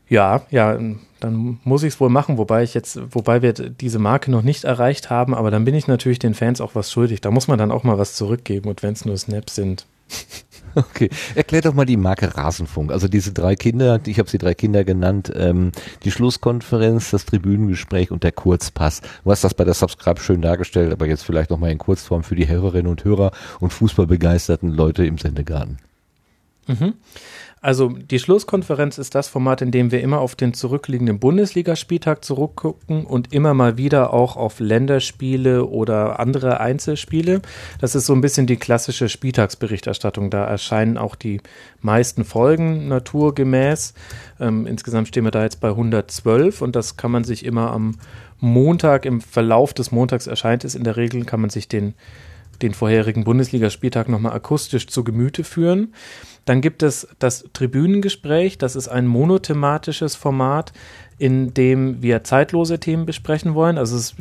ja, 0.08 0.42
ja, 0.50 0.78
dann 1.20 1.60
muss 1.64 1.82
ich 1.82 1.94
es 1.94 2.00
wohl 2.00 2.10
machen, 2.10 2.38
wobei 2.38 2.62
ich 2.62 2.74
jetzt, 2.74 3.00
wobei 3.10 3.42
wir 3.42 3.52
diese 3.52 3.98
Marke 3.98 4.30
noch 4.30 4.42
nicht 4.42 4.64
erreicht 4.64 5.10
haben, 5.10 5.34
aber 5.34 5.50
dann 5.50 5.64
bin 5.64 5.74
ich 5.74 5.86
natürlich 5.86 6.18
den 6.18 6.34
Fans 6.34 6.60
auch 6.60 6.74
was 6.74 6.92
schuldig. 6.92 7.20
Da 7.20 7.30
muss 7.30 7.48
man 7.48 7.58
dann 7.58 7.72
auch 7.72 7.84
mal 7.84 7.98
was 7.98 8.14
zurückgeben 8.14 8.68
und 8.68 8.82
wenn 8.82 8.92
es 8.92 9.04
nur 9.04 9.16
Snaps 9.16 9.54
sind. 9.54 9.86
Okay, 10.74 11.08
erklär 11.34 11.62
doch 11.62 11.74
mal 11.74 11.86
die 11.86 11.96
Marke 11.96 12.36
Rasenfunk. 12.36 12.92
Also 12.92 13.08
diese 13.08 13.32
drei 13.32 13.56
Kinder, 13.56 14.00
ich 14.06 14.18
habe 14.18 14.28
sie 14.28 14.38
drei 14.38 14.54
Kinder 14.54 14.84
genannt, 14.84 15.32
ähm, 15.34 15.72
die 16.04 16.10
Schlusskonferenz, 16.10 17.10
das 17.10 17.24
Tribünengespräch 17.24 18.10
und 18.12 18.22
der 18.22 18.32
Kurzpass. 18.32 19.00
Du 19.24 19.30
hast 19.30 19.42
das 19.42 19.54
bei 19.54 19.64
der 19.64 19.74
Subscribe 19.74 20.20
schön 20.20 20.42
dargestellt, 20.42 20.92
aber 20.92 21.06
jetzt 21.06 21.24
vielleicht 21.24 21.50
nochmal 21.50 21.72
in 21.72 21.78
Kurzform 21.78 22.22
für 22.22 22.36
die 22.36 22.46
Hörerinnen 22.46 22.86
und 22.86 23.02
Hörer 23.02 23.32
und 23.58 23.72
fußballbegeisterten 23.72 24.70
Leute 24.70 25.04
im 25.04 25.18
Sendegarten. 25.18 25.78
Mhm. 26.68 26.94
Also 27.60 27.88
die 27.88 28.18
Schlusskonferenz 28.18 28.98
ist 28.98 29.14
das 29.14 29.28
Format, 29.28 29.62
in 29.62 29.70
dem 29.70 29.90
wir 29.90 30.00
immer 30.00 30.20
auf 30.20 30.36
den 30.36 30.54
zurückliegenden 30.54 31.18
Bundesligaspieltag 31.18 32.24
zurückgucken 32.24 33.04
und 33.04 33.32
immer 33.32 33.54
mal 33.54 33.76
wieder 33.76 34.12
auch 34.12 34.36
auf 34.36 34.60
Länderspiele 34.60 35.64
oder 35.64 36.20
andere 36.20 36.60
Einzelspiele. 36.60 37.42
Das 37.80 37.94
ist 37.94 38.06
so 38.06 38.12
ein 38.12 38.20
bisschen 38.20 38.46
die 38.46 38.56
klassische 38.56 39.08
Spieltagsberichterstattung. 39.08 40.30
Da 40.30 40.44
erscheinen 40.44 40.98
auch 40.98 41.16
die 41.16 41.40
meisten 41.80 42.24
Folgen 42.24 42.88
naturgemäß. 42.88 43.94
Ähm, 44.40 44.66
insgesamt 44.66 45.08
stehen 45.08 45.24
wir 45.24 45.30
da 45.32 45.42
jetzt 45.42 45.60
bei 45.60 45.68
112 45.68 46.62
und 46.62 46.76
das 46.76 46.96
kann 46.96 47.10
man 47.10 47.24
sich 47.24 47.44
immer 47.44 47.72
am 47.72 47.96
Montag, 48.40 49.04
im 49.04 49.20
Verlauf 49.20 49.74
des 49.74 49.90
Montags 49.90 50.28
erscheint 50.28 50.64
es 50.64 50.76
in 50.76 50.84
der 50.84 50.96
Regel, 50.96 51.24
kann 51.24 51.40
man 51.40 51.50
sich 51.50 51.66
den 51.66 51.94
den 52.62 52.74
vorherigen 52.74 53.24
Bundesligaspieltag 53.24 54.08
nochmal 54.08 54.32
akustisch 54.32 54.86
zu 54.86 55.04
Gemüte 55.04 55.44
führen. 55.44 55.94
Dann 56.44 56.60
gibt 56.60 56.82
es 56.82 57.08
das 57.18 57.44
Tribünengespräch, 57.52 58.58
das 58.58 58.74
ist 58.74 58.88
ein 58.88 59.06
monothematisches 59.06 60.16
Format, 60.16 60.72
in 61.18 61.52
dem 61.52 62.00
wir 62.00 62.24
zeitlose 62.24 62.78
Themen 62.78 63.04
besprechen 63.04 63.54
wollen. 63.54 63.76
Also 63.76 63.96
es, 63.96 64.14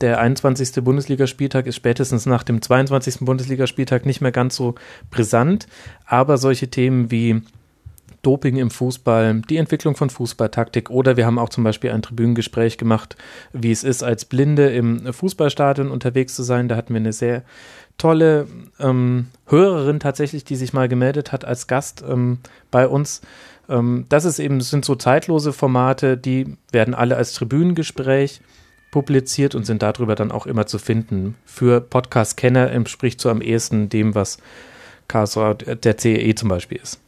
der 0.00 0.20
21. 0.20 0.82
Bundesligaspieltag 0.84 1.66
ist 1.66 1.76
spätestens 1.76 2.26
nach 2.26 2.42
dem 2.42 2.62
22. 2.62 3.20
Bundesligaspieltag 3.20 4.06
nicht 4.06 4.20
mehr 4.20 4.32
ganz 4.32 4.56
so 4.56 4.76
brisant, 5.10 5.66
aber 6.06 6.38
solche 6.38 6.68
Themen 6.68 7.10
wie 7.10 7.42
Doping 8.24 8.56
im 8.56 8.70
Fußball, 8.70 9.42
die 9.48 9.58
Entwicklung 9.58 9.96
von 9.96 10.10
Fußballtaktik 10.10 10.90
oder 10.90 11.16
wir 11.16 11.26
haben 11.26 11.38
auch 11.38 11.50
zum 11.50 11.62
Beispiel 11.62 11.90
ein 11.90 12.02
Tribünengespräch 12.02 12.78
gemacht, 12.78 13.16
wie 13.52 13.70
es 13.70 13.84
ist, 13.84 14.02
als 14.02 14.24
Blinde 14.24 14.70
im 14.74 15.12
Fußballstadion 15.12 15.90
unterwegs 15.90 16.34
zu 16.34 16.42
sein. 16.42 16.68
Da 16.68 16.76
hatten 16.76 16.94
wir 16.94 17.00
eine 17.00 17.12
sehr 17.12 17.42
tolle 17.98 18.46
ähm, 18.78 19.28
Hörerin 19.46 20.00
tatsächlich, 20.00 20.44
die 20.44 20.56
sich 20.56 20.72
mal 20.72 20.88
gemeldet 20.88 21.32
hat 21.32 21.44
als 21.44 21.66
Gast 21.66 22.04
ähm, 22.08 22.38
bei 22.70 22.88
uns. 22.88 23.20
Ähm, 23.68 24.06
das 24.08 24.24
ist 24.24 24.38
eben, 24.38 24.60
sind 24.60 24.84
so 24.84 24.94
zeitlose 24.94 25.52
Formate, 25.52 26.16
die 26.16 26.56
werden 26.72 26.94
alle 26.94 27.16
als 27.16 27.32
Tribünengespräch 27.34 28.40
publiziert 28.90 29.54
und 29.54 29.66
sind 29.66 29.82
darüber 29.82 30.14
dann 30.14 30.30
auch 30.30 30.46
immer 30.46 30.66
zu 30.66 30.78
finden. 30.78 31.34
Für 31.44 31.80
Podcast-Kenner 31.80 32.70
entspricht 32.70 33.20
so 33.20 33.28
am 33.28 33.42
ehesten 33.42 33.88
dem, 33.88 34.14
was 34.14 34.38
der 35.12 35.98
CEE 35.98 36.34
zum 36.34 36.48
Beispiel 36.48 36.78
ist. 36.80 37.00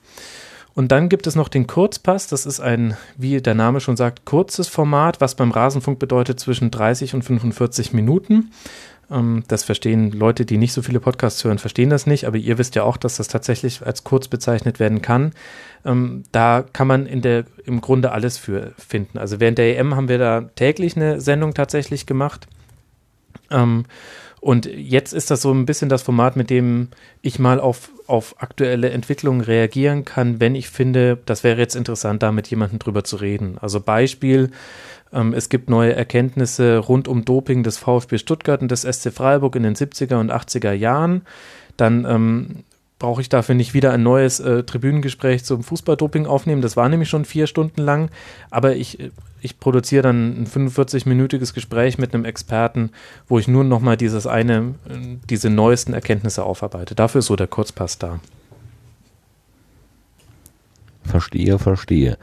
Und 0.77 0.93
dann 0.93 1.09
gibt 1.09 1.27
es 1.27 1.37
noch 1.37 1.49
den 1.49 1.67
Kurzpass. 1.67 2.27
Das 2.27 2.45
ist 2.45 2.61
ein, 2.61 2.99
wie 3.17 3.41
der 3.41 3.55
Name 3.55 3.81
schon 3.81 3.97
sagt, 3.97 4.27
kurzes 4.27 4.69
Format, 4.69 5.23
was 5.23 5.35
beim 5.35 5.51
Rasenfunk 5.51 5.99
bedeutet 5.99 6.39
zwischen 6.39 6.71
30 6.71 7.15
und 7.15 7.23
45 7.23 7.95
Minuten. 7.95 8.51
Ähm, 9.11 9.45
das 9.49 9.65
verstehen 9.65 10.13
Leute, 10.13 10.45
die 10.45 10.59
nicht 10.59 10.73
so 10.73 10.83
viele 10.83 11.01
Podcasts 11.01 11.45
hören, 11.45 11.59
verstehen 11.59 11.91
das 11.91 12.07
nicht, 12.07 12.27
aber 12.27 12.37
ihr 12.37 12.59
wisst 12.59 12.75
ja 12.75 12.83
auch, 12.83 12.97
dass 12.97 13.17
das 13.17 13.29
tatsächlich 13.29 13.85
als 13.85 14.05
kurz 14.05 14.29
bezeichnet 14.29 14.81
werden 14.81 15.03
kann. 15.03 15.33
Ähm, 15.85 16.25
da 16.33 16.65
kann 16.73 16.87
man 16.87 17.07
in 17.07 17.23
der, 17.23 17.45
im 17.65 17.81
Grunde 17.81 18.13
alles 18.13 18.39
für 18.39 18.73
finden. 18.79 19.19
Also 19.19 19.41
während 19.41 19.59
der 19.59 19.79
EM 19.79 19.95
haben 19.95 20.09
wir 20.09 20.19
da 20.19 20.43
täglich 20.57 20.97
eine 20.97 21.21
Sendung 21.21 21.55
tatsächlich 21.55 22.07
gemacht. 22.07 22.47
Ähm, 23.51 23.85
und 24.41 24.67
jetzt 24.67 25.13
ist 25.13 25.31
das 25.31 25.43
so 25.43 25.53
ein 25.53 25.67
bisschen 25.67 25.89
das 25.89 26.03
Format, 26.03 26.37
mit 26.37 26.51
dem 26.51 26.89
ich 27.21 27.39
mal 27.39 27.59
auf, 27.59 27.91
auf 28.07 28.41
aktuelle 28.41 28.91
Entwicklungen 28.91 29.41
reagieren 29.41 30.05
kann, 30.05 30.41
wenn 30.41 30.55
ich 30.55 30.69
finde, 30.69 31.19
das 31.27 31.43
wäre 31.43 31.59
jetzt 31.59 31.75
interessant, 31.75 32.23
da 32.23 32.31
mit 32.31 32.47
jemandem 32.49 32.79
drüber 32.79 33.03
zu 33.03 33.17
reden. 33.17 33.59
Also 33.61 33.81
Beispiel, 33.81 34.51
ähm, 35.13 35.33
es 35.35 35.49
gibt 35.49 35.71
neue 35.71 35.95
Erkenntnisse 35.95 36.79
rund 36.79 37.09
um 37.09 37.25
Doping 37.25 37.63
des 37.63 37.79
VfB 37.79 38.19
Stuttgart 38.19 38.63
und 38.63 38.71
des 38.71 38.83
SC 38.83 39.13
Freiburg 39.13 39.57
in 39.57 39.63
den 39.63 39.75
70er 39.75 40.17
und 40.17 40.33
80er 40.33 40.73
Jahren. 40.73 41.23
Dann 41.77 42.05
ähm, 42.05 42.65
brauche 42.99 43.21
ich 43.21 43.29
dafür 43.29 43.55
nicht 43.55 43.75
wieder 43.75 43.93
ein 43.93 44.03
neues 44.03 44.41
äh, 44.41 44.63
Tribünengespräch 44.63 45.45
zum 45.45 45.63
Fußballdoping 45.63 46.27
aufnehmen. 46.27 46.63
Das 46.63 46.77
war 46.77 46.89
nämlich 46.89 47.09
schon 47.09 47.25
vier 47.25 47.47
Stunden 47.47 47.83
lang. 47.83 48.11
Aber 48.51 48.75
ich, 48.75 48.99
ich 49.43 49.61
produziere 49.61 50.03
dann 50.03 50.43
ein 50.43 50.47
45-minütiges 50.47 51.55
Gespräch 51.55 51.99
mit 51.99 52.15
einem 52.15 52.25
Experten, 52.25 52.91
wo 53.29 53.39
ich 53.39 53.49
nur 53.49 53.65
nochmal 53.65 53.97
dieses 53.97 54.27
eine, 54.27 54.75
äh, 54.89 55.17
diese 55.29 55.51
neuesten 55.51 55.93
Erkenntnisse 55.93 56.45
aufarbeite. 56.45 56.95
Dafür 56.95 57.19
ist 57.19 57.27
so 57.27 57.37
der 57.37 57.49
Kurzpass 57.49 57.99
da. 57.99 58.21
Verstehe, 61.05 61.59
verstehe. 61.59 62.19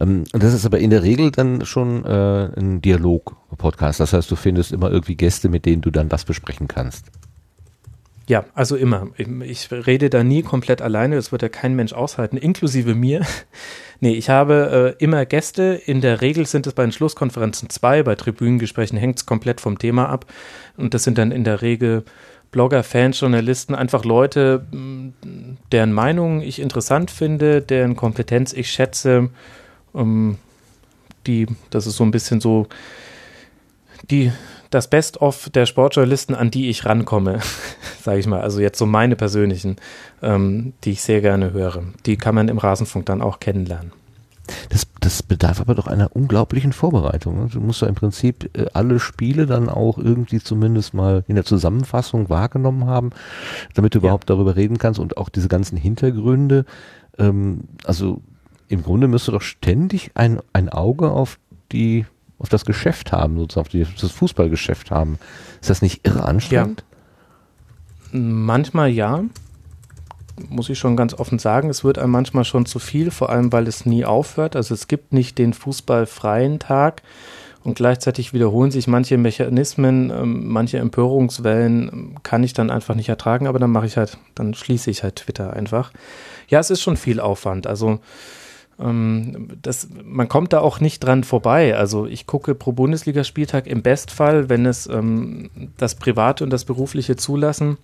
Ähm, 0.00 0.24
das 0.32 0.54
ist 0.54 0.66
aber 0.66 0.78
in 0.78 0.90
der 0.90 1.02
Regel 1.02 1.30
dann 1.30 1.64
schon 1.64 2.04
äh, 2.04 2.48
ein 2.56 2.82
Dialog-Podcast. 2.82 4.00
Das 4.00 4.12
heißt, 4.12 4.30
du 4.30 4.36
findest 4.36 4.72
immer 4.72 4.90
irgendwie 4.90 5.16
Gäste, 5.16 5.48
mit 5.48 5.66
denen 5.66 5.82
du 5.82 5.90
dann 5.90 6.08
das 6.08 6.24
besprechen 6.24 6.68
kannst. 6.68 7.06
Ja, 8.28 8.44
also 8.54 8.74
immer. 8.74 9.08
Ich 9.44 9.70
rede 9.70 10.10
da 10.10 10.24
nie 10.24 10.42
komplett 10.42 10.82
alleine, 10.82 11.14
das 11.14 11.30
wird 11.30 11.42
ja 11.42 11.48
kein 11.48 11.76
Mensch 11.76 11.92
aushalten, 11.92 12.36
inklusive 12.36 12.96
mir. 12.96 13.24
nee, 14.00 14.14
ich 14.14 14.28
habe 14.30 14.96
äh, 14.98 15.04
immer 15.04 15.24
Gäste. 15.26 15.80
In 15.86 16.00
der 16.00 16.20
Regel 16.22 16.44
sind 16.44 16.66
es 16.66 16.72
bei 16.72 16.82
den 16.82 16.90
Schlusskonferenzen 16.90 17.70
zwei, 17.70 18.02
bei 18.02 18.16
Tribünengesprächen 18.16 18.98
hängt 18.98 19.18
es 19.18 19.26
komplett 19.26 19.60
vom 19.60 19.78
Thema 19.78 20.08
ab. 20.08 20.26
Und 20.76 20.92
das 20.92 21.04
sind 21.04 21.18
dann 21.18 21.30
in 21.30 21.44
der 21.44 21.62
Regel 21.62 22.04
Blogger, 22.50 22.82
Fans, 22.82 23.20
Journalisten, 23.20 23.74
einfach 23.76 24.04
Leute, 24.04 24.66
deren 25.72 25.92
Meinung 25.92 26.42
ich 26.42 26.60
interessant 26.60 27.12
finde, 27.12 27.60
deren 27.60 27.94
Kompetenz 27.94 28.52
ich 28.52 28.70
schätze. 28.70 29.30
Ähm, 29.96 30.38
die, 31.26 31.46
das 31.70 31.86
ist 31.86 31.96
so 31.96 32.04
ein 32.04 32.10
bisschen 32.10 32.40
so 32.40 32.68
die 34.10 34.30
das 34.70 34.88
Best-of 34.88 35.48
der 35.50 35.66
Sportjournalisten, 35.66 36.34
an 36.34 36.50
die 36.50 36.68
ich 36.68 36.84
rankomme, 36.84 37.40
sage 38.02 38.18
ich 38.18 38.26
mal. 38.26 38.40
Also 38.40 38.60
jetzt 38.60 38.78
so 38.78 38.86
meine 38.86 39.16
persönlichen, 39.16 39.76
ähm, 40.22 40.74
die 40.84 40.92
ich 40.92 41.02
sehr 41.02 41.20
gerne 41.20 41.52
höre. 41.52 41.84
Die 42.04 42.16
kann 42.16 42.34
man 42.34 42.48
im 42.48 42.58
Rasenfunk 42.58 43.06
dann 43.06 43.22
auch 43.22 43.40
kennenlernen. 43.40 43.92
Das, 44.68 44.86
das 45.00 45.22
bedarf 45.24 45.60
aber 45.60 45.74
doch 45.74 45.88
einer 45.88 46.14
unglaublichen 46.14 46.72
Vorbereitung. 46.72 47.44
Ne? 47.44 47.48
Du 47.52 47.60
musst 47.60 47.82
ja 47.82 47.88
im 47.88 47.96
Prinzip 47.96 48.50
äh, 48.56 48.66
alle 48.74 49.00
Spiele 49.00 49.46
dann 49.46 49.68
auch 49.68 49.98
irgendwie 49.98 50.40
zumindest 50.40 50.94
mal 50.94 51.24
in 51.26 51.34
der 51.34 51.44
Zusammenfassung 51.44 52.28
wahrgenommen 52.28 52.86
haben, 52.86 53.10
damit 53.74 53.94
du 53.94 53.98
ja. 53.98 54.04
überhaupt 54.04 54.30
darüber 54.30 54.56
reden 54.56 54.78
kannst 54.78 55.00
und 55.00 55.16
auch 55.16 55.28
diese 55.28 55.48
ganzen 55.48 55.76
Hintergründe. 55.76 56.64
Ähm, 57.18 57.64
also 57.84 58.20
im 58.68 58.82
Grunde 58.82 59.08
müsst 59.08 59.28
du 59.28 59.32
doch 59.32 59.42
ständig 59.42 60.10
ein, 60.14 60.40
ein 60.52 60.68
Auge 60.68 61.10
auf 61.10 61.38
die 61.72 62.06
auf 62.38 62.48
das 62.48 62.64
Geschäft 62.64 63.12
haben, 63.12 63.38
sozusagen 63.38 63.66
auf, 63.66 63.68
die, 63.68 63.82
auf 63.82 63.94
das 64.00 64.10
Fußballgeschäft 64.10 64.90
haben. 64.90 65.18
Ist 65.60 65.70
das 65.70 65.82
nicht 65.82 66.06
irre 66.06 66.24
anstrengend? 66.24 66.84
Ja. 68.12 68.18
Manchmal 68.18 68.90
ja. 68.90 69.24
Muss 70.50 70.68
ich 70.68 70.78
schon 70.78 70.96
ganz 70.96 71.14
offen 71.14 71.38
sagen, 71.38 71.70
es 71.70 71.82
wird 71.82 71.98
einem 71.98 72.12
manchmal 72.12 72.44
schon 72.44 72.66
zu 72.66 72.78
viel, 72.78 73.10
vor 73.10 73.30
allem 73.30 73.52
weil 73.52 73.66
es 73.66 73.86
nie 73.86 74.04
aufhört. 74.04 74.54
Also 74.54 74.74
es 74.74 74.86
gibt 74.86 75.14
nicht 75.14 75.38
den 75.38 75.54
fußballfreien 75.54 76.58
Tag 76.58 77.02
und 77.64 77.74
gleichzeitig 77.74 78.34
wiederholen 78.34 78.70
sich 78.70 78.86
manche 78.86 79.16
Mechanismen, 79.16 80.10
ähm, 80.10 80.46
manche 80.48 80.76
Empörungswellen 80.76 81.88
ähm, 81.88 82.14
kann 82.22 82.44
ich 82.44 82.52
dann 82.52 82.70
einfach 82.70 82.94
nicht 82.94 83.08
ertragen, 83.08 83.46
aber 83.46 83.58
dann 83.58 83.70
mache 83.70 83.86
ich 83.86 83.96
halt, 83.96 84.18
dann 84.34 84.52
schließe 84.52 84.90
ich 84.90 85.02
halt 85.02 85.16
Twitter 85.16 85.54
einfach. 85.54 85.90
Ja, 86.48 86.60
es 86.60 86.70
ist 86.70 86.82
schon 86.82 86.98
viel 86.98 87.18
Aufwand. 87.18 87.66
Also 87.66 87.98
ähm, 88.80 89.48
das, 89.62 89.88
man 90.04 90.28
kommt 90.28 90.52
da 90.52 90.60
auch 90.60 90.80
nicht 90.80 91.00
dran 91.00 91.24
vorbei. 91.24 91.76
Also 91.76 92.06
ich 92.06 92.26
gucke 92.26 92.54
pro 92.54 92.72
Bundesligaspieltag 92.72 93.66
im 93.66 93.82
Bestfall, 93.82 94.48
wenn 94.48 94.66
es 94.66 94.86
ähm, 94.86 95.50
das 95.76 95.94
Private 95.94 96.44
und 96.44 96.50
das 96.50 96.64
Berufliche 96.64 97.16
zulassen, 97.16 97.78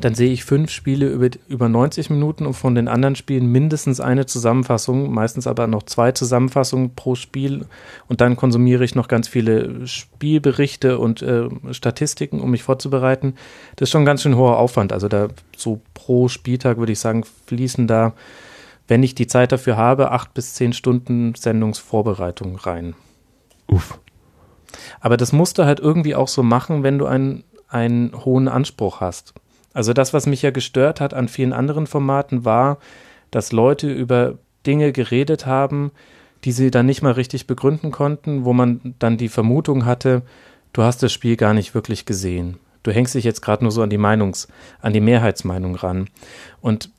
dann 0.00 0.14
sehe 0.14 0.30
ich 0.30 0.44
fünf 0.44 0.70
Spiele 0.70 1.08
über, 1.08 1.30
über 1.48 1.68
90 1.68 2.10
Minuten 2.10 2.46
und 2.46 2.54
von 2.54 2.74
den 2.74 2.88
anderen 2.88 3.16
Spielen 3.16 3.50
mindestens 3.50 4.00
eine 4.00 4.26
Zusammenfassung, 4.26 5.12
meistens 5.12 5.46
aber 5.46 5.66
noch 5.66 5.82
zwei 5.82 6.12
Zusammenfassungen 6.12 6.94
pro 6.94 7.14
Spiel. 7.14 7.66
Und 8.06 8.20
dann 8.20 8.36
konsumiere 8.36 8.84
ich 8.84 8.94
noch 8.94 9.08
ganz 9.08 9.26
viele 9.26 9.86
Spielberichte 9.86 10.98
und 10.98 11.22
äh, 11.22 11.48
Statistiken, 11.72 12.40
um 12.40 12.50
mich 12.50 12.62
vorzubereiten. 12.62 13.34
Das 13.76 13.88
ist 13.88 13.92
schon 13.92 14.04
ganz 14.04 14.22
schön 14.22 14.36
hoher 14.36 14.58
Aufwand. 14.58 14.92
Also 14.92 15.08
da 15.08 15.28
so 15.56 15.80
pro 15.94 16.28
Spieltag 16.28 16.78
würde 16.78 16.92
ich 16.92 17.00
sagen, 17.00 17.24
fließen 17.46 17.88
da 17.88 18.12
wenn 18.88 19.02
ich 19.02 19.14
die 19.14 19.26
Zeit 19.26 19.52
dafür 19.52 19.76
habe, 19.76 20.10
acht 20.10 20.34
bis 20.34 20.54
zehn 20.54 20.72
Stunden 20.72 21.34
Sendungsvorbereitung 21.34 22.56
rein. 22.56 22.94
Uff. 23.68 23.98
Aber 25.00 25.16
das 25.16 25.32
musst 25.32 25.58
du 25.58 25.64
halt 25.64 25.78
irgendwie 25.78 26.14
auch 26.14 26.28
so 26.28 26.42
machen, 26.42 26.82
wenn 26.82 26.98
du 26.98 27.06
einen, 27.06 27.44
einen 27.68 28.12
hohen 28.24 28.48
Anspruch 28.48 29.00
hast. 29.00 29.34
Also 29.74 29.92
das, 29.92 30.12
was 30.12 30.26
mich 30.26 30.42
ja 30.42 30.50
gestört 30.50 31.00
hat 31.00 31.14
an 31.14 31.28
vielen 31.28 31.52
anderen 31.52 31.86
Formaten, 31.86 32.44
war, 32.44 32.78
dass 33.30 33.52
Leute 33.52 33.92
über 33.92 34.38
Dinge 34.66 34.92
geredet 34.92 35.46
haben, 35.46 35.92
die 36.44 36.52
sie 36.52 36.70
dann 36.70 36.86
nicht 36.86 37.02
mal 37.02 37.12
richtig 37.12 37.46
begründen 37.46 37.90
konnten, 37.90 38.44
wo 38.44 38.52
man 38.52 38.94
dann 38.98 39.18
die 39.18 39.28
Vermutung 39.28 39.84
hatte, 39.84 40.22
du 40.72 40.82
hast 40.82 41.02
das 41.02 41.12
Spiel 41.12 41.36
gar 41.36 41.54
nicht 41.54 41.74
wirklich 41.74 42.06
gesehen. 42.06 42.58
Du 42.82 42.92
hängst 42.92 43.14
dich 43.14 43.24
jetzt 43.24 43.42
gerade 43.42 43.64
nur 43.64 43.72
so 43.72 43.82
an 43.82 43.90
die 43.90 43.98
Meinungs, 43.98 44.48
an 44.80 44.92
die 44.92 45.00
Mehrheitsmeinung 45.00 45.74
ran. 45.74 46.08
Und 46.60 46.90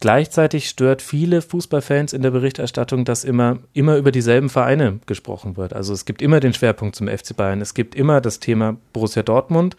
Gleichzeitig 0.00 0.68
stört 0.68 1.00
viele 1.00 1.40
Fußballfans 1.40 2.12
in 2.12 2.20
der 2.20 2.30
Berichterstattung, 2.30 3.04
dass 3.06 3.24
immer, 3.24 3.58
immer 3.72 3.96
über 3.96 4.12
dieselben 4.12 4.50
Vereine 4.50 5.00
gesprochen 5.06 5.56
wird. 5.56 5.72
Also 5.72 5.94
es 5.94 6.04
gibt 6.04 6.20
immer 6.20 6.40
den 6.40 6.52
Schwerpunkt 6.52 6.96
zum 6.96 7.08
FC 7.08 7.34
Bayern. 7.34 7.62
Es 7.62 7.72
gibt 7.72 7.94
immer 7.94 8.20
das 8.20 8.38
Thema 8.38 8.76
Borussia 8.92 9.22
Dortmund. 9.22 9.76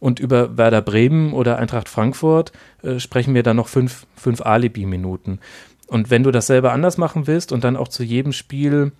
Und 0.00 0.18
über 0.18 0.56
Werder 0.56 0.82
Bremen 0.82 1.32
oder 1.32 1.58
Eintracht 1.58 1.88
Frankfurt 1.88 2.50
äh, 2.82 2.98
sprechen 2.98 3.34
wir 3.34 3.42
dann 3.42 3.56
noch 3.56 3.68
fünf, 3.68 4.06
fünf 4.16 4.40
Alibi-Minuten. 4.40 5.38
Und 5.86 6.10
wenn 6.10 6.22
du 6.22 6.30
das 6.30 6.46
selber 6.46 6.72
anders 6.72 6.96
machen 6.96 7.26
willst 7.26 7.52
und 7.52 7.62
dann 7.62 7.76
auch 7.76 7.88
zu 7.88 8.02
jedem 8.02 8.32
Spiel 8.32 8.92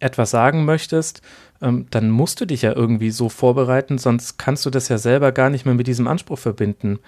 etwas 0.00 0.30
sagen 0.30 0.64
möchtest, 0.64 1.22
ähm, 1.60 1.86
dann 1.90 2.10
musst 2.10 2.40
du 2.40 2.46
dich 2.46 2.62
ja 2.62 2.72
irgendwie 2.74 3.10
so 3.10 3.28
vorbereiten, 3.28 3.98
sonst 3.98 4.38
kannst 4.38 4.64
du 4.64 4.70
das 4.70 4.88
ja 4.88 4.98
selber 4.98 5.32
gar 5.32 5.50
nicht 5.50 5.64
mehr 5.64 5.74
mit 5.74 5.86
diesem 5.86 6.06
Anspruch 6.06 6.38
verbinden. 6.38 7.00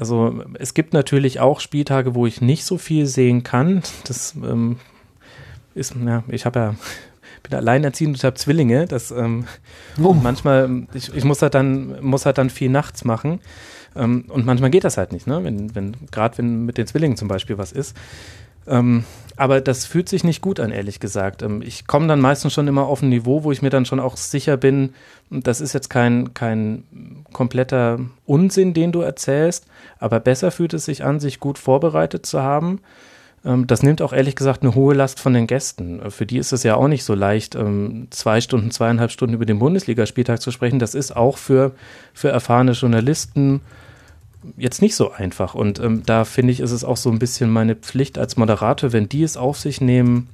Also 0.00 0.42
es 0.54 0.72
gibt 0.72 0.94
natürlich 0.94 1.40
auch 1.40 1.60
Spieltage, 1.60 2.14
wo 2.14 2.24
ich 2.24 2.40
nicht 2.40 2.64
so 2.64 2.78
viel 2.78 3.04
sehen 3.04 3.42
kann. 3.42 3.82
Das 4.04 4.34
ähm, 4.34 4.78
ist, 5.74 5.94
ja, 5.94 6.24
ich 6.28 6.46
habe 6.46 6.58
ja 6.58 6.74
bin 7.42 7.54
alleinerziehend 7.54 8.16
und 8.16 8.24
habe 8.24 8.36
Zwillinge. 8.36 8.86
Das 8.86 9.10
ähm, 9.10 9.44
oh. 10.02 10.14
manchmal, 10.14 10.86
ich, 10.94 11.14
ich, 11.14 11.24
muss 11.24 11.42
halt 11.42 11.54
dann, 11.54 12.02
muss 12.02 12.24
halt 12.24 12.38
dann 12.38 12.48
viel 12.48 12.70
nachts 12.70 13.04
machen. 13.04 13.40
Ähm, 13.94 14.24
und 14.28 14.46
manchmal 14.46 14.70
geht 14.70 14.84
das 14.84 14.96
halt 14.96 15.12
nicht, 15.12 15.26
ne? 15.26 15.44
Wenn, 15.44 15.74
wenn, 15.74 15.94
gerade 16.10 16.38
wenn 16.38 16.64
mit 16.64 16.78
den 16.78 16.86
Zwillingen 16.86 17.18
zum 17.18 17.28
Beispiel 17.28 17.58
was 17.58 17.70
ist. 17.70 17.94
Ähm, 18.70 19.04
aber 19.36 19.60
das 19.60 19.84
fühlt 19.84 20.08
sich 20.08 20.22
nicht 20.22 20.42
gut 20.42 20.60
an, 20.60 20.70
ehrlich 20.70 21.00
gesagt. 21.00 21.42
Ähm, 21.42 21.60
ich 21.62 21.86
komme 21.86 22.06
dann 22.06 22.20
meistens 22.20 22.52
schon 22.52 22.68
immer 22.68 22.86
auf 22.86 23.02
ein 23.02 23.08
Niveau, 23.08 23.42
wo 23.42 23.52
ich 23.52 23.62
mir 23.62 23.70
dann 23.70 23.84
schon 23.84 24.00
auch 24.00 24.16
sicher 24.16 24.56
bin, 24.56 24.94
das 25.30 25.60
ist 25.60 25.72
jetzt 25.72 25.90
kein, 25.90 26.34
kein 26.34 26.84
kompletter 27.32 28.00
Unsinn, 28.26 28.74
den 28.74 28.92
du 28.92 29.00
erzählst, 29.00 29.66
aber 29.98 30.20
besser 30.20 30.50
fühlt 30.50 30.74
es 30.74 30.84
sich 30.84 31.04
an, 31.04 31.20
sich 31.20 31.40
gut 31.40 31.58
vorbereitet 31.58 32.26
zu 32.26 32.42
haben. 32.42 32.80
Ähm, 33.44 33.66
das 33.66 33.82
nimmt 33.82 34.02
auch 34.02 34.12
ehrlich 34.12 34.36
gesagt 34.36 34.62
eine 34.62 34.74
hohe 34.74 34.94
Last 34.94 35.20
von 35.20 35.32
den 35.32 35.46
Gästen. 35.46 36.10
Für 36.10 36.26
die 36.26 36.38
ist 36.38 36.52
es 36.52 36.62
ja 36.62 36.74
auch 36.76 36.88
nicht 36.88 37.04
so 37.04 37.14
leicht, 37.14 37.54
ähm, 37.54 38.08
zwei 38.10 38.40
Stunden, 38.40 38.70
zweieinhalb 38.70 39.10
Stunden 39.10 39.34
über 39.34 39.46
den 39.46 39.58
Bundesligaspieltag 39.58 40.40
zu 40.40 40.50
sprechen. 40.50 40.78
Das 40.78 40.94
ist 40.94 41.16
auch 41.16 41.38
für, 41.38 41.72
für 42.12 42.28
erfahrene 42.28 42.72
Journalisten 42.72 43.60
jetzt 44.56 44.82
nicht 44.82 44.94
so 44.94 45.10
einfach. 45.12 45.54
Und 45.54 45.78
ähm, 45.80 46.02
da 46.04 46.24
finde 46.24 46.52
ich, 46.52 46.60
ist 46.60 46.70
es 46.70 46.84
auch 46.84 46.96
so 46.96 47.10
ein 47.10 47.18
bisschen 47.18 47.50
meine 47.50 47.76
Pflicht 47.76 48.18
als 48.18 48.36
Moderator, 48.36 48.92
wenn 48.92 49.08
die 49.08 49.22
es 49.22 49.36
auf 49.36 49.58
sich 49.58 49.80
nehmen, 49.80 50.28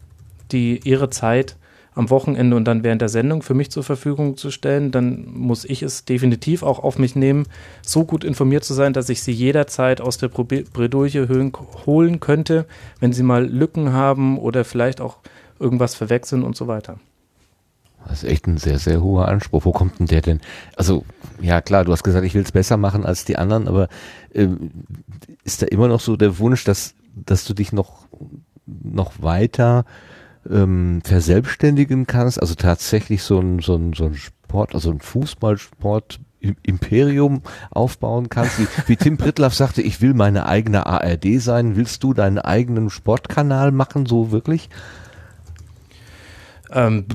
die 0.52 0.80
ihre 0.84 1.10
Zeit 1.10 1.56
am 1.96 2.10
Wochenende 2.10 2.56
und 2.56 2.66
dann 2.66 2.84
während 2.84 3.00
der 3.00 3.08
Sendung 3.08 3.42
für 3.42 3.54
mich 3.54 3.70
zur 3.70 3.82
Verfügung 3.82 4.36
zu 4.36 4.50
stellen, 4.50 4.90
dann 4.90 5.26
muss 5.32 5.64
ich 5.64 5.82
es 5.82 6.04
definitiv 6.04 6.62
auch 6.62 6.78
auf 6.78 6.98
mich 6.98 7.16
nehmen, 7.16 7.46
so 7.80 8.04
gut 8.04 8.22
informiert 8.22 8.64
zu 8.64 8.74
sein, 8.74 8.92
dass 8.92 9.08
ich 9.08 9.22
sie 9.22 9.32
jederzeit 9.32 10.02
aus 10.02 10.18
der 10.18 10.28
Bredouille 10.28 11.26
holen 11.86 12.20
könnte, 12.20 12.66
wenn 13.00 13.14
sie 13.14 13.22
mal 13.22 13.46
Lücken 13.46 13.94
haben 13.94 14.38
oder 14.38 14.64
vielleicht 14.64 15.00
auch 15.00 15.16
irgendwas 15.58 15.94
verwechseln 15.94 16.42
und 16.42 16.54
so 16.54 16.66
weiter. 16.68 16.98
Das 18.08 18.22
ist 18.22 18.30
echt 18.30 18.46
ein 18.46 18.58
sehr, 18.58 18.78
sehr 18.78 19.02
hoher 19.02 19.28
Anspruch. 19.28 19.64
Wo 19.64 19.72
kommt 19.72 19.98
denn 19.98 20.06
der 20.06 20.22
denn? 20.22 20.40
Also, 20.76 21.04
ja 21.40 21.60
klar, 21.60 21.84
du 21.84 21.92
hast 21.92 22.04
gesagt, 22.04 22.24
ich 22.24 22.34
will 22.34 22.42
es 22.42 22.52
besser 22.52 22.76
machen 22.76 23.04
als 23.04 23.24
die 23.24 23.36
anderen, 23.36 23.68
aber 23.68 23.88
äh, 24.32 24.48
ist 25.44 25.62
da 25.62 25.66
immer 25.66 25.88
noch 25.88 26.00
so 26.00 26.16
der 26.16 26.38
Wunsch, 26.38 26.64
dass, 26.64 26.94
dass 27.14 27.44
du 27.44 27.54
dich 27.54 27.72
noch, 27.72 28.06
noch 28.66 29.22
weiter 29.22 29.84
ähm, 30.50 31.02
verselbstständigen 31.04 32.06
kannst? 32.06 32.40
Also 32.40 32.54
tatsächlich 32.54 33.22
so 33.22 33.38
ein, 33.40 33.60
so 33.60 33.76
ein, 33.76 33.92
so 33.92 34.06
ein 34.06 34.14
Sport, 34.14 34.74
also 34.74 34.90
ein 34.90 35.00
Fußballsport 35.00 36.20
Imperium 36.62 37.42
aufbauen 37.70 38.28
kannst. 38.28 38.58
Wie, 38.58 38.66
wie 38.86 38.96
Tim 38.96 39.16
Pritlaff 39.16 39.54
sagte, 39.54 39.82
ich 39.82 40.00
will 40.00 40.14
meine 40.14 40.46
eigene 40.46 40.86
ARD 40.86 41.40
sein. 41.40 41.76
Willst 41.76 42.04
du 42.04 42.14
deinen 42.14 42.38
eigenen 42.38 42.90
Sportkanal 42.90 43.72
machen, 43.72 44.06
so 44.06 44.30
wirklich? 44.30 44.68
Ähm, 46.70 47.06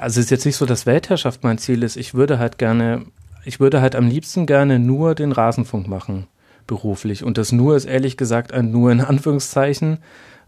also 0.00 0.20
es 0.20 0.26
ist 0.26 0.30
jetzt 0.30 0.46
nicht 0.46 0.56
so, 0.56 0.66
dass 0.66 0.86
Weltherrschaft 0.86 1.44
mein 1.44 1.58
Ziel 1.58 1.82
ist. 1.82 1.96
Ich 1.96 2.14
würde 2.14 2.38
halt 2.38 2.58
gerne, 2.58 3.06
ich 3.44 3.60
würde 3.60 3.80
halt 3.80 3.96
am 3.96 4.08
liebsten 4.08 4.46
gerne 4.46 4.78
nur 4.78 5.14
den 5.14 5.32
Rasenfunk 5.32 5.88
machen, 5.88 6.26
beruflich. 6.66 7.24
Und 7.24 7.38
das 7.38 7.52
nur 7.52 7.76
ist 7.76 7.84
ehrlich 7.84 8.16
gesagt 8.16 8.52
ein 8.52 8.70
nur 8.70 8.90
in 8.92 9.00
Anführungszeichen. 9.00 9.98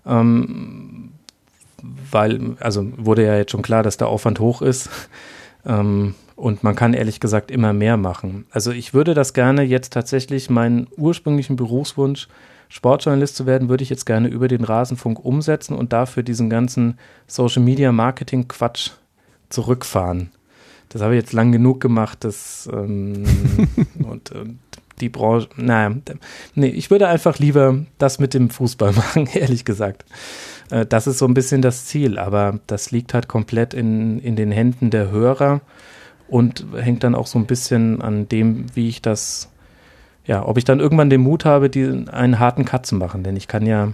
Ähm, 0.07 1.13
weil, 2.11 2.57
also 2.61 2.87
wurde 2.97 3.25
ja 3.25 3.37
jetzt 3.37 3.53
schon 3.53 3.63
klar, 3.63 3.83
dass 3.83 3.97
der 3.97 4.09
Aufwand 4.09 4.41
hoch 4.41 4.63
ist. 4.63 4.91
Ähm, 5.67 6.15
und 6.37 6.65
man 6.65 6.75
kann 6.75 6.95
ehrlich 6.95 7.21
gesagt 7.21 7.51
immer 7.51 7.75
mehr 7.75 7.99
machen. 7.99 8.47
Also 8.51 8.71
ich 8.71 8.95
würde 8.95 9.13
das 9.13 9.35
gerne 9.35 9.63
jetzt 9.63 9.93
tatsächlich 9.93 10.49
meinen 10.49 10.87
ursprünglichen 10.97 11.57
Berufswunsch 11.57 12.29
Sportjournalist 12.71 13.37
zu 13.37 13.45
werden, 13.45 13.69
würde 13.69 13.83
ich 13.83 13.91
jetzt 13.91 14.07
gerne 14.07 14.29
über 14.29 14.49
den 14.49 14.65
Rasenfunk 14.65 15.23
umsetzen 15.23 15.75
und 15.75 15.93
dafür 15.93 16.23
diesen 16.23 16.49
ganzen 16.49 16.99
Social 17.27 17.63
Media 17.63 17.93
Marketing 17.93 18.49
Quatsch 18.49 18.93
zurückfahren. 19.51 20.31
Das 20.89 21.03
habe 21.03 21.15
ich 21.15 21.21
jetzt 21.21 21.33
lang 21.33 21.53
genug 21.53 21.81
gemacht, 21.81 22.25
das 22.25 22.69
ähm, 22.73 23.25
und, 24.03 24.33
und 24.33 24.59
die 25.01 25.09
Branche, 25.09 25.49
naja, 25.57 25.95
nee, 26.55 26.69
ich 26.69 26.91
würde 26.91 27.09
einfach 27.09 27.39
lieber 27.39 27.85
das 27.99 28.19
mit 28.19 28.35
dem 28.35 28.51
Fußball 28.51 28.93
machen, 28.95 29.29
ehrlich 29.33 29.65
gesagt. 29.65 30.05
Äh, 30.71 30.87
das 30.87 31.07
ist 31.07 31.19
so 31.19 31.27
ein 31.27 31.35
bisschen 31.35 31.63
das 31.63 31.87
Ziel, 31.87 32.19
aber 32.19 32.61
das 32.67 32.93
liegt 32.93 33.15
halt 33.15 33.29
komplett 33.29 33.75
in, 33.75 34.21
in 34.21 34.37
den 34.37 34.53
Händen 34.53 34.91
der 34.91 35.11
Hörer 35.11 35.61
und 36.29 36.67
hängt 36.77 37.03
dann 37.03 37.15
auch 37.15 37.27
so 37.27 37.39
ein 37.39 37.47
bisschen 37.47 38.01
an 38.01 38.29
dem, 38.29 38.67
wie 38.75 38.89
ich 38.89 39.03
das, 39.03 39.50
ja, 40.27 40.47
ob 40.47 40.59
ich 40.59 40.65
dann 40.65 40.81
irgendwann 40.81 41.11
den 41.11 41.23
Mut 41.23 41.45
habe, 41.45 41.71
die, 41.71 41.85
einen 41.85 42.39
harten 42.39 42.65
Cut 42.65 42.87
zu 42.87 42.95
machen, 42.95 43.23
denn 43.23 43.37
ich 43.37 43.49
kann 43.49 43.67
ja, 43.67 43.93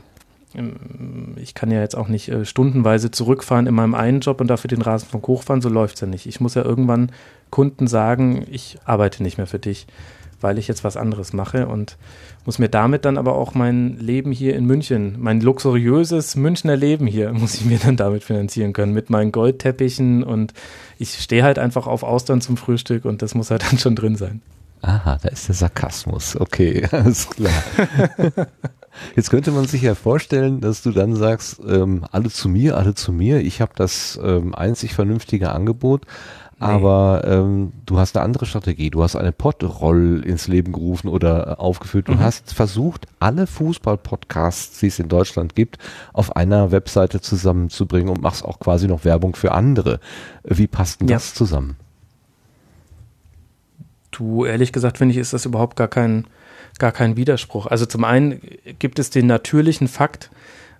ähm, 0.54 1.34
ich 1.36 1.54
kann 1.54 1.70
ja 1.70 1.80
jetzt 1.80 1.96
auch 1.96 2.08
nicht 2.08 2.28
äh, 2.28 2.44
stundenweise 2.44 3.10
zurückfahren 3.10 3.66
in 3.66 3.74
meinem 3.74 3.94
einen 3.94 4.20
Job 4.20 4.40
und 4.40 4.48
dafür 4.48 4.68
den 4.68 4.82
Rasenfunk 4.82 5.26
hochfahren, 5.26 5.62
so 5.62 5.68
läuft's 5.68 6.00
ja 6.00 6.06
nicht. 6.06 6.26
Ich 6.26 6.40
muss 6.40 6.54
ja 6.54 6.64
irgendwann 6.64 7.12
Kunden 7.50 7.86
sagen, 7.86 8.44
ich 8.50 8.78
arbeite 8.84 9.22
nicht 9.22 9.38
mehr 9.38 9.46
für 9.46 9.58
dich, 9.58 9.86
weil 10.40 10.58
ich 10.58 10.68
jetzt 10.68 10.84
was 10.84 10.96
anderes 10.96 11.32
mache 11.32 11.66
und 11.66 11.96
muss 12.44 12.58
mir 12.58 12.68
damit 12.68 13.04
dann 13.04 13.18
aber 13.18 13.34
auch 13.34 13.54
mein 13.54 13.98
Leben 13.98 14.30
hier 14.30 14.54
in 14.56 14.66
München, 14.66 15.16
mein 15.18 15.40
luxuriöses 15.40 16.36
Münchner 16.36 16.76
Leben 16.76 17.06
hier, 17.06 17.32
muss 17.34 17.54
ich 17.54 17.64
mir 17.64 17.78
dann 17.78 17.96
damit 17.96 18.24
finanzieren 18.24 18.72
können, 18.72 18.92
mit 18.92 19.10
meinen 19.10 19.32
Goldteppichen 19.32 20.22
und 20.22 20.52
ich 20.98 21.14
stehe 21.14 21.42
halt 21.42 21.58
einfach 21.58 21.86
auf 21.86 22.02
Austern 22.02 22.40
zum 22.40 22.56
Frühstück 22.56 23.04
und 23.04 23.22
das 23.22 23.34
muss 23.34 23.50
halt 23.50 23.64
dann 23.70 23.78
schon 23.78 23.96
drin 23.96 24.16
sein. 24.16 24.42
Aha, 24.86 25.18
da 25.20 25.28
ist 25.28 25.48
der 25.48 25.54
Sarkasmus. 25.54 26.36
Okay, 26.36 26.86
alles 26.90 27.28
klar. 27.28 27.52
Jetzt 29.14 29.28
könnte 29.28 29.50
man 29.50 29.66
sich 29.66 29.82
ja 29.82 29.94
vorstellen, 29.94 30.60
dass 30.62 30.82
du 30.82 30.90
dann 30.90 31.14
sagst, 31.16 31.60
ähm, 31.68 32.06
alle 32.12 32.30
zu 32.30 32.48
mir, 32.48 32.78
alle 32.78 32.94
zu 32.94 33.12
mir, 33.12 33.40
ich 33.40 33.60
habe 33.60 33.72
das 33.76 34.18
ähm, 34.22 34.54
einzig 34.54 34.94
vernünftige 34.94 35.50
Angebot, 35.50 36.06
Nee. 36.58 36.64
Aber 36.64 37.22
ähm, 37.26 37.72
du 37.84 37.98
hast 37.98 38.16
eine 38.16 38.24
andere 38.24 38.46
Strategie. 38.46 38.88
Du 38.88 39.02
hast 39.02 39.14
eine 39.14 39.32
Podroll 39.32 40.22
ins 40.24 40.48
Leben 40.48 40.72
gerufen 40.72 41.08
oder 41.08 41.48
äh, 41.48 41.50
aufgeführt. 41.60 42.08
Du 42.08 42.12
mhm. 42.12 42.20
hast 42.20 42.54
versucht, 42.54 43.06
alle 43.20 43.46
Fußball-Podcasts, 43.46 44.80
die 44.80 44.86
es 44.86 44.98
in 44.98 45.10
Deutschland 45.10 45.54
gibt, 45.54 45.76
auf 46.14 46.34
einer 46.34 46.70
Webseite 46.70 47.20
zusammenzubringen 47.20 48.08
und 48.08 48.22
machst 48.22 48.42
auch 48.42 48.58
quasi 48.58 48.88
noch 48.88 49.04
Werbung 49.04 49.36
für 49.36 49.52
andere. 49.52 50.00
Wie 50.44 50.66
passt 50.66 51.02
denn 51.02 51.08
ja. 51.08 51.16
das 51.16 51.34
zusammen? 51.34 51.76
Du, 54.16 54.44
ehrlich 54.44 54.72
gesagt, 54.72 54.98
finde 54.98 55.12
ich, 55.12 55.18
ist 55.18 55.32
das 55.32 55.44
überhaupt 55.44 55.76
gar 55.76 55.88
kein, 55.88 56.26
gar 56.78 56.92
kein 56.92 57.16
Widerspruch. 57.16 57.66
Also 57.66 57.86
zum 57.86 58.04
einen 58.04 58.40
gibt 58.78 58.98
es 58.98 59.10
den 59.10 59.26
natürlichen 59.26 59.88
Fakt, 59.88 60.30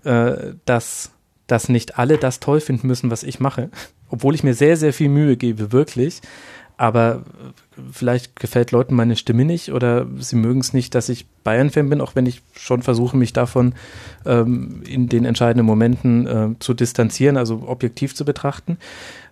äh, 0.05 0.55
dass 0.65 1.13
dass 1.47 1.69
nicht 1.69 1.97
alle 1.97 2.19
das 2.19 2.41
toll 2.41 2.61
finden 2.61 2.89
müssen, 2.89 3.09
was 3.09 3.23
ich 3.23 3.39
mache 3.39 3.71
obwohl 4.09 4.35
ich 4.35 4.45
mir 4.45 4.55
sehr, 4.55 4.77
sehr 4.77 4.93
viel 4.93 5.09
Mühe 5.09 5.37
gebe, 5.37 5.73
wirklich. 5.73 6.21
Aber 6.77 7.23
vielleicht 7.91 8.39
gefällt 8.39 8.71
Leuten 8.71 8.95
meine 8.95 9.17
Stimme 9.17 9.45
nicht 9.45 9.73
oder 9.73 10.07
sie 10.19 10.37
mögen 10.37 10.61
es 10.61 10.73
nicht, 10.73 10.95
dass 10.95 11.09
ich 11.09 11.27
Bayern-Fan 11.43 11.89
bin, 11.89 12.01
auch 12.01 12.15
wenn 12.15 12.27
ich 12.27 12.43
schon 12.55 12.83
versuche, 12.83 13.17
mich 13.17 13.33
davon 13.33 13.75
ähm, 14.27 14.83
in 14.87 15.09
den 15.09 15.25
entscheidenden 15.25 15.67
Momenten 15.67 16.27
äh, 16.27 16.59
zu 16.59 16.75
distanzieren, 16.75 17.37
also 17.37 17.65
objektiv 17.67 18.15
zu 18.15 18.25
betrachten. 18.25 18.79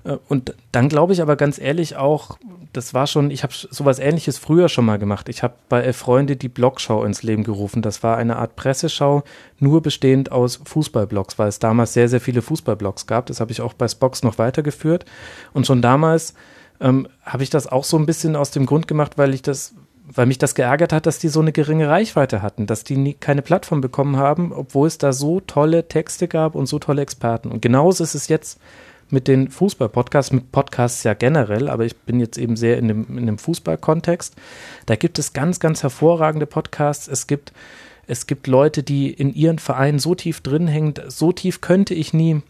Äh, 0.05 0.17
und 0.29 0.55
dann 0.73 0.89
glaube 0.89 1.13
ich 1.13 1.21
aber 1.21 1.37
ganz 1.37 1.59
ehrlich 1.59 1.97
auch, 1.97 2.39
das 2.73 2.95
war 2.95 3.07
schon, 3.07 3.31
ich 3.31 3.43
habe 3.43 3.53
sowas 3.53 3.99
ähnliches 3.99 4.39
früher 4.39 4.69
schon 4.69 4.85
mal 4.85 4.99
gemacht. 4.99 5.29
Ich 5.29 5.43
habe 5.43 5.55
bei 5.69 5.81
Elf 5.83 5.97
Freunde 5.97 6.37
die 6.37 6.49
Blogschau 6.49 7.05
ins 7.05 7.23
Leben 7.23 7.45
gerufen. 7.45 7.83
Das 7.83 8.03
war 8.03 8.17
eine 8.17 8.37
Art 8.37 8.57
Presseschau, 8.57 9.23
nur 9.59 9.83
bestehend 9.83 10.33
aus 10.33 10.61
Fußballblogs, 10.65 11.39
weil 11.39 11.49
es 11.49 11.59
damals 11.59 11.93
sehr, 11.93 12.09
sehr 12.09 12.21
viele 12.21 12.43
Fußballblogs 12.43 13.07
gab. 13.07 13.27
Das 13.27 13.41
habe 13.41 13.53
ich 13.53 13.61
auch 13.61 13.75
bei 13.75 13.89
Spox 13.89 14.23
noch 14.23 14.39
weitergeführt. 14.39 15.05
Und 15.53 15.67
schon 15.67 15.83
damals 15.83 16.35
ähm, 16.81 17.09
habe 17.25 17.43
ich 17.43 17.51
das 17.51 17.67
auch 17.67 17.85
so 17.85 17.97
ein 17.97 18.07
bisschen 18.07 18.37
aus 18.37 18.51
dem 18.51 18.67
Grund 18.67 18.89
gemacht, 18.89 19.17
weil 19.17 19.35
ich 19.35 19.43
das, 19.43 19.75
weil 20.07 20.27
mich 20.27 20.39
das 20.39 20.55
geärgert 20.55 20.93
hat, 20.93 21.07
dass 21.07 21.19
die 21.19 21.29
so 21.29 21.41
eine 21.41 21.53
geringe 21.53 21.89
Reichweite 21.89 22.43
hatten, 22.43 22.67
dass 22.67 22.85
die 22.85 22.97
nie, 22.97 23.15
keine 23.15 23.43
Plattform 23.43 23.81
bekommen 23.81 24.17
haben, 24.17 24.53
obwohl 24.53 24.87
es 24.87 24.99
da 24.99 25.13
so 25.13 25.41
tolle 25.41 25.89
Texte 25.89 26.29
gab 26.29 26.55
und 26.55 26.67
so 26.67 26.79
tolle 26.79 27.03
Experten. 27.03 27.51
Und 27.51 27.63
genauso 27.63 28.05
ist 28.05 28.15
es 28.15 28.29
jetzt 28.29 28.61
mit 29.11 29.29
den 29.29 29.51
Fußball-Podcasts, 29.51 30.33
mit 30.33 30.51
Podcasts 30.51 31.03
ja 31.05 31.15
generell, 31.15 31.69
aber 31.69 31.85
ich 31.85 31.97
bin 31.97 32.21
jetzt 32.21 32.39
eben 32.39 32.57
sehr 32.57 32.79
in 32.79 32.89
dem, 32.89 33.19
in 33.19 33.27
dem 33.27 33.39
Fußball-Kontext. 33.39 34.35
Da 34.87 34.97
gibt 34.97 35.19
es 35.19 35.33
ganz, 35.33 35.61
ganz 35.61 35.83
hervorragende 35.83 36.47
Podcasts. 36.47 37.07
Es 37.09 37.27
gibt, 37.27 37.53
es 38.07 38.27
gibt 38.27 38.47
Leute, 38.47 38.83
die 38.83 39.11
in 39.11 39.33
ihren 39.33 39.59
Vereinen 39.59 39.99
so 39.99 40.15
tief 40.15 40.41
drin 40.41 40.67
hängen, 40.67 40.95
so 41.09 41.33
tief 41.33 41.61
könnte 41.61 41.95
ich 41.95 42.13
nie 42.13 42.43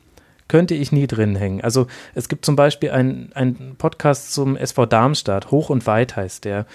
könnte 0.49 0.75
ich 0.75 0.93
nie 0.93 1.07
drin 1.07 1.37
hängen. 1.37 1.63
Also 1.63 1.87
es 2.15 2.29
gibt 2.29 2.45
zum 2.45 2.57
Beispiel 2.57 2.91
einen 2.91 3.77
Podcast 3.79 4.33
zum 4.33 4.57
SV 4.57 4.87
Darmstadt, 4.87 5.51
Hoch 5.51 5.71
und 5.71 5.87
Weit 5.87 6.17
heißt 6.17 6.45
der. 6.45 6.67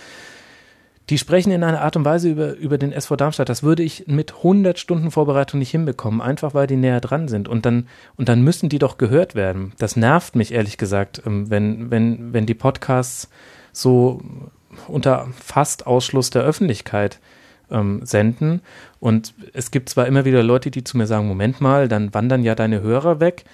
Die 1.10 1.18
sprechen 1.18 1.52
in 1.52 1.64
einer 1.64 1.82
Art 1.82 1.96
und 1.96 2.06
Weise 2.06 2.30
über, 2.30 2.54
über 2.54 2.78
den 2.78 2.92
SV 2.92 3.16
Darmstadt. 3.16 3.50
Das 3.50 3.64
würde 3.64 3.82
ich 3.82 4.06
mit 4.06 4.36
100 4.36 4.78
Stunden 4.78 5.10
Vorbereitung 5.10 5.60
nicht 5.60 5.72
hinbekommen, 5.72 6.22
einfach 6.22 6.54
weil 6.54 6.68
die 6.68 6.76
näher 6.76 7.02
dran 7.02 7.28
sind. 7.28 7.48
Und 7.48 7.66
dann, 7.66 7.88
und 8.16 8.30
dann 8.30 8.44
müssen 8.44 8.70
die 8.70 8.78
doch 8.78 8.98
gehört 9.00 9.34
werden. 9.34 9.74
Das 9.80 9.96
nervt 9.96 10.36
mich 10.36 10.54
ehrlich 10.54 10.78
gesagt, 10.78 11.24
ähm, 11.26 11.50
wenn, 11.50 11.90
wenn, 11.90 12.34
wenn 12.34 12.46
die 12.46 12.54
Podcasts 12.54 13.28
so 13.72 14.22
unter 14.88 15.28
fast 15.44 15.88
Ausschluss 15.88 16.30
der 16.30 16.44
Öffentlichkeit 16.44 17.20
ähm, 17.72 18.02
senden. 18.04 18.62
Und 19.00 19.34
es 19.54 19.72
gibt 19.72 19.90
zwar 19.90 20.08
immer 20.08 20.26
wieder 20.26 20.44
Leute, 20.44 20.72
die 20.72 20.84
zu 20.84 20.98
mir 20.98 21.08
sagen, 21.08 21.28
Moment 21.28 21.62
mal, 21.62 21.88
dann 21.88 22.14
wandern 22.14 22.44
ja 22.44 22.56
deine 22.56 22.82
Hörer 22.82 23.20
weg. 23.20 23.46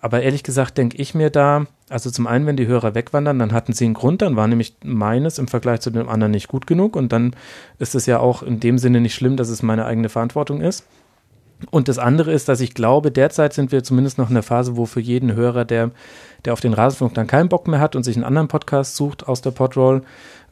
Aber 0.00 0.20
ehrlich 0.20 0.42
gesagt 0.42 0.78
denke 0.78 0.96
ich 0.96 1.14
mir 1.14 1.30
da, 1.30 1.66
also 1.88 2.10
zum 2.10 2.26
einen, 2.26 2.44
wenn 2.44 2.56
die 2.56 2.66
Hörer 2.66 2.96
wegwandern, 2.96 3.38
dann 3.38 3.52
hatten 3.52 3.72
sie 3.72 3.84
einen 3.84 3.94
Grund, 3.94 4.20
dann 4.20 4.34
war 4.34 4.48
nämlich 4.48 4.74
meines 4.82 5.38
im 5.38 5.46
Vergleich 5.46 5.80
zu 5.80 5.90
dem 5.90 6.08
anderen 6.08 6.32
nicht 6.32 6.48
gut 6.48 6.66
genug 6.66 6.96
und 6.96 7.12
dann 7.12 7.36
ist 7.78 7.94
es 7.94 8.06
ja 8.06 8.18
auch 8.18 8.42
in 8.42 8.58
dem 8.58 8.78
Sinne 8.78 9.00
nicht 9.00 9.14
schlimm, 9.14 9.36
dass 9.36 9.48
es 9.48 9.62
meine 9.62 9.86
eigene 9.86 10.08
Verantwortung 10.08 10.60
ist. 10.60 10.84
Und 11.70 11.88
das 11.88 11.98
andere 11.98 12.32
ist, 12.32 12.48
dass 12.48 12.60
ich 12.60 12.74
glaube, 12.74 13.10
derzeit 13.10 13.52
sind 13.52 13.72
wir 13.72 13.82
zumindest 13.82 14.18
noch 14.18 14.28
in 14.28 14.34
der 14.34 14.42
Phase, 14.42 14.76
wo 14.76 14.86
für 14.86 15.00
jeden 15.00 15.34
Hörer, 15.34 15.64
der, 15.64 15.90
der 16.44 16.52
auf 16.52 16.60
den 16.60 16.74
Rasenfunk 16.74 17.14
dann 17.14 17.26
keinen 17.26 17.48
Bock 17.48 17.68
mehr 17.68 17.80
hat 17.80 17.96
und 17.96 18.02
sich 18.02 18.16
einen 18.16 18.24
anderen 18.24 18.48
Podcast 18.48 18.96
sucht 18.96 19.28
aus 19.28 19.42
der 19.42 19.52
Podroll, 19.52 20.02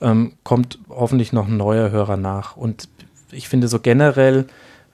ähm, 0.01 0.33
kommt 0.45 0.79
hoffentlich 0.89 1.33
noch 1.33 1.49
ein 1.49 1.57
neuer 1.57 1.91
Hörer 1.91 2.17
nach. 2.17 2.57
Und 2.57 2.89
ich 3.33 3.49
finde, 3.49 3.69
so 3.69 3.81
generell 3.81 4.47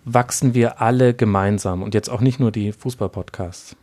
wachsen 0.04 0.54
wir 0.54 0.80
alle 0.80 1.14
gemeinsam 1.14 1.82
und 1.82 1.94
jetzt 1.94 2.08
auch 2.08 2.20
nicht 2.20 2.40
nur 2.40 2.52
die 2.52 2.72
Fußball-Podcasts. 2.72 3.76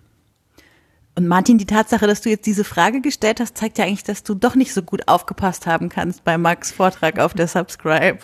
Und 1.16 1.28
Martin, 1.28 1.60
die 1.60 1.66
Tatsache, 1.66 2.08
dass 2.08 2.22
du 2.22 2.30
jetzt 2.30 2.48
diese 2.48 2.64
Frage 2.64 3.02
gestellt 3.02 3.40
hast, 3.40 3.56
zeigt 3.58 3.78
ja 3.78 3.86
eigentlich, 3.86 4.04
dass 4.04 4.24
du 4.24 4.34
doch 4.34 4.56
nicht 4.56 4.74
so 4.74 4.82
gut 4.82 5.08
aufgepasst 5.08 5.68
haben 5.68 5.90
kannst 5.90 6.24
bei 6.24 6.38
Max 6.38 6.72
Vortrag 6.72 7.20
auf 7.20 7.34
der 7.34 7.48
Subscribe. 7.48 8.18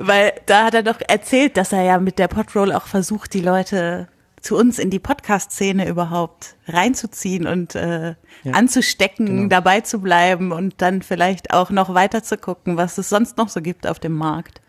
Weil 0.00 0.32
da 0.46 0.64
hat 0.64 0.74
er 0.74 0.82
doch 0.82 1.00
erzählt, 1.06 1.56
dass 1.56 1.72
er 1.72 1.82
ja 1.82 1.98
mit 1.98 2.18
der 2.18 2.28
Podroll 2.28 2.72
auch 2.72 2.86
versucht, 2.86 3.34
die 3.34 3.40
Leute 3.40 4.08
zu 4.40 4.56
uns 4.56 4.78
in 4.78 4.90
die 4.90 4.98
Podcast-Szene 4.98 5.88
überhaupt 5.88 6.54
reinzuziehen 6.66 7.46
und 7.46 7.74
äh, 7.74 8.14
ja, 8.44 8.52
anzustecken, 8.52 9.26
genau. 9.26 9.48
dabei 9.48 9.80
zu 9.80 10.00
bleiben 10.00 10.52
und 10.52 10.74
dann 10.78 11.02
vielleicht 11.02 11.52
auch 11.52 11.70
noch 11.70 11.92
weiter 11.94 12.22
zu 12.22 12.36
gucken, 12.36 12.76
was 12.76 12.98
es 12.98 13.08
sonst 13.08 13.36
noch 13.36 13.48
so 13.48 13.60
gibt 13.60 13.86
auf 13.86 13.98
dem 13.98 14.12
Markt. 14.12 14.60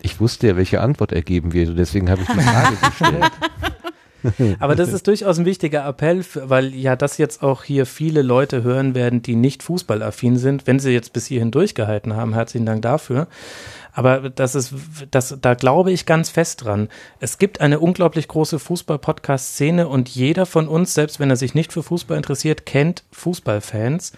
Ich 0.00 0.20
wusste 0.20 0.48
ja, 0.48 0.56
welche 0.56 0.80
Antwort 0.80 1.12
er 1.12 1.22
geben 1.22 1.52
wird, 1.52 1.78
deswegen 1.78 2.10
habe 2.10 2.22
ich 2.22 2.28
die 2.28 2.40
Frage 2.40 2.76
gestellt. 2.98 3.32
Aber 4.60 4.76
das 4.76 4.92
ist 4.92 5.06
durchaus 5.06 5.38
ein 5.38 5.44
wichtiger 5.44 5.84
Appell, 5.86 6.24
weil 6.34 6.74
ja 6.74 6.96
das 6.96 7.18
jetzt 7.18 7.42
auch 7.42 7.64
hier 7.64 7.86
viele 7.86 8.22
Leute 8.22 8.62
hören 8.62 8.94
werden, 8.94 9.22
die 9.22 9.34
nicht 9.34 9.62
fußballaffin 9.62 10.36
sind. 10.36 10.66
Wenn 10.66 10.78
sie 10.78 10.90
jetzt 10.90 11.12
bis 11.12 11.26
hierhin 11.26 11.50
durchgehalten 11.50 12.14
haben, 12.14 12.34
herzlichen 12.34 12.66
Dank 12.66 12.82
dafür. 12.82 13.26
Aber 13.92 14.30
das 14.30 14.54
ist, 14.54 14.74
das, 15.10 15.36
da 15.40 15.54
glaube 15.54 15.92
ich 15.92 16.06
ganz 16.06 16.30
fest 16.30 16.64
dran. 16.64 16.88
Es 17.20 17.38
gibt 17.38 17.60
eine 17.60 17.78
unglaublich 17.78 18.26
große 18.26 18.58
Fußball-Podcast-Szene 18.58 19.86
und 19.86 20.08
jeder 20.08 20.46
von 20.46 20.66
uns, 20.66 20.94
selbst 20.94 21.20
wenn 21.20 21.30
er 21.30 21.36
sich 21.36 21.54
nicht 21.54 21.72
für 21.72 21.82
Fußball 21.82 22.16
interessiert, 22.16 22.64
kennt 22.64 23.04
Fußballfans. 23.12 24.12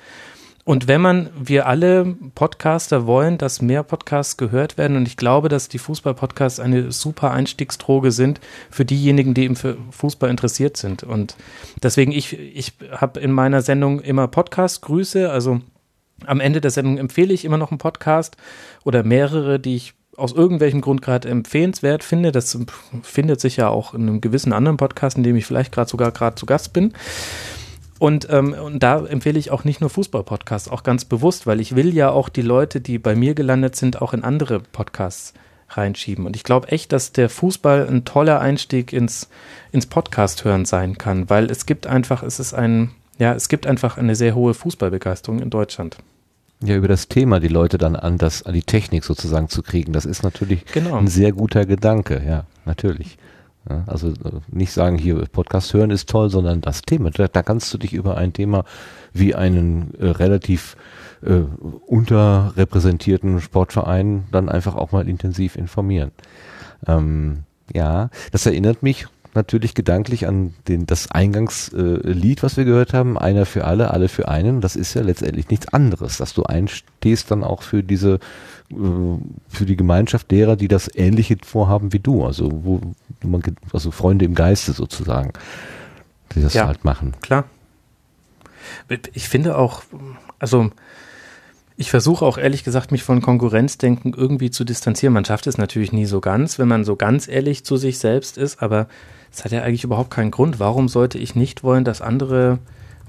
Und 0.67 0.89
wenn 0.89 1.03
man, 1.03 1.29
wir 1.39 1.67
alle 1.67 2.17
Podcaster 2.35 3.07
wollen, 3.07 3.37
dass 3.37 3.61
mehr 3.61 3.83
Podcasts 3.83 4.39
gehört 4.39 4.79
werden 4.79 4.97
und 4.97 5.07
ich 5.07 5.19
glaube, 5.19 5.51
dass 5.51 5.69
die 5.69 5.79
Fußball-Podcasts 5.79 6.59
eine 6.59 6.91
super 6.91 7.33
Einstiegsdroge 7.33 8.13
sind 8.13 8.41
für 8.71 8.87
diejenigen, 8.87 9.35
die 9.35 9.45
eben 9.45 9.57
für 9.57 9.77
Fußball 9.91 10.31
interessiert 10.31 10.79
sind. 10.79 11.03
Und 11.03 11.37
deswegen, 11.83 12.13
ich, 12.13 12.39
ich 12.39 12.73
habe 12.93 13.21
in 13.21 13.31
meiner 13.31 13.61
Sendung 13.61 14.01
immer 14.01 14.27
Podcast-Grüße, 14.27 15.31
also 15.31 15.61
am 16.27 16.41
Ende 16.41 16.61
der 16.61 16.71
Sendung 16.71 16.99
empfehle 16.99 17.35
ich 17.35 17.45
immer 17.45 17.59
noch 17.59 17.71
einen 17.71 17.79
Podcast 17.79 18.37
oder 18.85 19.03
mehrere, 19.03 19.59
die 19.59 19.77
ich 19.77 19.95
aus 20.17 20.33
irgendwelchem 20.33 20.81
Grund 20.81 21.03
gerade 21.03 21.29
empfehlenswert 21.29 22.05
finde. 22.05 22.33
Das 22.33 22.57
findet 23.03 23.41
sich 23.41 23.57
ja 23.57 23.69
auch 23.69 23.95
in 23.95 24.03
einem 24.03 24.21
gewissen 24.21 24.53
anderen 24.53 24.77
Podcast, 24.77 25.17
in 25.17 25.25
dem 25.25 25.37
ich 25.37 25.47
vielleicht 25.47 25.73
gerade 25.73 25.91
sogar 25.91 26.13
gerade 26.13 26.37
zu 26.37 26.47
Gast 26.47 26.73
bin. 26.73 26.93
Und, 27.99 28.29
ähm, 28.31 28.53
und 28.53 28.83
da 28.83 29.05
empfehle 29.05 29.39
ich 29.39 29.51
auch 29.51 29.65
nicht 29.65 29.81
nur 29.81 29.91
Fußball-Podcasts, 29.91 30.69
auch 30.69 30.83
ganz 30.83 31.05
bewusst, 31.05 31.47
weil 31.47 31.61
ich 31.61 31.77
will 31.77 31.95
ja 31.95 32.11
auch 32.11 32.29
die 32.29 32.43
Leute, 32.43 32.81
die 32.81 32.99
bei 32.99 33.15
mir 33.15 33.35
gelandet 33.35 33.77
sind, 33.77 34.03
auch 34.03 34.13
in 34.13 34.25
andere 34.25 34.61
Podcasts 34.61 35.33
reinschieben. 35.71 36.27
Und 36.27 36.37
ich 36.37 36.45
glaube 36.45 36.69
echt, 36.69 36.93
dass 36.93 37.13
der 37.13 37.29
Fußball 37.29 37.87
ein 37.89 38.05
toller 38.05 38.41
Einstieg 38.41 38.93
ins, 38.93 39.29
ins 39.73 39.87
Podcast-Hören 39.87 40.65
sein 40.65 40.99
kann, 40.99 41.31
weil 41.31 41.51
es 41.51 41.67
gibt 41.67 41.87
einfach, 41.87 42.23
es 42.23 42.41
ist 42.41 42.53
ein, 42.53 42.91
ja, 43.19 43.35
es 43.35 43.49
gibt 43.49 43.67
einfach 43.67 43.97
eine 43.99 44.15
sehr 44.15 44.35
hohe 44.35 44.55
Fußballbegeisterung 44.55 45.41
in 45.41 45.51
Deutschland. 45.51 45.97
Ja, 46.63 46.77
über 46.77 46.89
das 46.89 47.09
Thema 47.09 47.41
die 47.41 47.49
Leute 47.49 47.79
dann 47.79 47.97
an 47.97 48.17
das, 48.19 48.45
an 48.45 48.55
die 48.55 48.63
Technik 48.63 49.05
sozusagen 49.05 49.49
zu 49.49 49.63
kriegen, 49.63 49.93
das 49.93 50.07
ist 50.07 50.23
natürlich 50.23 50.65
genau. 50.67 50.97
ein 50.97 51.09
sehr 51.09 51.33
guter 51.33 51.67
Gedanke, 51.67 52.23
ja, 52.27 52.45
natürlich. 52.65 53.19
Ja, 53.69 53.85
also 53.87 54.09
äh, 54.09 54.41
nicht 54.51 54.73
sagen, 54.73 54.99
hier 54.99 55.25
Podcast 55.33 55.73
hören 55.73 55.91
ist 55.91 56.09
toll, 56.09 56.29
sondern 56.29 56.61
das 56.61 56.83
Thema. 56.83 57.11
Da, 57.11 57.29
da 57.29 57.43
kannst 57.43 57.73
du 57.73 57.79
dich 57.79 57.95
über 57.95 58.17
ein 58.17 58.33
Thema 58.33 58.65
wie 59.13 59.35
einen 59.35 59.95
äh, 59.99 60.07
relativ 60.07 60.77
äh, 61.23 61.41
unterrepräsentierten 61.87 63.41
Sportverein 63.41 64.25
dann 64.31 64.51
einfach 64.51 64.75
auch 64.75 64.93
mal 64.93 65.09
intensiv 65.09 65.57
informieren. 65.57 66.13
Ähm, 66.87 67.45
ja, 67.73 68.11
das 68.33 68.45
erinnert 68.45 68.83
mich 68.83 69.07
natürlich 69.37 69.75
gedanklich 69.75 70.27
an 70.27 70.55
den, 70.69 70.87
das 70.87 71.11
Eingangslied, 71.11 72.39
äh, 72.39 72.43
was 72.43 72.57
wir 72.57 72.65
gehört 72.65 72.95
haben, 72.95 73.19
einer 73.19 73.47
für 73.47 73.65
alle, 73.65 73.91
alle 73.91 74.09
für 74.09 74.29
einen. 74.29 74.61
Das 74.61 74.77
ist 74.77 74.95
ja 74.95 75.03
letztendlich 75.03 75.49
nichts 75.49 75.69
anderes, 75.69 76.17
dass 76.19 76.35
du 76.35 76.45
einstehst 76.45 77.31
dann 77.31 77.45
auch 77.45 77.63
für 77.63 77.83
diese, 77.83 78.15
äh, 78.71 78.77
für 79.49 79.67
die 79.67 79.77
Gemeinschaft 79.77 80.31
derer, 80.31 80.57
die 80.57 80.69
das 80.69 80.91
Ähnliche 80.95 81.37
vorhaben 81.45 81.93
wie 81.93 82.01
du. 82.01 82.25
Also, 82.25 82.51
wo 82.65 82.81
man, 83.23 83.43
also 83.73 83.91
Freunde 83.91 84.25
im 84.25 84.35
Geiste 84.35 84.73
sozusagen, 84.73 85.33
die 86.35 86.43
das 86.43 86.55
ja, 86.55 86.67
halt 86.67 86.85
machen. 86.85 87.15
Klar. 87.21 87.45
Ich 89.13 89.29
finde 89.29 89.59
auch, 89.59 89.83
also, 90.39 90.71
ich 91.77 91.91
versuche 91.91 92.25
auch 92.25 92.39
ehrlich 92.39 92.65
gesagt, 92.65 92.93
mich 92.93 93.03
von 93.03 93.21
Konkurrenzdenken 93.21 94.15
irgendwie 94.15 94.51
zu 94.51 94.65
distanzieren. 94.65 95.13
Man 95.13 95.25
schafft 95.25 95.47
es 95.47 95.59
natürlich 95.59 95.93
nie 95.93 96.07
so 96.07 96.21
ganz, 96.21 96.59
wenn 96.59 96.69
man 96.69 96.85
so 96.85 96.97
ganz 96.97 97.27
ehrlich 97.27 97.65
zu 97.65 97.77
sich 97.77 97.99
selbst 97.99 98.39
ist, 98.39 98.63
aber 98.63 98.89
es 99.35 99.45
hat 99.45 99.53
ja 99.53 99.63
eigentlich 99.63 99.85
überhaupt 99.85 100.11
keinen 100.11 100.31
Grund. 100.31 100.61
Warum 100.61 100.89
sollte 100.89 101.19
ich 101.19 101.35
nicht 101.35 101.65
wollen, 101.65 101.85
dass 101.85 102.01
andere 102.01 102.59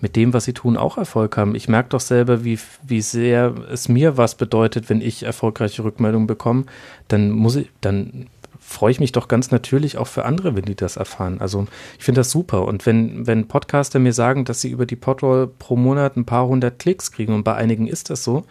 mit 0.01 0.15
dem, 0.15 0.33
was 0.33 0.45
sie 0.45 0.53
tun, 0.53 0.75
auch 0.75 0.97
Erfolg 0.97 1.37
haben? 1.37 1.53
Ich 1.53 1.69
merke 1.69 1.89
doch 1.89 1.99
selber, 1.99 2.43
wie, 2.43 2.57
wie 2.83 3.01
sehr 3.01 3.53
es 3.71 3.87
mir 3.89 4.17
was 4.17 4.35
bedeutet, 4.35 4.89
wenn 4.89 5.01
ich 5.01 5.23
erfolgreiche 5.23 5.83
Rückmeldungen 5.83 6.27
bekomme. 6.27 6.65
Dann 7.07 7.29
muss 7.29 7.57
ich, 7.57 7.69
dann 7.79 8.27
freue 8.59 8.89
ich 8.89 8.99
mich 8.99 9.11
doch 9.11 9.27
ganz 9.27 9.51
natürlich 9.51 9.99
auch 9.99 10.07
für 10.07 10.25
andere, 10.25 10.55
wenn 10.55 10.65
die 10.65 10.75
das 10.75 10.97
erfahren. 10.97 11.39
Also 11.39 11.67
ich 11.99 12.03
finde 12.03 12.21
das 12.21 12.31
super. 12.31 12.65
Und 12.65 12.87
wenn, 12.87 13.27
wenn 13.27 13.47
Podcaster 13.47 13.99
mir 13.99 14.13
sagen, 14.13 14.45
dass 14.45 14.61
sie 14.61 14.71
über 14.71 14.87
die 14.87 14.95
Podroll 14.95 15.47
pro 15.47 15.75
Monat 15.75 16.17
ein 16.17 16.25
paar 16.25 16.47
hundert 16.47 16.79
Klicks 16.79 17.11
kriegen 17.11 17.33
und 17.33 17.43
bei 17.43 17.53
einigen 17.53 17.85
ist 17.85 18.09
das 18.09 18.23
so, 18.23 18.45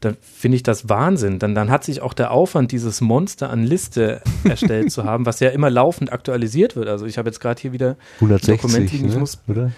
dann 0.00 0.16
finde 0.20 0.56
ich 0.56 0.62
das 0.62 0.88
Wahnsinn. 0.88 1.38
Dann, 1.38 1.54
dann 1.54 1.70
hat 1.70 1.84
sich 1.84 2.02
auch 2.02 2.14
der 2.14 2.30
Aufwand, 2.30 2.72
dieses 2.72 3.00
Monster 3.00 3.50
an 3.50 3.64
Liste 3.64 4.20
erstellt 4.44 4.92
zu 4.92 5.04
haben, 5.04 5.26
was 5.26 5.40
ja 5.40 5.50
immer 5.50 5.70
laufend 5.70 6.12
aktualisiert 6.12 6.76
wird. 6.76 6.88
Also 6.88 7.06
ich 7.06 7.18
habe 7.18 7.28
jetzt 7.28 7.40
gerade 7.40 7.60
hier 7.60 7.72
wieder 7.72 7.96
160, 8.16 8.60
Dokumente. 8.60 8.96
Ich 8.96 9.02
ne? 9.02 9.18
muss, 9.18 9.38
oder? 9.48 9.72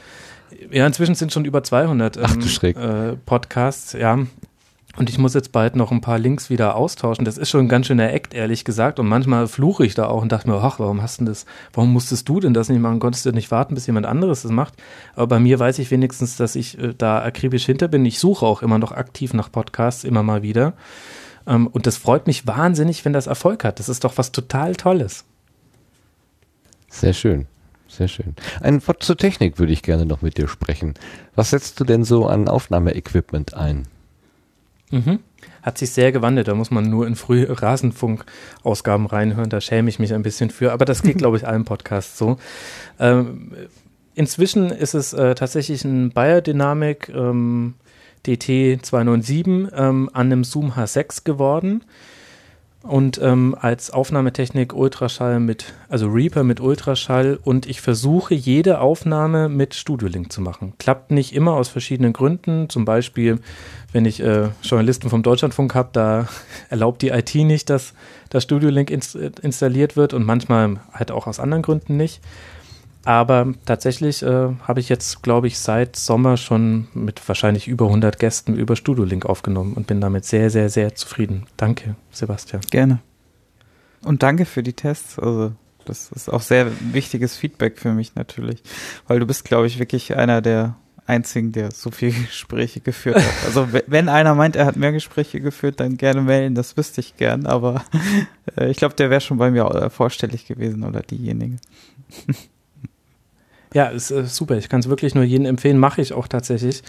Ja, 0.71 0.87
inzwischen 0.87 1.15
sind 1.15 1.33
schon 1.33 1.45
über 1.45 1.63
200 1.63 2.19
Ach, 2.19 2.37
du 2.37 2.67
ähm, 2.67 3.13
äh, 3.13 3.17
Podcasts. 3.25 3.93
Ja, 3.93 4.19
und 4.97 5.09
ich 5.09 5.19
muss 5.19 5.35
jetzt 5.35 5.53
bald 5.53 5.77
noch 5.77 5.93
ein 5.93 6.01
paar 6.01 6.19
Links 6.19 6.51
wieder 6.51 6.75
austauschen. 6.75 7.25
Das 7.25 7.39
ist 7.39 7.49
schon 7.49 7.61
ein 7.61 7.69
ganz 7.69 7.87
schöner 7.87 8.13
Act, 8.13 8.35
ehrlich 8.35 8.65
gesagt. 8.65 8.99
Und 8.99 9.07
manchmal 9.07 9.47
fluche 9.47 9.87
ich 9.87 9.95
da 9.95 10.07
auch 10.07 10.23
und 10.23 10.33
dachte 10.33 10.49
mir, 10.49 10.57
ach, 10.57 10.81
warum 10.81 11.01
hast 11.01 11.21
du 11.21 11.27
das, 11.27 11.47
warum 11.73 11.93
musstest 11.93 12.29
du 12.29 12.41
denn 12.41 12.55
das 12.55 12.69
nicht 12.69 12.81
machen? 12.81 12.99
Konntest 12.99 13.25
du 13.25 13.31
nicht 13.31 13.51
warten, 13.51 13.75
bis 13.75 13.87
jemand 13.87 14.07
anderes 14.07 14.43
das 14.43 14.51
macht? 14.51 14.75
Aber 15.15 15.29
bei 15.29 15.39
mir 15.39 15.59
weiß 15.59 15.79
ich 15.79 15.91
wenigstens, 15.91 16.37
dass 16.37 16.57
ich 16.57 16.79
äh, 16.79 16.93
da 16.97 17.23
akribisch 17.23 17.67
hinter 17.67 17.87
bin. 17.89 18.05
Ich 18.05 18.19
suche 18.19 18.45
auch 18.45 18.63
immer 18.63 18.79
noch 18.79 18.93
aktiv 18.93 19.33
nach 19.33 19.51
Podcasts, 19.51 20.03
immer 20.03 20.25
mal 20.25 20.43
wieder. 20.43 20.75
Ähm, 21.47 21.69
und 21.69 21.87
das 21.87 21.97
freut 21.97 22.27
mich 22.27 22.47
wahnsinnig, 22.47 23.05
wenn 23.05 23.13
das 23.13 23.29
Erfolg 23.29 23.65
hat. 23.65 23.79
Das 23.79 23.89
ist 23.89 24.03
doch 24.03 24.19
was 24.19 24.33
total 24.33 24.75
Tolles. 24.75 25.25
Sehr 26.89 27.13
schön. 27.13 27.47
Sehr 27.87 28.09
schön. 28.09 28.35
Ein 28.61 28.87
Wort 28.87 29.03
zur 29.03 29.17
Technik 29.17 29.59
würde 29.59 29.73
ich 29.73 29.83
gerne 29.83 30.07
noch 30.07 30.23
mit 30.23 30.37
dir 30.37 30.47
sprechen. 30.47 30.95
Was 31.35 31.51
setzt 31.51 31.79
du 31.81 31.85
denn 31.85 32.05
so 32.05 32.27
an 32.27 32.49
Aufnahmeequipment 32.49 33.55
ein? 33.55 33.87
Mhm. 34.91 35.21
Hat 35.63 35.79
sich 35.79 35.91
sehr 35.91 36.13
gewandelt. 36.13 36.49
Da 36.49 36.55
muss 36.55 36.71
man 36.71 36.89
nur 36.89 37.07
in 37.07 37.17
frühe 37.17 37.47
Rasenfunk-Ausgaben 37.49 39.07
reinhören. 39.07 39.51
Da 39.51 39.61
schäme 39.61 39.89
ich 39.89 39.99
mich 39.99 40.13
ein 40.15 40.23
bisschen 40.23 40.51
für. 40.51 40.73
Aber 40.73 40.85
das 40.85 41.03
geht, 41.03 41.19
glaube 41.19 41.37
ich, 41.37 41.47
allen 41.47 41.65
Podcasts 41.65 42.19
so. 42.19 42.39
Ähm, 42.99 43.53
inzwischen 44.15 44.71
ist 44.71 44.95
es 44.95 45.13
äh, 45.13 45.35
tatsächlich 45.35 45.85
ein 45.85 46.11
Bayer 46.11 46.41
Dynamic 46.41 47.11
ähm, 47.15 47.75
DT 48.27 48.85
297 48.85 49.73
ähm, 49.77 50.11
an 50.13 50.27
einem 50.27 50.45
Zoom 50.45 50.73
H6 50.73 51.25
geworden 51.25 51.85
und 52.83 53.21
ähm, 53.23 53.55
als 53.61 53.91
Aufnahmetechnik 53.91 54.75
Ultraschall 54.75 55.39
mit, 55.39 55.75
also 55.91 56.09
Reaper 56.09 56.45
mit 56.45 56.61
Ultraschall 56.61 57.39
und 57.43 57.67
ich 57.67 57.83
versuche 57.83 58.35
jede 58.35 58.81
Aufnahme 58.81 59.51
mit 59.51 59.75
Studio 59.75 60.09
Link 60.09 60.33
zu 60.33 60.41
machen. 60.41 60.73
Klappt 60.79 61.11
nicht 61.11 61.35
immer 61.35 61.53
aus 61.53 61.69
verschiedenen 61.69 62.15
Gründen. 62.15 62.71
Zum 62.71 62.87
Beispiel, 62.87 63.39
wenn 63.93 64.07
ich 64.07 64.23
äh, 64.23 64.49
Journalisten 64.63 65.11
vom 65.11 65.23
Deutschlandfunk 65.23 65.75
habe, 65.75 65.91
da 65.93 66.29
erlaubt 66.71 67.03
die 67.03 67.09
IT 67.09 67.35
nicht, 67.35 67.69
dass 67.69 67.93
das 68.31 68.45
Studio 68.45 68.71
Link 68.71 68.91
ins, 68.91 69.15
installiert 69.15 69.97
wird 69.97 70.15
und 70.15 70.25
manchmal 70.25 70.81
halt 70.93 71.11
auch 71.11 71.27
aus 71.27 71.39
anderen 71.39 71.63
Gründen 71.63 71.99
nicht. 71.99 72.23
Aber 73.05 73.55
tatsächlich 73.65 74.23
äh, 74.23 74.49
habe 74.63 74.81
ich 74.81 74.89
jetzt, 74.89 75.23
glaube 75.23 75.47
ich, 75.47 75.59
seit 75.59 75.97
Sommer 75.97 76.37
schon 76.37 76.89
mit 76.93 77.27
wahrscheinlich 77.27 77.67
über 77.67 77.87
100 77.87 78.19
Gästen 78.19 78.55
über 78.55 78.77
Studio 78.77 79.05
Link 79.05 79.25
aufgenommen 79.25 79.73
und 79.75 79.87
bin 79.87 80.01
damit 80.01 80.27
sehr, 80.27 80.51
sehr, 80.51 80.69
sehr 80.69 80.95
zufrieden. 80.95 81.47
Danke, 81.57 81.97
Sebastian. 82.11 82.63
Gerne. 82.71 83.01
Und 84.05 84.23
danke 84.23 84.45
für 84.45 84.63
die 84.63 84.75
Tests. 84.75 85.19
Also, 85.19 85.53
das 85.87 86.13
ist 86.13 86.29
auch 86.29 86.43
sehr 86.43 86.71
wichtiges 86.93 87.37
Feedback 87.37 87.79
für 87.79 87.93
mich 87.93 88.15
natürlich, 88.15 88.63
weil 89.07 89.19
du 89.19 89.27
bist, 89.27 89.45
glaube 89.45 89.67
ich, 89.67 89.79
wirklich 89.79 90.15
einer 90.17 90.43
der 90.43 90.77
einzigen, 91.07 91.53
der 91.53 91.71
so 91.73 91.91
viele 91.91 92.13
Gespräche 92.27 92.81
geführt 92.81 93.17
hat. 93.17 93.25
Also 93.47 93.69
wenn 93.87 94.09
einer 94.09 94.35
meint, 94.35 94.57
er 94.57 94.67
hat 94.67 94.77
mehr 94.77 94.93
Gespräche 94.93 95.41
geführt, 95.41 95.81
dann 95.81 95.97
gerne 95.97 96.23
melden, 96.23 96.55
das 96.55 96.77
wüsste 96.77 97.01
ich 97.01 97.17
gern, 97.17 97.47
aber 97.47 97.85
äh, 98.57 98.71
ich 98.71 98.77
glaube, 98.77 98.95
der 98.95 99.11
wäre 99.11 99.21
schon 99.21 99.39
bei 99.39 99.51
mir 99.51 99.65
äh, 99.65 99.91
vorstellig 99.91 100.47
gewesen 100.47 100.85
oder 100.85 101.01
diejenige. 101.01 101.57
Ja, 103.73 103.87
ist 103.87 104.11
äh, 104.11 104.25
super. 104.25 104.57
Ich 104.57 104.69
kann 104.69 104.81
es 104.81 104.89
wirklich 104.89 105.15
nur 105.15 105.25
jedem 105.25 105.47
empfehlen. 105.47 105.79
Mache 105.79 106.01
ich 106.01 106.13
auch 106.13 106.29
tatsächlich. 106.29 106.83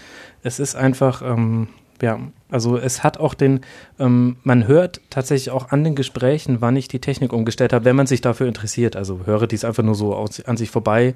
Es 0.43 0.59
ist 0.59 0.75
einfach, 0.75 1.21
ähm, 1.21 1.67
ja, 2.01 2.19
also 2.49 2.77
es 2.77 3.03
hat 3.03 3.19
auch 3.19 3.33
den, 3.33 3.61
ähm, 3.99 4.37
man 4.43 4.67
hört 4.67 5.01
tatsächlich 5.09 5.51
auch 5.51 5.69
an 5.69 5.83
den 5.83 5.95
Gesprächen, 5.95 6.57
wann 6.59 6.75
ich 6.75 6.87
die 6.87 6.99
Technik 6.99 7.33
umgestellt 7.33 7.73
habe, 7.73 7.85
wenn 7.85 7.95
man 7.95 8.07
sich 8.07 8.21
dafür 8.21 8.47
interessiert. 8.47 8.95
Also 8.95 9.21
höre 9.25 9.47
dies 9.47 9.63
einfach 9.63 9.83
nur 9.83 9.95
so 9.95 10.15
aus, 10.15 10.43
an 10.45 10.57
sich 10.57 10.71
vorbei 10.71 11.13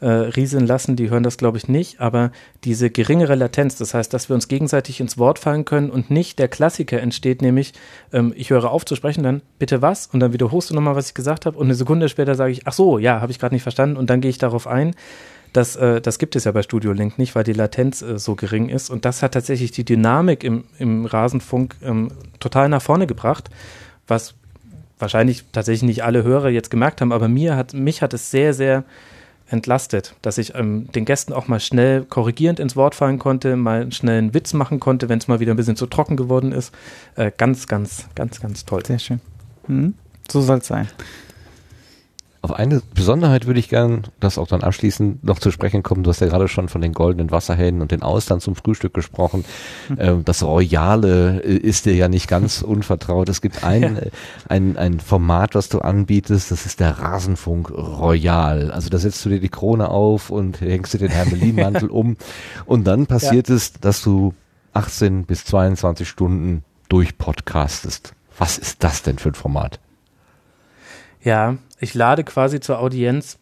äh, 0.00 0.08
rieseln 0.08 0.66
lassen, 0.66 0.96
die 0.96 1.10
hören 1.10 1.22
das, 1.22 1.36
glaube 1.36 1.58
ich, 1.58 1.68
nicht. 1.68 2.00
Aber 2.00 2.32
diese 2.64 2.90
geringere 2.90 3.34
Latenz, 3.34 3.76
das 3.76 3.94
heißt, 3.94 4.12
dass 4.12 4.28
wir 4.28 4.34
uns 4.34 4.48
gegenseitig 4.48 5.00
ins 5.00 5.18
Wort 5.18 5.38
fallen 5.38 5.64
können 5.64 5.90
und 5.90 6.10
nicht 6.10 6.38
der 6.38 6.48
Klassiker 6.48 7.00
entsteht, 7.00 7.42
nämlich 7.42 7.72
ähm, 8.12 8.32
ich 8.36 8.50
höre 8.50 8.70
auf 8.70 8.84
zu 8.84 8.96
sprechen, 8.96 9.22
dann 9.22 9.42
bitte 9.58 9.82
was 9.82 10.06
und 10.06 10.20
dann 10.20 10.32
wiederholst 10.32 10.70
du 10.70 10.74
nochmal, 10.74 10.96
was 10.96 11.08
ich 11.08 11.14
gesagt 11.14 11.46
habe 11.46 11.58
und 11.58 11.66
eine 11.66 11.74
Sekunde 11.74 12.08
später 12.08 12.34
sage 12.34 12.52
ich, 12.52 12.66
ach 12.66 12.72
so, 12.72 12.98
ja, 12.98 13.20
habe 13.20 13.32
ich 13.32 13.38
gerade 13.38 13.54
nicht 13.54 13.62
verstanden 13.62 13.96
und 13.96 14.10
dann 14.10 14.20
gehe 14.20 14.30
ich 14.30 14.38
darauf 14.38 14.66
ein. 14.66 14.94
Das, 15.52 15.76
äh, 15.76 16.00
das 16.00 16.18
gibt 16.18 16.36
es 16.36 16.44
ja 16.44 16.52
bei 16.52 16.62
Studio 16.62 16.92
Link 16.92 17.18
nicht, 17.18 17.34
weil 17.34 17.44
die 17.44 17.52
Latenz 17.52 18.02
äh, 18.02 18.18
so 18.18 18.36
gering 18.36 18.68
ist. 18.68 18.88
Und 18.88 19.04
das 19.04 19.22
hat 19.22 19.32
tatsächlich 19.32 19.72
die 19.72 19.84
Dynamik 19.84 20.44
im, 20.44 20.64
im 20.78 21.06
Rasenfunk 21.06 21.76
ähm, 21.82 22.12
total 22.38 22.68
nach 22.68 22.82
vorne 22.82 23.06
gebracht, 23.06 23.50
was 24.06 24.34
wahrscheinlich 24.98 25.44
tatsächlich 25.52 25.82
nicht 25.82 26.04
alle 26.04 26.22
Hörer 26.22 26.50
jetzt 26.50 26.70
gemerkt 26.70 27.00
haben, 27.00 27.12
aber 27.12 27.28
mir 27.28 27.56
hat, 27.56 27.74
mich 27.74 28.02
hat 28.02 28.14
es 28.14 28.30
sehr, 28.30 28.54
sehr 28.54 28.84
entlastet, 29.50 30.14
dass 30.22 30.38
ich 30.38 30.54
ähm, 30.54 30.90
den 30.92 31.04
Gästen 31.04 31.32
auch 31.32 31.48
mal 31.48 31.60
schnell 31.60 32.04
korrigierend 32.04 32.60
ins 32.60 32.76
Wort 32.76 32.94
fallen 32.94 33.18
konnte, 33.18 33.56
mal 33.56 33.92
schnell 33.92 34.18
einen 34.18 34.34
Witz 34.34 34.52
machen 34.52 34.80
konnte, 34.80 35.08
wenn 35.08 35.18
es 35.18 35.28
mal 35.28 35.40
wieder 35.40 35.52
ein 35.54 35.56
bisschen 35.56 35.76
zu 35.76 35.86
trocken 35.86 36.16
geworden 36.16 36.52
ist. 36.52 36.72
Äh, 37.16 37.32
ganz, 37.36 37.66
ganz, 37.66 38.06
ganz, 38.14 38.40
ganz 38.40 38.64
toll. 38.64 38.84
Sehr 38.86 38.98
schön. 38.98 39.20
Mhm. 39.66 39.94
So 40.30 40.40
soll 40.40 40.58
es 40.58 40.66
sein. 40.66 40.88
Auf 42.42 42.54
eine 42.54 42.80
Besonderheit 42.94 43.46
würde 43.46 43.60
ich 43.60 43.68
gern, 43.68 44.04
das 44.18 44.38
auch 44.38 44.46
dann 44.46 44.62
abschließend 44.62 45.22
noch 45.22 45.38
zu 45.38 45.50
sprechen 45.50 45.82
kommen. 45.82 46.02
Du 46.02 46.08
hast 46.08 46.20
ja 46.20 46.28
gerade 46.28 46.48
schon 46.48 46.70
von 46.70 46.80
den 46.80 46.94
goldenen 46.94 47.30
Wasserhähnen 47.30 47.82
und 47.82 47.90
den 47.90 48.00
Austern 48.00 48.40
zum 48.40 48.56
Frühstück 48.56 48.94
gesprochen. 48.94 49.44
Mhm. 49.90 50.24
Das 50.24 50.42
Royale 50.42 51.42
äh, 51.42 51.56
ist 51.56 51.84
dir 51.84 51.94
ja 51.94 52.08
nicht 52.08 52.28
ganz 52.28 52.62
unvertraut. 52.66 53.28
Es 53.28 53.42
gibt 53.42 53.62
ein, 53.62 53.96
ja. 53.96 54.02
Ein, 54.48 54.78
ein 54.78 55.00
Format, 55.00 55.54
was 55.54 55.68
du 55.68 55.80
anbietest, 55.80 56.50
das 56.50 56.64
ist 56.64 56.80
der 56.80 56.98
Rasenfunk 56.98 57.70
Royal. 57.70 58.70
Also 58.70 58.88
da 58.88 58.96
setzt 58.96 59.22
du 59.26 59.28
dir 59.28 59.40
die 59.40 59.50
Krone 59.50 59.90
auf 59.90 60.30
und 60.30 60.62
hängst 60.62 60.94
dir 60.94 60.98
den 60.98 61.10
Hermelinmantel 61.10 61.88
um 61.90 62.16
und 62.64 62.86
dann 62.86 63.06
passiert 63.06 63.50
ja. 63.50 63.56
es, 63.56 63.74
dass 63.74 64.00
du 64.00 64.32
18 64.72 65.24
bis 65.24 65.44
22 65.44 66.08
Stunden 66.08 66.64
durchpodcastest. 66.88 68.14
Was 68.38 68.56
ist 68.56 68.82
das 68.82 69.02
denn 69.02 69.18
für 69.18 69.28
ein 69.28 69.34
Format? 69.34 69.78
Ja, 71.22 71.58
ich 71.80 71.94
lade 71.94 72.24
quasi 72.24 72.60
zur 72.60 72.78
Audienz. 72.78 73.38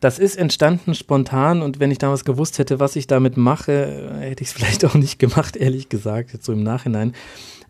Das 0.00 0.18
ist 0.18 0.36
entstanden 0.36 0.94
spontan 0.94 1.62
und 1.62 1.80
wenn 1.80 1.90
ich 1.90 1.98
damals 1.98 2.24
gewusst 2.24 2.58
hätte, 2.58 2.80
was 2.80 2.96
ich 2.96 3.06
damit 3.06 3.36
mache, 3.36 4.12
hätte 4.20 4.42
ich 4.42 4.48
es 4.48 4.52
vielleicht 4.54 4.84
auch 4.84 4.94
nicht 4.94 5.18
gemacht, 5.18 5.56
ehrlich 5.56 5.88
gesagt, 5.88 6.32
jetzt 6.32 6.44
so 6.44 6.52
im 6.52 6.62
Nachhinein. 6.62 7.12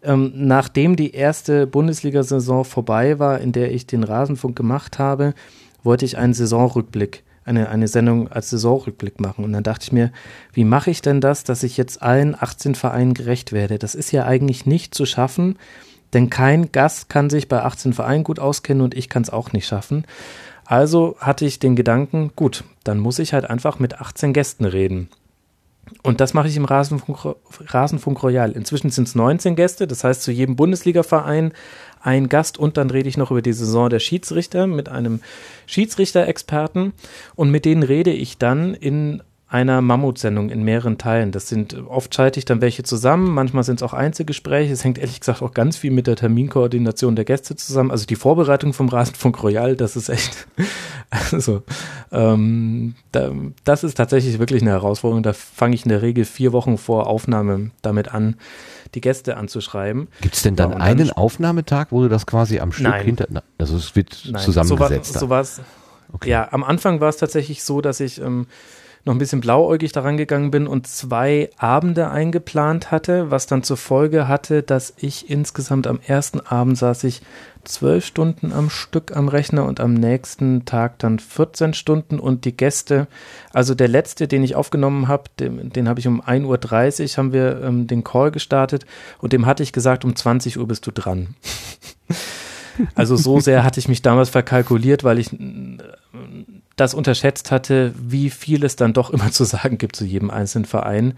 Ähm, 0.03 0.33
nachdem 0.35 0.97
die 0.97 1.13
erste 1.13 1.67
Bundesliga-Saison 1.67 2.65
vorbei 2.65 3.19
war, 3.19 3.41
in 3.41 3.53
der 3.53 3.73
ich 3.73 3.87
den 3.87 4.05
Rasenfunk 4.05 4.57
gemacht 4.57 4.99
habe, 4.99 5.35
wollte 5.83 6.05
ich 6.05 6.19
einen 6.19 6.35
Saisonrückblick 6.35 7.23
eine, 7.45 7.69
eine 7.69 7.89
Sendung 7.89 8.29
als 8.29 8.51
Saisonrückblick 8.51 9.21
machen. 9.21 9.45
Und 9.45 9.53
dann 9.53 9.63
dachte 9.63 9.85
ich 9.85 9.93
mir, 9.93 10.13
wie 10.53 10.65
mache 10.65 10.91
ich 10.91 11.03
denn 11.03 11.21
das, 11.21 11.45
dass 11.45 11.63
ich 11.63 11.77
jetzt 11.77 12.03
allen 12.03 12.35
18 12.35 12.75
Vereinen 12.75 13.15
gerecht 13.15 13.53
werde? 13.53 13.79
Das 13.79 13.95
ist 13.95 14.13
ja 14.13 14.25
eigentlich 14.25 14.67
nicht 14.67 14.95
zu 14.95 15.07
schaffen, 15.07 15.57
denn 16.15 16.31
kein 16.31 16.73
Gast 16.73 17.09
kann 17.09 17.29
sich 17.29 17.49
bei 17.49 17.63
18 17.63 17.93
Vereinen 17.93 18.25
gut 18.25 18.39
auskennen 18.39 18.83
und 18.83 18.95
ich 18.95 19.09
kann 19.09 19.23
es 19.23 19.31
auch 19.31 19.53
nicht 19.53 19.67
schaffen. 19.67 20.05
Also 20.65 21.17
hatte 21.19 21.45
ich 21.45 21.59
den 21.59 21.77
Gedanken, 21.77 22.33
gut, 22.37 22.65
dann 22.85 22.99
muss 22.99 23.19
ich 23.19 23.35
halt 23.35 23.51
einfach 23.51 23.79
mit 23.79 24.01
18 24.01 24.33
Gästen 24.33 24.65
reden. 24.65 25.09
Und 26.03 26.21
das 26.21 26.33
mache 26.33 26.49
ich 26.49 26.57
im 26.57 26.65
Rasenfunk, 26.65 27.37
Rasenfunk 27.67 28.23
Royal. 28.23 28.53
Inzwischen 28.53 28.91
sind 28.91 29.09
es 29.09 29.15
19 29.15 29.55
Gäste, 29.57 29.87
das 29.87 30.05
heißt 30.05 30.23
zu 30.23 30.33
jedem 30.33 30.57
Bundesligaverein 30.57 31.53
ein 32.01 32.29
Gast 32.29 32.59
und 32.59 32.77
dann 32.77 32.91
rede 32.91 33.09
ich 33.09 33.17
noch 33.17 33.31
über 33.31 33.43
die 33.43 33.53
Saison 33.53 33.91
der 33.91 33.99
Schiedsrichter 33.99 34.67
mit 34.67 34.89
einem 34.89 35.21
Schiedsrichter-Experten 35.67 36.93
und 37.35 37.51
mit 37.51 37.65
denen 37.65 37.83
rede 37.83 38.13
ich 38.13 38.39
dann 38.39 38.75
in 38.75 39.23
einer 39.47 39.83
Mammutsendung 39.83 40.49
in 40.49 40.65
mehreren 40.65 40.99
Teilen. 40.99 41.31
Das 41.31 41.49
sind 41.49 41.77
oft 41.87 42.15
schalte 42.15 42.39
ich 42.39 42.45
dann 42.45 42.61
welche 42.61 42.83
zusammen, 42.83 43.31
manchmal 43.33 43.63
sind 43.63 43.77
es 43.77 43.83
auch 43.83 43.93
Einzelgespräche. 43.93 44.73
Es 44.73 44.85
hängt 44.85 44.99
ehrlich 44.99 45.21
gesagt 45.21 45.43
auch 45.43 45.53
ganz 45.53 45.77
viel 45.77 45.91
mit 45.91 46.07
der 46.07 46.17
Terminkoordination 46.17 47.15
der 47.15 47.25
Gäste 47.25 47.55
zusammen. 47.55 47.91
Also 47.91 48.07
die 48.07 48.17
Vorbereitung 48.17 48.73
vom 48.73 48.89
Rasenfunk 48.89 49.43
Royal, 49.43 49.77
das 49.77 49.97
ist 49.97 50.09
echt, 50.09 50.49
also 51.33 51.63
ähm, 52.11 52.95
da, 53.13 53.31
das 53.65 53.85
ist 53.85 53.95
tatsächlich 53.95 54.39
wirklich 54.39 54.63
eine 54.63 54.71
Herausforderung. 54.71 55.23
Da 55.23 55.35
fange 55.35 55.75
ich 55.75 55.85
in 55.85 55.91
der 55.91 56.03
Regel 56.03 56.25
vier 56.25 56.53
Wochen 56.53 56.79
vor 56.79 57.07
Aufnahme 57.07 57.71
damit 57.83 58.13
an, 58.13 58.37
die 58.95 59.01
Gäste 59.03 59.37
anzuschreiben. 59.37 60.09
Gibt 60.23 60.37
es 60.37 60.43
denn 60.43 60.57
dann, 60.57 60.71
ja, 60.71 60.79
dann 60.79 60.83
einen 60.83 61.11
Aufnahmetag, 61.11 61.89
wo 61.91 62.03
du 62.03 62.09
das 62.09 62.27
quasi 62.27 62.61
am 62.61 62.73
Stück 62.73 62.89
nein. 62.89 63.05
hinter, 63.05 63.27
also 63.59 63.77
es 63.77 63.95
wird 63.95 64.27
nein. 64.31 64.43
zusammengesetzt? 64.43 65.15
So 65.15 65.29
war, 65.29 65.45
so 65.45 65.63
okay. 66.13 66.31
Ja, 66.31 66.49
am 66.51 66.65
Anfang 66.65 67.01
war 67.01 67.11
es 67.11 67.19
tatsächlich 67.19 67.63
so, 67.63 67.81
dass 67.81 68.01
ich 68.01 68.21
ähm, 68.21 68.47
noch 69.05 69.15
ein 69.15 69.19
bisschen 69.19 69.41
blauäugig 69.41 69.93
daran 69.93 70.17
gegangen 70.17 70.51
bin 70.51 70.67
und 70.67 70.87
zwei 70.87 71.51
Abende 71.59 72.11
eingeplant 72.11 72.91
hatte, 72.91 73.31
was 73.31 73.47
dann 73.47 73.63
zur 73.63 73.77
Folge 73.77 74.29
hatte, 74.29 74.63
dass 74.63 74.95
ich 74.97 75.29
insgesamt 75.29 75.87
am 75.87 76.01
ersten 76.07 76.41
Abend 76.41 76.79
saß 76.79 77.05
ich 77.05 77.21
zwölf 77.65 78.05
Stunden 78.05 78.53
am 78.53 78.71
Stück 78.71 79.15
am 79.17 79.29
Rechner 79.29 79.65
und 79.67 79.81
am 79.81 79.95
nächsten 79.95 80.65
Tag 80.65 80.99
dann 80.99 81.19
14 81.19 81.75
Stunden 81.75 82.19
und 82.19 82.45
die 82.45 82.57
Gäste, 82.57 83.07
also 83.53 83.75
der 83.75 83.89
letzte, 83.89 84.29
den 84.29 84.43
ich 84.43 84.55
aufgenommen 84.55 85.09
habe, 85.09 85.25
den, 85.39 85.71
den 85.71 85.89
habe 85.89 86.01
ich 86.01 86.09
um 86.09 86.23
1.30 86.23 87.03
Uhr, 87.03 87.17
haben 87.19 87.33
wir 87.33 87.63
ähm, 87.63 87.87
den 87.87 88.05
Call 88.05 88.31
gestartet 88.31 88.87
und 89.19 89.33
dem 89.33 89.47
hatte 89.47 89.63
ich 89.63 89.73
gesagt, 89.73 90.05
um 90.05 90.17
20 90.17 90.59
Uhr 90.59 90.67
bist 90.67 90.87
du 90.87 90.91
dran. 90.91 91.35
also 92.95 93.17
so 93.17 93.41
sehr 93.41 93.65
hatte 93.65 93.81
ich 93.81 93.89
mich 93.89 94.03
damals 94.03 94.31
verkalkuliert, 94.31 95.05
weil 95.05 95.19
ich 95.19 95.31
das 96.77 96.95
unterschätzt 96.95 97.51
hatte, 97.51 97.95
wie 97.97 98.31
viel 98.31 98.65
es 98.65 98.77
dann 98.77 98.93
doch 98.93 99.11
immer 99.11 99.31
zu 99.33 99.45
sagen 99.45 99.79
gibt 99.79 99.97
zu 99.97 100.05
jedem 100.05 100.31
einzelnen 100.31 100.65
Verein. 100.65 101.15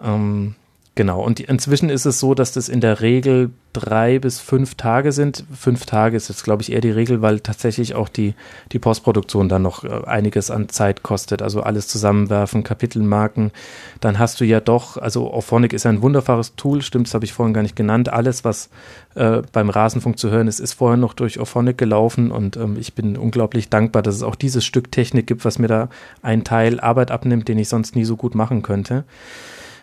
Ähm, 0.00 0.54
genau. 0.96 1.22
Und 1.22 1.38
inzwischen 1.38 1.88
ist 1.88 2.06
es 2.06 2.18
so, 2.18 2.34
dass 2.34 2.50
das 2.50 2.68
in 2.68 2.80
der 2.80 3.00
Regel 3.00 3.50
drei 3.72 4.18
bis 4.18 4.40
fünf 4.40 4.74
Tage 4.74 5.12
sind. 5.12 5.44
Fünf 5.54 5.84
Tage 5.84 6.16
ist 6.16 6.28
jetzt, 6.28 6.44
glaube 6.44 6.62
ich, 6.62 6.72
eher 6.72 6.80
die 6.80 6.90
Regel, 6.90 7.20
weil 7.22 7.40
tatsächlich 7.40 7.94
auch 7.94 8.08
die, 8.08 8.34
die 8.72 8.78
Postproduktion 8.78 9.48
dann 9.48 9.62
noch 9.62 9.84
äh, 9.84 10.04
einiges 10.06 10.50
an 10.50 10.70
Zeit 10.70 11.02
kostet. 11.02 11.42
Also 11.42 11.60
alles 11.60 11.86
zusammenwerfen, 11.86 12.64
Kapitelmarken. 12.64 13.52
Dann 14.00 14.18
hast 14.18 14.40
du 14.40 14.44
ja 14.44 14.60
doch, 14.60 14.96
also 14.96 15.30
Auphonic 15.30 15.74
ist 15.74 15.86
ein 15.86 16.00
wunderbares 16.00 16.56
Tool, 16.56 16.80
stimmt, 16.82 17.08
das 17.08 17.14
habe 17.14 17.26
ich 17.26 17.34
vorhin 17.34 17.52
gar 17.52 17.62
nicht 17.62 17.76
genannt. 17.76 18.08
Alles, 18.08 18.44
was 18.44 18.70
äh, 19.14 19.42
beim 19.52 19.68
Rasenfunk 19.68 20.18
zu 20.18 20.30
hören 20.30 20.48
ist, 20.48 20.58
ist 20.58 20.72
vorher 20.72 20.96
noch 20.96 21.12
durch 21.12 21.38
Auphonic 21.38 21.76
gelaufen 21.76 22.30
und 22.30 22.56
ähm, 22.56 22.76
ich 22.78 22.94
bin 22.94 23.18
unglaublich 23.18 23.68
dankbar, 23.68 24.02
dass 24.02 24.14
es 24.14 24.22
auch 24.22 24.36
dieses 24.36 24.64
Stück 24.64 24.90
Technik 24.90 25.26
gibt, 25.26 25.44
was 25.44 25.58
mir 25.58 25.68
da 25.68 25.88
einen 26.22 26.44
Teil 26.44 26.80
Arbeit 26.80 27.10
abnimmt, 27.10 27.48
den 27.48 27.58
ich 27.58 27.68
sonst 27.68 27.94
nie 27.94 28.04
so 28.04 28.16
gut 28.16 28.34
machen 28.34 28.62
könnte. 28.62 29.04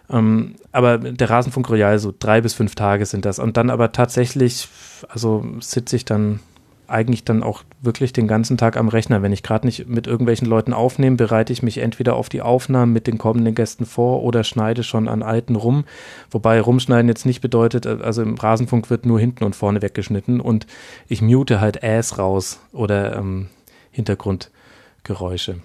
Ähm, 0.10 0.56
aber 0.72 0.98
der 0.98 1.30
Rasenfunk 1.30 1.70
Royal, 1.70 1.98
so 2.00 2.14
drei 2.18 2.42
bis 2.42 2.54
fünf 2.54 2.76
Tage 2.76 3.06
sind 3.06 3.26
das. 3.26 3.40
Und 3.40 3.58
dann 3.58 3.70
aber 3.70 3.92
tatsächlich, 3.92 4.68
also 5.10 5.46
sitze 5.60 5.96
ich 5.96 6.06
dann 6.06 6.40
eigentlich 6.88 7.24
dann 7.24 7.44
auch 7.44 7.64
wirklich 7.82 8.14
den 8.14 8.28
ganzen 8.28 8.58
Tag 8.58 8.78
am 8.78 8.88
Rechner. 8.88 9.22
Wenn 9.22 9.32
ich 9.32 9.42
gerade 9.42 9.66
nicht 9.66 9.88
mit 9.88 10.06
irgendwelchen 10.06 10.48
Leuten 10.48 10.74
aufnehme, 10.74 11.16
bereite 11.16 11.54
ich 11.54 11.64
mich 11.64 11.80
entweder 11.80 12.16
auf 12.16 12.30
die 12.30 12.42
Aufnahmen 12.42 12.94
mit 12.94 13.08
den 13.08 13.18
kommenden 13.18 13.56
Gästen 13.56 13.86
vor 13.86 14.22
oder 14.24 14.44
schneide 14.44 14.84
schon 14.84 15.08
an 15.08 15.24
alten 15.24 15.56
rum. 15.56 15.86
Wobei 16.30 16.60
rumschneiden 16.60 17.08
jetzt 17.08 17.26
nicht 17.26 17.42
bedeutet, 17.42 17.88
also 17.88 18.22
im 18.22 18.36
Rasenfunk 18.36 18.90
wird 18.90 19.06
nur 19.06 19.20
hinten 19.20 19.44
und 19.44 19.56
vorne 19.56 19.82
weggeschnitten 19.82 20.40
und 20.40 20.68
ich 21.08 21.22
mute 21.22 21.62
halt 21.62 21.84
Äs 21.84 22.18
raus 22.18 22.60
oder 22.74 23.16
ähm, 23.18 23.48
Hintergrundgeräusche. 23.92 25.56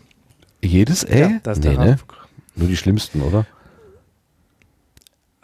Jedes 0.62 1.04
Ä? 1.04 1.20
Ja, 1.20 1.30
das 1.42 1.60
nee, 1.60 1.76
ne? 1.76 1.98
Nur 2.56 2.68
die 2.68 2.76
schlimmsten, 2.76 3.22
oder? 3.22 3.46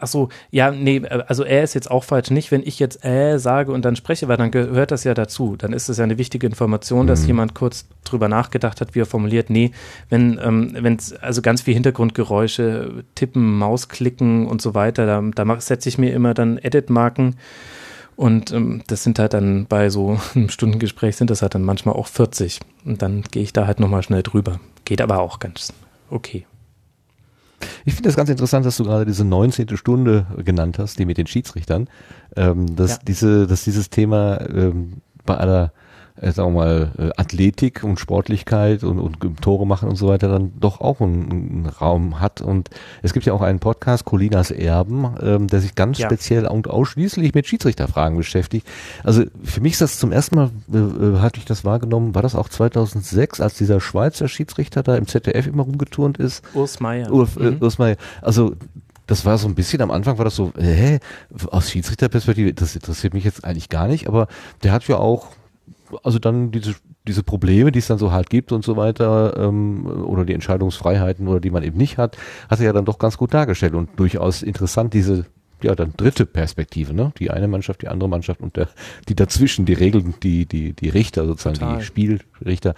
Ach 0.05 0.07
so, 0.07 0.29
ja, 0.51 0.69
nee, 0.69 0.97
äh, 0.97 1.23
also 1.25 1.43
er 1.43 1.63
ist 1.63 1.73
jetzt 1.73 1.89
auch 1.89 2.03
falsch. 2.03 2.29
Nicht, 2.29 2.51
wenn 2.51 2.61
ich 2.61 2.77
jetzt 2.77 3.03
äh 3.03 3.39
sage 3.39 3.71
und 3.71 3.83
dann 3.83 3.95
spreche, 3.95 4.27
weil 4.27 4.37
dann 4.37 4.51
gehört 4.51 4.91
das 4.91 5.03
ja 5.03 5.15
dazu. 5.15 5.55
Dann 5.57 5.73
ist 5.73 5.89
es 5.89 5.97
ja 5.97 6.03
eine 6.03 6.19
wichtige 6.19 6.45
Information, 6.45 7.07
dass 7.07 7.21
mhm. 7.21 7.27
jemand 7.27 7.55
kurz 7.55 7.87
drüber 8.03 8.29
nachgedacht 8.29 8.81
hat, 8.81 8.93
wie 8.93 8.99
er 8.99 9.07
formuliert. 9.07 9.49
Nee, 9.49 9.71
wenn 10.09 10.39
ähm, 10.43 10.95
es 10.95 11.13
also 11.13 11.41
ganz 11.41 11.63
viel 11.63 11.73
Hintergrundgeräusche, 11.73 13.03
Tippen, 13.15 13.57
Mausklicken 13.57 14.45
und 14.45 14.61
so 14.61 14.75
weiter, 14.75 15.07
da, 15.07 15.23
da 15.33 15.59
setze 15.59 15.89
ich 15.89 15.97
mir 15.97 16.13
immer 16.13 16.35
dann 16.35 16.59
Edit-Marken. 16.59 17.37
Und 18.15 18.51
ähm, 18.51 18.83
das 18.85 19.03
sind 19.03 19.17
halt 19.17 19.33
dann 19.33 19.65
bei 19.65 19.89
so 19.89 20.19
einem 20.35 20.49
Stundengespräch 20.49 21.15
sind 21.15 21.31
das 21.31 21.41
halt 21.41 21.55
dann 21.55 21.63
manchmal 21.63 21.95
auch 21.95 22.07
40. 22.07 22.59
Und 22.85 23.01
dann 23.01 23.23
gehe 23.23 23.41
ich 23.41 23.53
da 23.53 23.65
halt 23.65 23.79
nochmal 23.79 24.03
schnell 24.03 24.21
drüber. 24.21 24.59
Geht 24.85 25.01
aber 25.01 25.19
auch 25.19 25.39
ganz 25.39 25.73
okay. 26.11 26.45
Ich 27.85 27.93
finde 27.93 28.09
das 28.09 28.15
ganz 28.15 28.29
interessant, 28.29 28.65
dass 28.65 28.77
du 28.77 28.83
gerade 28.83 29.05
diese 29.05 29.23
19. 29.23 29.77
Stunde 29.77 30.25
genannt 30.43 30.79
hast, 30.79 30.99
die 30.99 31.05
mit 31.05 31.17
den 31.17 31.27
Schiedsrichtern. 31.27 31.87
Ähm, 32.35 32.75
dass, 32.75 32.91
ja. 32.91 32.99
diese, 33.07 33.47
dass 33.47 33.63
dieses 33.63 33.89
Thema 33.89 34.41
ähm, 34.49 35.01
bei 35.25 35.37
aller 35.37 35.71
äh, 36.21 36.31
sagen 36.31 36.53
wir 36.53 36.59
mal, 36.59 36.91
äh, 36.97 37.09
Athletik 37.17 37.83
und 37.83 37.99
Sportlichkeit 37.99 38.83
und, 38.83 38.99
und 38.99 39.41
Tore 39.41 39.67
machen 39.67 39.89
und 39.89 39.95
so 39.95 40.07
weiter 40.07 40.29
dann 40.29 40.53
doch 40.59 40.81
auch 40.81 41.01
einen, 41.01 41.31
einen 41.31 41.65
Raum 41.65 42.19
hat. 42.19 42.41
Und 42.41 42.69
es 43.01 43.13
gibt 43.13 43.25
ja 43.25 43.33
auch 43.33 43.41
einen 43.41 43.59
Podcast, 43.59 44.05
Colinas 44.05 44.51
Erben, 44.51 45.15
ähm, 45.21 45.47
der 45.47 45.61
sich 45.61 45.75
ganz 45.75 45.97
ja. 45.97 46.07
speziell 46.07 46.47
und 46.47 46.69
ausschließlich 46.69 47.33
mit 47.33 47.47
Schiedsrichterfragen 47.47 48.17
beschäftigt. 48.17 48.67
Also 49.03 49.23
für 49.43 49.61
mich 49.61 49.73
ist 49.73 49.81
das 49.81 49.99
zum 49.99 50.11
ersten 50.11 50.35
Mal, 50.35 50.51
äh, 50.73 50.77
äh 50.77 51.19
hatte 51.19 51.39
ich 51.39 51.45
das 51.45 51.65
wahrgenommen, 51.65 52.15
war 52.15 52.21
das 52.21 52.35
auch 52.35 52.49
2006, 52.49 53.41
als 53.41 53.55
dieser 53.55 53.81
Schweizer 53.81 54.27
Schiedsrichter 54.27 54.83
da 54.83 54.95
im 54.95 55.07
ZDF 55.07 55.47
immer 55.47 55.63
rumgeturnt 55.63 56.17
ist? 56.17 56.43
Urs 56.53 56.79
Meier. 56.79 57.11
Ur, 57.11 57.27
äh, 57.39 57.51
mhm. 57.51 57.57
Urs 57.61 57.77
Meier. 57.77 57.97
Also 58.21 58.55
das 59.07 59.25
war 59.25 59.37
so 59.37 59.47
ein 59.47 59.55
bisschen 59.55 59.81
am 59.81 59.91
Anfang 59.91 60.17
war 60.17 60.25
das 60.25 60.35
so, 60.35 60.51
hä, 60.57 60.99
aus 61.51 61.69
Schiedsrichterperspektive, 61.69 62.53
das 62.53 62.75
interessiert 62.75 63.13
mich 63.13 63.23
jetzt 63.23 63.43
eigentlich 63.43 63.69
gar 63.69 63.87
nicht, 63.87 64.07
aber 64.07 64.27
der 64.63 64.71
hat 64.71 64.87
ja 64.87 64.97
auch 64.97 65.27
also 66.03 66.19
dann 66.19 66.51
diese, 66.51 66.75
diese 67.07 67.23
Probleme, 67.23 67.71
die 67.71 67.79
es 67.79 67.87
dann 67.87 67.97
so 67.97 68.11
halt 68.11 68.29
gibt 68.29 68.51
und 68.51 68.63
so 68.63 68.77
weiter, 68.77 69.35
ähm, 69.37 69.85
oder 69.85 70.25
die 70.25 70.33
Entscheidungsfreiheiten 70.33 71.27
oder 71.27 71.39
die 71.39 71.51
man 71.51 71.63
eben 71.63 71.77
nicht 71.77 71.97
hat, 71.97 72.17
hat 72.49 72.59
er 72.59 72.65
ja 72.65 72.73
dann 72.73 72.85
doch 72.85 72.99
ganz 72.99 73.17
gut 73.17 73.33
dargestellt 73.33 73.73
und 73.73 73.89
durchaus 73.97 74.41
interessant, 74.43 74.93
diese 74.93 75.25
ja, 75.61 75.73
dann 75.73 75.93
dritte 75.95 76.25
Perspektive, 76.25 76.93
ne? 76.93 77.11
Die 77.17 77.31
eine 77.31 77.47
Mannschaft, 77.47 77.81
die 77.81 77.87
andere 77.87 78.09
Mannschaft 78.09 78.41
und 78.41 78.55
der, 78.55 78.67
die 79.07 79.15
dazwischen, 79.15 79.65
die 79.65 79.73
Regeln, 79.73 80.13
die, 80.21 80.45
die, 80.45 80.73
die 80.73 80.89
Richter 80.89 81.25
sozusagen, 81.25 81.59
Total. 81.59 81.77
die 81.77 81.83
Spielrichter. 81.83 82.75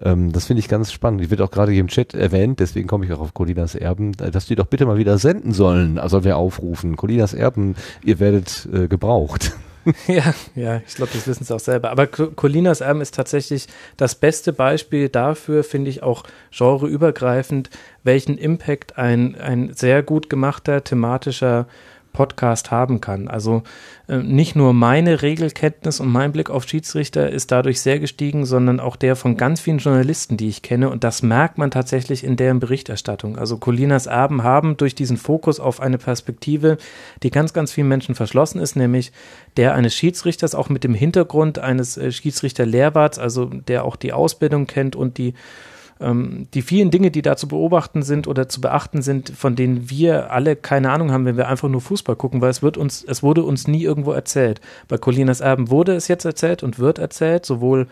Ähm, 0.00 0.32
das 0.32 0.46
finde 0.46 0.60
ich 0.60 0.68
ganz 0.68 0.92
spannend. 0.92 1.20
Die 1.20 1.30
wird 1.30 1.40
auch 1.40 1.50
gerade 1.50 1.72
hier 1.72 1.80
im 1.80 1.88
Chat 1.88 2.14
erwähnt, 2.14 2.60
deswegen 2.60 2.88
komme 2.88 3.04
ich 3.04 3.12
auch 3.12 3.20
auf 3.20 3.34
Colinas 3.34 3.74
Erben, 3.74 4.12
dass 4.12 4.46
die 4.46 4.54
doch 4.54 4.66
bitte 4.66 4.86
mal 4.86 4.96
wieder 4.96 5.18
senden 5.18 5.52
sollen. 5.52 5.98
Also 5.98 6.24
wir 6.24 6.36
aufrufen. 6.36 6.96
Colinas 6.96 7.34
Erben, 7.34 7.74
ihr 8.04 8.20
werdet 8.20 8.68
äh, 8.72 8.88
gebraucht. 8.88 9.52
ja, 10.06 10.34
ja, 10.54 10.80
ich 10.86 10.94
glaube, 10.94 11.12
das 11.14 11.26
wissen 11.26 11.44
sie 11.44 11.54
auch 11.54 11.60
selber. 11.60 11.90
Aber 11.90 12.06
Colinas 12.06 12.80
Erben 12.80 13.00
ist 13.00 13.14
tatsächlich 13.14 13.66
das 13.96 14.14
beste 14.14 14.52
Beispiel 14.52 15.08
dafür, 15.08 15.64
finde 15.64 15.90
ich 15.90 16.02
auch 16.02 16.24
genreübergreifend, 16.56 17.70
welchen 18.02 18.36
Impact 18.38 18.98
ein, 18.98 19.36
ein 19.36 19.72
sehr 19.74 20.02
gut 20.02 20.28
gemachter 20.28 20.84
thematischer 20.84 21.66
Podcast 22.12 22.70
haben 22.70 23.00
kann. 23.00 23.28
Also 23.28 23.62
äh, 24.08 24.18
nicht 24.18 24.56
nur 24.56 24.72
meine 24.72 25.22
Regelkenntnis 25.22 26.00
und 26.00 26.08
mein 26.08 26.32
Blick 26.32 26.50
auf 26.50 26.64
Schiedsrichter 26.64 27.30
ist 27.30 27.52
dadurch 27.52 27.80
sehr 27.80 28.00
gestiegen, 28.00 28.44
sondern 28.44 28.80
auch 28.80 28.96
der 28.96 29.16
von 29.16 29.36
ganz 29.36 29.60
vielen 29.60 29.78
Journalisten, 29.78 30.36
die 30.36 30.48
ich 30.48 30.62
kenne. 30.62 30.90
Und 30.90 31.04
das 31.04 31.22
merkt 31.22 31.58
man 31.58 31.70
tatsächlich 31.70 32.24
in 32.24 32.36
deren 32.36 32.60
Berichterstattung. 32.60 33.38
Also 33.38 33.58
Colinas 33.58 34.06
Erben 34.06 34.42
haben 34.42 34.76
durch 34.76 34.94
diesen 34.94 35.16
Fokus 35.16 35.60
auf 35.60 35.80
eine 35.80 35.98
Perspektive, 35.98 36.78
die 37.22 37.30
ganz, 37.30 37.52
ganz 37.52 37.72
vielen 37.72 37.88
Menschen 37.88 38.14
verschlossen 38.14 38.60
ist, 38.60 38.76
nämlich 38.76 39.12
der 39.56 39.74
eines 39.74 39.94
Schiedsrichters, 39.94 40.54
auch 40.54 40.68
mit 40.68 40.84
dem 40.84 40.94
Hintergrund 40.94 41.58
eines 41.58 41.96
äh, 41.96 42.10
Schiedsrichter-Lehrwarts, 42.10 43.18
also 43.18 43.46
der 43.46 43.84
auch 43.84 43.96
die 43.96 44.12
Ausbildung 44.12 44.66
kennt 44.66 44.96
und 44.96 45.18
die 45.18 45.34
ähm, 46.00 46.48
die 46.54 46.62
vielen 46.62 46.90
Dinge, 46.90 47.10
die 47.10 47.22
da 47.22 47.36
zu 47.36 47.48
beobachten 47.48 48.02
sind 48.02 48.26
oder 48.26 48.48
zu 48.48 48.60
beachten 48.60 49.02
sind, 49.02 49.30
von 49.30 49.56
denen 49.56 49.90
wir 49.90 50.32
alle 50.32 50.56
keine 50.56 50.90
Ahnung 50.90 51.12
haben, 51.12 51.24
wenn 51.24 51.36
wir 51.36 51.48
einfach 51.48 51.68
nur 51.68 51.80
Fußball 51.80 52.16
gucken, 52.16 52.40
weil 52.40 52.50
es 52.50 52.62
wird 52.62 52.76
uns, 52.76 53.04
es 53.04 53.22
wurde 53.22 53.42
uns 53.44 53.68
nie 53.68 53.82
irgendwo 53.82 54.12
erzählt. 54.12 54.60
Bei 54.88 54.98
Colinas 54.98 55.40
Erben 55.40 55.70
wurde 55.70 55.94
es 55.94 56.08
jetzt 56.08 56.24
erzählt 56.24 56.62
und 56.62 56.78
wird 56.78 56.98
erzählt, 56.98 57.44
sowohl 57.46 57.86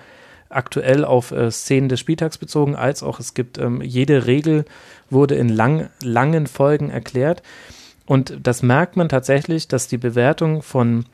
aktuell 0.49 1.05
auf 1.05 1.31
äh, 1.31 1.51
Szenen 1.51 1.89
des 1.89 2.01
Spieltags 2.01 2.39
bezogen, 2.39 2.75
als 2.75 3.03
auch 3.03 3.21
es 3.21 3.35
gibt 3.35 3.59
ähm, 3.59 3.83
jede 3.83 4.27
Regel 4.27 4.65
wurde 5.11 5.35
in 5.35 5.49
lang, 5.49 5.91
langen 6.03 6.47
Folgen 6.47 6.91
erklärt. 6.91 7.43
Und 8.07 8.39
das 8.43 8.63
merkt 8.63 8.97
man 8.97 9.11
tatsächlich, 9.11 9.69
dass 9.69 9.89
die 9.89 9.99
Bewertung 9.99 10.63
von 10.63 11.05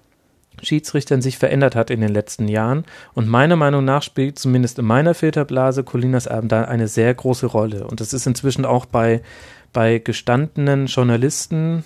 Schiedsrichtern 0.63 1.23
sich 1.23 1.39
verändert 1.39 1.75
hat 1.75 1.91
in 1.91 2.01
den 2.01 2.13
letzten 2.13 2.49
Jahren. 2.49 2.85
Und 3.15 3.29
meiner 3.29 3.57
Meinung 3.57 3.85
nach 3.85 4.03
spielt 4.03 4.39
zumindest 4.39 4.79
in 4.79 4.85
meiner 4.85 5.15
Filterblase 5.15 5.85
Colinas 5.85 6.27
Erben 6.27 6.49
da 6.49 6.65
eine 6.65 6.89
sehr 6.89 7.13
große 7.13 7.47
Rolle. 7.47 7.87
Und 7.87 8.01
das 8.01 8.13
ist 8.13 8.27
inzwischen 8.27 8.65
auch 8.65 8.87
bei, 8.87 9.23
bei 9.73 9.99
gestandenen 9.99 10.87
Journalisten, 10.87 11.85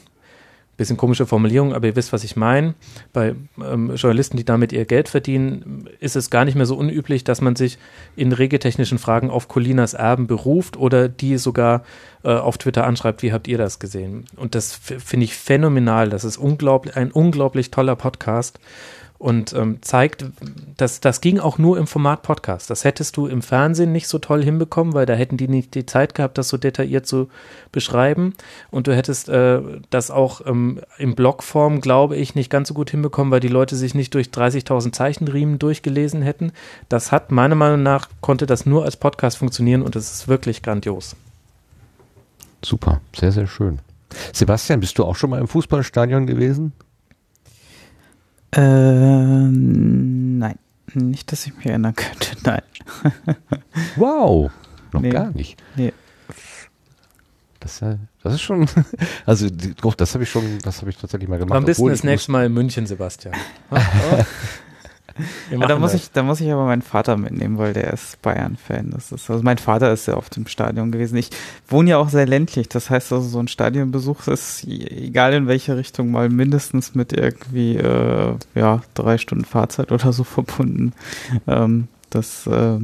bisschen 0.78 0.97
komische 0.97 1.26
Formulierung, 1.26 1.74
aber 1.74 1.89
ihr 1.89 1.97
wisst, 1.97 2.12
was 2.12 2.24
ich 2.24 2.36
meine. 2.36 2.74
Bei 3.12 3.34
ähm, 3.60 3.94
Journalisten, 3.97 4.36
die 4.36 4.44
damit 4.44 4.73
ihr 4.73 4.84
Geld 4.84 5.08
verdienen, 5.08 5.90
ist 5.98 6.16
es 6.16 6.31
gar 6.31 6.44
nicht 6.44 6.55
mehr 6.55 6.66
so 6.66 6.76
unüblich, 6.76 7.24
dass 7.24 7.40
man 7.40 7.57
sich 7.57 7.78
in 8.16 8.32
regeltechnischen 8.32 8.98
Fragen 8.98 9.28
auf 9.28 9.48
Colinas 9.48 9.94
Erben 9.94 10.28
beruft 10.28 10.76
oder 10.76 11.08
die 11.08 11.36
sogar 11.36 11.82
äh, 12.23 12.31
auf 12.31 12.58
Twitter 12.58 12.86
anschreibt, 12.86 13.23
wie 13.23 13.32
habt 13.32 13.48
ihr 13.48 13.58
das 13.58 13.81
gesehen? 13.81 14.24
Und 14.36 14.55
das 14.55 14.73
finde 14.74 15.24
ich 15.24 15.34
phänomenal. 15.34 16.10
Das 16.10 16.24
ist 16.24 16.36
unglaublich, 16.36 16.97
ein 16.97 17.10
unglaublich 17.10 17.70
toller 17.73 17.97
Podcast 17.97 18.60
und 19.19 19.53
ähm, 19.53 19.79
zeigt, 19.81 20.25
dass 20.77 21.01
das 21.01 21.21
ging 21.21 21.41
auch 21.41 21.59
nur 21.59 21.77
im 21.77 21.89
Format 21.89 22.23
Podcast. 22.23 22.71
Das 22.71 22.85
hättest 22.85 23.17
du 23.17 23.27
im 23.27 23.43
Fernsehen 23.43 23.91
nicht 23.91 24.07
so 24.07 24.19
toll 24.19 24.45
hinbekommen, 24.45 24.95
weil 24.95 25.07
da 25.07 25.15
hätten 25.15 25.37
die 25.37 25.49
nicht 25.49 25.75
die 25.75 25.87
Zeit 25.87 26.15
gehabt, 26.15 26.39
das 26.39 26.49
so 26.49 26.57
detailliert 26.57 27.07
zu 27.07 27.29
beschreiben. 27.73 28.35
Und 28.71 28.87
du 28.87 28.95
hättest 28.95 29.29
äh, 29.29 29.61
das 29.91 30.13
auch 30.13 30.47
ähm, 30.47 30.81
in 30.99 31.17
Blogform, 31.17 31.81
glaube 31.81 32.17
ich, 32.17 32.37
nicht 32.37 32.49
ganz 32.49 32.69
so 32.69 32.75
gut 32.75 32.91
hinbekommen, 32.91 33.33
weil 33.33 33.41
die 33.41 33.49
Leute 33.49 33.75
sich 33.75 33.95
nicht 33.95 34.15
durch 34.15 34.29
30.000 34.29 34.93
Zeichenriemen 34.93 35.59
durchgelesen 35.59 36.23
hätten. 36.23 36.53
Das 36.89 37.11
hat 37.11 37.33
meiner 37.33 37.57
Meinung 37.57 37.83
nach 37.83 38.09
konnte 38.21 38.47
das 38.47 38.67
nur 38.67 38.85
als 38.85 38.97
Podcast 38.97 39.39
funktionieren 39.39 39.83
und 39.83 39.97
es 39.97 40.13
ist 40.13 40.29
wirklich 40.29 40.63
grandios. 40.63 41.17
Super, 42.65 43.01
sehr 43.17 43.33
sehr 43.33 43.47
schön. 43.49 43.81
Sebastian, 44.33 44.81
bist 44.81 44.99
du 44.99 45.05
auch 45.05 45.17
schon 45.17 45.31
mal 45.31 45.41
im 45.41 45.49
Fußballstadion 45.49 46.27
gewesen? 46.27 46.73
Ähm, 48.52 50.39
nein. 50.39 50.59
Nicht, 50.94 51.31
dass 51.33 51.47
ich 51.47 51.55
mich 51.57 51.67
erinnern 51.67 51.94
könnte, 51.94 52.36
nein. 52.44 52.62
wow, 53.97 54.51
noch 54.93 55.01
nee. 55.01 55.10
gar 55.10 55.31
nicht. 55.31 55.62
Nee. 55.77 55.93
Das, 57.60 57.81
das 58.23 58.35
ist 58.35 58.41
schon, 58.41 58.67
also 59.27 59.49
das 59.51 60.15
habe 60.15 60.25
ich 60.25 60.31
schon, 60.31 60.59
das 60.62 60.81
habe 60.81 60.91
ich 60.91 60.97
tatsächlich 60.97 61.28
mal 61.28 61.39
gemacht. 61.39 61.57
Wann 61.57 61.65
bist 61.65 61.81
du 61.81 61.89
das 61.89 62.05
nächste 62.05 62.33
Mal 62.33 62.47
in 62.47 62.55
München, 62.55 62.86
Sebastian? 62.86 63.35
Ja, 65.51 65.67
da, 65.67 65.79
muss 65.79 65.95
ich, 65.95 66.11
da 66.11 66.23
muss 66.23 66.41
ich 66.41 66.51
aber 66.51 66.67
meinen 66.67 66.83
Vater 66.83 67.17
mitnehmen, 67.17 67.59
weil 67.59 67.73
der 67.73 67.93
ist 67.93 68.21
Bayern-Fan. 68.23 68.93
also 68.95 69.41
mein 69.43 69.59
Vater 69.59 69.93
ist 69.93 70.07
ja 70.07 70.17
oft 70.17 70.37
im 70.37 70.47
Stadion 70.47 70.93
gewesen. 70.93 71.17
Ich 71.17 71.31
wohne 71.69 71.91
ja 71.91 71.99
auch 71.99 72.09
sehr 72.09 72.27
ländlich. 72.27 72.69
Das 72.69 72.91
heißt 72.91 73.13
also, 73.13 73.29
so 73.29 73.39
ein 73.39 73.49
Stadionbesuch 73.49 74.27
ist, 74.29 74.65
egal 74.67 75.35
in 75.35 75.47
welche 75.47 75.77
Richtung, 75.77 76.11
mal 76.11 76.29
mindestens 76.29 76.95
mit 76.95 77.13
irgendwie 77.13 77.77
äh, 77.77 78.35
ja, 78.55 78.83
drei 78.95 79.19
Stunden 79.19 79.45
Fahrzeit 79.45 79.93
oder 79.93 80.13
so 80.13 80.25
verbunden. 80.25 80.93
Ähm, 81.47 81.89
das, 82.11 82.47
äh, 82.47 82.79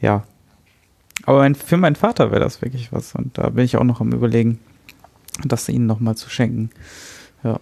ja. 0.00 0.24
Aber 1.24 1.38
mein, 1.38 1.54
für 1.54 1.76
meinen 1.76 1.96
Vater 1.96 2.30
wäre 2.30 2.40
das 2.40 2.62
wirklich 2.62 2.92
was. 2.92 3.14
Und 3.14 3.36
da 3.38 3.50
bin 3.50 3.64
ich 3.64 3.76
auch 3.76 3.84
noch 3.84 4.00
am 4.00 4.12
überlegen, 4.12 4.58
das 5.44 5.68
ihnen 5.68 5.86
nochmal 5.86 6.16
zu 6.16 6.30
schenken. 6.30 6.70
Ja. 7.42 7.58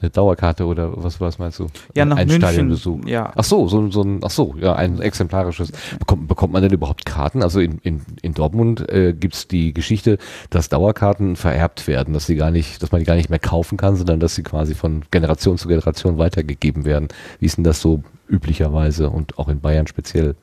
Eine 0.00 0.10
Dauerkarte 0.10 0.66
oder 0.66 1.02
was, 1.02 1.20
was 1.20 1.38
meinst 1.38 1.58
du? 1.60 1.68
Ja, 1.94 2.04
nach 2.04 2.16
ein 2.16 2.26
München. 2.26 2.42
Stadionbesuch. 2.42 3.06
Ja. 3.06 3.32
Ach 3.34 3.44
so, 3.44 3.68
so, 3.68 3.90
so 3.90 4.02
ein, 4.02 4.20
ach 4.22 4.30
so, 4.30 4.54
ja, 4.60 4.74
ein 4.74 5.00
exemplarisches. 5.00 5.72
Bekommt, 5.98 6.28
bekommt 6.28 6.52
man 6.52 6.62
denn 6.62 6.72
überhaupt 6.72 7.06
Karten? 7.06 7.42
Also 7.42 7.60
in, 7.60 7.78
in, 7.78 8.02
in 8.20 8.34
Dortmund 8.34 8.88
äh, 8.90 9.14
gibt 9.14 9.50
die 9.50 9.72
Geschichte, 9.72 10.18
dass 10.50 10.68
Dauerkarten 10.68 11.36
vererbt 11.36 11.86
werden, 11.88 12.12
dass 12.12 12.26
sie 12.26 12.36
gar 12.36 12.50
nicht, 12.50 12.82
dass 12.82 12.92
man 12.92 12.98
die 12.98 13.06
gar 13.06 13.16
nicht 13.16 13.30
mehr 13.30 13.38
kaufen 13.38 13.78
kann, 13.78 13.96
sondern 13.96 14.20
dass 14.20 14.34
sie 14.34 14.42
quasi 14.42 14.74
von 14.74 15.04
Generation 15.10 15.56
zu 15.56 15.68
Generation 15.68 16.18
weitergegeben 16.18 16.84
werden. 16.84 17.08
Wie 17.38 17.46
ist 17.46 17.56
denn 17.56 17.64
das 17.64 17.80
so 17.80 18.02
üblicherweise 18.28 19.08
und 19.10 19.38
auch 19.38 19.48
in 19.48 19.60
Bayern 19.60 19.86
speziell? 19.86 20.34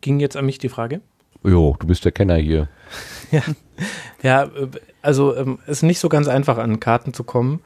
Ging 0.00 0.20
jetzt 0.20 0.36
an 0.36 0.46
mich 0.46 0.58
die 0.58 0.68
Frage? 0.68 1.00
Jo, 1.42 1.76
du 1.78 1.86
bist 1.86 2.04
der 2.04 2.12
Kenner 2.12 2.36
hier. 2.36 2.68
ja. 3.30 3.42
ja, 4.22 4.50
also 5.02 5.36
ähm, 5.36 5.58
ist 5.66 5.82
nicht 5.82 5.98
so 5.98 6.08
ganz 6.08 6.28
einfach 6.28 6.58
an 6.58 6.80
Karten 6.80 7.14
zu 7.14 7.24
kommen, 7.24 7.60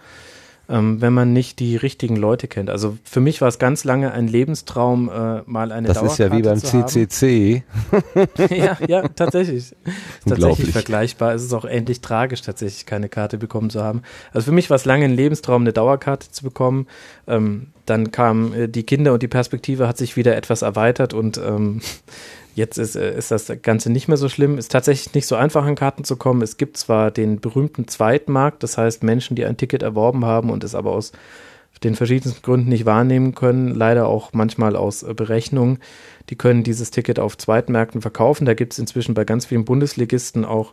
ähm, 0.68 1.00
wenn 1.00 1.12
man 1.12 1.32
nicht 1.32 1.58
die 1.58 1.76
richtigen 1.76 2.16
Leute 2.16 2.48
kennt. 2.48 2.70
Also 2.70 2.96
für 3.04 3.20
mich 3.20 3.40
war 3.40 3.48
es 3.48 3.58
ganz 3.58 3.84
lange 3.84 4.12
ein 4.12 4.28
Lebenstraum, 4.28 5.10
äh, 5.10 5.42
mal 5.44 5.72
eine 5.72 5.88
Das 5.88 6.02
ist 6.02 6.18
ja 6.18 6.32
wie 6.32 6.42
beim 6.42 6.58
CCC. 6.58 7.62
ja, 8.50 8.78
ja, 8.88 9.08
tatsächlich. 9.08 9.74
Tatsächlich 10.26 10.72
vergleichbar. 10.72 11.34
Es 11.34 11.42
ist 11.42 11.52
auch 11.52 11.66
endlich 11.66 12.00
tragisch, 12.00 12.40
tatsächlich 12.40 12.86
keine 12.86 13.08
Karte 13.08 13.36
bekommen 13.36 13.68
zu 13.68 13.82
haben. 13.82 14.02
Also 14.32 14.46
für 14.46 14.52
mich 14.52 14.70
war 14.70 14.76
es 14.76 14.86
lange 14.86 15.04
ein 15.04 15.14
Lebenstraum, 15.14 15.62
eine 15.62 15.74
Dauerkarte 15.74 16.30
zu 16.30 16.44
bekommen. 16.44 16.86
Ähm, 17.26 17.68
dann 17.84 18.10
kamen 18.10 18.54
äh, 18.54 18.68
die 18.68 18.84
Kinder 18.84 19.12
und 19.12 19.22
die 19.22 19.28
Perspektive 19.28 19.86
hat 19.86 19.98
sich 19.98 20.16
wieder 20.16 20.34
etwas 20.34 20.62
erweitert 20.62 21.12
und 21.12 21.36
ähm, 21.36 21.82
Jetzt 22.54 22.78
ist, 22.78 22.96
äh, 22.96 23.16
ist 23.16 23.30
das 23.30 23.52
Ganze 23.62 23.90
nicht 23.90 24.08
mehr 24.08 24.16
so 24.16 24.28
schlimm. 24.28 24.58
Ist 24.58 24.72
tatsächlich 24.72 25.14
nicht 25.14 25.26
so 25.26 25.36
einfach 25.36 25.64
an 25.64 25.74
Karten 25.74 26.04
zu 26.04 26.16
kommen. 26.16 26.42
Es 26.42 26.56
gibt 26.56 26.76
zwar 26.76 27.10
den 27.10 27.40
berühmten 27.40 27.88
Zweitmarkt, 27.88 28.62
das 28.62 28.78
heißt 28.78 29.02
Menschen, 29.02 29.34
die 29.36 29.44
ein 29.44 29.56
Ticket 29.56 29.82
erworben 29.82 30.24
haben 30.24 30.50
und 30.50 30.64
es 30.64 30.74
aber 30.74 30.92
aus 30.92 31.12
den 31.82 31.94
verschiedensten 31.96 32.42
Gründen 32.42 32.68
nicht 32.68 32.86
wahrnehmen 32.86 33.34
können, 33.34 33.74
leider 33.74 34.06
auch 34.06 34.32
manchmal 34.32 34.76
aus 34.76 35.02
äh, 35.02 35.14
Berechnungen, 35.14 35.78
die 36.30 36.36
können 36.36 36.62
dieses 36.62 36.90
Ticket 36.90 37.18
auf 37.18 37.36
Zweitmärkten 37.36 38.00
verkaufen. 38.00 38.46
Da 38.46 38.54
gibt 38.54 38.72
es 38.72 38.78
inzwischen 38.78 39.14
bei 39.14 39.24
ganz 39.24 39.46
vielen 39.46 39.64
Bundesligisten 39.64 40.44
auch 40.44 40.72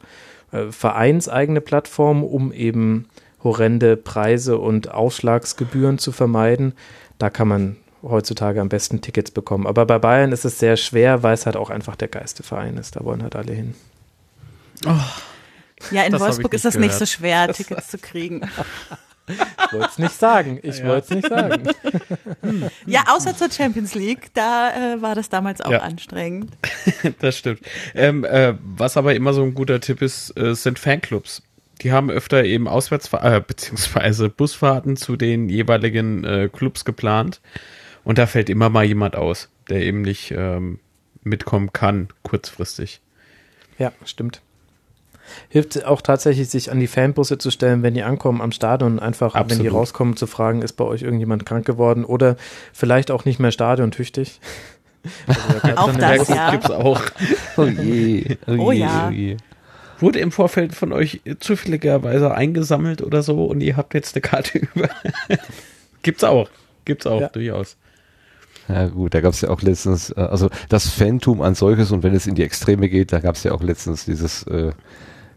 äh, 0.51 0.71
vereinseigene 0.71 1.61
Plattformen, 1.61 2.23
um 2.23 2.53
eben 2.53 3.07
horrende 3.43 3.97
Preise 3.97 4.57
und 4.59 4.91
Aufschlagsgebühren 4.91 5.97
zu 5.97 6.11
vermeiden. 6.11 6.73
Da 7.17 7.29
kann 7.29 7.47
man 7.47 7.75
heutzutage 8.03 8.61
am 8.61 8.69
besten 8.69 9.01
Tickets 9.01 9.31
bekommen. 9.31 9.67
Aber 9.67 9.85
bei 9.85 9.99
Bayern 9.99 10.31
ist 10.31 10.45
es 10.45 10.59
sehr 10.59 10.77
schwer, 10.77 11.23
weil 11.23 11.33
es 11.33 11.45
halt 11.45 11.55
auch 11.55 11.69
einfach 11.69 11.95
der 11.95 12.07
Geisteverein 12.07 12.77
ist. 12.77 12.95
Da 12.95 13.03
wollen 13.03 13.23
halt 13.23 13.35
alle 13.35 13.53
hin. 13.53 13.75
Oh, 14.85 14.95
ja, 15.91 16.03
in 16.03 16.19
Wolfsburg 16.19 16.53
ist 16.53 16.65
das 16.65 16.75
gehört. 16.75 16.91
nicht 16.91 16.99
so 16.99 17.05
schwer, 17.05 17.47
das 17.47 17.57
Tickets 17.67 17.87
zu 17.89 17.97
kriegen. 17.97 18.41
Ich 19.27 19.73
wollte 19.73 19.89
es 19.89 19.97
nicht 19.97 20.19
sagen. 20.19 20.59
Ich 20.61 20.79
ja. 20.79 20.87
wollte 20.87 21.05
es 21.05 21.09
nicht 21.15 21.29
sagen. 21.29 21.69
Ja, 22.85 23.03
außer 23.07 23.35
zur 23.37 23.49
Champions 23.51 23.95
League, 23.95 24.33
da 24.33 24.95
äh, 24.95 25.01
war 25.01 25.15
das 25.15 25.29
damals 25.29 25.61
auch 25.61 25.71
ja. 25.71 25.79
anstrengend. 25.79 26.51
Das 27.19 27.37
stimmt. 27.37 27.61
Ähm, 27.95 28.25
äh, 28.25 28.55
was 28.61 28.97
aber 28.97 29.15
immer 29.15 29.33
so 29.33 29.43
ein 29.43 29.53
guter 29.53 29.79
Tipp 29.79 30.01
ist, 30.01 30.37
äh, 30.37 30.55
sind 30.55 30.79
Fanclubs. 30.79 31.43
Die 31.81 31.91
haben 31.91 32.09
öfter 32.09 32.43
eben 32.43 32.67
Auswärtsfahrten, 32.67 33.33
äh, 33.33 33.41
beziehungsweise 33.45 34.29
Busfahrten 34.29 34.97
zu 34.97 35.15
den 35.15 35.49
jeweiligen 35.49 36.23
äh, 36.23 36.49
Clubs 36.51 36.83
geplant. 36.83 37.41
Und 38.03 38.17
da 38.17 38.25
fällt 38.25 38.49
immer 38.49 38.69
mal 38.69 38.83
jemand 38.83 39.15
aus, 39.15 39.49
der 39.69 39.81
eben 39.81 40.01
nicht 40.01 40.31
ähm, 40.31 40.79
mitkommen 41.23 41.71
kann, 41.73 42.09
kurzfristig. 42.23 43.01
Ja, 43.77 43.91
stimmt. 44.05 44.41
Hilft 45.49 45.85
auch 45.85 46.01
tatsächlich, 46.01 46.49
sich 46.49 46.71
an 46.71 46.79
die 46.79 46.87
Fanbusse 46.87 47.37
zu 47.37 47.51
stellen, 47.51 47.83
wenn 47.83 47.93
die 47.93 48.03
ankommen 48.03 48.41
am 48.41 48.51
Stadion, 48.51 48.99
einfach, 48.99 49.35
Absolut. 49.35 49.51
wenn 49.51 49.63
die 49.63 49.67
rauskommen, 49.69 50.17
zu 50.17 50.27
fragen, 50.27 50.61
ist 50.61 50.73
bei 50.73 50.83
euch 50.83 51.03
irgendjemand 51.03 51.45
krank 51.45 51.65
geworden 51.65 52.03
oder 52.05 52.35
vielleicht 52.73 53.11
auch 53.11 53.25
nicht 53.25 53.39
mehr 53.39 53.51
stadiontüchtig. 53.51 54.39
Also, 55.25 55.77
auch 55.77 55.95
das, 55.95 56.29
ja. 56.29 56.51
Gibt's 56.51 56.69
auch. 56.69 57.01
Oh 57.57 57.63
je. 57.63 58.37
Oh, 58.45 58.67
oh 58.67 58.71
je, 58.71 58.81
ja. 58.81 59.07
Oh 59.07 59.11
je. 59.11 59.37
Wurde 59.99 60.19
im 60.19 60.31
Vorfeld 60.31 60.75
von 60.75 60.93
euch 60.93 61.21
zufälligerweise 61.39 62.35
eingesammelt 62.35 63.01
oder 63.01 63.23
so 63.23 63.45
und 63.45 63.61
ihr 63.61 63.77
habt 63.77 63.95
jetzt 63.95 64.15
eine 64.15 64.21
Karte 64.21 64.59
über? 64.75 64.89
Gibt's 66.03 66.23
auch. 66.23 66.51
Gibt's 66.85 67.07
auch, 67.07 67.21
ja. 67.21 67.29
durchaus. 67.29 67.77
Ja 68.71 68.87
gut, 68.87 69.13
da 69.13 69.21
gab 69.21 69.33
es 69.33 69.41
ja 69.41 69.49
auch 69.49 69.61
letztens, 69.61 70.11
äh, 70.11 70.21
also 70.21 70.49
das 70.69 70.89
Phantom 70.89 71.41
an 71.41 71.55
solches 71.55 71.91
und 71.91 72.03
wenn 72.03 72.13
es 72.13 72.27
in 72.27 72.35
die 72.35 72.43
Extreme 72.43 72.89
geht, 72.89 73.13
da 73.13 73.19
gab 73.19 73.35
es 73.35 73.43
ja 73.43 73.51
auch 73.51 73.61
letztens 73.61 74.05
dieses, 74.05 74.43
äh, 74.43 74.71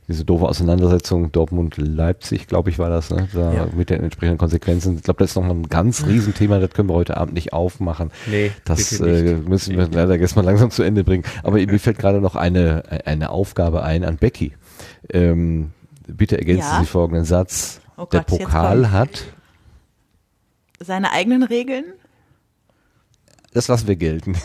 diese 0.07 0.25
doofe 0.25 0.47
Auseinandersetzung 0.47 1.33
Dortmund-Leipzig, 1.33 2.47
glaube 2.47 2.71
ich, 2.71 2.79
war 2.79 2.91
das, 2.91 3.11
ne? 3.11 3.29
Da 3.33 3.53
ja. 3.55 3.67
mit 3.75 3.89
den 3.89 4.03
entsprechenden 4.03 4.39
Konsequenzen. 4.39 4.97
Ich 4.97 5.03
glaube, 5.03 5.19
das 5.19 5.31
ist 5.31 5.37
noch 5.37 5.49
ein 5.49 5.69
ganz 5.69 6.07
Riesenthema, 6.07 6.59
das 6.59 6.71
können 6.71 6.91
wir 6.91 6.95
heute 6.95 7.17
Abend 7.17 7.35
nicht 7.35 7.53
aufmachen. 7.55 8.11
Nee, 8.27 8.53
das 8.65 9.01
äh, 9.01 9.37
müssen 9.37 9.77
wir 9.77 9.89
leider 9.89 10.17
jetzt 10.17 10.37
mal 10.37 10.45
langsam 10.45 10.71
zu 10.71 10.83
Ende 10.83 11.05
bringen. 11.05 11.25
Aber 11.43 11.57
mir 11.57 11.81
fällt 11.81 11.99
gerade 11.99 12.21
noch 12.21 12.37
eine, 12.37 12.83
eine 13.07 13.31
Aufgabe 13.31 13.83
ein 13.83 14.05
an 14.05 14.17
Becky. 14.19 14.53
Ähm, 15.11 15.73
bitte 16.07 16.37
ergänzen 16.37 16.69
ja? 16.71 16.81
Sie 16.81 16.87
folgenden 16.87 17.25
Satz. 17.25 17.81
Oh 17.97 18.05
Der 18.05 18.21
Gott, 18.21 18.39
Pokal 18.39 18.91
hat 18.91 19.25
seine 20.81 21.13
eigenen 21.13 21.43
Regeln? 21.43 21.85
Das 23.55 23.69
lassen 23.69 23.89
wir 23.89 23.97
gelten. 23.97 24.37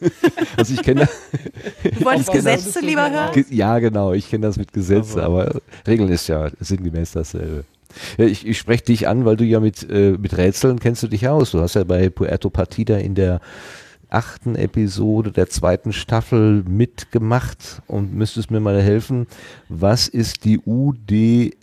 also 0.56 0.74
ich 0.74 0.82
kenne 0.82 1.08
Du 1.82 2.04
wolltest 2.04 2.32
Gesetze 2.32 2.80
lieber 2.80 3.10
hören? 3.10 3.44
Ja, 3.50 3.78
genau, 3.78 4.12
ich 4.12 4.28
kenne 4.28 4.46
das 4.46 4.56
mit 4.56 4.72
Gesetzen, 4.72 5.20
aber, 5.20 5.50
aber 5.50 5.60
Regeln 5.86 6.08
ist 6.10 6.26
ja 6.28 6.50
sinngemäß 6.58 7.12
dasselbe. 7.12 7.64
Ja, 8.16 8.24
ich, 8.24 8.46
ich 8.46 8.58
spreche 8.58 8.84
dich 8.84 9.06
an, 9.06 9.24
weil 9.24 9.36
du 9.36 9.44
ja 9.44 9.60
mit, 9.60 9.88
äh, 9.88 10.16
mit 10.18 10.36
Rätseln 10.36 10.80
kennst 10.80 11.02
du 11.02 11.08
dich 11.08 11.28
aus. 11.28 11.52
Du 11.52 11.60
hast 11.60 11.74
ja 11.74 11.84
bei 11.84 12.08
Puerto 12.08 12.50
Partida 12.50 12.96
in 12.96 13.14
der 13.14 13.40
achten 14.08 14.56
Episode 14.56 15.30
der 15.30 15.48
zweiten 15.48 15.92
Staffel 15.92 16.64
mitgemacht 16.66 17.82
und 17.86 18.14
müsstest 18.14 18.50
mir 18.50 18.60
mal 18.60 18.80
helfen. 18.80 19.26
Was 19.68 20.08
ist 20.08 20.44
die 20.44 20.58
UDFZDBE? 20.58 21.54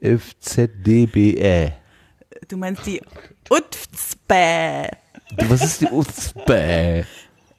Du 2.48 2.58
meinst 2.58 2.86
die 2.86 3.02
UTFZBE. 3.50 4.90
Was 5.48 5.64
ist 5.64 5.82
die 5.82 5.88
UTFZBE? 5.88 7.06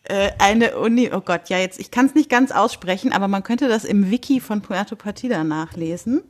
Äh, 0.05 0.31
eine 0.39 0.79
Uni, 0.79 1.11
oh 1.13 1.21
Gott, 1.21 1.49
ja 1.49 1.59
jetzt, 1.59 1.79
ich 1.79 1.91
kann 1.91 2.07
es 2.07 2.15
nicht 2.15 2.29
ganz 2.29 2.51
aussprechen, 2.51 3.13
aber 3.13 3.29
man 3.29 3.43
könnte 3.43 3.69
das 3.69 3.85
im 3.85 4.11
Wiki 4.11 4.41
von 4.41 4.61
Puerto 4.61 4.97
Partida 4.97 5.45
nachlesen. 5.45 6.23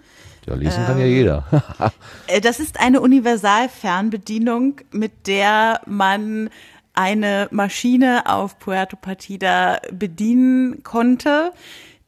Ja, 0.47 0.55
lesen 0.55 0.81
ähm, 0.81 0.87
kann 0.87 0.99
ja 0.99 1.07
jeder. 1.07 1.45
Äh, 2.27 2.41
das 2.41 2.61
ist 2.61 2.79
eine 2.79 3.01
Universalfernbedienung, 3.01 4.81
mit 4.91 5.27
der 5.27 5.81
man 5.87 6.51
eine 6.95 7.49
Maschine 7.51 8.27
auf 8.27 8.59
Puerto 8.59 8.97
Partida 8.97 9.81
bedienen 9.91 10.83
konnte, 10.83 11.53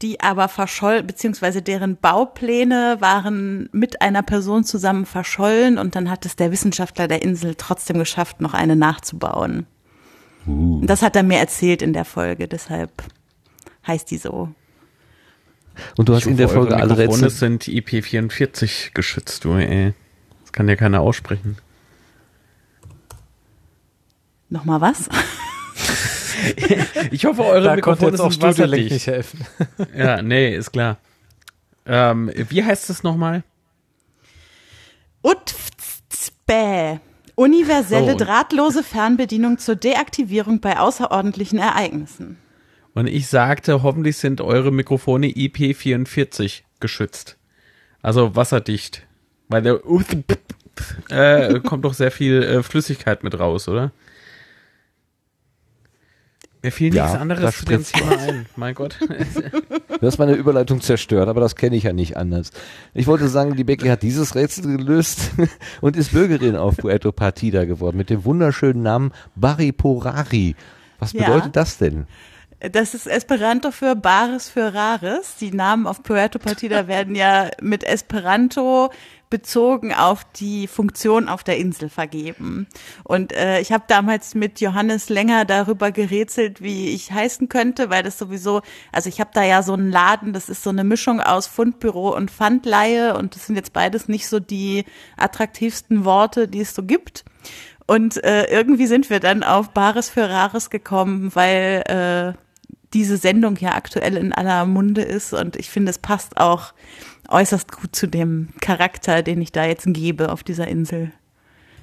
die 0.04 0.20
aber 0.20 0.48
verschollen, 0.48 1.06
beziehungsweise 1.06 1.62
deren 1.62 1.96
Baupläne 1.96 2.98
waren 3.00 3.70
mit 3.72 4.02
einer 4.02 4.22
Person 4.22 4.62
zusammen 4.62 5.06
verschollen 5.06 5.78
und 5.78 5.96
dann 5.96 6.10
hat 6.10 6.26
es 6.26 6.36
der 6.36 6.52
Wissenschaftler 6.52 7.08
der 7.08 7.22
Insel 7.22 7.54
trotzdem 7.54 7.96
geschafft, 7.98 8.42
noch 8.42 8.52
eine 8.52 8.76
nachzubauen. 8.76 9.66
Uh. 10.46 10.84
Das 10.84 11.00
hat 11.00 11.16
er 11.16 11.22
mir 11.22 11.38
erzählt 11.38 11.80
in 11.80 11.94
der 11.94 12.04
Folge, 12.04 12.48
deshalb 12.48 12.90
heißt 13.86 14.10
die 14.10 14.18
so. 14.18 14.50
Und 15.96 16.10
du 16.10 16.14
hast 16.14 16.26
in 16.26 16.36
der 16.36 16.50
Folge 16.50 16.76
alle 16.76 16.98
Rätsel. 16.98 17.30
sind 17.30 17.64
IP44 17.64 18.90
geschützt, 18.92 19.46
du, 19.46 19.54
ey. 19.54 19.94
Das 20.42 20.52
kann 20.52 20.68
ja 20.68 20.76
keiner 20.76 21.00
aussprechen. 21.00 21.56
Nochmal 24.50 24.82
was? 24.82 25.08
ich 27.10 27.24
hoffe, 27.24 27.44
eure 27.44 27.64
da 27.64 27.74
Mikrofone 27.76 28.16
sind 28.16 28.42
wasserdicht. 28.42 28.90
nicht 28.90 29.06
helfen. 29.06 29.46
ja, 29.96 30.22
nee, 30.22 30.54
ist 30.54 30.72
klar. 30.72 30.98
Ähm, 31.86 32.30
wie 32.34 32.64
heißt 32.64 32.90
es 32.90 33.02
nochmal? 33.02 33.42
UTFZBÄ. 35.22 37.00
Universelle 37.36 38.14
oh. 38.14 38.16
drahtlose 38.16 38.84
Fernbedienung 38.84 39.58
zur 39.58 39.74
Deaktivierung 39.74 40.60
bei 40.60 40.78
außerordentlichen 40.78 41.58
Ereignissen. 41.58 42.38
Und 42.94 43.08
ich 43.08 43.26
sagte, 43.26 43.82
hoffentlich 43.82 44.18
sind 44.18 44.40
eure 44.40 44.70
Mikrofone 44.70 45.26
IP44 45.26 46.62
geschützt. 46.78 47.36
Also 48.02 48.36
wasserdicht. 48.36 49.06
Weil 49.48 49.62
der 49.62 49.80
äh, 51.10 51.60
kommt 51.60 51.84
doch 51.84 51.94
sehr 51.94 52.10
viel 52.10 52.42
äh, 52.42 52.62
Flüssigkeit 52.62 53.24
mit 53.24 53.38
raus, 53.38 53.68
oder? 53.68 53.92
Mir 56.64 56.72
fiel 56.72 56.94
ja, 56.94 57.04
nichts 57.04 57.20
anderes 57.20 57.58
zu 57.58 57.64
dem 57.66 57.84
Thema 57.84 58.18
ein. 58.18 58.46
Mein 58.56 58.74
Gott. 58.74 58.98
Du 60.00 60.08
hast 60.08 60.18
meine 60.18 60.32
Überleitung 60.34 60.82
zerstört, 60.82 61.28
aber 61.28 61.40
das 61.40 61.56
kenne 61.56 61.76
ich 61.76 61.84
ja 61.84 61.92
nicht 61.94 62.16
anders. 62.16 62.50
Ich 62.92 63.06
wollte 63.06 63.28
sagen, 63.28 63.54
die 63.54 63.64
Becky 63.64 63.88
hat 63.88 64.02
dieses 64.02 64.34
Rätsel 64.34 64.76
gelöst 64.76 65.30
und 65.80 65.96
ist 65.96 66.12
Bürgerin 66.12 66.56
auf 66.56 66.76
Puerto 66.76 67.10
Partida 67.12 67.64
geworden 67.64 67.96
mit 67.96 68.10
dem 68.10 68.24
wunderschönen 68.24 68.82
Namen 68.82 69.12
Barry 69.34 69.72
Porari. 69.72 70.56
Was 70.98 71.12
bedeutet 71.12 71.44
ja. 71.44 71.50
das 71.52 71.78
denn? 71.78 72.06
Das 72.60 72.92
ist 72.92 73.06
Esperanto 73.06 73.70
für 73.70 73.94
Bares 73.94 74.50
für 74.50 74.74
Rares. 74.74 75.36
Die 75.40 75.52
Namen 75.52 75.86
auf 75.86 76.02
Puerto 76.02 76.38
Partida 76.38 76.86
werden 76.86 77.14
ja 77.14 77.48
mit 77.62 77.84
Esperanto 77.84 78.90
bezogen 79.34 79.92
auf 79.92 80.22
die 80.36 80.68
Funktion 80.68 81.28
auf 81.28 81.42
der 81.42 81.56
Insel 81.56 81.88
vergeben. 81.88 82.68
Und 83.02 83.32
äh, 83.32 83.58
ich 83.58 83.72
habe 83.72 83.82
damals 83.88 84.36
mit 84.36 84.60
Johannes 84.60 85.08
länger 85.08 85.44
darüber 85.44 85.90
gerätselt, 85.90 86.62
wie 86.62 86.90
ich 86.90 87.10
heißen 87.10 87.48
könnte, 87.48 87.90
weil 87.90 88.04
das 88.04 88.16
sowieso, 88.16 88.62
also 88.92 89.08
ich 89.08 89.18
habe 89.18 89.30
da 89.34 89.42
ja 89.42 89.64
so 89.64 89.72
einen 89.72 89.90
Laden, 89.90 90.32
das 90.32 90.48
ist 90.48 90.62
so 90.62 90.70
eine 90.70 90.84
Mischung 90.84 91.20
aus 91.20 91.48
Fundbüro 91.48 92.14
und 92.14 92.30
Pfandleihe 92.30 93.16
und 93.18 93.34
das 93.34 93.46
sind 93.46 93.56
jetzt 93.56 93.72
beides 93.72 94.06
nicht 94.06 94.28
so 94.28 94.38
die 94.38 94.84
attraktivsten 95.16 96.04
Worte, 96.04 96.46
die 96.46 96.60
es 96.60 96.72
so 96.72 96.84
gibt. 96.84 97.24
Und 97.88 98.22
äh, 98.22 98.44
irgendwie 98.44 98.86
sind 98.86 99.10
wir 99.10 99.18
dann 99.18 99.42
auf 99.42 99.70
Bares 99.70 100.10
für 100.10 100.30
Rares 100.30 100.70
gekommen, 100.70 101.34
weil 101.34 102.36
äh, 102.36 102.38
diese 102.92 103.16
Sendung 103.16 103.56
ja 103.56 103.74
aktuell 103.74 104.16
in 104.16 104.32
aller 104.32 104.64
Munde 104.64 105.02
ist 105.02 105.32
und 105.32 105.56
ich 105.56 105.70
finde, 105.70 105.90
es 105.90 105.98
passt 105.98 106.36
auch 106.36 106.72
äußerst 107.28 107.72
gut 107.72 107.94
zu 107.94 108.06
dem 108.06 108.48
Charakter, 108.60 109.22
den 109.22 109.40
ich 109.40 109.52
da 109.52 109.64
jetzt 109.64 109.86
gebe 109.86 110.30
auf 110.30 110.42
dieser 110.42 110.68
Insel. 110.68 111.12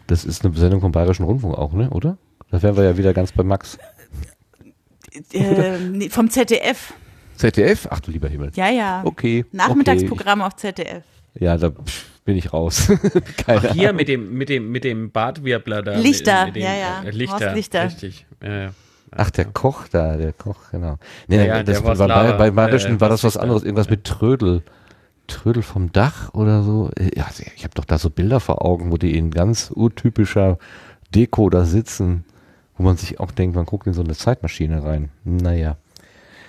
Das 0.08 0.26
ist 0.26 0.46
eine 0.46 0.56
Sendung 0.56 0.82
vom 0.82 0.92
Bayerischen 0.92 1.26
Rundfunk 1.26 1.56
auch, 1.56 1.74
ne? 1.74 1.90
Oder? 1.90 2.18
Da 2.50 2.62
wären 2.62 2.76
wir 2.76 2.84
ja 2.84 2.98
wieder 2.98 3.14
ganz 3.14 3.32
bei 3.32 3.44
Max. 3.44 3.78
Äh, 5.34 6.10
vom 6.10 6.30
ZDF. 6.30 6.94
ZDF? 7.36 7.86
Ach 7.90 8.00
du 8.00 8.12
lieber 8.12 8.30
Himmel. 8.30 8.52
Ja, 8.56 8.70
ja. 8.70 9.02
Okay. 9.04 9.44
Nachmittagsprogramm 9.52 10.40
okay. 10.40 10.48
auf 10.48 10.56
ZDF. 10.56 11.04
Ja, 11.38 11.58
da 11.58 11.74
bin 12.24 12.38
ich 12.38 12.54
raus. 12.54 12.88
Keine 13.46 13.70
Ach, 13.70 13.74
hier 13.74 13.90
Ahnung. 13.90 13.98
mit 13.98 14.08
dem, 14.08 14.34
mit 14.34 14.48
dem, 14.48 14.72
mit 14.72 14.84
dem 14.86 15.12
Bartwirbler 15.12 15.82
da. 15.82 15.98
Lichter, 15.98 16.46
mit, 16.46 16.56
mit 16.56 16.64
dem, 16.64 16.64
ja, 16.64 16.76
ja. 16.76 17.04
Äh, 17.04 17.10
Lichter, 17.12 17.54
Lichter. 17.54 17.86
Richtig. 17.86 18.26
Ja, 18.42 18.62
ja. 18.62 18.70
Ach, 19.12 19.30
der 19.30 19.46
Koch 19.46 19.88
da, 19.90 20.16
der 20.16 20.32
Koch, 20.32 20.72
genau. 20.72 20.98
Nee, 21.28 21.38
ja, 21.38 21.44
ja, 21.44 21.64
das 21.64 21.84
war, 21.84 21.96
bei, 21.96 22.32
bei 22.34 22.52
Bayerischen 22.52 22.96
äh, 22.96 23.02
war 23.02 23.10
das 23.10 23.24
was 23.26 23.36
anderes, 23.36 23.64
irgendwas 23.64 23.90
mit 23.90 24.06
Trödel. 24.06 24.64
Trödel 25.28 25.64
vom 25.64 25.92
Dach 25.92 26.34
oder 26.34 26.64
so. 26.64 26.90
Ja, 27.16 27.28
ich 27.56 27.64
habe 27.64 27.74
doch 27.74 27.86
da 27.86 27.98
so 27.98 28.10
Bilder 28.10 28.40
vor 28.40 28.66
Augen, 28.66 28.92
wo 28.92 28.98
die 28.98 29.18
in 29.18 29.32
ganz 29.32 29.72
urtypischer 29.74 30.58
Deko 31.14 31.50
da 31.50 31.66
sitzen, 31.66 32.26
wo 32.78 32.84
man 32.84 32.98
sich 32.98 33.20
auch 33.20 33.32
denkt, 33.32 33.56
man 33.56 33.66
guckt 33.66 33.88
in 33.88 33.94
so 33.94 34.04
eine 34.04 34.16
Zeitmaschine 34.16 34.84
rein. 34.84 35.10
Naja. 35.24 35.78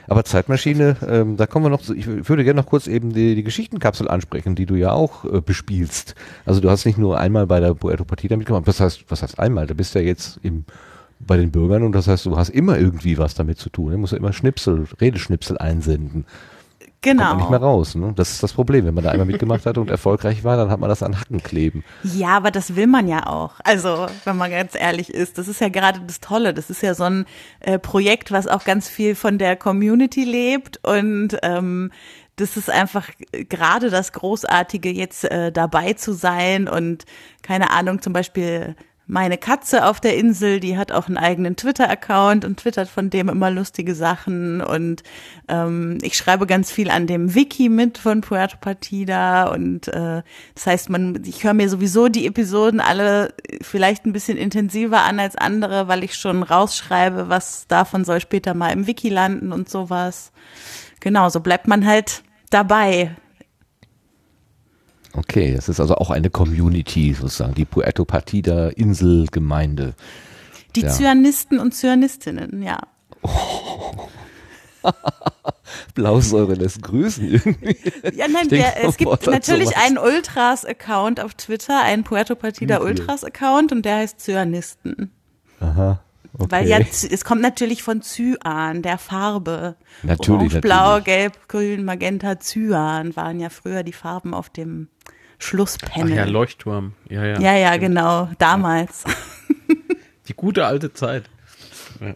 Aber 0.08 0.24
Zeitmaschine, 0.24 0.96
ähm, 1.08 1.36
da 1.36 1.46
kommen 1.46 1.64
wir 1.64 1.70
noch 1.70 1.80
zu, 1.80 1.94
ich 1.94 2.06
würde 2.06 2.44
gerne 2.44 2.60
noch 2.60 2.66
kurz 2.68 2.86
eben 2.86 3.12
die, 3.12 3.34
die 3.34 3.44
Geschichtenkapsel 3.44 4.08
ansprechen, 4.08 4.54
die 4.54 4.66
du 4.66 4.74
ja 4.74 4.92
auch 4.92 5.24
äh, 5.24 5.40
bespielst. 5.40 6.14
Also 6.44 6.60
du 6.60 6.70
hast 6.70 6.84
nicht 6.84 6.98
nur 6.98 7.18
einmal 7.18 7.46
bei 7.46 7.60
der 7.60 7.74
Puerto 7.74 8.04
Partida 8.04 8.36
mitgemacht, 8.36 8.66
was 8.66 8.80
heißt, 8.80 9.04
was 9.08 9.22
heißt 9.22 9.38
einmal? 9.38 9.66
Du 9.66 9.74
bist 9.74 9.94
ja 9.94 10.00
jetzt 10.00 10.40
im, 10.42 10.64
bei 11.20 11.36
den 11.36 11.52
Bürgern 11.52 11.84
und 11.84 11.92
das 11.92 12.08
heißt, 12.08 12.26
du 12.26 12.36
hast 12.36 12.48
immer 12.48 12.78
irgendwie 12.78 13.16
was 13.16 13.34
damit 13.34 13.58
zu 13.58 13.70
tun. 13.70 13.92
Du 13.92 13.98
musst 13.98 14.12
ja 14.12 14.18
immer 14.18 14.32
Schnipsel, 14.32 14.86
Redeschnipsel 15.00 15.56
einsenden. 15.58 16.26
Genau. 17.02 17.24
Kommt 17.24 17.30
man 17.30 17.38
nicht 17.38 17.50
mehr 17.50 17.60
raus. 17.60 17.94
Ne? 17.96 18.12
Das 18.14 18.30
ist 18.30 18.42
das 18.42 18.52
Problem. 18.52 18.86
Wenn 18.86 18.94
man 18.94 19.02
da 19.02 19.10
einmal 19.10 19.26
mitgemacht 19.26 19.66
hat 19.66 19.76
und 19.76 19.90
erfolgreich 19.90 20.44
war, 20.44 20.56
dann 20.56 20.70
hat 20.70 20.78
man 20.78 20.88
das 20.88 21.02
an 21.02 21.18
Hacken 21.18 21.42
kleben. 21.42 21.84
Ja, 22.04 22.36
aber 22.36 22.52
das 22.52 22.76
will 22.76 22.86
man 22.86 23.08
ja 23.08 23.26
auch. 23.26 23.54
Also, 23.64 24.06
wenn 24.24 24.36
man 24.36 24.52
ganz 24.52 24.76
ehrlich 24.76 25.12
ist, 25.12 25.36
das 25.36 25.48
ist 25.48 25.60
ja 25.60 25.68
gerade 25.68 26.00
das 26.06 26.20
Tolle. 26.20 26.54
Das 26.54 26.70
ist 26.70 26.80
ja 26.80 26.94
so 26.94 27.04
ein 27.04 27.26
äh, 27.60 27.78
Projekt, 27.80 28.30
was 28.30 28.46
auch 28.46 28.64
ganz 28.64 28.88
viel 28.88 29.16
von 29.16 29.38
der 29.38 29.56
Community 29.56 30.24
lebt 30.24 30.78
und 30.86 31.36
ähm, 31.42 31.90
das 32.36 32.56
ist 32.56 32.70
einfach 32.70 33.10
gerade 33.30 33.90
das 33.90 34.12
Großartige, 34.12 34.90
jetzt 34.90 35.24
äh, 35.24 35.52
dabei 35.52 35.92
zu 35.92 36.12
sein 36.14 36.66
und 36.66 37.04
keine 37.42 37.70
Ahnung, 37.70 38.00
zum 38.00 38.12
Beispiel 38.12 38.74
meine 39.12 39.36
Katze 39.36 39.84
auf 39.84 40.00
der 40.00 40.16
Insel, 40.16 40.58
die 40.58 40.78
hat 40.78 40.90
auch 40.90 41.06
einen 41.06 41.18
eigenen 41.18 41.54
Twitter-Account 41.54 42.46
und 42.46 42.60
twittert 42.60 42.88
von 42.88 43.10
dem 43.10 43.28
immer 43.28 43.50
lustige 43.50 43.94
Sachen. 43.94 44.62
Und 44.62 45.02
ähm, 45.48 45.98
ich 46.00 46.16
schreibe 46.16 46.46
ganz 46.46 46.72
viel 46.72 46.90
an 46.90 47.06
dem 47.06 47.34
Wiki 47.34 47.68
mit 47.68 47.98
von 47.98 48.22
Puerto 48.22 48.56
Partida. 48.58 49.52
Und 49.52 49.88
äh, 49.88 50.22
das 50.54 50.66
heißt, 50.66 50.88
man, 50.88 51.22
ich 51.26 51.44
höre 51.44 51.52
mir 51.52 51.68
sowieso 51.68 52.08
die 52.08 52.26
Episoden 52.26 52.80
alle 52.80 53.34
vielleicht 53.60 54.06
ein 54.06 54.14
bisschen 54.14 54.38
intensiver 54.38 55.02
an 55.02 55.20
als 55.20 55.36
andere, 55.36 55.88
weil 55.88 56.04
ich 56.04 56.14
schon 56.14 56.42
rausschreibe, 56.42 57.28
was 57.28 57.66
davon 57.68 58.06
soll 58.06 58.20
später 58.20 58.54
mal 58.54 58.72
im 58.72 58.86
Wiki 58.86 59.10
landen 59.10 59.52
und 59.52 59.68
sowas. 59.68 60.32
Genau, 61.00 61.28
so 61.28 61.40
bleibt 61.40 61.68
man 61.68 61.84
halt 61.84 62.22
dabei 62.48 63.14
Okay, 65.14 65.52
es 65.52 65.68
ist 65.68 65.80
also 65.80 65.96
auch 65.96 66.10
eine 66.10 66.30
Community 66.30 67.12
sozusagen, 67.12 67.54
die 67.54 67.64
Puerto 67.64 68.04
Partida 68.04 68.68
Inselgemeinde. 68.68 69.94
Die 70.74 70.82
ja. 70.82 70.88
Zyanisten 70.88 71.58
und 71.58 71.72
Zyanistinnen, 71.72 72.62
ja. 72.62 72.78
Oh. 74.84 74.90
Blausäure 75.94 76.54
lässt 76.54 76.82
grüßen 76.82 77.28
irgendwie. 77.28 77.76
Ja, 78.14 78.26
nein, 78.28 78.48
der, 78.48 78.84
es 78.84 78.96
gibt 78.96 79.26
natürlich 79.26 79.76
einen 79.76 79.98
Ultras-Account 79.98 81.20
auf 81.20 81.34
Twitter, 81.34 81.82
einen 81.82 82.04
Puerto 82.04 82.34
Partida 82.34 82.80
Ultras-Account 82.80 83.72
und 83.72 83.84
der 83.84 83.96
heißt 83.96 84.20
Zyanisten. 84.20 85.12
Aha. 85.60 86.00
Okay. 86.34 86.50
Weil 86.50 86.68
ja, 86.68 86.78
es 86.78 87.24
kommt 87.24 87.42
natürlich 87.42 87.82
von 87.82 88.00
Cyan, 88.00 88.80
der 88.82 88.96
Farbe. 88.96 89.76
Natürlich. 90.02 90.54
Orange, 90.54 90.60
Blau, 90.62 91.00
Gelb, 91.00 91.48
Grün, 91.48 91.84
Magenta, 91.84 92.40
Cyan 92.40 93.14
waren 93.16 93.38
ja 93.38 93.50
früher 93.50 93.82
die 93.82 93.92
Farben 93.92 94.32
auf 94.32 94.48
dem 94.48 94.88
Schlusspanel. 95.42 96.12
Ach 96.12 96.16
ja, 96.16 96.24
Leuchtturm. 96.24 96.94
Ja, 97.08 97.24
ja. 97.24 97.40
Ja, 97.40 97.56
ja, 97.56 97.76
genau. 97.76 98.28
Damals. 98.38 99.04
Die 100.28 100.34
gute 100.34 100.64
alte 100.66 100.92
Zeit. 100.92 101.24
Ja. 102.00 102.14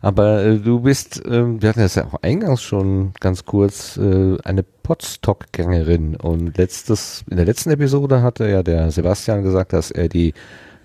Aber 0.00 0.44
äh, 0.44 0.58
du 0.58 0.80
bist, 0.80 1.24
äh, 1.24 1.60
wir 1.60 1.68
hatten 1.68 1.80
das 1.80 1.94
ja 1.94 2.04
auch 2.04 2.22
eingangs 2.22 2.62
schon 2.62 3.12
ganz 3.20 3.44
kurz, 3.44 3.96
äh, 3.96 4.36
eine 4.44 4.62
Podstock-Gängerin 4.62 6.16
und 6.16 6.58
letztes, 6.58 7.24
in 7.30 7.36
der 7.36 7.46
letzten 7.46 7.70
Episode 7.70 8.22
hatte 8.22 8.48
ja 8.48 8.62
der 8.62 8.90
Sebastian 8.90 9.42
gesagt, 9.42 9.72
dass 9.72 9.90
er 9.90 10.08
die 10.08 10.34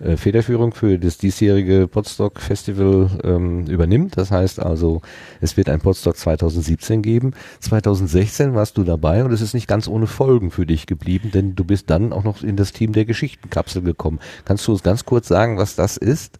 äh, 0.00 0.16
Federführung 0.16 0.72
für 0.72 0.98
das 0.98 1.18
diesjährige 1.18 1.88
Podstock 1.88 2.40
Festival 2.40 3.10
ähm, 3.24 3.66
übernimmt. 3.66 4.16
Das 4.16 4.30
heißt 4.30 4.60
also, 4.60 5.02
es 5.40 5.56
wird 5.56 5.68
ein 5.68 5.80
Podstock 5.80 6.16
2017 6.16 7.02
geben. 7.02 7.32
2016 7.60 8.54
warst 8.54 8.76
du 8.78 8.84
dabei 8.84 9.24
und 9.24 9.32
es 9.32 9.40
ist 9.40 9.54
nicht 9.54 9.68
ganz 9.68 9.88
ohne 9.88 10.06
Folgen 10.06 10.50
für 10.50 10.66
dich 10.66 10.86
geblieben, 10.86 11.30
denn 11.32 11.54
du 11.54 11.64
bist 11.64 11.90
dann 11.90 12.12
auch 12.12 12.24
noch 12.24 12.42
in 12.42 12.56
das 12.56 12.72
Team 12.72 12.92
der 12.92 13.04
Geschichtenkapsel 13.04 13.82
gekommen. 13.82 14.20
Kannst 14.44 14.66
du 14.66 14.72
uns 14.72 14.82
ganz 14.82 15.04
kurz 15.04 15.28
sagen, 15.28 15.58
was 15.58 15.74
das 15.74 15.96
ist? 15.96 16.38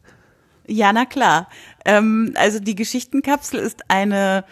Ja, 0.67 0.93
na 0.93 1.07
klar. 1.07 1.49
Ähm, 1.85 2.35
also 2.37 2.61
die 2.61 2.75
Geschichtenkapsel 2.75 3.59
ist 3.59 3.91
eine 3.91 4.45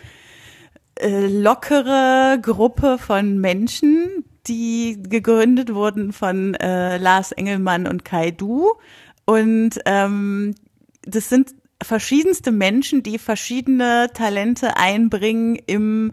äh, 0.96 1.26
lockere 1.26 2.38
Gruppe 2.40 2.96
von 2.98 3.38
Menschen, 3.38 4.24
die 4.48 5.02
gegründet 5.02 5.74
wurden 5.74 6.12
von 6.12 6.54
äh, 6.54 6.98
Lars 6.98 7.32
Engelmann 7.32 7.86
und 7.86 8.04
Kai 8.04 8.30
Du. 8.30 8.74
Und 9.24 9.80
ähm, 9.86 10.54
das 11.02 11.28
sind 11.28 11.54
verschiedenste 11.82 12.52
Menschen, 12.52 13.02
die 13.02 13.18
verschiedene 13.18 14.08
Talente 14.14 14.76
einbringen 14.76 15.58
im 15.66 16.12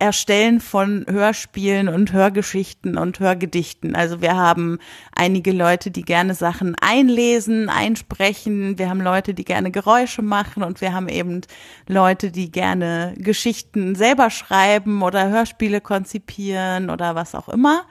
Erstellen 0.00 0.60
von 0.60 1.04
Hörspielen 1.08 1.88
und 1.88 2.12
Hörgeschichten 2.12 2.96
und 2.96 3.18
Hörgedichten. 3.18 3.96
Also 3.96 4.20
wir 4.20 4.36
haben 4.36 4.78
einige 5.12 5.50
Leute, 5.50 5.90
die 5.90 6.02
gerne 6.02 6.34
Sachen 6.34 6.76
einlesen, 6.80 7.68
einsprechen. 7.68 8.78
Wir 8.78 8.90
haben 8.90 9.00
Leute, 9.00 9.34
die 9.34 9.44
gerne 9.44 9.72
Geräusche 9.72 10.22
machen 10.22 10.62
und 10.62 10.80
wir 10.80 10.92
haben 10.92 11.08
eben 11.08 11.40
Leute, 11.88 12.30
die 12.30 12.52
gerne 12.52 13.14
Geschichten 13.16 13.96
selber 13.96 14.30
schreiben 14.30 15.02
oder 15.02 15.30
Hörspiele 15.30 15.80
konzipieren 15.80 16.90
oder 16.90 17.16
was 17.16 17.34
auch 17.34 17.48
immer. 17.48 17.82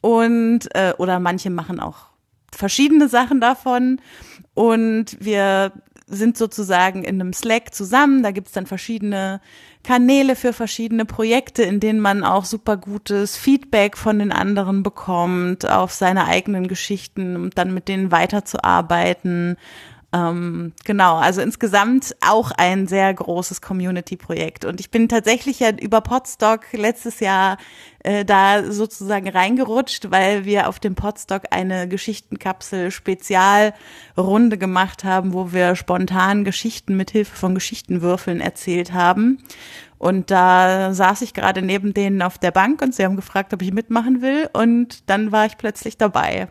Und 0.00 0.74
äh, 0.74 0.94
oder 0.98 1.20
manche 1.20 1.50
machen 1.50 1.78
auch 1.78 2.06
verschiedene 2.52 3.08
Sachen 3.08 3.40
davon. 3.40 4.00
Und 4.54 5.16
wir 5.20 5.72
sind 6.06 6.38
sozusagen 6.38 7.02
in 7.02 7.20
einem 7.20 7.32
Slack 7.32 7.74
zusammen. 7.74 8.22
Da 8.22 8.30
gibt's 8.30 8.52
dann 8.52 8.66
verschiedene 8.66 9.40
Kanäle 9.86 10.34
für 10.34 10.52
verschiedene 10.52 11.04
Projekte, 11.04 11.62
in 11.62 11.78
denen 11.78 12.00
man 12.00 12.24
auch 12.24 12.44
super 12.44 12.76
gutes 12.76 13.36
Feedback 13.36 13.96
von 13.96 14.18
den 14.18 14.32
anderen 14.32 14.82
bekommt 14.82 15.64
auf 15.70 15.92
seine 15.92 16.26
eigenen 16.26 16.66
Geschichten 16.66 17.36
und 17.36 17.56
dann 17.56 17.72
mit 17.72 17.86
denen 17.86 18.10
weiterzuarbeiten. 18.10 19.56
Ähm, 20.12 20.72
genau, 20.84 21.16
also 21.16 21.40
insgesamt 21.40 22.14
auch 22.24 22.52
ein 22.52 22.86
sehr 22.86 23.12
großes 23.12 23.60
Community-Projekt. 23.60 24.64
Und 24.64 24.78
ich 24.80 24.90
bin 24.90 25.08
tatsächlich 25.08 25.58
ja 25.60 25.70
über 25.70 26.00
Podstock 26.00 26.60
letztes 26.72 27.20
Jahr 27.20 27.58
äh, 28.04 28.24
da 28.24 28.70
sozusagen 28.70 29.28
reingerutscht, 29.28 30.12
weil 30.12 30.44
wir 30.44 30.68
auf 30.68 30.78
dem 30.78 30.94
Podstock 30.94 31.42
eine 31.50 31.88
Geschichtenkapsel-Spezialrunde 31.88 34.58
gemacht 34.58 35.02
haben, 35.02 35.32
wo 35.32 35.52
wir 35.52 35.74
spontan 35.74 36.44
Geschichten 36.44 36.96
mit 36.96 37.10
Hilfe 37.10 37.34
von 37.34 37.54
Geschichtenwürfeln 37.54 38.40
erzählt 38.40 38.92
haben. 38.92 39.42
Und 39.98 40.30
da 40.30 40.94
saß 40.94 41.22
ich 41.22 41.34
gerade 41.34 41.62
neben 41.62 41.94
denen 41.94 42.22
auf 42.22 42.38
der 42.38 42.52
Bank 42.52 42.80
und 42.80 42.94
sie 42.94 43.04
haben 43.04 43.16
gefragt, 43.16 43.52
ob 43.54 43.62
ich 43.62 43.72
mitmachen 43.72 44.22
will. 44.22 44.48
Und 44.52 45.10
dann 45.10 45.32
war 45.32 45.46
ich 45.46 45.58
plötzlich 45.58 45.98
dabei. 45.98 46.46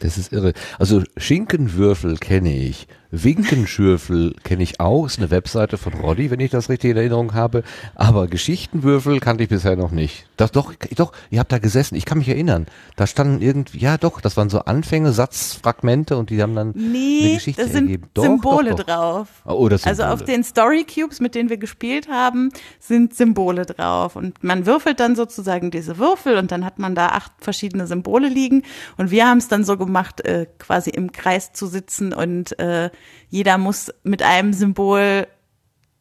Das 0.00 0.18
ist 0.18 0.32
irre. 0.32 0.52
Also 0.78 1.02
Schinkenwürfel 1.16 2.16
kenne 2.16 2.56
ich. 2.56 2.88
Winkenschürfel 3.12 4.34
kenne 4.44 4.62
ich 4.62 4.78
auch, 4.78 5.06
ist 5.06 5.18
eine 5.18 5.30
Webseite 5.30 5.78
von 5.78 5.94
Roddy, 5.94 6.30
wenn 6.30 6.40
ich 6.40 6.50
das 6.50 6.68
richtig 6.68 6.92
in 6.92 6.96
Erinnerung 6.96 7.34
habe. 7.34 7.62
Aber 7.94 8.28
Geschichtenwürfel 8.28 9.20
kannte 9.20 9.42
ich 9.42 9.48
bisher 9.48 9.76
noch 9.76 9.90
nicht. 9.90 10.26
Das 10.36 10.52
doch, 10.52 10.72
doch, 10.96 11.12
ihr 11.30 11.40
habt 11.40 11.50
da 11.52 11.58
gesessen. 11.58 11.96
Ich 11.96 12.04
kann 12.04 12.18
mich 12.18 12.28
erinnern. 12.28 12.66
Da 12.96 13.06
standen 13.06 13.42
irgendwie, 13.42 13.78
ja 13.78 13.98
doch, 13.98 14.20
das 14.20 14.36
waren 14.36 14.48
so 14.48 14.60
Anfänge, 14.60 15.12
Satzfragmente 15.12 16.16
und 16.16 16.30
die 16.30 16.40
haben 16.40 16.54
dann 16.54 16.72
nee, 16.74 17.20
eine 17.22 17.34
Geschichte 17.34 17.62
das 17.62 17.72
sind 17.72 17.86
ergeben. 17.86 18.08
Doch, 18.14 18.22
Symbole 18.22 18.70
doch, 18.70 18.78
doch. 18.78 18.86
drauf. 18.86 19.28
Oh, 19.44 19.68
das 19.68 19.84
Also 19.86 20.04
auf 20.04 20.24
den 20.24 20.44
Story 20.44 20.84
Cubes, 20.84 21.20
mit 21.20 21.34
denen 21.34 21.48
wir 21.48 21.58
gespielt 21.58 22.08
haben, 22.08 22.50
sind 22.78 23.14
Symbole 23.14 23.66
drauf. 23.66 24.16
Und 24.16 24.42
man 24.44 24.66
würfelt 24.66 25.00
dann 25.00 25.16
sozusagen 25.16 25.70
diese 25.70 25.98
Würfel 25.98 26.36
und 26.36 26.52
dann 26.52 26.64
hat 26.64 26.78
man 26.78 26.94
da 26.94 27.08
acht 27.08 27.32
verschiedene 27.38 27.86
Symbole 27.86 28.28
liegen. 28.28 28.62
Und 28.96 29.10
wir 29.10 29.26
haben 29.26 29.38
es 29.38 29.48
dann 29.48 29.64
so 29.64 29.76
gemacht, 29.76 30.20
äh, 30.20 30.46
quasi 30.58 30.90
im 30.90 31.12
Kreis 31.12 31.52
zu 31.52 31.66
sitzen 31.66 32.12
und 32.12 32.58
äh, 32.58 32.90
jeder 33.28 33.58
muss 33.58 33.92
mit 34.02 34.22
einem 34.22 34.52
Symbol 34.52 35.26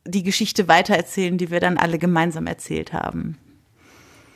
die 0.06 0.24
Geschichte 0.24 0.68
weitererzählen, 0.68 1.38
die 1.38 1.52
wir 1.52 1.60
dann 1.60 1.78
alle 1.78 2.00
gemeinsam 2.00 2.48
erzählt 2.48 2.94
haben. 2.94 3.38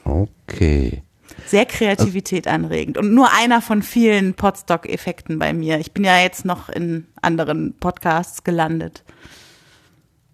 Okay. 0.03 1.03
Sehr 1.47 1.65
Kreativität 1.65 2.47
anregend 2.47 2.97
und 2.97 3.13
nur 3.13 3.29
einer 3.33 3.61
von 3.61 3.81
vielen 3.81 4.33
Podstock-Effekten 4.33 5.39
bei 5.39 5.53
mir. 5.53 5.79
Ich 5.79 5.93
bin 5.93 6.03
ja 6.03 6.19
jetzt 6.19 6.45
noch 6.45 6.69
in 6.69 7.07
anderen 7.21 7.73
Podcasts 7.79 8.43
gelandet. 8.43 9.03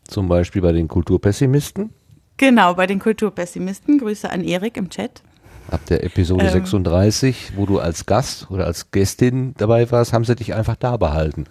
Zum 0.07 0.27
Beispiel 0.27 0.61
bei 0.61 0.71
den 0.71 0.87
Kulturpessimisten. 0.87 1.91
Genau, 2.37 2.73
bei 2.73 2.87
den 2.87 2.99
Kulturpessimisten. 2.99 3.99
Grüße 3.99 4.29
an 4.29 4.43
Erik 4.43 4.75
im 4.77 4.89
Chat. 4.89 5.21
Ab 5.69 5.81
der 5.87 6.03
Episode 6.03 6.45
Ähm. 6.45 6.51
36, 6.51 7.53
wo 7.55 7.65
du 7.65 7.79
als 7.79 8.05
Gast 8.05 8.49
oder 8.49 8.65
als 8.65 8.91
Gästin 8.91 9.53
dabei 9.57 9.89
warst, 9.91 10.13
haben 10.13 10.25
sie 10.25 10.35
dich 10.35 10.53
einfach 10.53 10.75
da 10.75 10.97
behalten. 10.97 11.45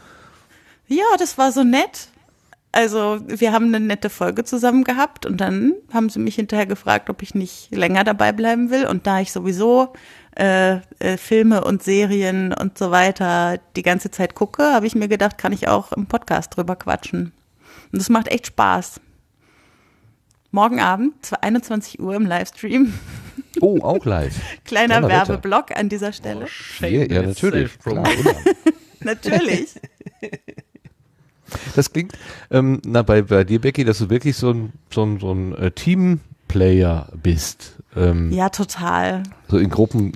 Ja, 0.89 1.05
das 1.19 1.39
war 1.39 1.53
so 1.53 1.63
nett. 1.65 2.09
Also 2.73 3.21
wir 3.27 3.53
haben 3.53 3.67
eine 3.67 3.81
nette 3.81 4.11
Folge 4.11 4.45
zusammen 4.45 4.85
gehabt 4.85 5.25
und 5.25 5.39
dann 5.39 5.75
haben 5.93 6.11
sie 6.11 6.19
mich 6.19 6.35
hinterher 6.35 6.67
gefragt, 6.67 7.09
ob 7.09 7.23
ich 7.23 7.35
nicht 7.35 7.75
länger 7.75 8.05
dabei 8.05 8.33
bleiben 8.33 8.71
will. 8.71 8.87
Und 8.87 9.07
da 9.07 9.21
ich 9.21 9.33
sowieso 9.33 9.95
äh, 10.37 10.77
äh, 10.99 11.17
Filme 11.17 11.65
und 11.65 11.83
Serien 11.83 12.53
und 12.53 12.77
so 12.79 12.91
weiter 12.91 13.59
die 13.77 13.83
ganze 13.83 14.11
Zeit 14.11 14.35
gucke, 14.35 14.63
habe 14.73 14.87
ich 14.87 14.95
mir 14.95 15.09
gedacht, 15.09 15.39
kann 15.39 15.53
ich 15.53 15.69
auch 15.69 15.93
im 15.93 16.07
Podcast 16.07 16.57
drüber 16.57 16.77
quatschen. 16.77 17.33
Und 17.93 18.01
das 18.01 18.11
macht 18.11 18.29
echt 18.29 18.49
Spaß. 18.49 19.01
Morgen 20.51 20.81
Abend, 20.81 21.15
zwar 21.25 21.43
21 21.43 22.01
Uhr 22.01 22.15
im 22.15 22.27
Livestream. 22.27 22.93
Oh, 23.61 23.81
auch 23.81 24.05
live. 24.05 24.35
Kleiner 24.65 25.01
Donnerwetter. 25.01 25.29
Werbeblock 25.29 25.77
an 25.77 25.89
dieser 25.89 26.13
Stelle. 26.13 26.47
Ja, 26.81 26.89
ja, 26.89 27.23
natürlich. 27.23 27.71
Natürlich. 29.01 29.75
Das 31.77 31.93
klingt, 31.93 32.13
ähm, 32.51 32.81
na, 32.85 33.03
bei, 33.03 33.23
bei 33.23 33.45
dir, 33.45 33.61
Becky, 33.61 33.85
dass 33.85 33.99
du 33.99 34.11
wirklich 34.11 34.37
so 34.37 34.51
ein, 34.51 34.73
so 34.93 35.05
ein, 35.05 35.21
so 35.21 35.33
ein 35.33 35.55
äh, 35.55 35.71
Teamplayer 35.71 37.09
bist. 37.23 37.77
Ähm, 37.97 38.31
Ja, 38.33 38.49
total. 38.49 39.23
So 39.49 39.59
in 39.59 39.71
Gruppen 39.71 40.13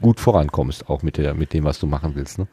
gut 0.00 0.20
vorankommst, 0.20 0.88
auch 0.88 1.02
mit 1.02 1.16
der, 1.16 1.34
mit 1.34 1.52
dem, 1.52 1.64
was 1.64 1.78
du 1.78 1.86
machen 1.86 2.14
willst, 2.14 2.38
ne? 2.38 2.46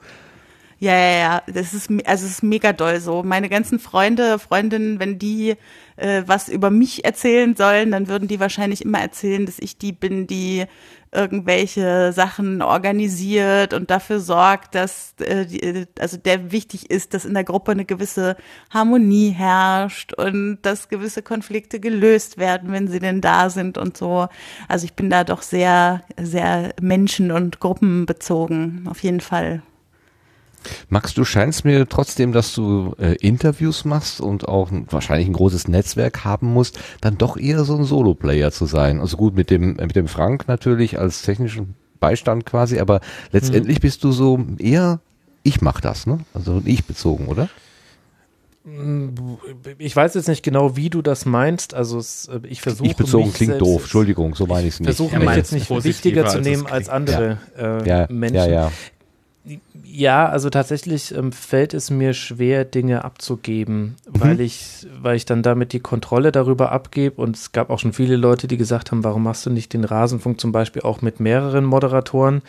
Ja, 0.80 0.98
ja, 0.98 1.18
ja. 1.18 1.44
Das 1.48 1.74
ist, 1.74 1.90
also 1.90 2.26
es 2.26 2.32
ist 2.32 2.44
mega 2.44 2.74
doll 2.74 3.00
so. 3.00 3.24
Meine 3.24 3.48
ganzen 3.48 3.80
Freunde, 3.80 4.38
Freundinnen, 4.38 5.00
wenn 5.00 5.18
die 5.18 5.56
äh, 5.96 6.24
was 6.26 6.50
über 6.50 6.72
mich 6.72 7.06
erzählen 7.06 7.56
sollen, 7.56 7.92
dann 7.92 8.10
würden 8.10 8.28
die 8.28 8.42
wahrscheinlich 8.42 8.84
immer 8.84 9.00
erzählen, 9.00 9.46
dass 9.46 9.60
ich 9.60 9.78
die 9.78 9.94
bin, 9.94 10.28
die 10.28 10.66
irgendwelche 11.14 12.14
Sachen 12.14 12.62
organisiert 12.62 13.74
und 13.74 13.90
dafür 13.92 14.20
sorgt, 14.20 14.76
dass 14.76 15.16
äh, 15.20 15.86
also 16.00 16.18
der 16.18 16.52
wichtig 16.52 16.90
ist, 16.90 17.14
dass 17.14 17.26
in 17.26 17.34
der 17.34 17.44
Gruppe 17.44 17.72
eine 17.72 17.86
gewisse 17.86 18.36
Harmonie 18.70 19.30
herrscht 19.30 20.14
und 20.14 20.60
dass 20.62 20.90
gewisse 20.90 21.22
Konflikte 21.22 21.80
gelöst 21.80 22.38
werden, 22.38 22.72
wenn 22.72 22.88
sie 22.88 23.00
denn 23.00 23.22
da 23.22 23.50
sind 23.50 23.78
und 23.78 23.98
so. 23.98 24.28
Also 24.68 24.86
ich 24.86 24.94
bin 24.94 25.10
da 25.10 25.24
doch 25.24 25.42
sehr, 25.42 26.02
sehr 26.20 26.74
menschen- 26.82 27.32
und 27.32 27.60
gruppenbezogen, 27.60 28.88
auf 28.90 29.04
jeden 29.04 29.22
Fall. 29.22 29.62
Max, 30.90 31.14
du 31.14 31.26
scheinst 31.26 31.66
mir 31.66 31.88
trotzdem, 31.88 32.32
dass 32.32 32.54
du 32.54 32.96
äh, 33.00 33.16
Interviews 33.16 33.86
machst 33.86 34.22
und 34.22 34.48
auch 34.48 34.72
ein, 34.72 34.88
wahrscheinlich 34.90 35.28
ein 35.28 35.34
großes 35.34 35.68
Netzwerk 35.68 36.24
haben 36.24 36.48
musst, 36.54 36.80
dann 37.02 37.18
doch 37.18 37.38
eher 37.38 37.64
so 37.64 37.76
ein 37.76 37.86
Solo-Player 37.86 38.52
zu 38.52 38.66
sein. 38.66 39.00
Also 39.00 39.18
gut, 39.18 39.36
mit 39.36 39.50
dem, 39.50 39.78
äh, 39.80 39.86
mit 39.86 39.96
dem 39.96 40.08
Frank 40.08 40.48
natürlich 40.48 41.00
als 41.00 41.22
technischen 41.22 41.76
Beistand 42.00 42.46
quasi, 42.46 42.80
aber 42.80 43.00
letztendlich 43.32 43.80
bist 43.80 44.04
du 44.04 44.12
so 44.12 44.46
eher, 44.58 45.00
ich 45.44 45.62
mach 45.62 45.80
das, 45.80 46.06
ne? 46.06 46.20
Also 46.34 46.62
ich 46.66 46.86
bezogen, 46.86 47.28
oder? 47.28 47.50
Ich 49.78 49.94
weiß 49.94 50.14
jetzt 50.14 50.30
nicht 50.30 50.42
genau, 50.42 50.78
wie 50.78 50.90
du 50.90 51.02
das 51.02 51.26
meinst. 51.26 51.74
Also 51.74 51.98
es, 51.98 52.30
äh, 52.30 52.40
ich 52.48 52.62
versuche 52.62 52.88
ich 52.88 52.96
bezogen 52.96 53.26
mich 53.26 53.34
klingt 53.34 53.60
doof, 53.62 53.82
Entschuldigung, 53.82 54.36
so 54.36 54.48
meine 54.48 54.68
ich 54.68 54.76
es 54.76 54.80
nicht. 54.80 54.88
Versuche 54.88 55.16
Er 55.16 55.20
mich 55.20 55.36
jetzt 55.36 55.52
nicht 55.52 55.70
wichtiger 55.70 56.26
zu 56.28 56.38
als 56.38 56.48
nehmen 56.48 56.66
als 56.66 56.88
klingt. 56.88 57.10
andere 57.10 57.38
äh, 57.58 57.88
ja, 57.88 58.08
Menschen. 58.10 58.52
ja, 58.52 58.72
ja. 59.94 60.28
Also 60.28 60.50
tatsächlich 60.50 61.14
ähm, 61.16 61.32
fällt 61.32 61.74
es 61.74 61.90
mir 61.90 62.14
schwer, 62.14 62.66
Dinge 62.66 63.04
abzugeben, 63.06 63.96
Mhm. 64.08 64.20
weil 64.22 64.42
ich, 64.42 64.88
weil 65.02 65.16
ich 65.16 65.26
dann 65.26 65.44
damit 65.44 65.72
die 65.74 65.80
Kontrolle 65.80 66.32
darüber 66.32 66.72
abgebe. 66.72 67.22
Und 67.22 67.36
es 67.36 67.52
gab 67.52 67.70
auch 67.70 67.80
schon 67.80 67.94
viele 67.94 68.16
Leute, 68.16 68.48
die 68.48 68.58
gesagt 68.58 68.92
haben, 68.92 69.04
warum 69.04 69.24
machst 69.24 69.46
du 69.46 69.50
nicht 69.50 69.74
den 69.74 69.84
Rasenfunk 69.84 70.40
zum 70.42 70.52
Beispiel 70.52 70.82
auch 70.82 71.02
mit 71.02 71.20
mehreren 71.20 71.66
Moderatoren? 71.66 72.42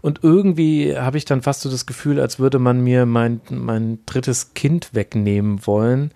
Und 0.00 0.20
irgendwie 0.22 0.96
habe 0.96 1.16
ich 1.16 1.24
dann 1.24 1.42
fast 1.42 1.60
so 1.60 1.70
das 1.70 1.86
Gefühl, 1.86 2.20
als 2.20 2.40
würde 2.40 2.58
man 2.58 2.80
mir 2.80 3.06
mein, 3.06 3.40
mein 3.50 4.00
drittes 4.04 4.52
Kind 4.54 4.92
wegnehmen 4.94 5.64
wollen. 5.64 6.10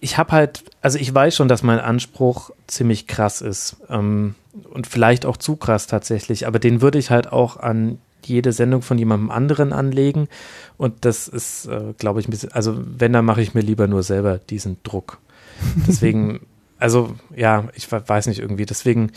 ich 0.00 0.16
habe 0.18 0.32
halt, 0.32 0.64
also 0.80 0.98
ich 0.98 1.14
weiß 1.14 1.36
schon, 1.36 1.48
dass 1.48 1.62
mein 1.62 1.78
Anspruch 1.78 2.50
ziemlich 2.66 3.06
krass 3.06 3.42
ist 3.42 3.76
ähm, 3.90 4.34
und 4.72 4.86
vielleicht 4.86 5.26
auch 5.26 5.36
zu 5.36 5.56
krass 5.56 5.86
tatsächlich, 5.86 6.46
aber 6.46 6.58
den 6.58 6.80
würde 6.80 6.98
ich 6.98 7.10
halt 7.10 7.30
auch 7.32 7.58
an 7.58 7.98
jede 8.28 8.52
Sendung 8.52 8.82
von 8.82 8.98
jemandem 8.98 9.30
anderen 9.30 9.72
anlegen 9.72 10.28
und 10.76 11.04
das 11.04 11.28
ist, 11.28 11.66
äh, 11.66 11.94
glaube 11.98 12.20
ich, 12.20 12.28
ein 12.28 12.30
bisschen, 12.30 12.52
also 12.52 12.76
wenn, 12.78 13.12
dann 13.12 13.24
mache 13.24 13.42
ich 13.42 13.54
mir 13.54 13.60
lieber 13.60 13.86
nur 13.86 14.02
selber 14.02 14.38
diesen 14.38 14.78
Druck. 14.82 15.18
Deswegen, 15.86 16.40
also 16.78 17.14
ja, 17.34 17.68
ich 17.74 17.90
weiß 17.90 18.26
nicht 18.26 18.40
irgendwie, 18.40 18.66
deswegen 18.66 19.12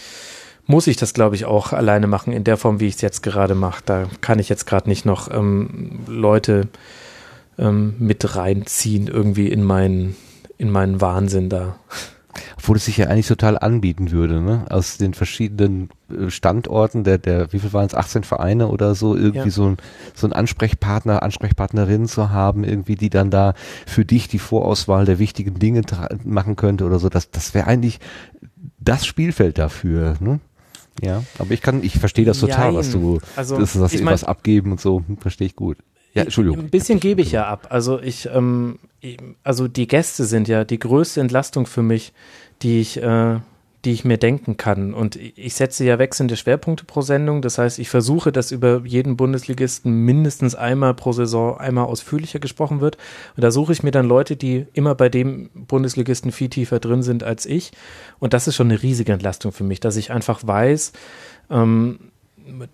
muss 0.67 0.87
ich 0.87 0.97
das, 0.97 1.13
glaube 1.13 1.35
ich, 1.35 1.45
auch 1.45 1.73
alleine 1.73 2.07
machen 2.07 2.33
in 2.33 2.43
der 2.43 2.57
Form, 2.57 2.79
wie 2.79 2.87
ich 2.87 2.95
es 2.95 3.01
jetzt 3.01 3.23
gerade 3.23 3.55
mache. 3.55 3.81
Da 3.85 4.07
kann 4.21 4.37
ich 4.37 4.49
jetzt 4.49 4.65
gerade 4.67 4.89
nicht 4.89 5.05
noch 5.05 5.31
ähm, 5.31 6.01
Leute 6.07 6.67
ähm, 7.57 7.95
mit 7.99 8.35
reinziehen 8.35 9.07
irgendwie 9.07 9.47
in 9.47 9.63
meinen 9.63 10.15
in 10.57 10.69
meinen 10.69 11.01
Wahnsinn 11.01 11.49
da. 11.49 11.79
Obwohl 12.57 12.77
es 12.77 12.85
sich 12.85 12.97
ja 12.97 13.07
eigentlich 13.07 13.27
total 13.27 13.57
anbieten 13.57 14.11
würde, 14.11 14.41
ne? 14.41 14.65
Aus 14.69 14.97
den 14.97 15.13
verschiedenen 15.13 15.89
äh, 16.09 16.29
Standorten 16.29 17.03
der, 17.03 17.17
der, 17.17 17.51
wie 17.53 17.59
viel 17.59 17.73
waren 17.73 17.85
es, 17.85 17.95
18 17.95 18.23
Vereine 18.23 18.67
oder 18.67 18.95
so, 18.95 19.15
irgendwie 19.15 19.49
ja. 19.49 19.49
so 19.49 19.65
ein, 19.65 19.77
so 20.13 20.27
ein 20.27 20.33
Ansprechpartner, 20.33 21.23
Ansprechpartnerin 21.23 22.07
zu 22.07 22.29
haben, 22.29 22.63
irgendwie, 22.63 22.95
die 22.95 23.09
dann 23.09 23.29
da 23.29 23.53
für 23.85 24.05
dich 24.05 24.27
die 24.27 24.39
Vorauswahl 24.39 25.05
der 25.05 25.19
wichtigen 25.19 25.59
Dinge 25.59 25.81
machen 26.23 26.55
könnte 26.55 26.85
oder 26.85 26.99
so. 26.99 27.09
Das, 27.09 27.31
das 27.31 27.53
wäre 27.53 27.67
eigentlich 27.67 27.99
das 28.79 29.05
Spielfeld 29.05 29.57
dafür, 29.57 30.15
ne? 30.19 30.39
Ja, 31.01 31.23
aber 31.37 31.51
ich 31.51 31.61
kann, 31.61 31.83
ich 31.83 31.99
verstehe 31.99 32.25
das 32.25 32.39
total, 32.39 32.67
Jein. 32.67 32.75
was 32.75 32.91
du, 32.91 33.19
also, 33.35 33.59
das 33.59 33.73
das 33.73 34.03
was 34.03 34.23
abgeben 34.23 34.71
und 34.71 34.81
so, 34.81 35.03
hm, 35.05 35.17
verstehe 35.17 35.47
ich 35.47 35.55
gut. 35.55 35.77
Ja, 36.17 36.23
Entschuldigung. 36.23 36.59
Ein 36.59 36.69
bisschen 36.69 36.99
gebe 36.99 37.21
ich 37.21 37.31
ja 37.31 37.47
ab. 37.47 37.67
Also 37.69 37.99
ich, 37.99 38.27
ähm, 38.33 38.79
also 39.43 39.67
die 39.67 39.87
Gäste 39.87 40.25
sind 40.25 40.47
ja 40.47 40.63
die 40.63 40.79
größte 40.79 41.21
Entlastung 41.21 41.65
für 41.65 41.83
mich, 41.83 42.13
die 42.61 42.81
ich, 42.81 43.01
äh, 43.01 43.39
die 43.85 43.91
ich 43.91 44.03
mir 44.03 44.17
denken 44.17 44.57
kann. 44.57 44.93
Und 44.93 45.15
ich 45.15 45.53
setze 45.53 45.85
ja 45.85 45.99
wechselnde 45.99 46.35
Schwerpunkte 46.35 46.85
pro 46.85 47.01
Sendung. 47.01 47.41
Das 47.41 47.57
heißt, 47.57 47.77
ich 47.79 47.89
versuche, 47.89 48.31
dass 48.31 48.51
über 48.51 48.81
jeden 48.83 49.15
Bundesligisten 49.15 50.03
mindestens 50.03 50.55
einmal 50.55 50.93
pro 50.95 51.11
Saison 51.13 51.57
einmal 51.57 51.85
ausführlicher 51.85 52.39
gesprochen 52.39 52.81
wird. 52.81 52.97
Und 53.35 53.43
da 53.43 53.51
suche 53.51 53.73
ich 53.73 53.83
mir 53.83 53.91
dann 53.91 54.07
Leute, 54.07 54.35
die 54.35 54.65
immer 54.73 54.95
bei 54.95 55.09
dem 55.09 55.49
Bundesligisten 55.53 56.31
viel 56.31 56.49
tiefer 56.49 56.79
drin 56.79 57.03
sind 57.03 57.23
als 57.23 57.45
ich. 57.45 57.71
Und 58.19 58.33
das 58.33 58.47
ist 58.47 58.55
schon 58.55 58.71
eine 58.71 58.81
riesige 58.81 59.13
Entlastung 59.13 59.51
für 59.51 59.63
mich, 59.63 59.79
dass 59.79 59.95
ich 59.95 60.11
einfach 60.11 60.41
weiß, 60.45 60.91
ähm, 61.49 62.06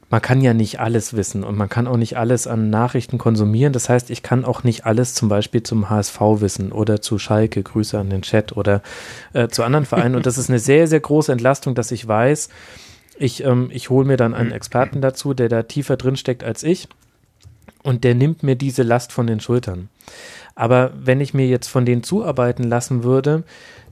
man 0.09 0.21
kann 0.21 0.41
ja 0.41 0.53
nicht 0.53 0.79
alles 0.79 1.13
wissen 1.15 1.43
und 1.43 1.57
man 1.57 1.69
kann 1.69 1.87
auch 1.87 1.97
nicht 1.97 2.17
alles 2.17 2.47
an 2.47 2.69
Nachrichten 2.69 3.17
konsumieren. 3.17 3.73
Das 3.73 3.89
heißt, 3.89 4.09
ich 4.09 4.23
kann 4.23 4.45
auch 4.45 4.63
nicht 4.63 4.85
alles 4.85 5.13
zum 5.13 5.29
Beispiel 5.29 5.63
zum 5.63 5.89
HSV 5.89 6.19
wissen 6.39 6.71
oder 6.71 7.01
zu 7.01 7.17
Schalke, 7.17 7.63
Grüße 7.63 7.97
an 7.97 8.09
den 8.09 8.21
Chat 8.21 8.55
oder 8.55 8.81
äh, 9.33 9.47
zu 9.47 9.63
anderen 9.63 9.85
Vereinen. 9.85 10.15
Und 10.15 10.25
das 10.25 10.37
ist 10.37 10.49
eine 10.49 10.59
sehr, 10.59 10.87
sehr 10.87 10.99
große 10.99 11.31
Entlastung, 11.31 11.75
dass 11.75 11.91
ich 11.91 12.07
weiß, 12.07 12.49
ich, 13.17 13.43
ähm, 13.43 13.69
ich 13.71 13.89
hole 13.89 14.05
mir 14.05 14.17
dann 14.17 14.33
einen 14.33 14.51
Experten 14.51 15.01
dazu, 15.01 15.33
der 15.33 15.49
da 15.49 15.63
tiefer 15.63 15.97
drin 15.97 16.15
steckt 16.15 16.43
als 16.43 16.63
ich 16.63 16.87
und 17.83 18.03
der 18.03 18.15
nimmt 18.15 18.43
mir 18.43 18.55
diese 18.55 18.83
Last 18.83 19.11
von 19.11 19.27
den 19.27 19.39
Schultern. 19.39 19.89
Aber 20.55 20.91
wenn 20.95 21.21
ich 21.21 21.33
mir 21.33 21.47
jetzt 21.47 21.67
von 21.67 21.85
denen 21.85 22.03
zuarbeiten 22.03 22.63
lassen 22.63 23.03
würde, 23.03 23.43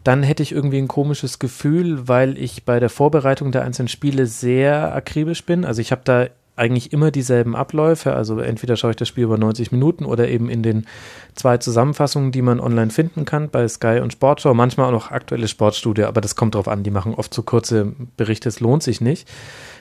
dann 0.04 0.24
hätte 0.24 0.44
ich 0.44 0.52
irgendwie 0.52 0.80
ein 0.80 0.88
komisches 0.88 1.40
Gefühl, 1.40 2.08
weil 2.08 2.38
ich 2.38 2.66
bei 2.66 2.80
der 2.80 2.90
Vorbereitung 2.90 3.52
der 3.52 3.64
einzelnen 3.64 3.88
Spiele 3.88 4.26
sehr 4.26 4.96
akribisch 4.96 5.46
bin. 5.46 5.66
Also 5.66 5.82
ich 5.82 5.92
habe 5.92 6.02
da 6.04 6.28
eigentlich 6.56 6.94
immer 6.94 7.12
dieselben 7.12 7.56
Abläufe. 7.56 8.14
Also 8.14 8.40
entweder 8.40 8.76
schaue 8.76 8.92
ich 8.92 8.98
das 8.98 9.08
Spiel 9.08 9.24
über 9.24 9.38
90 9.38 9.72
Minuten 9.72 10.06
oder 10.06 10.28
eben 10.28 10.50
in 10.50 10.64
den 10.64 10.86
zwei 11.34 11.58
Zusammenfassungen, 11.58 12.32
die 12.32 12.42
man 12.42 12.60
online 12.60 12.92
finden 12.92 13.26
kann 13.26 13.50
bei 13.50 13.68
Sky 13.68 14.00
und 14.02 14.14
Sportschau. 14.14 14.54
Manchmal 14.54 14.88
auch 14.88 14.92
noch 14.92 15.12
aktuelle 15.12 15.48
Sportstudio, 15.48 16.08
aber 16.08 16.22
das 16.22 16.36
kommt 16.36 16.56
drauf 16.56 16.68
an. 16.68 16.84
Die 16.84 16.92
machen 16.92 17.16
oft 17.16 17.34
so 17.34 17.42
kurze 17.44 17.94
Berichte, 18.18 18.50
es 18.50 18.60
lohnt 18.60 18.84
sich 18.84 19.02
nicht. 19.02 19.28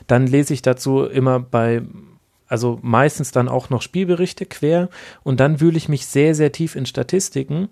Dann 0.06 0.26
lese 0.26 0.54
ich 0.54 0.62
dazu 0.62 1.04
immer 1.04 1.40
bei 1.40 1.82
also 2.50 2.80
meistens 2.82 3.30
dann 3.30 3.48
auch 3.48 3.70
noch 3.70 3.80
Spielberichte 3.80 4.44
quer 4.44 4.88
und 5.22 5.38
dann 5.38 5.60
wühle 5.60 5.76
ich 5.76 5.88
mich 5.88 6.06
sehr, 6.06 6.34
sehr 6.34 6.50
tief 6.50 6.74
in 6.74 6.84
Statistiken 6.84 7.68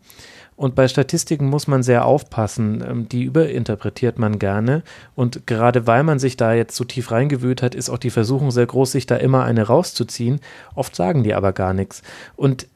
und 0.58 0.74
bei 0.74 0.88
Statistiken 0.88 1.46
muss 1.46 1.68
man 1.68 1.84
sehr 1.84 2.04
aufpassen. 2.04 2.84
Ähm, 2.86 3.08
die 3.08 3.22
überinterpretiert 3.22 4.18
man 4.18 4.40
gerne. 4.40 4.82
Und 5.14 5.46
gerade 5.46 5.86
weil 5.86 6.02
man 6.02 6.18
sich 6.18 6.36
da 6.36 6.52
jetzt 6.52 6.74
so 6.74 6.82
tief 6.82 7.12
reingewühlt 7.12 7.62
hat, 7.62 7.76
ist 7.76 7.88
auch 7.88 7.98
die 7.98 8.10
Versuchung 8.10 8.50
sehr 8.50 8.66
groß, 8.66 8.90
sich 8.90 9.06
da 9.06 9.16
immer 9.16 9.44
eine 9.44 9.68
rauszuziehen. 9.68 10.40
Oft 10.74 10.96
sagen 10.96 11.22
die 11.22 11.32
aber 11.32 11.52
gar 11.52 11.74
nichts. 11.74 12.02
Und 12.34 12.66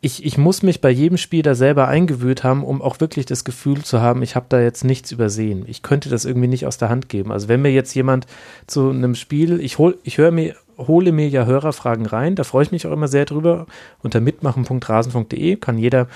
ich, 0.00 0.24
ich 0.24 0.38
muss 0.38 0.62
mich 0.62 0.80
bei 0.80 0.90
jedem 0.90 1.16
Spiel 1.16 1.42
da 1.42 1.56
selber 1.56 1.88
eingewühlt 1.88 2.44
haben, 2.44 2.62
um 2.62 2.80
auch 2.80 3.00
wirklich 3.00 3.26
das 3.26 3.42
Gefühl 3.42 3.82
zu 3.82 4.00
haben, 4.00 4.22
ich 4.22 4.36
habe 4.36 4.46
da 4.48 4.60
jetzt 4.60 4.84
nichts 4.84 5.10
übersehen. 5.10 5.64
Ich 5.66 5.82
könnte 5.82 6.10
das 6.10 6.26
irgendwie 6.26 6.46
nicht 6.46 6.66
aus 6.66 6.78
der 6.78 6.88
Hand 6.88 7.08
geben. 7.08 7.32
Also 7.32 7.48
wenn 7.48 7.62
mir 7.62 7.72
jetzt 7.72 7.94
jemand 7.94 8.28
zu 8.68 8.90
einem 8.90 9.16
Spiel, 9.16 9.58
ich 9.60 9.78
hol, 9.78 9.98
ich 10.04 10.18
höre 10.18 10.30
mir, 10.30 10.54
hole 10.78 11.10
mir 11.10 11.28
ja 11.28 11.46
Hörerfragen 11.46 12.06
rein, 12.06 12.36
da 12.36 12.44
freue 12.44 12.64
ich 12.64 12.70
mich 12.70 12.86
auch 12.86 12.92
immer 12.92 13.08
sehr 13.08 13.24
drüber. 13.24 13.66
Unter 14.02 14.20
mitmachen.rasen.de 14.20 15.56
kann 15.56 15.78
jeder 15.78 16.06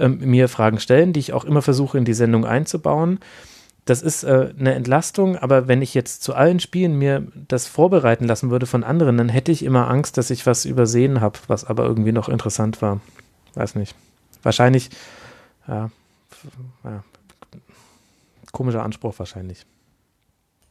ähm, 0.00 0.18
mir 0.20 0.48
Fragen 0.48 0.80
stellen, 0.80 1.12
die 1.12 1.20
ich 1.20 1.32
auch 1.32 1.44
immer 1.44 1.62
versuche 1.62 1.98
in 1.98 2.04
die 2.04 2.14
Sendung 2.14 2.44
einzubauen. 2.44 3.20
Das 3.84 4.02
ist 4.02 4.24
äh, 4.24 4.52
eine 4.58 4.74
Entlastung, 4.74 5.36
aber 5.36 5.66
wenn 5.66 5.82
ich 5.82 5.94
jetzt 5.94 6.22
zu 6.22 6.34
allen 6.34 6.60
Spielen 6.60 6.98
mir 6.98 7.26
das 7.48 7.66
vorbereiten 7.66 8.24
lassen 8.24 8.50
würde 8.50 8.66
von 8.66 8.84
anderen, 8.84 9.16
dann 9.16 9.28
hätte 9.28 9.52
ich 9.52 9.64
immer 9.64 9.88
Angst, 9.88 10.18
dass 10.18 10.30
ich 10.30 10.46
was 10.46 10.64
übersehen 10.64 11.20
habe, 11.20 11.38
was 11.48 11.64
aber 11.64 11.84
irgendwie 11.84 12.12
noch 12.12 12.28
interessant 12.28 12.82
war. 12.82 13.00
Weiß 13.54 13.74
nicht. 13.74 13.94
Wahrscheinlich, 14.42 14.90
ja, 15.66 15.90
ja 16.84 17.02
komischer 18.52 18.82
Anspruch 18.82 19.18
wahrscheinlich. 19.18 19.66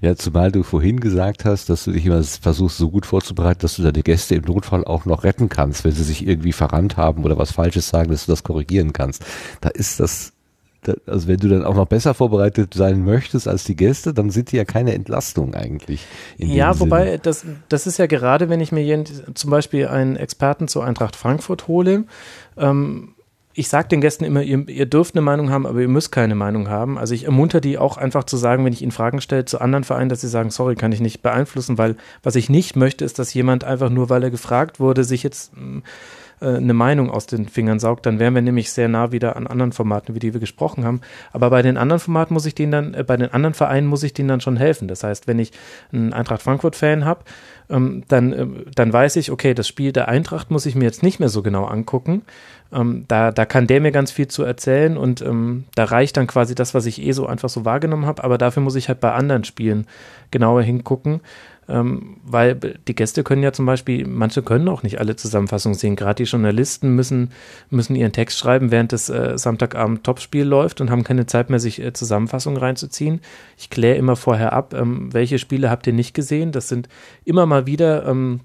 Ja, 0.00 0.16
zumal 0.16 0.52
du 0.52 0.62
vorhin 0.62 1.00
gesagt 1.00 1.44
hast, 1.44 1.68
dass 1.68 1.84
du 1.84 1.92
dich 1.92 2.06
immer 2.06 2.22
versuchst, 2.22 2.78
so 2.78 2.90
gut 2.90 3.06
vorzubereiten, 3.06 3.60
dass 3.60 3.76
du 3.76 3.82
deine 3.82 4.02
Gäste 4.02 4.34
im 4.34 4.44
Notfall 4.44 4.84
auch 4.84 5.04
noch 5.04 5.24
retten 5.24 5.48
kannst, 5.48 5.84
wenn 5.84 5.92
sie 5.92 6.04
sich 6.04 6.26
irgendwie 6.26 6.52
verrannt 6.52 6.96
haben 6.96 7.24
oder 7.24 7.38
was 7.38 7.52
Falsches 7.52 7.88
sagen, 7.88 8.10
dass 8.10 8.26
du 8.26 8.32
das 8.32 8.42
korrigieren 8.42 8.92
kannst. 8.92 9.24
Da 9.60 9.68
ist 9.68 10.00
das, 10.00 10.32
also 11.06 11.28
wenn 11.28 11.36
du 11.36 11.48
dann 11.48 11.64
auch 11.64 11.74
noch 11.74 11.86
besser 11.86 12.14
vorbereitet 12.14 12.74
sein 12.74 13.04
möchtest 13.04 13.46
als 13.46 13.64
die 13.64 13.76
Gäste, 13.76 14.14
dann 14.14 14.30
sind 14.30 14.52
die 14.52 14.56
ja 14.56 14.64
keine 14.64 14.94
Entlastung 14.94 15.54
eigentlich. 15.54 16.06
ja, 16.38 16.78
wobei, 16.80 17.18
das, 17.18 17.44
das 17.68 17.86
ist 17.86 17.98
ja 17.98 18.06
gerade, 18.06 18.48
wenn 18.48 18.60
ich 18.60 18.72
mir 18.72 18.82
hier 18.82 19.04
zum 19.34 19.50
Beispiel 19.50 19.86
einen 19.88 20.16
Experten 20.16 20.68
zur 20.68 20.84
Eintracht 20.84 21.16
Frankfurt 21.16 21.68
hole, 21.68 22.04
ähm, 22.56 23.14
ich 23.52 23.68
sage 23.68 23.88
den 23.88 24.00
Gästen 24.00 24.24
immer, 24.24 24.42
ihr, 24.42 24.68
ihr, 24.68 24.86
dürft 24.86 25.16
eine 25.16 25.22
Meinung 25.22 25.50
haben, 25.50 25.66
aber 25.66 25.80
ihr 25.80 25.88
müsst 25.88 26.12
keine 26.12 26.36
Meinung 26.36 26.68
haben. 26.68 26.98
Also 26.98 27.14
ich 27.14 27.24
ermunter 27.24 27.60
die 27.60 27.78
auch 27.78 27.96
einfach 27.96 28.22
zu 28.24 28.36
sagen, 28.36 28.64
wenn 28.64 28.72
ich 28.72 28.80
ihnen 28.80 28.92
Fragen 28.92 29.20
stelle 29.20 29.44
zu 29.44 29.60
anderen 29.60 29.82
Vereinen, 29.82 30.08
dass 30.08 30.20
sie 30.20 30.28
sagen, 30.28 30.50
sorry, 30.50 30.76
kann 30.76 30.92
ich 30.92 31.00
nicht 31.00 31.20
beeinflussen, 31.20 31.76
weil 31.76 31.96
was 32.22 32.36
ich 32.36 32.48
nicht 32.48 32.76
möchte, 32.76 33.04
ist, 33.04 33.18
dass 33.18 33.34
jemand 33.34 33.64
einfach 33.64 33.90
nur, 33.90 34.08
weil 34.08 34.22
er 34.22 34.30
gefragt 34.30 34.78
wurde, 34.78 35.02
sich 35.02 35.24
jetzt 35.24 35.52
äh, 36.40 36.46
eine 36.46 36.74
Meinung 36.74 37.10
aus 37.10 37.26
den 37.26 37.48
Fingern 37.48 37.80
saugt. 37.80 38.06
Dann 38.06 38.20
wären 38.20 38.34
wir 38.34 38.42
nämlich 38.42 38.70
sehr 38.70 38.88
nah 38.88 39.10
wieder 39.10 39.34
an 39.34 39.48
anderen 39.48 39.72
Formaten, 39.72 40.14
wie 40.14 40.20
die 40.20 40.32
wir 40.32 40.40
gesprochen 40.40 40.84
haben. 40.84 41.00
Aber 41.32 41.50
bei 41.50 41.62
den 41.62 41.76
anderen 41.76 42.00
Formaten 42.00 42.34
muss 42.34 42.46
ich 42.46 42.54
denen 42.54 42.72
dann, 42.72 42.94
äh, 42.94 43.02
bei 43.02 43.16
den 43.16 43.32
anderen 43.32 43.54
Vereinen 43.54 43.88
muss 43.88 44.04
ich 44.04 44.14
denen 44.14 44.28
dann 44.28 44.40
schon 44.40 44.56
helfen. 44.58 44.86
Das 44.86 45.02
heißt, 45.02 45.26
wenn 45.26 45.40
ich 45.40 45.50
einen 45.92 46.12
Eintracht 46.12 46.42
Frankfurt-Fan 46.42 47.04
habe, 47.04 47.24
ähm, 47.68 48.04
dann, 48.08 48.32
äh, 48.32 48.46
dann 48.74 48.92
weiß 48.92 49.16
ich, 49.16 49.30
okay, 49.30 49.54
das 49.54 49.68
Spiel 49.68 49.92
der 49.92 50.08
Eintracht 50.08 50.50
muss 50.52 50.66
ich 50.66 50.74
mir 50.74 50.84
jetzt 50.84 51.02
nicht 51.02 51.20
mehr 51.20 51.28
so 51.28 51.42
genau 51.42 51.64
angucken 51.64 52.22
ähm, 52.72 53.04
da, 53.08 53.32
da 53.32 53.44
kann 53.44 53.66
der 53.66 53.80
mir 53.80 53.92
ganz 53.92 54.10
viel 54.10 54.28
zu 54.28 54.44
erzählen 54.44 54.96
und 54.96 55.22
ähm, 55.22 55.64
da 55.74 55.84
reicht 55.84 56.16
dann 56.16 56.26
quasi 56.26 56.54
das, 56.54 56.74
was 56.74 56.86
ich 56.86 57.02
eh 57.02 57.12
so 57.12 57.26
einfach 57.26 57.48
so 57.48 57.64
wahrgenommen 57.64 58.06
habe, 58.06 58.22
aber 58.22 58.38
dafür 58.38 58.62
muss 58.62 58.76
ich 58.76 58.88
halt 58.88 59.00
bei 59.00 59.12
anderen 59.12 59.44
Spielen 59.44 59.86
genauer 60.30 60.62
hingucken, 60.62 61.20
ähm, 61.68 62.16
weil 62.24 62.54
die 62.54 62.94
Gäste 62.94 63.24
können 63.24 63.42
ja 63.42 63.52
zum 63.52 63.66
Beispiel, 63.66 64.06
manche 64.06 64.42
können 64.42 64.68
auch 64.68 64.82
nicht 64.82 65.00
alle 65.00 65.16
Zusammenfassungen 65.16 65.76
sehen, 65.76 65.96
gerade 65.96 66.22
die 66.22 66.30
Journalisten 66.30 66.94
müssen, 66.94 67.30
müssen 67.70 67.96
ihren 67.96 68.12
Text 68.12 68.38
schreiben, 68.38 68.70
während 68.70 68.92
das 68.92 69.08
äh, 69.08 69.36
Samstagabend 69.36 70.04
Topspiel 70.04 70.44
läuft 70.44 70.80
und 70.80 70.90
haben 70.90 71.04
keine 71.04 71.26
Zeit 71.26 71.50
mehr, 71.50 71.60
sich 71.60 71.80
äh, 71.80 71.92
Zusammenfassungen 71.92 72.58
reinzuziehen. 72.58 73.20
Ich 73.56 73.70
kläre 73.70 73.96
immer 73.96 74.16
vorher 74.16 74.52
ab, 74.52 74.74
ähm, 74.74 75.12
welche 75.12 75.38
Spiele 75.38 75.70
habt 75.70 75.86
ihr 75.86 75.92
nicht 75.92 76.14
gesehen, 76.14 76.52
das 76.52 76.68
sind 76.68 76.88
immer 77.24 77.46
mal 77.46 77.66
wieder 77.66 78.06
ähm, 78.06 78.40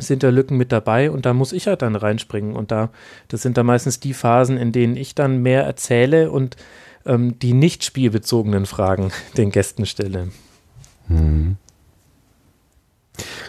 sind 0.00 0.22
da 0.22 0.30
Lücken 0.30 0.56
mit 0.56 0.72
dabei 0.72 1.10
und 1.10 1.26
da 1.26 1.32
muss 1.32 1.52
ich 1.52 1.66
halt 1.66 1.82
dann 1.82 1.96
reinspringen. 1.96 2.54
Und 2.54 2.70
da, 2.70 2.90
das 3.28 3.42
sind 3.42 3.56
da 3.56 3.62
meistens 3.62 4.00
die 4.00 4.14
Phasen, 4.14 4.56
in 4.56 4.72
denen 4.72 4.96
ich 4.96 5.14
dann 5.14 5.42
mehr 5.42 5.64
erzähle 5.64 6.30
und 6.30 6.56
ähm, 7.06 7.38
die 7.38 7.52
nicht 7.52 7.84
spielbezogenen 7.84 8.66
Fragen 8.66 9.10
den 9.36 9.50
Gästen 9.50 9.86
stelle. 9.86 10.28
Hm. 11.08 11.56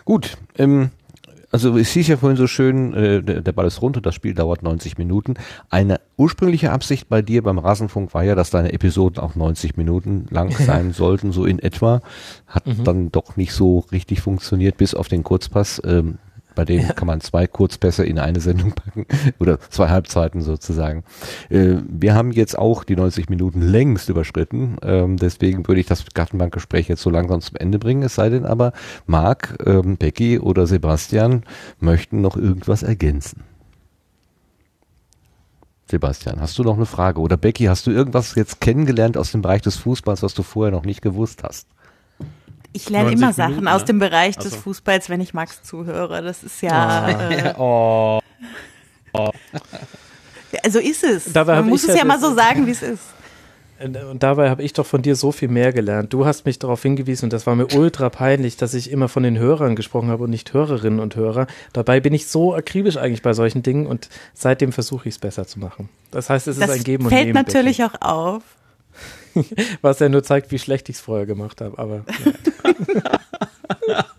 Gut, 0.06 0.38
ähm, 0.58 0.92
also 1.52 1.78
es 1.78 1.92
hieß 1.92 2.08
ja 2.08 2.18
vorhin 2.18 2.38
so 2.38 2.48
schön, 2.48 2.94
äh, 2.94 3.22
der, 3.22 3.42
der 3.42 3.52
Ball 3.52 3.68
ist 3.68 3.82
rund 3.82 3.98
und 3.98 4.06
das 4.06 4.16
Spiel 4.16 4.34
dauert 4.34 4.64
90 4.64 4.98
Minuten. 4.98 5.34
Eine 5.70 6.00
ursprüngliche 6.18 6.72
Absicht 6.72 7.10
bei 7.10 7.22
dir 7.22 7.44
beim 7.44 7.60
Rasenfunk 7.60 8.14
war 8.14 8.24
ja, 8.24 8.36
dass 8.36 8.52
deine 8.52 8.72
Episoden 8.72 9.22
auch 9.22 9.36
90 9.36 9.76
Minuten 9.76 10.28
lang 10.30 10.52
sein 10.66 10.94
sollten, 10.94 11.32
so 11.32 11.46
in 11.46 11.60
etwa. 11.60 12.02
Hat 12.48 12.68
mhm. 12.68 12.84
dann 12.84 13.12
doch 13.12 13.36
nicht 13.36 13.54
so 13.54 13.80
richtig 13.92 14.22
funktioniert, 14.22 14.78
bis 14.78 14.96
auf 14.96 15.10
den 15.10 15.24
Kurzpass. 15.24 15.82
Ähm, 15.86 16.18
Bei 16.56 16.66
denen 16.66 16.88
ja. 16.88 16.94
kann 16.94 17.08
man 17.08 17.22
zwei 17.22 17.48
Kurzpässe 17.48 18.04
in 18.04 18.20
eine 18.20 18.40
Sendung 18.40 18.74
packen 18.74 19.06
oder 19.40 19.60
zwei 19.70 19.90
Halbzeiten 19.90 20.42
sozusagen. 20.42 21.04
Äh, 21.50 21.78
wir 21.88 22.14
haben 22.14 22.32
jetzt 22.32 22.58
auch 22.58 22.84
die 22.84 22.96
90 22.96 23.30
Minuten 23.30 23.62
längst 23.62 24.10
überschritten. 24.10 24.78
Ähm, 24.84 25.18
deswegen 25.18 25.68
würde 25.68 25.82
ich 25.82 25.88
das 25.88 26.06
Gartenbankgespräch 26.14 26.88
jetzt 26.88 27.02
so 27.02 27.10
langsam 27.10 27.42
zum 27.42 27.56
Ende 27.58 27.80
bringen. 27.80 28.04
Es 28.04 28.16
sei 28.16 28.30
denn 28.30 28.46
aber, 28.46 28.74
Marc, 29.06 29.58
ähm, 29.66 29.98
Becky 29.98 30.40
oder 30.40 30.68
Sebastian 30.68 31.44
möchten 31.80 32.22
noch 32.22 32.36
irgendwas 32.36 32.84
ergänzen. 32.84 33.44
Sebastian, 35.92 36.40
hast 36.40 36.58
du 36.58 36.64
noch 36.64 36.78
eine 36.78 36.86
Frage? 36.86 37.20
Oder 37.20 37.36
Becky, 37.36 37.66
hast 37.66 37.86
du 37.86 37.92
irgendwas 37.92 38.36
jetzt 38.36 38.62
kennengelernt 38.62 39.18
aus 39.18 39.32
dem 39.32 39.42
Bereich 39.42 39.62
des 39.62 39.76
Fußballs, 39.76 40.24
was 40.24 40.34
du 40.34 40.42
vorher 40.42 40.72
noch 40.72 40.86
nicht 40.86 41.02
gewusst 41.02 41.44
hast? 41.44 41.68
Ich 42.74 42.90
lerne 42.90 43.12
immer 43.12 43.34
Sachen 43.34 43.56
Minuten, 43.56 43.68
aus 43.68 43.82
ne? 43.82 43.88
dem 43.88 44.00
Bereich 44.00 44.38
also. 44.38 44.50
des 44.50 44.58
Fußballs, 44.60 45.10
wenn 45.10 45.22
ich 45.22 45.34
Max 45.34 45.62
zuhöre. 45.64 46.22
Das 46.22 46.44
ist 46.44 46.62
ja. 46.62 47.10
Äh, 47.10 47.54
oh. 47.58 48.20
oh. 49.14 49.32
Also 50.64 50.80
ist 50.80 51.04
es. 51.04 51.32
Dabei 51.34 51.56
Man 51.58 51.70
muss 51.70 51.84
es 51.88 51.96
ja 51.96 52.06
mal 52.06 52.20
so 52.20 52.34
sagen, 52.34 52.66
wie 52.68 52.72
es 52.72 52.82
ist. 52.82 53.04
Und 53.84 54.22
dabei 54.22 54.50
habe 54.50 54.62
ich 54.62 54.74
doch 54.74 54.86
von 54.86 55.02
dir 55.02 55.16
so 55.16 55.32
viel 55.32 55.48
mehr 55.48 55.74
gelernt. 55.74 56.14
Du 56.14 56.26
hast 56.26 56.46
mich 56.46 56.60
darauf 56.60 56.84
hingewiesen 56.84 57.26
und 57.26 57.34
das 57.34 57.48
war 57.48 57.56
mir 57.56 57.68
ultra 57.74 58.10
peinlich, 58.10 58.56
dass 58.56 58.76
ich 58.76 58.92
immer 58.92 59.08
von 59.08 59.24
den 59.24 59.40
Hörern 59.40 59.76
gesprochen 59.76 60.10
habe 60.10 60.26
und 60.26 60.30
nicht 60.30 60.54
Hörerinnen 60.54 61.00
und 61.00 61.16
Hörer. 61.16 61.48
Dabei 61.74 62.00
bin 62.00 62.14
ich 62.14 62.28
so 62.28 62.54
akribisch 62.54 62.98
eigentlich 62.98 63.24
bei 63.24 63.34
solchen 63.34 63.64
Dingen 63.64 63.88
und 63.88 64.10
seitdem 64.36 64.72
versuche 64.72 65.10
ich 65.10 65.16
es 65.16 65.20
besser 65.20 65.48
zu 65.48 65.60
machen. 65.60 65.90
Das 66.12 66.30
heißt, 66.30 66.48
es 66.48 66.60
das 66.60 66.70
ist 66.70 66.76
ein 66.76 66.84
Geben 66.84 67.06
und 67.06 67.12
Nehmen. 67.12 67.34
Das 67.34 67.52
fällt 67.52 67.56
natürlich 67.56 67.84
auch 67.84 68.02
auf. 68.02 68.44
Was 69.82 70.00
ja 70.00 70.10
nur 70.10 70.24
zeigt, 70.24 70.52
wie 70.52 70.60
schlecht 70.60 70.90
ich 70.90 70.98
es 70.98 71.02
vorher 71.02 71.26
gemacht 71.26 71.62
habe. 71.62 71.78
Aber 71.78 72.06
ja. 72.26 73.20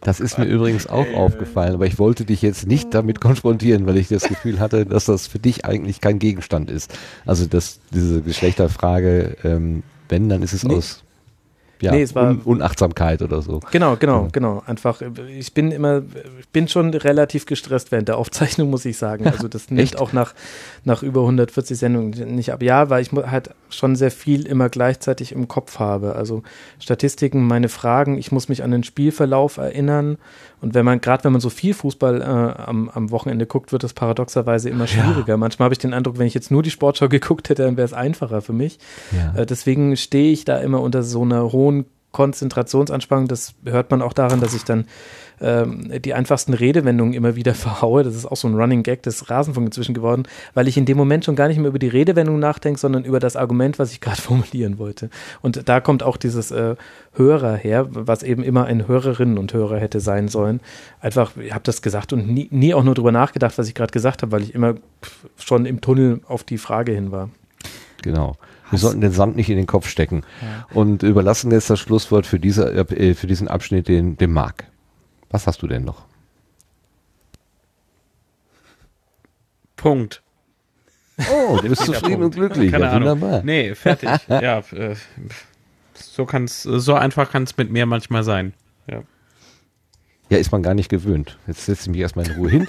Das 0.01 0.19
ist 0.19 0.39
mir 0.39 0.47
übrigens 0.47 0.89
auch 0.89 1.07
aufgefallen, 1.15 1.75
aber 1.75 1.87
ich 1.87 1.99
wollte 1.99 2.25
dich 2.25 2.43
jetzt 2.43 2.67
nicht 2.67 2.93
damit 2.93 3.21
konfrontieren, 3.21 3.87
weil 3.87 3.97
ich 3.97 4.09
das 4.09 4.25
Gefühl 4.25 4.59
hatte, 4.59 4.85
dass 4.85 5.05
das 5.05 5.29
für 5.29 5.39
dich 5.39 5.65
eigentlich 5.65 6.01
kein 6.01 6.19
Gegenstand 6.19 6.71
ist. 6.71 6.93
Also 7.25 7.47
dass 7.47 7.79
diese 7.93 8.21
Geschlechterfrage, 8.21 9.37
ähm, 9.45 9.85
wenn, 10.09 10.29
dann 10.29 10.43
ist 10.43 10.55
es 10.55 10.65
nee. 10.65 10.75
aus 10.75 11.05
ja, 11.83 11.93
nee, 11.93 12.03
es 12.03 12.15
war 12.15 12.31
Un 12.31 12.41
Unachtsamkeit 12.41 13.23
oder 13.23 13.43
so. 13.43 13.61
Genau, 13.73 13.97
genau, 13.97 14.29
genau. 14.31 14.63
Einfach, 14.67 15.03
ich 15.29 15.53
bin 15.53 15.73
immer, 15.73 16.03
ich 16.39 16.49
bin 16.49 16.69
schon 16.69 16.95
relativ 16.95 17.45
gestresst 17.45 17.91
während 17.91 18.09
der 18.09 18.19
Aufzeichnung, 18.19 18.71
muss 18.71 18.85
ich 18.85 18.97
sagen. 18.97 19.27
Also 19.27 19.49
das 19.49 19.71
nimmt 19.71 19.99
auch 19.99 20.13
nach, 20.13 20.33
nach 20.85 21.03
über 21.03 21.23
140 21.23 21.77
Sendungen 21.77 22.35
nicht 22.35 22.53
ab. 22.53 22.63
Ja, 22.63 22.89
weil 22.89 23.03
ich 23.03 23.11
halt 23.13 23.51
schon 23.69 23.97
sehr 23.97 24.13
viel 24.13 24.47
immer 24.47 24.69
gleichzeitig 24.69 25.33
im 25.33 25.49
Kopf 25.49 25.81
habe. 25.81 26.15
Also 26.15 26.43
Statistiken, 26.79 27.43
meine 27.47 27.69
Fragen, 27.69 28.17
ich 28.17 28.31
muss 28.31 28.49
mich 28.49 28.63
an 28.63 28.71
den 28.71 28.85
Spielverlauf 28.85 29.57
erinnern. 29.57 30.19
Und 30.63 30.75
wenn 30.75 30.85
man, 30.85 31.01
gerade 31.01 31.25
wenn 31.25 31.33
man 31.33 31.41
so 31.41 31.51
viel 31.51 31.75
Fußball 31.75 32.23
äh, 32.23 32.25
am, 32.25 32.89
am 32.89 33.11
Wochenende 33.11 33.47
guckt, 33.47 33.73
wird 33.73 33.83
das 33.83 33.93
paradoxerweise 33.95 34.71
immer 34.71 34.87
schwieriger. 34.87 35.31
Ja. 35.31 35.37
Manchmal 35.37 35.67
habe 35.67 35.75
ich 35.75 35.81
den 35.81 35.93
Eindruck, 35.93 36.19
wenn 36.19 36.27
ich 36.29 36.35
jetzt 36.35 36.53
nur 36.53 36.63
die 36.63 36.71
Sportschau 36.71 37.09
geguckt 37.11 37.49
hätte, 37.49 37.65
dann 37.65 37.77
wäre 37.77 37.85
es 37.85 37.93
einfacher 37.93 38.41
für 38.41 38.53
mich. 38.53 38.79
Ja. 39.11 39.43
Äh, 39.43 39.47
deswegen 39.47 39.97
stehe 39.97 40.33
ich 40.33 40.45
da 40.45 40.59
immer 40.59 40.81
unter 40.81 41.03
so 41.03 41.23
einer 41.23 41.51
hohen 41.51 41.85
Konzentrationsanspannung. 42.13 43.27
Das 43.27 43.55
hört 43.65 43.91
man 43.91 44.03
auch 44.03 44.13
daran, 44.13 44.41
dass 44.41 44.55
ich 44.55 44.65
dann 44.65 44.87
ähm, 45.41 45.91
die 46.03 46.15
einfachsten 46.15 46.55
Redewendungen 46.55 47.15
immer 47.15 47.37
wieder 47.37 47.55
verhaue. 47.55 48.03
Das 48.03 48.15
ist 48.15 48.27
auch 48.27 48.37
so 48.37 48.49
ein 48.49 48.55
Running 48.55 48.83
Gag 48.83 49.03
des 49.03 49.31
Rasenfunk 49.31 49.67
inzwischen 49.67 49.95
geworden, 49.95 50.25
weil 50.55 50.69
ich 50.69 50.77
in 50.77 50.85
dem 50.85 50.97
Moment 50.97 51.25
schon 51.25 51.37
gar 51.37 51.49
nicht 51.49 51.59
mehr 51.59 51.69
über 51.69 51.79
die 51.79 51.89
Redewendung 51.89 52.39
nachdenke, 52.39 52.79
sondern 52.79 53.05
über 53.05 53.21
das 53.21 53.37
Argument, 53.37 53.79
was 53.79 53.93
ich 53.93 54.01
gerade 54.03 54.21
formulieren 54.21 54.79
wollte. 54.79 55.11
Und 55.41 55.69
da 55.69 55.81
kommt 55.81 56.03
auch 56.03 56.17
dieses 56.17 56.51
äh, 56.51 56.77
Hörer 57.15 57.57
her, 57.57 57.87
was 57.91 58.23
eben 58.23 58.43
immer 58.43 58.65
ein 58.65 58.89
Hörerinnen 58.89 59.39
und 59.39 59.53
Hörer 59.53 59.79
hätte 59.79 60.01
sein 60.01 60.29
sollen. 60.29 60.61
Einfach, 61.01 61.37
ich 61.37 61.53
habe 61.53 61.65
das 61.65 61.83
gesagt 61.83 62.13
und 62.13 62.29
nie, 62.29 62.49
nie 62.51 62.75
auch 62.75 62.85
nur 62.85 62.95
darüber 62.95 63.13
nachgedacht, 63.13 63.59
was 63.59 63.69
ich 63.69 63.75
gerade 63.75 63.93
gesagt 63.93 64.23
habe, 64.23 64.33
weil 64.33 64.43
ich 64.43 64.55
immer 64.55 64.75
schon 65.37 65.67
im 65.67 65.81
Tunnel 65.81 66.21
auf 66.27 66.45
die 66.45 66.59
Frage 66.59 66.93
hin 66.93 67.13
war. 67.13 67.29
Genau. 68.03 68.37
Wir 68.71 68.79
sollten 68.79 69.03
den 69.03 69.13
Sand 69.13 69.37
nicht 69.37 69.51
in 69.51 69.57
den 69.57 69.67
Kopf 69.67 69.87
stecken. 69.87 70.23
Ja. 70.41 70.67
Und 70.75 71.03
überlassen 71.03 71.51
jetzt 71.53 71.69
das 71.69 71.79
Schlusswort 71.79 72.27
für, 72.27 72.39
diese, 72.39 72.73
äh, 72.73 73.15
für 73.15 73.27
diesen 73.27 73.47
Abschnitt 73.47 73.87
den, 73.87 74.17
dem 74.17 74.33
Marc. 74.33 74.65
Was 75.33 75.47
hast 75.47 75.63
du 75.63 75.67
denn 75.67 75.85
noch? 75.85 76.05
Punkt. 79.77 80.23
Oh, 81.31 81.59
du 81.61 81.69
bist 81.69 81.85
zufrieden 81.85 82.23
und 82.23 82.35
glücklich. 82.35 82.71
Keine 82.71 82.85
ja, 82.85 82.95
wunderbar. 82.95 83.33
Ahnung. 83.33 83.47
Nee, 83.47 83.75
fertig. 83.75 84.09
ja, 84.29 84.59
äh, 84.59 84.95
so 85.95 86.25
kann's, 86.25 86.63
so 86.63 86.95
einfach 86.95 87.31
kann 87.31 87.43
es 87.43 87.57
mit 87.57 87.71
mir 87.71 87.87
manchmal 87.87 88.23
sein. 88.23 88.55
Ja. 88.87 89.03
Ja, 90.31 90.39
ist 90.39 90.53
man 90.53 90.63
gar 90.63 90.75
nicht 90.75 90.89
gewöhnt. 90.89 91.39
Jetzt 91.47 91.67
setze 91.67 91.83
ich 91.83 91.89
mich 91.89 92.01
erstmal 92.01 92.27
in 92.27 92.33
Ruhe 92.37 92.51
hin. 92.51 92.69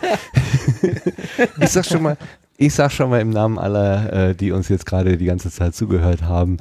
ich 1.61 1.69
sag 1.69 1.85
schon 1.85 2.03
mal, 2.03 2.17
ich 2.57 2.73
sag 2.73 2.91
schon 2.91 3.09
mal 3.09 3.21
im 3.21 3.29
Namen 3.29 3.57
aller, 3.57 4.11
äh, 4.11 4.35
die 4.35 4.51
uns 4.51 4.67
jetzt 4.69 4.85
gerade 4.85 5.17
die 5.17 5.25
ganze 5.25 5.49
Zeit 5.49 5.75
zugehört 5.75 6.23
haben, 6.23 6.57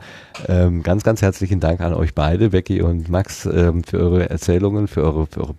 ähm, 0.49 0.83
ganz, 0.83 1.03
ganz 1.03 1.23
herzlichen 1.23 1.61
Dank 1.61 1.81
an 1.81 1.95
euch 1.95 2.15
beide, 2.15 2.51
Becky 2.51 2.83
und 2.83 3.09
Max, 3.09 3.47
ähm, 3.47 3.83
für 3.85 3.99
eure 3.99 4.31
Erzählungen, 4.31 4.87
für 4.87 5.03
eure, 5.03 5.27
für 5.27 5.41
eure 5.41 5.55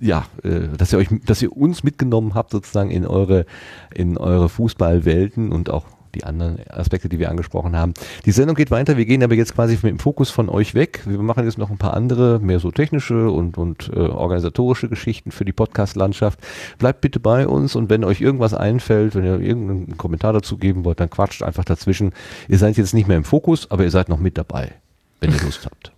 ja, 0.00 0.26
äh, 0.42 0.68
dass 0.76 0.92
ihr 0.92 0.98
euch, 0.98 1.08
dass 1.24 1.42
ihr 1.42 1.56
uns 1.56 1.82
mitgenommen 1.82 2.34
habt 2.34 2.50
sozusagen 2.50 2.90
in 2.90 3.06
eure, 3.06 3.46
in 3.94 4.18
eure 4.18 4.48
Fußballwelten 4.48 5.52
und 5.52 5.70
auch 5.70 5.84
die 6.16 6.24
anderen 6.24 6.58
Aspekte, 6.70 7.08
die 7.08 7.18
wir 7.18 7.30
angesprochen 7.30 7.76
haben. 7.76 7.94
Die 8.24 8.32
Sendung 8.32 8.56
geht 8.56 8.70
weiter. 8.70 8.96
Wir 8.96 9.04
gehen 9.04 9.22
aber 9.22 9.34
jetzt 9.34 9.54
quasi 9.54 9.74
mit 9.74 9.84
dem 9.84 9.98
Fokus 9.98 10.30
von 10.30 10.48
euch 10.48 10.74
weg. 10.74 11.02
Wir 11.04 11.18
machen 11.18 11.44
jetzt 11.44 11.58
noch 11.58 11.70
ein 11.70 11.78
paar 11.78 11.94
andere, 11.94 12.40
mehr 12.40 12.58
so 12.58 12.70
technische 12.70 13.30
und, 13.30 13.58
und 13.58 13.90
äh, 13.94 13.98
organisatorische 13.98 14.88
Geschichten 14.88 15.30
für 15.30 15.44
die 15.44 15.52
Podcast-Landschaft. 15.52 16.40
Bleibt 16.78 17.02
bitte 17.02 17.20
bei 17.20 17.46
uns 17.46 17.76
und 17.76 17.90
wenn 17.90 18.02
euch 18.02 18.20
irgendwas 18.20 18.54
einfällt, 18.54 19.14
wenn 19.14 19.24
ihr 19.24 19.40
irgendeinen 19.40 19.96
Kommentar 19.96 20.32
dazu 20.32 20.56
geben 20.56 20.84
wollt, 20.84 21.00
dann 21.00 21.10
quatscht 21.10 21.42
einfach 21.42 21.64
dazwischen. 21.64 22.12
Ihr 22.48 22.58
seid 22.58 22.76
jetzt 22.76 22.94
nicht 22.94 23.08
mehr 23.08 23.18
im 23.18 23.24
Fokus, 23.24 23.70
aber 23.70 23.84
ihr 23.84 23.90
seid 23.90 24.08
noch 24.08 24.18
mit 24.18 24.38
dabei, 24.38 24.72
wenn 25.20 25.32
ihr 25.32 25.42
Lust 25.42 25.66
habt. 25.66 25.92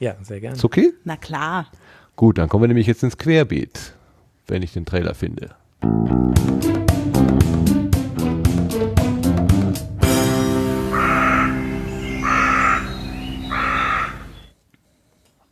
Ja, 0.00 0.14
sehr 0.22 0.40
gerne. 0.40 0.56
Ist 0.56 0.64
okay? 0.64 0.92
Na 1.04 1.16
klar. 1.16 1.66
Gut, 2.18 2.36
dann 2.38 2.48
kommen 2.48 2.64
wir 2.64 2.68
nämlich 2.68 2.88
jetzt 2.88 3.04
ins 3.04 3.16
Querbeet, 3.16 3.92
wenn 4.48 4.64
ich 4.64 4.72
den 4.72 4.84
Trailer 4.84 5.14
finde. 5.14 5.50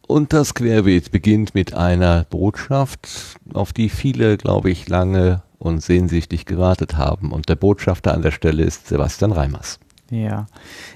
Und 0.08 0.32
das 0.32 0.54
Querbeet 0.54 1.12
beginnt 1.12 1.54
mit 1.54 1.72
einer 1.72 2.24
Botschaft, 2.24 3.38
auf 3.54 3.72
die 3.72 3.88
viele, 3.88 4.36
glaube 4.36 4.68
ich, 4.68 4.88
lange 4.88 5.44
und 5.58 5.84
sehnsüchtig 5.84 6.46
gewartet 6.46 6.96
haben. 6.96 7.30
Und 7.30 7.48
der 7.48 7.54
Botschafter 7.54 8.12
an 8.12 8.22
der 8.22 8.32
Stelle 8.32 8.64
ist 8.64 8.88
Sebastian 8.88 9.30
Reimers. 9.30 9.78
Ja, 10.10 10.46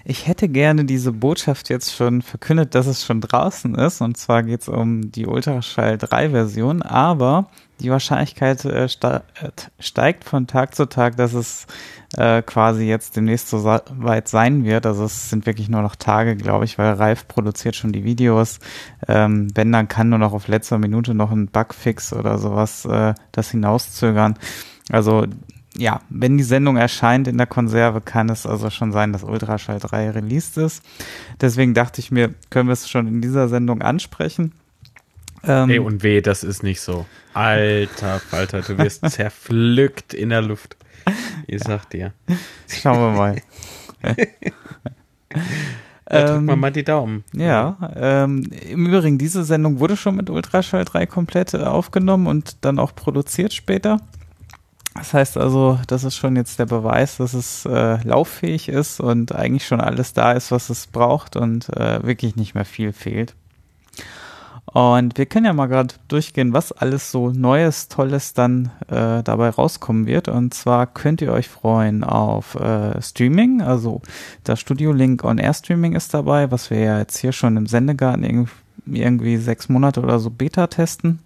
ich 0.05 0.29
hätte 0.29 0.49
gerne 0.49 0.85
diese 0.85 1.13
Botschaft 1.13 1.69
jetzt 1.69 1.93
schon 1.93 2.23
verkündet, 2.23 2.77
dass 2.77 2.87
es 2.87 3.05
schon 3.05 3.21
draußen 3.21 3.75
ist. 3.75 4.01
Und 4.01 4.17
zwar 4.17 4.45
geht 4.45 4.63
es 4.63 4.69
um 4.69 5.11
die 5.11 5.27
Ultraschall 5.27 5.99
3 5.99 6.31
Version, 6.31 6.83
aber 6.83 7.49
die 7.81 7.91
Wahrscheinlichkeit 7.91 8.65
äh, 8.65 8.89
steigt 9.81 10.25
von 10.25 10.47
Tag 10.47 10.77
zu 10.77 10.89
Tag, 10.89 11.17
dass 11.17 11.33
es 11.33 11.67
äh, 12.17 12.43
quasi 12.43 12.85
jetzt 12.85 13.17
demnächst 13.17 13.49
so 13.49 13.65
weit 13.65 14.29
sein 14.29 14.65
wird. 14.65 14.87
Also 14.87 15.05
es 15.05 15.31
sind 15.31 15.45
wirklich 15.47 15.69
nur 15.69 15.83
noch 15.83 15.97
Tage, 15.97 16.37
glaube 16.37 16.65
ich, 16.65 16.79
weil 16.79 16.93
Ralf 16.93 17.27
produziert 17.27 17.75
schon 17.75 17.93
die 17.93 18.05
Videos. 18.05 18.61
Ähm, 19.09 19.49
wenn, 19.55 19.73
dann 19.73 19.89
kann 19.89 20.09
nur 20.09 20.19
noch 20.21 20.33
auf 20.33 20.47
letzter 20.47 20.79
Minute 20.79 21.15
noch 21.15 21.33
ein 21.33 21.49
Bugfix 21.49 22.13
oder 22.13 22.39
sowas 22.39 22.85
äh, 22.85 23.15
das 23.33 23.51
hinauszögern. 23.51 24.39
Also 24.91 25.27
ja, 25.81 26.02
wenn 26.10 26.36
die 26.36 26.44
Sendung 26.44 26.76
erscheint 26.76 27.26
in 27.26 27.39
der 27.39 27.47
Konserve, 27.47 28.02
kann 28.02 28.28
es 28.28 28.44
also 28.44 28.68
schon 28.68 28.92
sein, 28.92 29.12
dass 29.12 29.25
Ultraschall 29.25 29.78
3 29.78 30.10
released 30.10 30.59
ist. 30.59 30.84
Deswegen 31.41 31.73
dachte 31.73 32.00
ich 32.00 32.10
mir, 32.10 32.34
können 32.50 32.68
wir 32.68 32.75
es 32.75 32.89
schon 32.89 33.07
in 33.07 33.23
dieser 33.23 33.49
Sendung 33.49 33.81
ansprechen. 33.81 34.52
Ähm, 35.42 35.70
Ey, 35.70 35.78
und 35.78 36.02
weh, 36.02 36.20
das 36.20 36.44
ist 36.44 36.62
nicht 36.62 36.83
so. 36.83 37.07
Alter 37.33 38.20
Falter, 38.20 38.60
du 38.60 38.76
wirst 38.76 39.09
zerpflückt 39.10 40.12
in 40.12 40.28
der 40.28 40.42
Luft. 40.42 40.76
Ich 41.47 41.62
sag 41.62 41.89
dir. 41.89 42.12
Schauen 42.68 42.99
wir 42.99 43.10
mal. 43.12 43.36
Ja, 46.12 46.26
drück 46.26 46.42
mal 46.42 46.57
mal 46.57 46.73
die 46.73 46.84
Daumen. 46.84 47.25
Ja, 47.33 47.78
ähm, 47.97 48.50
im 48.68 48.86
Übrigen, 48.86 49.17
diese 49.17 49.44
Sendung 49.44 49.78
wurde 49.78 49.97
schon 49.97 50.17
mit 50.17 50.28
Ultraschall 50.28 50.84
3 50.84 51.07
komplett 51.07 51.55
aufgenommen 51.55 52.26
und 52.26 52.65
dann 52.65 52.78
auch 52.78 52.94
produziert 52.94 53.55
später. 53.55 53.99
Das 54.94 55.15
heißt 55.15 55.36
also, 55.36 55.78
das 55.86 56.05
ist 56.05 56.17
schon 56.17 56.36
jetzt 56.36 56.59
der 56.59 56.67
Beweis, 56.67 57.19
dass 57.19 57.33
es 57.33 57.65
äh, 57.65 58.02
lauffähig 58.02 58.69
ist 58.69 59.01
und 59.01 59.35
eigentlich 59.35 59.67
schon 59.67 59.81
alles 59.81 60.12
da 60.12 60.33
ist, 60.33 60.51
was 60.51 60.69
es 60.69 60.89
braucht 60.89 61.36
und 61.36 61.69
äh, 61.77 62.02
wirklich 62.02 62.35
nicht 62.36 62.55
mehr 62.55 62.65
viel 62.65 62.93
fehlt. 62.93 63.35
Und 64.73 65.19
wir 65.19 65.27
können 65.27 65.47
ja 65.47 65.52
mal 65.52 65.67
gerade 65.67 65.94
durchgehen, 66.07 66.52
was 66.52 66.70
alles 66.70 67.10
so 67.10 67.31
Neues, 67.31 67.89
Tolles 67.89 68.35
dann 68.35 68.70
äh, 68.89 69.23
dabei 69.23 69.51
rauskommen 69.51 70.07
wird. 70.07 70.28
Und 70.28 70.55
zwar 70.55 70.86
könnt 70.86 71.23
ihr 71.23 71.33
euch 71.33 71.49
freuen 71.49 72.05
auf 72.05 72.55
äh, 72.55 73.01
Streaming, 73.02 73.62
also 73.62 74.01
das 74.44 74.60
Studio 74.60 74.93
Link 74.93 75.25
On 75.25 75.39
Air 75.39 75.55
Streaming 75.55 75.94
ist 75.94 76.15
dabei, 76.15 76.51
was 76.52 76.70
wir 76.70 76.78
ja 76.78 76.99
jetzt 76.99 77.19
hier 77.19 77.33
schon 77.33 77.57
im 77.57 77.67
Sendegarten 77.67 78.23
irgendwie, 78.23 78.52
irgendwie 78.86 79.36
sechs 79.39 79.69
Monate 79.69 80.02
oder 80.02 80.20
so 80.20 80.31
Beta 80.31 80.69
testen. 80.69 81.20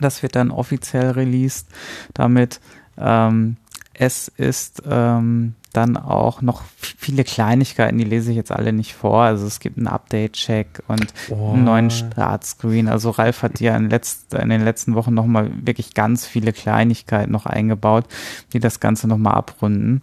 Das 0.00 0.22
wird 0.22 0.36
dann 0.36 0.50
offiziell 0.50 1.10
released 1.10 1.66
damit. 2.14 2.60
Ähm, 2.96 3.56
es 3.94 4.28
ist 4.28 4.82
ähm, 4.88 5.54
dann 5.72 5.96
auch 5.96 6.40
noch 6.40 6.62
viele 6.80 7.24
Kleinigkeiten, 7.24 7.98
die 7.98 8.04
lese 8.04 8.30
ich 8.30 8.36
jetzt 8.36 8.52
alle 8.52 8.72
nicht 8.72 8.94
vor. 8.94 9.22
Also 9.22 9.46
es 9.46 9.60
gibt 9.60 9.76
einen 9.76 9.88
Update-Check 9.88 10.82
und 10.88 11.12
oh. 11.30 11.52
einen 11.52 11.64
neuen 11.64 11.90
Startscreen. 11.90 12.88
Also 12.88 13.10
Ralf 13.10 13.42
hat 13.42 13.60
ja 13.60 13.76
in, 13.76 13.90
letzt, 13.90 14.34
in 14.34 14.48
den 14.48 14.64
letzten 14.64 14.94
Wochen 14.94 15.14
nochmal 15.14 15.50
wirklich 15.64 15.94
ganz 15.94 16.26
viele 16.26 16.52
Kleinigkeiten 16.52 17.32
noch 17.32 17.46
eingebaut, 17.46 18.04
die 18.52 18.60
das 18.60 18.80
Ganze 18.80 19.08
nochmal 19.08 19.34
abrunden. 19.34 20.02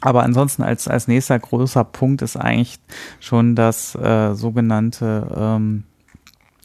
Aber 0.00 0.22
ansonsten 0.22 0.62
als, 0.62 0.86
als 0.86 1.08
nächster 1.08 1.38
großer 1.38 1.84
Punkt 1.84 2.22
ist 2.22 2.36
eigentlich 2.36 2.78
schon 3.20 3.56
das 3.56 3.94
äh, 3.96 4.34
sogenannte 4.34 5.26
ähm, 5.36 5.84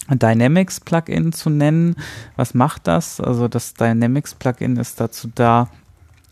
Dynamics 0.09 0.79
Plugin 0.79 1.31
zu 1.31 1.49
nennen. 1.49 1.95
Was 2.35 2.53
macht 2.53 2.87
das? 2.87 3.21
Also 3.21 3.47
das 3.47 3.73
Dynamics 3.73 4.35
Plugin 4.35 4.77
ist 4.77 4.99
dazu 4.99 5.29
da, 5.33 5.69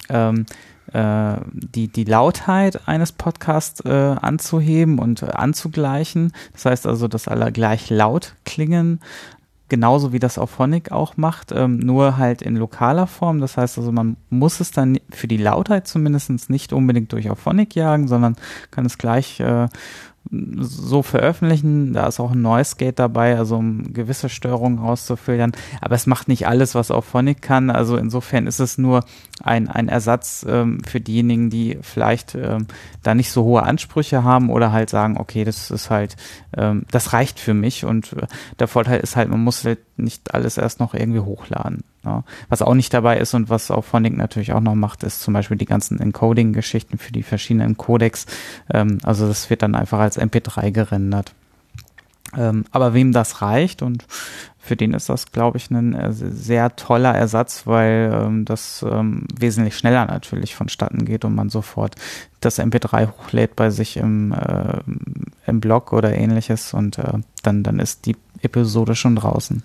ähm, 0.10 0.46
äh, 0.94 1.38
die, 1.54 1.88
die 1.88 2.04
Lautheit 2.04 2.88
eines 2.88 3.12
Podcasts 3.12 3.80
äh, 3.86 3.90
anzuheben 3.90 5.00
und 5.00 5.24
äh, 5.24 5.28
anzugleichen. 5.28 6.34
Das 6.54 6.66
heißt 6.66 6.88
also, 6.88 7.08
dass 7.08 7.28
alle 7.28 7.52
gleich 7.52 7.90
laut 7.90 8.36
klingen. 8.46 9.00
Genauso 9.70 10.12
wie 10.12 10.20
das 10.20 10.38
auf 10.38 10.50
Phonic 10.50 10.92
auch 10.92 11.16
macht, 11.16 11.54
ähm, 11.54 11.78
nur 11.78 12.18
halt 12.18 12.42
in 12.42 12.58
lokaler 12.58 13.08
Form. 13.08 13.40
Das 13.40 13.56
heißt 13.56 13.78
also, 13.78 13.94
man 13.94 14.18
muss 14.30 14.60
es 14.60 14.72
dann 14.72 15.00
für 15.12 15.30
die 15.30 15.38
Lautheit 15.38 15.88
zumindest 15.88 16.50
nicht 16.50 16.74
unbedingt 16.74 17.14
durch 17.14 17.30
auf 17.30 17.40
Phonic 17.40 17.74
jagen, 17.74 18.10
sondern 18.10 18.36
kann 18.70 18.86
es 18.86 18.98
gleich 18.98 19.40
äh, 19.40 19.70
so 20.30 21.04
veröffentlichen. 21.04 21.94
Da 21.94 22.08
ist 22.08 22.20
auch 22.20 22.32
ein 22.32 22.42
Noise 22.42 22.76
Gate 22.78 23.00
dabei, 23.00 23.38
also 23.38 23.58
um 23.58 23.94
gewisse 23.94 24.30
Störungen 24.30 24.80
rauszufiltern. 24.80 25.52
Aber 25.82 25.96
es 25.96 26.08
macht 26.08 26.28
nicht 26.28 26.48
alles, 26.48 26.76
was 26.76 26.92
auch 26.92 27.04
Phonic 27.04 27.42
kann. 27.42 27.70
Also 27.70 27.98
insofern 27.98 28.48
ist 28.48 28.60
es 28.60 28.78
nur 28.78 29.04
ein, 29.44 29.68
ein 29.68 29.90
Ersatz 29.90 30.46
ähm, 30.48 30.82
für 30.86 31.02
diejenigen, 31.02 31.50
die 31.50 31.80
vielleicht 31.82 32.36
ähm, 32.36 32.68
da 33.04 33.16
nicht 33.16 33.32
so 33.32 33.44
hohe 33.44 33.64
Ansprüche 33.64 34.24
haben 34.24 34.50
oder 34.50 34.72
halt 34.72 34.90
sagen, 34.90 35.18
okay, 35.18 35.44
das 35.44 35.72
ist 35.72 35.90
halt, 35.90 36.16
ähm, 36.56 36.86
das 36.92 37.14
reicht 37.14 37.40
für 37.40 37.54
mich. 37.54 37.84
Und 37.84 38.14
äh, 38.14 38.28
der 38.60 38.68
Vorteil 38.68 39.00
ist 39.00 39.16
halt, 39.16 39.30
man 39.30 39.44
muss 39.44 39.66
halt 39.66 39.80
nicht 39.98 40.34
alles 40.34 40.58
erst 40.58 40.80
noch 40.80 40.94
irgendwie 40.94 41.20
hochladen. 41.20 41.84
Ja. 42.04 42.24
Was 42.50 42.62
auch 42.62 42.74
nicht 42.74 42.94
dabei 42.94 43.20
ist 43.20 43.34
und 43.34 43.50
was 43.50 43.70
auch 43.70 43.84
Phonic 43.84 44.18
natürlich 44.18 44.54
auch 44.54 44.60
noch 44.60 44.76
macht, 44.76 45.04
ist 45.04 45.22
zum 45.22 45.34
Beispiel 45.34 45.58
die 45.58 45.66
ganzen 45.66 46.00
Encoding-Geschichten 46.00 46.98
für 46.98 47.12
die 47.12 47.24
verschiedenen 47.24 47.78
Codecs. 47.78 48.26
Ähm, 48.74 48.98
also 49.04 49.28
das 49.28 49.50
wird 49.50 49.62
dann 49.62 49.76
einfach 49.76 50.00
als 50.00 50.20
MP3 50.20 50.72
gerendert. 50.72 51.34
Ähm, 52.36 52.66
aber 52.72 52.94
wem 52.94 53.12
das 53.12 53.42
reicht 53.42 53.82
und 53.82 54.06
für 54.58 54.76
den 54.76 54.94
ist 54.94 55.10
das, 55.10 55.32
glaube 55.32 55.58
ich, 55.58 55.70
ein 55.70 55.94
äh, 55.94 56.14
sehr 56.14 56.76
toller 56.76 57.14
Ersatz, 57.14 57.68
weil 57.68 58.12
ähm, 58.14 58.46
das 58.46 58.86
ähm, 58.88 59.26
wesentlich 59.38 59.76
schneller 59.76 60.06
natürlich 60.06 60.56
vonstatten 60.56 61.04
geht 61.04 61.26
und 61.26 61.36
man 61.36 61.50
sofort 61.50 61.96
das 62.40 62.60
MP3 62.60 63.10
hochlädt 63.10 63.56
bei 63.56 63.70
sich 63.70 63.98
im, 63.98 64.32
äh, 64.32 64.80
im 65.46 65.60
Blog 65.60 65.92
oder 65.94 66.14
ähnliches 66.14 66.74
und 66.74 67.00
äh, 67.00 67.20
dann, 67.44 67.64
dann 67.64 67.80
ist 67.80 68.06
die 68.06 68.16
Episode 68.42 68.96
schon 68.96 69.16
draußen. 69.16 69.64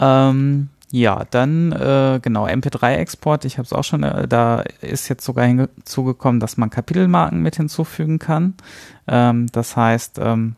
Ähm, 0.00 0.68
ja, 0.90 1.24
dann 1.30 1.72
äh, 1.72 2.20
genau 2.20 2.46
MP3-Export. 2.46 3.46
Ich 3.46 3.56
habe 3.56 3.64
es 3.64 3.72
auch 3.72 3.82
schon. 3.82 4.02
Äh, 4.02 4.28
da 4.28 4.62
ist 4.82 5.08
jetzt 5.08 5.24
sogar 5.24 5.46
hinzugekommen, 5.46 6.38
dass 6.38 6.58
man 6.58 6.68
Kapitelmarken 6.68 7.40
mit 7.40 7.56
hinzufügen 7.56 8.18
kann. 8.18 8.54
Ähm, 9.08 9.46
das 9.52 9.74
heißt, 9.74 10.18
ähm, 10.22 10.56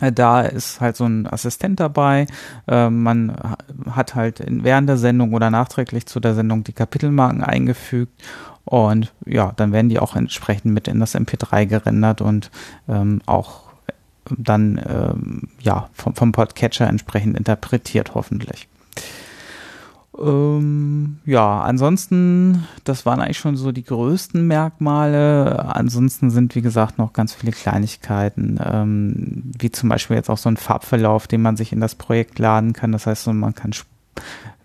da 0.00 0.42
ist 0.42 0.80
halt 0.80 0.96
so 0.96 1.04
ein 1.04 1.26
Assistent 1.26 1.78
dabei. 1.78 2.26
Äh, 2.66 2.90
man 2.90 3.36
hat 3.90 4.16
halt 4.16 4.42
während 4.44 4.88
der 4.88 4.96
Sendung 4.96 5.34
oder 5.34 5.50
nachträglich 5.50 6.06
zu 6.06 6.18
der 6.18 6.34
Sendung 6.34 6.64
die 6.64 6.72
Kapitelmarken 6.72 7.44
eingefügt. 7.44 8.20
Und 8.64 9.12
ja, 9.24 9.52
dann 9.54 9.72
werden 9.72 9.88
die 9.88 10.00
auch 10.00 10.16
entsprechend 10.16 10.74
mit 10.74 10.88
in 10.88 10.98
das 10.98 11.14
MP3 11.14 11.64
gerendert 11.66 12.20
und 12.20 12.50
ähm, 12.88 13.22
auch 13.26 13.67
dann 14.36 14.80
ähm, 14.86 15.48
ja 15.60 15.88
vom, 15.92 16.14
vom 16.14 16.32
Podcatcher 16.32 16.86
entsprechend 16.86 17.36
interpretiert 17.36 18.14
hoffentlich. 18.14 18.68
Ähm, 20.20 21.18
ja, 21.24 21.60
ansonsten, 21.60 22.66
das 22.84 23.06
waren 23.06 23.20
eigentlich 23.20 23.38
schon 23.38 23.56
so 23.56 23.70
die 23.70 23.84
größten 23.84 24.46
Merkmale. 24.46 25.74
Ansonsten 25.74 26.30
sind, 26.30 26.54
wie 26.56 26.62
gesagt, 26.62 26.98
noch 26.98 27.12
ganz 27.12 27.34
viele 27.34 27.52
Kleinigkeiten, 27.52 28.58
ähm, 28.64 29.52
wie 29.58 29.70
zum 29.70 29.88
Beispiel 29.88 30.16
jetzt 30.16 30.30
auch 30.30 30.38
so 30.38 30.48
ein 30.48 30.56
Farbverlauf, 30.56 31.28
den 31.28 31.42
man 31.42 31.56
sich 31.56 31.72
in 31.72 31.80
das 31.80 31.94
Projekt 31.94 32.38
laden 32.38 32.72
kann. 32.72 32.92
Das 32.92 33.06
heißt, 33.06 33.28
man 33.28 33.54
kann 33.54 33.72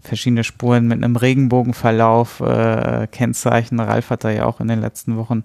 verschiedene 0.01 0.43
Spuren 0.43 0.87
mit 0.87 1.03
einem 1.03 1.15
Regenbogenverlauf 1.15 2.39
äh, 2.41 3.07
kennzeichnen. 3.11 3.79
Ralf 3.79 4.09
hat 4.09 4.23
da 4.23 4.31
ja 4.31 4.45
auch 4.45 4.59
in 4.59 4.67
den 4.67 4.81
letzten 4.81 5.17
Wochen 5.17 5.43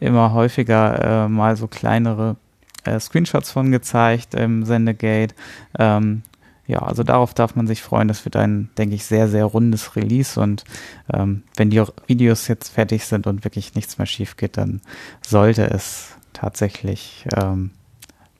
immer 0.00 0.32
häufiger 0.32 1.24
äh, 1.24 1.28
mal 1.28 1.56
so 1.56 1.68
kleinere 1.68 2.36
äh, 2.84 2.98
Screenshots 3.00 3.50
von 3.50 3.70
gezeigt 3.70 4.34
im 4.34 4.64
Sendegate. 4.64 5.34
Ähm, 5.78 6.22
ja, 6.66 6.80
also 6.80 7.02
darauf 7.02 7.34
darf 7.34 7.56
man 7.56 7.66
sich 7.66 7.82
freuen. 7.82 8.08
Das 8.08 8.24
wird 8.24 8.36
ein, 8.36 8.70
denke 8.78 8.94
ich, 8.94 9.04
sehr, 9.04 9.28
sehr 9.28 9.44
rundes 9.44 9.96
Release. 9.96 10.40
Und 10.40 10.64
ähm, 11.12 11.42
wenn 11.56 11.70
die 11.70 11.82
Videos 12.06 12.48
jetzt 12.48 12.70
fertig 12.70 13.04
sind 13.04 13.26
und 13.26 13.44
wirklich 13.44 13.74
nichts 13.74 13.98
mehr 13.98 14.06
schief 14.06 14.36
geht, 14.36 14.56
dann 14.56 14.80
sollte 15.26 15.64
es 15.68 16.16
tatsächlich 16.32 17.26
ähm, 17.36 17.70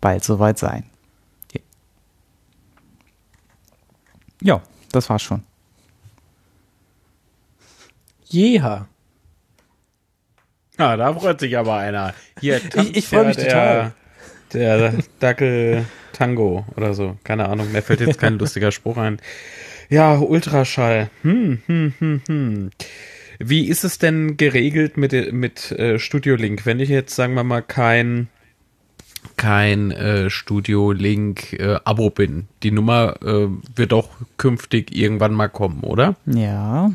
bald 0.01 0.25
soweit 0.25 0.59
sein. 0.59 0.85
Ja, 4.45 4.63
das 4.93 5.09
war's 5.09 5.23
schon. 5.23 5.43
Jeha. 8.27 8.89
Ah, 10.77 10.97
da 10.97 11.15
freut 11.15 11.41
sich 11.41 11.57
aber 11.57 11.77
einer. 11.77 12.13
Hier, 12.41 12.61
ich, 12.75 12.97
ich 12.97 13.09
freue 13.09 13.27
mich 13.27 13.37
der, 13.37 13.47
total. 13.47 13.95
Der 14.55 14.95
Dackel 15.21 15.85
Tango 16.13 16.65
oder 16.77 16.95
so. 16.95 17.17
Keine 17.25 17.49
Ahnung. 17.49 17.73
Mir 17.73 17.83
fällt 17.83 18.01
jetzt 18.01 18.19
kein 18.19 18.39
lustiger 18.39 18.73
Spruch 18.73 18.97
ein. 18.97 19.19
Ja, 19.91 20.19
Ultraschall. 20.19 21.11
Hm, 21.23 21.59
hm, 21.67 21.95
hm, 21.99 22.21
hm. 22.27 22.71
Wie 23.39 23.69
ist 23.69 23.85
es 23.85 23.99
denn 23.99 24.37
geregelt 24.37 24.97
mit, 24.97 25.33
mit 25.33 25.73
äh, 25.73 25.99
Studio 25.99 26.37
Link? 26.37 26.65
Wenn 26.65 26.81
ich 26.81 26.89
jetzt, 26.89 27.15
sagen 27.15 27.35
wir 27.35 27.45
mal, 27.45 27.63
kein, 27.63 28.29
kein 29.37 29.91
äh, 29.91 30.31
Studio 30.31 30.93
Link 30.93 31.53
äh, 31.55 31.79
Abo 31.85 32.11
bin, 32.11 32.47
die 32.63 32.71
Nummer 32.71 33.17
äh, 33.23 33.49
wird 33.75 33.93
doch 33.93 34.09
künftig 34.37 34.97
irgendwann 34.97 35.35
mal 35.35 35.49
kommen, 35.49 35.81
oder? 35.81 36.17
Ja 36.27 36.93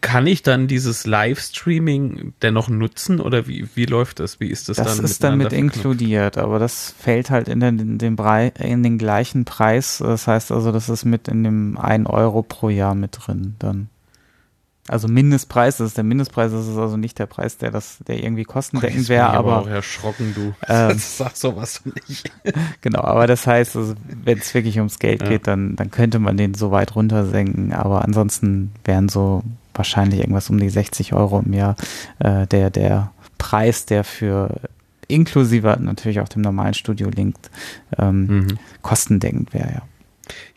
kann 0.00 0.26
ich 0.26 0.42
dann 0.42 0.66
dieses 0.66 1.06
Livestreaming 1.06 2.34
dennoch 2.42 2.68
nutzen 2.68 3.20
oder 3.20 3.46
wie, 3.46 3.68
wie 3.74 3.86
läuft 3.86 4.20
das? 4.20 4.40
Wie 4.40 4.48
ist 4.48 4.68
das, 4.68 4.76
das 4.76 4.86
dann? 4.86 5.02
Das 5.02 5.10
ist 5.10 5.24
dann 5.24 5.38
mit 5.38 5.52
inkludiert, 5.52 6.38
aber 6.38 6.58
das 6.58 6.94
fällt 6.98 7.30
halt 7.30 7.48
in 7.48 7.60
den, 7.60 7.78
in 7.78 7.98
den, 7.98 8.16
Brei, 8.16 8.52
in 8.58 8.82
den 8.82 8.98
gleichen 8.98 9.44
Preis. 9.44 9.98
Das 9.98 10.26
heißt 10.26 10.52
also, 10.52 10.72
das 10.72 10.88
ist 10.88 11.04
mit 11.04 11.28
in 11.28 11.44
dem 11.44 11.78
1 11.78 12.08
Euro 12.08 12.42
pro 12.42 12.68
Jahr 12.68 12.94
mit 12.94 13.18
drin 13.20 13.56
dann. 13.58 13.88
Also 14.88 15.06
Mindestpreis, 15.06 15.76
das 15.76 15.88
ist 15.88 15.96
der 15.98 16.04
Mindestpreis, 16.04 16.50
das 16.50 16.66
ist 16.66 16.78
also 16.78 16.96
nicht 16.96 17.18
der 17.18 17.26
Preis, 17.26 17.58
der 17.58 17.70
das, 17.70 17.98
der 18.06 18.22
irgendwie 18.22 18.44
kostendeckend 18.44 19.08
wäre, 19.10 19.26
aber. 19.26 19.56
aber 19.56 19.62
auch 19.62 19.66
erschrocken, 19.68 20.32
du. 20.34 20.54
Ähm, 20.68 20.98
Sag 20.98 21.36
sowas 21.36 21.82
nicht. 21.84 22.30
genau, 22.80 23.02
aber 23.02 23.26
das 23.26 23.46
heißt, 23.46 23.76
also, 23.76 23.94
wenn 24.24 24.38
es 24.38 24.52
wirklich 24.54 24.78
ums 24.78 24.98
Geld 24.98 25.22
ja. 25.22 25.28
geht, 25.28 25.46
dann, 25.46 25.76
dann 25.76 25.90
könnte 25.90 26.18
man 26.18 26.36
den 26.36 26.54
so 26.54 26.70
weit 26.70 26.94
runtersenken, 26.94 27.72
aber 27.72 28.04
ansonsten 28.04 28.72
wären 28.84 29.08
so 29.08 29.42
wahrscheinlich 29.78 30.20
irgendwas 30.20 30.50
um 30.50 30.58
die 30.58 30.68
60 30.68 31.14
Euro 31.14 31.40
im 31.40 31.52
Jahr 31.52 31.76
äh, 32.18 32.46
der, 32.46 32.70
der 32.70 33.12
Preis, 33.38 33.86
der 33.86 34.04
für 34.04 34.60
inklusive 35.06 35.78
natürlich 35.80 36.20
auch 36.20 36.28
dem 36.28 36.42
normalen 36.42 36.74
Studio 36.74 37.08
Link 37.08 37.36
ähm, 37.98 38.26
mhm. 38.26 38.58
kostendeckend 38.82 39.54
wäre, 39.54 39.72
ja. 39.72 39.82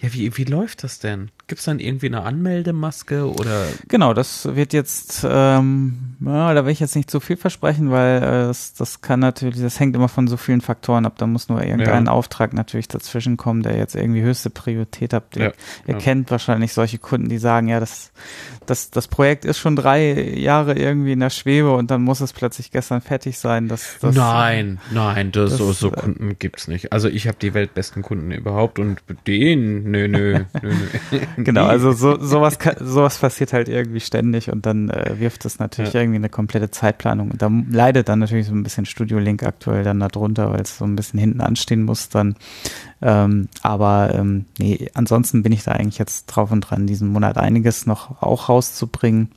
Ja, 0.02 0.12
wie, 0.14 0.36
wie 0.36 0.46
läuft 0.46 0.84
das 0.84 0.98
denn? 0.98 1.30
Gibt 1.46 1.60
es 1.60 1.66
dann 1.66 1.80
irgendwie 1.80 2.08
eine 2.08 2.24
Anmeldemaske 2.24 3.30
oder? 3.32 3.68
Genau, 3.88 4.16
das 4.16 4.56
wird 4.56 4.74
jetzt, 4.74 5.24
ähm, 5.30 6.16
ja, 6.22 6.56
da 6.56 6.66
will 6.66 6.72
ich 6.72 6.80
jetzt 6.80 6.96
nicht 6.96 7.12
zu 7.12 7.20
viel 7.20 7.38
versprechen, 7.38 7.92
weil 7.92 8.18
äh, 8.18 8.48
das, 8.48 8.74
das 8.74 9.02
kann 9.02 9.20
natürlich, 9.20 9.62
das 9.62 9.80
hängt 9.80 9.96
immer 9.96 10.08
von 10.08 10.28
so 10.28 10.38
vielen 10.38 10.62
Faktoren 10.62 11.06
ab. 11.06 11.16
Da 11.18 11.28
muss 11.28 11.50
nur 11.50 11.64
irgendein 11.64 12.06
ja. 12.06 12.12
Auftrag 12.12 12.54
natürlich 12.54 12.88
dazwischen 12.88 13.38
kommen, 13.38 13.62
der 13.62 13.78
jetzt 13.78 13.96
irgendwie 13.96 14.24
höchste 14.24 14.50
Priorität 14.50 15.14
hat. 15.14 15.36
Ihr, 15.36 15.44
ja, 15.44 15.52
ihr 15.86 15.96
kennt 15.96 16.32
wahrscheinlich 16.32 16.74
solche 16.74 16.98
Kunden, 16.98 17.30
die 17.30 17.38
sagen, 17.38 17.68
ja, 17.68 17.80
das, 17.80 18.12
das, 18.66 18.90
das 18.90 19.08
Projekt 19.08 19.46
ist 19.46 19.60
schon 19.60 19.76
drei 19.76 20.14
Jahre 20.14 20.74
irgendwie 20.74 21.12
in 21.12 21.20
der 21.20 21.30
Schwebe 21.30 21.76
und 21.76 21.92
dann 21.92 22.02
muss 22.02 22.22
es 22.22 22.34
plötzlich 22.34 22.72
gestern 22.72 23.02
fertig 23.02 23.38
sein. 23.38 23.68
Das, 23.68 23.98
das, 24.02 24.16
nein, 24.16 24.80
nein, 24.92 25.32
das, 25.32 25.52
das 25.52 25.60
so, 25.60 25.74
so 25.74 25.92
Kunden 25.92 26.38
gibt's 26.40 26.68
nicht. 26.68 26.92
Also 26.92 27.08
ich 27.08 27.28
habe 27.28 27.38
die 27.40 27.54
weltbesten 27.54 28.02
Kunden 28.02 28.32
überhaupt 28.32 28.80
und 28.80 29.00
denen 29.28 29.91
nö, 29.92 30.08
nö, 30.08 30.44
nö, 30.61 30.74
nö. 31.11 31.20
Genau, 31.44 31.66
also 31.66 31.92
so, 31.92 32.20
sowas, 32.20 32.58
sowas 32.80 33.18
passiert 33.18 33.53
halt 33.53 33.70
irgendwie 33.70 34.00
ständig 34.00 34.52
und 34.52 34.66
dann 34.66 34.90
äh, 34.90 35.20
wirft 35.20 35.45
es 35.45 35.60
natürlich 35.60 35.94
ja. 35.94 36.02
irgendwie 36.02 36.18
eine 36.18 36.30
komplette 36.30 36.72
Zeitplanung. 36.72 37.32
Und 37.32 37.42
da 37.42 37.52
leidet 37.70 38.10
dann 38.10 38.20
natürlich 38.20 38.48
so 38.48 38.53
ein 38.53 38.64
bisschen 38.64 38.86
Studio 38.86 39.20
Link 39.20 39.44
aktuell 39.44 39.84
dann 39.84 40.00
darunter, 40.00 40.52
weil 40.52 40.61
es 40.61 40.78
so 40.78 40.86
ein 40.86 40.95
bisschen 40.95 41.20
hinten 41.20 41.42
anstehen 41.42 41.84
muss 41.84 42.10
dann. 42.10 42.36
Ähm, 43.02 43.48
aber 43.61 44.14
ähm, 44.14 44.45
nee, 44.58 44.90
ansonsten 44.94 45.44
bin 45.44 45.52
ich 45.52 45.64
da 45.64 45.72
eigentlich 45.72 45.98
jetzt 45.98 46.28
drauf 46.28 46.52
und 46.52 46.61
dran, 46.61 46.88
diesen 46.88 47.10
Monat 47.10 47.38
einiges 47.38 47.86
noch 47.86 48.22
auch 48.22 48.50
rauszubringen. 48.50 49.32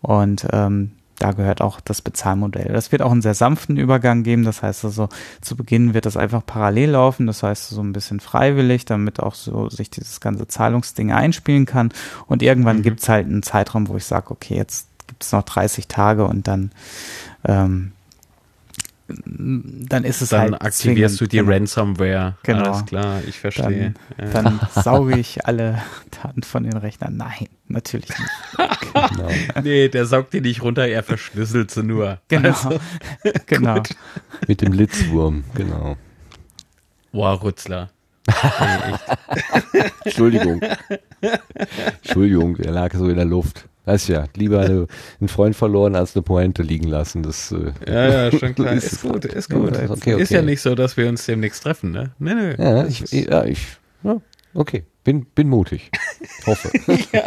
Und 0.00 0.46
ähm, 0.52 0.92
da 1.18 1.32
gehört 1.32 1.60
auch 1.60 1.80
das 1.80 2.00
Bezahlmodell. 2.00 2.72
Das 2.72 2.92
wird 2.92 3.02
auch 3.02 3.10
einen 3.10 3.22
sehr 3.22 3.34
sanften 3.34 3.76
Übergang 3.76 4.22
geben. 4.22 4.44
Das 4.44 4.62
heißt 4.62 4.84
also, 4.84 5.08
zu 5.40 5.56
Beginn 5.56 5.92
wird 5.92 6.06
das 6.06 6.16
einfach 6.16 6.44
parallel 6.46 6.90
laufen. 6.90 7.26
Das 7.26 7.42
heißt 7.42 7.70
so 7.70 7.82
ein 7.82 7.92
bisschen 7.92 8.20
freiwillig, 8.20 8.84
damit 8.84 9.20
auch 9.20 9.34
so 9.34 9.68
sich 9.68 9.90
dieses 9.90 10.20
ganze 10.20 10.46
Zahlungsding 10.46 11.10
einspielen 11.10 11.66
kann. 11.66 11.90
Und 12.26 12.42
irgendwann 12.42 12.78
mhm. 12.78 12.82
gibt 12.82 13.00
es 13.00 13.08
halt 13.08 13.26
einen 13.26 13.42
Zeitraum, 13.42 13.88
wo 13.88 13.96
ich 13.96 14.04
sage, 14.04 14.30
okay, 14.30 14.54
jetzt 14.54 14.86
gibt 15.08 15.24
es 15.24 15.32
noch 15.32 15.42
30 15.42 15.88
Tage 15.88 16.24
und 16.24 16.46
dann 16.46 16.70
ähm, 17.44 17.92
dann 19.08 20.04
ist 20.04 20.20
es 20.20 20.30
dann 20.30 20.40
halt. 20.40 20.52
Dann 20.52 20.60
aktivierst 20.60 21.16
zwingend. 21.16 21.32
du 21.32 21.36
die 21.36 21.38
genau. 21.38 21.52
Ransomware. 21.52 22.36
Genau. 22.42 22.64
Alles 22.64 22.86
klar, 22.86 23.20
ich 23.26 23.38
verstehe. 23.38 23.94
Dann, 24.16 24.26
ja. 24.26 24.42
dann 24.42 24.60
sauge 24.82 25.18
ich 25.18 25.46
alle 25.46 25.82
Daten 26.22 26.42
von 26.42 26.64
den 26.64 26.76
Rechnern. 26.76 27.16
Nein, 27.16 27.48
natürlich 27.68 28.10
nicht. 28.10 28.70
genau. 28.92 29.30
Nee, 29.62 29.88
der 29.88 30.04
saugt 30.04 30.34
die 30.34 30.42
nicht 30.42 30.62
runter, 30.62 30.86
er 30.86 31.02
verschlüsselt 31.02 31.70
sie 31.70 31.82
nur. 31.82 32.18
Genau. 32.28 32.48
Also, 32.48 32.78
genau. 33.46 33.82
Mit 34.46 34.60
dem 34.60 34.72
Litzwurm, 34.72 35.44
genau. 35.54 35.96
Boah, 37.12 37.32
Rutzler. 37.32 37.88
Entschuldigung. 40.04 40.60
Entschuldigung, 42.02 42.56
er 42.56 42.72
lag 42.72 42.92
so 42.94 43.08
in 43.08 43.16
der 43.16 43.24
Luft. 43.24 43.66
Weißt 43.88 44.10
ja, 44.10 44.26
lieber 44.36 44.60
eine, 44.60 44.86
einen 45.20 45.28
Freund 45.28 45.56
verloren 45.56 45.96
als 45.96 46.14
eine 46.14 46.22
Pointe 46.22 46.62
liegen 46.62 46.88
lassen. 46.88 47.22
Das, 47.22 47.52
äh, 47.52 47.72
ja, 47.90 48.26
ja, 48.26 48.38
schon 48.38 48.54
klar. 48.54 48.72
ist, 48.74 48.92
ist 48.92 49.02
gut, 49.02 49.24
ist 49.24 49.48
gut. 49.48 49.72
Okay, 49.72 49.88
okay. 49.88 50.20
Ist 50.20 50.30
ja 50.30 50.42
nicht 50.42 50.60
so, 50.60 50.74
dass 50.74 50.98
wir 50.98 51.08
uns 51.08 51.24
demnächst 51.24 51.62
treffen, 51.62 51.92
ne? 51.92 52.10
Nee, 52.18 52.34
nee. 52.34 52.54
Ja, 52.58 52.84
ich, 52.84 53.00
ja, 53.10 53.44
ich, 53.46 53.66
ja, 54.02 54.20
okay. 54.54 54.84
Bin, 55.08 55.24
bin 55.24 55.48
mutig. 55.48 55.90
Hoffe. 56.46 56.70
ja. 57.12 57.22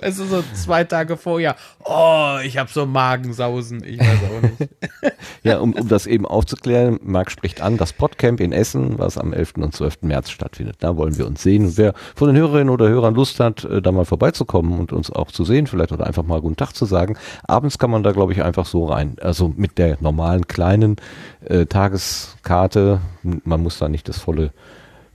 Es 0.00 0.18
ist 0.18 0.30
so 0.30 0.42
zwei 0.52 0.82
Tage 0.82 1.16
vorher. 1.16 1.54
Oh, 1.84 2.38
ich 2.44 2.58
habe 2.58 2.68
so 2.72 2.86
Magensausen. 2.86 3.84
Ich 3.84 4.00
weiß 4.00 4.18
auch 4.24 4.42
nicht. 4.42 4.70
ja, 5.44 5.58
um, 5.58 5.74
um 5.74 5.86
das 5.86 6.08
eben 6.08 6.26
aufzuklären, 6.26 6.98
Marc 7.04 7.30
spricht 7.30 7.60
an, 7.60 7.76
das 7.76 7.92
Podcamp 7.92 8.40
in 8.40 8.50
Essen, 8.50 8.98
was 8.98 9.16
am 9.16 9.32
11. 9.32 9.52
und 9.58 9.72
12. 9.72 10.02
März 10.02 10.30
stattfindet. 10.30 10.78
Da 10.80 10.96
wollen 10.96 11.16
wir 11.16 11.28
uns 11.28 11.40
sehen. 11.44 11.76
wer 11.76 11.94
von 12.16 12.26
den 12.26 12.36
Hörerinnen 12.36 12.70
oder 12.70 12.88
Hörern 12.88 13.14
Lust 13.14 13.38
hat, 13.38 13.62
äh, 13.62 13.80
da 13.80 13.92
mal 13.92 14.04
vorbeizukommen 14.04 14.80
und 14.80 14.92
uns 14.92 15.08
auch 15.08 15.30
zu 15.30 15.44
sehen, 15.44 15.68
vielleicht 15.68 15.92
oder 15.92 16.08
einfach 16.08 16.24
mal 16.24 16.40
guten 16.40 16.56
Tag 16.56 16.72
zu 16.72 16.84
sagen. 16.84 17.16
Abends 17.44 17.78
kann 17.78 17.92
man 17.92 18.02
da, 18.02 18.10
glaube 18.10 18.32
ich, 18.32 18.42
einfach 18.42 18.66
so 18.66 18.86
rein. 18.86 19.18
Also 19.20 19.52
mit 19.54 19.78
der 19.78 19.98
normalen 20.00 20.48
kleinen 20.48 20.96
äh, 21.44 21.66
Tageskarte. 21.66 23.00
Man 23.22 23.62
muss 23.62 23.78
da 23.78 23.88
nicht 23.88 24.08
das 24.08 24.18
volle 24.18 24.52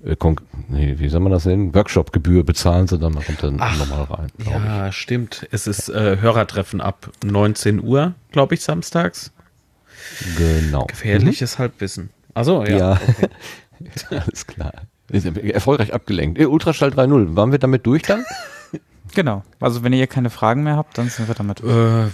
äh, 0.04 0.16
nee, 0.70 0.96
wie 0.98 1.10
soll 1.10 1.22
man 1.22 1.32
das 1.32 1.46
nennen? 1.46 1.74
Workshop-Gebühr 1.74 2.44
bezahlen 2.44 2.88
sie, 2.88 3.00
dann 3.00 3.14
man 3.14 3.26
kommt 3.26 3.42
dann 3.42 3.58
Ach, 3.60 3.78
nochmal 3.78 4.04
rein. 4.04 4.28
Ja, 4.46 4.88
ich. 4.88 4.96
stimmt. 4.96 5.48
Es 5.52 5.66
ist 5.66 5.90
äh, 5.90 6.18
Hörertreffen 6.22 6.82
ab 6.82 7.10
19 7.24 7.84
Uhr, 7.84 8.14
glaube 8.32 8.54
ich, 8.54 8.62
samstags. 8.62 9.32
Genau. 10.38 10.86
Gefährliches 10.86 11.58
mhm. 11.58 11.62
Halbwissen. 11.62 12.10
Also 12.34 12.64
ja. 12.64 12.78
ja. 12.78 13.02
Okay. 13.08 13.30
Alles 14.22 14.46
klar. 14.46 14.74
Erfolgreich 15.10 15.94
abgelenkt. 15.94 16.40
Äh, 16.40 16.46
Ultraschall 16.46 16.90
3.0, 16.90 17.36
waren 17.36 17.52
wir 17.52 17.60
damit 17.60 17.86
durch 17.86 18.04
dann? 18.04 18.24
Genau. 19.16 19.42
Also 19.62 19.86
wenn 19.86 19.94
ihr 19.94 20.06
keine 20.06 20.30
Fragen 20.30 20.64
mehr 20.64 20.76
habt, 20.76 20.98
dann 20.98 21.08
sind 21.08 21.30
wir 21.30 21.34
damit. 21.34 21.62
Äh, 21.62 22.08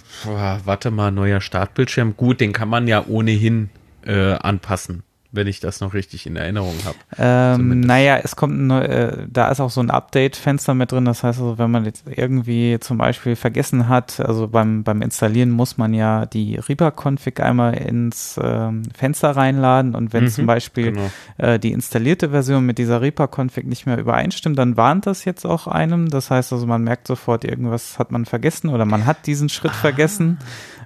warte 0.64 0.92
mal, 0.92 1.12
neuer 1.12 1.42
Startbildschirm. 1.42 2.16
Gut, 2.16 2.40
den 2.40 2.54
kann 2.54 2.70
man 2.70 2.88
ja 2.88 3.04
ohnehin 3.08 3.72
äh, 4.06 4.34
anpassen 4.34 5.02
wenn 5.34 5.48
ich 5.48 5.60
das 5.60 5.82
noch 5.82 5.94
richtig 5.94 6.28
in 6.28 6.36
Erinnerung 6.36 6.76
habe. 6.86 6.96
Ähm, 7.18 7.80
naja, 7.80 8.20
es 8.24 8.36
kommt, 8.36 8.56
ein, 8.56 8.70
äh, 8.70 9.26
da 9.28 9.50
ist 9.50 9.60
auch 9.60 9.72
so 9.72 9.82
ein 9.82 9.90
Update-Fenster 9.90 10.76
mit 10.76 10.92
drin. 10.92 11.06
Das 11.06 11.24
heißt 11.24 11.40
also, 11.40 11.58
wenn 11.58 11.72
man 11.72 11.86
jetzt 11.86 12.06
irgendwie 12.08 12.78
zum 12.80 13.00
Beispiel 13.00 13.36
vergessen 13.36 13.90
hat, 13.90 14.20
also 14.20 14.48
beim, 14.48 14.84
beim 14.84 15.02
Installieren 15.02 15.50
muss 15.50 15.78
man 15.78 15.94
ja 15.96 16.28
die 16.28 16.56
Reaper-Config 16.56 17.40
einmal 17.40 17.74
ins 17.74 18.40
ähm, 18.42 18.84
Fenster 18.96 19.32
reinladen 19.32 19.96
und 19.96 20.14
wenn 20.14 20.26
mhm, 20.26 20.30
zum 20.30 20.46
Beispiel 20.46 20.92
genau. 20.92 21.12
äh, 21.38 21.58
die 21.58 21.72
installierte 21.72 22.30
Version 22.30 22.66
mit 22.66 22.78
dieser 22.78 23.02
Reaper-Config 23.02 23.66
nicht 23.66 23.88
mehr 23.88 23.98
übereinstimmt, 23.98 24.58
dann 24.60 24.78
warnt 24.78 25.08
das 25.08 25.26
jetzt 25.26 25.46
auch 25.46 25.66
einem. 25.66 26.10
Das 26.10 26.30
heißt 26.30 26.54
also, 26.54 26.68
man 26.68 26.84
merkt 26.84 27.08
sofort, 27.08 27.44
irgendwas 27.44 27.98
hat 27.98 28.12
man 28.12 28.26
vergessen 28.26 28.70
oder 28.70 28.86
man 28.86 29.08
hat 29.08 29.26
diesen 29.26 29.50
Schritt 29.50 29.72
ah. 29.72 29.82
vergessen 29.82 30.38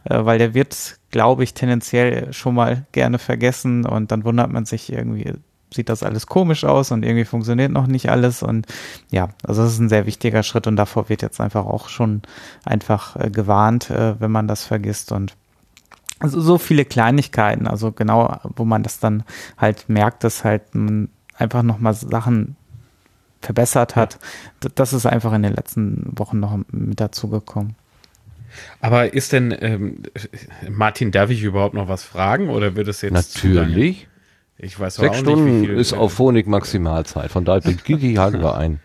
äh, 0.09 0.26
weil 0.26 0.38
der 0.38 0.53
wird, 0.53 0.97
glaube 1.11 1.44
ich, 1.44 1.53
tendenziell 1.53 2.34
schon 2.34 2.56
mal 2.56 2.86
gerne 2.92 3.19
vergessen 3.19 3.86
und 3.86 4.11
dann 4.11 4.24
wundert 4.24 4.52
man 4.52 4.66
sich 4.66 4.92
irgendwie, 4.92 5.34
sieht 5.74 5.90
das 5.90 6.03
alles 6.03 6.27
komisch 6.27 6.66
aus 6.66 6.92
und 6.92 7.03
irgendwie 7.03 7.26
funktioniert 7.26 7.72
noch 7.72 7.88
nicht 7.88 8.10
alles 8.10 8.44
und 8.44 8.68
ja, 9.10 9.30
also 9.44 9.64
das 9.64 9.74
ist 9.74 9.80
ein 9.80 9.90
sehr 9.90 10.06
wichtiger 10.06 10.44
Schritt 10.44 10.68
und 10.68 10.76
davor 10.76 11.10
wird 11.10 11.22
jetzt 11.22 11.40
einfach 11.40 11.66
auch 11.66 11.90
schon 11.90 12.22
einfach 12.66 13.16
äh, 13.16 13.30
gewarnt, 13.30 13.90
äh, 13.90 14.19
wenn 14.19 14.32
man 14.32 14.48
das 14.48 14.66
vergisst 14.66 15.11
und 15.11 15.36
also 16.19 16.42
so 16.42 16.58
viele 16.58 16.84
Kleinigkeiten, 16.84 17.68
also 17.68 17.92
genau, 17.92 18.40
wo 18.56 18.66
man 18.66 18.82
das 18.82 19.00
dann 19.00 19.24
halt 19.58 19.88
merkt, 19.88 20.24
dass 20.24 20.44
halt 20.44 20.74
man 20.74 21.10
einfach 21.38 21.61
nochmal 21.61 21.94
Sachen 21.94 22.56
verbessert 23.42 23.95
hat. 23.95 24.18
Das 24.76 24.94
ist 24.94 25.06
einfach 25.06 25.32
in 25.34 25.44
den 25.44 25.53
letzten 25.53 26.11
Wochen 26.18 26.40
noch 26.40 26.58
mit 26.72 27.00
dazu 27.00 27.30
gekommen. 27.30 27.76
Aber 28.80 29.14
ist 29.14 29.34
denn, 29.34 29.56
ähm, 29.60 30.03
Martin, 30.69 31.11
darf 31.11 31.30
ich 31.30 31.44
überhaupt 31.44 31.74
noch 31.74 31.88
was 31.88 32.03
fragen 32.03 32.50
oder 32.50 32.76
wird 32.76 32.88
es 32.88 33.02
jetzt 33.02 33.14
Natürlich. 33.14 34.08
Ich 34.58 34.80
weiß 34.80 34.95
Sechs 34.95 35.18
auch 35.18 35.19
Stunden 35.19 35.60
nicht, 35.60 35.69
wie 35.69 35.74
viel, 35.74 35.80
ist 35.80 35.94
auf 35.94 36.14
Phonik 36.14 36.48
Maximalzeit. 36.48 37.32
Von 37.32 37.45
daher 37.45 37.61
Gigi 37.61 38.16
halten 38.16 38.42
wir 38.42 38.58
ein. 38.58 38.80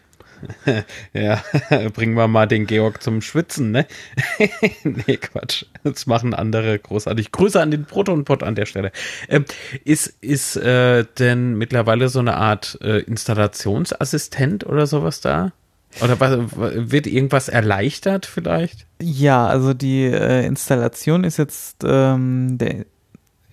ja, 1.12 1.42
bringen 1.94 2.14
wir 2.14 2.28
mal 2.28 2.46
den 2.46 2.66
Georg 2.66 3.02
zum 3.02 3.20
Schwitzen, 3.20 3.70
ne? 3.70 3.86
nee, 4.84 5.16
Quatsch. 5.16 5.64
Das 5.84 6.06
machen 6.06 6.34
andere 6.34 6.78
großartig. 6.78 7.32
Grüße 7.32 7.60
an 7.60 7.70
den 7.70 7.84
Protonpot 7.84 8.42
an 8.42 8.54
der 8.54 8.66
Stelle. 8.66 8.92
Ähm, 9.28 9.44
ist 9.84 10.08
ist 10.20 10.56
äh, 10.56 11.04
denn 11.18 11.54
mittlerweile 11.54 12.08
so 12.08 12.18
eine 12.18 12.36
Art 12.36 12.78
äh, 12.82 12.98
Installationsassistent 12.98 14.66
oder 14.66 14.86
sowas 14.86 15.20
da? 15.20 15.52
Oder 16.00 16.18
was, 16.20 16.38
wird 16.56 17.06
irgendwas 17.06 17.48
erleichtert 17.48 18.26
vielleicht? 18.26 18.86
Ja, 19.00 19.46
also 19.46 19.74
die 19.74 20.04
äh, 20.04 20.46
Installation 20.46 21.24
ist 21.24 21.36
jetzt, 21.36 21.84
ähm, 21.84 22.56
der 22.58 22.86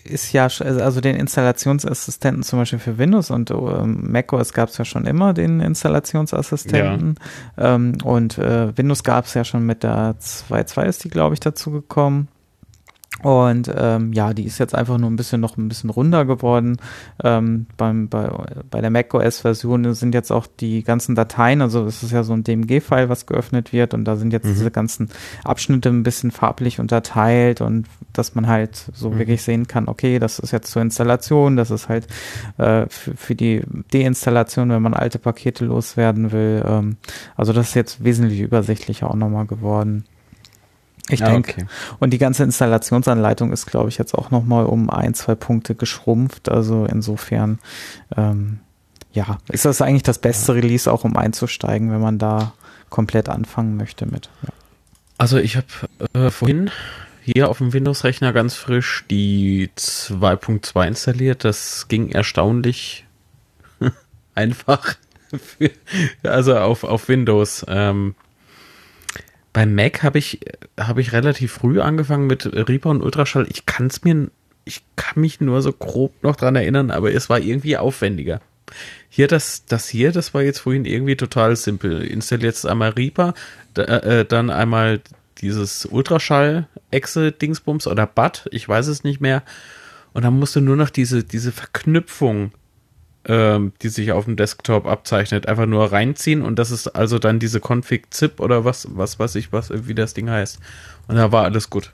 ist 0.04 0.32
ja, 0.32 0.46
also 0.46 1.02
den 1.02 1.16
Installationsassistenten 1.16 2.44
zum 2.44 2.60
Beispiel 2.60 2.80
für 2.80 2.98
Windows 2.98 3.32
und 3.32 3.52
ähm, 3.52 4.12
macOS 4.12 4.54
gab 4.54 4.70
es 4.70 4.78
ja 4.78 4.86
schon 4.86 5.06
immer 5.06 5.34
den 5.34 5.60
Installationsassistenten. 5.60 7.16
Ja. 7.58 7.76
Ähm, 7.76 7.98
und 8.04 8.38
äh, 8.38 8.76
Windows 8.78 9.04
gab 9.04 9.26
es 9.26 9.34
ja 9.34 9.44
schon 9.44 9.66
mit 9.66 9.84
der 9.84 10.16
2.2 10.20 10.86
ist 10.86 11.04
die, 11.04 11.10
glaube 11.10 11.34
ich, 11.34 11.40
dazu 11.40 11.72
gekommen. 11.72 12.30
Und 13.22 13.72
ähm, 13.76 14.14
ja, 14.14 14.34
die 14.34 14.46
ist 14.46 14.60
jetzt 14.60 14.74
einfach 14.74 14.98
nur 14.98 15.10
ein 15.10 15.16
bisschen 15.16 15.42
noch 15.42 15.58
ein 15.58 15.68
bisschen 15.68 15.90
runder 15.90 16.26
geworden. 16.26 16.78
Ähm, 17.24 17.68
beim, 17.78 18.08
bei, 18.08 18.30
bei 18.70 18.82
der 18.82 18.90
macOS-Version 18.90 19.94
sind 19.94 20.14
jetzt 20.14 20.32
auch 20.32 20.48
die 20.48 20.84
ganzen 20.84 21.16
Dateien, 21.16 21.62
also 21.62 21.86
es 21.86 22.02
ist 22.02 22.12
ja 22.12 22.24
so 22.24 22.34
ein 22.34 22.44
DMG-File, 22.44 23.10
was 23.10 23.26
geöffnet 23.26 23.74
wird 23.74 23.94
und 23.94 24.06
da 24.06 24.16
sind 24.16 24.32
jetzt 24.32 24.46
mhm. 24.46 24.54
diese 24.54 24.72
ganzen 24.72 25.10
Abschnitte 25.44 25.90
ein 25.90 26.04
bisschen 26.04 26.32
farblich 26.32 26.80
unterteilt 26.80 27.62
und 27.62 27.88
dass 28.14 28.36
man 28.36 28.48
halt 28.48 28.86
so 28.94 29.10
mhm. 29.10 29.20
wirklich 29.20 29.44
sehen 29.44 29.68
kann, 29.68 29.88
okay, 29.88 30.20
das 30.20 30.40
ist 30.40 30.52
jetzt 30.52 30.72
zur 30.72 30.82
Installation, 30.82 31.58
das 31.58 31.72
ist 31.72 31.90
halt 31.90 32.08
äh, 32.58 32.86
für, 32.88 33.16
für 33.16 33.36
die 33.36 33.62
Deinstallation, 33.92 34.70
wenn 34.70 34.82
man 34.82 34.94
alte 34.94 35.20
Pakete 35.20 35.66
loswerden 35.66 36.32
will. 36.32 36.64
Ähm, 36.66 36.98
also 37.36 37.52
das 37.52 37.70
ist 37.70 37.74
jetzt 37.76 38.04
wesentlich 38.04 38.40
übersichtlicher 38.40 39.10
auch 39.10 39.16
nochmal 39.16 39.46
geworden. 39.46 40.06
Ich 41.10 41.22
ja, 41.22 41.30
denke. 41.30 41.52
Okay. 41.52 41.66
Und 42.00 42.12
die 42.12 42.18
ganze 42.18 42.44
Installationsanleitung 42.44 43.52
ist, 43.52 43.66
glaube 43.66 43.90
ich, 43.90 43.98
jetzt 43.98 44.14
auch 44.14 44.32
nochmal 44.32 44.66
um 44.66 44.90
ein, 44.90 45.14
zwei 45.14 45.36
Punkte 45.36 45.76
geschrumpft. 45.76 46.50
Also 46.50 46.86
insofern, 46.86 47.60
ähm, 48.16 48.60
ja, 49.12 49.40
ist 49.50 49.66
das 49.66 49.82
eigentlich 49.82 50.04
das 50.04 50.20
beste 50.20 50.56
Release 50.56 50.92
auch, 50.92 51.04
um 51.04 51.18
einzusteigen, 51.18 51.92
wenn 51.92 52.02
man 52.02 52.20
da 52.20 52.54
komplett 52.90 53.30
anfangen 53.30 53.78
möchte 53.78 54.06
mit. 54.06 54.30
Ja. 54.44 54.50
Also 55.18 55.38
ich 55.38 55.58
habe 55.58 55.68
äh, 56.14 56.30
vorhin 56.30 56.72
hier 57.22 57.50
auf 57.50 57.58
dem 57.58 57.74
Windows-Rechner 57.74 58.34
ganz 58.34 58.56
frisch 58.56 59.06
die 59.10 59.70
2.2 59.78 60.88
installiert. 60.88 61.44
Das 61.44 61.88
ging 61.88 62.10
erstaunlich 62.10 63.06
einfach. 64.36 64.96
Für, 65.38 65.70
also 66.24 66.58
auf, 66.58 66.84
auf 66.84 67.08
Windows. 67.08 67.66
Ähm, 67.68 68.16
beim 69.54 69.76
Mac 69.76 70.04
habe 70.04 70.20
ich, 70.20 70.40
hab 70.78 70.98
ich 70.98 71.14
relativ 71.14 71.54
früh 71.54 71.82
angefangen 71.82 72.28
mit 72.28 72.46
Reaper 72.46 72.90
und 72.90 73.02
Ultraschall. 73.02 73.48
Ich 73.50 73.66
kann 73.66 73.88
es 73.88 74.04
mir, 74.04 74.30
ich 74.66 74.84
kann 74.96 75.22
mich 75.22 75.42
nur 75.42 75.62
so 75.62 75.74
grob 75.74 76.14
noch 76.22 76.36
dran 76.36 76.56
erinnern, 76.56 76.92
aber 76.92 77.14
es 77.14 77.30
war 77.30 77.40
irgendwie 77.40 77.78
aufwendiger. 77.78 78.42
Hier, 79.10 79.28
das, 79.28 79.66
das 79.66 79.90
hier, 79.90 80.12
das 80.12 80.34
war 80.34 80.44
jetzt 80.44 80.60
vorhin 80.60 80.86
irgendwie 80.86 81.16
total 81.16 81.56
simpel. 81.56 82.04
Installiert 82.04 82.54
jetzt 82.54 82.68
einmal 82.68 82.92
Reaper, 82.92 83.34
da, 83.74 83.84
äh, 83.84 84.26
dann 84.26 84.52
einmal 84.52 85.02
dieses 85.42 85.86
Ultraschall-Exe-Dingsbums 85.86 87.88
oder 87.88 88.06
BAT, 88.06 88.48
ich 88.52 88.68
weiß 88.68 88.88
es 88.88 89.04
nicht 89.04 89.22
mehr. 89.22 89.44
Und 90.14 90.24
dann 90.24 90.38
musst 90.38 90.56
du 90.56 90.62
nur 90.62 90.76
noch 90.76 90.90
diese, 90.90 91.24
diese 91.24 91.52
Verknüpfung, 91.52 92.52
ähm, 93.26 93.74
die 93.82 93.90
sich 93.90 94.12
auf 94.12 94.26
dem 94.26 94.36
Desktop 94.36 94.86
abzeichnet, 94.86 95.48
einfach 95.48 95.66
nur 95.66 95.92
reinziehen 95.92 96.42
und 96.42 96.58
das 96.58 96.72
ist 96.72 96.88
also 96.88 97.20
dann 97.20 97.40
diese 97.40 97.60
Config-Zip 97.60 98.40
oder 98.40 98.66
was, 98.66 98.88
was 98.92 99.20
weiß 99.20 99.36
ich, 99.36 99.52
was, 99.52 99.72
wie 99.88 99.96
das 99.96 100.14
Ding 100.14 100.30
heißt. 100.30 100.60
Und 101.08 101.16
da 101.16 101.32
war 101.32 101.44
alles 101.44 101.70
gut. 101.70 101.92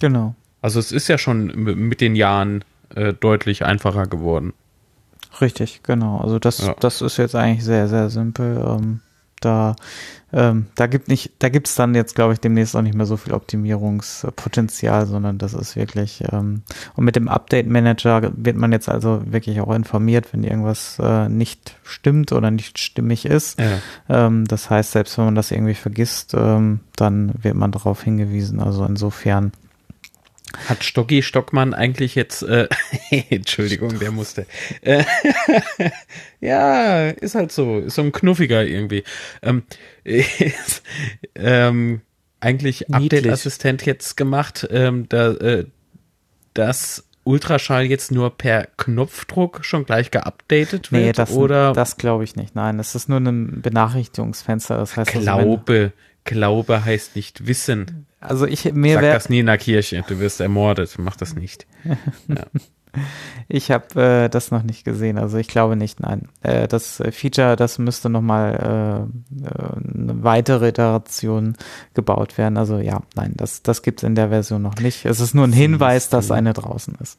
Genau. 0.00 0.34
Also 0.60 0.80
es 0.80 0.92
ist 0.92 1.08
ja 1.08 1.18
schon 1.18 1.46
mit 1.54 2.00
den 2.00 2.16
Jahren 2.16 2.64
äh, 2.94 3.12
deutlich 3.12 3.64
einfacher 3.64 4.06
geworden. 4.06 4.52
Richtig, 5.40 5.82
genau. 5.82 6.18
Also 6.18 6.38
das, 6.38 6.58
ja. 6.58 6.74
das 6.80 7.00
ist 7.00 7.16
jetzt 7.16 7.34
eigentlich 7.34 7.64
sehr, 7.64 7.88
sehr 7.88 8.10
simpel. 8.10 8.56
Ähm, 8.66 9.00
da 9.40 9.76
ähm, 10.30 10.66
da 10.74 10.86
gibt 10.86 11.08
nicht, 11.08 11.32
da 11.38 11.48
gibt's 11.48 11.74
dann 11.74 11.94
jetzt, 11.94 12.14
glaube 12.14 12.34
ich, 12.34 12.40
demnächst 12.40 12.76
auch 12.76 12.82
nicht 12.82 12.94
mehr 12.94 13.06
so 13.06 13.16
viel 13.16 13.32
Optimierungspotenzial, 13.32 15.06
sondern 15.06 15.38
das 15.38 15.54
ist 15.54 15.74
wirklich, 15.74 16.22
ähm, 16.30 16.62
und 16.96 17.04
mit 17.04 17.16
dem 17.16 17.28
Update 17.28 17.66
Manager 17.66 18.30
wird 18.36 18.56
man 18.56 18.72
jetzt 18.72 18.90
also 18.90 19.22
wirklich 19.24 19.60
auch 19.60 19.74
informiert, 19.74 20.32
wenn 20.32 20.44
irgendwas 20.44 20.98
äh, 21.02 21.30
nicht 21.30 21.76
stimmt 21.82 22.32
oder 22.32 22.50
nicht 22.50 22.78
stimmig 22.78 23.24
ist. 23.24 23.58
Ja. 23.58 24.26
Ähm, 24.26 24.44
das 24.46 24.68
heißt, 24.68 24.92
selbst 24.92 25.16
wenn 25.16 25.24
man 25.24 25.34
das 25.34 25.50
irgendwie 25.50 25.74
vergisst, 25.74 26.34
ähm, 26.34 26.80
dann 26.96 27.32
wird 27.40 27.54
man 27.54 27.72
darauf 27.72 28.02
hingewiesen. 28.02 28.60
Also 28.60 28.84
insofern 28.84 29.52
hat 30.66 30.84
Stocki 30.84 31.22
Stockmann 31.22 31.74
eigentlich 31.74 32.14
jetzt, 32.14 32.42
äh, 32.42 32.68
Entschuldigung, 33.30 33.98
der 33.98 34.10
musste. 34.10 34.46
Äh, 34.80 35.04
ja, 36.40 37.08
ist 37.10 37.34
halt 37.34 37.52
so, 37.52 37.78
ist 37.80 37.94
so 37.94 38.02
ein 38.02 38.12
Knuffiger 38.12 38.64
irgendwie. 38.64 39.04
Ähm, 39.42 39.62
ist, 40.04 40.82
ähm, 41.34 42.00
eigentlich 42.40 42.92
Update-Assistent 42.92 43.84
jetzt 43.84 44.16
gemacht, 44.16 44.66
ähm, 44.70 45.08
da, 45.08 45.32
äh, 45.32 45.66
dass 46.54 47.04
Ultraschall 47.24 47.84
jetzt 47.84 48.10
nur 48.10 48.36
per 48.36 48.68
Knopfdruck 48.78 49.64
schon 49.64 49.84
gleich 49.84 50.10
geupdatet 50.10 50.92
wird? 50.92 51.02
Nee, 51.02 51.12
das, 51.12 51.30
oder? 51.32 51.72
das 51.74 51.98
glaube 51.98 52.24
ich 52.24 52.36
nicht. 52.36 52.54
Nein, 52.54 52.78
es 52.78 52.94
ist 52.94 53.08
nur 53.08 53.18
ein 53.18 53.60
Benachrichtigungsfenster. 53.60 54.78
Das 54.78 54.96
heißt, 54.96 55.12
glaube, 55.12 55.92
also 55.92 55.92
Glaube 56.28 56.84
heißt 56.84 57.16
nicht 57.16 57.46
wissen. 57.46 58.06
Also 58.20 58.46
ich 58.46 58.72
mir 58.72 58.94
Sag 58.94 59.02
das 59.02 59.28
nie 59.28 59.40
in 59.40 59.46
der 59.46 59.56
Kirche, 59.56 60.04
du 60.06 60.18
wirst 60.18 60.40
ermordet, 60.40 60.94
mach 60.98 61.16
das 61.16 61.34
nicht. 61.34 61.66
Ja. 62.28 62.44
Ich 63.48 63.70
habe 63.70 64.00
äh, 64.00 64.28
das 64.28 64.50
noch 64.50 64.62
nicht 64.62 64.82
gesehen, 64.82 65.18
also 65.18 65.36
ich 65.36 65.46
glaube 65.46 65.76
nicht, 65.76 66.00
nein. 66.00 66.28
Äh, 66.42 66.66
das 66.66 67.02
Feature, 67.12 67.54
das 67.54 67.78
müsste 67.78 68.08
nochmal 68.08 69.08
äh, 69.40 69.46
äh, 69.46 70.02
eine 70.02 70.24
weitere 70.24 70.68
Iteration 70.68 71.54
gebaut 71.94 72.38
werden. 72.38 72.56
Also 72.56 72.78
ja, 72.78 73.02
nein, 73.14 73.34
das, 73.36 73.62
das 73.62 73.82
gibt 73.82 74.00
es 74.00 74.04
in 74.04 74.14
der 74.14 74.30
Version 74.30 74.62
noch 74.62 74.76
nicht. 74.76 75.04
Es 75.04 75.20
ist 75.20 75.34
nur 75.34 75.46
ein 75.46 75.52
Hinweis, 75.52 76.08
dass 76.08 76.30
eine 76.30 76.54
draußen 76.54 76.96
ist. 77.00 77.18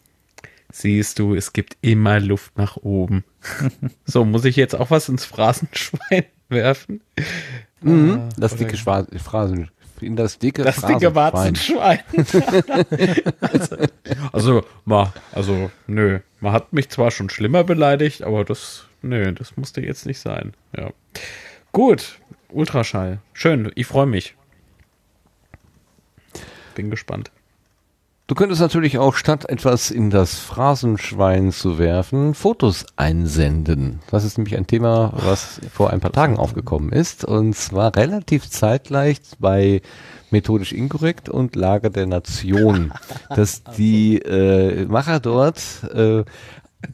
Siehst 0.72 1.20
du, 1.20 1.34
es 1.34 1.54
gibt 1.54 1.78
immer 1.82 2.20
Luft 2.20 2.58
nach 2.58 2.78
oben. 2.78 3.24
so, 4.06 4.26
muss 4.26 4.46
ich 4.46 4.56
jetzt 4.56 4.76
auch 4.76 4.92
was 4.92 5.08
ins 5.08 5.26
Phrasenschwein 5.26 6.26
werfen? 6.50 7.02
Mhm, 7.82 8.20
ah, 8.20 8.30
das 8.38 8.56
dicke 8.56 8.78
Phrasen, 8.78 9.70
in 10.02 10.16
das 10.16 10.38
dicke 10.40 10.64
Das 10.64 10.82
dicke 10.82 11.14
Warzenschwein. 11.16 12.00
also, 13.42 13.78
also, 14.32 14.66
ma, 14.86 15.14
also, 15.32 15.72
nö. 15.88 16.20
Man 16.40 16.54
hat 16.54 16.74
mich 16.74 16.90
zwar 16.90 17.12
schon 17.12 17.30
schlimmer 17.30 17.64
beleidigt, 17.64 18.24
aber 18.24 18.46
das, 18.46 18.86
nö, 19.02 19.32
das 19.34 19.58
musste 19.58 19.82
jetzt 19.82 20.06
nicht 20.06 20.20
sein. 20.20 20.54
Ja. 20.76 20.92
Gut, 21.72 22.20
Ultraschall. 22.50 23.20
Schön, 23.34 23.72
ich 23.76 23.88
freue 23.88 24.06
mich. 24.06 24.36
Bin 26.76 26.90
gespannt. 26.90 27.32
Du 28.30 28.36
könntest 28.36 28.62
natürlich 28.62 29.00
auch 29.00 29.16
statt 29.16 29.50
etwas 29.50 29.90
in 29.90 30.12
das 30.12 30.38
Phrasenschwein 30.38 31.52
zu 31.52 31.80
werfen, 31.80 32.36
Fotos 32.36 32.86
einsenden. 32.96 34.02
Das 34.12 34.24
ist 34.24 34.38
nämlich 34.38 34.56
ein 34.56 34.68
Thema, 34.68 35.12
was 35.16 35.60
vor 35.74 35.90
ein 35.90 36.00
paar 36.00 36.12
Tagen 36.12 36.38
aufgekommen 36.38 36.92
ist 36.92 37.26
und 37.26 37.56
zwar 37.56 37.96
relativ 37.96 38.48
zeitgleich 38.48 39.18
bei 39.40 39.82
methodisch 40.30 40.74
inkorrekt 40.74 41.28
und 41.28 41.56
Lager 41.56 41.90
der 41.90 42.06
Nation, 42.06 42.94
dass 43.36 43.64
die 43.64 44.20
äh, 44.20 44.86
Macher 44.86 45.20
dort 45.20 45.64
äh, 45.92 46.24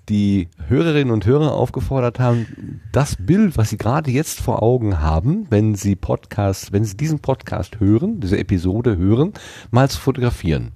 die 0.08 0.48
Hörerinnen 0.70 1.12
und 1.14 1.26
Hörer 1.26 1.52
aufgefordert 1.52 2.18
haben, 2.18 2.80
das 2.94 3.18
Bild, 3.20 3.58
was 3.58 3.72
sie 3.72 3.78
gerade 3.78 4.10
jetzt 4.10 4.40
vor 4.40 4.64
Augen 4.64 5.02
haben, 5.02 5.48
wenn 5.50 5.76
sie 5.76 5.98
Podcast, 5.98 6.72
wenn 6.72 6.86
sie 6.86 6.96
diesen 6.96 7.20
Podcast 7.20 7.82
hören, 7.82 8.22
diese 8.22 8.38
Episode 8.38 8.96
hören, 8.96 9.34
mal 9.70 9.90
zu 9.90 10.00
fotografieren. 10.00 10.72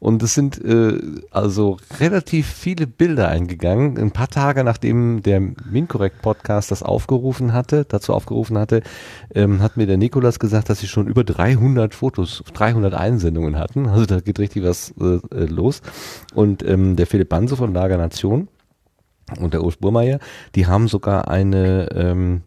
Und 0.00 0.22
es 0.22 0.34
sind 0.34 0.62
äh, 0.64 0.98
also 1.30 1.76
relativ 1.98 2.46
viele 2.46 2.86
Bilder 2.86 3.28
eingegangen. 3.28 3.98
Ein 3.98 4.10
paar 4.10 4.28
Tage 4.28 4.64
nachdem 4.64 5.22
der 5.22 5.40
Mincorrect 5.40 6.22
Podcast 6.22 6.70
das 6.70 6.82
aufgerufen 6.82 7.52
hatte, 7.52 7.84
dazu 7.84 8.14
aufgerufen 8.14 8.58
hatte, 8.58 8.82
ähm, 9.34 9.62
hat 9.62 9.76
mir 9.76 9.86
der 9.86 9.96
Nikolas 9.96 10.38
gesagt, 10.38 10.70
dass 10.70 10.80
sie 10.80 10.88
schon 10.88 11.06
über 11.06 11.24
300 11.24 11.94
Fotos, 11.94 12.42
300 12.52 12.94
Einsendungen 12.94 13.58
hatten. 13.58 13.86
Also 13.88 14.06
da 14.06 14.20
geht 14.20 14.38
richtig 14.38 14.62
was 14.64 14.94
äh, 15.00 15.20
äh, 15.34 15.44
los. 15.44 15.82
Und 16.34 16.66
ähm, 16.66 16.96
der 16.96 17.06
Philipp 17.06 17.28
Banse 17.28 17.56
von 17.56 17.72
Lager 17.72 17.96
Nation 17.96 18.48
und 19.38 19.54
der 19.54 19.62
Ulf 19.62 19.78
Burmeier, 19.78 20.18
die 20.54 20.66
haben 20.66 20.88
sogar 20.88 21.28
eine 21.28 21.90
ähm, 21.92 22.42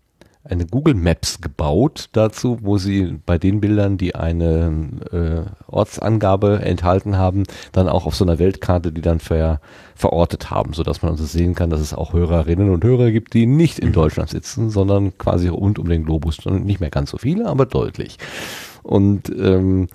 eine 0.48 0.66
Google 0.66 0.94
Maps 0.94 1.42
gebaut 1.42 2.10
dazu, 2.12 2.60
wo 2.62 2.78
sie 2.78 3.20
bei 3.26 3.38
den 3.38 3.62
Bildern, 3.62 3.98
die 3.98 4.16
eine 4.16 4.72
äh, 5.12 5.72
Ortsangabe 5.72 6.62
enthalten 6.62 7.18
haben, 7.18 7.44
dann 7.72 7.90
auch 7.90 8.06
auf 8.06 8.16
so 8.16 8.26
einer 8.26 8.38
Weltkarte 8.38 8.92
die 8.92 9.02
dann 9.02 9.20
ver, 9.20 9.60
verortet 9.96 10.52
haben, 10.52 10.74
so 10.74 10.84
dass 10.84 11.02
man 11.02 11.12
also 11.12 11.26
sehen 11.26 11.56
kann, 11.56 11.70
dass 11.70 11.80
es 11.80 11.94
auch 11.94 12.14
Hörerinnen 12.14 12.70
und 12.70 12.84
Hörer 12.84 13.12
gibt, 13.12 13.34
die 13.34 13.48
nicht 13.48 13.80
in 13.80 13.90
mhm. 13.90 13.94
Deutschland 13.94 14.30
sitzen, 14.30 14.70
sondern 14.70 15.18
quasi 15.18 15.48
rund 15.48 15.80
um 15.80 15.90
den 15.90 16.06
Globus, 16.06 16.46
nicht 16.46 16.80
mehr 16.80 16.92
ganz 16.92 17.10
so 17.10 17.18
viele, 17.18 17.48
aber 17.48 17.66
deutlich. 17.66 18.18
Und 18.84 19.30
ähm, 19.30 19.88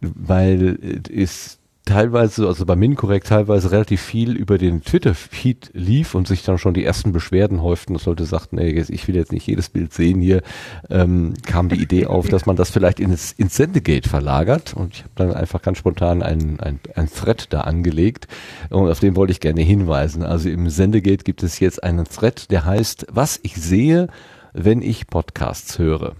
weil 0.00 1.02
es 1.12 1.59
teilweise, 1.90 2.46
also 2.46 2.64
bei 2.64 2.76
Minkorrekt 2.76 3.26
teilweise 3.26 3.72
relativ 3.72 4.00
viel 4.00 4.36
über 4.36 4.58
den 4.58 4.82
Twitter-Feed 4.82 5.70
lief 5.74 6.14
und 6.14 6.28
sich 6.28 6.44
dann 6.44 6.56
schon 6.56 6.72
die 6.72 6.84
ersten 6.84 7.12
Beschwerden 7.12 7.62
häuften, 7.62 7.94
dass 7.94 8.06
Leute 8.06 8.24
sagten, 8.24 8.58
ey, 8.58 8.80
ich 8.88 9.08
will 9.08 9.16
jetzt 9.16 9.32
nicht 9.32 9.46
jedes 9.46 9.68
Bild 9.68 9.92
sehen 9.92 10.20
hier, 10.20 10.42
ähm, 10.88 11.34
kam 11.44 11.68
die 11.68 11.82
Idee 11.82 12.06
auf, 12.06 12.28
dass 12.28 12.46
man 12.46 12.54
das 12.54 12.70
vielleicht 12.70 13.00
ins, 13.00 13.32
ins 13.32 13.56
Sendegate 13.56 14.08
verlagert. 14.08 14.74
Und 14.74 14.94
ich 14.94 15.00
habe 15.00 15.12
dann 15.16 15.34
einfach 15.34 15.62
ganz 15.62 15.78
spontan 15.78 16.22
ein, 16.22 16.60
ein, 16.60 16.78
ein 16.94 17.10
Thread 17.10 17.52
da 17.52 17.62
angelegt. 17.62 18.28
Und 18.70 18.88
auf 18.88 19.00
den 19.00 19.16
wollte 19.16 19.32
ich 19.32 19.40
gerne 19.40 19.62
hinweisen. 19.62 20.22
Also 20.22 20.48
im 20.48 20.70
Sendegate 20.70 21.24
gibt 21.24 21.42
es 21.42 21.58
jetzt 21.58 21.82
einen 21.82 22.04
Thread, 22.04 22.50
der 22.52 22.64
heißt, 22.64 23.08
was 23.10 23.40
ich 23.42 23.56
sehe, 23.56 24.06
wenn 24.52 24.80
ich 24.80 25.08
Podcasts 25.08 25.78
höre. 25.78 26.14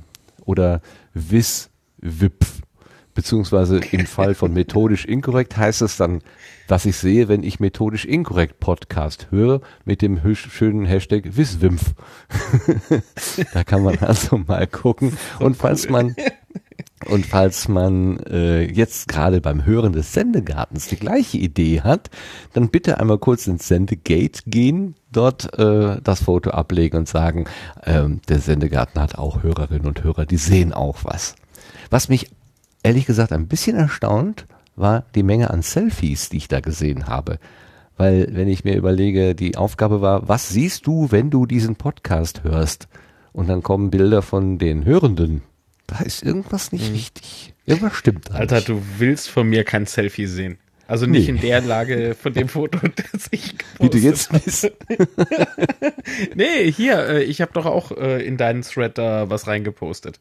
Oder 0.45 0.81
Wiss 1.15 1.71
Wipf 1.99 2.60
beziehungsweise 3.21 3.81
im 3.93 4.07
Fall 4.07 4.35
von 4.35 4.55
methodisch 4.55 5.05
inkorrekt 5.05 5.55
heißt 5.55 5.83
es 5.83 5.99
dann, 5.99 6.23
was 6.69 6.87
ich 6.87 6.97
sehe, 6.97 7.29
wenn 7.29 7.43
ich 7.43 7.61
methodisch 7.61 8.07
inkorrekt 8.07 8.61
Podcast 8.61 9.27
höre, 9.31 9.61
mit 9.85 10.01
dem 10.01 10.19
schönen 10.35 10.87
Hashtag 10.87 11.37
Wiswimpf. 11.37 11.93
da 13.53 13.63
kann 13.63 13.83
man 13.83 13.99
also 13.99 14.39
mal 14.39 14.67
gucken. 14.67 15.19
Und 15.39 15.59
falls 15.59 15.91
man 15.91 16.17
und 17.07 17.27
falls 17.27 17.69
man 17.69 18.21
äh, 18.21 18.63
jetzt 18.63 19.09
gerade 19.09 19.43
beim 19.43 19.67
Hören 19.67 19.93
des 19.93 20.15
Sendegartens 20.15 20.87
die 20.87 20.97
gleiche 20.97 21.37
Idee 21.37 21.83
hat, 21.83 22.09
dann 22.55 22.71
bitte 22.71 23.01
einmal 23.01 23.19
kurz 23.19 23.47
ins 23.47 23.69
Sendegate 23.69 24.45
gehen, 24.47 24.95
dort 25.13 25.59
äh, 25.59 26.01
das 26.03 26.23
Foto 26.23 26.51
ablegen 26.51 26.97
und 26.97 27.09
sagen, 27.09 27.45
ähm, 27.85 28.23
der 28.31 28.39
Sendegarten 28.39 28.99
hat 28.99 29.17
auch 29.17 29.43
Hörerinnen 29.43 29.87
und 29.87 30.05
Hörer, 30.05 30.25
die 30.25 30.39
sehen 30.39 30.73
auch 30.73 31.01
was. 31.03 31.35
Was 31.91 32.09
mich 32.09 32.31
ehrlich 32.83 33.07
gesagt 33.07 33.33
ein 33.33 33.49
bisschen 33.49 33.77
erstaunt 33.77 34.47
war 34.77 35.05
die 35.15 35.23
Menge 35.23 35.51
an 35.51 35.63
Selfies, 35.63 36.29
die 36.29 36.39
ich 36.39 36.49
da 36.49 36.61
gesehen 36.61 37.07
habe. 37.07 37.39
Weil 37.97 38.29
wenn 38.33 38.49
ich 38.49 38.65
mir 38.65 38.77
überlege, 38.77 39.35
die 39.35 39.57
Aufgabe 39.57 40.01
war, 40.01 40.29
was 40.29 40.49
siehst 40.49 40.87
du, 40.87 41.11
wenn 41.11 41.31
du 41.31 41.45
diesen 41.45 41.77
Podcast 41.77 42.45
hörst? 42.45 42.89
Und 43.33 43.49
dann 43.49 43.63
kommen 43.63 43.91
Bilder 43.91 44.23
von 44.23 44.59
den 44.59 44.85
Hörenden. 44.85 45.43
Da 45.87 45.99
ist 46.01 46.23
irgendwas 46.23 46.73
nicht 46.73 46.89
mhm. 46.89 46.95
richtig. 46.95 47.55
Irgendwas 47.67 47.95
stimmt 47.95 48.31
da 48.31 48.35
Alter, 48.35 48.57
nicht. 48.57 48.69
du 48.69 48.83
willst 48.99 49.29
von 49.29 49.49
mir 49.49 49.65
kein 49.65 49.87
Selfie 49.87 50.27
sehen. 50.27 50.59
Also 50.91 51.07
nicht 51.07 51.29
nee. 51.29 51.37
in 51.37 51.41
der 51.41 51.61
Lage 51.61 52.17
von 52.21 52.33
dem 52.33 52.49
Foto, 52.49 52.81
das 53.13 53.29
ich 53.31 53.57
gepostet 53.57 53.79
Wie 53.79 53.91
du 53.91 53.99
jetzt 53.99 54.33
bist. 54.33 54.73
nee, 56.35 56.73
hier, 56.73 56.99
äh, 57.09 57.23
ich 57.23 57.41
habe 57.41 57.53
doch 57.55 57.65
auch 57.65 57.93
äh, 57.93 58.27
in 58.27 58.37
deinen 58.37 58.63
Thread 58.63 58.99
da 58.99 59.31
was 59.31 59.47
reingepostet. 59.47 60.19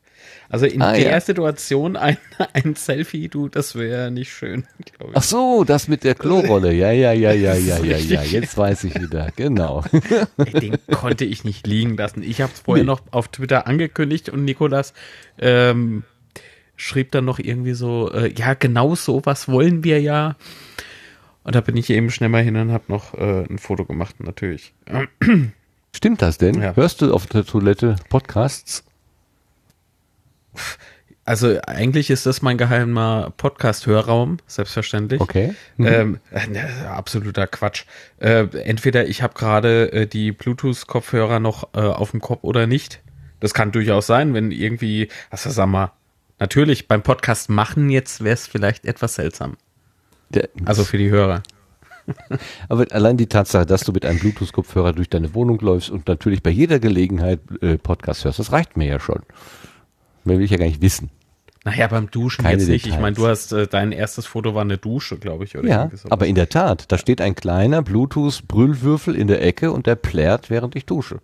Also 0.48 0.68
in 0.68 0.84
ah, 0.84 0.94
der 0.94 1.10
ja. 1.10 1.22
Situation 1.22 1.98
ein, 1.98 2.18
ein 2.54 2.76
Selfie, 2.76 3.30
du, 3.30 3.50
das 3.50 3.74
wäre 3.74 4.12
nicht 4.12 4.32
schön, 4.32 4.68
glaube 4.96 5.14
ich. 5.14 5.18
Ach 5.18 5.24
so, 5.24 5.64
das 5.64 5.88
mit 5.88 6.04
der 6.04 6.14
Klorolle. 6.14 6.72
Ja, 6.72 6.92
ja, 6.92 7.14
ja, 7.14 7.32
ja, 7.32 7.56
ja, 7.56 7.80
ja, 7.80 7.98
ja. 7.98 8.22
Jetzt 8.22 8.56
weiß 8.56 8.84
ich 8.84 8.94
wieder. 8.94 9.32
Genau. 9.36 9.84
Ey, 10.38 10.52
den 10.52 10.78
konnte 10.92 11.26
ich 11.26 11.44
nicht 11.44 11.66
liegen 11.66 11.98
lassen. 11.98 12.22
Ich 12.22 12.42
habe 12.42 12.52
es 12.54 12.60
vorher 12.60 12.84
nee. 12.84 12.90
noch 12.90 13.02
auf 13.10 13.30
Twitter 13.30 13.66
angekündigt 13.66 14.30
und 14.30 14.46
Nikolas 14.46 14.94
ähm, 15.40 16.04
schrieb 16.80 17.12
dann 17.12 17.26
noch 17.26 17.40
irgendwie 17.40 17.74
so, 17.74 18.12
äh, 18.12 18.34
ja, 18.34 18.54
genau 18.54 18.96
so 18.96 19.22
was 19.26 19.48
wollen 19.48 19.84
wir 19.84 20.02
ja. 20.02 20.36
Und 21.44 21.56
da 21.56 21.62
bin 21.62 21.78
ich 21.78 21.90
eben 21.90 22.10
schnell 22.12 22.30
mal 22.30 22.44
hin 22.44 22.56
und 22.56 22.72
habe 22.72 22.86
noch 22.88 23.14
äh, 23.14 23.46
ein 23.50 23.58
Foto 23.58 23.86
gemacht, 23.86 24.16
natürlich. 24.20 24.74
Stimmt 25.96 26.22
das 26.22 26.38
denn? 26.38 26.62
Ja. 26.62 26.76
Hörst 26.76 27.02
du 27.02 27.14
auf 27.14 27.28
der 27.28 27.46
Toilette 27.46 27.96
Podcasts? 28.10 28.84
Also 31.26 31.60
eigentlich 31.68 32.10
ist 32.10 32.26
das 32.26 32.42
mein 32.42 32.58
geheimer 32.58 33.34
Podcast-Hörraum, 33.38 34.38
selbstverständlich. 34.48 35.22
Okay. 35.22 35.54
Mhm. 35.78 35.86
Ähm, 35.86 36.20
äh, 36.32 36.86
absoluter 36.88 37.46
Quatsch. 37.48 37.86
Äh, 38.20 38.46
entweder 38.64 39.08
ich 39.08 39.22
habe 39.22 39.34
gerade 39.36 39.92
äh, 39.92 40.08
die 40.08 40.32
Bluetooth-Kopfhörer 40.32 41.40
noch 41.40 41.70
äh, 41.74 41.82
auf 41.82 42.12
dem 42.12 42.20
Kopf 42.20 42.44
oder 42.44 42.68
nicht. 42.68 43.02
Das 43.40 43.54
kann 43.54 43.72
durchaus 43.72 44.08
sein, 44.08 44.34
wenn 44.34 44.52
irgendwie, 44.52 45.10
also 45.30 45.50
sag 45.50 45.68
mal, 45.68 45.92
Natürlich, 46.40 46.88
beim 46.88 47.04
Podcast 47.04 47.50
machen 47.50 47.90
jetzt 47.90 48.24
wäre 48.24 48.34
es 48.34 48.48
vielleicht 48.48 48.86
etwas 48.86 49.16
seltsam. 49.16 49.58
Der, 50.30 50.50
also 50.66 50.84
für 50.84 50.98
die 50.98 51.10
Hörer. 51.10 51.44
Aber 52.70 52.86
allein 52.92 53.18
die 53.18 53.28
Tatsache, 53.28 53.66
dass 53.66 53.82
du 53.82 53.92
mit 53.92 54.06
einem 54.06 54.20
Bluetooth-Kopfhörer 54.20 54.94
durch 54.94 55.10
deine 55.10 55.34
Wohnung 55.34 55.60
läufst 55.60 55.90
und 55.90 56.08
natürlich 56.08 56.42
bei 56.42 56.50
jeder 56.50 56.80
Gelegenheit 56.80 57.40
äh, 57.62 57.78
Podcast 57.78 58.26
hörst, 58.26 58.40
das 58.40 58.52
reicht 58.52 58.78
mir 58.78 58.88
ja 58.88 59.00
schon. 59.00 59.22
Mehr 60.24 60.38
will 60.38 60.46
ich 60.46 60.52
ja 60.52 60.58
gar 60.58 60.66
nicht 60.66 60.82
wissen. 60.82 61.10
Naja, 61.66 61.88
beim 61.88 62.10
Duschen 62.10 62.44
Keine 62.44 62.58
jetzt 62.58 62.70
nicht. 62.70 62.86
Details. 62.86 62.98
Ich 62.98 63.02
meine, 63.02 63.16
du 63.16 63.28
hast, 63.28 63.52
äh, 63.52 63.68
dein 63.68 63.92
erstes 63.92 64.26
Foto 64.26 64.56
war 64.56 64.62
eine 64.62 64.78
Dusche, 64.78 65.18
glaube 65.18 65.44
ich. 65.44 65.58
Oder 65.58 65.68
ja, 65.68 65.92
aber 66.10 66.26
in 66.26 66.36
der 66.36 66.50
Tat, 66.50 66.92
da 66.92 66.98
steht 66.98 67.20
ein 67.20 67.36
kleiner 67.36 67.82
Bluetooth-Brüllwürfel 67.82 69.16
in 69.16 69.28
der 69.28 69.44
Ecke 69.44 69.72
und 69.72 69.86
der 69.86 69.96
plärt, 69.96 70.50
während 70.50 70.76
ich 70.76 70.86
dusche. 70.86 71.20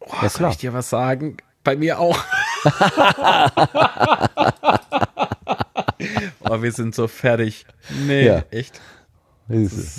Oh, 0.00 0.12
ja, 0.22 0.28
soll 0.28 0.50
ich 0.50 0.56
dir 0.56 0.72
was 0.72 0.88
sagen? 0.90 1.36
Bei 1.64 1.76
mir 1.76 1.98
auch. 1.98 2.18
oh, 6.40 6.62
wir 6.62 6.72
sind 6.72 6.94
so 6.94 7.08
fertig. 7.08 7.66
Nee, 8.06 8.26
ja. 8.26 8.44
echt. 8.50 8.80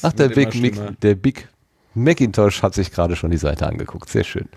Ach, 0.01 0.13
der 0.13 0.29
Big, 0.29 0.55
Mick, 0.55 0.99
der 1.01 1.13
Big 1.15 1.49
Macintosh 1.95 2.61
hat 2.61 2.73
sich 2.73 2.91
gerade 2.91 3.15
schon 3.15 3.31
die 3.31 3.37
Seite 3.37 3.67
angeguckt. 3.67 4.09
Sehr 4.09 4.23
schön. 4.23 4.47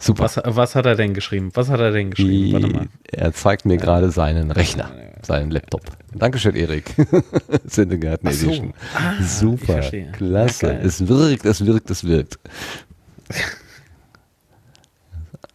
Super. 0.00 0.24
Was, 0.24 0.40
was, 0.44 0.74
hat 0.74 0.86
er 0.86 0.94
denn 0.94 1.14
geschrieben? 1.14 1.50
Was 1.54 1.68
hat 1.68 1.80
er 1.80 1.92
denn 1.92 2.10
geschrieben? 2.10 2.52
Warte 2.52 2.68
mal. 2.68 2.88
Er 3.12 3.32
zeigt 3.32 3.66
mir 3.66 3.76
gerade 3.76 4.10
seinen 4.10 4.50
Rechner, 4.50 4.90
seinen 5.22 5.50
Laptop. 5.50 5.82
Dankeschön, 6.14 6.56
Erik. 6.56 6.94
Sendegarten 7.66 8.32
so. 8.32 8.46
Edition. 8.46 8.74
Ah, 8.94 9.22
Super. 9.22 9.80
Klasse. 10.12 10.66
Ja, 10.66 10.72
es 10.72 11.06
wirkt, 11.06 11.44
es 11.44 11.66
wirkt, 11.66 11.90
es 11.90 12.04
wirkt. 12.04 12.38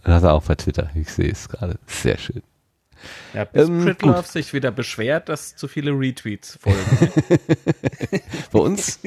Das 0.03 0.15
hat 0.15 0.23
er 0.23 0.33
auch 0.33 0.43
bei 0.43 0.55
Twitter. 0.55 0.89
Ich 0.95 1.09
sehe 1.09 1.31
es 1.31 1.47
gerade. 1.49 1.77
Sehr 1.87 2.17
schön. 2.17 2.41
Ja, 3.33 3.45
bis 3.45 3.67
ähm, 3.67 3.83
Pritlove 3.83 4.27
sich 4.27 4.53
wieder 4.53 4.71
beschwert, 4.71 5.29
dass 5.29 5.55
zu 5.55 5.67
viele 5.67 5.91
Retweets 5.91 6.59
folgen. 6.61 7.11
bei 8.51 8.59
uns 8.59 8.99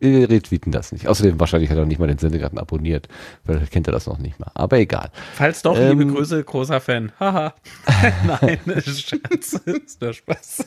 wir 0.00 0.30
retweeten 0.30 0.72
das 0.72 0.92
nicht. 0.92 1.06
Außerdem 1.06 1.38
wahrscheinlich 1.38 1.70
hat 1.70 1.76
er 1.76 1.84
nicht 1.84 1.98
mal 1.98 2.06
den 2.06 2.18
Sendegarten 2.18 2.58
abonniert. 2.58 3.08
Vielleicht 3.44 3.70
kennt 3.70 3.86
er 3.86 3.92
das 3.92 4.06
noch 4.06 4.18
nicht 4.18 4.40
mal. 4.40 4.50
Aber 4.54 4.78
egal. 4.78 5.10
Falls 5.34 5.60
doch, 5.60 5.76
ähm, 5.76 5.98
liebe 5.98 6.12
Grüße, 6.12 6.42
großer 6.42 6.80
Fan. 6.80 7.12
Haha. 7.20 7.54
Nein, 8.26 8.58
Scherz. 8.82 9.52
Ist 9.52 10.00
nur 10.00 10.14
Spaß. 10.14 10.66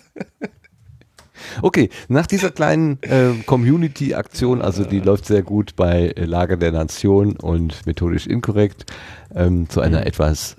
Okay, 1.62 1.90
nach 2.08 2.28
dieser 2.28 2.52
kleinen 2.52 3.02
äh, 3.02 3.34
Community-Aktion, 3.46 4.62
also 4.62 4.84
die 4.84 5.00
läuft 5.00 5.26
sehr 5.26 5.42
gut 5.42 5.76
bei 5.76 6.10
äh, 6.10 6.26
Lager 6.26 6.58
der 6.58 6.72
Nation 6.72 7.36
und 7.36 7.86
methodisch 7.86 8.28
inkorrekt, 8.28 8.86
ähm, 9.36 9.70
zu 9.70 9.82
einer 9.82 10.02
mhm. 10.02 10.08
etwas 10.08 10.58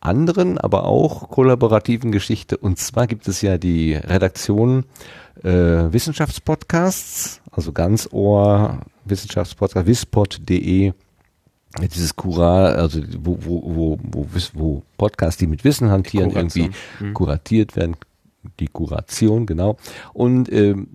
anderen, 0.00 0.58
aber 0.58 0.84
auch 0.84 1.28
kollaborativen 1.28 2.12
Geschichte. 2.12 2.56
Und 2.56 2.78
zwar 2.78 3.06
gibt 3.06 3.26
es 3.28 3.42
ja 3.42 3.58
die 3.58 3.94
Redaktion 3.94 4.84
äh, 5.42 5.50
Wissenschaftspodcasts, 5.50 7.40
also 7.50 7.72
ganz 7.72 8.08
Ohr 8.12 8.80
Wissenschaftspodcast, 9.04 9.86
wispod.de 9.86 10.92
dieses 11.94 12.16
Kural, 12.16 12.76
also 12.76 13.00
wo, 13.18 13.38
wo, 13.40 13.62
wo, 13.64 13.98
wo, 14.02 14.26
wo 14.54 14.82
Podcasts, 14.96 15.38
die 15.38 15.46
mit 15.46 15.64
Wissen 15.64 15.90
hantieren, 15.90 16.30
Kuration. 16.30 16.64
irgendwie 16.64 17.04
mhm. 17.04 17.14
kuratiert 17.14 17.76
werden, 17.76 17.96
die 18.60 18.68
Kuration, 18.68 19.46
genau. 19.46 19.76
Und 20.12 20.52
ähm, 20.52 20.88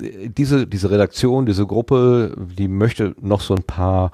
diese, 0.00 0.66
diese 0.66 0.90
Redaktion, 0.90 1.46
diese 1.46 1.66
Gruppe, 1.66 2.34
die 2.58 2.68
möchte 2.68 3.14
noch 3.20 3.40
so 3.40 3.54
ein 3.54 3.62
paar 3.62 4.10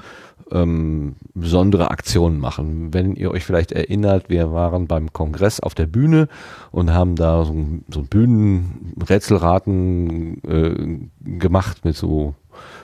ähm, 0.53 1.17
besondere 1.35 1.91
Aktionen 1.91 2.39
machen. 2.39 2.95
Wenn 2.95 3.17
ihr 3.17 3.31
euch 3.31 3.45
vielleicht 3.45 3.73
erinnert, 3.73 4.31
wir 4.31 4.53
waren 4.53 4.87
beim 4.87 5.13
Kongress 5.13 5.61
auf 5.61 5.75
der 5.75 5.87
Bühne 5.87 6.29
und 6.71 6.93
haben 6.93 7.17
da 7.17 7.45
so 7.45 7.57
so 7.91 8.01
ein 8.01 8.07
Bühnenrätselraten 8.07 10.43
äh, 10.45 11.01
gemacht 11.39 11.85
mit 11.85 11.97
so 11.97 12.35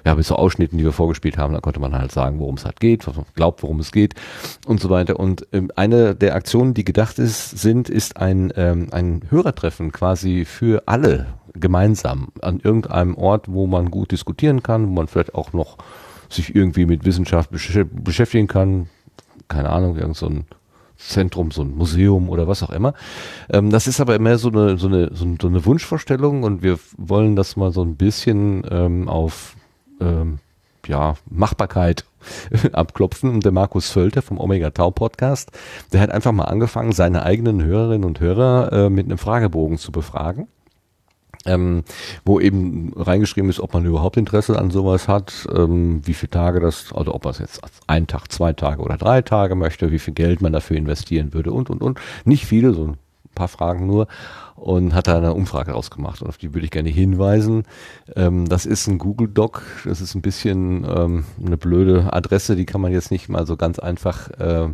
ja, 0.05 0.15
mit 0.15 0.25
so 0.27 0.37
Ausschnitten, 0.37 0.79
die 0.79 0.85
wir 0.85 0.93
vorgespielt 0.93 1.39
haben, 1.39 1.55
da 1.55 1.61
konnte 1.61 1.81
man 1.81 1.95
halt 1.95 2.13
sagen, 2.13 2.39
worum 2.41 2.57
es 2.57 2.65
halt 2.65 2.81
geht, 2.81 3.07
was 3.07 3.17
man 3.17 3.27
glaubt, 3.35 3.63
worum 3.63 3.81
es 3.81 3.93
geht 3.93 4.15
und 4.67 4.81
so 4.81 4.91
weiter. 4.91 5.19
Und 5.19 5.47
ähm, 5.53 5.71
eine 5.77 6.15
der 6.15 6.35
Aktionen, 6.35 6.75
die 6.75 6.85
gedacht 6.85 7.19
ist, 7.19 7.51
sind, 7.51 7.89
ist 7.89 8.17
ein, 8.17 8.53
ähm, 8.57 8.89
ein 8.91 9.23
Hörertreffen 9.29 9.93
quasi 9.93 10.45
für 10.45 10.83
alle 10.87 11.27
gemeinsam 11.55 12.29
an 12.41 12.61
irgendeinem 12.61 13.17
Ort, 13.17 13.47
wo 13.49 13.67
man 13.67 13.91
gut 13.91 14.11
diskutieren 14.11 14.63
kann, 14.63 14.89
wo 14.89 14.93
man 14.93 15.09
vielleicht 15.09 15.35
auch 15.35 15.53
noch 15.53 15.79
sich 16.29 16.55
irgendwie 16.55 16.87
mit 16.87 17.05
Wissenschaft 17.05 17.51
besch 17.51 17.79
beschäftigen 17.93 18.49
kann. 18.49 18.89
Keine 19.49 19.69
Ahnung, 19.69 19.97
irgend 19.97 20.17
so 20.17 20.27
ein 20.27 20.47
Zentrum, 20.97 21.51
so 21.51 21.63
ein 21.63 21.75
Museum 21.75 22.29
oder 22.29 22.49
was 22.49 22.63
auch 22.63 22.71
immer. 22.71 22.95
Ähm, 23.51 23.71
das 23.71 23.87
ist 23.87 24.01
aber 24.01 24.19
mehr 24.19 24.39
so 24.39 24.49
eine, 24.49 24.79
so 24.79 24.87
eine, 24.87 25.11
so 25.15 25.27
eine 25.27 25.65
Wunschvorstellung 25.65 26.43
und 26.43 26.63
wir 26.63 26.79
wollen 26.97 27.37
das 27.37 27.57
mal 27.57 27.73
so 27.73 27.83
ein 27.83 27.97
bisschen 27.97 28.65
ähm, 28.71 29.09
auf 29.09 29.57
ähm, 30.03 30.39
ja, 30.87 31.17
Machbarkeit 31.31 32.05
abklopfen. 32.73 33.31
Und 33.31 33.45
der 33.45 33.53
Markus 33.53 33.91
Völter 33.91 34.23
vom 34.23 34.39
Omega 34.39 34.71
Tau 34.71 34.91
Podcast, 34.91 35.51
der 35.93 36.01
hat 36.01 36.11
einfach 36.11 36.33
mal 36.33 36.45
angefangen, 36.45 36.93
seine 36.93 37.25
eigenen 37.25 37.63
Hörerinnen 37.63 38.05
und 38.05 38.21
Hörer 38.21 38.73
äh, 38.73 38.91
mit 38.91 39.07
einem 39.07 39.19
Fragebogen 39.19 39.79
zu 39.79 39.93
befragen. 39.93 40.49
Ähm, 41.45 41.83
wo 42.25 42.39
eben 42.39 42.93
reingeschrieben 42.95 43.51
ist, 43.51 43.59
ob 43.59 43.75
man 43.75 43.85
überhaupt 43.85 44.17
Interesse 44.17 44.57
an 44.57 44.71
sowas 44.71 45.09
hat, 45.09 45.49
ähm, 45.53 46.01
wie 46.07 46.15
viele 46.15 46.31
Tage 46.31 46.61
das, 46.61 46.93
also 46.93 47.13
ob 47.13 47.25
man 47.25 47.33
es 47.33 47.41
jetzt 47.41 47.61
einen 47.89 48.07
Tag, 48.07 48.31
zwei 48.31 48.53
Tage 48.53 48.81
oder 48.81 48.97
drei 48.97 49.23
Tage 49.23 49.57
möchte, 49.57 49.91
wie 49.91 49.99
viel 49.99 50.15
Geld 50.15 50.41
man 50.41 50.53
dafür 50.53 50.77
investieren 50.77 51.35
würde 51.35 51.51
und 51.53 51.69
und 51.69 51.83
und. 51.83 51.99
Nicht 52.25 52.47
viele, 52.47 52.73
so 52.75 52.87
ein 52.87 52.97
paar 53.35 53.49
Fragen 53.49 53.89
nur 53.89 54.07
und 54.63 54.95
hat 54.95 55.09
da 55.09 55.17
eine 55.17 55.35
Umfrage 55.35 55.73
rausgemacht 55.73 56.23
und 56.23 56.29
auf 56.29 56.39
die 56.39 56.55
würde 56.55 56.65
ich 56.65 56.71
gerne 56.71 56.89
hinweisen. 56.89 57.65
Ähm, 58.15 58.49
das 58.49 58.65
ist 58.65 58.87
ein 58.87 58.99
Google 58.99 59.29
Doc, 59.29 59.63
das 59.85 60.01
ist 60.01 60.15
ein 60.15 60.23
bisschen 60.23 60.85
ähm, 60.85 61.25
eine 61.45 61.57
blöde 61.57 62.13
Adresse, 62.13 62.55
die 62.55 62.65
kann 62.65 62.81
man 62.81 62.93
jetzt 62.93 63.11
nicht 63.11 63.29
mal 63.29 63.45
so 63.45 63.57
ganz 63.57 63.81
einfach 63.81 64.31
äh, 64.39 64.69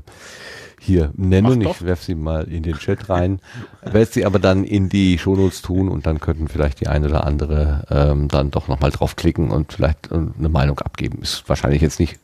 hier 0.79 1.11
nennen. 1.17 1.63
Ich 1.63 1.83
werfe 1.83 2.05
sie 2.05 2.15
mal 2.15 2.45
in 2.45 2.63
den 2.63 2.77
Chat 2.77 3.09
rein, 3.09 3.41
werde 3.83 4.13
sie 4.13 4.27
aber 4.27 4.39
dann 4.39 4.63
in 4.65 4.91
die 4.91 5.19
Shownotes 5.19 5.63
tun 5.63 5.89
und 5.89 6.07
dann 6.07 6.21
könnten 6.21 6.49
vielleicht 6.49 6.81
die 6.81 6.89
eine 6.89 7.09
oder 7.09 7.25
andere 7.25 7.85
ähm, 7.91 8.29
dann 8.29 8.51
doch 8.51 8.69
nochmal 8.69 8.91
draufklicken 8.91 9.51
und 9.51 9.73
vielleicht 9.73 10.13
äh, 10.13 10.17
eine 10.17 10.51
Meinung 10.51 10.79
abgeben. 10.81 11.23
Ist 11.23 11.49
wahrscheinlich 11.49 11.81
jetzt 11.81 11.99
nicht 11.99 12.19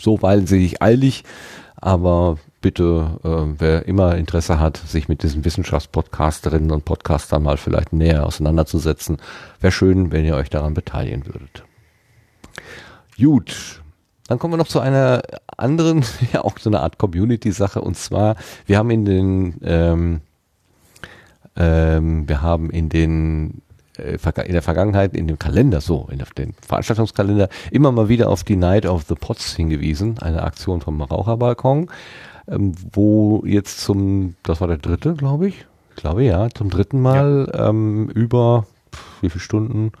so 0.00 0.22
wahnsinnig 0.22 0.80
eilig, 0.82 1.24
aber 1.76 2.38
bitte, 2.60 3.18
äh, 3.24 3.54
wer 3.58 3.86
immer 3.86 4.16
Interesse 4.16 4.60
hat, 4.60 4.76
sich 4.76 5.08
mit 5.08 5.22
diesen 5.22 5.44
Wissenschaftspodcasterinnen 5.44 6.70
und 6.70 6.84
Podcastern 6.84 7.42
mal 7.42 7.56
vielleicht 7.56 7.92
näher 7.92 8.26
auseinanderzusetzen, 8.26 9.18
wäre 9.60 9.72
schön, 9.72 10.12
wenn 10.12 10.24
ihr 10.24 10.36
euch 10.36 10.50
daran 10.50 10.74
beteiligen 10.74 11.26
würdet. 11.26 11.64
Gut, 13.18 13.82
dann 14.28 14.38
kommen 14.38 14.52
wir 14.52 14.58
noch 14.58 14.68
zu 14.68 14.80
einer 14.80 15.22
anderen, 15.56 16.04
ja 16.32 16.42
auch 16.42 16.58
so 16.58 16.70
eine 16.70 16.80
Art 16.80 16.98
Community-Sache 16.98 17.80
und 17.80 17.96
zwar, 17.96 18.36
wir 18.66 18.78
haben 18.78 18.90
in 18.90 19.04
den, 19.04 19.54
ähm, 19.62 20.20
ähm, 21.56 22.28
wir 22.28 22.42
haben 22.42 22.70
in 22.70 22.88
den 22.88 23.62
äh, 23.96 24.18
in 24.44 24.52
der 24.52 24.62
Vergangenheit 24.62 25.14
in 25.14 25.26
dem 25.26 25.38
Kalender, 25.38 25.80
so, 25.80 26.08
in 26.10 26.22
den 26.36 26.54
Veranstaltungskalender, 26.66 27.48
immer 27.70 27.92
mal 27.92 28.08
wieder 28.08 28.28
auf 28.28 28.44
die 28.44 28.56
Night 28.56 28.86
of 28.86 29.04
the 29.08 29.14
Pots 29.14 29.56
hingewiesen, 29.56 30.18
eine 30.18 30.42
Aktion 30.42 30.80
vom 30.80 31.00
Raucherbalkon 31.00 31.90
ähm, 32.50 32.74
wo 32.92 33.42
jetzt 33.46 33.80
zum, 33.80 34.34
das 34.42 34.60
war 34.60 34.68
der 34.68 34.78
dritte, 34.78 35.14
glaube 35.14 35.48
ich, 35.48 35.66
ich 35.90 35.96
glaube 35.96 36.24
ja, 36.24 36.48
zum 36.50 36.70
dritten 36.70 37.00
Mal 37.00 37.50
ja. 37.52 37.68
ähm, 37.68 38.08
über 38.10 38.66
wie 39.20 39.30
viele 39.30 39.42
Stunden? 39.42 39.92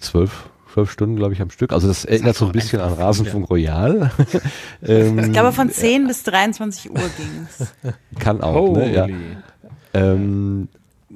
zwölf 0.00 0.50
zwölf 0.72 0.90
Stunden, 0.90 1.16
glaube 1.16 1.34
ich, 1.34 1.42
am 1.42 1.50
Stück. 1.50 1.72
Also 1.72 1.86
das, 1.86 2.02
das 2.02 2.10
erinnert 2.10 2.36
so 2.36 2.46
ein 2.46 2.52
bisschen 2.52 2.80
an 2.80 2.94
Rasenfunk 2.94 3.50
Royal. 3.50 4.10
ähm, 4.82 5.18
ich 5.18 5.32
glaube, 5.32 5.52
von 5.52 5.70
10 5.70 6.02
ja. 6.02 6.08
bis 6.08 6.22
23 6.22 6.90
Uhr 6.90 6.96
ging's. 6.96 7.72
Kann 8.18 8.40
auch, 8.40 8.74
ne? 8.74 8.92
Ja. 8.92 9.06
Ähm, 9.92 10.68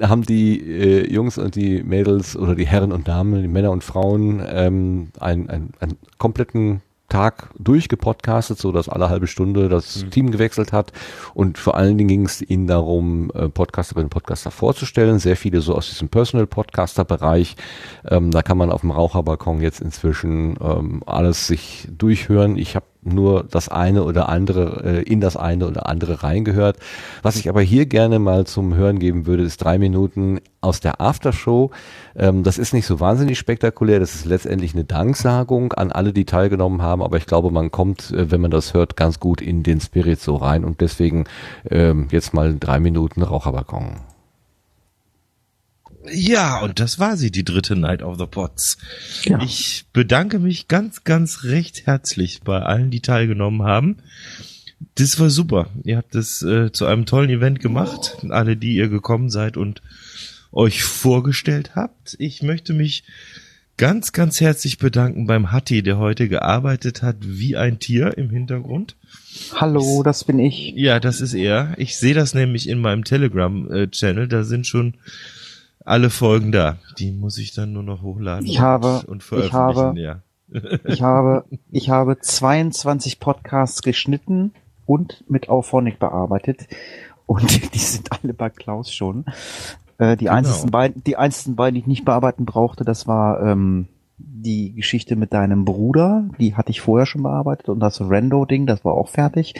haben 0.02 0.22
die 0.22 0.60
äh, 0.60 1.10
Jungs 1.10 1.38
und 1.38 1.54
die 1.54 1.82
Mädels 1.82 2.36
oder 2.36 2.54
die 2.54 2.66
Herren 2.66 2.92
und 2.92 3.08
Damen, 3.08 3.40
die 3.40 3.48
Männer 3.48 3.70
und 3.70 3.82
Frauen 3.82 4.44
ähm, 4.46 5.08
einen, 5.18 5.48
einen, 5.48 5.72
einen 5.80 5.96
kompletten 6.18 6.82
Tag 7.16 7.48
durchgepodcastet, 7.58 8.58
so 8.58 8.72
dass 8.72 8.90
alle 8.90 9.08
halbe 9.08 9.26
Stunde 9.26 9.70
das 9.70 10.04
mhm. 10.04 10.10
Team 10.10 10.30
gewechselt 10.30 10.74
hat. 10.74 10.92
Und 11.32 11.56
vor 11.56 11.74
allen 11.74 11.96
Dingen 11.96 12.08
ging 12.08 12.26
es 12.26 12.42
ihnen 12.42 12.66
darum, 12.66 13.30
äh, 13.34 13.48
Podcasterinnen 13.48 14.06
und 14.06 14.10
Podcaster 14.10 14.50
vorzustellen. 14.50 15.18
Sehr 15.18 15.38
viele 15.38 15.62
so 15.62 15.74
aus 15.74 15.88
diesem 15.88 16.10
Personal-Podcaster-Bereich. 16.10 17.56
Ähm, 18.06 18.30
da 18.32 18.42
kann 18.42 18.58
man 18.58 18.70
auf 18.70 18.82
dem 18.82 18.90
Raucherbalkon 18.90 19.62
jetzt 19.62 19.80
inzwischen 19.80 20.56
ähm, 20.60 21.02
alles 21.06 21.46
sich 21.46 21.88
durchhören. 21.90 22.58
Ich 22.58 22.76
habe 22.76 22.84
nur 23.06 23.44
das 23.50 23.68
eine 23.68 24.04
oder 24.04 24.28
andere, 24.28 24.82
äh, 24.84 25.02
in 25.02 25.20
das 25.20 25.36
eine 25.36 25.66
oder 25.66 25.88
andere 25.88 26.22
reingehört. 26.22 26.78
Was 27.22 27.36
ich 27.36 27.48
aber 27.48 27.62
hier 27.62 27.86
gerne 27.86 28.18
mal 28.18 28.46
zum 28.46 28.74
Hören 28.74 28.98
geben 28.98 29.26
würde, 29.26 29.42
ist 29.42 29.58
drei 29.58 29.78
Minuten 29.78 30.40
aus 30.60 30.80
der 30.80 31.00
Aftershow. 31.00 31.70
Ähm, 32.16 32.42
das 32.42 32.58
ist 32.58 32.74
nicht 32.74 32.86
so 32.86 33.00
wahnsinnig 33.00 33.38
spektakulär, 33.38 34.00
das 34.00 34.14
ist 34.14 34.24
letztendlich 34.24 34.74
eine 34.74 34.84
Danksagung 34.84 35.72
an 35.72 35.92
alle, 35.92 36.12
die 36.12 36.24
teilgenommen 36.24 36.82
haben, 36.82 37.02
aber 37.02 37.16
ich 37.16 37.26
glaube, 37.26 37.50
man 37.50 37.70
kommt, 37.70 38.10
äh, 38.10 38.30
wenn 38.30 38.40
man 38.40 38.50
das 38.50 38.74
hört, 38.74 38.96
ganz 38.96 39.20
gut 39.20 39.40
in 39.40 39.62
den 39.62 39.80
Spirit 39.80 40.20
so 40.20 40.36
rein 40.36 40.64
und 40.64 40.80
deswegen 40.80 41.24
ähm, 41.70 42.08
jetzt 42.10 42.34
mal 42.34 42.56
drei 42.58 42.80
Minuten 42.80 43.22
Raucherbalkon. 43.22 44.05
Ja, 46.12 46.60
und 46.60 46.80
das 46.80 46.98
war 46.98 47.16
sie, 47.16 47.30
die 47.30 47.44
dritte 47.44 47.76
Night 47.76 48.02
of 48.02 48.18
the 48.18 48.26
Pots. 48.26 48.78
Ja. 49.24 49.40
Ich 49.42 49.86
bedanke 49.92 50.38
mich 50.38 50.68
ganz, 50.68 51.04
ganz 51.04 51.44
recht 51.44 51.86
herzlich 51.86 52.40
bei 52.42 52.60
allen, 52.60 52.90
die 52.90 53.00
teilgenommen 53.00 53.62
haben. 53.62 53.96
Das 54.94 55.18
war 55.18 55.30
super. 55.30 55.70
Ihr 55.84 55.96
habt 55.96 56.14
es 56.14 56.42
äh, 56.42 56.70
zu 56.72 56.86
einem 56.86 57.06
tollen 57.06 57.30
Event 57.30 57.60
gemacht. 57.60 58.18
Alle, 58.28 58.56
die 58.56 58.74
ihr 58.74 58.88
gekommen 58.88 59.30
seid 59.30 59.56
und 59.56 59.82
euch 60.52 60.82
vorgestellt 60.84 61.74
habt. 61.74 62.16
Ich 62.18 62.42
möchte 62.42 62.72
mich 62.72 63.04
ganz, 63.76 64.12
ganz 64.12 64.40
herzlich 64.40 64.78
bedanken 64.78 65.26
beim 65.26 65.52
Hatti, 65.52 65.82
der 65.82 65.98
heute 65.98 66.28
gearbeitet 66.28 67.02
hat 67.02 67.16
wie 67.20 67.56
ein 67.56 67.78
Tier 67.78 68.16
im 68.16 68.30
Hintergrund. 68.30 68.96
Hallo, 69.54 70.02
das 70.02 70.24
bin 70.24 70.38
ich. 70.38 70.72
Ja, 70.76 70.98
das 70.98 71.20
ist 71.20 71.34
er. 71.34 71.74
Ich 71.76 71.96
sehe 71.98 72.14
das 72.14 72.32
nämlich 72.34 72.68
in 72.68 72.78
meinem 72.78 73.04
Telegram-Channel. 73.04 74.24
Äh, 74.24 74.28
da 74.28 74.44
sind 74.44 74.66
schon 74.66 74.94
alle 75.86 76.10
Folgen 76.10 76.52
da. 76.52 76.76
Die 76.98 77.12
muss 77.12 77.38
ich 77.38 77.54
dann 77.54 77.72
nur 77.72 77.82
noch 77.82 78.02
hochladen 78.02 78.46
ich 78.46 78.60
habe, 78.60 79.04
und 79.06 79.22
veröffentlichen. 79.22 79.96
Ich 79.96 80.06
habe, 80.06 80.22
ja. 80.52 80.78
ich 80.84 81.02
habe, 81.02 81.44
ich 81.70 81.90
habe 81.90 82.18
22 82.18 83.20
Podcasts 83.20 83.82
geschnitten 83.82 84.52
und 84.84 85.24
mit 85.28 85.48
Auphonic 85.48 85.98
bearbeitet. 85.98 86.66
Und 87.26 87.72
die 87.74 87.78
sind 87.78 88.10
alle 88.12 88.34
bei 88.34 88.50
Klaus 88.50 88.92
schon. 88.92 89.24
Äh, 89.98 90.16
die 90.16 90.24
genau. 90.24 90.36
einzigen 90.36 90.70
beiden, 90.70 91.04
die 91.04 91.16
einzigen 91.16 91.56
beiden, 91.56 91.74
die 91.74 91.80
ich 91.80 91.86
nicht 91.86 92.04
bearbeiten 92.04 92.44
brauchte, 92.44 92.84
das 92.84 93.06
war 93.06 93.40
ähm, 93.42 93.88
die 94.18 94.74
Geschichte 94.74 95.14
mit 95.16 95.32
deinem 95.32 95.64
Bruder, 95.64 96.28
die 96.38 96.54
hatte 96.54 96.70
ich 96.70 96.80
vorher 96.80 97.06
schon 97.06 97.22
bearbeitet 97.22 97.68
und 97.68 97.80
das 97.80 98.00
Rando-Ding, 98.00 98.66
das 98.66 98.84
war 98.84 98.94
auch 98.94 99.08
fertig. 99.08 99.54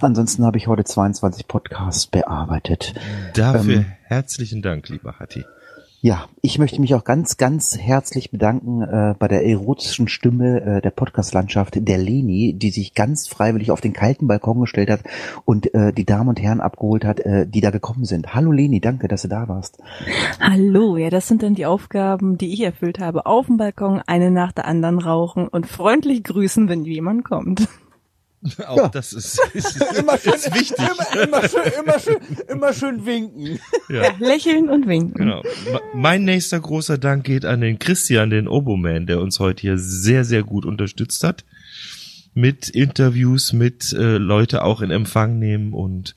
Ansonsten 0.00 0.44
habe 0.44 0.58
ich 0.58 0.66
heute 0.66 0.84
22 0.84 1.48
Podcasts 1.48 2.06
bearbeitet. 2.06 2.94
Dafür 3.34 3.74
ähm, 3.74 3.86
herzlichen 4.04 4.62
Dank, 4.62 4.88
lieber 4.88 5.18
Hatti. 5.18 5.44
Ja, 6.06 6.28
ich 6.40 6.60
möchte 6.60 6.80
mich 6.80 6.94
auch 6.94 7.02
ganz, 7.02 7.36
ganz 7.36 7.76
herzlich 7.76 8.30
bedanken 8.30 8.80
äh, 8.80 9.16
bei 9.18 9.26
der 9.26 9.44
erotischen 9.44 10.06
Stimme 10.06 10.60
äh, 10.60 10.80
der 10.80 10.92
Podcast-Landschaft, 10.92 11.74
der 11.76 11.98
Leni, 11.98 12.54
die 12.56 12.70
sich 12.70 12.94
ganz 12.94 13.26
freiwillig 13.26 13.72
auf 13.72 13.80
den 13.80 13.92
kalten 13.92 14.28
Balkon 14.28 14.60
gestellt 14.60 14.88
hat 14.88 15.00
und 15.44 15.74
äh, 15.74 15.92
die 15.92 16.04
Damen 16.04 16.28
und 16.28 16.40
Herren 16.40 16.60
abgeholt 16.60 17.04
hat, 17.04 17.18
äh, 17.18 17.44
die 17.44 17.60
da 17.60 17.70
gekommen 17.70 18.04
sind. 18.04 18.36
Hallo 18.36 18.52
Leni, 18.52 18.80
danke, 18.80 19.08
dass 19.08 19.22
du 19.22 19.28
da 19.28 19.48
warst. 19.48 19.82
Hallo, 20.38 20.96
ja, 20.96 21.10
das 21.10 21.26
sind 21.26 21.42
dann 21.42 21.56
die 21.56 21.66
Aufgaben, 21.66 22.38
die 22.38 22.52
ich 22.52 22.60
erfüllt 22.60 23.00
habe. 23.00 23.26
Auf 23.26 23.46
dem 23.46 23.56
Balkon 23.56 24.00
eine 24.06 24.30
nach 24.30 24.52
der 24.52 24.66
anderen 24.66 25.00
rauchen 25.00 25.48
und 25.48 25.66
freundlich 25.66 26.22
grüßen, 26.22 26.68
wenn 26.68 26.84
jemand 26.84 27.24
kommt. 27.24 27.66
Auch 28.66 28.76
ja. 28.76 28.88
das 28.88 29.12
ist, 29.12 29.40
ist, 29.54 29.76
immer 29.98 30.18
schön, 30.18 30.34
ist 30.34 30.54
wichtig. 30.54 30.78
Immer, 30.78 31.22
immer, 31.22 31.48
schön, 31.48 31.72
immer, 31.80 31.98
schön, 31.98 32.16
immer 32.48 32.72
schön 32.72 33.06
winken. 33.06 33.58
Ja. 33.88 34.04
ja. 34.04 34.10
lächeln 34.18 34.68
und 34.68 34.86
winken. 34.86 35.14
Genau. 35.14 35.42
Mein 35.94 36.24
nächster 36.24 36.60
großer 36.60 36.98
Dank 36.98 37.24
geht 37.24 37.44
an 37.44 37.60
den 37.60 37.78
Christian, 37.78 38.30
den 38.30 38.48
Oboman, 38.48 39.06
der 39.06 39.20
uns 39.20 39.40
heute 39.40 39.62
hier 39.62 39.78
sehr, 39.78 40.24
sehr 40.24 40.42
gut 40.42 40.64
unterstützt 40.64 41.24
hat. 41.24 41.44
Mit 42.34 42.68
Interviews, 42.68 43.54
mit 43.54 43.92
äh, 43.94 44.18
Leute 44.18 44.62
auch 44.62 44.82
in 44.82 44.90
Empfang 44.90 45.38
nehmen 45.38 45.72
und 45.72 46.14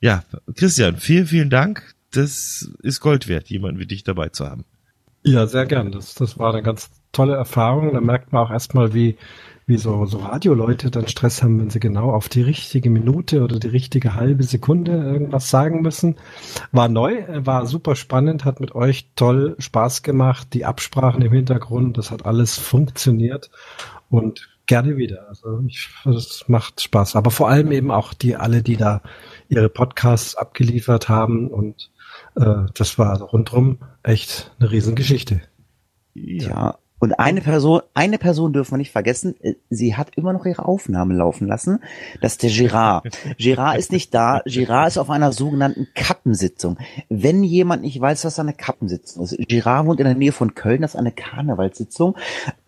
ja, 0.00 0.22
Christian, 0.54 0.98
vielen, 0.98 1.26
vielen 1.26 1.50
Dank. 1.50 1.94
Das 2.10 2.70
ist 2.82 3.00
Gold 3.00 3.26
wert, 3.26 3.48
jemanden 3.48 3.80
wie 3.80 3.86
dich 3.86 4.04
dabei 4.04 4.28
zu 4.28 4.46
haben. 4.46 4.66
Ja, 5.22 5.46
sehr 5.46 5.64
gern. 5.64 5.92
Das, 5.92 6.14
das 6.14 6.38
war 6.38 6.52
eine 6.52 6.62
ganz 6.62 6.90
tolle 7.12 7.36
Erfahrung. 7.36 7.94
Da 7.94 8.00
merkt 8.00 8.32
man 8.32 8.44
auch 8.44 8.50
erstmal, 8.50 8.92
wie, 8.92 9.16
wie 9.66 9.78
so, 9.78 10.06
so 10.06 10.18
Radioleute 10.18 10.90
dann 10.90 11.08
Stress 11.08 11.42
haben, 11.42 11.60
wenn 11.60 11.70
sie 11.70 11.80
genau 11.80 12.10
auf 12.10 12.28
die 12.28 12.42
richtige 12.42 12.90
Minute 12.90 13.42
oder 13.42 13.58
die 13.58 13.68
richtige 13.68 14.14
halbe 14.14 14.42
Sekunde 14.42 14.92
irgendwas 14.92 15.50
sagen 15.50 15.82
müssen. 15.82 16.16
War 16.72 16.88
neu, 16.88 17.24
war 17.28 17.66
super 17.66 17.94
spannend, 17.94 18.44
hat 18.44 18.60
mit 18.60 18.74
euch 18.74 19.10
toll 19.14 19.56
Spaß 19.58 20.02
gemacht, 20.02 20.48
die 20.52 20.64
Absprachen 20.64 21.22
im 21.22 21.32
Hintergrund, 21.32 21.96
das 21.98 22.10
hat 22.10 22.26
alles 22.26 22.58
funktioniert 22.58 23.50
und 24.10 24.48
gerne 24.66 24.96
wieder. 24.96 25.28
Also 25.28 25.62
ich, 25.66 25.88
das 26.04 26.44
macht 26.48 26.80
Spaß. 26.80 27.16
Aber 27.16 27.30
vor 27.30 27.48
allem 27.48 27.72
eben 27.72 27.90
auch 27.90 28.14
die 28.14 28.36
alle, 28.36 28.62
die 28.62 28.76
da 28.76 29.02
ihre 29.48 29.68
Podcasts 29.68 30.34
abgeliefert 30.34 31.08
haben 31.08 31.48
und 31.48 31.90
äh, 32.36 32.66
das 32.74 32.98
war 32.98 33.10
also 33.10 33.26
rundrum 33.26 33.78
echt 34.02 34.52
eine 34.58 34.70
Riesengeschichte. 34.70 35.40
Ja, 36.14 36.78
und 37.02 37.18
eine 37.18 37.40
Person, 37.40 37.80
eine 37.94 38.16
Person 38.16 38.52
dürfen 38.52 38.74
wir 38.74 38.78
nicht 38.78 38.92
vergessen, 38.92 39.34
äh, 39.42 39.54
sie 39.70 39.96
hat 39.96 40.10
immer 40.14 40.32
noch 40.32 40.46
ihre 40.46 40.64
Aufnahme 40.64 41.14
laufen 41.14 41.48
lassen. 41.48 41.80
Das 42.20 42.34
ist 42.34 42.44
der 42.44 42.50
Girard. 42.50 43.08
Girard 43.38 43.76
ist 43.76 43.90
nicht 43.90 44.14
da. 44.14 44.40
Girard 44.46 44.86
ist 44.86 44.98
auf 44.98 45.10
einer 45.10 45.32
sogenannten 45.32 45.88
Kappensitzung. 45.96 46.78
Wenn 47.08 47.42
jemand 47.42 47.82
nicht 47.82 48.00
weiß, 48.00 48.24
was 48.24 48.38
eine 48.38 48.52
Kappensitzung 48.52 49.24
ist. 49.24 49.36
Girard 49.48 49.86
wohnt 49.86 49.98
in 49.98 50.06
der 50.06 50.14
Nähe 50.14 50.30
von 50.30 50.54
Köln, 50.54 50.82
das 50.82 50.94
ist 50.94 51.00
eine 51.00 51.10
Karnevalssitzung. 51.10 52.16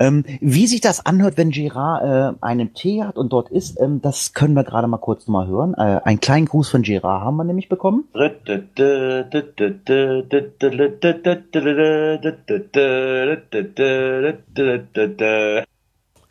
Ähm, 0.01 0.25
wie 0.41 0.67
sich 0.67 0.81
das 0.81 1.07
anhört, 1.07 1.37
wenn 1.37 1.51
Girard 1.51 2.35
äh, 2.35 2.45
einen 2.45 2.75
Tee 2.75 3.05
hat 3.05 3.17
und 3.17 3.33
dort 3.33 3.51
ist, 3.51 3.81
ähm, 3.81 4.03
das 4.03 4.33
können 4.33 4.55
wir 4.55 4.65
gerade 4.65 4.89
mal 4.89 4.99
kurz 4.99 5.29
nochmal 5.29 5.47
hören. 5.47 5.75
Äh, 5.75 6.01
einen 6.03 6.19
kleinen 6.19 6.47
Gruß 6.47 6.71
von 6.71 6.83
Girard 6.83 7.23
haben 7.23 7.37
wir 7.37 7.45
nämlich 7.45 7.69
bekommen. 7.69 8.09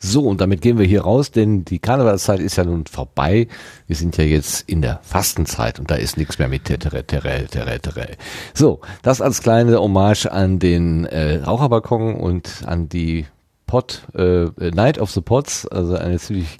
So, 0.06 0.22
und 0.28 0.42
damit 0.42 0.60
gehen 0.60 0.78
wir 0.78 0.84
hier 0.84 1.00
raus, 1.00 1.30
denn 1.30 1.64
die 1.64 1.78
Karnevalszeit 1.78 2.38
ist 2.40 2.56
ja 2.56 2.64
nun 2.64 2.84
vorbei. 2.84 3.48
Wir 3.86 3.96
sind 3.96 4.18
ja 4.18 4.24
jetzt 4.24 4.68
in 4.68 4.82
der 4.82 5.00
Fastenzeit 5.02 5.78
und 5.78 5.90
da 5.90 5.94
ist 5.94 6.18
nichts 6.18 6.38
mehr 6.38 6.48
mit 6.48 6.64
Tetere, 6.64 7.04
Tere, 7.04 7.46
Tere, 7.46 7.80
Tere. 7.80 8.08
So, 8.52 8.80
das 9.00 9.22
als 9.22 9.40
kleine 9.40 9.80
Hommage 9.80 10.26
an 10.26 10.58
den 10.58 11.06
äh, 11.06 11.36
Raucherbalkon 11.36 12.16
und 12.16 12.64
an 12.66 12.90
die 12.90 13.24
Pot, 13.66 14.02
äh, 14.14 14.50
Night 14.58 14.98
of 14.98 15.10
the 15.10 15.22
Pots, 15.22 15.66
also 15.66 15.96
eine 15.96 16.18
ziemlich 16.18 16.58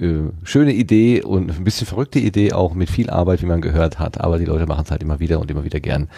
äh, 0.00 0.24
schöne 0.42 0.72
Idee 0.72 1.22
und 1.22 1.48
ein 1.48 1.62
bisschen 1.62 1.86
verrückte 1.86 2.18
Idee, 2.18 2.54
auch 2.54 2.74
mit 2.74 2.90
viel 2.90 3.08
Arbeit, 3.08 3.40
wie 3.40 3.46
man 3.46 3.60
gehört 3.60 4.00
hat, 4.00 4.20
aber 4.20 4.36
die 4.38 4.46
Leute 4.46 4.66
machen 4.66 4.82
es 4.84 4.90
halt 4.90 5.02
immer 5.02 5.20
wieder 5.20 5.38
und 5.38 5.48
immer 5.48 5.62
wieder 5.62 5.78
gern. 5.78 6.08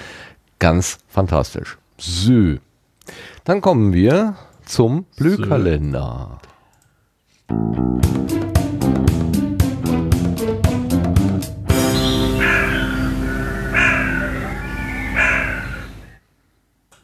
Ganz 0.59 0.97
fantastisch. 1.07 1.77
So. 1.99 2.57
Dann 3.45 3.61
kommen 3.61 3.93
wir 3.93 4.37
zum 4.73 5.05
Blühkalender. 5.17 6.41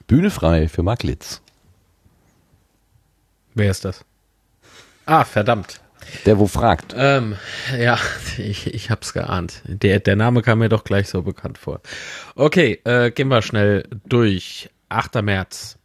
Bühne 0.06 0.30
frei 0.30 0.68
für 0.68 0.82
Mark 0.82 1.02
Litz. 1.02 1.42
Wer 3.54 3.70
ist 3.70 3.84
das? 3.84 4.02
Ah, 5.04 5.24
verdammt. 5.24 5.82
Der 6.24 6.38
wo 6.38 6.46
fragt. 6.46 6.94
Ähm, 6.96 7.36
ja, 7.78 7.98
ich, 8.38 8.72
ich 8.72 8.90
hab's 8.90 9.12
geahnt. 9.12 9.60
Der, 9.66 10.00
der 10.00 10.16
Name 10.16 10.40
kam 10.40 10.60
mir 10.60 10.70
doch 10.70 10.84
gleich 10.84 11.10
so 11.10 11.20
bekannt 11.20 11.58
vor. 11.58 11.82
Okay, 12.34 12.80
äh, 12.84 13.10
gehen 13.10 13.28
wir 13.28 13.42
schnell 13.42 13.86
durch. 14.06 14.70
8. 14.88 15.20
März. 15.20 15.76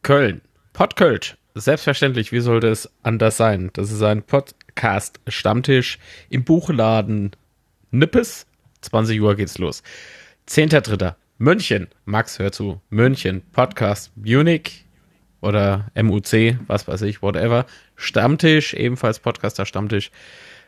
Köln. 0.00 0.40
Podkölsch. 0.78 1.36
Selbstverständlich, 1.56 2.30
wie 2.30 2.38
sollte 2.38 2.68
es 2.68 2.88
anders 3.02 3.36
sein? 3.36 3.70
Das 3.72 3.90
ist 3.90 4.00
ein 4.00 4.22
Podcast-Stammtisch 4.22 5.98
im 6.30 6.44
Buchladen 6.44 7.32
Nippes. 7.90 8.46
20 8.82 9.20
Uhr 9.20 9.34
geht's 9.34 9.58
los. 9.58 9.82
10.3. 10.48 11.16
München. 11.38 11.88
Max, 12.04 12.38
hör 12.38 12.52
zu. 12.52 12.80
München. 12.90 13.42
Podcast 13.50 14.12
Munich. 14.14 14.84
oder 15.40 15.90
MUC, 16.00 16.58
was 16.68 16.86
weiß 16.86 17.02
ich, 17.02 17.22
whatever. 17.22 17.66
Stammtisch, 17.96 18.72
ebenfalls 18.74 19.18
Podcaster 19.18 19.66
Stammtisch. 19.66 20.12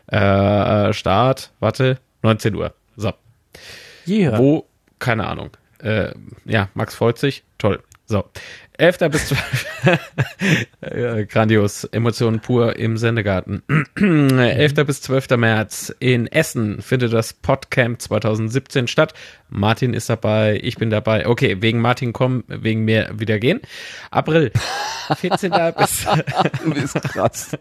Äh, 0.07 0.91
Start, 0.91 1.53
warte, 1.61 1.99
19 2.21 2.53
Uhr. 2.55 2.73
So. 2.97 3.13
Yeah. 4.05 4.37
Wo, 4.37 4.67
keine 4.99 5.25
Ahnung. 5.25 5.51
Äh, 5.81 6.11
ja, 6.43 6.67
Max 6.73 6.95
freut 6.95 7.17
sich. 7.17 7.45
Toll. 7.57 7.81
So. 8.07 8.25
11. 8.81 9.11
bis 9.11 9.27
12. 9.27 9.65
Äh, 10.81 11.25
Grandios. 11.31 11.83
Emotionen 11.83 12.39
pur 12.39 12.77
im 12.77 12.97
Sendegarten. 12.97 13.61
11. 13.95 14.73
bis 14.87 15.03
12. 15.03 15.37
März 15.37 15.93
in 15.99 16.25
Essen 16.25 16.81
findet 16.81 17.13
das 17.13 17.33
Podcamp 17.33 18.01
2017 18.01 18.87
statt. 18.87 19.13
Martin 19.51 19.93
ist 19.93 20.09
dabei, 20.09 20.59
ich 20.63 20.77
bin 20.77 20.89
dabei. 20.89 21.27
Okay, 21.27 21.57
wegen 21.61 21.79
Martin 21.81 22.13
kommen, 22.13 22.43
wegen 22.47 22.85
mir 22.85 23.11
wieder 23.13 23.37
gehen. 23.37 23.59
April. 24.09 24.51
14. 25.15 25.51
bis. 25.77 26.05
Du 26.63 26.73
bist 26.73 26.93
krass. 27.01 27.57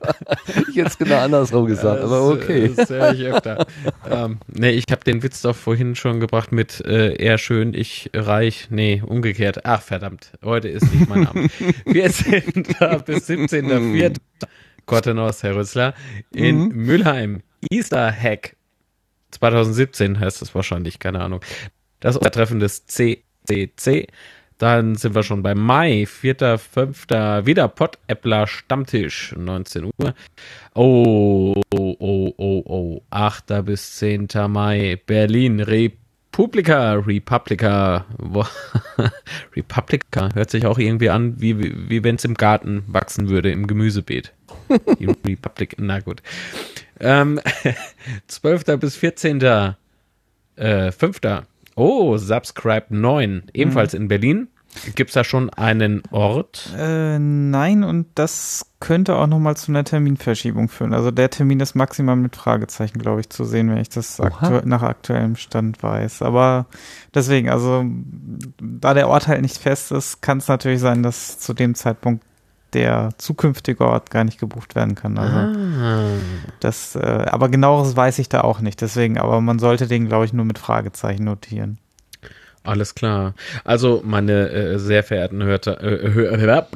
ich 0.69 0.77
hätte 0.77 0.87
es 0.89 0.99
genau 0.99 1.19
andersrum 1.19 1.67
gesagt, 1.67 2.01
aber 2.03 2.29
okay. 2.29 2.73
Das 2.77 2.89
höre 2.91 3.13
ich 3.13 3.23
öfter. 3.25 3.67
ähm, 4.09 4.39
nee, 4.47 4.71
ich 4.71 4.85
habe 4.91 5.03
den 5.05 5.23
Witz 5.25 5.43
doch 5.43 5.57
vorhin 5.57 5.97
schon 5.97 6.21
gebracht 6.21 6.53
mit 6.53 6.81
äh, 6.87 7.15
er 7.15 7.39
schön, 7.39 7.75
ich 7.75 8.11
reich. 8.15 8.69
Nee, 8.71 9.03
umgekehrt. 9.05 9.65
Ach, 9.65 9.83
verdammt. 9.83 10.33
Heute 10.45 10.69
ist 10.69 10.93
nicht 10.95 11.09
mein 11.09 11.27
Abend. 11.27 11.51
14. 11.87 12.53
bis 13.05 13.29
17.04. 13.29 14.17
Kortenos, 14.87 15.43
Herr 15.43 15.57
Rüssler, 15.57 15.95
in 16.33 16.69
Mhm. 16.69 16.69
Mülheim. 16.87 17.43
Easter 17.71 18.13
Hack 18.13 18.57
2017 19.33 20.19
heißt 20.21 20.41
das 20.43 20.55
wahrscheinlich, 20.55 20.99
keine 20.99 21.21
Ahnung. 21.21 21.41
Das 22.01 22.19
Treffen 22.19 22.61
des 22.61 22.87
CCC. 22.87 24.09
Dann 24.61 24.95
sind 24.95 25.15
wir 25.15 25.23
schon 25.23 25.43
beim 25.43 25.59
Mai, 25.59 26.05
4., 26.05 26.59
5. 26.59 27.09
wieder 27.47 27.69
Pot-Äppler 27.69 28.47
Stammtisch, 28.47 29.35
19 29.35 29.85
Uhr. 29.85 30.15
Oh, 30.75 31.55
oh, 31.75 31.97
oh, 31.99 32.35
oh, 32.37 32.63
oh, 32.67 33.03
8. 33.09 33.65
bis 33.65 33.97
10. 33.97 34.29
Mai, 34.49 35.01
Berlin, 35.07 35.61
Republika, 35.61 36.93
Republika, 36.93 38.05
Republika, 39.57 40.29
hört 40.35 40.51
sich 40.51 40.67
auch 40.67 40.79
irgendwie 40.79 41.09
an, 41.09 41.41
wie, 41.41 41.59
wie, 41.59 41.89
wie 41.89 42.05
wenn 42.05 42.17
es 42.17 42.27
im 42.27 42.35
Garten 42.35 42.85
wachsen 42.87 43.31
würde, 43.31 43.51
im 43.51 43.67
Gemüsebeet. 43.67 44.35
Die 44.99 45.07
Republik, 45.27 45.77
na 45.79 46.01
gut. 46.01 46.23
Ähm, 46.99 47.41
12. 48.27 48.79
bis 48.79 48.97
14. 48.97 49.41
Äh, 50.57 50.93
5. 50.93 51.21
Oh, 51.81 52.19
Subscribe 52.19 52.89
9, 52.91 53.45
ebenfalls 53.55 53.95
in 53.95 54.07
Berlin. 54.09 54.49
Gibt's 54.95 55.15
da 55.15 55.25
schon 55.25 55.49
einen 55.49 56.03
Ort? 56.11 56.69
Äh, 56.77 57.19
nein, 57.19 57.85
und 57.85 58.07
das 58.17 58.67
könnte 58.81 59.17
auch 59.17 59.27
nochmal 59.27 59.57
zu 59.57 59.73
einer 59.73 59.83
Terminverschiebung 59.83 60.69
führen. 60.69 60.93
Also 60.93 61.11
der 61.11 61.31
Termin 61.31 61.59
ist 61.59 61.75
maximal 61.75 62.17
mit 62.17 62.37
Fragezeichen, 62.37 62.99
glaube 62.99 63.21
ich, 63.21 63.31
zu 63.31 63.45
sehen, 63.47 63.71
wenn 63.71 63.79
ich 63.79 63.89
das 63.89 64.21
aktu 64.21 64.61
nach 64.67 64.83
aktuellem 64.83 65.37
Stand 65.37 65.83
weiß. 65.83 66.21
Aber 66.21 66.67
deswegen, 67.15 67.49
also 67.49 67.83
da 68.61 68.93
der 68.93 69.09
Ort 69.09 69.27
halt 69.27 69.41
nicht 69.41 69.57
fest 69.57 69.91
ist, 69.91 70.21
kann 70.21 70.37
es 70.37 70.49
natürlich 70.49 70.81
sein, 70.81 71.03
dass 71.03 71.39
zu 71.39 71.55
dem 71.55 71.75
Zeitpunkt 71.75 72.23
der 72.75 73.11
zukünftige 73.19 73.85
Ort 73.85 74.11
gar 74.11 74.25
nicht 74.25 74.39
gebucht 74.39 74.75
werden 74.75 74.95
kann. 74.95 75.19
Also 75.19 75.37
Ah. 75.37 76.05
das, 76.61 76.97
äh, 76.97 77.01
aber 77.01 77.49
genaueres 77.49 77.97
weiß 77.97 78.19
ich 78.19 78.29
da 78.29 78.43
auch 78.43 78.61
nicht. 78.61 78.81
Deswegen, 78.81 79.19
aber 79.19 79.41
man 79.41 79.59
sollte 79.59 79.87
den, 79.87 80.09
glaube 80.09 80.25
ich, 80.25 80.33
nur 80.33 80.45
mit 80.45 80.59
Fragezeichen 80.59 81.25
notieren. 81.25 81.79
Alles 82.63 82.95
klar. 82.95 83.35
Also, 83.65 84.03
meine 84.05 84.51
äh, 84.51 84.79
sehr 84.79 85.03
verehrten 85.03 85.43
Hörter, 85.43 85.83
äh, 85.83 86.13
Hör, 86.13 86.69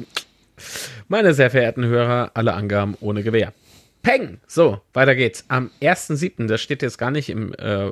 meine 1.07 1.33
sehr 1.33 1.51
verehrten 1.51 1.85
Hörer, 1.85 2.31
alle 2.33 2.53
Angaben 2.53 2.95
ohne 3.01 3.21
Gewehr. 3.23 3.53
Peng! 4.01 4.39
So, 4.47 4.81
weiter 4.93 5.15
geht's. 5.15 5.45
Am 5.47 5.71
1.7., 5.81 6.47
das 6.47 6.61
steht 6.61 6.81
jetzt 6.81 6.97
gar 6.97 7.11
nicht 7.11 7.29
im, 7.29 7.53
äh, 7.53 7.89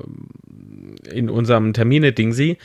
in 1.10 1.30
unserem 1.30 1.74
Termine-Dingsi. 1.74 2.58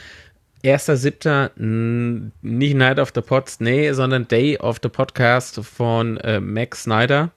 1.7. 0.65 1.51
n- 1.59 2.33
nicht 2.43 2.75
Night 2.75 2.99
of 2.99 3.13
the 3.15 3.21
Pods, 3.21 3.61
nee, 3.61 3.93
sondern 3.93 4.27
Day 4.29 4.59
of 4.59 4.79
the 4.83 4.89
Podcast 4.89 5.61
von 5.65 6.17
äh, 6.19 6.41
Max 6.41 6.85
Snyder. 6.85 7.31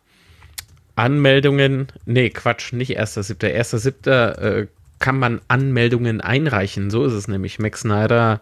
Anmeldungen, 0.96 1.88
nee, 2.06 2.30
Quatsch, 2.30 2.74
nicht 2.74 3.00
1.7. 3.00 3.48
1.7. 3.56 4.10
Äh, 4.12 4.68
kann 5.00 5.18
man 5.18 5.42
Anmeldungen 5.48 6.22
einreichen. 6.22 6.90
So 6.92 7.06
ist 7.06 7.14
es 7.14 7.28
nämlich. 7.28 7.60
Max 7.60 7.82
Snyder 7.82 8.42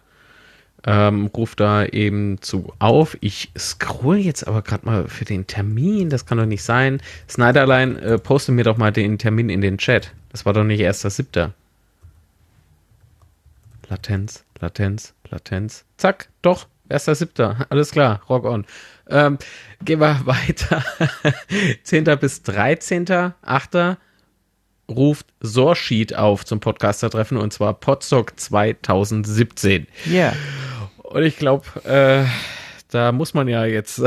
ähm, 0.86 1.26
ruft 1.26 1.60
da 1.60 1.84
eben 1.84 2.40
zu 2.40 2.72
auf. 2.78 3.16
Ich 3.20 3.50
scroll 3.58 4.18
jetzt 4.18 4.46
aber 4.46 4.62
gerade 4.62 4.86
mal 4.86 5.08
für 5.08 5.24
den 5.24 5.46
Termin. 5.46 6.10
Das 6.10 6.26
kann 6.26 6.38
doch 6.38 6.46
nicht 6.46 6.62
sein. 6.62 7.00
Snyderlein, 7.28 7.96
äh, 7.98 8.18
poste 8.18 8.52
mir 8.52 8.64
doch 8.64 8.76
mal 8.76 8.92
den 8.92 9.18
Termin 9.18 9.50
in 9.50 9.60
den 9.60 9.78
Chat. 9.78 10.12
Das 10.30 10.46
war 10.46 10.52
doch 10.52 10.64
nicht 10.64 10.80
1.7. 10.80 11.50
Latenz, 13.88 14.44
Latenz, 14.60 15.14
Latenz. 15.30 15.84
Zack, 15.96 16.28
doch, 16.42 16.66
1.7. 16.90 17.66
Alles 17.68 17.90
klar, 17.92 18.20
rock 18.28 18.44
on. 18.44 18.66
Ähm, 19.08 19.38
gehen 19.84 20.00
wir 20.00 20.20
weiter. 20.24 20.84
10. 21.82 22.04
bis 22.20 22.42
13.8. 22.42 23.96
ruft 24.88 25.26
Sorsheet 25.40 26.14
auf 26.14 26.44
zum 26.44 26.60
Podcaster-Treffen 26.60 27.38
und 27.38 27.52
zwar 27.52 27.74
Podstock 27.74 28.38
2017. 28.38 29.86
Ja. 30.06 30.32
Und 30.98 31.22
ich 31.22 31.38
glaube, 31.38 31.64
äh, 31.84 32.24
da 32.90 33.12
muss 33.12 33.34
man 33.34 33.48
ja 33.48 33.64
jetzt 33.64 34.02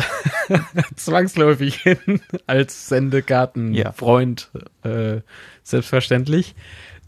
zwangsläufig 0.96 1.76
hin 1.76 2.22
als 2.48 2.90
Sendegartenfreund, 2.90 4.52
äh, 4.84 5.22
selbstverständlich. 5.64 6.56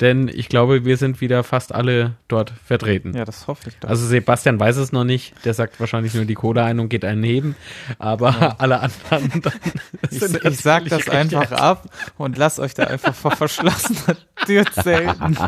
Denn 0.02 0.28
ich 0.28 0.50
glaube, 0.50 0.84
wir 0.84 0.98
sind 0.98 1.22
wieder 1.22 1.44
fast 1.44 1.74
alle 1.74 2.16
dort 2.28 2.52
vertreten. 2.66 3.14
Ja, 3.16 3.24
das 3.24 3.48
hoffe 3.48 3.70
ich 3.70 3.78
doch. 3.80 3.88
Also 3.88 4.06
Sebastian 4.06 4.60
weiß 4.60 4.76
es 4.78 4.92
noch 4.92 5.06
nicht. 5.06 5.34
Der 5.46 5.54
sagt 5.54 5.80
wahrscheinlich 5.80 6.14
nur 6.14 6.26
die 6.26 6.34
Coda 6.34 6.66
ein 6.66 6.80
und 6.80 6.90
geht 6.90 7.06
einen 7.06 7.24
heben. 7.24 7.56
Aber 7.98 8.56
alle 8.60 8.82
anderen 8.82 9.42
dann 9.42 9.54
Ich, 10.12 10.20
sind 10.20 10.44
ich 10.44 10.58
sag 10.60 10.86
das 10.90 11.08
einfach 11.10 11.52
ab 11.52 11.90
und 12.18 12.38
lass 12.38 12.60
euch 12.60 12.74
da 12.74 12.84
einfach 12.84 13.16
vor 13.16 13.32
verschlossener 13.32 14.18
Tür 14.46 14.66
zelten. 14.72 15.38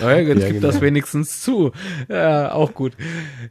Naja, 0.00 0.18
jetzt 0.20 0.42
Ja, 0.42 0.48
gibt 0.48 0.60
genau. 0.60 0.66
das 0.72 0.80
wenigstens 0.80 1.40
zu. 1.40 1.72
Ja, 2.08 2.52
auch 2.52 2.72
gut. 2.72 2.92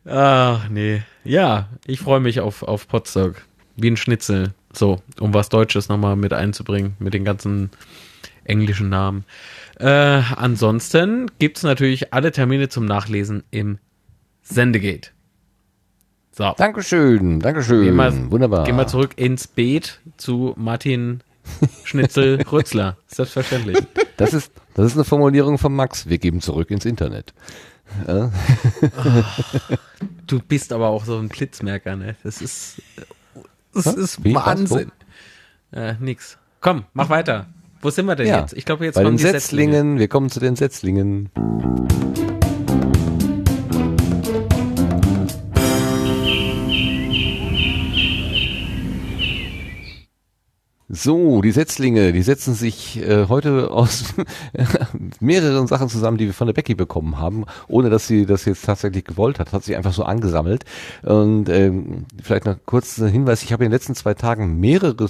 Ach, 0.06 0.70
nee. 0.70 1.02
Ja, 1.26 1.68
ich 1.86 2.00
freue 2.00 2.22
mich 2.22 2.40
auf, 2.40 2.64
auf 2.64 2.88
Potsdok. 2.88 3.36
Wie 3.76 3.90
ein 3.92 3.98
Schnitzel. 3.98 4.54
So, 4.72 5.02
um 5.20 5.34
was 5.34 5.50
Deutsches 5.50 5.90
nochmal 5.90 6.16
mit 6.16 6.32
einzubringen, 6.32 6.96
mit 7.00 7.14
den 7.14 7.26
ganzen 7.26 7.70
englischen 8.46 8.88
Namen. 8.90 9.26
Äh, 9.80 9.88
ansonsten 9.88 11.30
gibt's 11.40 11.64
natürlich 11.64 12.14
alle 12.14 12.32
Termine 12.32 12.70
zum 12.70 12.86
Nachlesen 12.86 13.44
im 13.52 13.78
Sendegate. 14.42 15.12
So. 16.32 16.54
Dankeschön, 16.58 17.40
Dankeschön. 17.40 17.84
Gehen 17.84 17.96
wir, 17.96 18.32
Wunderbar. 18.32 18.64
Gehen 18.64 18.76
wir 18.76 18.88
zurück 18.88 19.14
ins 19.18 19.48
Beet 19.48 20.00
zu 20.18 20.54
Martin 20.56 21.22
Schnitzel 21.84 22.42
Rützler. 22.52 22.98
Selbstverständlich. 23.08 23.78
Das 24.18 24.34
ist, 24.34 24.52
das 24.74 24.88
ist 24.88 24.94
eine 24.96 25.04
Formulierung 25.04 25.58
von 25.58 25.74
Max. 25.74 26.08
Wir 26.08 26.18
geben 26.18 26.42
zurück 26.42 26.72
ins 26.72 26.86
Internet. 26.86 27.34
Ja. 28.08 28.32
Du 30.28 30.40
bist 30.40 30.74
aber 30.74 30.90
auch 30.90 31.06
so 31.06 31.18
ein 31.18 31.30
Blitzmerker, 31.30 31.96
ne? 31.96 32.16
Das 32.24 32.42
ist, 32.42 32.82
das 33.74 33.88
ist 33.88 34.24
Wie? 34.24 34.36
Wahnsinn. 34.36 34.92
Äh, 35.72 35.94
nix. 36.00 36.38
Komm, 36.62 36.86
mach 36.94 37.10
weiter. 37.10 37.48
Wo 37.82 37.90
sind 37.90 38.06
wir 38.06 38.16
denn 38.16 38.28
Ja, 38.28 38.42
jetzt? 38.42 38.54
Ich 38.54 38.66
glaube, 38.66 38.86
jetzt 38.86 38.96
Bei 38.96 39.04
kommen 39.04 39.18
den 39.18 39.26
die 39.26 39.32
Setzlingen, 39.32 40.00
wir 40.00 40.08
kommen 40.08 40.30
zu 40.30 40.40
den 40.40 40.56
Setzlingen. 40.56 41.30
So, 50.90 51.42
die 51.42 51.52
Setzlinge, 51.52 52.14
die 52.14 52.22
setzen 52.22 52.54
sich 52.54 52.98
äh, 53.04 53.28
heute 53.28 53.72
aus 53.72 54.14
mehreren 55.20 55.68
Sachen 55.68 55.90
zusammen, 55.90 56.18
die 56.18 56.28
wir 56.28 56.34
von 56.34 56.48
der 56.48 56.54
Becky 56.54 56.76
bekommen 56.76 57.20
haben, 57.20 57.44
ohne 57.68 57.90
dass 57.90 58.08
sie 58.08 58.26
das 58.26 58.46
jetzt 58.46 58.66
tatsächlich 58.66 59.04
gewollt 59.04 59.38
hat, 59.38 59.52
hat 59.52 59.66
sie 59.66 59.76
einfach 59.76 59.92
so 59.92 60.04
angesammelt. 60.04 60.64
Und 61.04 61.50
ähm, 61.50 62.06
vielleicht 62.24 62.46
noch 62.46 62.56
kurz 62.66 62.98
ein 63.00 63.10
Hinweis, 63.10 63.44
ich 63.44 63.52
habe 63.52 63.66
in 63.66 63.70
den 63.70 63.76
letzten 63.76 63.96
zwei 63.96 64.14
Tagen 64.14 64.62
mehrere 64.62 65.10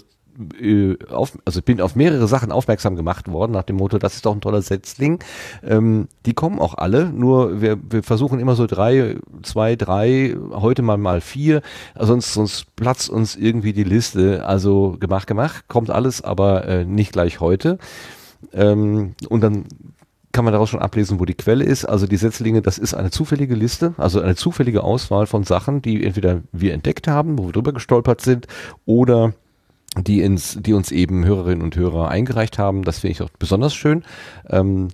äh, 0.59 0.97
auf, 1.09 1.37
also 1.45 1.61
bin 1.61 1.81
auf 1.81 1.95
mehrere 1.95 2.27
Sachen 2.27 2.51
aufmerksam 2.51 2.95
gemacht 2.95 3.31
worden, 3.31 3.51
nach 3.51 3.63
dem 3.63 3.77
Motto, 3.77 3.97
das 3.97 4.15
ist 4.15 4.25
doch 4.25 4.33
ein 4.33 4.41
toller 4.41 4.61
Setzling. 4.61 5.19
Ähm, 5.63 6.07
die 6.25 6.33
kommen 6.33 6.59
auch 6.59 6.75
alle, 6.75 7.09
nur 7.09 7.61
wir, 7.61 7.77
wir 7.89 8.03
versuchen 8.03 8.39
immer 8.39 8.55
so 8.55 8.67
drei, 8.67 9.17
zwei, 9.43 9.75
drei, 9.75 10.35
heute 10.51 10.81
mal 10.81 10.97
mal 10.97 11.21
vier, 11.21 11.61
sonst, 11.99 12.33
sonst 12.33 12.75
platzt 12.75 13.09
uns 13.09 13.35
irgendwie 13.35 13.73
die 13.73 13.83
Liste. 13.83 14.45
Also 14.45 14.97
gemacht, 14.99 15.27
gemacht, 15.27 15.65
kommt 15.67 15.89
alles, 15.89 16.21
aber 16.21 16.65
äh, 16.67 16.85
nicht 16.85 17.11
gleich 17.11 17.39
heute. 17.39 17.77
Ähm, 18.53 19.15
und 19.29 19.41
dann 19.41 19.65
kann 20.31 20.45
man 20.45 20.51
daraus 20.51 20.69
schon 20.69 20.81
ablesen, 20.81 21.19
wo 21.19 21.25
die 21.25 21.33
Quelle 21.33 21.63
ist. 21.63 21.85
Also 21.85 22.05
die 22.05 22.17
Setzlinge, 22.17 22.61
das 22.61 22.77
ist 22.77 22.93
eine 22.93 23.09
zufällige 23.09 23.55
Liste, 23.55 23.95
also 23.97 24.21
eine 24.21 24.35
zufällige 24.35 24.83
Auswahl 24.83 25.25
von 25.25 25.43
Sachen, 25.43 25.81
die 25.81 26.03
entweder 26.03 26.41
wir 26.51 26.73
entdeckt 26.73 27.07
haben, 27.07 27.39
wo 27.39 27.47
wir 27.47 27.53
drüber 27.53 27.73
gestolpert 27.73 28.21
sind, 28.21 28.45
oder 28.85 29.33
die, 30.03 30.21
ins, 30.21 30.57
die 30.59 30.73
uns 30.73 30.91
eben 30.91 31.25
Hörerinnen 31.25 31.63
und 31.63 31.75
Hörer 31.75 32.09
eingereicht 32.09 32.57
haben. 32.57 32.83
Das 32.83 32.99
finde 32.99 33.11
ich 33.11 33.21
auch 33.21 33.29
besonders 33.39 33.73
schön. 33.73 34.03
Ähm, 34.49 34.89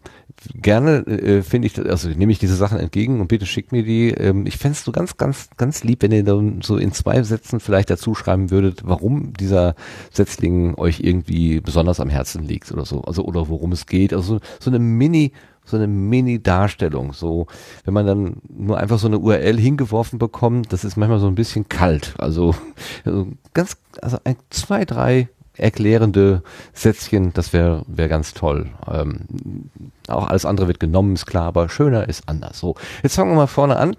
gerne 0.55 1.05
äh, 1.07 1.41
finde 1.41 1.67
ich, 1.67 1.79
also 1.79 2.09
nehme 2.09 2.31
ich 2.31 2.39
diese 2.39 2.55
Sachen 2.55 2.79
entgegen 2.79 3.21
und 3.21 3.27
bitte 3.27 3.45
schickt 3.45 3.71
mir 3.71 3.83
die. 3.83 4.09
Ähm, 4.09 4.45
ich 4.45 4.57
fände 4.57 4.77
es 4.77 4.83
so 4.83 4.91
ganz, 4.91 5.17
ganz, 5.17 5.49
ganz 5.57 5.83
lieb, 5.83 6.01
wenn 6.01 6.11
ihr 6.11 6.23
dann 6.23 6.61
so 6.61 6.77
in 6.77 6.91
zwei 6.91 7.21
Sätzen 7.23 7.59
vielleicht 7.59 7.89
dazu 7.89 8.15
schreiben 8.15 8.51
würdet, 8.51 8.81
warum 8.85 9.33
dieser 9.33 9.75
Setzling 10.11 10.75
euch 10.75 10.99
irgendwie 10.99 11.59
besonders 11.59 11.99
am 11.99 12.09
Herzen 12.09 12.43
liegt 12.43 12.71
oder 12.71 12.85
so. 12.85 13.01
Also 13.01 13.23
oder 13.25 13.47
worum 13.49 13.71
es 13.71 13.85
geht. 13.85 14.13
Also 14.13 14.39
so 14.59 14.69
eine 14.69 14.79
Mini- 14.79 15.31
so 15.65 15.77
eine 15.77 15.87
Mini-Darstellung. 15.87 17.13
So, 17.13 17.47
wenn 17.85 17.93
man 17.93 18.05
dann 18.05 18.35
nur 18.49 18.77
einfach 18.77 18.99
so 18.99 19.07
eine 19.07 19.19
URL 19.19 19.57
hingeworfen 19.57 20.19
bekommt, 20.19 20.73
das 20.73 20.83
ist 20.83 20.97
manchmal 20.97 21.19
so 21.19 21.27
ein 21.27 21.35
bisschen 21.35 21.69
kalt. 21.69 22.15
Also, 22.17 22.55
also 23.05 23.27
ganz, 23.53 23.77
also 24.01 24.17
ein, 24.23 24.35
zwei, 24.49 24.85
drei 24.85 25.29
erklärende 25.55 26.43
Sätzchen, 26.73 27.33
das 27.33 27.53
wäre 27.53 27.83
wär 27.87 28.07
ganz 28.07 28.33
toll. 28.33 28.69
Ähm, 28.87 29.69
auch 30.07 30.27
alles 30.27 30.45
andere 30.45 30.67
wird 30.67 30.79
genommen, 30.79 31.13
ist 31.13 31.25
klar, 31.25 31.45
aber 31.45 31.69
schöner 31.69 32.09
ist 32.09 32.27
anders. 32.27 32.59
So, 32.59 32.75
jetzt 33.03 33.15
fangen 33.15 33.31
wir 33.31 33.35
mal 33.35 33.47
vorne 33.47 33.77
an. 33.77 33.95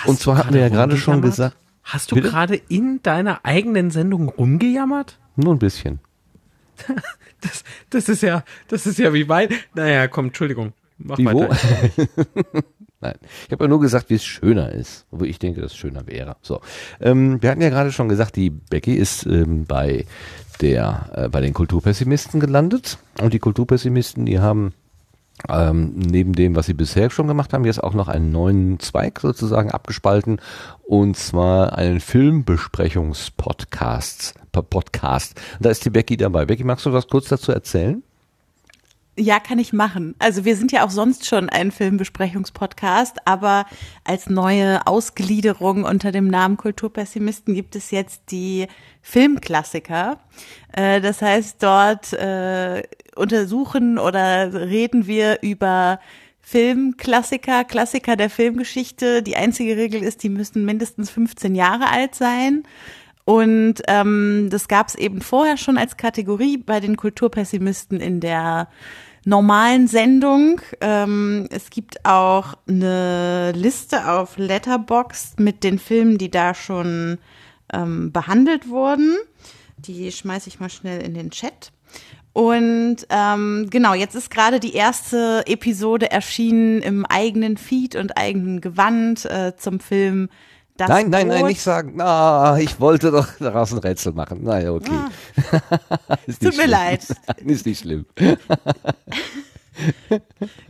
Hast 0.00 0.08
Und 0.08 0.20
zwar 0.20 0.38
hatten 0.38 0.54
wir 0.54 0.60
ja 0.60 0.68
gerade 0.68 0.96
schon 0.96 1.22
gesagt. 1.22 1.56
Hast 1.82 2.12
du 2.12 2.16
gerade 2.16 2.54
in 2.54 3.00
deiner 3.02 3.40
eigenen 3.44 3.90
Sendung 3.90 4.28
rumgejammert? 4.28 5.18
Nur 5.36 5.54
ein 5.54 5.58
bisschen. 5.58 6.00
Das, 7.42 7.64
das 7.90 8.08
ist 8.08 8.22
ja, 8.22 8.44
das 8.68 8.86
ist 8.86 9.00
ja 9.00 9.12
wie 9.12 9.28
weit. 9.28 9.52
Naja, 9.74 10.06
komm, 10.06 10.26
Entschuldigung. 10.26 10.74
Mach 10.98 11.18
Wie, 11.18 11.26
wo? 11.26 11.40
weiter. 11.40 11.90
Nein, 13.00 13.14
ich 13.46 13.52
habe 13.52 13.64
ja 13.64 13.68
nur 13.68 13.80
gesagt, 13.80 14.10
wie 14.10 14.14
es 14.14 14.24
schöner 14.24 14.70
ist, 14.70 15.06
wo 15.10 15.24
ich 15.24 15.40
denke, 15.40 15.60
dass 15.60 15.72
es 15.72 15.76
schöner 15.76 16.06
wäre. 16.06 16.36
So, 16.40 16.60
ähm, 17.00 17.42
wir 17.42 17.50
hatten 17.50 17.60
ja 17.60 17.68
gerade 17.68 17.90
schon 17.90 18.08
gesagt, 18.08 18.36
die 18.36 18.50
Becky 18.50 18.94
ist 18.94 19.26
ähm, 19.26 19.64
bei 19.64 20.06
der 20.62 21.10
äh, 21.14 21.28
bei 21.28 21.40
den 21.40 21.52
Kulturpessimisten 21.52 22.40
gelandet 22.40 22.98
und 23.20 23.34
die 23.34 23.38
Kulturpessimisten, 23.38 24.24
die 24.24 24.38
haben 24.38 24.72
ähm, 25.48 25.94
neben 25.96 26.34
dem, 26.34 26.54
was 26.56 26.66
sie 26.66 26.74
bisher 26.74 27.08
schon 27.10 27.26
gemacht 27.26 27.52
haben, 27.52 27.64
jetzt 27.64 27.82
auch 27.82 27.94
noch 27.94 28.08
einen 28.08 28.30
neuen 28.30 28.78
Zweig 28.78 29.18
sozusagen 29.20 29.70
abgespalten 29.70 30.40
und 30.84 31.16
zwar 31.16 31.76
einen 31.76 32.00
Filmbesprechungspodcast. 32.00 34.34
Podcast. 34.52 35.40
Da 35.60 35.70
ist 35.70 35.82
die 35.86 35.90
Becky 35.90 36.18
dabei. 36.18 36.44
Becky, 36.44 36.62
magst 36.62 36.84
du 36.84 36.92
was 36.92 37.08
kurz 37.08 37.28
dazu 37.28 37.52
erzählen? 37.52 38.02
Ja, 39.18 39.40
kann 39.40 39.58
ich 39.58 39.74
machen. 39.74 40.14
Also 40.18 40.46
wir 40.46 40.56
sind 40.56 40.72
ja 40.72 40.86
auch 40.86 40.90
sonst 40.90 41.26
schon 41.26 41.50
ein 41.50 41.70
Filmbesprechungspodcast, 41.70 43.26
aber 43.26 43.66
als 44.04 44.30
neue 44.30 44.86
Ausgliederung 44.86 45.84
unter 45.84 46.12
dem 46.12 46.28
Namen 46.28 46.56
Kulturpessimisten 46.56 47.54
gibt 47.54 47.76
es 47.76 47.90
jetzt 47.90 48.22
die 48.30 48.68
Filmklassiker. 49.02 50.18
Äh, 50.72 51.02
das 51.02 51.20
heißt, 51.20 51.62
dort 51.62 52.14
äh, 52.14 52.84
untersuchen 53.14 53.98
oder 53.98 54.54
reden 54.54 55.06
wir 55.06 55.42
über 55.42 56.00
Filmklassiker, 56.40 57.64
Klassiker 57.64 58.16
der 58.16 58.30
Filmgeschichte. 58.30 59.22
Die 59.22 59.36
einzige 59.36 59.76
Regel 59.76 60.02
ist, 60.02 60.22
die 60.22 60.30
müssen 60.30 60.64
mindestens 60.64 61.10
15 61.10 61.54
Jahre 61.54 61.90
alt 61.90 62.14
sein. 62.14 62.64
Und 63.24 63.74
ähm, 63.86 64.48
das 64.50 64.66
gab 64.68 64.88
es 64.88 64.94
eben 64.94 65.20
vorher 65.20 65.56
schon 65.56 65.78
als 65.78 65.96
Kategorie 65.96 66.56
bei 66.56 66.80
den 66.80 66.96
Kulturpessimisten 66.96 68.00
in 68.00 68.20
der 68.20 68.68
normalen 69.24 69.86
Sendung. 69.86 70.60
Ähm, 70.80 71.46
es 71.50 71.70
gibt 71.70 72.04
auch 72.04 72.54
eine 72.68 73.52
Liste 73.52 74.10
auf 74.10 74.38
Letterboxd 74.38 75.38
mit 75.38 75.62
den 75.62 75.78
Filmen, 75.78 76.18
die 76.18 76.30
da 76.30 76.54
schon 76.54 77.18
ähm, 77.72 78.10
behandelt 78.10 78.68
wurden. 78.68 79.16
Die 79.78 80.10
schmeiße 80.10 80.48
ich 80.48 80.58
mal 80.58 80.70
schnell 80.70 81.00
in 81.02 81.14
den 81.14 81.30
Chat. 81.30 81.72
Und 82.32 82.96
ähm, 83.10 83.68
genau, 83.70 83.94
jetzt 83.94 84.14
ist 84.14 84.30
gerade 84.30 84.58
die 84.58 84.74
erste 84.74 85.42
Episode 85.46 86.10
erschienen 86.10 86.80
im 86.80 87.04
eigenen 87.04 87.58
Feed 87.58 87.94
und 87.94 88.16
eigenen 88.16 88.60
Gewand 88.60 89.26
äh, 89.26 89.54
zum 89.56 89.80
Film 89.80 90.28
das 90.76 90.88
nein, 90.88 91.10
nein, 91.10 91.28
nein, 91.28 91.40
Boot. 91.40 91.48
nicht 91.48 91.62
sagen. 91.62 92.00
Ah, 92.00 92.56
ich 92.58 92.80
wollte 92.80 93.10
doch 93.10 93.28
daraus 93.38 93.72
ein 93.72 93.78
Rätsel 93.78 94.12
machen. 94.12 94.42
Naja, 94.42 94.72
okay. 94.72 94.98
ist 96.26 96.42
Tut 96.42 96.56
mir 96.56 96.66
leid. 96.66 97.06
ist 97.44 97.66
nicht 97.66 97.80
schlimm. 97.80 98.06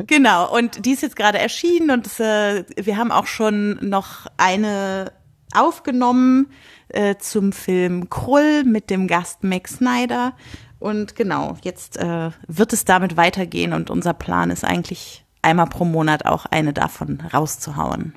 Genau, 0.07 0.57
und 0.57 0.87
die 0.87 0.93
ist 0.93 1.03
jetzt 1.03 1.17
gerade 1.17 1.39
erschienen 1.39 1.91
und 1.91 2.07
es, 2.07 2.21
äh, 2.21 2.65
wir 2.77 2.97
haben 2.97 3.11
auch 3.11 3.27
schon 3.27 3.77
noch 3.83 4.27
eine 4.37 5.13
aufgenommen 5.53 6.51
äh, 6.89 7.17
zum 7.17 7.53
Film 7.53 8.09
Krull 8.11 8.63
mit 8.65 8.91
dem 8.91 9.09
Gast 9.09 9.43
Max 9.43 9.75
Snyder. 9.79 10.35
Und 10.79 11.15
genau, 11.15 11.57
jetzt 11.63 11.97
äh, 11.97 12.31
wird 12.47 12.73
es 12.73 12.85
damit 12.85 13.17
weitergehen 13.17 13.73
und 13.73 13.91
unser 13.91 14.15
Plan 14.15 14.51
ist 14.51 14.65
eigentlich 14.65 15.25
einmal 15.43 15.67
pro 15.67 15.85
Monat 15.85 16.25
auch 16.25 16.47
eine 16.47 16.73
davon 16.73 17.21
rauszuhauen. 17.21 18.15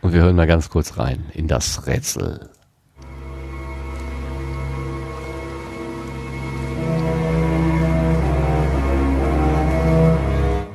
Und 0.00 0.12
wir 0.12 0.22
hören 0.22 0.36
mal 0.36 0.46
ganz 0.46 0.70
kurz 0.70 0.96
rein 0.96 1.26
in 1.34 1.48
das 1.48 1.86
Rätsel. 1.86 2.50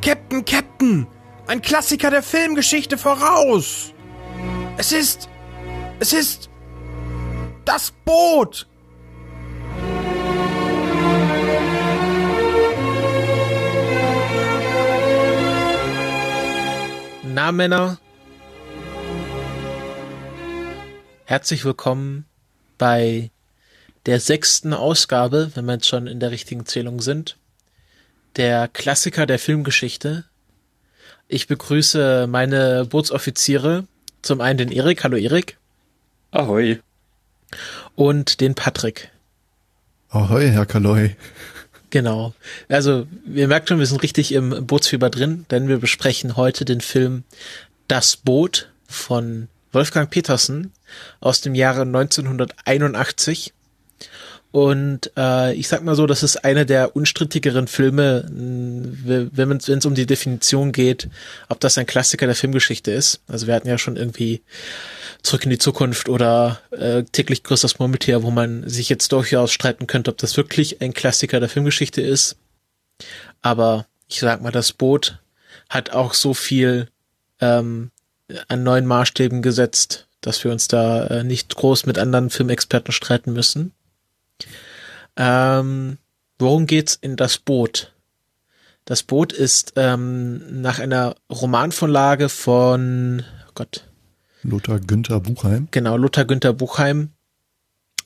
Captain, 0.01 0.43
Captain! 0.45 1.07
Ein 1.47 1.61
Klassiker 1.61 2.09
der 2.11 2.23
Filmgeschichte 2.23 2.97
voraus! 2.97 3.93
Es 4.77 4.91
ist. 4.91 5.29
Es 5.99 6.11
ist. 6.13 6.49
Das 7.65 7.91
Boot! 8.03 8.67
Na, 17.23 17.51
Männer. 17.51 17.97
Herzlich 21.33 21.65
willkommen 21.65 22.25
bei 22.77 23.31
der 24.05 24.19
sechsten 24.19 24.71
Ausgabe, 24.71 25.49
wenn 25.55 25.65
wir 25.65 25.73
jetzt 25.73 25.87
schon 25.87 26.05
in 26.05 26.19
der 26.19 26.29
richtigen 26.29 26.67
Zählung 26.67 27.01
sind, 27.01 27.37
der 28.35 28.67
Klassiker 28.67 29.25
der 29.25 29.39
Filmgeschichte. 29.39 30.25
Ich 31.27 31.47
begrüße 31.47 32.27
meine 32.27 32.85
Bootsoffiziere, 32.85 33.87
zum 34.21 34.41
einen 34.41 34.59
den 34.59 34.71
Erik, 34.71 35.03
hallo 35.03 35.17
Erik, 35.17 35.57
Ahoi. 36.29 36.77
und 37.95 38.39
den 38.39 38.53
Patrick. 38.53 39.09
Ahoi, 40.09 40.51
Herr 40.51 40.67
Kaloi. 40.67 41.15
Genau. 41.89 42.35
Also, 42.69 43.07
ihr 43.33 43.47
merkt 43.47 43.69
schon, 43.69 43.79
wir 43.79 43.87
sind 43.87 44.03
richtig 44.03 44.33
im 44.33 44.67
Bootsfieber 44.67 45.09
drin, 45.09 45.47
denn 45.49 45.67
wir 45.67 45.79
besprechen 45.79 46.37
heute 46.37 46.63
den 46.63 46.81
Film 46.81 47.23
Das 47.87 48.17
Boot 48.17 48.69
von 48.87 49.47
Wolfgang 49.73 50.09
Petersen 50.09 50.71
aus 51.19 51.41
dem 51.41 51.55
Jahre 51.55 51.81
1981. 51.81 53.53
Und 54.51 55.11
äh, 55.17 55.53
ich 55.55 55.67
sag 55.67 55.83
mal 55.83 55.95
so, 55.95 56.05
das 56.05 56.21
ist 56.21 56.45
einer 56.45 56.63
der 56.63 56.95
unstrittigeren 56.95 57.67
Filme, 57.67 58.29
mh, 58.29 59.29
wenn 59.33 59.51
es 59.51 59.85
um 59.85 59.95
die 59.95 60.05
Definition 60.05 60.71
geht, 60.71 61.09
ob 61.49 61.59
das 61.59 61.77
ein 61.79 61.87
Klassiker 61.87 62.27
der 62.27 62.35
Filmgeschichte 62.35 62.91
ist. 62.91 63.21
Also 63.27 63.47
wir 63.47 63.55
hatten 63.55 63.67
ja 63.67 63.79
schon 63.79 63.95
irgendwie 63.97 64.43
Zurück 65.23 65.45
in 65.45 65.51
die 65.51 65.57
Zukunft 65.57 66.09
oder 66.09 66.59
äh, 66.71 67.03
täglich 67.03 67.43
grüßt 67.43 67.63
das 67.63 67.79
Murmeltier, 67.79 68.23
wo 68.23 68.29
man 68.29 68.67
sich 68.67 68.89
jetzt 68.89 69.13
durchaus 69.13 69.53
streiten 69.53 69.87
könnte, 69.87 70.11
ob 70.11 70.17
das 70.17 70.35
wirklich 70.35 70.81
ein 70.81 70.93
Klassiker 70.93 71.39
der 71.39 71.47
Filmgeschichte 71.47 72.01
ist. 72.01 72.35
Aber 73.41 73.87
ich 74.09 74.19
sag 74.19 74.41
mal, 74.41 74.51
das 74.51 74.73
Boot 74.73 75.19
hat 75.69 75.91
auch 75.91 76.13
so 76.13 76.33
viel 76.33 76.89
ähm, 77.39 77.91
an 78.47 78.63
neuen 78.63 78.85
Maßstäben 78.85 79.41
gesetzt, 79.41 80.07
dass 80.21 80.43
wir 80.43 80.51
uns 80.51 80.67
da 80.67 81.07
äh, 81.07 81.23
nicht 81.23 81.55
groß 81.55 81.85
mit 81.85 81.97
anderen 81.97 82.29
Filmexperten 82.29 82.91
streiten 82.91 83.33
müssen. 83.33 83.73
Ähm, 85.15 85.97
worum 86.39 86.65
geht's 86.65 86.95
in 86.95 87.15
das 87.15 87.37
Boot? 87.37 87.93
Das 88.85 89.03
Boot 89.03 89.31
ist 89.31 89.73
ähm, 89.75 90.61
nach 90.61 90.79
einer 90.79 91.15
Romanvorlage 91.29 92.29
von 92.29 93.23
oh 93.47 93.51
Gott, 93.55 93.85
Lothar 94.43 94.79
Günther 94.79 95.19
Buchheim. 95.21 95.69
Genau, 95.71 95.95
Lothar 95.95 96.25
Günther 96.25 96.53
Buchheim, 96.53 97.11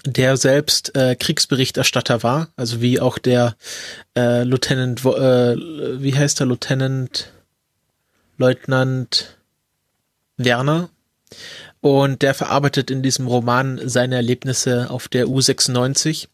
der 0.06 0.38
selbst 0.38 0.95
äh, 0.95 1.15
Kriegsberichterstatter 1.15 2.22
war, 2.22 2.49
also 2.56 2.81
wie 2.81 2.99
auch 2.99 3.17
der 3.17 3.56
äh, 4.15 4.43
Lieutenant, 4.43 5.03
äh, 5.03 5.56
wie 6.01 6.15
heißt 6.15 6.39
der 6.39 6.47
Lieutenant, 6.47 7.31
Leutnant 8.38 9.36
Werner. 10.38 10.90
Und 11.82 12.22
der 12.22 12.33
verarbeitet 12.33 12.90
in 12.90 13.03
diesem 13.03 13.27
Roman 13.27 13.80
seine 13.83 14.16
Erlebnisse 14.16 14.90
auf 14.90 15.07
der 15.07 15.27
U96. 15.27 16.27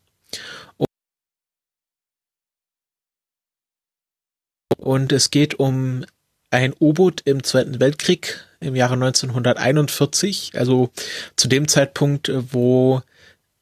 und 4.84 5.12
es 5.12 5.32
geht 5.32 5.56
um 5.56 6.06
ein 6.52 6.74
U-Boot 6.80 7.22
im 7.26 7.44
Zweiten 7.44 7.80
Weltkrieg 7.80 8.46
im 8.60 8.76
Jahre 8.76 8.94
1941, 8.94 10.52
also 10.56 10.92
zu 11.36 11.48
dem 11.48 11.68
Zeitpunkt, 11.68 12.32
wo 12.52 13.02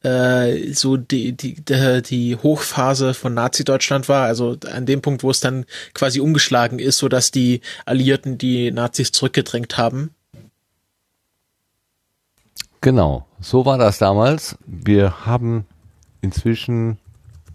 äh, 0.04 0.74
so 0.74 0.98
die, 0.98 1.32
die, 1.34 1.56
die, 1.64 2.36
Hochphase 2.36 3.14
von 3.14 3.34
Nazi-Deutschland 3.34 4.10
war, 4.10 4.26
also 4.26 4.58
an 4.70 4.86
dem 4.86 5.02
Punkt, 5.02 5.24
wo 5.24 5.30
es 5.30 5.40
dann 5.40 5.66
quasi 5.94 6.20
umgeschlagen 6.20 6.80
ist, 6.80 6.98
so 6.98 7.08
dass 7.08 7.32
die 7.32 7.62
Alliierten 7.86 8.38
die 8.38 8.72
Nazis 8.72 9.12
zurückgedrängt 9.12 9.78
haben. 9.78 10.14
Genau, 12.82 13.28
so 13.40 13.66
war 13.66 13.78
das 13.78 14.00
damals. 14.00 14.58
Wir 14.66 15.26
haben 15.26 15.66
inzwischen 16.22 16.98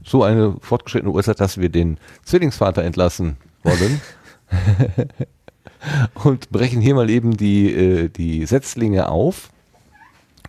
so 0.05 0.23
eine 0.23 0.55
fortgeschrittene 0.61 1.13
Uhrzeit, 1.13 1.41
dass 1.41 1.59
wir 1.59 1.69
den 1.69 1.99
Zwillingsvater 2.25 2.85
entlassen 2.85 3.37
wollen. 3.65 4.01
und 6.25 6.51
brechen 6.51 6.81
hier 6.81 6.95
mal 6.95 7.11
eben 7.11 7.37
die, 7.37 7.73
äh, 7.73 8.09
die 8.09 8.47
Setzlinge 8.47 9.09
auf 9.09 9.51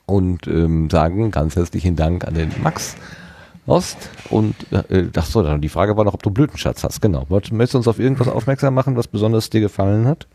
und 0.06 0.48
ähm, 0.48 0.90
sagen 0.92 1.32
ganz 1.32 1.56
herzlichen 1.56 1.96
Dank 1.96 2.26
an 2.26 2.36
den 2.36 2.52
Max 2.62 2.96
Ost. 3.66 3.98
Und 4.30 4.56
äh, 4.72 5.08
das 5.12 5.32
so, 5.32 5.42
dann 5.44 5.60
die 5.60 5.70
Frage 5.70 5.98
war 5.98 6.06
noch, 6.06 6.14
ob 6.14 6.24
du 6.24 6.30
Blütenschatz 6.30 6.84
hast. 6.84 7.02
Genau. 7.02 7.26
Möchtest 7.30 7.74
du 7.74 7.78
uns 7.80 7.88
auf 7.88 8.00
irgendwas 8.00 8.28
aufmerksam 8.28 8.74
machen, 8.74 8.96
was 8.96 9.08
besonders 9.08 9.50
dir 9.50 9.60
gefallen 9.60 10.08
hat? 10.08 10.28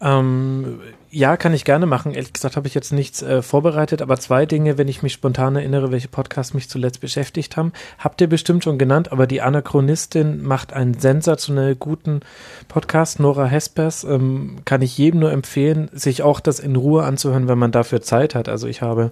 Ähm, 0.00 0.80
ja, 1.14 1.36
kann 1.36 1.52
ich 1.52 1.66
gerne 1.66 1.84
machen. 1.84 2.14
Ehrlich 2.14 2.32
gesagt 2.32 2.56
habe 2.56 2.66
ich 2.66 2.72
jetzt 2.72 2.90
nichts 2.90 3.20
äh, 3.20 3.42
vorbereitet, 3.42 4.00
aber 4.00 4.18
zwei 4.18 4.46
Dinge, 4.46 4.78
wenn 4.78 4.88
ich 4.88 5.02
mich 5.02 5.12
spontan 5.12 5.54
erinnere, 5.56 5.92
welche 5.92 6.08
Podcasts 6.08 6.54
mich 6.54 6.70
zuletzt 6.70 7.02
beschäftigt 7.02 7.58
haben, 7.58 7.72
habt 7.98 8.22
ihr 8.22 8.28
bestimmt 8.28 8.64
schon 8.64 8.78
genannt, 8.78 9.12
aber 9.12 9.26
die 9.26 9.42
Anachronistin 9.42 10.42
macht 10.42 10.72
einen 10.72 10.94
sensationell 10.94 11.76
guten 11.76 12.20
Podcast, 12.66 13.20
Nora 13.20 13.44
Hespers, 13.44 14.04
ähm, 14.04 14.56
kann 14.64 14.80
ich 14.80 14.96
jedem 14.96 15.20
nur 15.20 15.32
empfehlen, 15.32 15.90
sich 15.92 16.22
auch 16.22 16.40
das 16.40 16.58
in 16.58 16.76
Ruhe 16.76 17.04
anzuhören, 17.04 17.46
wenn 17.46 17.58
man 17.58 17.72
dafür 17.72 18.00
Zeit 18.00 18.34
hat. 18.34 18.48
Also 18.48 18.66
ich 18.66 18.80
habe 18.80 19.10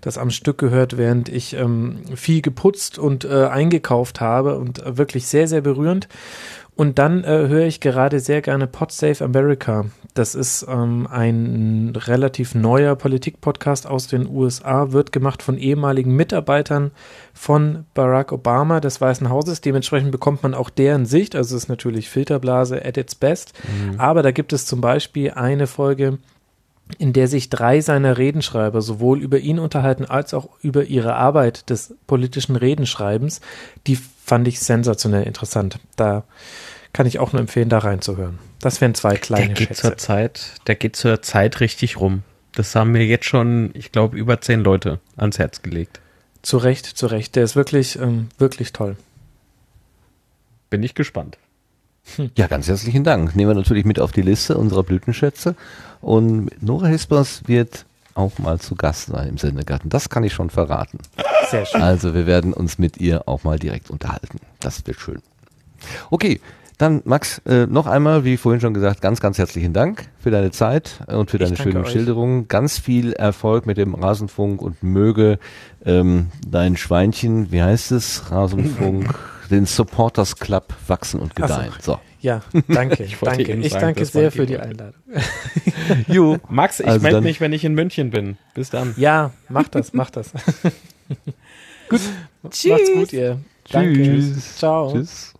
das 0.00 0.18
am 0.18 0.30
Stück 0.30 0.58
gehört, 0.58 0.96
während 0.96 1.28
ich 1.28 1.54
ähm, 1.54 1.98
viel 2.14 2.40
geputzt 2.40 2.98
und 2.98 3.24
äh, 3.24 3.46
eingekauft 3.46 4.20
habe 4.20 4.58
und 4.58 4.78
äh, 4.84 4.96
wirklich 4.96 5.26
sehr, 5.26 5.48
sehr 5.48 5.60
berührend. 5.60 6.08
Und 6.74 6.98
dann 6.98 7.22
äh, 7.22 7.48
höre 7.48 7.66
ich 7.66 7.80
gerade 7.80 8.18
sehr 8.18 8.40
gerne 8.40 8.66
PodSafe 8.66 9.22
America. 9.22 9.84
Das 10.14 10.34
ist 10.34 10.66
ähm, 10.68 11.06
ein 11.10 11.92
relativ 11.94 12.54
neuer 12.54 12.96
Politik-Podcast 12.96 13.86
aus 13.86 14.06
den 14.06 14.26
USA, 14.26 14.90
wird 14.92 15.12
gemacht 15.12 15.42
von 15.42 15.58
ehemaligen 15.58 16.16
Mitarbeitern 16.16 16.90
von 17.34 17.84
Barack 17.92 18.32
Obama 18.32 18.80
des 18.80 19.00
Weißen 19.00 19.28
Hauses. 19.28 19.60
Dementsprechend 19.60 20.12
bekommt 20.12 20.42
man 20.42 20.54
auch 20.54 20.70
deren 20.70 21.04
Sicht. 21.04 21.36
Also 21.36 21.56
es 21.56 21.64
ist 21.64 21.68
natürlich 21.68 22.08
Filterblase 22.08 22.82
at 22.84 22.96
its 22.96 23.14
best. 23.14 23.52
Mhm. 23.64 24.00
Aber 24.00 24.22
da 24.22 24.30
gibt 24.30 24.54
es 24.54 24.64
zum 24.64 24.80
Beispiel 24.80 25.30
eine 25.32 25.66
Folge, 25.66 26.18
in 26.98 27.12
der 27.12 27.28
sich 27.28 27.50
drei 27.50 27.80
seiner 27.80 28.18
Redenschreiber 28.18 28.82
sowohl 28.82 29.20
über 29.20 29.38
ihn 29.38 29.58
unterhalten 29.58 30.04
als 30.04 30.34
auch 30.34 30.48
über 30.62 30.84
ihre 30.84 31.14
Arbeit 31.14 31.70
des 31.70 31.94
politischen 32.06 32.56
Redenschreibens. 32.56 33.40
Die 33.86 33.96
fand 34.24 34.48
ich 34.48 34.60
sensationell 34.60 35.24
interessant. 35.24 35.78
Da 35.96 36.24
kann 36.92 37.06
ich 37.06 37.18
auch 37.18 37.32
nur 37.32 37.40
empfehlen, 37.40 37.68
da 37.68 37.78
reinzuhören. 37.78 38.38
Das 38.60 38.80
wären 38.80 38.94
zwei 38.94 39.16
kleine 39.16 39.46
der 39.46 39.54
geht 39.54 39.68
Schätze. 39.68 39.82
Zur 39.82 39.98
Zeit, 39.98 40.54
der 40.66 40.74
geht 40.74 40.96
zur 40.96 41.22
Zeit 41.22 41.60
richtig 41.60 41.98
rum. 41.98 42.22
Das 42.54 42.74
haben 42.74 42.92
mir 42.92 43.04
jetzt 43.04 43.24
schon, 43.24 43.70
ich 43.74 43.92
glaube, 43.92 44.16
über 44.16 44.40
zehn 44.40 44.60
Leute 44.60 45.00
ans 45.16 45.38
Herz 45.38 45.62
gelegt. 45.62 46.00
Zu 46.42 46.58
Recht, 46.58 46.86
zu 46.86 47.06
Recht. 47.06 47.34
Der 47.36 47.44
ist 47.44 47.56
wirklich, 47.56 47.98
ähm, 47.98 48.28
wirklich 48.38 48.72
toll. 48.72 48.96
Bin 50.68 50.82
ich 50.82 50.94
gespannt. 50.94 51.38
Hm. 52.16 52.30
Ja, 52.36 52.46
ganz 52.46 52.68
herzlichen 52.68 53.04
Dank. 53.04 53.34
Nehmen 53.36 53.50
wir 53.50 53.54
natürlich 53.54 53.84
mit 53.84 54.00
auf 54.00 54.12
die 54.12 54.22
Liste 54.22 54.56
unserer 54.56 54.82
Blütenschätze. 54.82 55.54
Und 56.00 56.50
Nora 56.62 56.86
Hispers 56.86 57.42
wird 57.46 57.84
auch 58.14 58.38
mal 58.38 58.58
zu 58.58 58.74
Gast 58.74 59.06
sein 59.06 59.28
im 59.28 59.38
Sendegarten. 59.38 59.88
Das 59.88 60.08
kann 60.08 60.24
ich 60.24 60.32
schon 60.32 60.50
verraten. 60.50 60.98
Sehr 61.50 61.64
schön. 61.66 61.82
Also 61.82 62.14
wir 62.14 62.26
werden 62.26 62.52
uns 62.52 62.78
mit 62.78 62.98
ihr 62.98 63.28
auch 63.28 63.44
mal 63.44 63.58
direkt 63.58 63.90
unterhalten. 63.90 64.38
Das 64.60 64.86
wird 64.86 65.00
schön. 65.00 65.22
Okay, 66.10 66.40
dann 66.78 67.02
Max, 67.04 67.38
äh, 67.46 67.66
noch 67.66 67.86
einmal, 67.86 68.24
wie 68.24 68.36
vorhin 68.36 68.60
schon 68.60 68.74
gesagt, 68.74 69.00
ganz, 69.00 69.20
ganz 69.20 69.38
herzlichen 69.38 69.72
Dank 69.72 70.08
für 70.18 70.32
deine 70.32 70.50
Zeit 70.50 71.00
und 71.06 71.30
für 71.30 71.38
deine 71.38 71.56
schönen 71.56 71.84
euch. 71.84 71.90
Schilderungen. 71.90 72.48
Ganz 72.48 72.78
viel 72.78 73.12
Erfolg 73.12 73.66
mit 73.66 73.76
dem 73.76 73.94
Rasenfunk 73.94 74.60
und 74.60 74.82
möge 74.82 75.38
ähm, 75.84 76.28
dein 76.44 76.76
Schweinchen, 76.76 77.52
wie 77.52 77.62
heißt 77.62 77.92
es, 77.92 78.32
Rasenfunk, 78.32 79.14
den 79.50 79.66
Supporters 79.66 80.36
Club 80.36 80.72
wachsen 80.86 81.20
und 81.20 81.36
gedeihen. 81.36 81.72
So. 81.80 81.98
Ja, 82.20 82.42
danke. 82.68 83.02
ich 83.04 83.18
danke. 83.18 83.52
Ich 83.54 83.72
danke 83.72 84.04
sehr 84.04 84.30
für 84.30 84.46
die 84.46 84.58
Einladung. 84.58 85.00
jo. 86.06 86.38
Max, 86.48 86.80
ich 86.80 86.86
also 86.86 87.02
melde 87.02 87.20
mich, 87.20 87.40
wenn 87.40 87.52
ich 87.52 87.64
in 87.64 87.74
München 87.74 88.10
bin. 88.10 88.38
Bis 88.54 88.70
dann. 88.70 88.94
Ja, 88.96 89.32
mach 89.48 89.68
das, 89.68 89.92
mach 89.92 90.10
das. 90.10 90.30
gut. 91.88 92.00
Tschüss. 92.50 92.70
Macht's 92.70 92.92
gut, 92.94 93.12
ihr. 93.12 93.38
Danke. 93.70 94.02
Tschüss. 94.02 94.56
Ciao. 94.56 94.92
Tschüss. 94.92 95.34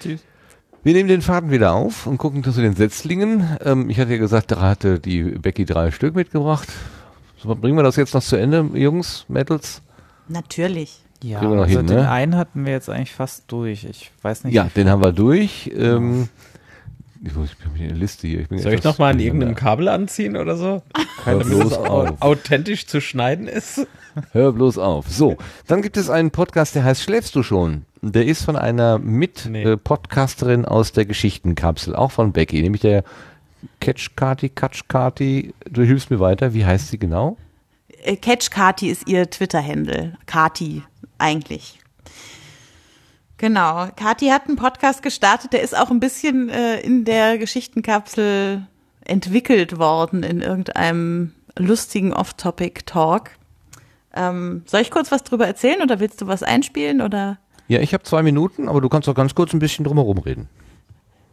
Tschüss. 0.00 0.20
Wir 0.82 0.94
nehmen 0.94 1.08
den 1.08 1.22
Faden 1.22 1.50
wieder 1.50 1.72
auf 1.72 2.06
und 2.06 2.18
gucken 2.18 2.42
zu 2.42 2.52
den 2.52 2.74
Setzlingen. 2.74 3.58
Ähm, 3.64 3.90
ich 3.90 3.98
hatte 3.98 4.12
ja 4.12 4.18
gesagt, 4.18 4.50
da 4.50 4.60
hatte 4.60 4.98
die 4.98 5.22
Becky 5.22 5.64
drei 5.64 5.90
Stück 5.90 6.14
mitgebracht. 6.14 6.68
So, 7.42 7.54
bringen 7.54 7.76
wir 7.76 7.82
das 7.82 7.96
jetzt 7.96 8.14
noch 8.14 8.22
zu 8.22 8.36
Ende, 8.36 8.68
Jungs, 8.74 9.24
Metals? 9.28 9.82
Natürlich. 10.28 11.04
Ja, 11.22 11.40
also 11.40 11.64
hin, 11.64 11.86
den 11.86 11.96
ne? 11.96 12.10
einen 12.10 12.36
hatten 12.36 12.64
wir 12.64 12.72
jetzt 12.72 12.88
eigentlich 12.88 13.12
fast 13.12 13.44
durch. 13.48 13.84
Ich 13.84 14.12
weiß 14.22 14.44
nicht. 14.44 14.54
Ja, 14.54 14.70
den 14.76 14.88
haben 14.88 15.02
wir 15.02 15.12
durch. 15.12 15.70
Ähm, 15.74 16.28
ich 17.20 17.32
ich 17.32 17.56
bin 17.56 17.82
eine 17.82 17.94
Liste 17.94 18.28
hier. 18.28 18.46
Ich 18.48 18.62
Soll 18.62 18.74
ich 18.74 18.84
nochmal 18.84 19.12
an 19.14 19.20
irgendeinem 19.20 19.56
Kabel 19.56 19.88
anziehen 19.88 20.36
oder 20.36 20.56
so? 20.56 20.82
Keine 21.24 21.44
bloß 21.44 21.72
auf. 21.72 22.22
authentisch 22.22 22.86
zu 22.86 23.00
schneiden 23.00 23.48
ist. 23.48 23.86
Hör 24.32 24.52
bloß 24.52 24.78
auf. 24.78 25.08
So, 25.08 25.36
dann 25.66 25.82
gibt 25.82 25.96
es 25.96 26.10
einen 26.10 26.30
Podcast, 26.30 26.74
der 26.74 26.84
heißt 26.84 27.02
Schläfst 27.02 27.34
du 27.34 27.42
schon? 27.42 27.84
Der 28.00 28.26
ist 28.26 28.44
von 28.44 28.54
einer 28.54 28.98
Mit-Podcasterin 28.98 30.60
nee. 30.60 30.66
aus 30.66 30.92
der 30.92 31.04
Geschichtenkapsel, 31.04 31.96
auch 31.96 32.12
von 32.12 32.32
Becky, 32.32 32.62
nämlich 32.62 32.82
der 32.82 33.02
Catch 33.80 34.14
Kati, 34.14 34.50
Catch 34.50 34.86
Kati. 34.86 35.52
Du 35.68 35.82
hilfst 35.82 36.10
mir 36.10 36.20
weiter. 36.20 36.54
Wie 36.54 36.64
heißt 36.64 36.88
sie 36.88 36.98
genau? 36.98 37.36
Äh, 38.02 38.16
Catch 38.16 38.50
Kati 38.50 38.88
ist 38.88 39.08
ihr 39.08 39.28
Twitter-Handle. 39.28 40.16
Kati, 40.26 40.82
eigentlich. 41.18 41.78
Genau. 43.36 43.88
Kati 43.94 44.28
hat 44.28 44.48
einen 44.48 44.56
Podcast 44.56 45.02
gestartet, 45.02 45.52
der 45.52 45.62
ist 45.62 45.76
auch 45.76 45.90
ein 45.90 46.00
bisschen 46.00 46.48
äh, 46.48 46.80
in 46.80 47.04
der 47.04 47.38
Geschichtenkapsel 47.38 48.66
entwickelt 49.04 49.78
worden 49.78 50.22
in 50.22 50.40
irgendeinem 50.40 51.32
lustigen 51.56 52.12
Off-Topic-Talk. 52.12 53.30
Ähm, 54.14 54.62
soll 54.66 54.80
ich 54.80 54.90
kurz 54.90 55.12
was 55.12 55.22
drüber 55.22 55.46
erzählen 55.46 55.82
oder 55.82 56.00
willst 56.00 56.20
du 56.20 56.26
was 56.26 56.42
einspielen 56.42 57.00
oder? 57.00 57.38
Ja, 57.68 57.80
ich 57.80 57.94
habe 57.94 58.02
zwei 58.02 58.22
Minuten, 58.22 58.68
aber 58.68 58.80
du 58.80 58.88
kannst 58.88 59.08
auch 59.08 59.14
ganz 59.14 59.34
kurz 59.34 59.52
ein 59.52 59.58
bisschen 59.60 59.84
drumherum 59.84 60.18
reden. 60.18 60.48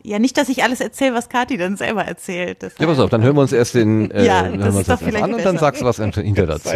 Ja, 0.03 0.19
nicht, 0.19 0.37
dass 0.37 0.49
ich 0.49 0.61
alles 0.61 0.81
erzähle, 0.81 1.15
was 1.15 1.29
Kathi 1.29 1.57
dann 1.57 1.77
selber 1.77 2.05
erzählt. 2.05 2.61
Das 2.61 2.77
ja, 2.77 2.85
pass 2.85 2.99
auf, 2.99 3.09
dann 3.09 3.23
hören 3.23 3.35
wir 3.35 3.41
uns 3.41 3.53
erst 3.53 3.73
den 3.73 4.11
äh, 4.11 4.23
ja, 4.23 4.47
das 4.49 4.75
ist 4.75 4.89
doch 4.89 4.99
vielleicht 4.99 5.23
an 5.23 5.33
und 5.33 5.43
dann 5.43 5.57
sagst 5.57 5.81
du 5.81 5.85
was 5.85 5.97
hinter 5.97 6.45
dazu. 6.45 6.69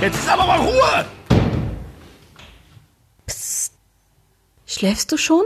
Jetzt 0.00 0.20
ist 0.20 0.30
aber 0.30 0.46
mal 0.46 0.58
Ruhe! 0.60 1.04
Psst. 3.26 3.74
Schläfst 4.64 5.12
du 5.12 5.18
schon? 5.18 5.44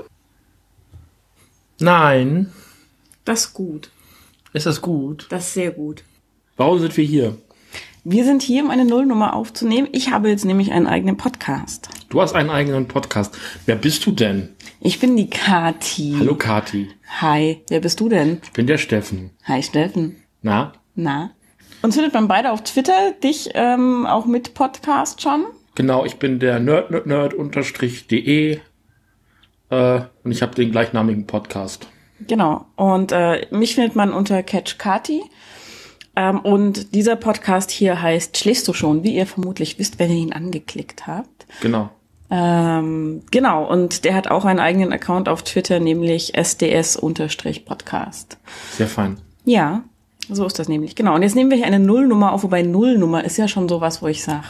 Nein. 1.81 2.53
Das 3.25 3.47
ist 3.47 3.55
gut. 3.55 3.91
Ist 4.53 4.67
das 4.67 4.81
gut? 4.81 5.27
Das 5.31 5.49
ist 5.49 5.55
sehr 5.55 5.73
gut. 5.73 6.05
Warum 6.57 6.79
sind 6.79 6.97
wir 6.97 7.05
hier? 7.05 7.37
Wir 8.05 8.25
sind 8.25 8.43
hier, 8.43 8.63
um 8.63 8.71
eine 8.71 8.85
Nullnummer 8.85 9.35
aufzunehmen. 9.35 9.89
Ich 9.91 10.13
habe 10.13 10.29
jetzt 10.29 10.45
nämlich 10.45 10.71
einen 10.71 10.87
eigenen 10.87 11.17
Podcast. 11.17 11.89
Du 12.09 12.21
hast 12.21 12.37
einen 12.37 12.51
eigenen 12.51 12.87
Podcast. 12.87 13.37
Wer 13.67 13.75
bist 13.75 14.07
du 14.07 14.13
denn? 14.13 14.51
Ich 14.79 15.01
bin 15.01 15.17
die 15.17 15.31
Kati. 15.31 16.15
Hallo 16.17 16.37
Kati. 16.37 16.91
Hi, 17.21 17.61
wer 17.71 17.81
bist 17.81 17.99
du 17.99 18.09
denn? 18.09 18.41
Ich 18.45 18.53
bin 18.53 18.69
der 18.69 18.79
Steffen. 18.79 19.31
Hi 19.43 19.65
Steffen. 19.65 20.15
Na? 20.43 20.75
Na? 20.95 21.33
Uns 21.85 21.95
findet 21.97 22.15
man 22.15 22.29
beide 22.29 22.51
auf 22.51 22.63
Twitter, 22.63 23.13
dich 23.23 23.51
ähm, 23.53 24.07
auch 24.07 24.25
mit 24.25 24.55
Podcast 24.55 25.21
schon. 25.21 25.45
Genau, 25.75 26.07
ich 26.07 26.17
bin 26.17 26.39
der 26.39 26.59
nerd 26.59 26.91
nerd 26.91 27.05
nerd 27.05 27.35
unterstrich 27.35 28.07
de 28.07 28.59
äh, 29.69 30.01
und 30.23 30.33
ich 30.33 30.41
habe 30.41 30.55
den 30.55 30.73
gleichnamigen 30.73 31.27
Podcast. 31.27 31.87
Genau. 32.27 32.65
Und 32.77 33.13
äh, 33.13 33.47
mich 33.51 33.75
findet 33.75 33.97
man 33.97 34.15
unter 34.15 34.43
Catch 34.43 34.79
Kati. 34.79 35.25
Ähm, 36.17 36.41
und 36.41 36.95
dieser 36.95 37.17
Podcast 37.17 37.71
hier 37.71 38.01
heißt 38.01 38.39
Schläfst 38.39 38.67
du 38.67 38.73
schon, 38.73 39.05
wie 39.05 39.15
ihr 39.15 39.27
vermutlich 39.27 39.79
wisst, 39.79 39.99
wenn 39.99 40.11
ihr 40.11 40.17
ihn 40.17 40.33
angeklickt 40.33 41.07
habt. 41.07 41.47
Genau. 41.61 41.91
Ähm, 42.31 43.25
genau, 43.31 43.71
und 43.71 44.07
der 44.07 44.15
hat 44.15 44.29
auch 44.29 44.47
einen 44.47 44.59
eigenen 44.59 44.91
Account 44.91 45.29
auf 45.29 45.43
Twitter, 45.43 45.81
nämlich 45.81 46.33
sds-podcast. 46.35 48.39
Sehr 48.73 48.89
fein. 48.89 49.19
Ja, 49.45 49.85
so 50.29 50.47
ist 50.47 50.59
das 50.59 50.69
nämlich. 50.69 50.95
Genau. 50.95 51.15
Und 51.15 51.23
jetzt 51.23 51.35
nehmen 51.35 51.51
wir 51.51 51.57
hier 51.57 51.67
eine 51.67 51.79
Nullnummer 51.79 52.33
auf, 52.33 52.43
wobei 52.43 52.63
Nullnummer 52.63 53.25
ist 53.25 53.37
ja 53.37 53.49
schon 53.49 53.69
sowas, 53.69 54.03
wo 54.03 54.07
ich 54.07 54.23
sag, 54.23 54.45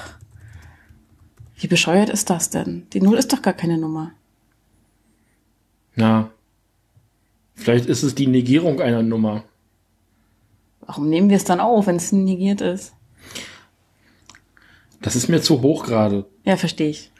wie 1.56 1.66
bescheuert 1.66 2.10
ist 2.10 2.30
das 2.30 2.50
denn? 2.50 2.86
Die 2.92 3.00
Null 3.00 3.16
ist 3.16 3.32
doch 3.32 3.42
gar 3.42 3.54
keine 3.54 3.78
Nummer. 3.78 4.12
Ja. 5.96 6.30
Vielleicht 7.54 7.86
ist 7.86 8.02
es 8.02 8.14
die 8.14 8.26
Negierung 8.26 8.80
einer 8.80 9.02
Nummer. 9.02 9.44
Warum 10.80 11.08
nehmen 11.08 11.30
wir 11.30 11.36
es 11.36 11.44
dann 11.44 11.60
auf, 11.60 11.86
wenn 11.86 11.96
es 11.96 12.12
negiert 12.12 12.60
ist? 12.60 12.92
Das 15.00 15.16
ist 15.16 15.28
mir 15.28 15.40
zu 15.42 15.62
hoch 15.62 15.84
gerade. 15.84 16.24
Ja, 16.44 16.56
verstehe 16.56 16.88
ich. 16.88 17.12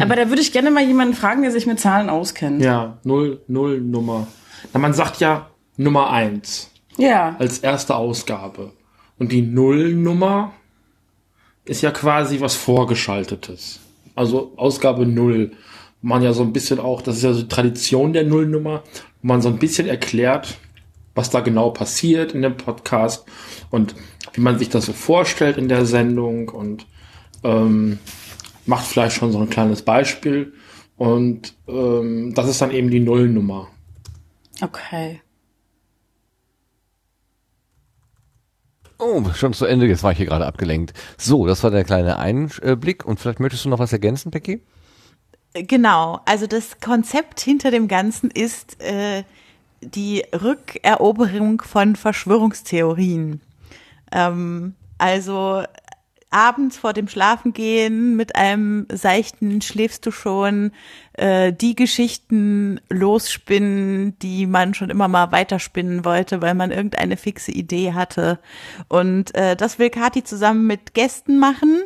Aber 0.00 0.16
da 0.16 0.28
würde 0.28 0.42
ich 0.42 0.52
gerne 0.52 0.70
mal 0.70 0.84
jemanden 0.84 1.14
fragen, 1.14 1.42
der 1.42 1.50
sich 1.50 1.66
mit 1.66 1.80
Zahlen 1.80 2.10
auskennt. 2.10 2.62
Ja, 2.62 2.98
Null, 3.04 3.42
Null 3.48 3.80
Nummer. 3.80 4.26
Na, 4.72 4.80
man 4.80 4.92
sagt 4.92 5.20
ja 5.20 5.50
Nummer 5.76 6.10
eins. 6.10 6.70
Ja. 6.96 7.36
Als 7.38 7.58
erste 7.58 7.96
Ausgabe. 7.96 8.72
Und 9.18 9.32
die 9.32 9.42
Nullnummer 9.42 10.52
ist 11.64 11.82
ja 11.82 11.90
quasi 11.90 12.40
was 12.40 12.54
Vorgeschaltetes. 12.54 13.80
Also 14.14 14.52
Ausgabe 14.56 15.06
Null. 15.06 15.52
Man 16.00 16.22
ja 16.22 16.32
so 16.32 16.42
ein 16.42 16.52
bisschen 16.52 16.80
auch, 16.80 17.00
das 17.00 17.18
ist 17.18 17.22
ja 17.22 17.32
so 17.32 17.42
die 17.42 17.48
Tradition 17.48 18.12
der 18.12 18.24
Nullnummer, 18.24 18.82
wo 19.22 19.28
man 19.28 19.40
so 19.40 19.48
ein 19.48 19.58
bisschen 19.58 19.86
erklärt, 19.86 20.58
was 21.14 21.30
da 21.30 21.40
genau 21.40 21.70
passiert 21.70 22.34
in 22.34 22.42
dem 22.42 22.56
Podcast 22.56 23.24
und 23.70 23.94
wie 24.32 24.40
man 24.40 24.58
sich 24.58 24.68
das 24.68 24.86
so 24.86 24.92
vorstellt 24.92 25.58
in 25.58 25.68
der 25.68 25.86
Sendung 25.86 26.48
und 26.48 26.86
ähm, 27.44 28.00
macht 28.66 28.86
vielleicht 28.86 29.16
schon 29.16 29.30
so 29.30 29.38
ein 29.38 29.50
kleines 29.50 29.82
Beispiel. 29.82 30.54
Und 30.96 31.54
ähm, 31.68 32.34
das 32.34 32.48
ist 32.48 32.60
dann 32.60 32.70
eben 32.70 32.90
die 32.90 33.00
Nullnummer. 33.00 33.68
Okay. 34.60 35.21
Oh, 39.04 39.24
schon 39.34 39.52
zu 39.52 39.66
Ende, 39.66 39.86
jetzt 39.86 40.04
war 40.04 40.12
ich 40.12 40.18
hier 40.18 40.26
gerade 40.26 40.46
abgelenkt. 40.46 40.92
So, 41.18 41.44
das 41.44 41.64
war 41.64 41.72
der 41.72 41.82
kleine 41.82 42.20
Einblick 42.20 43.04
und 43.04 43.18
vielleicht 43.18 43.40
möchtest 43.40 43.64
du 43.64 43.68
noch 43.68 43.80
was 43.80 43.92
ergänzen, 43.92 44.30
Becky? 44.30 44.62
Genau, 45.54 46.20
also 46.24 46.46
das 46.46 46.78
Konzept 46.78 47.40
hinter 47.40 47.72
dem 47.72 47.88
Ganzen 47.88 48.30
ist 48.30 48.80
äh, 48.80 49.24
die 49.80 50.22
Rückeroberung 50.32 51.62
von 51.62 51.96
Verschwörungstheorien. 51.96 53.40
Ähm, 54.12 54.76
also 54.98 55.64
abends 56.32 56.78
vor 56.78 56.92
dem 56.92 57.08
Schlafengehen 57.08 58.16
mit 58.16 58.36
einem 58.36 58.86
seichten 58.90 59.60
schläfst 59.60 60.04
du 60.06 60.10
schon 60.10 60.72
äh, 61.14 61.52
die 61.52 61.76
Geschichten 61.76 62.80
losspinnen, 62.88 64.18
die 64.20 64.46
man 64.46 64.74
schon 64.74 64.90
immer 64.90 65.08
mal 65.08 65.32
weiterspinnen 65.32 66.04
wollte, 66.04 66.42
weil 66.42 66.54
man 66.54 66.70
irgendeine 66.70 67.16
fixe 67.16 67.52
Idee 67.52 67.92
hatte. 67.92 68.38
Und 68.88 69.34
äh, 69.34 69.56
das 69.56 69.78
will 69.78 69.90
Kati 69.90 70.24
zusammen 70.24 70.66
mit 70.66 70.94
Gästen 70.94 71.38
machen. 71.38 71.82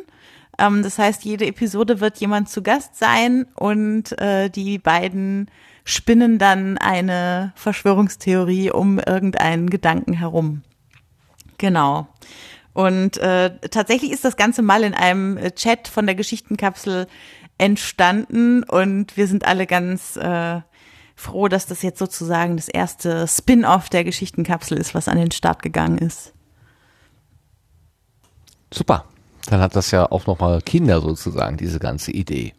Ähm, 0.57 0.83
das 0.83 0.97
heißt, 0.97 1.23
jede 1.25 1.45
Episode 1.45 1.99
wird 1.99 2.17
jemand 2.17 2.49
zu 2.49 2.61
Gast 2.61 2.95
sein 2.95 3.45
und 3.55 4.19
äh, 4.19 4.49
die 4.49 4.77
beiden 4.79 5.49
spinnen 5.83 6.37
dann 6.37 6.77
eine 6.77 7.53
Verschwörungstheorie 7.55 8.71
um 8.71 8.99
irgendeinen 8.99 9.69
Gedanken 9.69 10.13
herum. 10.13 10.63
Genau. 11.57 12.07
Und 12.77 13.17
äh, 13.17 13.57
tatsächlich 13.71 14.11
ist 14.11 14.23
das 14.23 14.37
Ganze 14.37 14.61
mal 14.61 14.83
in 14.83 14.93
einem 14.93 15.35
äh, 15.37 15.49
Chat 15.49 15.87
von 15.87 16.05
der 16.05 16.13
Geschichtenkapsel 16.13 17.07
entstanden 17.57 18.61
und 18.61 19.17
wir 19.17 19.25
sind 19.25 19.47
alle 19.47 19.65
ganz 19.65 20.15
äh, 20.15 20.61
froh, 21.15 21.47
dass 21.47 21.65
das 21.65 21.81
jetzt 21.81 21.97
sozusagen 21.97 22.55
das 22.55 22.67
erste 22.67 23.27
Spin-off 23.27 23.89
der 23.89 24.03
Geschichtenkapsel 24.03 24.77
ist, 24.77 24.93
was 24.93 25.07
an 25.07 25.17
den 25.17 25.31
Start 25.31 25.63
gegangen 25.63 25.97
ist. 25.97 26.33
Super. 28.71 29.05
Dann 29.47 29.59
hat 29.59 29.75
das 29.75 29.89
ja 29.89 30.11
auch 30.11 30.27
nochmal 30.27 30.61
Kinder 30.61 31.01
sozusagen, 31.01 31.57
diese 31.57 31.79
ganze 31.79 32.11
Idee. 32.11 32.53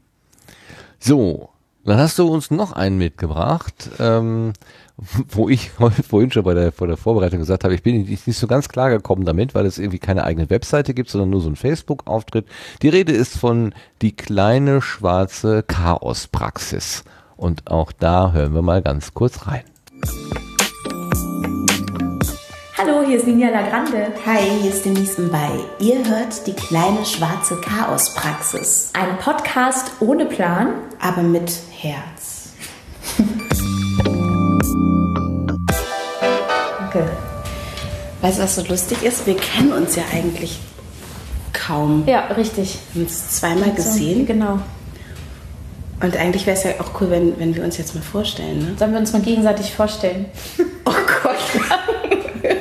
So, 0.98 1.50
dann 1.84 1.98
hast 1.98 2.18
du 2.18 2.26
uns 2.26 2.50
noch 2.50 2.72
einen 2.72 2.98
mitgebracht. 2.98 3.88
Ähm, 4.00 4.52
wo 5.28 5.48
ich 5.48 5.70
vorhin 6.08 6.30
schon 6.30 6.44
bei 6.44 6.54
der, 6.54 6.72
vor 6.72 6.86
der 6.86 6.96
Vorbereitung 6.96 7.38
gesagt 7.38 7.64
habe, 7.64 7.74
ich 7.74 7.82
bin 7.82 8.02
nicht, 8.02 8.26
nicht 8.26 8.38
so 8.38 8.46
ganz 8.46 8.68
klar 8.68 8.90
gekommen 8.90 9.24
damit, 9.24 9.54
weil 9.54 9.66
es 9.66 9.78
irgendwie 9.78 9.98
keine 9.98 10.24
eigene 10.24 10.50
Webseite 10.50 10.94
gibt, 10.94 11.10
sondern 11.10 11.30
nur 11.30 11.40
so 11.40 11.48
ein 11.48 11.56
Facebook-Auftritt. 11.56 12.46
Die 12.82 12.88
Rede 12.88 13.12
ist 13.12 13.38
von 13.38 13.74
die 14.02 14.14
kleine 14.14 14.82
schwarze 14.82 15.62
Chaospraxis. 15.62 17.04
Und 17.36 17.70
auch 17.70 17.92
da 17.92 18.32
hören 18.32 18.54
wir 18.54 18.62
mal 18.62 18.82
ganz 18.82 19.14
kurz 19.14 19.46
rein. 19.46 19.62
Hallo, 22.76 23.04
hier 23.06 23.18
ist 23.18 23.26
Ninja 23.26 23.50
Lagrande. 23.50 24.12
Hi, 24.26 24.40
hier 24.60 24.70
ist 24.70 24.84
Denise 24.84 25.20
Mbay. 25.20 25.60
Ihr 25.80 26.04
hört 26.08 26.46
die 26.46 26.52
kleine 26.52 27.04
schwarze 27.04 27.60
Chaospraxis. 27.60 28.92
Ein 28.94 29.18
Podcast 29.18 29.92
ohne 30.00 30.26
Plan, 30.26 30.74
aber 31.00 31.22
mit 31.22 31.52
Herz. 31.70 32.52
Weißt 38.20 38.38
du, 38.38 38.42
was 38.42 38.56
so 38.56 38.62
lustig 38.64 39.02
ist? 39.02 39.26
Wir 39.26 39.36
kennen 39.36 39.72
uns 39.72 39.94
ja 39.96 40.02
eigentlich 40.12 40.58
kaum. 41.52 42.04
Ja, 42.06 42.26
richtig. 42.28 42.78
Wir 42.92 43.02
haben 43.02 43.08
uns 43.08 43.30
zweimal 43.30 43.72
gesehen. 43.72 44.26
Genau. 44.26 44.58
Und 46.00 46.16
eigentlich 46.16 46.46
wäre 46.46 46.56
es 46.56 46.64
ja 46.64 46.70
auch 46.78 47.00
cool, 47.00 47.10
wenn, 47.10 47.38
wenn 47.38 47.54
wir 47.54 47.64
uns 47.64 47.76
jetzt 47.76 47.94
mal 47.94 48.02
vorstellen. 48.02 48.58
Ne? 48.58 48.74
Sollen 48.78 48.92
wir 48.92 49.00
uns 49.00 49.12
mal 49.12 49.22
gegenseitig 49.22 49.72
vorstellen? 49.72 50.26
Oh 50.84 50.92
Gott. 51.22 51.36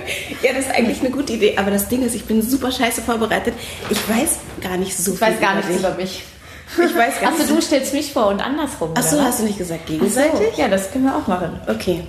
ja, 0.42 0.54
das 0.54 0.66
ist 0.66 0.72
eigentlich 0.72 1.00
eine 1.02 1.12
gute 1.12 1.34
Idee. 1.34 1.56
Aber 1.58 1.72
das 1.72 1.88
Ding 1.88 2.04
ist, 2.04 2.16
ich 2.16 2.26
bin 2.26 2.42
super 2.42 2.72
scheiße 2.72 3.02
vorbereitet. 3.02 3.54
Ich 3.90 4.10
weiß 4.10 4.40
gar 4.62 4.78
nicht 4.78 4.98
so 4.98 5.14
ich 5.14 5.20
viel. 5.20 5.28
Ich 5.28 5.34
weiß 5.34 5.42
gar 5.42 5.56
nichts 5.56 5.80
über 5.80 5.94
mich. 5.96 6.24
Ich 6.74 6.96
weiß 6.96 7.22
gar 7.22 7.30
Achso, 7.30 7.44
nicht. 7.44 7.50
du 7.50 7.62
stellst 7.62 7.94
mich 7.94 8.12
vor 8.12 8.28
und 8.28 8.42
andersrum. 8.46 8.90
Achso, 8.96 9.22
hast 9.22 9.40
du 9.40 9.46
nicht 9.46 9.58
gesagt 9.58 9.82
Ach 9.86 9.88
so, 9.88 9.94
gegenseitig? 9.94 10.58
Ja, 10.58 10.68
das 10.68 10.92
können 10.92 11.06
wir 11.06 11.16
auch 11.16 11.28
machen. 11.28 11.60
Okay. 11.68 12.04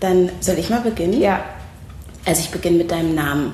Dann 0.00 0.30
soll 0.40 0.58
ich 0.58 0.70
mal 0.70 0.80
beginnen? 0.80 1.20
Ja. 1.20 1.44
Also 2.26 2.40
ich 2.42 2.50
beginne 2.50 2.78
mit 2.78 2.90
deinem 2.90 3.14
Namen. 3.14 3.52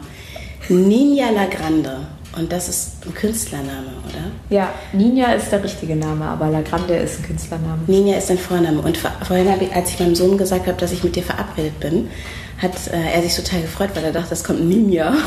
Ninja 0.68 1.30
Lagrande. 1.30 1.98
Und 2.38 2.50
das 2.50 2.66
ist 2.70 2.92
ein 3.04 3.12
Künstlername, 3.14 3.92
oder? 4.08 4.30
Ja, 4.48 4.70
Ninja 4.94 5.32
ist 5.32 5.52
der 5.52 5.62
richtige 5.62 5.94
Name, 5.94 6.24
aber 6.24 6.48
Lagrande 6.48 6.96
ist 6.96 7.18
ein 7.20 7.24
Künstlername. 7.26 7.82
Ninja 7.86 8.16
ist 8.16 8.30
dein 8.30 8.38
Vorname. 8.38 8.80
Und 8.80 8.96
vor- 8.96 9.12
vorhin, 9.26 9.48
ich, 9.60 9.74
als 9.74 9.90
ich 9.90 10.00
meinem 10.00 10.14
Sohn 10.14 10.38
gesagt 10.38 10.66
habe, 10.66 10.78
dass 10.78 10.92
ich 10.92 11.04
mit 11.04 11.14
dir 11.14 11.22
verabredet 11.22 11.78
bin, 11.80 12.08
hat 12.56 12.72
äh, 12.90 13.16
er 13.16 13.22
sich 13.22 13.36
total 13.36 13.60
gefreut, 13.60 13.90
weil 13.94 14.04
er 14.04 14.12
dachte, 14.12 14.30
das 14.30 14.42
kommt 14.44 14.60
ein 14.60 14.68
Ninja. 14.68 15.12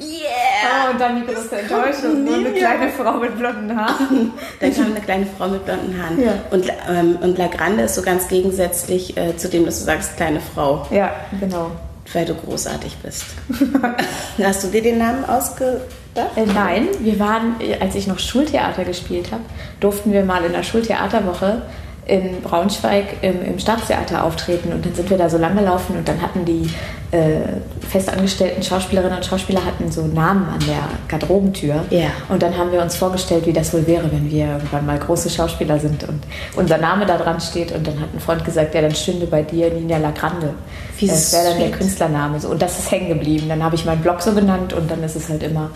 Yeah! 0.00 0.88
Oh, 0.88 0.90
und 0.92 1.00
dann 1.00 1.16
die 1.20 1.32
große 1.32 1.56
Enttäuschung. 1.60 2.24
Nur 2.24 2.34
eine 2.34 2.50
Ninja. 2.50 2.72
kleine 2.74 2.92
Frau 2.92 3.14
mit 3.18 3.38
blonden 3.38 3.76
Haaren. 3.76 4.32
Dann 4.60 4.74
kam 4.74 4.86
eine 4.86 5.00
kleine 5.00 5.26
Frau 5.38 5.48
mit 5.48 5.64
blonden 5.64 6.00
Haaren. 6.00 6.20
Ja. 6.22 6.32
Und, 6.50 6.66
ähm, 6.88 7.18
und 7.20 7.38
Lagrande 7.38 7.84
ist 7.84 7.94
so 7.94 8.02
ganz 8.02 8.28
gegensätzlich 8.28 9.16
äh, 9.16 9.36
zu 9.36 9.48
dem, 9.48 9.64
dass 9.64 9.78
du 9.80 9.84
sagst, 9.84 10.16
kleine 10.16 10.40
Frau. 10.40 10.86
Ja, 10.90 11.12
genau. 11.40 11.70
Weil 12.12 12.26
du 12.26 12.34
großartig 12.34 12.96
bist. 13.02 13.24
Hast 14.42 14.64
du 14.64 14.68
dir 14.68 14.82
den 14.82 14.98
Namen 14.98 15.24
ausgedacht? 15.24 15.82
Äh, 16.14 16.46
nein, 16.46 16.88
wir 17.00 17.18
waren, 17.18 17.56
als 17.80 17.94
ich 17.94 18.06
noch 18.06 18.18
Schultheater 18.18 18.84
gespielt 18.84 19.32
habe, 19.32 19.44
durften 19.80 20.12
wir 20.12 20.24
mal 20.24 20.44
in 20.44 20.52
der 20.52 20.62
Schultheaterwoche 20.62 21.62
in 22.04 22.42
Braunschweig 22.42 23.22
im, 23.22 23.42
im 23.44 23.58
Staatstheater 23.60 24.24
auftreten 24.24 24.72
und 24.72 24.84
dann 24.84 24.94
sind 24.94 25.08
wir 25.08 25.16
da 25.18 25.30
so 25.30 25.38
lang 25.38 25.56
gelaufen 25.56 25.96
und 25.96 26.08
dann 26.08 26.20
hatten 26.20 26.44
die 26.44 26.68
äh, 27.12 27.42
festangestellten 27.88 28.62
Schauspielerinnen 28.62 29.18
und 29.18 29.24
Schauspieler 29.24 29.64
hatten 29.64 29.92
so 29.92 30.02
Namen 30.06 30.48
an 30.48 30.58
der 30.66 30.88
Garderobentür 31.06 31.84
Ja. 31.90 32.08
und 32.28 32.42
dann 32.42 32.56
haben 32.58 32.72
wir 32.72 32.82
uns 32.82 32.96
vorgestellt, 32.96 33.46
wie 33.46 33.52
das 33.52 33.72
wohl 33.72 33.86
wäre, 33.86 34.10
wenn 34.10 34.28
wir 34.30 34.46
irgendwann 34.46 34.84
mal 34.84 34.98
große 34.98 35.30
Schauspieler 35.30 35.78
sind 35.78 36.02
und 36.08 36.24
unser 36.56 36.78
Name 36.78 37.06
da 37.06 37.16
dran 37.18 37.40
steht 37.40 37.70
und 37.70 37.86
dann 37.86 38.00
hat 38.00 38.08
ein 38.12 38.18
Freund 38.20 38.44
gesagt, 38.44 38.74
ja, 38.74 38.80
dann 38.82 38.94
stünde 38.94 39.26
bei 39.26 39.42
dir 39.42 39.72
Ninja 39.72 39.98
Lagrande. 39.98 40.54
Wie 40.98 41.06
das 41.06 41.32
wäre 41.32 41.50
dann 41.50 41.58
der. 41.58 41.70
Künstlername 41.70 42.40
so. 42.40 42.48
und 42.48 42.60
das 42.60 42.78
ist 42.80 42.90
hängen 42.90 43.08
geblieben. 43.08 43.48
Dann 43.48 43.62
habe 43.62 43.76
ich 43.76 43.84
meinen 43.84 44.02
Blog 44.02 44.20
so 44.22 44.32
genannt 44.32 44.72
und 44.72 44.90
dann 44.90 45.02
ist 45.04 45.14
es 45.14 45.28
halt 45.28 45.42
immer, 45.44 45.70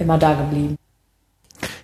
immer 0.00 0.18
da 0.18 0.34
geblieben. 0.34 0.79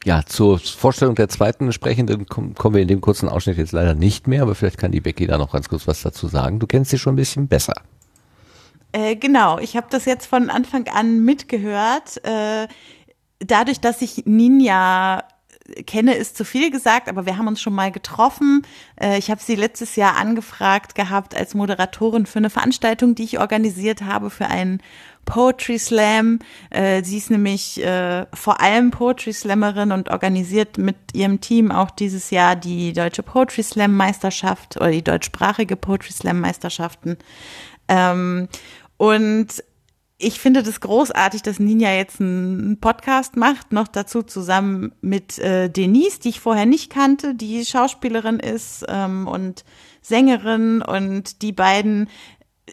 Ja, 0.06 0.24
zur 0.24 0.60
Vorstellung 0.60 1.16
der 1.16 1.28
zweiten 1.28 1.72
Sprechenden 1.72 2.26
kom- 2.26 2.54
kommen 2.54 2.76
wir 2.76 2.82
in 2.82 2.86
dem 2.86 3.00
kurzen 3.00 3.28
Ausschnitt 3.28 3.58
jetzt 3.58 3.72
leider 3.72 3.96
nicht 3.96 4.28
mehr, 4.28 4.42
aber 4.42 4.54
vielleicht 4.54 4.78
kann 4.78 4.92
die 4.92 5.00
Becky 5.00 5.26
da 5.26 5.36
noch 5.36 5.50
ganz 5.50 5.68
kurz 5.68 5.88
was 5.88 6.00
dazu 6.00 6.28
sagen. 6.28 6.60
Du 6.60 6.68
kennst 6.68 6.92
sie 6.92 6.98
schon 6.98 7.14
ein 7.14 7.16
bisschen 7.16 7.48
besser. 7.48 7.74
Äh, 8.92 9.16
genau, 9.16 9.58
ich 9.58 9.76
habe 9.76 9.88
das 9.90 10.04
jetzt 10.04 10.26
von 10.26 10.48
Anfang 10.48 10.86
an 10.86 11.24
mitgehört. 11.24 12.24
Äh, 12.24 12.68
dadurch, 13.40 13.80
dass 13.80 14.00
ich 14.00 14.22
Ninja 14.26 15.24
kenne, 15.88 16.14
ist 16.14 16.36
zu 16.36 16.44
viel 16.44 16.70
gesagt, 16.70 17.08
aber 17.08 17.26
wir 17.26 17.36
haben 17.36 17.48
uns 17.48 17.60
schon 17.60 17.74
mal 17.74 17.90
getroffen. 17.90 18.62
Äh, 19.00 19.18
ich 19.18 19.28
habe 19.28 19.40
sie 19.42 19.56
letztes 19.56 19.96
Jahr 19.96 20.16
angefragt 20.16 20.94
gehabt 20.94 21.36
als 21.36 21.54
Moderatorin 21.54 22.26
für 22.26 22.38
eine 22.38 22.50
Veranstaltung, 22.50 23.16
die 23.16 23.24
ich 23.24 23.40
organisiert 23.40 24.02
habe 24.02 24.30
für 24.30 24.46
einen 24.46 24.80
Poetry 25.26 25.78
Slam. 25.78 26.38
Äh, 26.70 27.04
sie 27.04 27.18
ist 27.18 27.30
nämlich 27.30 27.84
äh, 27.84 28.24
vor 28.32 28.62
allem 28.62 28.90
Poetry 28.90 29.34
Slammerin 29.34 29.92
und 29.92 30.08
organisiert 30.08 30.78
mit 30.78 30.96
ihrem 31.12 31.42
Team 31.42 31.70
auch 31.70 31.90
dieses 31.90 32.30
Jahr 32.30 32.56
die 32.56 32.94
deutsche 32.94 33.22
Poetry 33.22 33.62
Slam 33.62 33.94
Meisterschaft 33.94 34.76
oder 34.76 34.90
die 34.90 35.04
deutschsprachige 35.04 35.76
Poetry 35.76 36.12
Slam 36.12 36.40
Meisterschaften. 36.40 37.18
Ähm, 37.88 38.48
und 38.96 39.62
ich 40.18 40.40
finde 40.40 40.62
das 40.62 40.80
großartig, 40.80 41.42
dass 41.42 41.58
Ninja 41.58 41.92
jetzt 41.92 42.20
einen 42.20 42.80
Podcast 42.80 43.36
macht, 43.36 43.72
noch 43.72 43.86
dazu 43.86 44.22
zusammen 44.22 44.92
mit 45.02 45.38
äh, 45.38 45.68
Denise, 45.68 46.20
die 46.20 46.30
ich 46.30 46.40
vorher 46.40 46.64
nicht 46.64 46.90
kannte, 46.90 47.34
die 47.34 47.66
Schauspielerin 47.66 48.38
ist 48.40 48.86
ähm, 48.88 49.26
und 49.26 49.64
Sängerin 50.00 50.80
und 50.80 51.42
die 51.42 51.52
beiden 51.52 52.08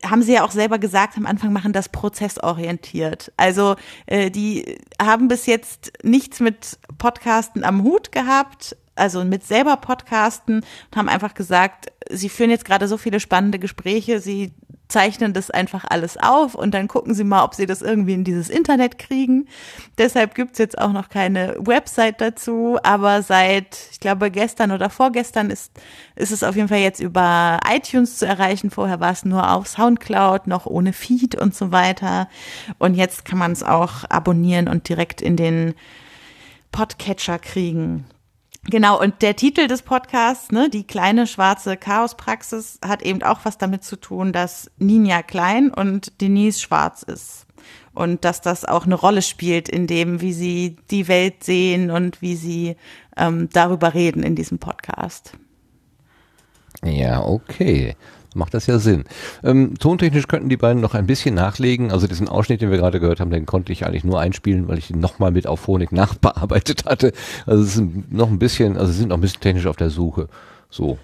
haben 0.03 0.23
sie 0.23 0.33
ja 0.33 0.43
auch 0.43 0.51
selber 0.51 0.79
gesagt 0.79 1.17
am 1.17 1.25
Anfang, 1.25 1.53
machen 1.53 1.73
das 1.73 1.89
prozessorientiert. 1.89 3.31
Also 3.37 3.75
äh, 4.05 4.31
die 4.31 4.79
haben 5.01 5.27
bis 5.27 5.45
jetzt 5.45 5.93
nichts 6.03 6.39
mit 6.39 6.79
Podcasten 6.97 7.63
am 7.63 7.83
Hut 7.83 8.11
gehabt, 8.11 8.75
also 8.95 9.23
mit 9.23 9.45
selber 9.45 9.77
Podcasten 9.77 10.57
und 10.57 10.97
haben 10.97 11.09
einfach 11.09 11.33
gesagt, 11.33 11.91
sie 12.09 12.29
führen 12.29 12.49
jetzt 12.49 12.65
gerade 12.65 12.87
so 12.87 12.97
viele 12.97 13.19
spannende 13.19 13.59
Gespräche, 13.59 14.19
sie 14.19 14.53
zeichnen 14.87 15.33
das 15.33 15.49
einfach 15.49 15.85
alles 15.89 16.17
auf 16.17 16.55
und 16.55 16.73
dann 16.73 16.87
gucken 16.87 17.13
sie 17.13 17.23
mal, 17.23 17.43
ob 17.43 17.55
sie 17.55 17.65
das 17.65 17.81
irgendwie 17.81 18.13
in 18.13 18.23
dieses 18.23 18.49
Internet 18.49 18.99
kriegen. 18.99 19.47
Deshalb 19.97 20.35
gibt's 20.35 20.59
jetzt 20.59 20.77
auch 20.77 20.91
noch 20.91 21.09
keine 21.09 21.55
Website 21.59 22.21
dazu, 22.21 22.77
aber 22.83 23.23
seit, 23.23 23.77
ich 23.91 23.99
glaube, 23.99 24.29
gestern 24.29 24.71
oder 24.71 24.89
vorgestern 24.89 25.49
ist, 25.49 25.71
ist 26.15 26.31
es 26.31 26.43
auf 26.43 26.55
jeden 26.55 26.67
Fall 26.67 26.79
jetzt 26.79 26.99
über 26.99 27.59
iTunes 27.67 28.19
zu 28.19 28.27
erreichen. 28.27 28.69
Vorher 28.69 28.99
war 28.99 29.11
es 29.11 29.25
nur 29.25 29.51
auf 29.51 29.67
Soundcloud, 29.67 30.47
noch 30.47 30.65
ohne 30.65 30.93
Feed 30.93 31.35
und 31.35 31.55
so 31.55 31.71
weiter. 31.71 32.29
Und 32.77 32.93
jetzt 32.93 33.25
kann 33.25 33.39
man 33.39 33.51
es 33.51 33.63
auch 33.63 34.03
abonnieren 34.09 34.67
und 34.67 34.87
direkt 34.89 35.21
in 35.21 35.37
den 35.37 35.73
Podcatcher 36.71 37.39
kriegen. 37.39 38.05
Genau, 38.69 38.99
und 38.99 39.21
der 39.21 39.35
Titel 39.35 39.67
des 39.67 39.81
Podcasts, 39.81 40.51
ne, 40.51 40.69
die 40.69 40.85
kleine 40.85 41.27
schwarze 41.27 41.75
Chaospraxis, 41.75 42.79
hat 42.83 43.01
eben 43.01 43.21
auch 43.21 43.41
was 43.43 43.57
damit 43.57 43.83
zu 43.83 43.97
tun, 43.97 44.31
dass 44.31 44.71
Ninja 44.77 45.21
klein 45.21 45.69
und 45.69 46.21
Denise 46.21 46.61
schwarz 46.61 47.03
ist. 47.03 47.45
Und 47.93 48.25
dass 48.25 48.41
das 48.41 48.65
auch 48.65 48.85
eine 48.85 48.95
Rolle 48.95 49.21
spielt 49.21 49.69
in 49.69 49.85
dem, 49.85 50.21
wie 50.21 50.33
sie 50.33 50.77
die 50.89 51.07
Welt 51.07 51.43
sehen 51.43 51.91
und 51.91 52.21
wie 52.21 52.35
sie 52.35 52.75
ähm, 53.17 53.49
darüber 53.51 53.93
reden 53.93 54.23
in 54.23 54.35
diesem 54.35 54.57
Podcast. 54.57 55.33
Ja, 56.83 57.23
okay 57.23 57.95
macht 58.35 58.53
das 58.53 58.67
ja 58.67 58.79
Sinn. 58.79 59.05
Ähm, 59.43 59.77
tontechnisch 59.77 60.27
könnten 60.27 60.49
die 60.49 60.57
beiden 60.57 60.81
noch 60.81 60.93
ein 60.93 61.05
bisschen 61.05 61.35
nachlegen. 61.35 61.91
Also 61.91 62.07
diesen 62.07 62.27
Ausschnitt, 62.27 62.61
den 62.61 62.71
wir 62.71 62.77
gerade 62.77 62.99
gehört 62.99 63.19
haben, 63.19 63.31
den 63.31 63.45
konnte 63.45 63.71
ich 63.71 63.85
eigentlich 63.85 64.03
nur 64.03 64.19
einspielen, 64.19 64.67
weil 64.67 64.77
ich 64.77 64.89
ihn 64.89 64.99
nochmal 64.99 65.31
mit 65.31 65.47
auf 65.47 65.61
Phonik 65.61 65.91
nachbearbeitet 65.91 66.85
hatte. 66.85 67.13
Also 67.45 67.63
es 67.63 67.75
ist 67.75 67.83
noch 68.11 68.29
ein 68.29 68.39
bisschen, 68.39 68.77
also 68.77 68.91
sie 68.91 68.99
sind 68.99 69.09
noch 69.09 69.17
ein 69.17 69.21
bisschen 69.21 69.41
technisch 69.41 69.67
auf 69.67 69.75
der 69.75 69.89
Suche. 69.89 70.27
So. 70.69 70.97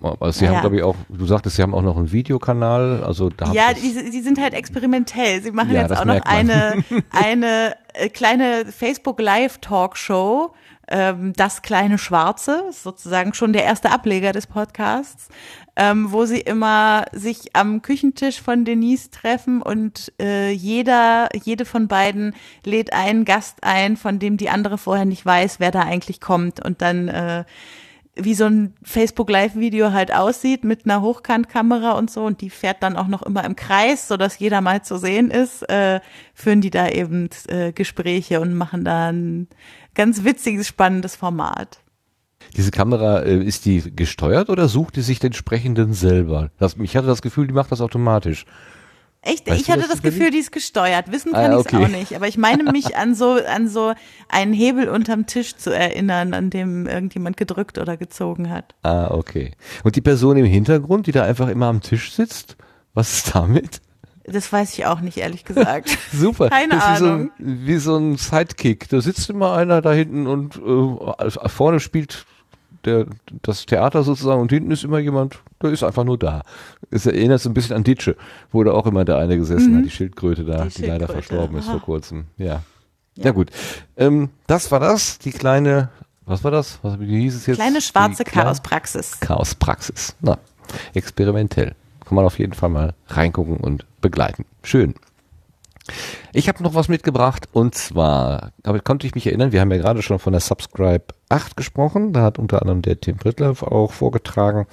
Also 0.00 0.38
sie 0.38 0.44
ja. 0.44 0.52
haben, 0.52 0.60
glaube 0.60 0.76
ich, 0.76 0.82
auch, 0.82 0.94
du 1.08 1.26
sagtest, 1.26 1.56
sie 1.56 1.62
haben 1.62 1.74
auch 1.74 1.82
noch 1.82 1.96
einen 1.96 2.12
Videokanal, 2.12 3.02
also 3.02 3.30
da 3.30 3.50
Ja, 3.52 3.72
die, 3.72 4.10
die 4.10 4.20
sind 4.20 4.40
halt 4.40 4.52
experimentell. 4.52 5.42
Sie 5.42 5.52
machen 5.52 5.72
ja, 5.72 5.82
jetzt 5.82 5.96
auch 5.96 6.04
noch 6.04 6.20
eine, 6.24 6.84
eine 7.10 7.74
äh, 7.94 8.08
kleine 8.10 8.66
Facebook 8.66 9.20
Live 9.20 9.58
Talkshow 9.58 10.52
ähm, 10.88 11.32
Das 11.34 11.62
kleine 11.62 11.98
Schwarze, 11.98 12.64
sozusagen 12.70 13.34
schon 13.34 13.52
der 13.52 13.64
erste 13.64 13.90
Ableger 13.90 14.32
des 14.32 14.46
Podcasts, 14.46 15.28
ähm, 15.76 16.10
wo 16.10 16.24
sie 16.24 16.40
immer 16.40 17.04
sich 17.12 17.54
am 17.54 17.82
Küchentisch 17.82 18.40
von 18.40 18.64
Denise 18.64 19.10
treffen 19.10 19.60
und 19.60 20.12
äh, 20.20 20.50
jeder, 20.50 21.28
jede 21.34 21.64
von 21.66 21.86
beiden 21.86 22.34
lädt 22.64 22.92
einen 22.94 23.24
Gast 23.24 23.58
ein, 23.62 23.96
von 23.96 24.18
dem 24.18 24.38
die 24.38 24.48
andere 24.48 24.78
vorher 24.78 25.04
nicht 25.04 25.24
weiß, 25.24 25.60
wer 25.60 25.70
da 25.70 25.80
eigentlich 25.80 26.20
kommt 26.20 26.64
und 26.64 26.80
dann 26.80 27.08
äh, 27.08 27.44
wie 28.16 28.34
so 28.34 28.46
ein 28.46 28.74
Facebook 28.82 29.28
Live 29.28 29.56
Video 29.56 29.92
halt 29.92 30.12
aussieht 30.12 30.64
mit 30.64 30.86
einer 30.86 31.02
Hochkantkamera 31.02 31.92
und 31.92 32.10
so 32.10 32.24
und 32.24 32.40
die 32.40 32.48
fährt 32.48 32.82
dann 32.82 32.96
auch 32.96 33.08
noch 33.08 33.22
immer 33.22 33.44
im 33.44 33.56
Kreis, 33.56 34.08
so 34.08 34.16
dass 34.16 34.38
jeder 34.38 34.62
mal 34.62 34.82
zu 34.82 34.96
sehen 34.96 35.30
ist, 35.30 35.68
äh, 35.68 36.00
führen 36.34 36.62
die 36.62 36.70
da 36.70 36.88
eben 36.88 37.28
äh, 37.48 37.72
Gespräche 37.72 38.40
und 38.40 38.54
machen 38.54 38.84
dann 38.84 39.48
ganz 39.94 40.24
witziges, 40.24 40.66
spannendes 40.66 41.14
Format. 41.14 41.80
Diese 42.56 42.70
Kamera, 42.70 43.20
äh, 43.20 43.42
ist 43.42 43.64
die 43.64 43.94
gesteuert 43.94 44.50
oder 44.50 44.68
sucht 44.68 44.96
die 44.96 45.02
sich 45.02 45.18
den 45.18 45.32
Sprechenden 45.32 45.92
selber? 45.92 46.50
Das, 46.58 46.76
ich 46.78 46.96
hatte 46.96 47.06
das 47.06 47.22
Gefühl, 47.22 47.46
die 47.46 47.54
macht 47.54 47.72
das 47.72 47.80
automatisch. 47.80 48.46
Echt? 49.26 49.50
Weißt 49.50 49.60
ich 49.60 49.70
hatte 49.70 49.88
das 49.88 50.02
Gefühl, 50.02 50.30
die 50.30 50.38
ist 50.38 50.52
gesteuert. 50.52 51.10
Wissen 51.10 51.32
kann 51.32 51.52
ah, 51.52 51.58
okay. 51.58 51.76
ich 51.76 51.82
es 51.82 51.84
auch 51.84 51.98
nicht. 51.98 52.16
Aber 52.16 52.28
ich 52.28 52.38
meine 52.38 52.70
mich 52.70 52.96
an 52.96 53.16
so, 53.16 53.38
an 53.44 53.68
so 53.68 53.92
einen 54.28 54.52
Hebel 54.52 54.88
unterm 54.88 55.26
Tisch 55.26 55.56
zu 55.56 55.74
erinnern, 55.74 56.32
an 56.32 56.48
dem 56.48 56.86
irgendjemand 56.86 57.36
gedrückt 57.36 57.78
oder 57.78 57.96
gezogen 57.96 58.50
hat. 58.50 58.76
Ah, 58.84 59.08
okay. 59.10 59.50
Und 59.82 59.96
die 59.96 60.00
Person 60.00 60.36
im 60.36 60.46
Hintergrund, 60.46 61.08
die 61.08 61.12
da 61.12 61.24
einfach 61.24 61.48
immer 61.48 61.66
am 61.66 61.80
Tisch 61.80 62.12
sitzt, 62.12 62.56
was 62.94 63.12
ist 63.14 63.34
damit? 63.34 63.80
Das 64.24 64.52
weiß 64.52 64.78
ich 64.78 64.86
auch 64.86 65.00
nicht, 65.00 65.18
ehrlich 65.18 65.44
gesagt. 65.44 65.98
Super. 66.12 66.50
Keine 66.50 66.74
das 66.74 66.78
ist 66.78 67.02
Ahnung. 67.02 67.30
Wie 67.38 67.44
so, 67.44 67.50
ein, 67.50 67.66
wie 67.66 67.76
so 67.78 67.96
ein 67.96 68.16
Sidekick. 68.16 68.88
Da 68.88 69.00
sitzt 69.00 69.28
immer 69.28 69.54
einer 69.54 69.82
da 69.82 69.92
hinten 69.92 70.28
und 70.28 70.56
äh, 70.56 71.48
vorne 71.48 71.80
spielt 71.80 72.26
der, 72.84 73.06
das 73.42 73.66
Theater 73.66 74.02
sozusagen 74.02 74.40
und 74.40 74.50
hinten 74.50 74.70
ist 74.70 74.84
immer 74.84 74.98
jemand, 74.98 75.38
der 75.62 75.70
ist 75.70 75.82
einfach 75.82 76.04
nur 76.04 76.18
da. 76.18 76.42
Es 76.90 77.06
erinnert 77.06 77.40
so 77.40 77.50
ein 77.50 77.54
bisschen 77.54 77.76
an 77.76 77.84
Ditsche, 77.84 78.16
wo 78.52 78.62
da 78.62 78.72
auch 78.72 78.86
immer 78.86 79.04
der 79.04 79.18
eine 79.18 79.36
gesessen 79.36 79.72
mhm. 79.72 79.78
hat, 79.78 79.84
die 79.86 79.90
Schildkröte 79.90 80.44
da, 80.44 80.62
die, 80.62 80.68
die 80.68 80.74
Schildkröte. 80.74 80.92
leider 80.92 81.12
verstorben 81.12 81.58
ist 81.58 81.64
Aha. 81.64 81.72
vor 81.72 81.82
kurzem. 81.82 82.26
Ja. 82.36 82.62
Ja, 83.16 83.24
ja 83.24 83.30
gut. 83.32 83.50
Ähm, 83.96 84.30
das 84.46 84.70
war 84.70 84.80
das, 84.80 85.18
die 85.18 85.30
kleine, 85.32 85.88
was 86.24 86.44
war 86.44 86.50
das? 86.50 86.78
Was, 86.82 87.00
wie 87.00 87.22
hieß 87.22 87.34
es 87.34 87.46
jetzt? 87.46 87.56
Kleine 87.56 87.80
schwarze 87.80 88.24
Chaospraxis. 88.24 89.18
Chaospraxis. 89.20 90.16
Na, 90.20 90.38
experimentell 90.94 91.74
kann 92.04 92.14
man 92.14 92.24
auf 92.24 92.38
jeden 92.38 92.52
Fall 92.52 92.68
mal 92.68 92.94
reingucken 93.08 93.56
und 93.56 93.84
begleiten. 94.00 94.44
Schön. 94.62 94.94
Ich 96.32 96.48
habe 96.48 96.62
noch 96.62 96.74
was 96.74 96.88
mitgebracht 96.88 97.48
und 97.52 97.74
zwar, 97.74 98.52
damit 98.62 98.84
konnte 98.84 99.06
ich 99.06 99.14
mich 99.14 99.26
erinnern, 99.26 99.52
wir 99.52 99.60
haben 99.60 99.70
ja 99.70 99.78
gerade 99.78 100.02
schon 100.02 100.18
von 100.18 100.32
der 100.32 100.40
Subscribe 100.40 101.04
8 101.28 101.56
gesprochen, 101.56 102.12
da 102.12 102.22
hat 102.22 102.38
unter 102.38 102.62
anderem 102.62 102.82
der 102.82 103.00
Tim 103.00 103.16
Brittler 103.16 103.50
auch 103.62 103.92
vorgetragen. 103.92 104.66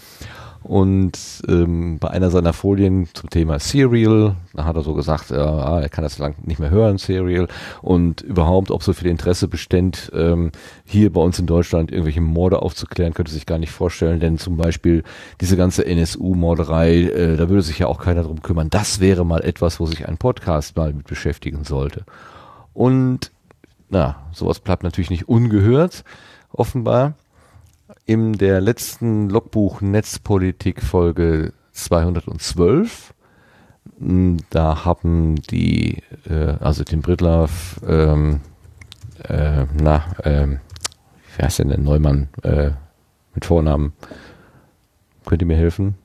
Und 0.64 1.20
ähm, 1.50 2.00
bei 2.00 2.10
einer 2.10 2.32
seiner 2.32 2.54
Folien 2.54 3.10
zum 3.14 3.30
Thema 3.30 3.60
Serial, 3.60 4.38
da 4.54 4.64
hat 4.64 4.78
er 4.78 4.82
so 4.82 4.94
gesagt, 4.94 5.30
äh, 5.30 5.36
er 5.36 5.90
kann 5.90 6.06
das 6.06 6.20
lang 6.20 6.36
nicht 6.46 6.60
mehr 6.60 6.70
hören, 6.70 6.98
Serial, 6.98 7.50
und 7.82 8.22
überhaupt, 8.22 8.72
ob 8.72 8.82
so 8.82 8.94
viel 8.94 9.10
Interesse 9.10 9.50
beständ, 9.50 10.10
ähm, 10.16 10.54
hier 10.86 11.12
bei 11.12 11.20
uns 11.20 11.38
in 11.38 11.48
Deutschland 11.48 11.92
irgendwelche 11.92 12.22
Morde 12.22 12.62
aufzuklären, 12.62 13.14
könnte 13.14 13.34
sich 13.34 13.46
gar 13.46 13.58
nicht 13.58 13.72
vorstellen, 13.72 14.22
denn 14.22 14.38
zum 14.38 14.56
Beispiel 14.56 15.04
diese 15.42 15.58
ganze 15.58 15.86
NSU-Morderei, 15.86 17.02
äh, 17.02 17.36
da 17.36 17.50
würde 17.50 17.62
sich 17.62 17.80
ja 17.80 17.88
auch 17.88 18.00
keiner 18.00 18.24
drum 18.24 18.42
kümmern. 18.42 18.70
Das 18.70 19.02
wäre 19.02 19.26
mal 19.26 19.44
etwas, 19.44 19.82
wo 19.82 19.86
sich 19.86 20.08
ein 20.08 20.18
Podcast 20.18 20.78
mal 20.78 20.94
mit 20.94 21.08
beschäftigen 21.08 21.66
sollte. 21.66 22.06
Und 22.74 23.32
na, 23.90 24.16
sowas 24.32 24.60
bleibt 24.60 24.84
natürlich 24.84 25.10
nicht 25.10 25.28
ungehört, 25.28 26.06
offenbar 26.54 27.16
in 28.06 28.34
der 28.34 28.62
letzten 28.62 29.30
Logbuch 29.30 29.82
Netzpolitik 29.82 30.82
Folge 30.82 31.54
212. 31.74 33.14
Hm, 34.00 34.38
da 34.50 34.86
haben 34.86 35.36
die, 35.36 36.04
äh, 36.30 36.56
also 36.60 36.84
Tim 36.84 37.02
Brittlaff, 37.02 37.80
ähm, 37.88 38.42
äh, 39.28 39.66
na, 39.82 40.06
ähm, 40.24 40.60
wie 41.36 41.44
heißt 41.44 41.60
denn 41.60 41.70
der 41.70 41.80
Neumann 41.80 42.30
äh, 42.44 42.72
mit 43.34 43.46
Vornamen? 43.46 43.94
Könnt 45.26 45.42
ihr 45.42 45.48
mir 45.48 45.58
helfen? 45.58 45.96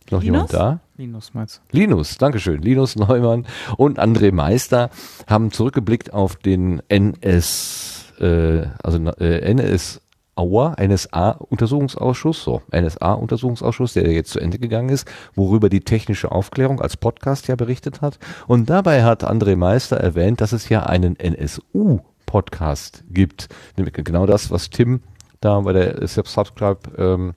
Ist 0.00 0.12
noch 0.12 0.22
Linus? 0.22 0.52
jemand 0.52 0.52
da? 0.52 0.80
Linus 0.96 1.34
meinst 1.34 1.62
Linus, 1.72 2.18
Dankeschön. 2.18 2.62
Linus 2.62 2.96
Neumann 2.96 3.46
und 3.76 3.98
André 3.98 4.32
Meister 4.32 4.90
haben 5.26 5.50
zurückgeblickt 5.50 6.12
auf 6.12 6.36
den 6.36 6.82
NS, 6.88 7.93
äh, 8.20 8.66
also 8.82 8.98
äh, 9.18 9.40
NS 9.40 10.00
Auer, 10.36 10.74
NSA-Untersuchungsausschuss, 10.80 12.42
so, 12.42 12.62
NSA-Untersuchungsausschuss, 12.72 13.92
der 13.92 14.10
jetzt 14.10 14.32
zu 14.32 14.40
Ende 14.40 14.58
gegangen 14.58 14.88
ist, 14.88 15.06
worüber 15.36 15.68
die 15.68 15.80
technische 15.80 16.32
Aufklärung 16.32 16.80
als 16.80 16.96
Podcast 16.96 17.46
ja 17.46 17.54
berichtet 17.54 18.00
hat. 18.00 18.18
Und 18.48 18.68
dabei 18.68 19.04
hat 19.04 19.22
André 19.22 19.54
Meister 19.54 19.96
erwähnt, 19.96 20.40
dass 20.40 20.52
es 20.52 20.68
ja 20.68 20.82
einen 20.82 21.16
NSU-Podcast 21.20 23.04
gibt. 23.10 23.48
Nämlich 23.76 23.94
genau 23.94 24.26
das, 24.26 24.50
was 24.50 24.70
Tim 24.70 25.02
da 25.40 25.60
bei 25.60 25.72
der 25.72 26.04
Subscribe 26.08 26.80
ähm, 26.98 27.34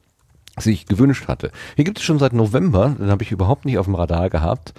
sich 0.58 0.88
gewünscht 0.88 1.28
hatte. 1.28 1.52
Hier 1.76 1.86
gibt 1.86 2.00
es 2.00 2.04
schon 2.04 2.18
seit 2.18 2.34
November, 2.34 2.96
den 3.00 3.12
habe 3.12 3.22
ich 3.22 3.32
überhaupt 3.32 3.66
nicht 3.66 3.78
auf 3.78 3.86
dem 3.86 3.94
Radar 3.94 4.32
gehabt. 4.32 4.74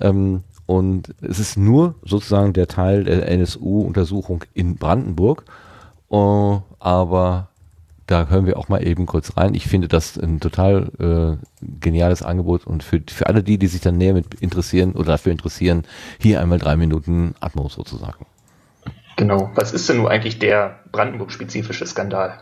Ähm, 0.00 0.44
und 0.66 1.14
es 1.20 1.38
ist 1.38 1.56
nur 1.56 1.94
sozusagen 2.02 2.52
der 2.52 2.68
Teil 2.68 3.04
der 3.04 3.28
NSU-Untersuchung 3.28 4.44
in 4.54 4.76
Brandenburg. 4.76 5.44
Uh, 6.10 6.60
aber 6.78 7.48
da 8.06 8.28
hören 8.28 8.46
wir 8.46 8.58
auch 8.58 8.68
mal 8.68 8.86
eben 8.86 9.06
kurz 9.06 9.36
rein. 9.36 9.54
Ich 9.54 9.66
finde 9.66 9.88
das 9.88 10.18
ein 10.18 10.40
total 10.40 10.90
äh, 10.98 11.66
geniales 11.80 12.22
Angebot 12.22 12.66
und 12.66 12.82
für, 12.82 13.00
für 13.08 13.26
alle 13.26 13.42
die, 13.42 13.58
die 13.58 13.66
sich 13.66 13.80
dann 13.80 13.96
näher 13.96 14.12
mit 14.12 14.34
interessieren 14.34 14.92
oder 14.92 15.12
dafür 15.12 15.32
interessieren, 15.32 15.84
hier 16.18 16.40
einmal 16.40 16.58
drei 16.58 16.76
Minuten 16.76 17.34
Atmos 17.40 17.74
sozusagen. 17.74 18.26
Genau. 19.16 19.50
Was 19.54 19.72
ist 19.72 19.88
denn 19.88 19.98
nun 19.98 20.08
eigentlich 20.08 20.38
der 20.38 20.80
Brandenburg-spezifische 20.92 21.86
Skandal? 21.86 22.40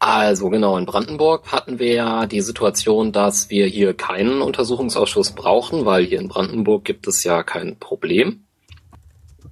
Also 0.00 0.48
genau, 0.48 0.78
in 0.78 0.86
Brandenburg 0.86 1.52
hatten 1.52 1.78
wir 1.78 1.92
ja 1.92 2.26
die 2.26 2.40
Situation, 2.40 3.12
dass 3.12 3.50
wir 3.50 3.66
hier 3.66 3.92
keinen 3.92 4.40
Untersuchungsausschuss 4.40 5.32
brauchen, 5.32 5.84
weil 5.84 6.04
hier 6.04 6.18
in 6.18 6.28
Brandenburg 6.28 6.86
gibt 6.86 7.06
es 7.06 7.22
ja 7.22 7.42
kein 7.42 7.78
Problem. 7.78 8.44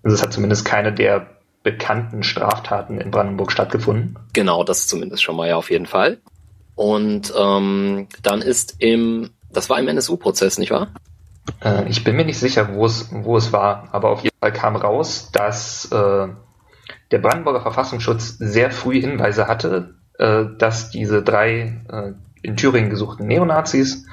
Also 0.02 0.14
es 0.14 0.22
hat 0.22 0.32
zumindest 0.32 0.64
keine 0.64 0.90
der 0.90 1.26
bekannten 1.62 2.22
Straftaten 2.22 2.98
in 2.98 3.10
Brandenburg 3.10 3.52
stattgefunden. 3.52 4.18
Genau, 4.32 4.64
das 4.64 4.86
zumindest 4.86 5.22
schon 5.22 5.36
mal 5.36 5.48
ja 5.48 5.56
auf 5.56 5.70
jeden 5.70 5.84
Fall. 5.84 6.18
Und 6.74 7.30
ähm, 7.36 8.08
dann 8.22 8.40
ist 8.40 8.76
im, 8.78 9.28
das 9.52 9.68
war 9.68 9.78
im 9.78 9.88
NSU-Prozess, 9.88 10.56
nicht 10.56 10.70
wahr? 10.70 10.88
Äh, 11.62 11.86
ich 11.90 12.04
bin 12.04 12.16
mir 12.16 12.24
nicht 12.24 12.38
sicher, 12.38 12.74
wo 12.74 12.86
es, 12.86 13.10
wo 13.12 13.36
es 13.36 13.52
war, 13.52 13.88
aber 13.92 14.08
auf 14.08 14.22
jeden 14.22 14.36
Fall 14.40 14.54
kam 14.54 14.76
raus, 14.76 15.28
dass 15.30 15.92
äh, 15.92 16.28
der 17.10 17.18
Brandenburger 17.18 17.60
Verfassungsschutz 17.60 18.38
sehr 18.38 18.70
früh 18.70 18.98
Hinweise 18.98 19.46
hatte, 19.46 19.97
dass 20.18 20.90
diese 20.90 21.22
drei 21.22 21.80
äh, 21.90 22.12
in 22.42 22.56
Thüringen 22.56 22.90
gesuchten 22.90 23.26
Neonazis 23.26 24.06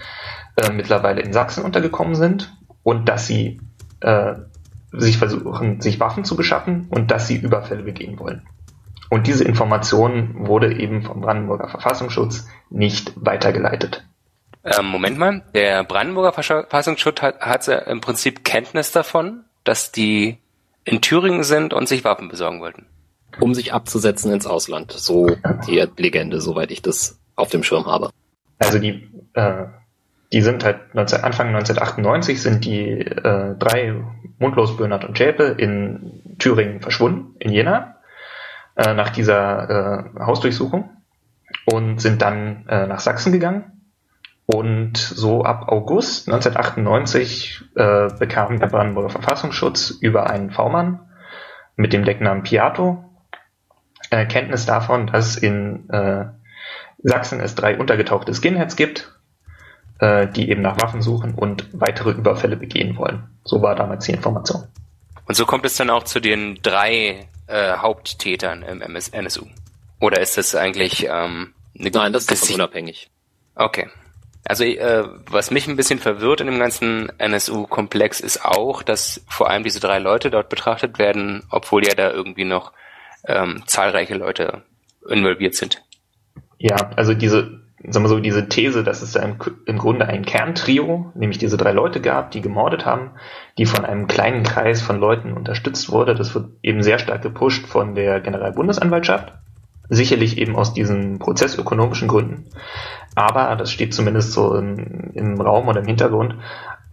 äh, 0.56 0.72
mittlerweile 0.72 1.22
in 1.22 1.34
Sachsen 1.34 1.64
untergekommen 1.64 2.16
sind 2.16 2.56
und 2.84 3.10
dass 3.10 3.28
sie 3.28 3.60
äh, 4.02 4.36
sich 4.92 5.18
versuchen, 5.18 5.82
sich 5.82 6.00
Waffen 6.00 6.24
zu 6.24 6.36
beschaffen 6.36 6.88
und 6.90 7.12
dass 7.12 7.28
sie 7.28 7.38
Überfälle 7.38 7.84
begehen 7.84 8.20
wollen. 8.20 8.48
Und 9.10 9.28
diese 9.28 9.44
Information 9.44 10.48
wurde 10.48 10.74
eben 10.74 11.04
vom 11.04 11.22
Brandenburger 11.22 11.68
Verfassungsschutz 11.68 12.48
nicht 12.70 13.14
weitergeleitet. 13.16 14.06
Ähm, 14.64 14.88
Moment 14.88 15.18
mal, 15.18 15.44
der 15.54 15.84
Brandenburger 15.84 16.34
Verfassungsschutz 16.34 17.22
hat, 17.22 17.40
hat 17.40 17.68
im 17.68 18.02
Prinzip 18.02 18.44
Kenntnis 18.44 18.92
davon, 18.92 19.44
dass 19.64 19.92
die 19.92 20.40
in 20.84 21.02
Thüringen 21.02 21.44
sind 21.44 21.74
und 21.74 21.88
sich 21.88 22.04
Waffen 22.04 22.30
besorgen 22.30 22.62
wollten 22.62 22.88
um 23.40 23.54
sich 23.54 23.74
abzusetzen 23.74 24.32
ins 24.32 24.48
Ausland. 24.48 24.92
So 24.92 25.36
die 25.68 25.86
Legende, 25.98 26.42
soweit 26.42 26.72
ich 26.72 26.82
das 26.82 27.20
auf 27.36 27.50
dem 27.50 27.64
Schirm 27.64 27.86
habe. 27.86 28.10
Also 28.60 28.80
die, 28.80 29.10
äh, 29.34 29.66
die 30.32 30.42
sind 30.42 30.64
halt 30.64 30.96
19, 30.96 31.22
Anfang 31.22 31.48
1998 31.48 32.42
sind 32.42 32.66
die 32.66 32.90
äh, 32.90 33.56
drei 33.58 34.04
Mundlos, 34.40 34.78
Böhnert 34.78 35.06
und 35.06 35.18
Schäpe 35.18 35.44
in 35.44 36.22
Thüringen 36.40 36.82
verschwunden, 36.82 37.36
in 37.40 37.52
Jena, 37.52 37.98
äh, 38.76 38.94
nach 38.94 39.10
dieser 39.10 40.14
äh, 40.16 40.20
Hausdurchsuchung 40.20 40.90
und 41.66 42.02
sind 42.02 42.22
dann 42.22 42.66
äh, 42.68 42.88
nach 42.88 43.00
Sachsen 43.00 43.32
gegangen. 43.32 43.72
Und 44.48 44.98
so 44.98 45.44
ab 45.44 45.70
August 45.70 46.28
1998 46.28 47.64
äh, 47.76 48.10
bekam 48.20 48.60
der 48.60 48.68
Brandenburger 48.68 49.10
Verfassungsschutz 49.10 49.90
über 49.90 50.30
einen 50.30 50.52
V-Mann 50.52 51.00
mit 51.76 51.94
dem 51.94 52.06
Decknamen 52.06 52.44
Piato 52.44 53.05
äh, 54.10 54.26
Kenntnis 54.26 54.66
davon, 54.66 55.08
dass 55.08 55.38
in 55.38 55.90
äh, 55.90 56.26
Sachsen 57.04 57.40
es 57.40 57.56
drei 57.56 57.78
untergetauchte 57.78 58.34
Skinheads 58.34 58.76
gibt, 58.76 59.12
äh, 60.00 60.28
die 60.28 60.50
eben 60.50 60.62
nach 60.62 60.82
Waffen 60.82 61.02
suchen 61.02 61.36
und 61.36 61.68
weitere 61.74 62.12
Überfälle 62.12 62.58
begehen 62.58 62.98
wollen. 62.98 63.30
So 63.44 63.62
war 63.62 63.76
damals 63.76 64.06
die 64.06 64.12
Information. 64.12 64.64
Und 65.28 65.36
so 65.36 65.46
kommt 65.46 65.66
es 65.66 65.76
dann 65.76 65.90
auch 65.90 66.04
zu 66.04 66.20
den 66.20 66.60
drei 66.62 67.28
äh, 67.48 67.78
Haupttätern 67.78 68.64
im 68.64 68.82
MS 68.82 69.10
NSU. 69.10 69.46
Oder 70.00 70.20
ist 70.20 70.38
das 70.38 70.56
eigentlich 70.56 71.06
ähm, 71.06 71.54
eine 71.80 71.90
Nein, 71.90 72.14
das 72.14 72.26
ist 72.26 72.52
unabhängig. 72.52 73.10
Okay. 73.56 73.90
Also 74.48 74.64
äh, 74.64 75.08
was 75.30 75.50
mich 75.50 75.68
ein 75.68 75.76
bisschen 75.76 76.00
verwirrt 76.00 76.42
in 76.42 76.48
dem 76.48 76.60
ganzen 76.60 77.12
NSU-Komplex 77.18 78.20
ist 78.20 78.46
auch, 78.46 78.84
dass 78.84 79.22
vor 79.28 79.50
allem 79.50 79.64
diese 79.64 79.80
drei 79.80 79.98
Leute 79.98 80.30
dort 80.30 80.50
betrachtet 80.50 81.00
werden, 81.00 81.44
obwohl 81.50 81.86
ja 81.86 81.96
da 81.96 82.12
irgendwie 82.12 82.46
noch 82.46 82.72
ähm, 83.28 83.64
zahlreiche 83.66 84.16
Leute 84.16 84.64
involviert 85.10 85.56
sind. 85.56 85.84
Ja, 86.58 86.92
also 86.96 87.14
diese, 87.14 87.62
sagen 87.84 88.06
wir 88.06 88.10
so, 88.10 88.20
diese 88.20 88.48
These, 88.48 88.84
dass 88.84 89.02
es 89.02 89.16
im, 89.16 89.38
im 89.66 89.78
Grunde 89.78 90.08
ein 90.08 90.26
Kerntrio, 90.26 91.12
nämlich 91.16 91.38
diese 91.38 91.58
drei 91.58 91.72
Leute 91.72 92.02
gab, 92.02 92.32
die 92.32 92.42
gemordet 92.42 92.86
haben, 92.86 93.12
die 93.58 93.66
von 93.66 93.86
einem 93.86 94.08
kleinen 94.08 94.44
Kreis 94.44 94.82
von 94.82 95.00
Leuten 95.00 95.34
unterstützt 95.34 95.92
wurde, 95.92 96.16
das 96.16 96.34
wird 96.34 96.50
eben 96.64 96.84
sehr 96.84 97.00
stark 97.00 97.22
gepusht 97.22 97.68
von 97.68 97.96
der 97.96 98.22
Generalbundesanwaltschaft. 98.22 99.34
Sicherlich 99.88 100.40
eben 100.40 100.56
aus 100.56 100.74
diesen 100.74 101.20
prozessökonomischen 101.20 102.08
Gründen. 102.08 102.50
Aber 103.14 103.56
das 103.56 103.72
steht 103.72 103.94
zumindest 103.94 104.32
so 104.32 104.56
im, 104.56 105.12
im 105.14 105.40
Raum 105.40 105.68
oder 105.68 105.82
im 105.82 105.86
Hintergrund, 105.86 106.36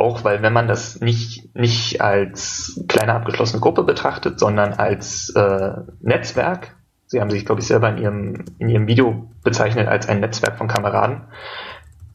auch 0.02 0.24
weil 0.24 0.42
wenn 0.42 0.52
man 0.52 0.68
das 0.68 1.00
nicht, 1.00 1.54
nicht 1.54 2.00
als 2.00 2.84
kleine 2.88 3.14
abgeschlossene 3.14 3.60
Gruppe 3.60 3.82
betrachtet, 3.84 4.38
sondern 4.38 4.74
als 4.74 5.30
äh, 5.30 5.72
Netzwerk, 6.00 6.76
Sie 7.06 7.20
haben 7.20 7.30
sich, 7.30 7.44
glaube 7.44 7.60
ich, 7.60 7.66
selber 7.66 7.90
in 7.90 7.98
Ihrem, 7.98 8.44
in 8.58 8.70
Ihrem 8.70 8.86
Video 8.86 9.30
bezeichnet 9.44 9.86
als 9.86 10.08
ein 10.08 10.20
Netzwerk 10.20 10.56
von 10.56 10.66
Kameraden, 10.66 11.22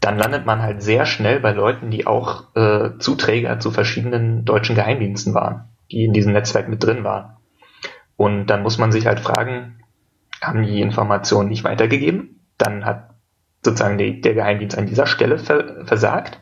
dann 0.01 0.17
landet 0.17 0.45
man 0.45 0.61
halt 0.61 0.82
sehr 0.82 1.06
schnell 1.06 1.40
bei 1.40 1.51
Leuten, 1.51 1.91
die 1.91 2.07
auch 2.07 2.56
äh, 2.56 2.98
Zuträger 2.98 3.59
zu 3.59 3.72
verschiedenen 3.72 4.45
deutschen 4.45 4.75
Geheimdiensten 4.75 5.33
waren, 5.33 5.66
die 5.91 6.06
in 6.06 6.14
diesem 6.14 6.33
Netzwerk 6.33 6.67
mit 6.67 6.83
drin 6.83 7.03
waren. 7.03 7.38
Und 8.16 8.48
dann 8.48 8.64
muss 8.64 8.77
man 8.77 8.91
sich 8.91 9.06
halt 9.06 9.19
fragen, 9.19 9.80
haben 10.41 10.64
die 10.64 10.82
Informationen 10.82 11.49
nicht 11.49 11.64
weitergegeben? 11.64 12.41
Dann 12.57 12.85
hat 12.85 13.11
sozusagen 13.64 13.98
der, 13.98 14.14
der 14.14 14.33
Geheimdienst 14.33 14.77
an 14.77 14.88
dieser 14.88 15.06
Stelle 15.06 15.38
ver 15.38 15.85
versagt. 15.85 16.41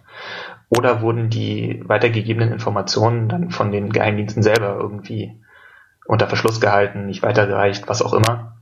Oder 0.70 1.02
wurden 1.02 1.30
die 1.30 1.82
weitergegebenen 1.86 2.52
Informationen 2.52 3.30
dann 3.30 3.52
von 3.52 3.72
den 3.72 3.92
Geheimdiensten 3.92 4.44
selber 4.44 4.78
irgendwie 4.80 5.36
unter 6.06 6.28
Verschluss 6.28 6.60
gehalten, 6.60 7.06
nicht 7.06 7.24
weitergereicht, 7.24 7.88
was 7.88 8.02
auch 8.02 8.14
immer? 8.14 8.58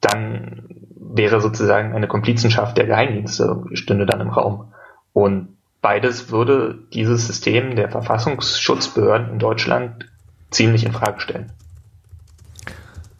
Dann 0.00 0.68
wäre 0.96 1.40
sozusagen 1.40 1.94
eine 1.94 2.08
Komplizenschaft 2.08 2.76
der 2.76 2.86
Geheimdienste 2.86 3.64
stünde 3.74 4.06
dann 4.06 4.20
im 4.20 4.30
Raum. 4.30 4.72
Und 5.12 5.56
beides 5.80 6.30
würde 6.30 6.78
dieses 6.92 7.26
System 7.26 7.76
der 7.76 7.88
Verfassungsschutzbehörden 7.88 9.30
in 9.30 9.38
Deutschland 9.38 10.10
ziemlich 10.50 10.84
in 10.84 10.92
Frage 10.92 11.20
stellen. 11.20 11.52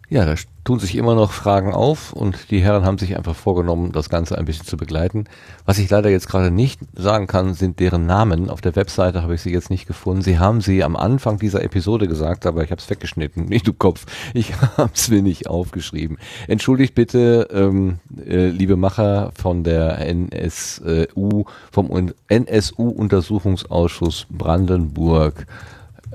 Ja, 0.08 0.24
da 0.24 0.36
tun 0.64 0.78
sich 0.78 0.96
immer 0.96 1.14
noch 1.14 1.30
Fragen 1.30 1.72
auf 1.74 2.12
und 2.14 2.50
die 2.50 2.60
Herren 2.60 2.84
haben 2.86 2.96
sich 2.98 3.16
einfach 3.16 3.36
vorgenommen, 3.36 3.92
das 3.92 4.08
Ganze 4.08 4.38
ein 4.38 4.46
bisschen 4.46 4.64
zu 4.66 4.78
begleiten. 4.78 5.24
Was 5.66 5.78
ich 5.78 5.90
leider 5.90 6.08
jetzt 6.08 6.28
gerade 6.28 6.50
nicht 6.50 6.80
sagen 6.96 7.26
kann, 7.26 7.52
sind 7.52 7.80
deren 7.80 8.06
Namen. 8.06 8.48
Auf 8.48 8.62
der 8.62 8.74
Webseite 8.74 9.22
habe 9.22 9.34
ich 9.34 9.42
sie 9.42 9.52
jetzt 9.52 9.68
nicht 9.68 9.86
gefunden. 9.86 10.22
Sie 10.22 10.38
haben 10.38 10.62
sie 10.62 10.82
am 10.82 10.96
Anfang 10.96 11.38
dieser 11.38 11.62
Episode 11.62 12.08
gesagt, 12.08 12.46
aber 12.46 12.64
ich 12.64 12.70
habe 12.70 12.80
es 12.80 12.88
weggeschnitten. 12.88 13.44
Nicht 13.54 13.68
du 13.68 13.74
Kopf, 13.74 14.06
ich 14.32 14.54
habe 14.78 14.90
es 14.94 15.08
mir 15.10 15.22
nicht 15.22 15.48
aufgeschrieben. 15.48 16.16
Entschuldigt 16.48 16.94
bitte, 16.94 17.48
ähm, 17.52 17.98
äh, 18.26 18.48
liebe 18.48 18.76
Macher 18.76 19.32
von 19.34 19.64
der 19.64 19.98
NSU, 19.98 21.44
vom 21.70 22.12
NSU-Untersuchungsausschuss 22.28 24.26
Brandenburg. 24.30 25.46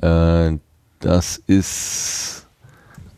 Äh, 0.02 0.58
das 1.00 1.38
ist 1.38 2.39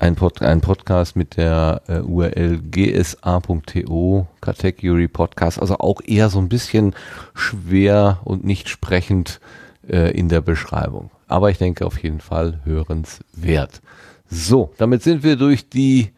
ein, 0.01 0.15
Pod, 0.15 0.41
ein 0.41 0.61
Podcast 0.61 1.15
mit 1.15 1.37
der 1.37 1.83
äh, 1.87 1.99
URL 1.99 2.59
gsa.to, 2.59 4.27
Category 4.41 5.07
Podcast, 5.07 5.61
also 5.61 5.77
auch 5.77 6.01
eher 6.03 6.29
so 6.29 6.39
ein 6.39 6.49
bisschen 6.49 6.95
schwer 7.35 8.19
und 8.23 8.43
nicht 8.43 8.67
sprechend 8.67 9.39
äh, 9.87 10.11
in 10.17 10.27
der 10.27 10.41
Beschreibung. 10.41 11.11
Aber 11.27 11.51
ich 11.51 11.59
denke 11.59 11.85
auf 11.85 12.01
jeden 12.01 12.19
Fall 12.19 12.61
hörenswert. 12.65 13.81
So, 14.27 14.73
damit 14.77 15.03
sind 15.03 15.23
wir 15.23 15.35
durch 15.35 15.69
die 15.69 16.09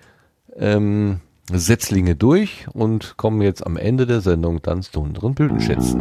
ähm, 0.56 1.20
durch 2.18 2.68
und 2.72 3.18
kommen 3.18 3.42
jetzt 3.42 3.66
am 3.66 3.76
Ende 3.76 4.08
der 4.08 4.22
Sendung 4.22 4.62
dann 4.62 4.82
zu 4.82 5.02
unseren 5.02 5.36
Blütenschätzen. 5.36 6.00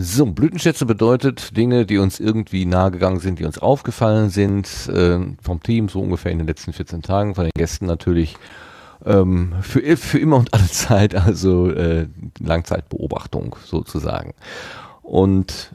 So, 0.00 0.26
Blütenschätze 0.26 0.86
bedeutet 0.86 1.56
Dinge, 1.56 1.84
die 1.84 1.98
uns 1.98 2.20
irgendwie 2.20 2.66
nahegegangen 2.66 3.18
sind, 3.18 3.40
die 3.40 3.44
uns 3.44 3.58
aufgefallen 3.58 4.30
sind, 4.30 4.68
äh, 4.86 5.18
vom 5.42 5.60
Team 5.60 5.88
so 5.88 6.00
ungefähr 6.00 6.30
in 6.30 6.38
den 6.38 6.46
letzten 6.46 6.72
14 6.72 7.02
Tagen, 7.02 7.34
von 7.34 7.46
den 7.46 7.50
Gästen 7.56 7.86
natürlich 7.86 8.36
ähm, 9.04 9.54
für, 9.60 9.96
für 9.96 10.20
immer 10.20 10.36
und 10.36 10.54
alle 10.54 10.68
Zeit, 10.68 11.16
also 11.16 11.68
äh, 11.72 12.06
Langzeitbeobachtung 12.38 13.56
sozusagen. 13.64 14.34
Und 15.02 15.74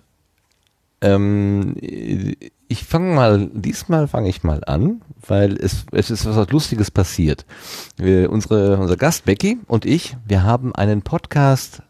ähm, 1.01 1.75
ich 1.81 2.85
fange 2.85 3.13
mal, 3.13 3.49
diesmal 3.53 4.07
fange 4.07 4.29
ich 4.29 4.41
mal 4.41 4.63
an, 4.65 5.01
weil 5.27 5.57
es, 5.57 5.85
es 5.91 6.09
ist 6.09 6.25
was 6.25 6.49
Lustiges 6.49 6.91
passiert. 6.91 7.45
Wir, 7.97 8.31
unsere, 8.31 8.77
unser 8.77 8.95
Gast 8.95 9.25
Becky 9.25 9.57
und 9.67 9.85
ich, 9.85 10.15
wir 10.25 10.43
haben 10.43 10.73
einen 10.73 11.01
Podcast 11.01 11.81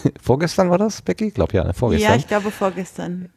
vorgestern 0.20 0.70
war 0.70 0.78
das, 0.78 1.02
Becky? 1.02 1.26
Ich 1.26 1.34
glaube 1.34 1.54
ja, 1.54 1.72
vorgestern. 1.72 2.10
Ja, 2.10 2.16
ich 2.16 2.26
glaube 2.26 2.50
vorgestern 2.50 3.30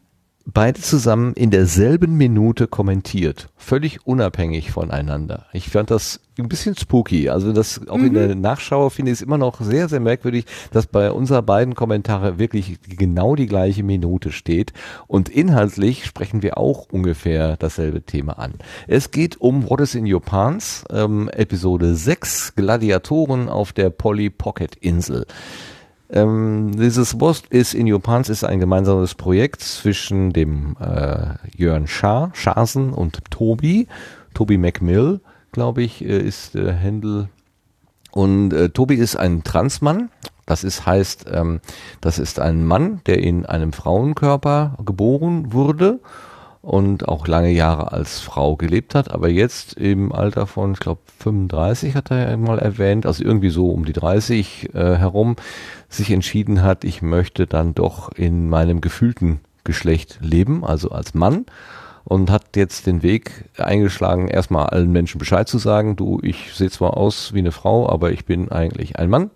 beide 0.45 0.82
zusammen 0.82 1.34
in 1.34 1.52
derselben 1.52 2.18
Minute 2.18 2.68
kommentiert, 2.68 3.50
völlig 3.58 4.06
unabhängig 4.06 4.72
voneinander. 4.72 5.45
Ich 5.53 5.70
fand 5.70 5.92
das 5.92 6.20
ein 6.40 6.48
bisschen 6.48 6.76
spooky. 6.76 7.30
Also 7.30 7.53
das 7.53 7.88
auch 7.88 7.98
mhm. 7.98 8.06
in 8.06 8.14
der 8.14 8.36
Nachschau 8.36 8.90
finde 8.90 9.11
ich 9.11 9.20
es 9.20 9.22
immer 9.22 9.38
noch 9.38 9.61
sehr, 9.61 9.88
sehr 9.88 10.00
merkwürdig, 10.00 10.45
dass 10.72 10.88
bei 10.88 11.11
unserer 11.11 11.42
beiden 11.42 11.76
Kommentare 11.76 12.40
wirklich 12.40 12.80
genau 12.82 13.36
die 13.36 13.45
gleiche 13.45 13.84
Minute 13.84 14.32
steht. 14.32 14.74
Und 15.08 15.30
inhaltlich 15.30 16.06
sprechen 16.06 16.42
wir 16.42 16.58
auch 16.58 16.88
ungefähr 16.92 17.58
dasselbe 17.58 18.02
Thema 18.02 18.40
an. 18.40 18.56
Es 18.88 19.11
geht 19.11 19.40
um 19.40 19.70
What 19.70 19.82
is 19.82 19.95
in 19.95 20.11
Your 20.11 20.22
Pants, 20.22 20.86
ähm, 20.92 21.30
Episode 21.30 21.95
6, 21.95 22.56
Gladiatoren 22.56 23.48
auf 23.50 23.74
der 23.74 23.90
Polly 23.90 24.30
Pocket 24.30 24.76
Insel. 24.76 25.26
Ähm, 26.11 26.72
dieses 26.77 27.22
What 27.22 27.43
is 27.49 27.73
in 27.73 27.91
Your 27.91 28.01
Pants 28.01 28.27
ist 28.27 28.43
ein 28.43 28.59
gemeinsames 28.59 29.15
Projekt 29.15 29.61
zwischen 29.61 30.33
dem 30.33 30.75
äh, 30.81 31.35
Jörn 31.56 31.88
Schaar, 31.88 32.31
Schasen 32.33 32.93
und 32.93 33.19
Tobi. 33.31 33.88
Tobi 34.33 34.57
McMill, 34.57 35.22
glaube 35.53 35.83
ich, 35.83 36.03
äh, 36.03 36.19
ist 36.19 36.56
äh, 36.56 36.73
Händel. 36.73 37.30
Und 38.11 38.51
äh, 38.51 38.69
Tobi 38.69 38.95
ist 38.95 39.15
ein 39.15 39.43
Transmann. 39.43 40.09
Das 40.45 40.65
ist 40.65 40.85
heißt, 40.85 41.27
ähm, 41.31 41.61
das 42.01 42.19
ist 42.19 42.40
ein 42.40 42.65
Mann, 42.65 42.99
der 43.06 43.19
in 43.19 43.45
einem 43.45 43.72
Frauenkörper 43.72 44.77
geboren 44.83 45.53
wurde 45.53 46.01
und 46.61 47.07
auch 47.07 47.27
lange 47.27 47.51
Jahre 47.51 47.91
als 47.91 48.19
Frau 48.19 48.56
gelebt 48.56 48.93
hat, 48.93 49.11
aber 49.11 49.30
jetzt 49.30 49.73
im 49.73 50.11
Alter 50.11 50.45
von, 50.45 50.73
ich 50.73 50.80
glaube, 50.80 51.01
35 51.19 51.95
hat 51.95 52.11
er 52.11 52.38
mal 52.38 52.59
erwähnt, 52.59 53.06
also 53.06 53.23
irgendwie 53.23 53.49
so 53.49 53.72
um 53.72 53.85
die 53.85 53.93
30 53.93 54.73
äh, 54.73 54.95
herum, 54.95 55.35
sich 55.90 56.11
entschieden 56.11 56.61
hat, 56.61 56.83
ich 56.83 57.01
möchte 57.01 57.48
dann 57.48 57.73
doch 57.73 58.11
in 58.11 58.48
meinem 58.48 58.80
gefühlten 58.80 59.40
Geschlecht 59.64 60.19
leben, 60.22 60.64
also 60.64 60.91
als 60.91 61.14
Mann 61.14 61.45
und 62.03 62.30
hat 62.31 62.56
jetzt 62.56 62.88
den 62.88 63.03
Weg 63.03 63.45
eingeschlagen, 63.57 64.27
erstmal 64.27 64.67
allen 64.67 64.91
Menschen 64.91 65.19
Bescheid 65.19 65.48
zu 65.48 65.57
sagen, 65.57 65.95
du, 65.95 66.19
ich 66.22 66.53
sehe 66.53 66.69
zwar 66.69 66.98
aus 66.98 67.33
wie 67.33 67.40
eine 67.40 67.51
Frau, 67.51 67.90
aber 67.90 68.11
ich 68.11 68.25
bin 68.25 68.51
eigentlich 68.51 68.98
ein 68.98 69.09
Mann 69.09 69.30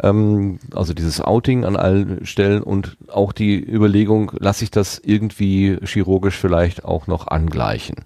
ähm, 0.00 0.58
also 0.74 0.94
dieses 0.94 1.20
Outing 1.20 1.64
an 1.64 1.76
allen 1.76 2.24
Stellen 2.24 2.62
und 2.62 2.96
auch 3.08 3.32
die 3.32 3.58
Überlegung, 3.58 4.32
lasse 4.38 4.64
ich 4.64 4.70
das 4.70 5.00
irgendwie 5.02 5.78
chirurgisch 5.84 6.36
vielleicht 6.36 6.84
auch 6.84 7.06
noch 7.06 7.28
angleichen. 7.28 7.96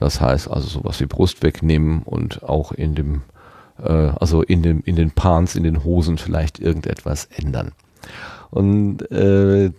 Das 0.00 0.20
heißt 0.20 0.50
also 0.50 0.68
sowas 0.68 1.00
wie 1.00 1.06
Brust 1.06 1.42
wegnehmen 1.42 2.02
und 2.02 2.42
auch 2.42 2.72
in 2.72 2.94
dem, 2.94 3.22
äh, 3.82 3.90
also 3.90 4.42
in 4.42 4.62
dem, 4.62 4.82
in 4.84 4.96
den 4.96 5.12
Pants, 5.12 5.54
in 5.54 5.62
den 5.64 5.84
Hosen 5.84 6.18
vielleicht 6.18 6.58
irgendetwas 6.58 7.26
ändern. 7.26 7.72
Und 8.50 9.10
äh, 9.10 9.70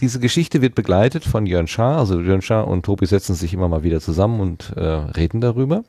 diese 0.00 0.20
Geschichte 0.20 0.60
wird 0.60 0.74
begleitet 0.74 1.24
von 1.24 1.46
Jörn 1.46 1.66
Schaar, 1.66 1.98
also 1.98 2.20
Jörn 2.20 2.42
Schaar 2.42 2.68
und 2.68 2.84
Tobi 2.84 3.06
setzen 3.06 3.34
sich 3.34 3.54
immer 3.54 3.68
mal 3.68 3.84
wieder 3.84 4.00
zusammen 4.00 4.40
und 4.40 4.72
äh, 4.76 4.82
reden 4.82 5.40
darüber. 5.40 5.84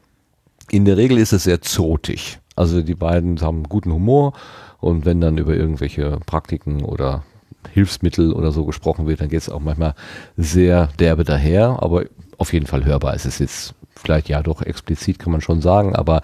In 0.70 0.86
der 0.86 0.98
Regel 0.98 1.18
ist 1.18 1.34
es 1.34 1.44
sehr 1.44 1.62
zotig. 1.62 2.40
Also 2.56 2.82
die 2.82 2.96
beiden 2.96 3.40
haben 3.42 3.64
guten 3.64 3.92
Humor 3.92 4.34
und 4.80 5.06
wenn 5.06 5.22
dann 5.22 5.38
über 5.38 5.56
irgendwelche 5.56 6.20
Praktiken 6.26 6.84
oder 6.84 7.24
Hilfsmittel 7.72 8.32
oder 8.32 8.52
so 8.52 8.66
gesprochen 8.66 9.08
wird, 9.08 9.22
dann 9.22 9.30
geht 9.30 9.42
es 9.42 9.50
auch 9.50 9.60
manchmal 9.60 9.96
sehr 10.38 10.90
derbe 11.00 11.24
daher, 11.24 11.82
aber 11.82 12.06
auf 12.38 12.54
jeden 12.54 12.68
Fall 12.68 12.86
hörbar. 12.86 13.14
Es 13.14 13.26
ist 13.26 13.40
jetzt 13.40 13.74
vielleicht 13.96 14.30
ja 14.30 14.44
doch 14.44 14.62
explizit, 14.62 15.20
kann 15.20 15.32
man 15.32 15.42
schon 15.42 15.62
sagen, 15.62 15.96
aber 15.96 16.22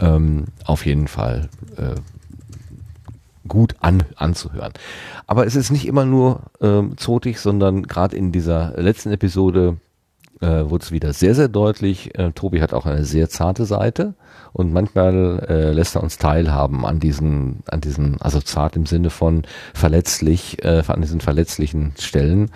ähm, 0.00 0.46
auf 0.64 0.86
jeden 0.86 1.08
Fall 1.08 1.48
äh, 1.76 1.94
gut 3.48 3.76
an, 3.80 4.04
anzuhören. 4.16 4.72
Aber 5.26 5.46
es 5.46 5.56
ist 5.56 5.70
nicht 5.70 5.86
immer 5.86 6.04
nur 6.04 6.42
ähm, 6.60 6.96
zotig, 6.96 7.38
sondern 7.40 7.82
gerade 7.84 8.16
in 8.16 8.32
dieser 8.32 8.74
letzten 8.80 9.10
Episode 9.12 9.78
äh, 10.40 10.68
wurde 10.68 10.84
es 10.84 10.92
wieder 10.92 11.12
sehr, 11.12 11.34
sehr 11.34 11.48
deutlich. 11.48 12.18
Äh, 12.18 12.32
Tobi 12.32 12.60
hat 12.60 12.74
auch 12.74 12.86
eine 12.86 13.04
sehr 13.04 13.28
zarte 13.28 13.64
Seite 13.64 14.14
und 14.52 14.72
manchmal 14.72 15.44
äh, 15.48 15.72
lässt 15.72 15.96
er 15.96 16.02
uns 16.02 16.18
teilhaben 16.18 16.84
an 16.84 17.00
diesen, 17.00 17.62
an 17.70 17.80
diesen, 17.80 18.20
also 18.20 18.40
zart 18.40 18.76
im 18.76 18.86
Sinne 18.86 19.10
von 19.10 19.42
verletzlich, 19.74 20.64
äh, 20.64 20.82
an 20.86 21.00
diesen 21.00 21.20
verletzlichen 21.20 21.92
Stellen. 21.98 22.50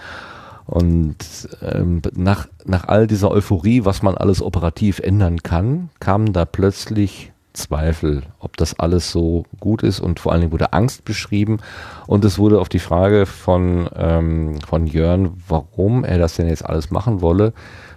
Und 0.66 1.16
ähm, 1.62 2.02
nach, 2.14 2.48
nach 2.64 2.88
all 2.88 3.06
dieser 3.06 3.30
Euphorie, 3.30 3.84
was 3.84 4.02
man 4.02 4.16
alles 4.16 4.42
operativ 4.42 4.98
ändern 4.98 5.42
kann, 5.42 5.90
kamen 6.00 6.32
da 6.32 6.44
plötzlich 6.44 7.32
Zweifel, 7.56 8.22
ob 8.38 8.56
das 8.56 8.78
alles 8.78 9.10
so 9.10 9.44
gut 9.60 9.82
ist 9.82 10.00
und 10.00 10.20
vor 10.20 10.32
allen 10.32 10.42
Dingen 10.42 10.52
wurde 10.52 10.72
Angst 10.72 11.04
beschrieben 11.04 11.58
und 12.06 12.24
es 12.24 12.38
wurde 12.38 12.60
auf 12.60 12.68
die 12.68 12.78
Frage 12.78 13.26
von, 13.26 13.88
ähm, 13.96 14.60
von 14.60 14.86
Jörn, 14.86 15.42
warum 15.48 16.04
er 16.04 16.18
das 16.18 16.36
denn 16.36 16.48
jetzt 16.48 16.64
alles 16.64 16.90
machen 16.90 17.22
wolle, 17.22 17.52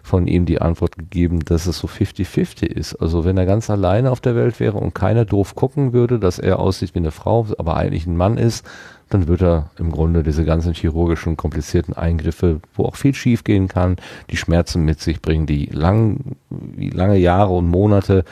von 0.10 0.26
ihm 0.26 0.48
die 0.48 0.60
Antwort 0.60 0.98
gegeben, 0.98 1.40
dass 1.46 1.68
es 1.68 1.78
so 1.78 1.88
50-50 1.88 2.66
ist. 2.66 2.96
Also 2.96 3.26
wenn 3.26 3.38
er 3.38 3.46
ganz 3.46 3.70
alleine 3.70 4.10
auf 4.10 4.20
der 4.20 4.36
Welt 4.36 4.60
wäre 4.60 4.78
und 4.78 4.96
keiner 4.96 5.24
doof 5.24 5.54
gucken 5.54 5.94
würde, 5.94 6.18
dass 6.18 6.40
er 6.40 6.58
aussieht 6.58 6.96
wie 6.96 7.00
eine 7.00 7.12
Frau, 7.12 7.46
aber 7.60 7.78
eigentlich 7.78 8.08
ein 8.08 8.18
Mann 8.18 8.40
ist, 8.40 8.66
dann 9.10 9.28
wird 9.28 9.42
er 9.42 9.72
im 9.78 9.92
Grunde 9.92 10.24
diese 10.24 10.46
ganzen 10.46 10.74
chirurgischen, 10.74 11.36
komplizierten 11.36 11.94
Eingriffe, 11.96 12.62
wo 12.74 12.86
auch 12.86 12.96
viel 12.96 13.14
schief 13.14 13.44
gehen 13.44 13.68
kann, 13.68 13.98
die 14.30 14.38
Schmerzen 14.38 14.86
mit 14.86 15.02
sich 15.02 15.22
bringen, 15.22 15.48
die 15.48 15.66
lang, 15.66 16.36
lange 16.78 17.18
Jahre 17.18 17.54
und 17.54 17.68
Monate 17.68 18.24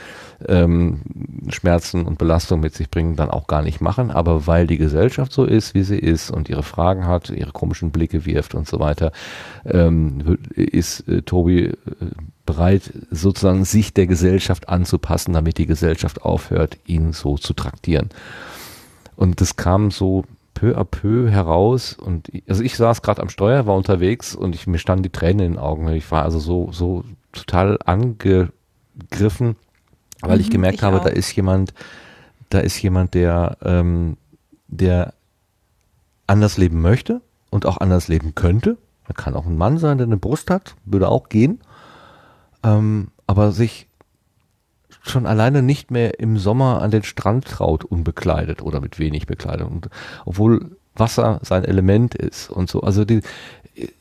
ähm, 0.47 1.01
Schmerzen 1.49 2.05
und 2.05 2.17
Belastung 2.17 2.59
mit 2.59 2.75
sich 2.75 2.91
bringen, 2.91 3.15
dann 3.15 3.31
auch 3.31 3.47
gar 3.47 3.63
nicht 3.63 3.81
machen. 3.81 4.11
Aber 4.11 4.45
weil 4.45 4.67
die 4.67 4.77
Gesellschaft 4.77 5.31
so 5.31 5.45
ist, 5.45 5.73
wie 5.73 5.83
sie 5.83 5.97
ist 5.97 6.29
und 6.29 6.49
ihre 6.49 6.63
Fragen 6.63 7.07
hat, 7.07 7.29
ihre 7.29 7.51
komischen 7.51 7.91
Blicke 7.91 8.25
wirft 8.25 8.53
und 8.53 8.67
so 8.67 8.79
weiter, 8.79 9.11
ähm, 9.65 10.37
ist 10.55 11.07
äh, 11.07 11.23
Tobi 11.23 11.65
äh, 11.65 11.75
bereit, 12.45 12.93
sozusagen 13.11 13.65
sich 13.65 13.93
der 13.93 14.07
Gesellschaft 14.07 14.69
anzupassen, 14.69 15.33
damit 15.33 15.57
die 15.57 15.65
Gesellschaft 15.65 16.21
aufhört, 16.21 16.77
ihn 16.85 17.13
so 17.13 17.37
zu 17.37 17.53
traktieren. 17.53 18.09
Und 19.15 19.41
das 19.41 19.55
kam 19.55 19.89
so 19.89 20.23
peu 20.57 20.75
à 20.75 20.83
peu 20.83 21.29
heraus 21.29 21.93
und 21.93 22.31
also 22.49 22.63
ich 22.63 22.75
saß 22.77 23.03
gerade 23.03 23.21
am 23.21 23.29
Steuer, 23.29 23.67
war 23.67 23.75
unterwegs 23.75 24.33
und 24.33 24.55
ich, 24.55 24.65
mir 24.65 24.79
standen 24.79 25.03
die 25.03 25.11
Tränen 25.11 25.45
in 25.45 25.51
den 25.53 25.59
Augen. 25.59 25.87
Ich 25.89 26.09
war 26.09 26.23
also 26.23 26.39
so, 26.39 26.71
so 26.71 27.03
total 27.31 27.77
angegriffen, 27.85 29.55
weil 30.21 30.37
mhm, 30.37 30.41
ich 30.41 30.49
gemerkt 30.49 30.79
ich 30.79 30.83
habe, 30.83 30.99
auch. 30.99 31.03
da 31.03 31.11
ist 31.11 31.35
jemand, 31.35 31.75
da 32.49 32.57
ist 32.57 32.81
jemand, 32.81 33.13
der, 33.13 33.57
ähm, 33.61 34.17
der 34.67 35.13
anders 36.25 36.57
leben 36.57 36.81
möchte 36.81 37.21
und 37.51 37.67
auch 37.67 37.77
anders 37.77 38.07
leben 38.07 38.33
könnte. 38.33 38.77
Er 39.07 39.13
kann 39.13 39.35
auch 39.35 39.45
ein 39.45 39.57
Mann 39.57 39.77
sein, 39.77 39.99
der 39.99 40.07
eine 40.07 40.17
Brust 40.17 40.49
hat, 40.49 40.73
würde 40.85 41.09
auch 41.09 41.29
gehen. 41.29 41.61
Ähm, 42.63 43.09
aber 43.27 43.51
sich 43.51 43.86
schon 45.09 45.25
alleine 45.25 45.61
nicht 45.61 45.91
mehr 45.91 46.19
im 46.19 46.37
Sommer 46.37 46.81
an 46.81 46.91
den 46.91 47.03
Strand 47.03 47.45
traut, 47.45 47.83
unbekleidet 47.83 48.61
oder 48.61 48.81
mit 48.81 48.99
wenig 48.99 49.27
Bekleidung. 49.27 49.71
Und 49.71 49.89
obwohl 50.25 50.77
Wasser 50.95 51.39
sein 51.43 51.63
Element 51.63 52.15
ist 52.15 52.49
und 52.49 52.69
so. 52.69 52.81
Also 52.81 53.05
die, 53.05 53.21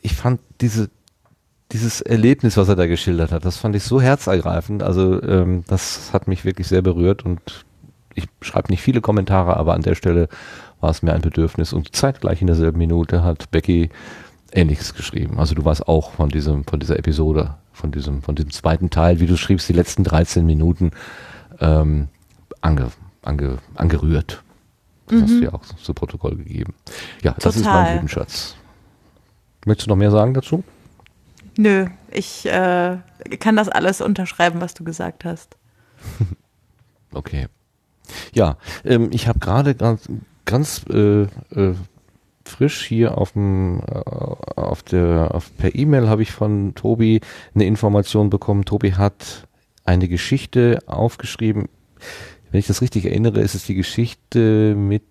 ich 0.01 0.15
fand 0.15 0.39
diese, 0.61 0.89
dieses 1.71 2.01
Erlebnis, 2.01 2.57
was 2.57 2.69
er 2.69 2.75
da 2.75 2.87
geschildert 2.87 3.31
hat, 3.31 3.45
das 3.45 3.57
fand 3.57 3.75
ich 3.75 3.83
so 3.83 4.01
herzergreifend. 4.01 4.83
Also 4.83 5.21
ähm, 5.23 5.63
das 5.67 6.13
hat 6.13 6.27
mich 6.27 6.45
wirklich 6.45 6.67
sehr 6.67 6.81
berührt 6.81 7.25
und 7.25 7.65
ich 8.15 8.27
schreibe 8.41 8.71
nicht 8.71 8.81
viele 8.81 9.01
Kommentare, 9.01 9.57
aber 9.57 9.75
an 9.75 9.83
der 9.83 9.95
Stelle 9.95 10.27
war 10.79 10.89
es 10.89 11.03
mir 11.03 11.13
ein 11.13 11.21
Bedürfnis. 11.21 11.73
Und 11.73 11.95
zeitgleich 11.95 12.41
in 12.41 12.47
derselben 12.47 12.79
Minute 12.79 13.23
hat 13.23 13.51
Becky 13.51 13.89
Ähnliches 14.51 14.95
geschrieben. 14.95 15.39
Also 15.39 15.55
du 15.55 15.65
warst 15.65 15.87
auch 15.87 16.11
von 16.11 16.29
diesem, 16.29 16.63
von 16.63 16.79
dieser 16.79 16.97
Episode 16.97 17.55
von 17.77 17.91
diesem, 17.91 18.21
von 18.21 18.35
diesem 18.35 18.51
zweiten 18.51 18.89
Teil, 18.89 19.19
wie 19.19 19.27
du 19.27 19.37
schriebst, 19.37 19.69
die 19.69 19.73
letzten 19.73 20.03
13 20.03 20.45
Minuten 20.45 20.91
ähm, 21.59 22.09
ange, 22.61 22.91
ange, 23.21 23.59
angerührt. 23.75 24.43
Das 25.07 25.15
mhm. 25.15 25.23
hast 25.23 25.31
du 25.31 25.43
ja 25.43 25.53
auch 25.53 25.63
zu 25.63 25.93
Protokoll 25.93 26.35
gegeben. 26.35 26.73
Ja, 27.21 27.31
Total. 27.33 27.43
das 27.43 27.55
ist 27.55 27.65
mein 27.65 27.93
Jugendschatz. 27.93 28.55
Möchtest 29.65 29.87
du 29.87 29.91
noch 29.91 29.97
mehr 29.97 30.11
sagen 30.11 30.33
dazu? 30.33 30.63
Nö, 31.57 31.87
ich 32.11 32.45
äh, 32.45 32.97
kann 33.39 33.55
das 33.55 33.69
alles 33.69 34.01
unterschreiben, 34.01 34.59
was 34.59 34.73
du 34.73 34.83
gesagt 34.83 35.23
hast. 35.23 35.57
okay. 37.13 37.47
Ja, 38.33 38.57
ähm, 38.85 39.09
ich 39.11 39.27
habe 39.27 39.39
gerade 39.39 39.75
ganz, 39.75 40.07
ganz 40.45 40.85
äh, 40.89 41.23
äh, 41.23 41.75
frisch 42.47 42.85
hier 42.85 43.17
auf 43.17 43.33
dem 43.33 43.81
äh, 43.81 43.99
auf 44.55 44.83
der 44.83 45.33
auf 45.33 45.55
per 45.57 45.75
E-Mail 45.75 46.09
habe 46.09 46.21
ich 46.21 46.31
von 46.31 46.73
Tobi 46.75 47.21
eine 47.53 47.65
Information 47.65 48.29
bekommen. 48.29 48.65
Tobi 48.65 48.93
hat 48.93 49.47
eine 49.85 50.07
Geschichte 50.07 50.79
aufgeschrieben. 50.85 51.69
Wenn 52.51 52.59
ich 52.59 52.67
das 52.67 52.81
richtig 52.81 53.05
erinnere, 53.05 53.41
ist 53.41 53.55
es 53.55 53.65
die 53.65 53.75
Geschichte 53.75 54.75
mit 54.75 55.03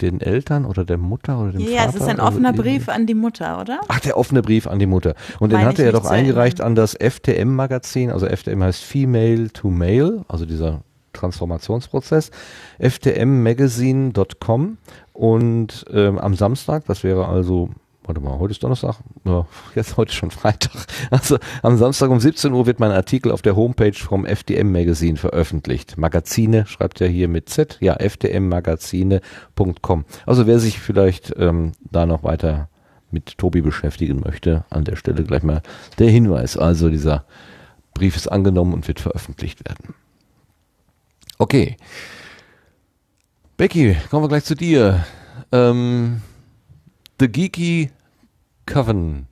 den 0.00 0.20
Eltern 0.20 0.64
oder 0.64 0.84
der 0.84 0.98
Mutter 0.98 1.40
oder 1.40 1.52
dem 1.52 1.60
ja, 1.60 1.66
Vater? 1.66 1.76
Ja, 1.76 1.88
es 1.88 1.94
ist 1.96 2.08
ein 2.08 2.20
offener 2.20 2.52
Brief 2.52 2.88
an 2.88 3.06
die 3.06 3.14
Mutter, 3.14 3.60
oder? 3.60 3.80
Ach, 3.88 4.00
der 4.00 4.16
offene 4.16 4.42
Brief 4.42 4.66
an 4.66 4.78
die 4.78 4.86
Mutter. 4.86 5.14
Und 5.40 5.52
Meine 5.52 5.64
den 5.64 5.68
hatte 5.68 5.82
er 5.82 5.92
doch 5.92 6.04
eingereicht 6.04 6.60
an 6.60 6.74
das 6.74 6.94
FTM-Magazin. 6.94 8.10
Also 8.10 8.26
FTM 8.26 8.62
heißt 8.62 8.84
Female 8.84 9.50
to 9.50 9.70
Male, 9.70 10.24
also 10.28 10.46
dieser 10.46 10.82
Transformationsprozess. 11.12 12.30
ftmmagazine.com 12.78 14.78
Und 15.18 15.84
ähm, 15.92 16.16
am 16.16 16.34
Samstag, 16.34 16.86
das 16.86 17.02
wäre 17.02 17.26
also 17.26 17.70
warte 18.04 18.20
mal, 18.20 18.38
heute 18.38 18.52
ist 18.52 18.62
Donnerstag, 18.62 18.98
ja, 19.24 19.48
jetzt 19.74 19.96
heute 19.96 20.12
schon 20.12 20.30
Freitag. 20.30 20.86
Also 21.10 21.38
am 21.62 21.76
Samstag 21.76 22.10
um 22.10 22.20
17 22.20 22.52
Uhr 22.52 22.66
wird 22.66 22.78
mein 22.78 22.92
Artikel 22.92 23.32
auf 23.32 23.42
der 23.42 23.56
Homepage 23.56 23.94
vom 23.94 24.24
FDM 24.24 24.70
Magazine 24.70 25.18
veröffentlicht. 25.18 25.98
Magazine 25.98 26.66
schreibt 26.66 27.00
er 27.00 27.08
hier 27.08 27.26
mit 27.26 27.48
Z, 27.48 27.78
ja, 27.80 27.96
fdmmagazine.com. 27.98 30.04
Also 30.24 30.46
wer 30.46 30.60
sich 30.60 30.78
vielleicht 30.78 31.34
ähm, 31.36 31.72
da 31.80 32.06
noch 32.06 32.22
weiter 32.22 32.68
mit 33.10 33.38
Tobi 33.38 33.60
beschäftigen 33.60 34.20
möchte, 34.24 34.66
an 34.70 34.84
der 34.84 34.94
Stelle 34.94 35.24
gleich 35.24 35.42
mal 35.42 35.62
der 35.98 36.10
Hinweis. 36.10 36.56
Also 36.56 36.90
dieser 36.90 37.24
Brief 37.92 38.14
ist 38.14 38.28
angenommen 38.28 38.72
und 38.72 38.86
wird 38.86 39.00
veröffentlicht 39.00 39.68
werden. 39.68 39.96
Okay. 41.38 41.76
Becky, 43.58 43.96
kommen 44.08 44.22
wir 44.22 44.28
gleich 44.28 44.44
zu 44.44 44.54
dir. 44.54 45.04
Ähm, 45.50 46.22
The 47.18 47.26
Geeky 47.26 47.90
Coven. 48.66 49.26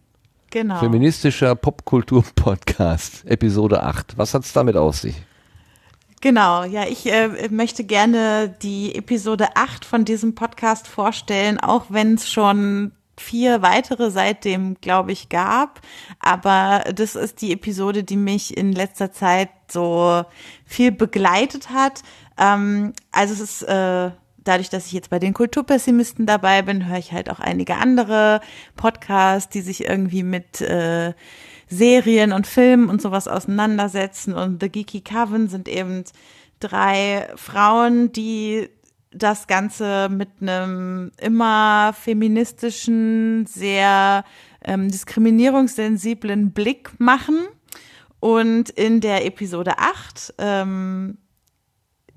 Genau. 0.50 0.80
Feministischer 0.80 1.54
Popkultur-Podcast, 1.54 3.24
Episode 3.24 3.84
8. 3.84 4.18
Was 4.18 4.34
hat's 4.34 4.52
damit 4.52 4.76
aus 4.76 5.02
sich? 5.02 5.14
Genau, 6.22 6.64
ja, 6.64 6.88
ich 6.88 7.06
äh, 7.06 7.48
möchte 7.50 7.84
gerne 7.84 8.52
die 8.62 8.96
Episode 8.96 9.54
8 9.54 9.84
von 9.84 10.04
diesem 10.04 10.34
Podcast 10.34 10.88
vorstellen, 10.88 11.60
auch 11.60 11.84
wenn 11.90 12.14
es 12.14 12.28
schon 12.28 12.90
vier 13.16 13.62
weitere 13.62 14.10
seitdem, 14.10 14.76
glaube 14.80 15.12
ich, 15.12 15.28
gab. 15.28 15.80
Aber 16.18 16.82
das 16.92 17.14
ist 17.14 17.42
die 17.42 17.52
Episode, 17.52 18.02
die 18.02 18.16
mich 18.16 18.56
in 18.56 18.72
letzter 18.72 19.12
Zeit 19.12 19.50
so 19.70 20.24
viel 20.64 20.92
begleitet 20.92 21.70
hat. 21.70 22.02
Ähm, 22.38 22.92
also 23.12 23.34
es 23.34 23.40
ist 23.40 23.62
äh, 23.62 24.10
dadurch, 24.46 24.70
dass 24.70 24.86
ich 24.86 24.92
jetzt 24.92 25.10
bei 25.10 25.18
den 25.18 25.34
Kulturpessimisten 25.34 26.26
dabei 26.26 26.62
bin, 26.62 26.88
höre 26.88 26.98
ich 26.98 27.12
halt 27.12 27.30
auch 27.30 27.40
einige 27.40 27.76
andere 27.76 28.40
Podcasts, 28.76 29.48
die 29.48 29.60
sich 29.60 29.84
irgendwie 29.84 30.22
mit 30.22 30.60
äh, 30.60 31.14
Serien 31.68 32.32
und 32.32 32.46
Filmen 32.46 32.88
und 32.88 33.02
sowas 33.02 33.28
auseinandersetzen. 33.28 34.34
Und 34.34 34.62
The 34.62 34.68
Geeky 34.68 35.00
Coven 35.00 35.48
sind 35.48 35.68
eben 35.68 36.04
drei 36.60 37.28
Frauen, 37.36 38.12
die 38.12 38.68
das 39.10 39.46
Ganze 39.46 40.08
mit 40.10 40.28
einem 40.40 41.10
immer 41.18 41.92
feministischen, 41.98 43.46
sehr 43.46 44.24
ähm, 44.64 44.90
diskriminierungssensiblen 44.90 46.52
Blick 46.52 46.92
machen. 46.98 47.46
Und 48.20 48.70
in 48.70 49.00
der 49.00 49.24
Episode 49.26 49.78
8 49.78 50.34
ähm, 50.38 51.18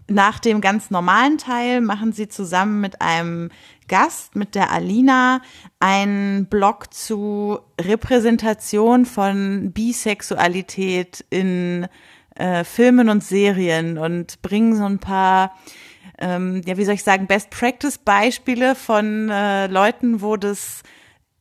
nach 0.09 0.39
dem 0.39 0.61
ganz 0.61 0.89
normalen 0.89 1.38
Teil 1.38 1.81
machen 1.81 2.13
sie 2.13 2.27
zusammen 2.27 2.81
mit 2.81 3.01
einem 3.01 3.49
Gast, 3.88 4.35
mit 4.35 4.55
der 4.55 4.71
Alina, 4.71 5.41
einen 5.79 6.45
Blog 6.45 6.93
zu 6.93 7.59
Repräsentation 7.79 9.05
von 9.05 9.71
Bisexualität 9.71 11.25
in 11.29 11.88
äh, 12.35 12.63
Filmen 12.63 13.09
und 13.09 13.23
Serien 13.23 13.97
und 13.97 14.41
bringen 14.41 14.75
so 14.75 14.85
ein 14.85 14.99
paar, 14.99 15.55
ähm, 16.19 16.61
ja, 16.65 16.77
wie 16.77 16.85
soll 16.85 16.95
ich 16.95 17.03
sagen, 17.03 17.27
Best 17.27 17.49
Practice 17.49 17.97
Beispiele 17.97 18.75
von 18.75 19.29
äh, 19.29 19.67
Leuten, 19.67 20.21
wo 20.21 20.38
das 20.38 20.83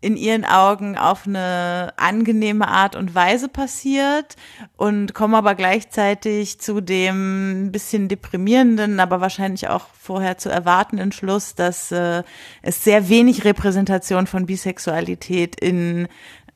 in 0.01 0.17
ihren 0.17 0.45
Augen 0.45 0.97
auf 0.97 1.27
eine 1.27 1.93
angenehme 1.97 2.69
Art 2.69 2.95
und 2.95 3.15
Weise 3.17 3.49
passiert 3.49 4.37
und 4.77 5.13
komme 5.13 5.37
aber 5.37 5.57
gleichzeitig 5.57 6.61
zu 6.61 6.81
dem 6.81 7.71
bisschen 7.73 8.09
deprimierenden, 8.09 9.01
aber 9.01 9.21
wahrscheinlich 9.21 9.69
auch 9.69 9.87
vorher 10.01 10.39
zu 10.39 10.51
erwartenden 10.51 11.11
Schluss, 11.11 11.57
dass 11.57 11.91
äh, 11.91 12.23
es 12.63 12.85
sehr 12.85 13.09
wenig 13.09 13.45
Repräsentation 13.45 14.29
von 14.29 14.47
Bisexualität 14.47 15.61
in 15.61 16.07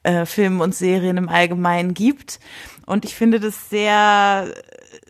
äh, 0.04 0.24
Filmen 0.24 0.60
und 0.60 0.74
Serien 0.74 1.16
im 1.16 1.28
Allgemeinen 1.28 1.94
gibt. 1.94 2.38
Und 2.86 3.04
ich 3.04 3.16
finde 3.16 3.40
das 3.40 3.70
sehr, 3.70 4.54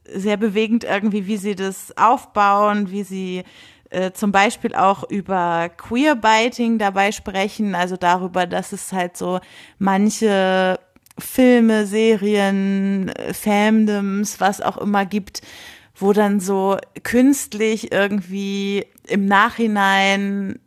sehr 0.07 0.39
bewegend 0.39 0.85
irgendwie, 0.85 1.27
wie 1.27 1.37
sie 1.37 1.55
das 1.55 1.97
aufbauen, 1.99 2.91
wie 2.91 3.03
sie 3.03 3.45
äh, 3.93 4.13
zum 4.13 4.33
Beispiel 4.33 4.75
auch 4.75 5.09
über 5.09 5.69
Queerbiting 5.69 6.79
dabei 6.79 7.13
sprechen, 7.13 7.75
also 7.75 7.97
darüber, 7.97 8.47
dass 8.47 8.73
es 8.73 8.93
halt 8.93 9.17
so 9.17 9.41
manche 9.79 10.79
Filme, 11.19 11.87
Serien, 11.87 13.13
Fandoms, 13.33 14.41
was 14.41 14.61
auch 14.61 14.79
immer 14.79 15.05
gibt, 15.05 15.43
wo 15.95 16.13
dann 16.13 16.41
so 16.41 16.79
künstlich 17.03 17.93
irgendwie 17.93 18.87
im 19.07 19.27
Nachhinein 19.27 20.59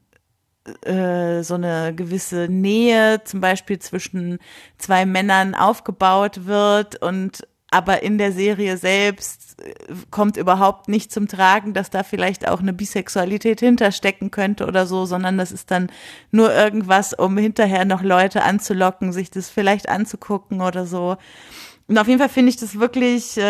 äh, 0.82 1.44
so 1.44 1.56
eine 1.56 1.94
gewisse 1.96 2.48
Nähe 2.50 3.24
zum 3.24 3.42
Beispiel 3.42 3.80
zwischen 3.80 4.40
zwei 4.78 5.06
Männern 5.06 5.56
aufgebaut 5.56 6.46
wird 6.46 7.02
und 7.02 7.48
aber 7.76 8.04
in 8.04 8.18
der 8.18 8.32
Serie 8.32 8.78
selbst 8.78 9.62
äh, 9.62 9.74
kommt 10.10 10.38
überhaupt 10.38 10.88
nicht 10.88 11.12
zum 11.12 11.28
Tragen, 11.28 11.74
dass 11.74 11.90
da 11.90 12.04
vielleicht 12.04 12.48
auch 12.48 12.62
eine 12.62 12.72
Bisexualität 12.72 13.60
hinterstecken 13.60 14.32
könnte 14.32 14.66
oder 14.66 14.88
so, 14.88 15.06
sondern 15.06 15.38
das 15.38 15.52
ist 15.52 15.72
dann 15.72 15.92
nur 16.32 16.54
irgendwas, 16.54 17.14
um 17.14 17.38
hinterher 17.38 17.84
noch 17.84 18.02
Leute 18.02 18.44
anzulocken, 18.44 19.12
sich 19.12 19.30
das 19.30 19.50
vielleicht 19.50 19.90
anzugucken 19.90 20.62
oder 20.62 20.86
so. 20.86 21.18
Und 21.88 21.98
auf 21.98 22.08
jeden 22.08 22.20
Fall 22.20 22.30
finde 22.30 22.50
ich 22.50 22.58
das 22.58 22.80
wirklich 22.80 23.36
äh, 23.36 23.42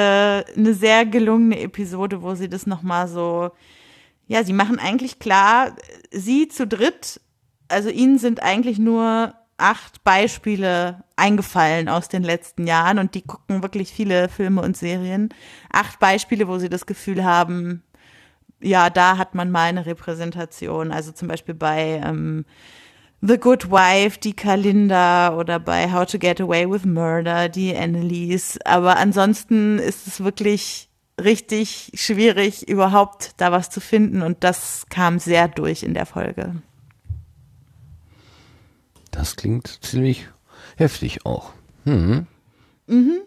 eine 0.58 0.74
sehr 0.74 1.06
gelungene 1.06 1.60
Episode, 1.60 2.24
wo 2.24 2.34
sie 2.34 2.50
das 2.50 2.66
nochmal 2.66 3.08
so, 3.08 3.52
ja, 4.26 4.44
sie 4.44 4.54
machen 4.54 4.80
eigentlich 4.80 5.20
klar, 5.20 5.76
sie 6.10 6.48
zu 6.48 6.66
dritt, 6.66 7.22
also 7.68 7.90
ihnen 7.90 8.18
sind 8.18 8.42
eigentlich 8.42 8.80
nur 8.80 9.36
acht 9.58 10.04
Beispiele 10.04 11.04
eingefallen 11.16 11.88
aus 11.90 12.10
den 12.10 12.24
letzten 12.24 12.68
Jahren 12.68 13.00
und 13.00 13.16
die 13.16 13.22
gucken 13.22 13.64
wirklich 13.64 13.92
viele 13.92 14.30
Filme 14.30 14.62
und 14.62 14.76
Serien. 14.76 15.30
Acht 15.72 16.00
Beispiele, 16.00 16.48
wo 16.48 16.58
sie 16.58 16.70
das 16.70 16.86
Gefühl 16.86 17.24
haben, 17.24 17.84
ja, 18.62 18.90
da 18.90 19.18
hat 19.18 19.36
man 19.36 19.52
mal 19.52 19.70
eine 19.70 19.86
Repräsentation. 19.86 20.92
Also 20.92 21.12
zum 21.12 21.28
Beispiel 21.28 21.56
bei 21.56 22.02
ähm, 22.04 22.46
The 23.22 23.38
Good 23.38 23.72
Wife, 23.72 24.20
die 24.20 24.36
Kalinda 24.36 25.36
oder 25.38 25.60
bei 25.60 25.92
How 25.92 26.06
to 26.06 26.20
Get 26.20 26.42
Away 26.42 26.70
with 26.70 26.86
Murder, 26.86 27.50
die 27.50 27.76
Annelies. 27.76 28.60
Aber 28.66 28.98
ansonsten 28.98 29.80
ist 29.80 30.08
es 30.08 30.24
wirklich 30.24 30.90
richtig 31.22 31.92
schwierig, 31.96 32.68
überhaupt 32.68 33.34
da 33.38 33.52
was 33.52 33.70
zu 33.70 33.80
finden 33.80 34.22
und 34.22 34.44
das 34.44 34.86
kam 34.90 35.20
sehr 35.20 35.48
durch 35.48 35.84
in 35.84 35.94
der 35.94 36.06
Folge. 36.06 36.62
Das 39.16 39.36
klingt 39.36 39.68
ziemlich 39.82 40.28
heftig 40.78 41.26
auch. 41.26 41.52
Hm. 41.86 42.28
Mhm. 42.88 43.20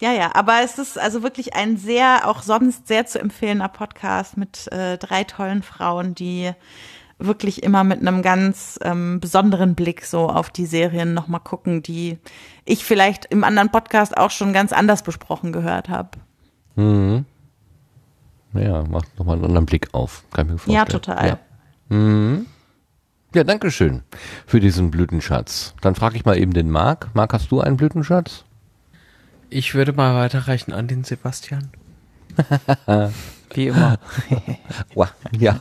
Ja, 0.00 0.12
ja, 0.12 0.34
aber 0.34 0.62
es 0.64 0.78
ist 0.78 0.98
also 0.98 1.22
wirklich 1.22 1.54
ein 1.54 1.76
sehr, 1.76 2.28
auch 2.28 2.42
sonst 2.42 2.88
sehr 2.88 3.06
zu 3.06 3.20
empfehlender 3.20 3.68
Podcast 3.68 4.36
mit 4.36 4.70
äh, 4.72 4.98
drei 4.98 5.24
tollen 5.24 5.62
Frauen, 5.62 6.14
die 6.14 6.52
wirklich 7.18 7.62
immer 7.62 7.84
mit 7.84 8.00
einem 8.00 8.20
ganz 8.22 8.78
ähm, 8.82 9.20
besonderen 9.20 9.76
Blick 9.76 10.04
so 10.04 10.28
auf 10.28 10.50
die 10.50 10.66
Serien 10.66 11.14
nochmal 11.14 11.40
gucken, 11.40 11.82
die 11.82 12.18
ich 12.64 12.84
vielleicht 12.84 13.26
im 13.26 13.44
anderen 13.44 13.70
Podcast 13.70 14.16
auch 14.16 14.30
schon 14.30 14.52
ganz 14.52 14.72
anders 14.72 15.04
besprochen 15.04 15.52
gehört 15.52 15.88
habe. 15.88 16.10
Mhm. 16.74 17.24
Ja, 18.52 18.82
macht 18.84 19.16
nochmal 19.18 19.36
einen 19.36 19.44
anderen 19.44 19.66
Blick 19.66 19.94
auf. 19.94 20.24
Kann 20.32 20.46
ich 20.46 20.52
mir 20.52 20.58
vorstellen. 20.58 20.76
Ja, 20.76 20.84
total. 20.84 21.28
Ja. 21.28 21.38
Mhm. 21.96 22.46
Ja, 23.34 23.42
danke 23.42 23.72
schön 23.72 24.02
für 24.46 24.60
diesen 24.60 24.92
Blütenschatz. 24.92 25.74
Dann 25.80 25.96
frage 25.96 26.14
ich 26.14 26.24
mal 26.24 26.38
eben 26.38 26.52
den 26.52 26.70
Marc. 26.70 27.08
Marc, 27.14 27.32
hast 27.32 27.50
du 27.50 27.60
einen 27.60 27.76
Blütenschatz? 27.76 28.44
Ich 29.50 29.74
würde 29.74 29.92
mal 29.92 30.14
weiterreichen 30.14 30.72
an 30.72 30.86
den 30.86 31.02
Sebastian. 31.02 31.70
Wie 33.54 33.66
immer. 33.66 33.98
ja, 35.36 35.58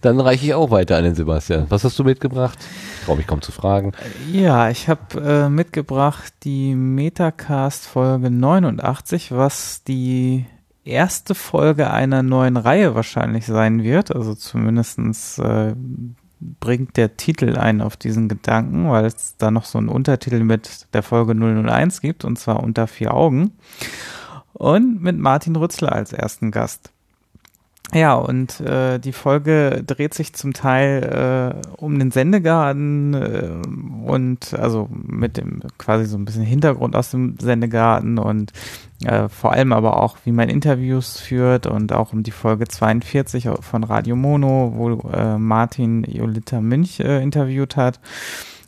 dann 0.00 0.20
reiche 0.20 0.46
ich 0.46 0.54
auch 0.54 0.70
weiter 0.70 0.96
an 0.96 1.04
den 1.04 1.14
Sebastian. 1.14 1.66
Was 1.68 1.84
hast 1.84 1.98
du 1.98 2.04
mitgebracht? 2.04 2.58
Traue 3.04 3.18
mich 3.18 3.26
kaum 3.26 3.42
zu 3.42 3.52
fragen. 3.52 3.92
Ja, 4.32 4.70
ich 4.70 4.88
habe 4.88 5.20
äh, 5.20 5.48
mitgebracht 5.50 6.32
die 6.44 6.74
Metacast 6.74 7.86
Folge 7.86 8.30
89, 8.30 9.32
was 9.32 9.84
die 9.84 10.46
erste 10.82 11.34
Folge 11.34 11.90
einer 11.90 12.22
neuen 12.22 12.56
Reihe 12.56 12.94
wahrscheinlich 12.94 13.44
sein 13.44 13.82
wird. 13.82 14.16
Also 14.16 14.34
zumindestens 14.34 15.38
äh, 15.38 15.74
bringt 16.60 16.96
der 16.96 17.16
Titel 17.16 17.56
einen 17.56 17.80
auf 17.80 17.96
diesen 17.96 18.28
Gedanken, 18.28 18.90
weil 18.90 19.04
es 19.04 19.36
da 19.36 19.50
noch 19.50 19.64
so 19.64 19.78
einen 19.78 19.88
Untertitel 19.88 20.42
mit 20.42 20.86
der 20.92 21.02
Folge 21.02 21.34
001 21.34 22.00
gibt, 22.00 22.24
und 22.24 22.38
zwar 22.38 22.62
unter 22.62 22.86
vier 22.86 23.14
Augen. 23.14 23.52
Und 24.52 25.02
mit 25.02 25.18
Martin 25.18 25.56
Rützler 25.56 25.92
als 25.92 26.12
ersten 26.12 26.50
Gast. 26.50 26.91
Ja, 27.94 28.14
und 28.14 28.58
äh, 28.60 28.98
die 28.98 29.12
Folge 29.12 29.82
dreht 29.86 30.14
sich 30.14 30.32
zum 30.32 30.54
Teil 30.54 31.60
äh, 31.62 31.72
um 31.76 31.98
den 31.98 32.10
Sendegarten 32.10 33.12
äh, 33.12 34.06
und 34.06 34.54
also 34.54 34.88
mit 34.90 35.36
dem 35.36 35.60
quasi 35.76 36.06
so 36.06 36.16
ein 36.16 36.24
bisschen 36.24 36.42
Hintergrund 36.42 36.96
aus 36.96 37.10
dem 37.10 37.36
Sendegarten 37.38 38.16
und 38.18 38.52
äh, 39.04 39.28
vor 39.28 39.52
allem 39.52 39.74
aber 39.74 40.00
auch, 40.00 40.16
wie 40.24 40.32
man 40.32 40.48
Interviews 40.48 41.20
führt 41.20 41.66
und 41.66 41.92
auch 41.92 42.14
um 42.14 42.22
die 42.22 42.30
Folge 42.30 42.66
42 42.66 43.50
von 43.60 43.84
Radio 43.84 44.16
Mono, 44.16 44.72
wo 44.74 45.08
äh, 45.10 45.36
Martin 45.36 46.04
Jolita 46.04 46.62
Münch 46.62 46.98
äh, 47.00 47.22
interviewt 47.22 47.76
hat. 47.76 48.00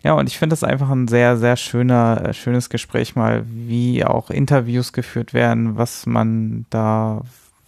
Ja, 0.03 0.12
und 0.12 0.28
ich 0.28 0.36
finde 0.36 0.53
das 0.53 0.65
einfach 0.65 0.91
ein 0.91 1.09
sehr, 1.09 1.39
sehr 1.39 1.57
schöner, 1.57 2.27
äh, 2.27 2.35
schönes 2.35 2.69
Gespräch 2.69 3.17
mal, 3.17 3.44
wie 3.47 4.05
auch 4.05 4.28
Interviews 4.28 4.93
geführt 4.93 5.33
werden, 5.33 5.78
was 5.78 6.05
man 6.05 6.67
da 6.69 7.23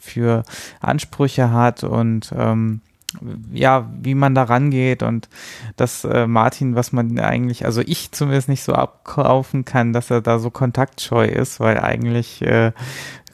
für 0.07 0.45
Ansprüche 0.81 1.51
hat 1.51 1.85
und 1.85 2.33
ähm, 2.37 2.81
ja, 3.53 3.89
wie 4.01 4.15
man 4.15 4.35
da 4.35 4.45
rangeht 4.45 5.03
und 5.03 5.29
dass 5.77 6.05
äh, 6.05 6.27
Martin, 6.27 6.75
was 6.75 6.93
man 6.93 7.19
eigentlich, 7.19 7.65
also 7.65 7.81
ich 7.81 8.13
zumindest 8.13 8.49
nicht 8.49 8.63
so 8.63 8.73
abkaufen 8.73 9.65
kann, 9.65 9.93
dass 9.93 10.11
er 10.11 10.21
da 10.21 10.39
so 10.39 10.51
kontaktscheu 10.51 11.27
ist, 11.27 11.61
weil 11.61 11.79
eigentlich 11.79 12.43
äh, 12.43 12.73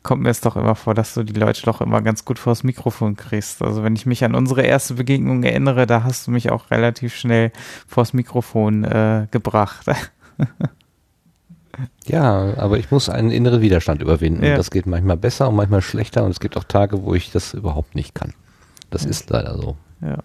kommt 0.03 0.23
mir 0.23 0.31
es 0.31 0.41
doch 0.41 0.57
immer 0.57 0.75
vor, 0.75 0.95
dass 0.95 1.15
du 1.15 1.23
die 1.23 1.39
Leute 1.39 1.63
doch 1.63 1.81
immer 1.81 2.03
ganz 2.03 2.25
gut 2.25 2.39
vors 2.39 2.65
Mikrofon 2.65 3.17
kriegst. 3.17 3.63
Also 3.63 3.83
wenn 3.83 3.97
ich 3.97 4.07
mich 4.07 4.25
an 4.25 4.35
unsere 4.35 4.63
erste 4.63 4.95
Begegnung 4.95 5.43
erinnere, 5.43 5.87
da 5.87 6.05
hast 6.05 6.27
du 6.27 6.31
mich 6.31 6.51
auch 6.51 6.71
relativ 6.71 7.15
schnell 7.15 7.53
vors 7.87 8.13
Mikrofon 8.13 8.85
äh, 8.85 9.27
gebracht. 9.31 9.87
Ja, 12.07 12.55
aber 12.57 12.79
ich 12.79 12.91
muss 12.91 13.09
einen 13.09 13.31
inneren 13.31 13.61
Widerstand 13.61 14.03
überwinden. 14.03 14.45
Ja. 14.45 14.57
Das 14.57 14.71
geht 14.71 14.87
manchmal 14.87 15.17
besser 15.17 15.49
und 15.49 15.57
manchmal 15.57 15.83
schlechter 15.83 16.25
und 16.25 16.31
es 16.31 16.41
gibt 16.41 16.57
auch 16.57 16.65
Tage, 16.65 17.03
wo 17.03 17.15
ich 17.15 17.33
das 17.33 17.55
überhaupt 17.55 17.95
nicht 17.95 18.15
kann. 18.15 18.35
Das 18.91 19.05
ja. 19.05 19.11
ist 19.11 19.31
leider 19.31 19.57
so. 19.57 19.77
Ja. 20.01 20.19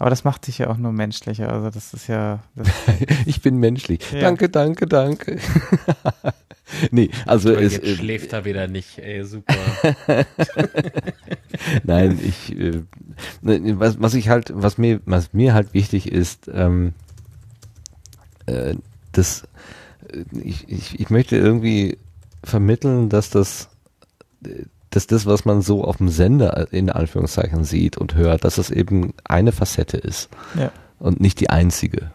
Aber 0.00 0.08
das 0.08 0.24
macht 0.24 0.46
dich 0.46 0.56
ja 0.56 0.68
auch 0.68 0.78
nur 0.78 0.92
menschlicher. 0.92 1.52
Also 1.52 1.68
das 1.68 1.92
ist 1.92 2.06
ja. 2.06 2.40
Das 2.56 2.68
ich 3.26 3.42
bin 3.42 3.58
menschlich. 3.58 4.00
Ja. 4.12 4.20
Danke, 4.20 4.48
danke, 4.48 4.86
danke. 4.86 5.38
nee, 6.90 7.10
also 7.26 7.52
es 7.52 7.74
jetzt 7.74 7.84
äh, 7.84 7.96
schläft 7.96 8.32
er 8.32 8.46
wieder 8.46 8.66
nicht. 8.66 8.98
Ey, 8.98 9.22
super. 9.24 9.54
Nein, 11.84 12.18
ich 12.22 12.58
äh, 12.58 12.82
was, 13.42 14.00
was 14.00 14.14
ich 14.14 14.30
halt, 14.30 14.50
was 14.54 14.78
mir, 14.78 15.00
was 15.04 15.34
mir 15.34 15.52
halt 15.52 15.74
wichtig 15.74 16.10
ist, 16.10 16.50
ähm, 16.52 16.94
äh, 18.46 18.76
das 19.12 19.46
ich, 20.42 20.68
ich, 20.68 21.00
ich 21.00 21.10
möchte 21.10 21.36
irgendwie 21.36 21.98
vermitteln, 22.42 23.08
dass 23.08 23.30
das, 23.30 23.68
dass 24.90 25.06
das, 25.06 25.26
was 25.26 25.44
man 25.44 25.62
so 25.62 25.84
auf 25.84 25.98
dem 25.98 26.08
Sender 26.08 26.72
in 26.72 26.90
Anführungszeichen 26.90 27.64
sieht 27.64 27.96
und 27.96 28.14
hört, 28.14 28.44
dass 28.44 28.56
das 28.56 28.70
eben 28.70 29.14
eine 29.24 29.52
Facette 29.52 29.96
ist 29.96 30.30
ja. 30.58 30.70
und 30.98 31.20
nicht 31.20 31.40
die 31.40 31.50
einzige. 31.50 32.10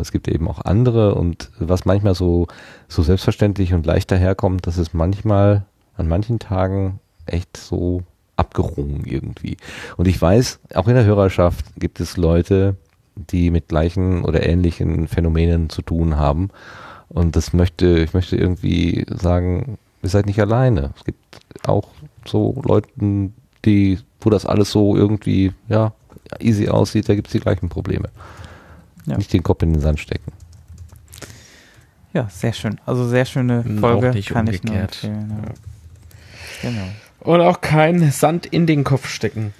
Es 0.00 0.12
gibt 0.12 0.28
eben 0.28 0.48
auch 0.48 0.60
andere 0.60 1.14
und 1.14 1.50
was 1.58 1.86
manchmal 1.86 2.14
so, 2.14 2.46
so 2.88 3.02
selbstverständlich 3.02 3.72
und 3.72 3.86
leicht 3.86 4.10
daherkommt, 4.10 4.66
das 4.66 4.76
ist 4.76 4.92
manchmal 4.92 5.64
an 5.96 6.08
manchen 6.08 6.38
Tagen 6.38 7.00
echt 7.24 7.56
so 7.56 8.02
abgerungen 8.36 9.04
irgendwie. 9.04 9.56
Und 9.96 10.06
ich 10.06 10.20
weiß, 10.20 10.60
auch 10.74 10.88
in 10.88 10.94
der 10.94 11.04
Hörerschaft 11.04 11.64
gibt 11.78 12.00
es 12.00 12.16
Leute, 12.16 12.76
die 13.16 13.50
mit 13.50 13.68
gleichen 13.68 14.24
oder 14.24 14.46
ähnlichen 14.46 15.08
Phänomenen 15.08 15.70
zu 15.70 15.82
tun 15.82 16.16
haben 16.16 16.50
und 17.08 17.36
das 17.36 17.52
möchte, 17.52 17.98
ich 17.98 18.14
möchte 18.14 18.36
irgendwie 18.36 19.06
sagen, 19.08 19.78
ihr 20.02 20.08
seid 20.08 20.26
nicht 20.26 20.40
alleine. 20.40 20.90
Es 20.96 21.04
gibt 21.04 21.40
auch 21.66 21.88
so 22.26 22.60
Leute, 22.64 22.88
die, 23.64 23.98
wo 24.20 24.30
das 24.30 24.46
alles 24.46 24.70
so 24.70 24.96
irgendwie, 24.96 25.52
ja, 25.68 25.92
easy 26.38 26.68
aussieht, 26.68 27.08
da 27.08 27.14
gibt 27.14 27.28
es 27.28 27.32
die 27.32 27.40
gleichen 27.40 27.68
Probleme. 27.68 28.10
Ja. 29.06 29.16
Nicht 29.16 29.32
den 29.32 29.42
Kopf 29.42 29.62
in 29.62 29.72
den 29.72 29.80
Sand 29.80 30.00
stecken. 30.00 30.32
Ja, 32.12 32.28
sehr 32.30 32.52
schön. 32.52 32.80
Also 32.84 33.06
sehr 33.06 33.24
schöne 33.24 33.62
Folge, 33.62 34.20
kann 34.22 34.46
umgekehrt. 34.46 34.54
ich 34.54 34.64
nur 34.64 34.76
empfehlen. 34.76 35.42
Ja. 36.62 36.70
Genau. 36.70 36.88
Und 37.20 37.40
auch 37.40 37.60
kein 37.60 38.10
Sand 38.10 38.46
in 38.46 38.66
den 38.66 38.84
Kopf 38.84 39.08
stecken. 39.08 39.54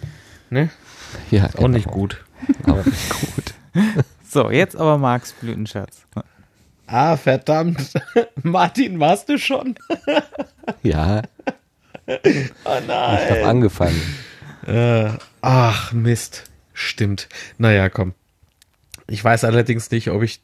Ne? 0.50 0.70
Ja, 1.30 1.46
ist 1.46 1.56
auch 1.56 1.62
genau. 1.62 1.68
nicht 1.68 1.88
gut. 1.88 2.24
Auch 2.66 2.84
nicht 2.84 3.10
gut. 3.34 3.54
so, 4.28 4.50
jetzt 4.50 4.76
aber 4.76 4.98
Marks 4.98 5.32
Blütenschatz. 5.32 6.06
Ah, 6.88 7.16
verdammt. 7.18 7.92
Martin, 8.42 8.98
warst 8.98 9.28
du 9.28 9.38
schon? 9.38 9.74
ja. 10.82 11.22
Oh 12.64 12.80
nein. 12.86 13.18
Ich 13.22 13.30
habe 13.30 13.44
angefangen. 13.44 14.00
Äh, 14.66 15.10
ach, 15.42 15.92
Mist. 15.92 16.44
Stimmt. 16.72 17.28
Naja, 17.58 17.90
komm. 17.90 18.14
Ich 19.06 19.22
weiß 19.22 19.44
allerdings 19.44 19.90
nicht, 19.90 20.08
ob 20.08 20.22
ich 20.22 20.40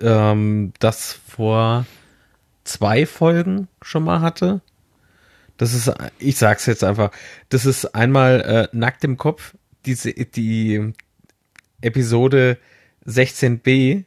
ähm, 0.00 0.72
das 0.80 1.12
vor 1.12 1.86
zwei 2.64 3.06
Folgen 3.06 3.68
schon 3.82 4.02
mal 4.02 4.20
hatte. 4.20 4.62
Das 5.58 5.74
ist, 5.74 5.92
ich 6.18 6.36
sag's 6.38 6.66
jetzt 6.66 6.82
einfach, 6.82 7.12
das 7.50 7.66
ist 7.66 7.94
einmal 7.94 8.40
äh, 8.40 8.76
nackt 8.76 9.04
im 9.04 9.16
Kopf, 9.16 9.54
diese, 9.86 10.12
die 10.12 10.92
Episode 11.80 12.58
16b, 13.06 14.04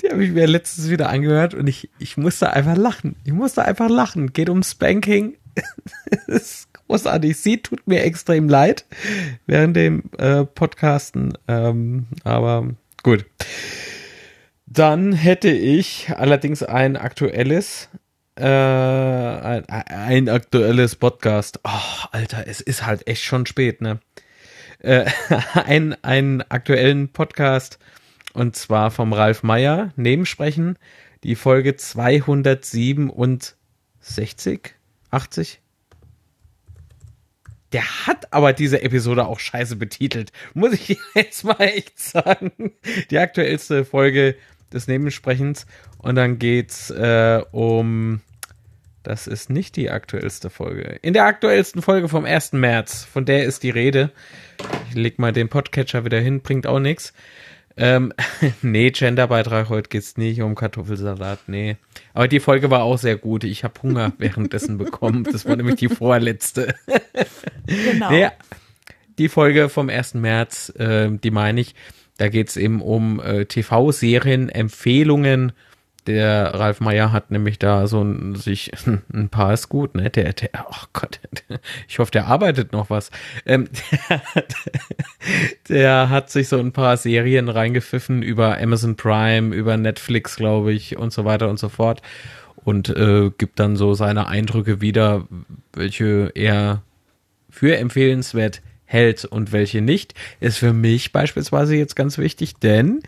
Die 0.00 0.10
habe 0.10 0.24
ich 0.24 0.32
mir 0.32 0.46
letztens 0.46 0.90
wieder 0.90 1.08
angehört 1.08 1.54
und 1.54 1.66
ich, 1.66 1.90
ich 1.98 2.16
musste 2.16 2.52
einfach 2.52 2.76
lachen. 2.76 3.16
Ich 3.24 3.32
musste 3.32 3.64
einfach 3.64 3.88
lachen. 3.88 4.32
Geht 4.32 4.48
um 4.48 4.62
Spanking. 4.62 5.36
das 6.10 6.28
ist 6.28 6.68
großartig. 6.72 7.36
Sie 7.36 7.58
tut 7.58 7.86
mir 7.86 8.02
extrem 8.04 8.48
leid 8.48 8.84
während 9.46 9.76
dem 9.76 10.04
äh, 10.18 10.44
Podcasten. 10.44 11.36
Ähm, 11.46 12.06
aber 12.24 12.68
gut. 13.02 13.26
Dann 14.66 15.12
hätte 15.12 15.50
ich 15.50 16.10
allerdings 16.14 16.62
ein 16.62 16.96
aktuelles, 16.96 17.88
äh, 18.36 18.44
ein, 18.44 19.64
ein 19.68 20.28
aktuelles 20.28 20.96
Podcast. 20.96 21.60
Oh, 21.64 22.06
Alter, 22.12 22.46
es 22.46 22.60
ist 22.60 22.84
halt 22.84 23.06
echt 23.06 23.22
schon 23.22 23.46
spät, 23.46 23.80
ne? 23.80 24.00
Äh, 24.80 25.06
ein, 25.54 25.96
einen 26.04 26.42
aktuellen 26.42 27.08
Podcast 27.08 27.78
und 28.38 28.54
zwar 28.54 28.92
vom 28.92 29.12
Ralf 29.12 29.42
Meyer, 29.42 29.92
Nebensprechen, 29.96 30.78
die 31.24 31.34
Folge 31.34 31.74
267, 31.74 33.56
80. 35.10 35.60
Der 37.72 38.06
hat 38.06 38.32
aber 38.32 38.52
diese 38.52 38.82
Episode 38.82 39.26
auch 39.26 39.40
scheiße 39.40 39.74
betitelt. 39.74 40.30
Muss 40.54 40.72
ich 40.72 40.96
jetzt 41.14 41.42
mal 41.42 41.60
echt 41.60 41.98
sagen. 41.98 42.52
Die 43.10 43.18
aktuellste 43.18 43.84
Folge 43.84 44.36
des 44.72 44.86
Nebensprechens. 44.86 45.66
Und 45.98 46.14
dann 46.14 46.38
geht's 46.38 46.90
äh, 46.90 47.42
um. 47.50 48.20
Das 49.02 49.26
ist 49.26 49.50
nicht 49.50 49.74
die 49.76 49.90
aktuellste 49.90 50.50
Folge. 50.50 50.98
In 51.02 51.12
der 51.12 51.24
aktuellsten 51.24 51.82
Folge 51.82 52.08
vom 52.08 52.24
1. 52.24 52.52
März, 52.52 53.02
von 53.04 53.24
der 53.24 53.44
ist 53.44 53.64
die 53.64 53.70
Rede. 53.70 54.12
Ich 54.90 54.94
leg 54.94 55.18
mal 55.18 55.32
den 55.32 55.48
Podcatcher 55.48 56.04
wieder 56.04 56.20
hin, 56.20 56.40
bringt 56.40 56.66
auch 56.66 56.78
nichts. 56.78 57.14
Ähm, 57.78 58.12
nee, 58.62 58.90
Genderbeitrag 58.90 59.68
heute 59.68 59.88
geht's 59.88 60.16
nicht 60.16 60.42
um 60.42 60.54
Kartoffelsalat, 60.54 61.40
nee. 61.46 61.76
Aber 62.12 62.26
die 62.26 62.40
Folge 62.40 62.70
war 62.70 62.82
auch 62.82 62.98
sehr 62.98 63.16
gut. 63.16 63.44
Ich 63.44 63.64
habe 63.64 63.80
Hunger 63.82 64.12
währenddessen 64.18 64.78
bekommen. 64.78 65.24
Das 65.24 65.46
war 65.46 65.56
nämlich 65.56 65.76
die 65.76 65.88
vorletzte. 65.88 66.74
genau. 67.66 68.10
Nee, 68.18 68.28
die 69.18 69.28
Folge 69.28 69.68
vom 69.68 69.88
1. 69.88 70.14
März, 70.14 70.72
äh, 70.78 71.10
die 71.10 71.30
meine 71.30 71.60
ich, 71.60 71.74
da 72.18 72.28
geht's 72.28 72.56
eben 72.56 72.82
um 72.82 73.20
äh, 73.20 73.46
TV-Serien, 73.46 74.48
Empfehlungen 74.48 75.52
der 76.08 76.54
Ralf 76.54 76.80
Meyer 76.80 77.12
hat 77.12 77.30
nämlich 77.30 77.58
da 77.58 77.86
so 77.86 78.02
ein, 78.02 78.34
sich 78.34 78.72
ein 79.12 79.28
paar 79.28 79.52
ist 79.52 79.68
gut, 79.68 79.94
ne? 79.94 80.08
Der, 80.08 80.32
der, 80.32 80.50
oh 80.68 80.86
Gott, 80.94 81.20
ich 81.88 81.98
hoffe, 81.98 82.10
der 82.10 82.26
arbeitet 82.26 82.72
noch 82.72 82.88
was. 82.88 83.10
Ähm, 83.44 83.68
der, 84.08 84.22
der, 85.68 86.10
hat 86.10 86.30
sich 86.30 86.48
so 86.48 86.58
ein 86.58 86.72
paar 86.72 86.96
Serien 86.96 87.50
reingepfiffen 87.50 88.22
über 88.22 88.58
Amazon 88.58 88.96
Prime, 88.96 89.54
über 89.54 89.76
Netflix, 89.76 90.36
glaube 90.36 90.72
ich, 90.72 90.96
und 90.96 91.12
so 91.12 91.24
weiter 91.26 91.48
und 91.50 91.58
so 91.58 91.68
fort. 91.68 92.00
Und 92.56 92.88
äh, 92.88 93.30
gibt 93.36 93.60
dann 93.60 93.76
so 93.76 93.94
seine 93.94 94.26
Eindrücke 94.28 94.80
wieder, 94.80 95.28
welche 95.74 96.32
er 96.34 96.82
für 97.50 97.76
empfehlenswert 97.76 98.62
hält 98.86 99.26
und 99.26 99.52
welche 99.52 99.82
nicht. 99.82 100.14
Ist 100.40 100.58
für 100.58 100.72
mich 100.72 101.12
beispielsweise 101.12 101.76
jetzt 101.76 101.96
ganz 101.96 102.16
wichtig, 102.16 102.56
denn 102.56 103.02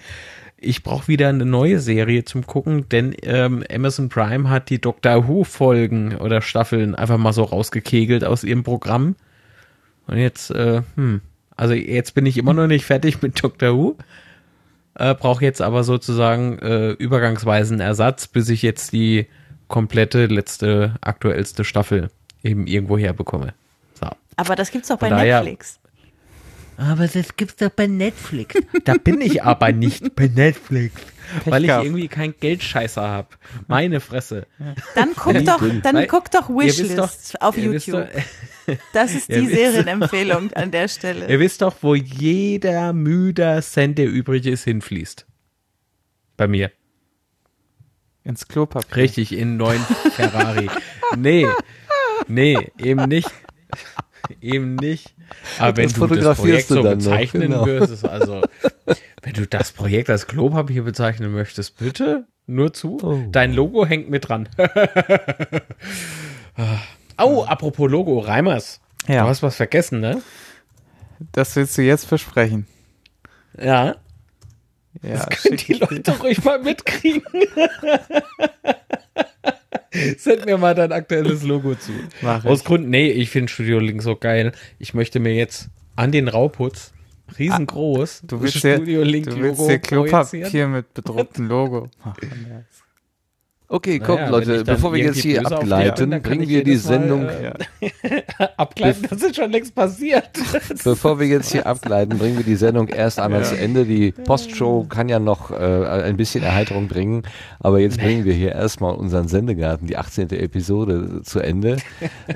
ich 0.60 0.82
brauche 0.82 1.08
wieder 1.08 1.28
eine 1.28 1.46
neue 1.46 1.80
Serie 1.80 2.24
zum 2.24 2.46
Gucken, 2.46 2.88
denn 2.90 3.14
ähm, 3.22 3.64
Amazon 3.72 4.08
Prime 4.08 4.48
hat 4.50 4.68
die 4.68 4.80
Doctor 4.80 5.26
Who 5.26 5.44
Folgen 5.44 6.16
oder 6.16 6.42
Staffeln 6.42 6.94
einfach 6.94 7.16
mal 7.18 7.32
so 7.32 7.44
rausgekegelt 7.44 8.24
aus 8.24 8.44
ihrem 8.44 8.62
Programm. 8.62 9.16
Und 10.06 10.18
jetzt, 10.18 10.50
äh, 10.50 10.82
hm, 10.96 11.22
also 11.56 11.74
jetzt 11.74 12.14
bin 12.14 12.26
ich 12.26 12.36
immer 12.36 12.52
noch 12.52 12.66
nicht 12.66 12.84
fertig 12.84 13.22
mit 13.22 13.42
Doctor 13.42 13.74
Who. 13.74 13.96
Äh, 14.94 15.14
brauche 15.14 15.44
jetzt 15.44 15.62
aber 15.62 15.82
sozusagen 15.82 16.58
äh, 16.58 16.90
übergangsweisen 16.90 17.80
Ersatz, 17.80 18.26
bis 18.26 18.48
ich 18.50 18.60
jetzt 18.62 18.92
die 18.92 19.26
komplette 19.68 20.26
letzte, 20.26 20.96
aktuellste 21.00 21.64
Staffel 21.64 22.10
eben 22.42 22.66
irgendwo 22.66 22.98
herbekomme. 22.98 23.54
So. 23.98 24.08
Aber 24.36 24.56
das 24.56 24.70
gibt's 24.70 24.88
doch 24.88 24.98
bei 24.98 25.08
daher- 25.08 25.38
Netflix. 25.40 25.79
Aber 26.80 27.06
das 27.06 27.36
gibt's 27.36 27.56
doch 27.56 27.68
bei 27.70 27.86
Netflix. 27.86 28.54
Da 28.84 28.94
bin 28.94 29.20
ich 29.20 29.42
aber 29.42 29.70
nicht 29.72 30.16
bei 30.16 30.28
Netflix, 30.28 30.94
weil 31.44 31.62
ich 31.62 31.68
gehabt. 31.68 31.84
irgendwie 31.84 32.08
keinen 32.08 32.34
Geldscheißer 32.40 33.02
habe. 33.02 33.28
Meine 33.68 34.00
Fresse. 34.00 34.46
Dann 34.94 35.10
guck 35.14 35.34
doch, 35.44 35.60
dann 35.82 35.94
weil- 35.96 36.06
guck 36.06 36.30
doch 36.30 36.48
Wishlist 36.48 36.96
doch- 36.98 37.40
auf 37.42 37.58
YouTube. 37.58 38.08
doch- 38.66 38.76
Das 38.94 39.12
ist 39.14 39.28
die 39.32 39.46
Serienempfehlung 39.46 40.52
an 40.54 40.70
der 40.70 40.88
Stelle. 40.88 41.28
Ihr 41.28 41.38
wisst 41.38 41.60
doch, 41.60 41.76
wo 41.82 41.94
jeder 41.94 42.94
müder 42.94 43.60
Cent, 43.60 43.98
der 43.98 44.08
übrig 44.08 44.46
ist, 44.46 44.64
hinfließt. 44.64 45.26
Bei 46.38 46.48
mir. 46.48 46.70
Ins 48.24 48.48
Klopapier. 48.48 48.96
Richtig, 48.96 49.32
in 49.32 49.40
einen 49.48 49.56
neuen 49.58 49.82
Ferrari. 50.14 50.70
Nee, 51.18 51.46
nee, 52.26 52.56
eben 52.78 53.04
nicht. 53.06 53.30
Eben 54.40 54.76
nicht. 54.76 55.14
Aber 55.58 55.82
Und 55.82 56.00
wenn 56.00 56.08
du 56.08 56.16
das 56.16 56.38
Projekt 56.38 56.68
so 56.68 56.82
bezeichnen 56.82 57.42
genau. 57.42 57.66
würdest, 57.66 58.04
also 58.04 58.42
wenn 59.22 59.32
du 59.34 59.46
das 59.46 59.72
Projekt 59.72 60.10
als 60.10 60.26
Klopapier 60.26 60.82
bezeichnen 60.82 61.32
möchtest, 61.32 61.78
bitte 61.78 62.26
nur 62.46 62.72
zu. 62.72 62.98
Oh. 63.02 63.22
Dein 63.30 63.52
Logo 63.52 63.86
hängt 63.86 64.10
mit 64.10 64.28
dran. 64.28 64.48
oh, 67.18 67.44
apropos 67.44 67.90
Logo, 67.90 68.18
Reimers. 68.18 68.80
Ja. 69.06 69.22
Du 69.22 69.28
hast 69.28 69.42
was 69.42 69.56
vergessen, 69.56 70.00
ne? 70.00 70.22
Das 71.32 71.54
willst 71.56 71.76
du 71.78 71.82
jetzt 71.82 72.06
versprechen. 72.06 72.66
Ja. 73.58 73.96
Ja, 75.02 75.24
das 75.24 75.28
können 75.28 75.56
die 75.56 75.74
Leute 75.74 76.18
ruhig 76.18 76.42
mal 76.44 76.58
mitkriegen. 76.58 77.22
Send 80.18 80.46
mir 80.46 80.56
mal 80.56 80.74
dein 80.74 80.92
aktuelles 80.92 81.42
Logo 81.42 81.74
zu. 81.74 81.92
Mach 82.22 82.44
Aus. 82.44 82.64
Gründen, 82.64 82.90
nee, 82.90 83.10
ich 83.10 83.30
finde 83.30 83.52
Studio 83.52 83.78
Link 83.78 84.02
so 84.02 84.16
geil. 84.16 84.52
Ich 84.78 84.94
möchte 84.94 85.18
mir 85.20 85.34
jetzt 85.34 85.68
an 85.96 86.12
den 86.12 86.28
Rauputz 86.28 86.92
riesengroß 87.38 88.22
Du 88.26 88.40
willst 88.40 88.58
Studio 88.58 89.02
Link 89.02 89.26
du 89.26 89.36
willst 89.36 89.60
Logo 89.60 89.68
dir 89.68 89.78
Klopapier 89.78 90.68
mit 90.68 90.94
bedrucktem 90.94 91.48
Logo 91.48 91.88
machen. 92.04 92.64
Okay, 93.72 94.00
Naja, 94.00 94.28
Leute, 94.28 94.64
bevor 94.64 94.92
wir 94.92 95.00
jetzt 95.00 95.20
hier 95.20 95.46
abgleiten, 95.46 96.10
bin, 96.10 96.22
bringen 96.22 96.48
wir 96.48 96.64
die 96.64 96.70
jedes 96.72 96.86
Mal, 96.86 96.98
Sendung, 96.98 97.28
äh, 97.28 97.52
Abgleiten, 98.56 99.06
das 99.08 99.22
ist 99.22 99.36
schon 99.36 99.52
längst 99.52 99.76
passiert. 99.76 100.28
bevor 100.84 101.20
wir 101.20 101.28
jetzt 101.28 101.52
hier 101.52 101.66
abgleiten, 101.66 102.18
bringen 102.18 102.36
wir 102.36 102.44
die 102.44 102.56
Sendung 102.56 102.88
erst 102.88 103.20
einmal 103.20 103.42
Ja. 103.42 103.46
zu 103.46 103.56
Ende. 103.56 103.84
Die 103.84 104.10
Postshow 104.10 104.86
kann 104.88 105.08
ja 105.08 105.20
noch 105.20 105.52
äh, 105.52 105.54
ein 105.86 106.16
bisschen 106.16 106.42
Erheiterung 106.42 106.88
bringen, 106.88 107.22
aber 107.60 107.78
jetzt 107.78 107.98
bringen 107.98 108.24
wir 108.24 108.34
hier 108.34 108.50
erstmal 108.56 108.92
unseren 108.96 109.28
Sendegarten, 109.28 109.86
die 109.86 109.96
18. 109.96 110.30
Episode 110.30 111.22
zu 111.22 111.38
Ende. 111.38 111.76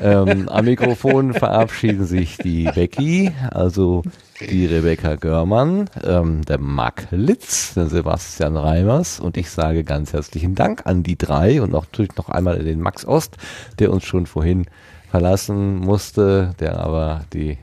Ähm, 0.00 0.48
am 0.48 0.64
Mikrofon 0.64 1.34
verabschieden 1.34 2.06
sich 2.06 2.36
die 2.38 2.70
Becky, 2.72 3.32
also 3.50 4.02
die 4.40 4.66
Rebecca 4.66 5.16
Görmann, 5.16 5.88
ähm, 6.02 6.44
der 6.44 6.58
Marc 6.58 7.08
Litz, 7.10 7.74
der 7.74 7.86
Sebastian 7.86 8.56
Reimers 8.56 9.20
und 9.20 9.36
ich 9.36 9.50
sage 9.50 9.84
ganz 9.84 10.12
herzlichen 10.12 10.54
Dank 10.54 10.86
an 10.86 11.02
die 11.02 11.16
drei 11.16 11.62
und 11.62 11.74
auch 11.74 11.84
natürlich 11.84 12.16
noch 12.16 12.28
einmal 12.28 12.58
den 12.58 12.80
Max 12.80 13.04
Ost, 13.04 13.36
der 13.78 13.92
uns 13.92 14.04
schon 14.04 14.26
vorhin 14.26 14.66
verlassen 15.10 15.76
musste, 15.76 16.54
der 16.58 16.80
aber 16.80 17.24
die 17.32 17.58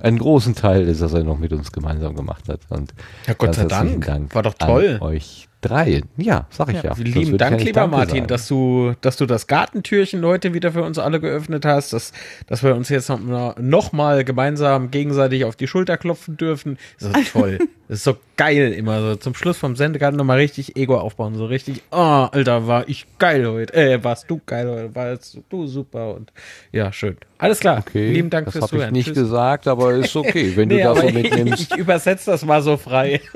einen 0.00 0.18
großen 0.18 0.54
Teil 0.54 0.86
dieser 0.86 1.08
Sendung 1.08 1.40
mit 1.40 1.52
uns 1.52 1.72
gemeinsam 1.72 2.14
gemacht 2.14 2.48
hat. 2.48 2.60
Und 2.68 2.94
Ja, 3.26 3.34
Gott 3.34 3.54
sei 3.54 3.62
herzlichen 3.62 4.00
Dank. 4.00 4.34
War 4.34 4.42
doch 4.42 4.54
toll. 4.54 4.98
Euch 5.00 5.47
drei. 5.60 6.02
Ja, 6.16 6.46
sag 6.50 6.68
ich 6.68 6.82
ja. 6.82 6.90
Das 6.90 6.98
Lieben 6.98 7.32
ja 7.32 7.36
Dank, 7.36 7.60
lieber 7.60 7.80
Danke 7.80 7.96
Martin, 7.96 8.16
sagen. 8.16 8.26
dass 8.28 8.48
du, 8.48 8.94
dass 9.00 9.16
du 9.16 9.26
das 9.26 9.46
Gartentürchen 9.46 10.24
heute 10.24 10.54
wieder 10.54 10.72
für 10.72 10.82
uns 10.82 10.98
alle 10.98 11.20
geöffnet 11.20 11.64
hast, 11.64 11.92
dass, 11.92 12.12
dass 12.46 12.62
wir 12.62 12.74
uns 12.74 12.88
jetzt 12.88 13.08
noch, 13.08 13.56
noch 13.58 13.92
mal 13.92 14.24
gemeinsam 14.24 14.90
gegenseitig 14.90 15.44
auf 15.44 15.56
die 15.56 15.66
Schulter 15.66 15.96
klopfen 15.96 16.36
dürfen. 16.36 16.78
Das 17.00 17.16
ist 17.16 17.32
toll. 17.32 17.58
Das 17.88 17.98
ist 17.98 18.04
so 18.04 18.16
geil 18.36 18.72
immer 18.74 19.00
so. 19.00 19.16
Zum 19.16 19.34
Schluss 19.34 19.56
vom 19.56 19.74
Sendegarten 19.74 20.18
nochmal 20.18 20.36
richtig 20.36 20.76
Ego 20.76 20.98
aufbauen. 20.98 21.34
So 21.36 21.46
richtig, 21.46 21.82
oh, 21.90 21.96
Alter, 22.30 22.66
war 22.66 22.86
ich 22.86 23.06
geil 23.18 23.46
heute. 23.50 23.72
Äh, 23.72 24.04
warst 24.04 24.28
du 24.30 24.40
geil 24.44 24.68
heute. 24.68 24.94
Warst 24.94 25.38
du 25.48 25.66
super 25.66 26.14
und 26.14 26.30
ja, 26.70 26.92
schön. 26.92 27.16
Alles 27.38 27.60
klar. 27.60 27.78
Okay, 27.86 28.10
Lieben 28.12 28.28
Dank 28.30 28.44
das 28.46 28.52
fürs 28.52 28.62
habe 28.64 28.76
ich 28.76 28.78
Zuhören. 28.80 28.92
nicht 28.92 29.06
Tschüss. 29.06 29.16
gesagt, 29.18 29.66
aber 29.68 29.92
ist 29.94 30.14
okay, 30.16 30.52
wenn 30.54 30.68
du 30.68 30.74
Nee, 30.76 30.82
das 30.82 31.00
so 31.00 31.08
mitnimmst. 31.08 31.60
Ich 31.72 31.78
übersetze 31.78 32.30
das 32.30 32.44
mal 32.44 32.60
so 32.62 32.76
frei. 32.76 33.20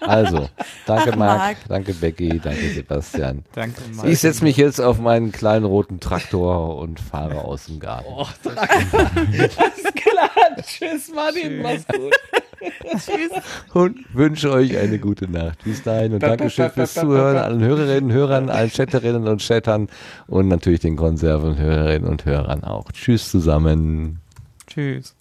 Also, 0.00 0.48
danke 0.86 1.16
Marc, 1.16 1.38
Marc. 1.38 1.56
danke 1.68 1.92
Becky, 1.94 2.38
danke 2.38 2.68
Sebastian. 2.70 3.44
Danke, 3.54 3.80
Marc. 3.94 4.06
Ich 4.08 4.20
setze 4.20 4.44
mich 4.44 4.56
jetzt 4.56 4.80
auf 4.80 4.98
meinen 5.00 5.32
kleinen 5.32 5.64
roten 5.64 5.98
Traktor 5.98 6.76
und 6.78 7.00
fahre 7.00 7.42
aus 7.44 7.66
dem 7.66 7.80
Garten. 7.80 8.06
Oh, 8.08 8.26
Alles 8.44 9.94
klar. 9.94 10.30
Tschüss, 10.62 11.10
Martin. 11.12 11.60
Mach's 11.60 11.86
gut. 11.88 12.14
Tschüss. 12.90 13.42
Und 13.74 13.98
wünsche 14.14 14.50
euch 14.50 14.76
eine 14.76 14.98
gute 14.98 15.30
Nacht. 15.30 15.64
Bis 15.64 15.82
dahin 15.82 16.14
und 16.14 16.22
Dankeschön 16.22 16.70
fürs 16.70 16.94
Zuhören, 16.94 17.36
allen 17.36 17.62
Hörerinnen, 17.62 18.12
Hörern, 18.12 18.50
allen 18.50 18.70
Chatterinnen 18.70 19.28
und 19.28 19.40
Chattern 19.40 19.88
und 20.26 20.48
natürlich 20.48 20.80
den 20.80 20.96
Konservenhörerinnen 20.96 22.08
und 22.08 22.24
Hörern 22.24 22.64
auch. 22.64 22.90
Tschüss 22.92 23.30
zusammen. 23.30 24.20
Tschüss. 24.66 25.14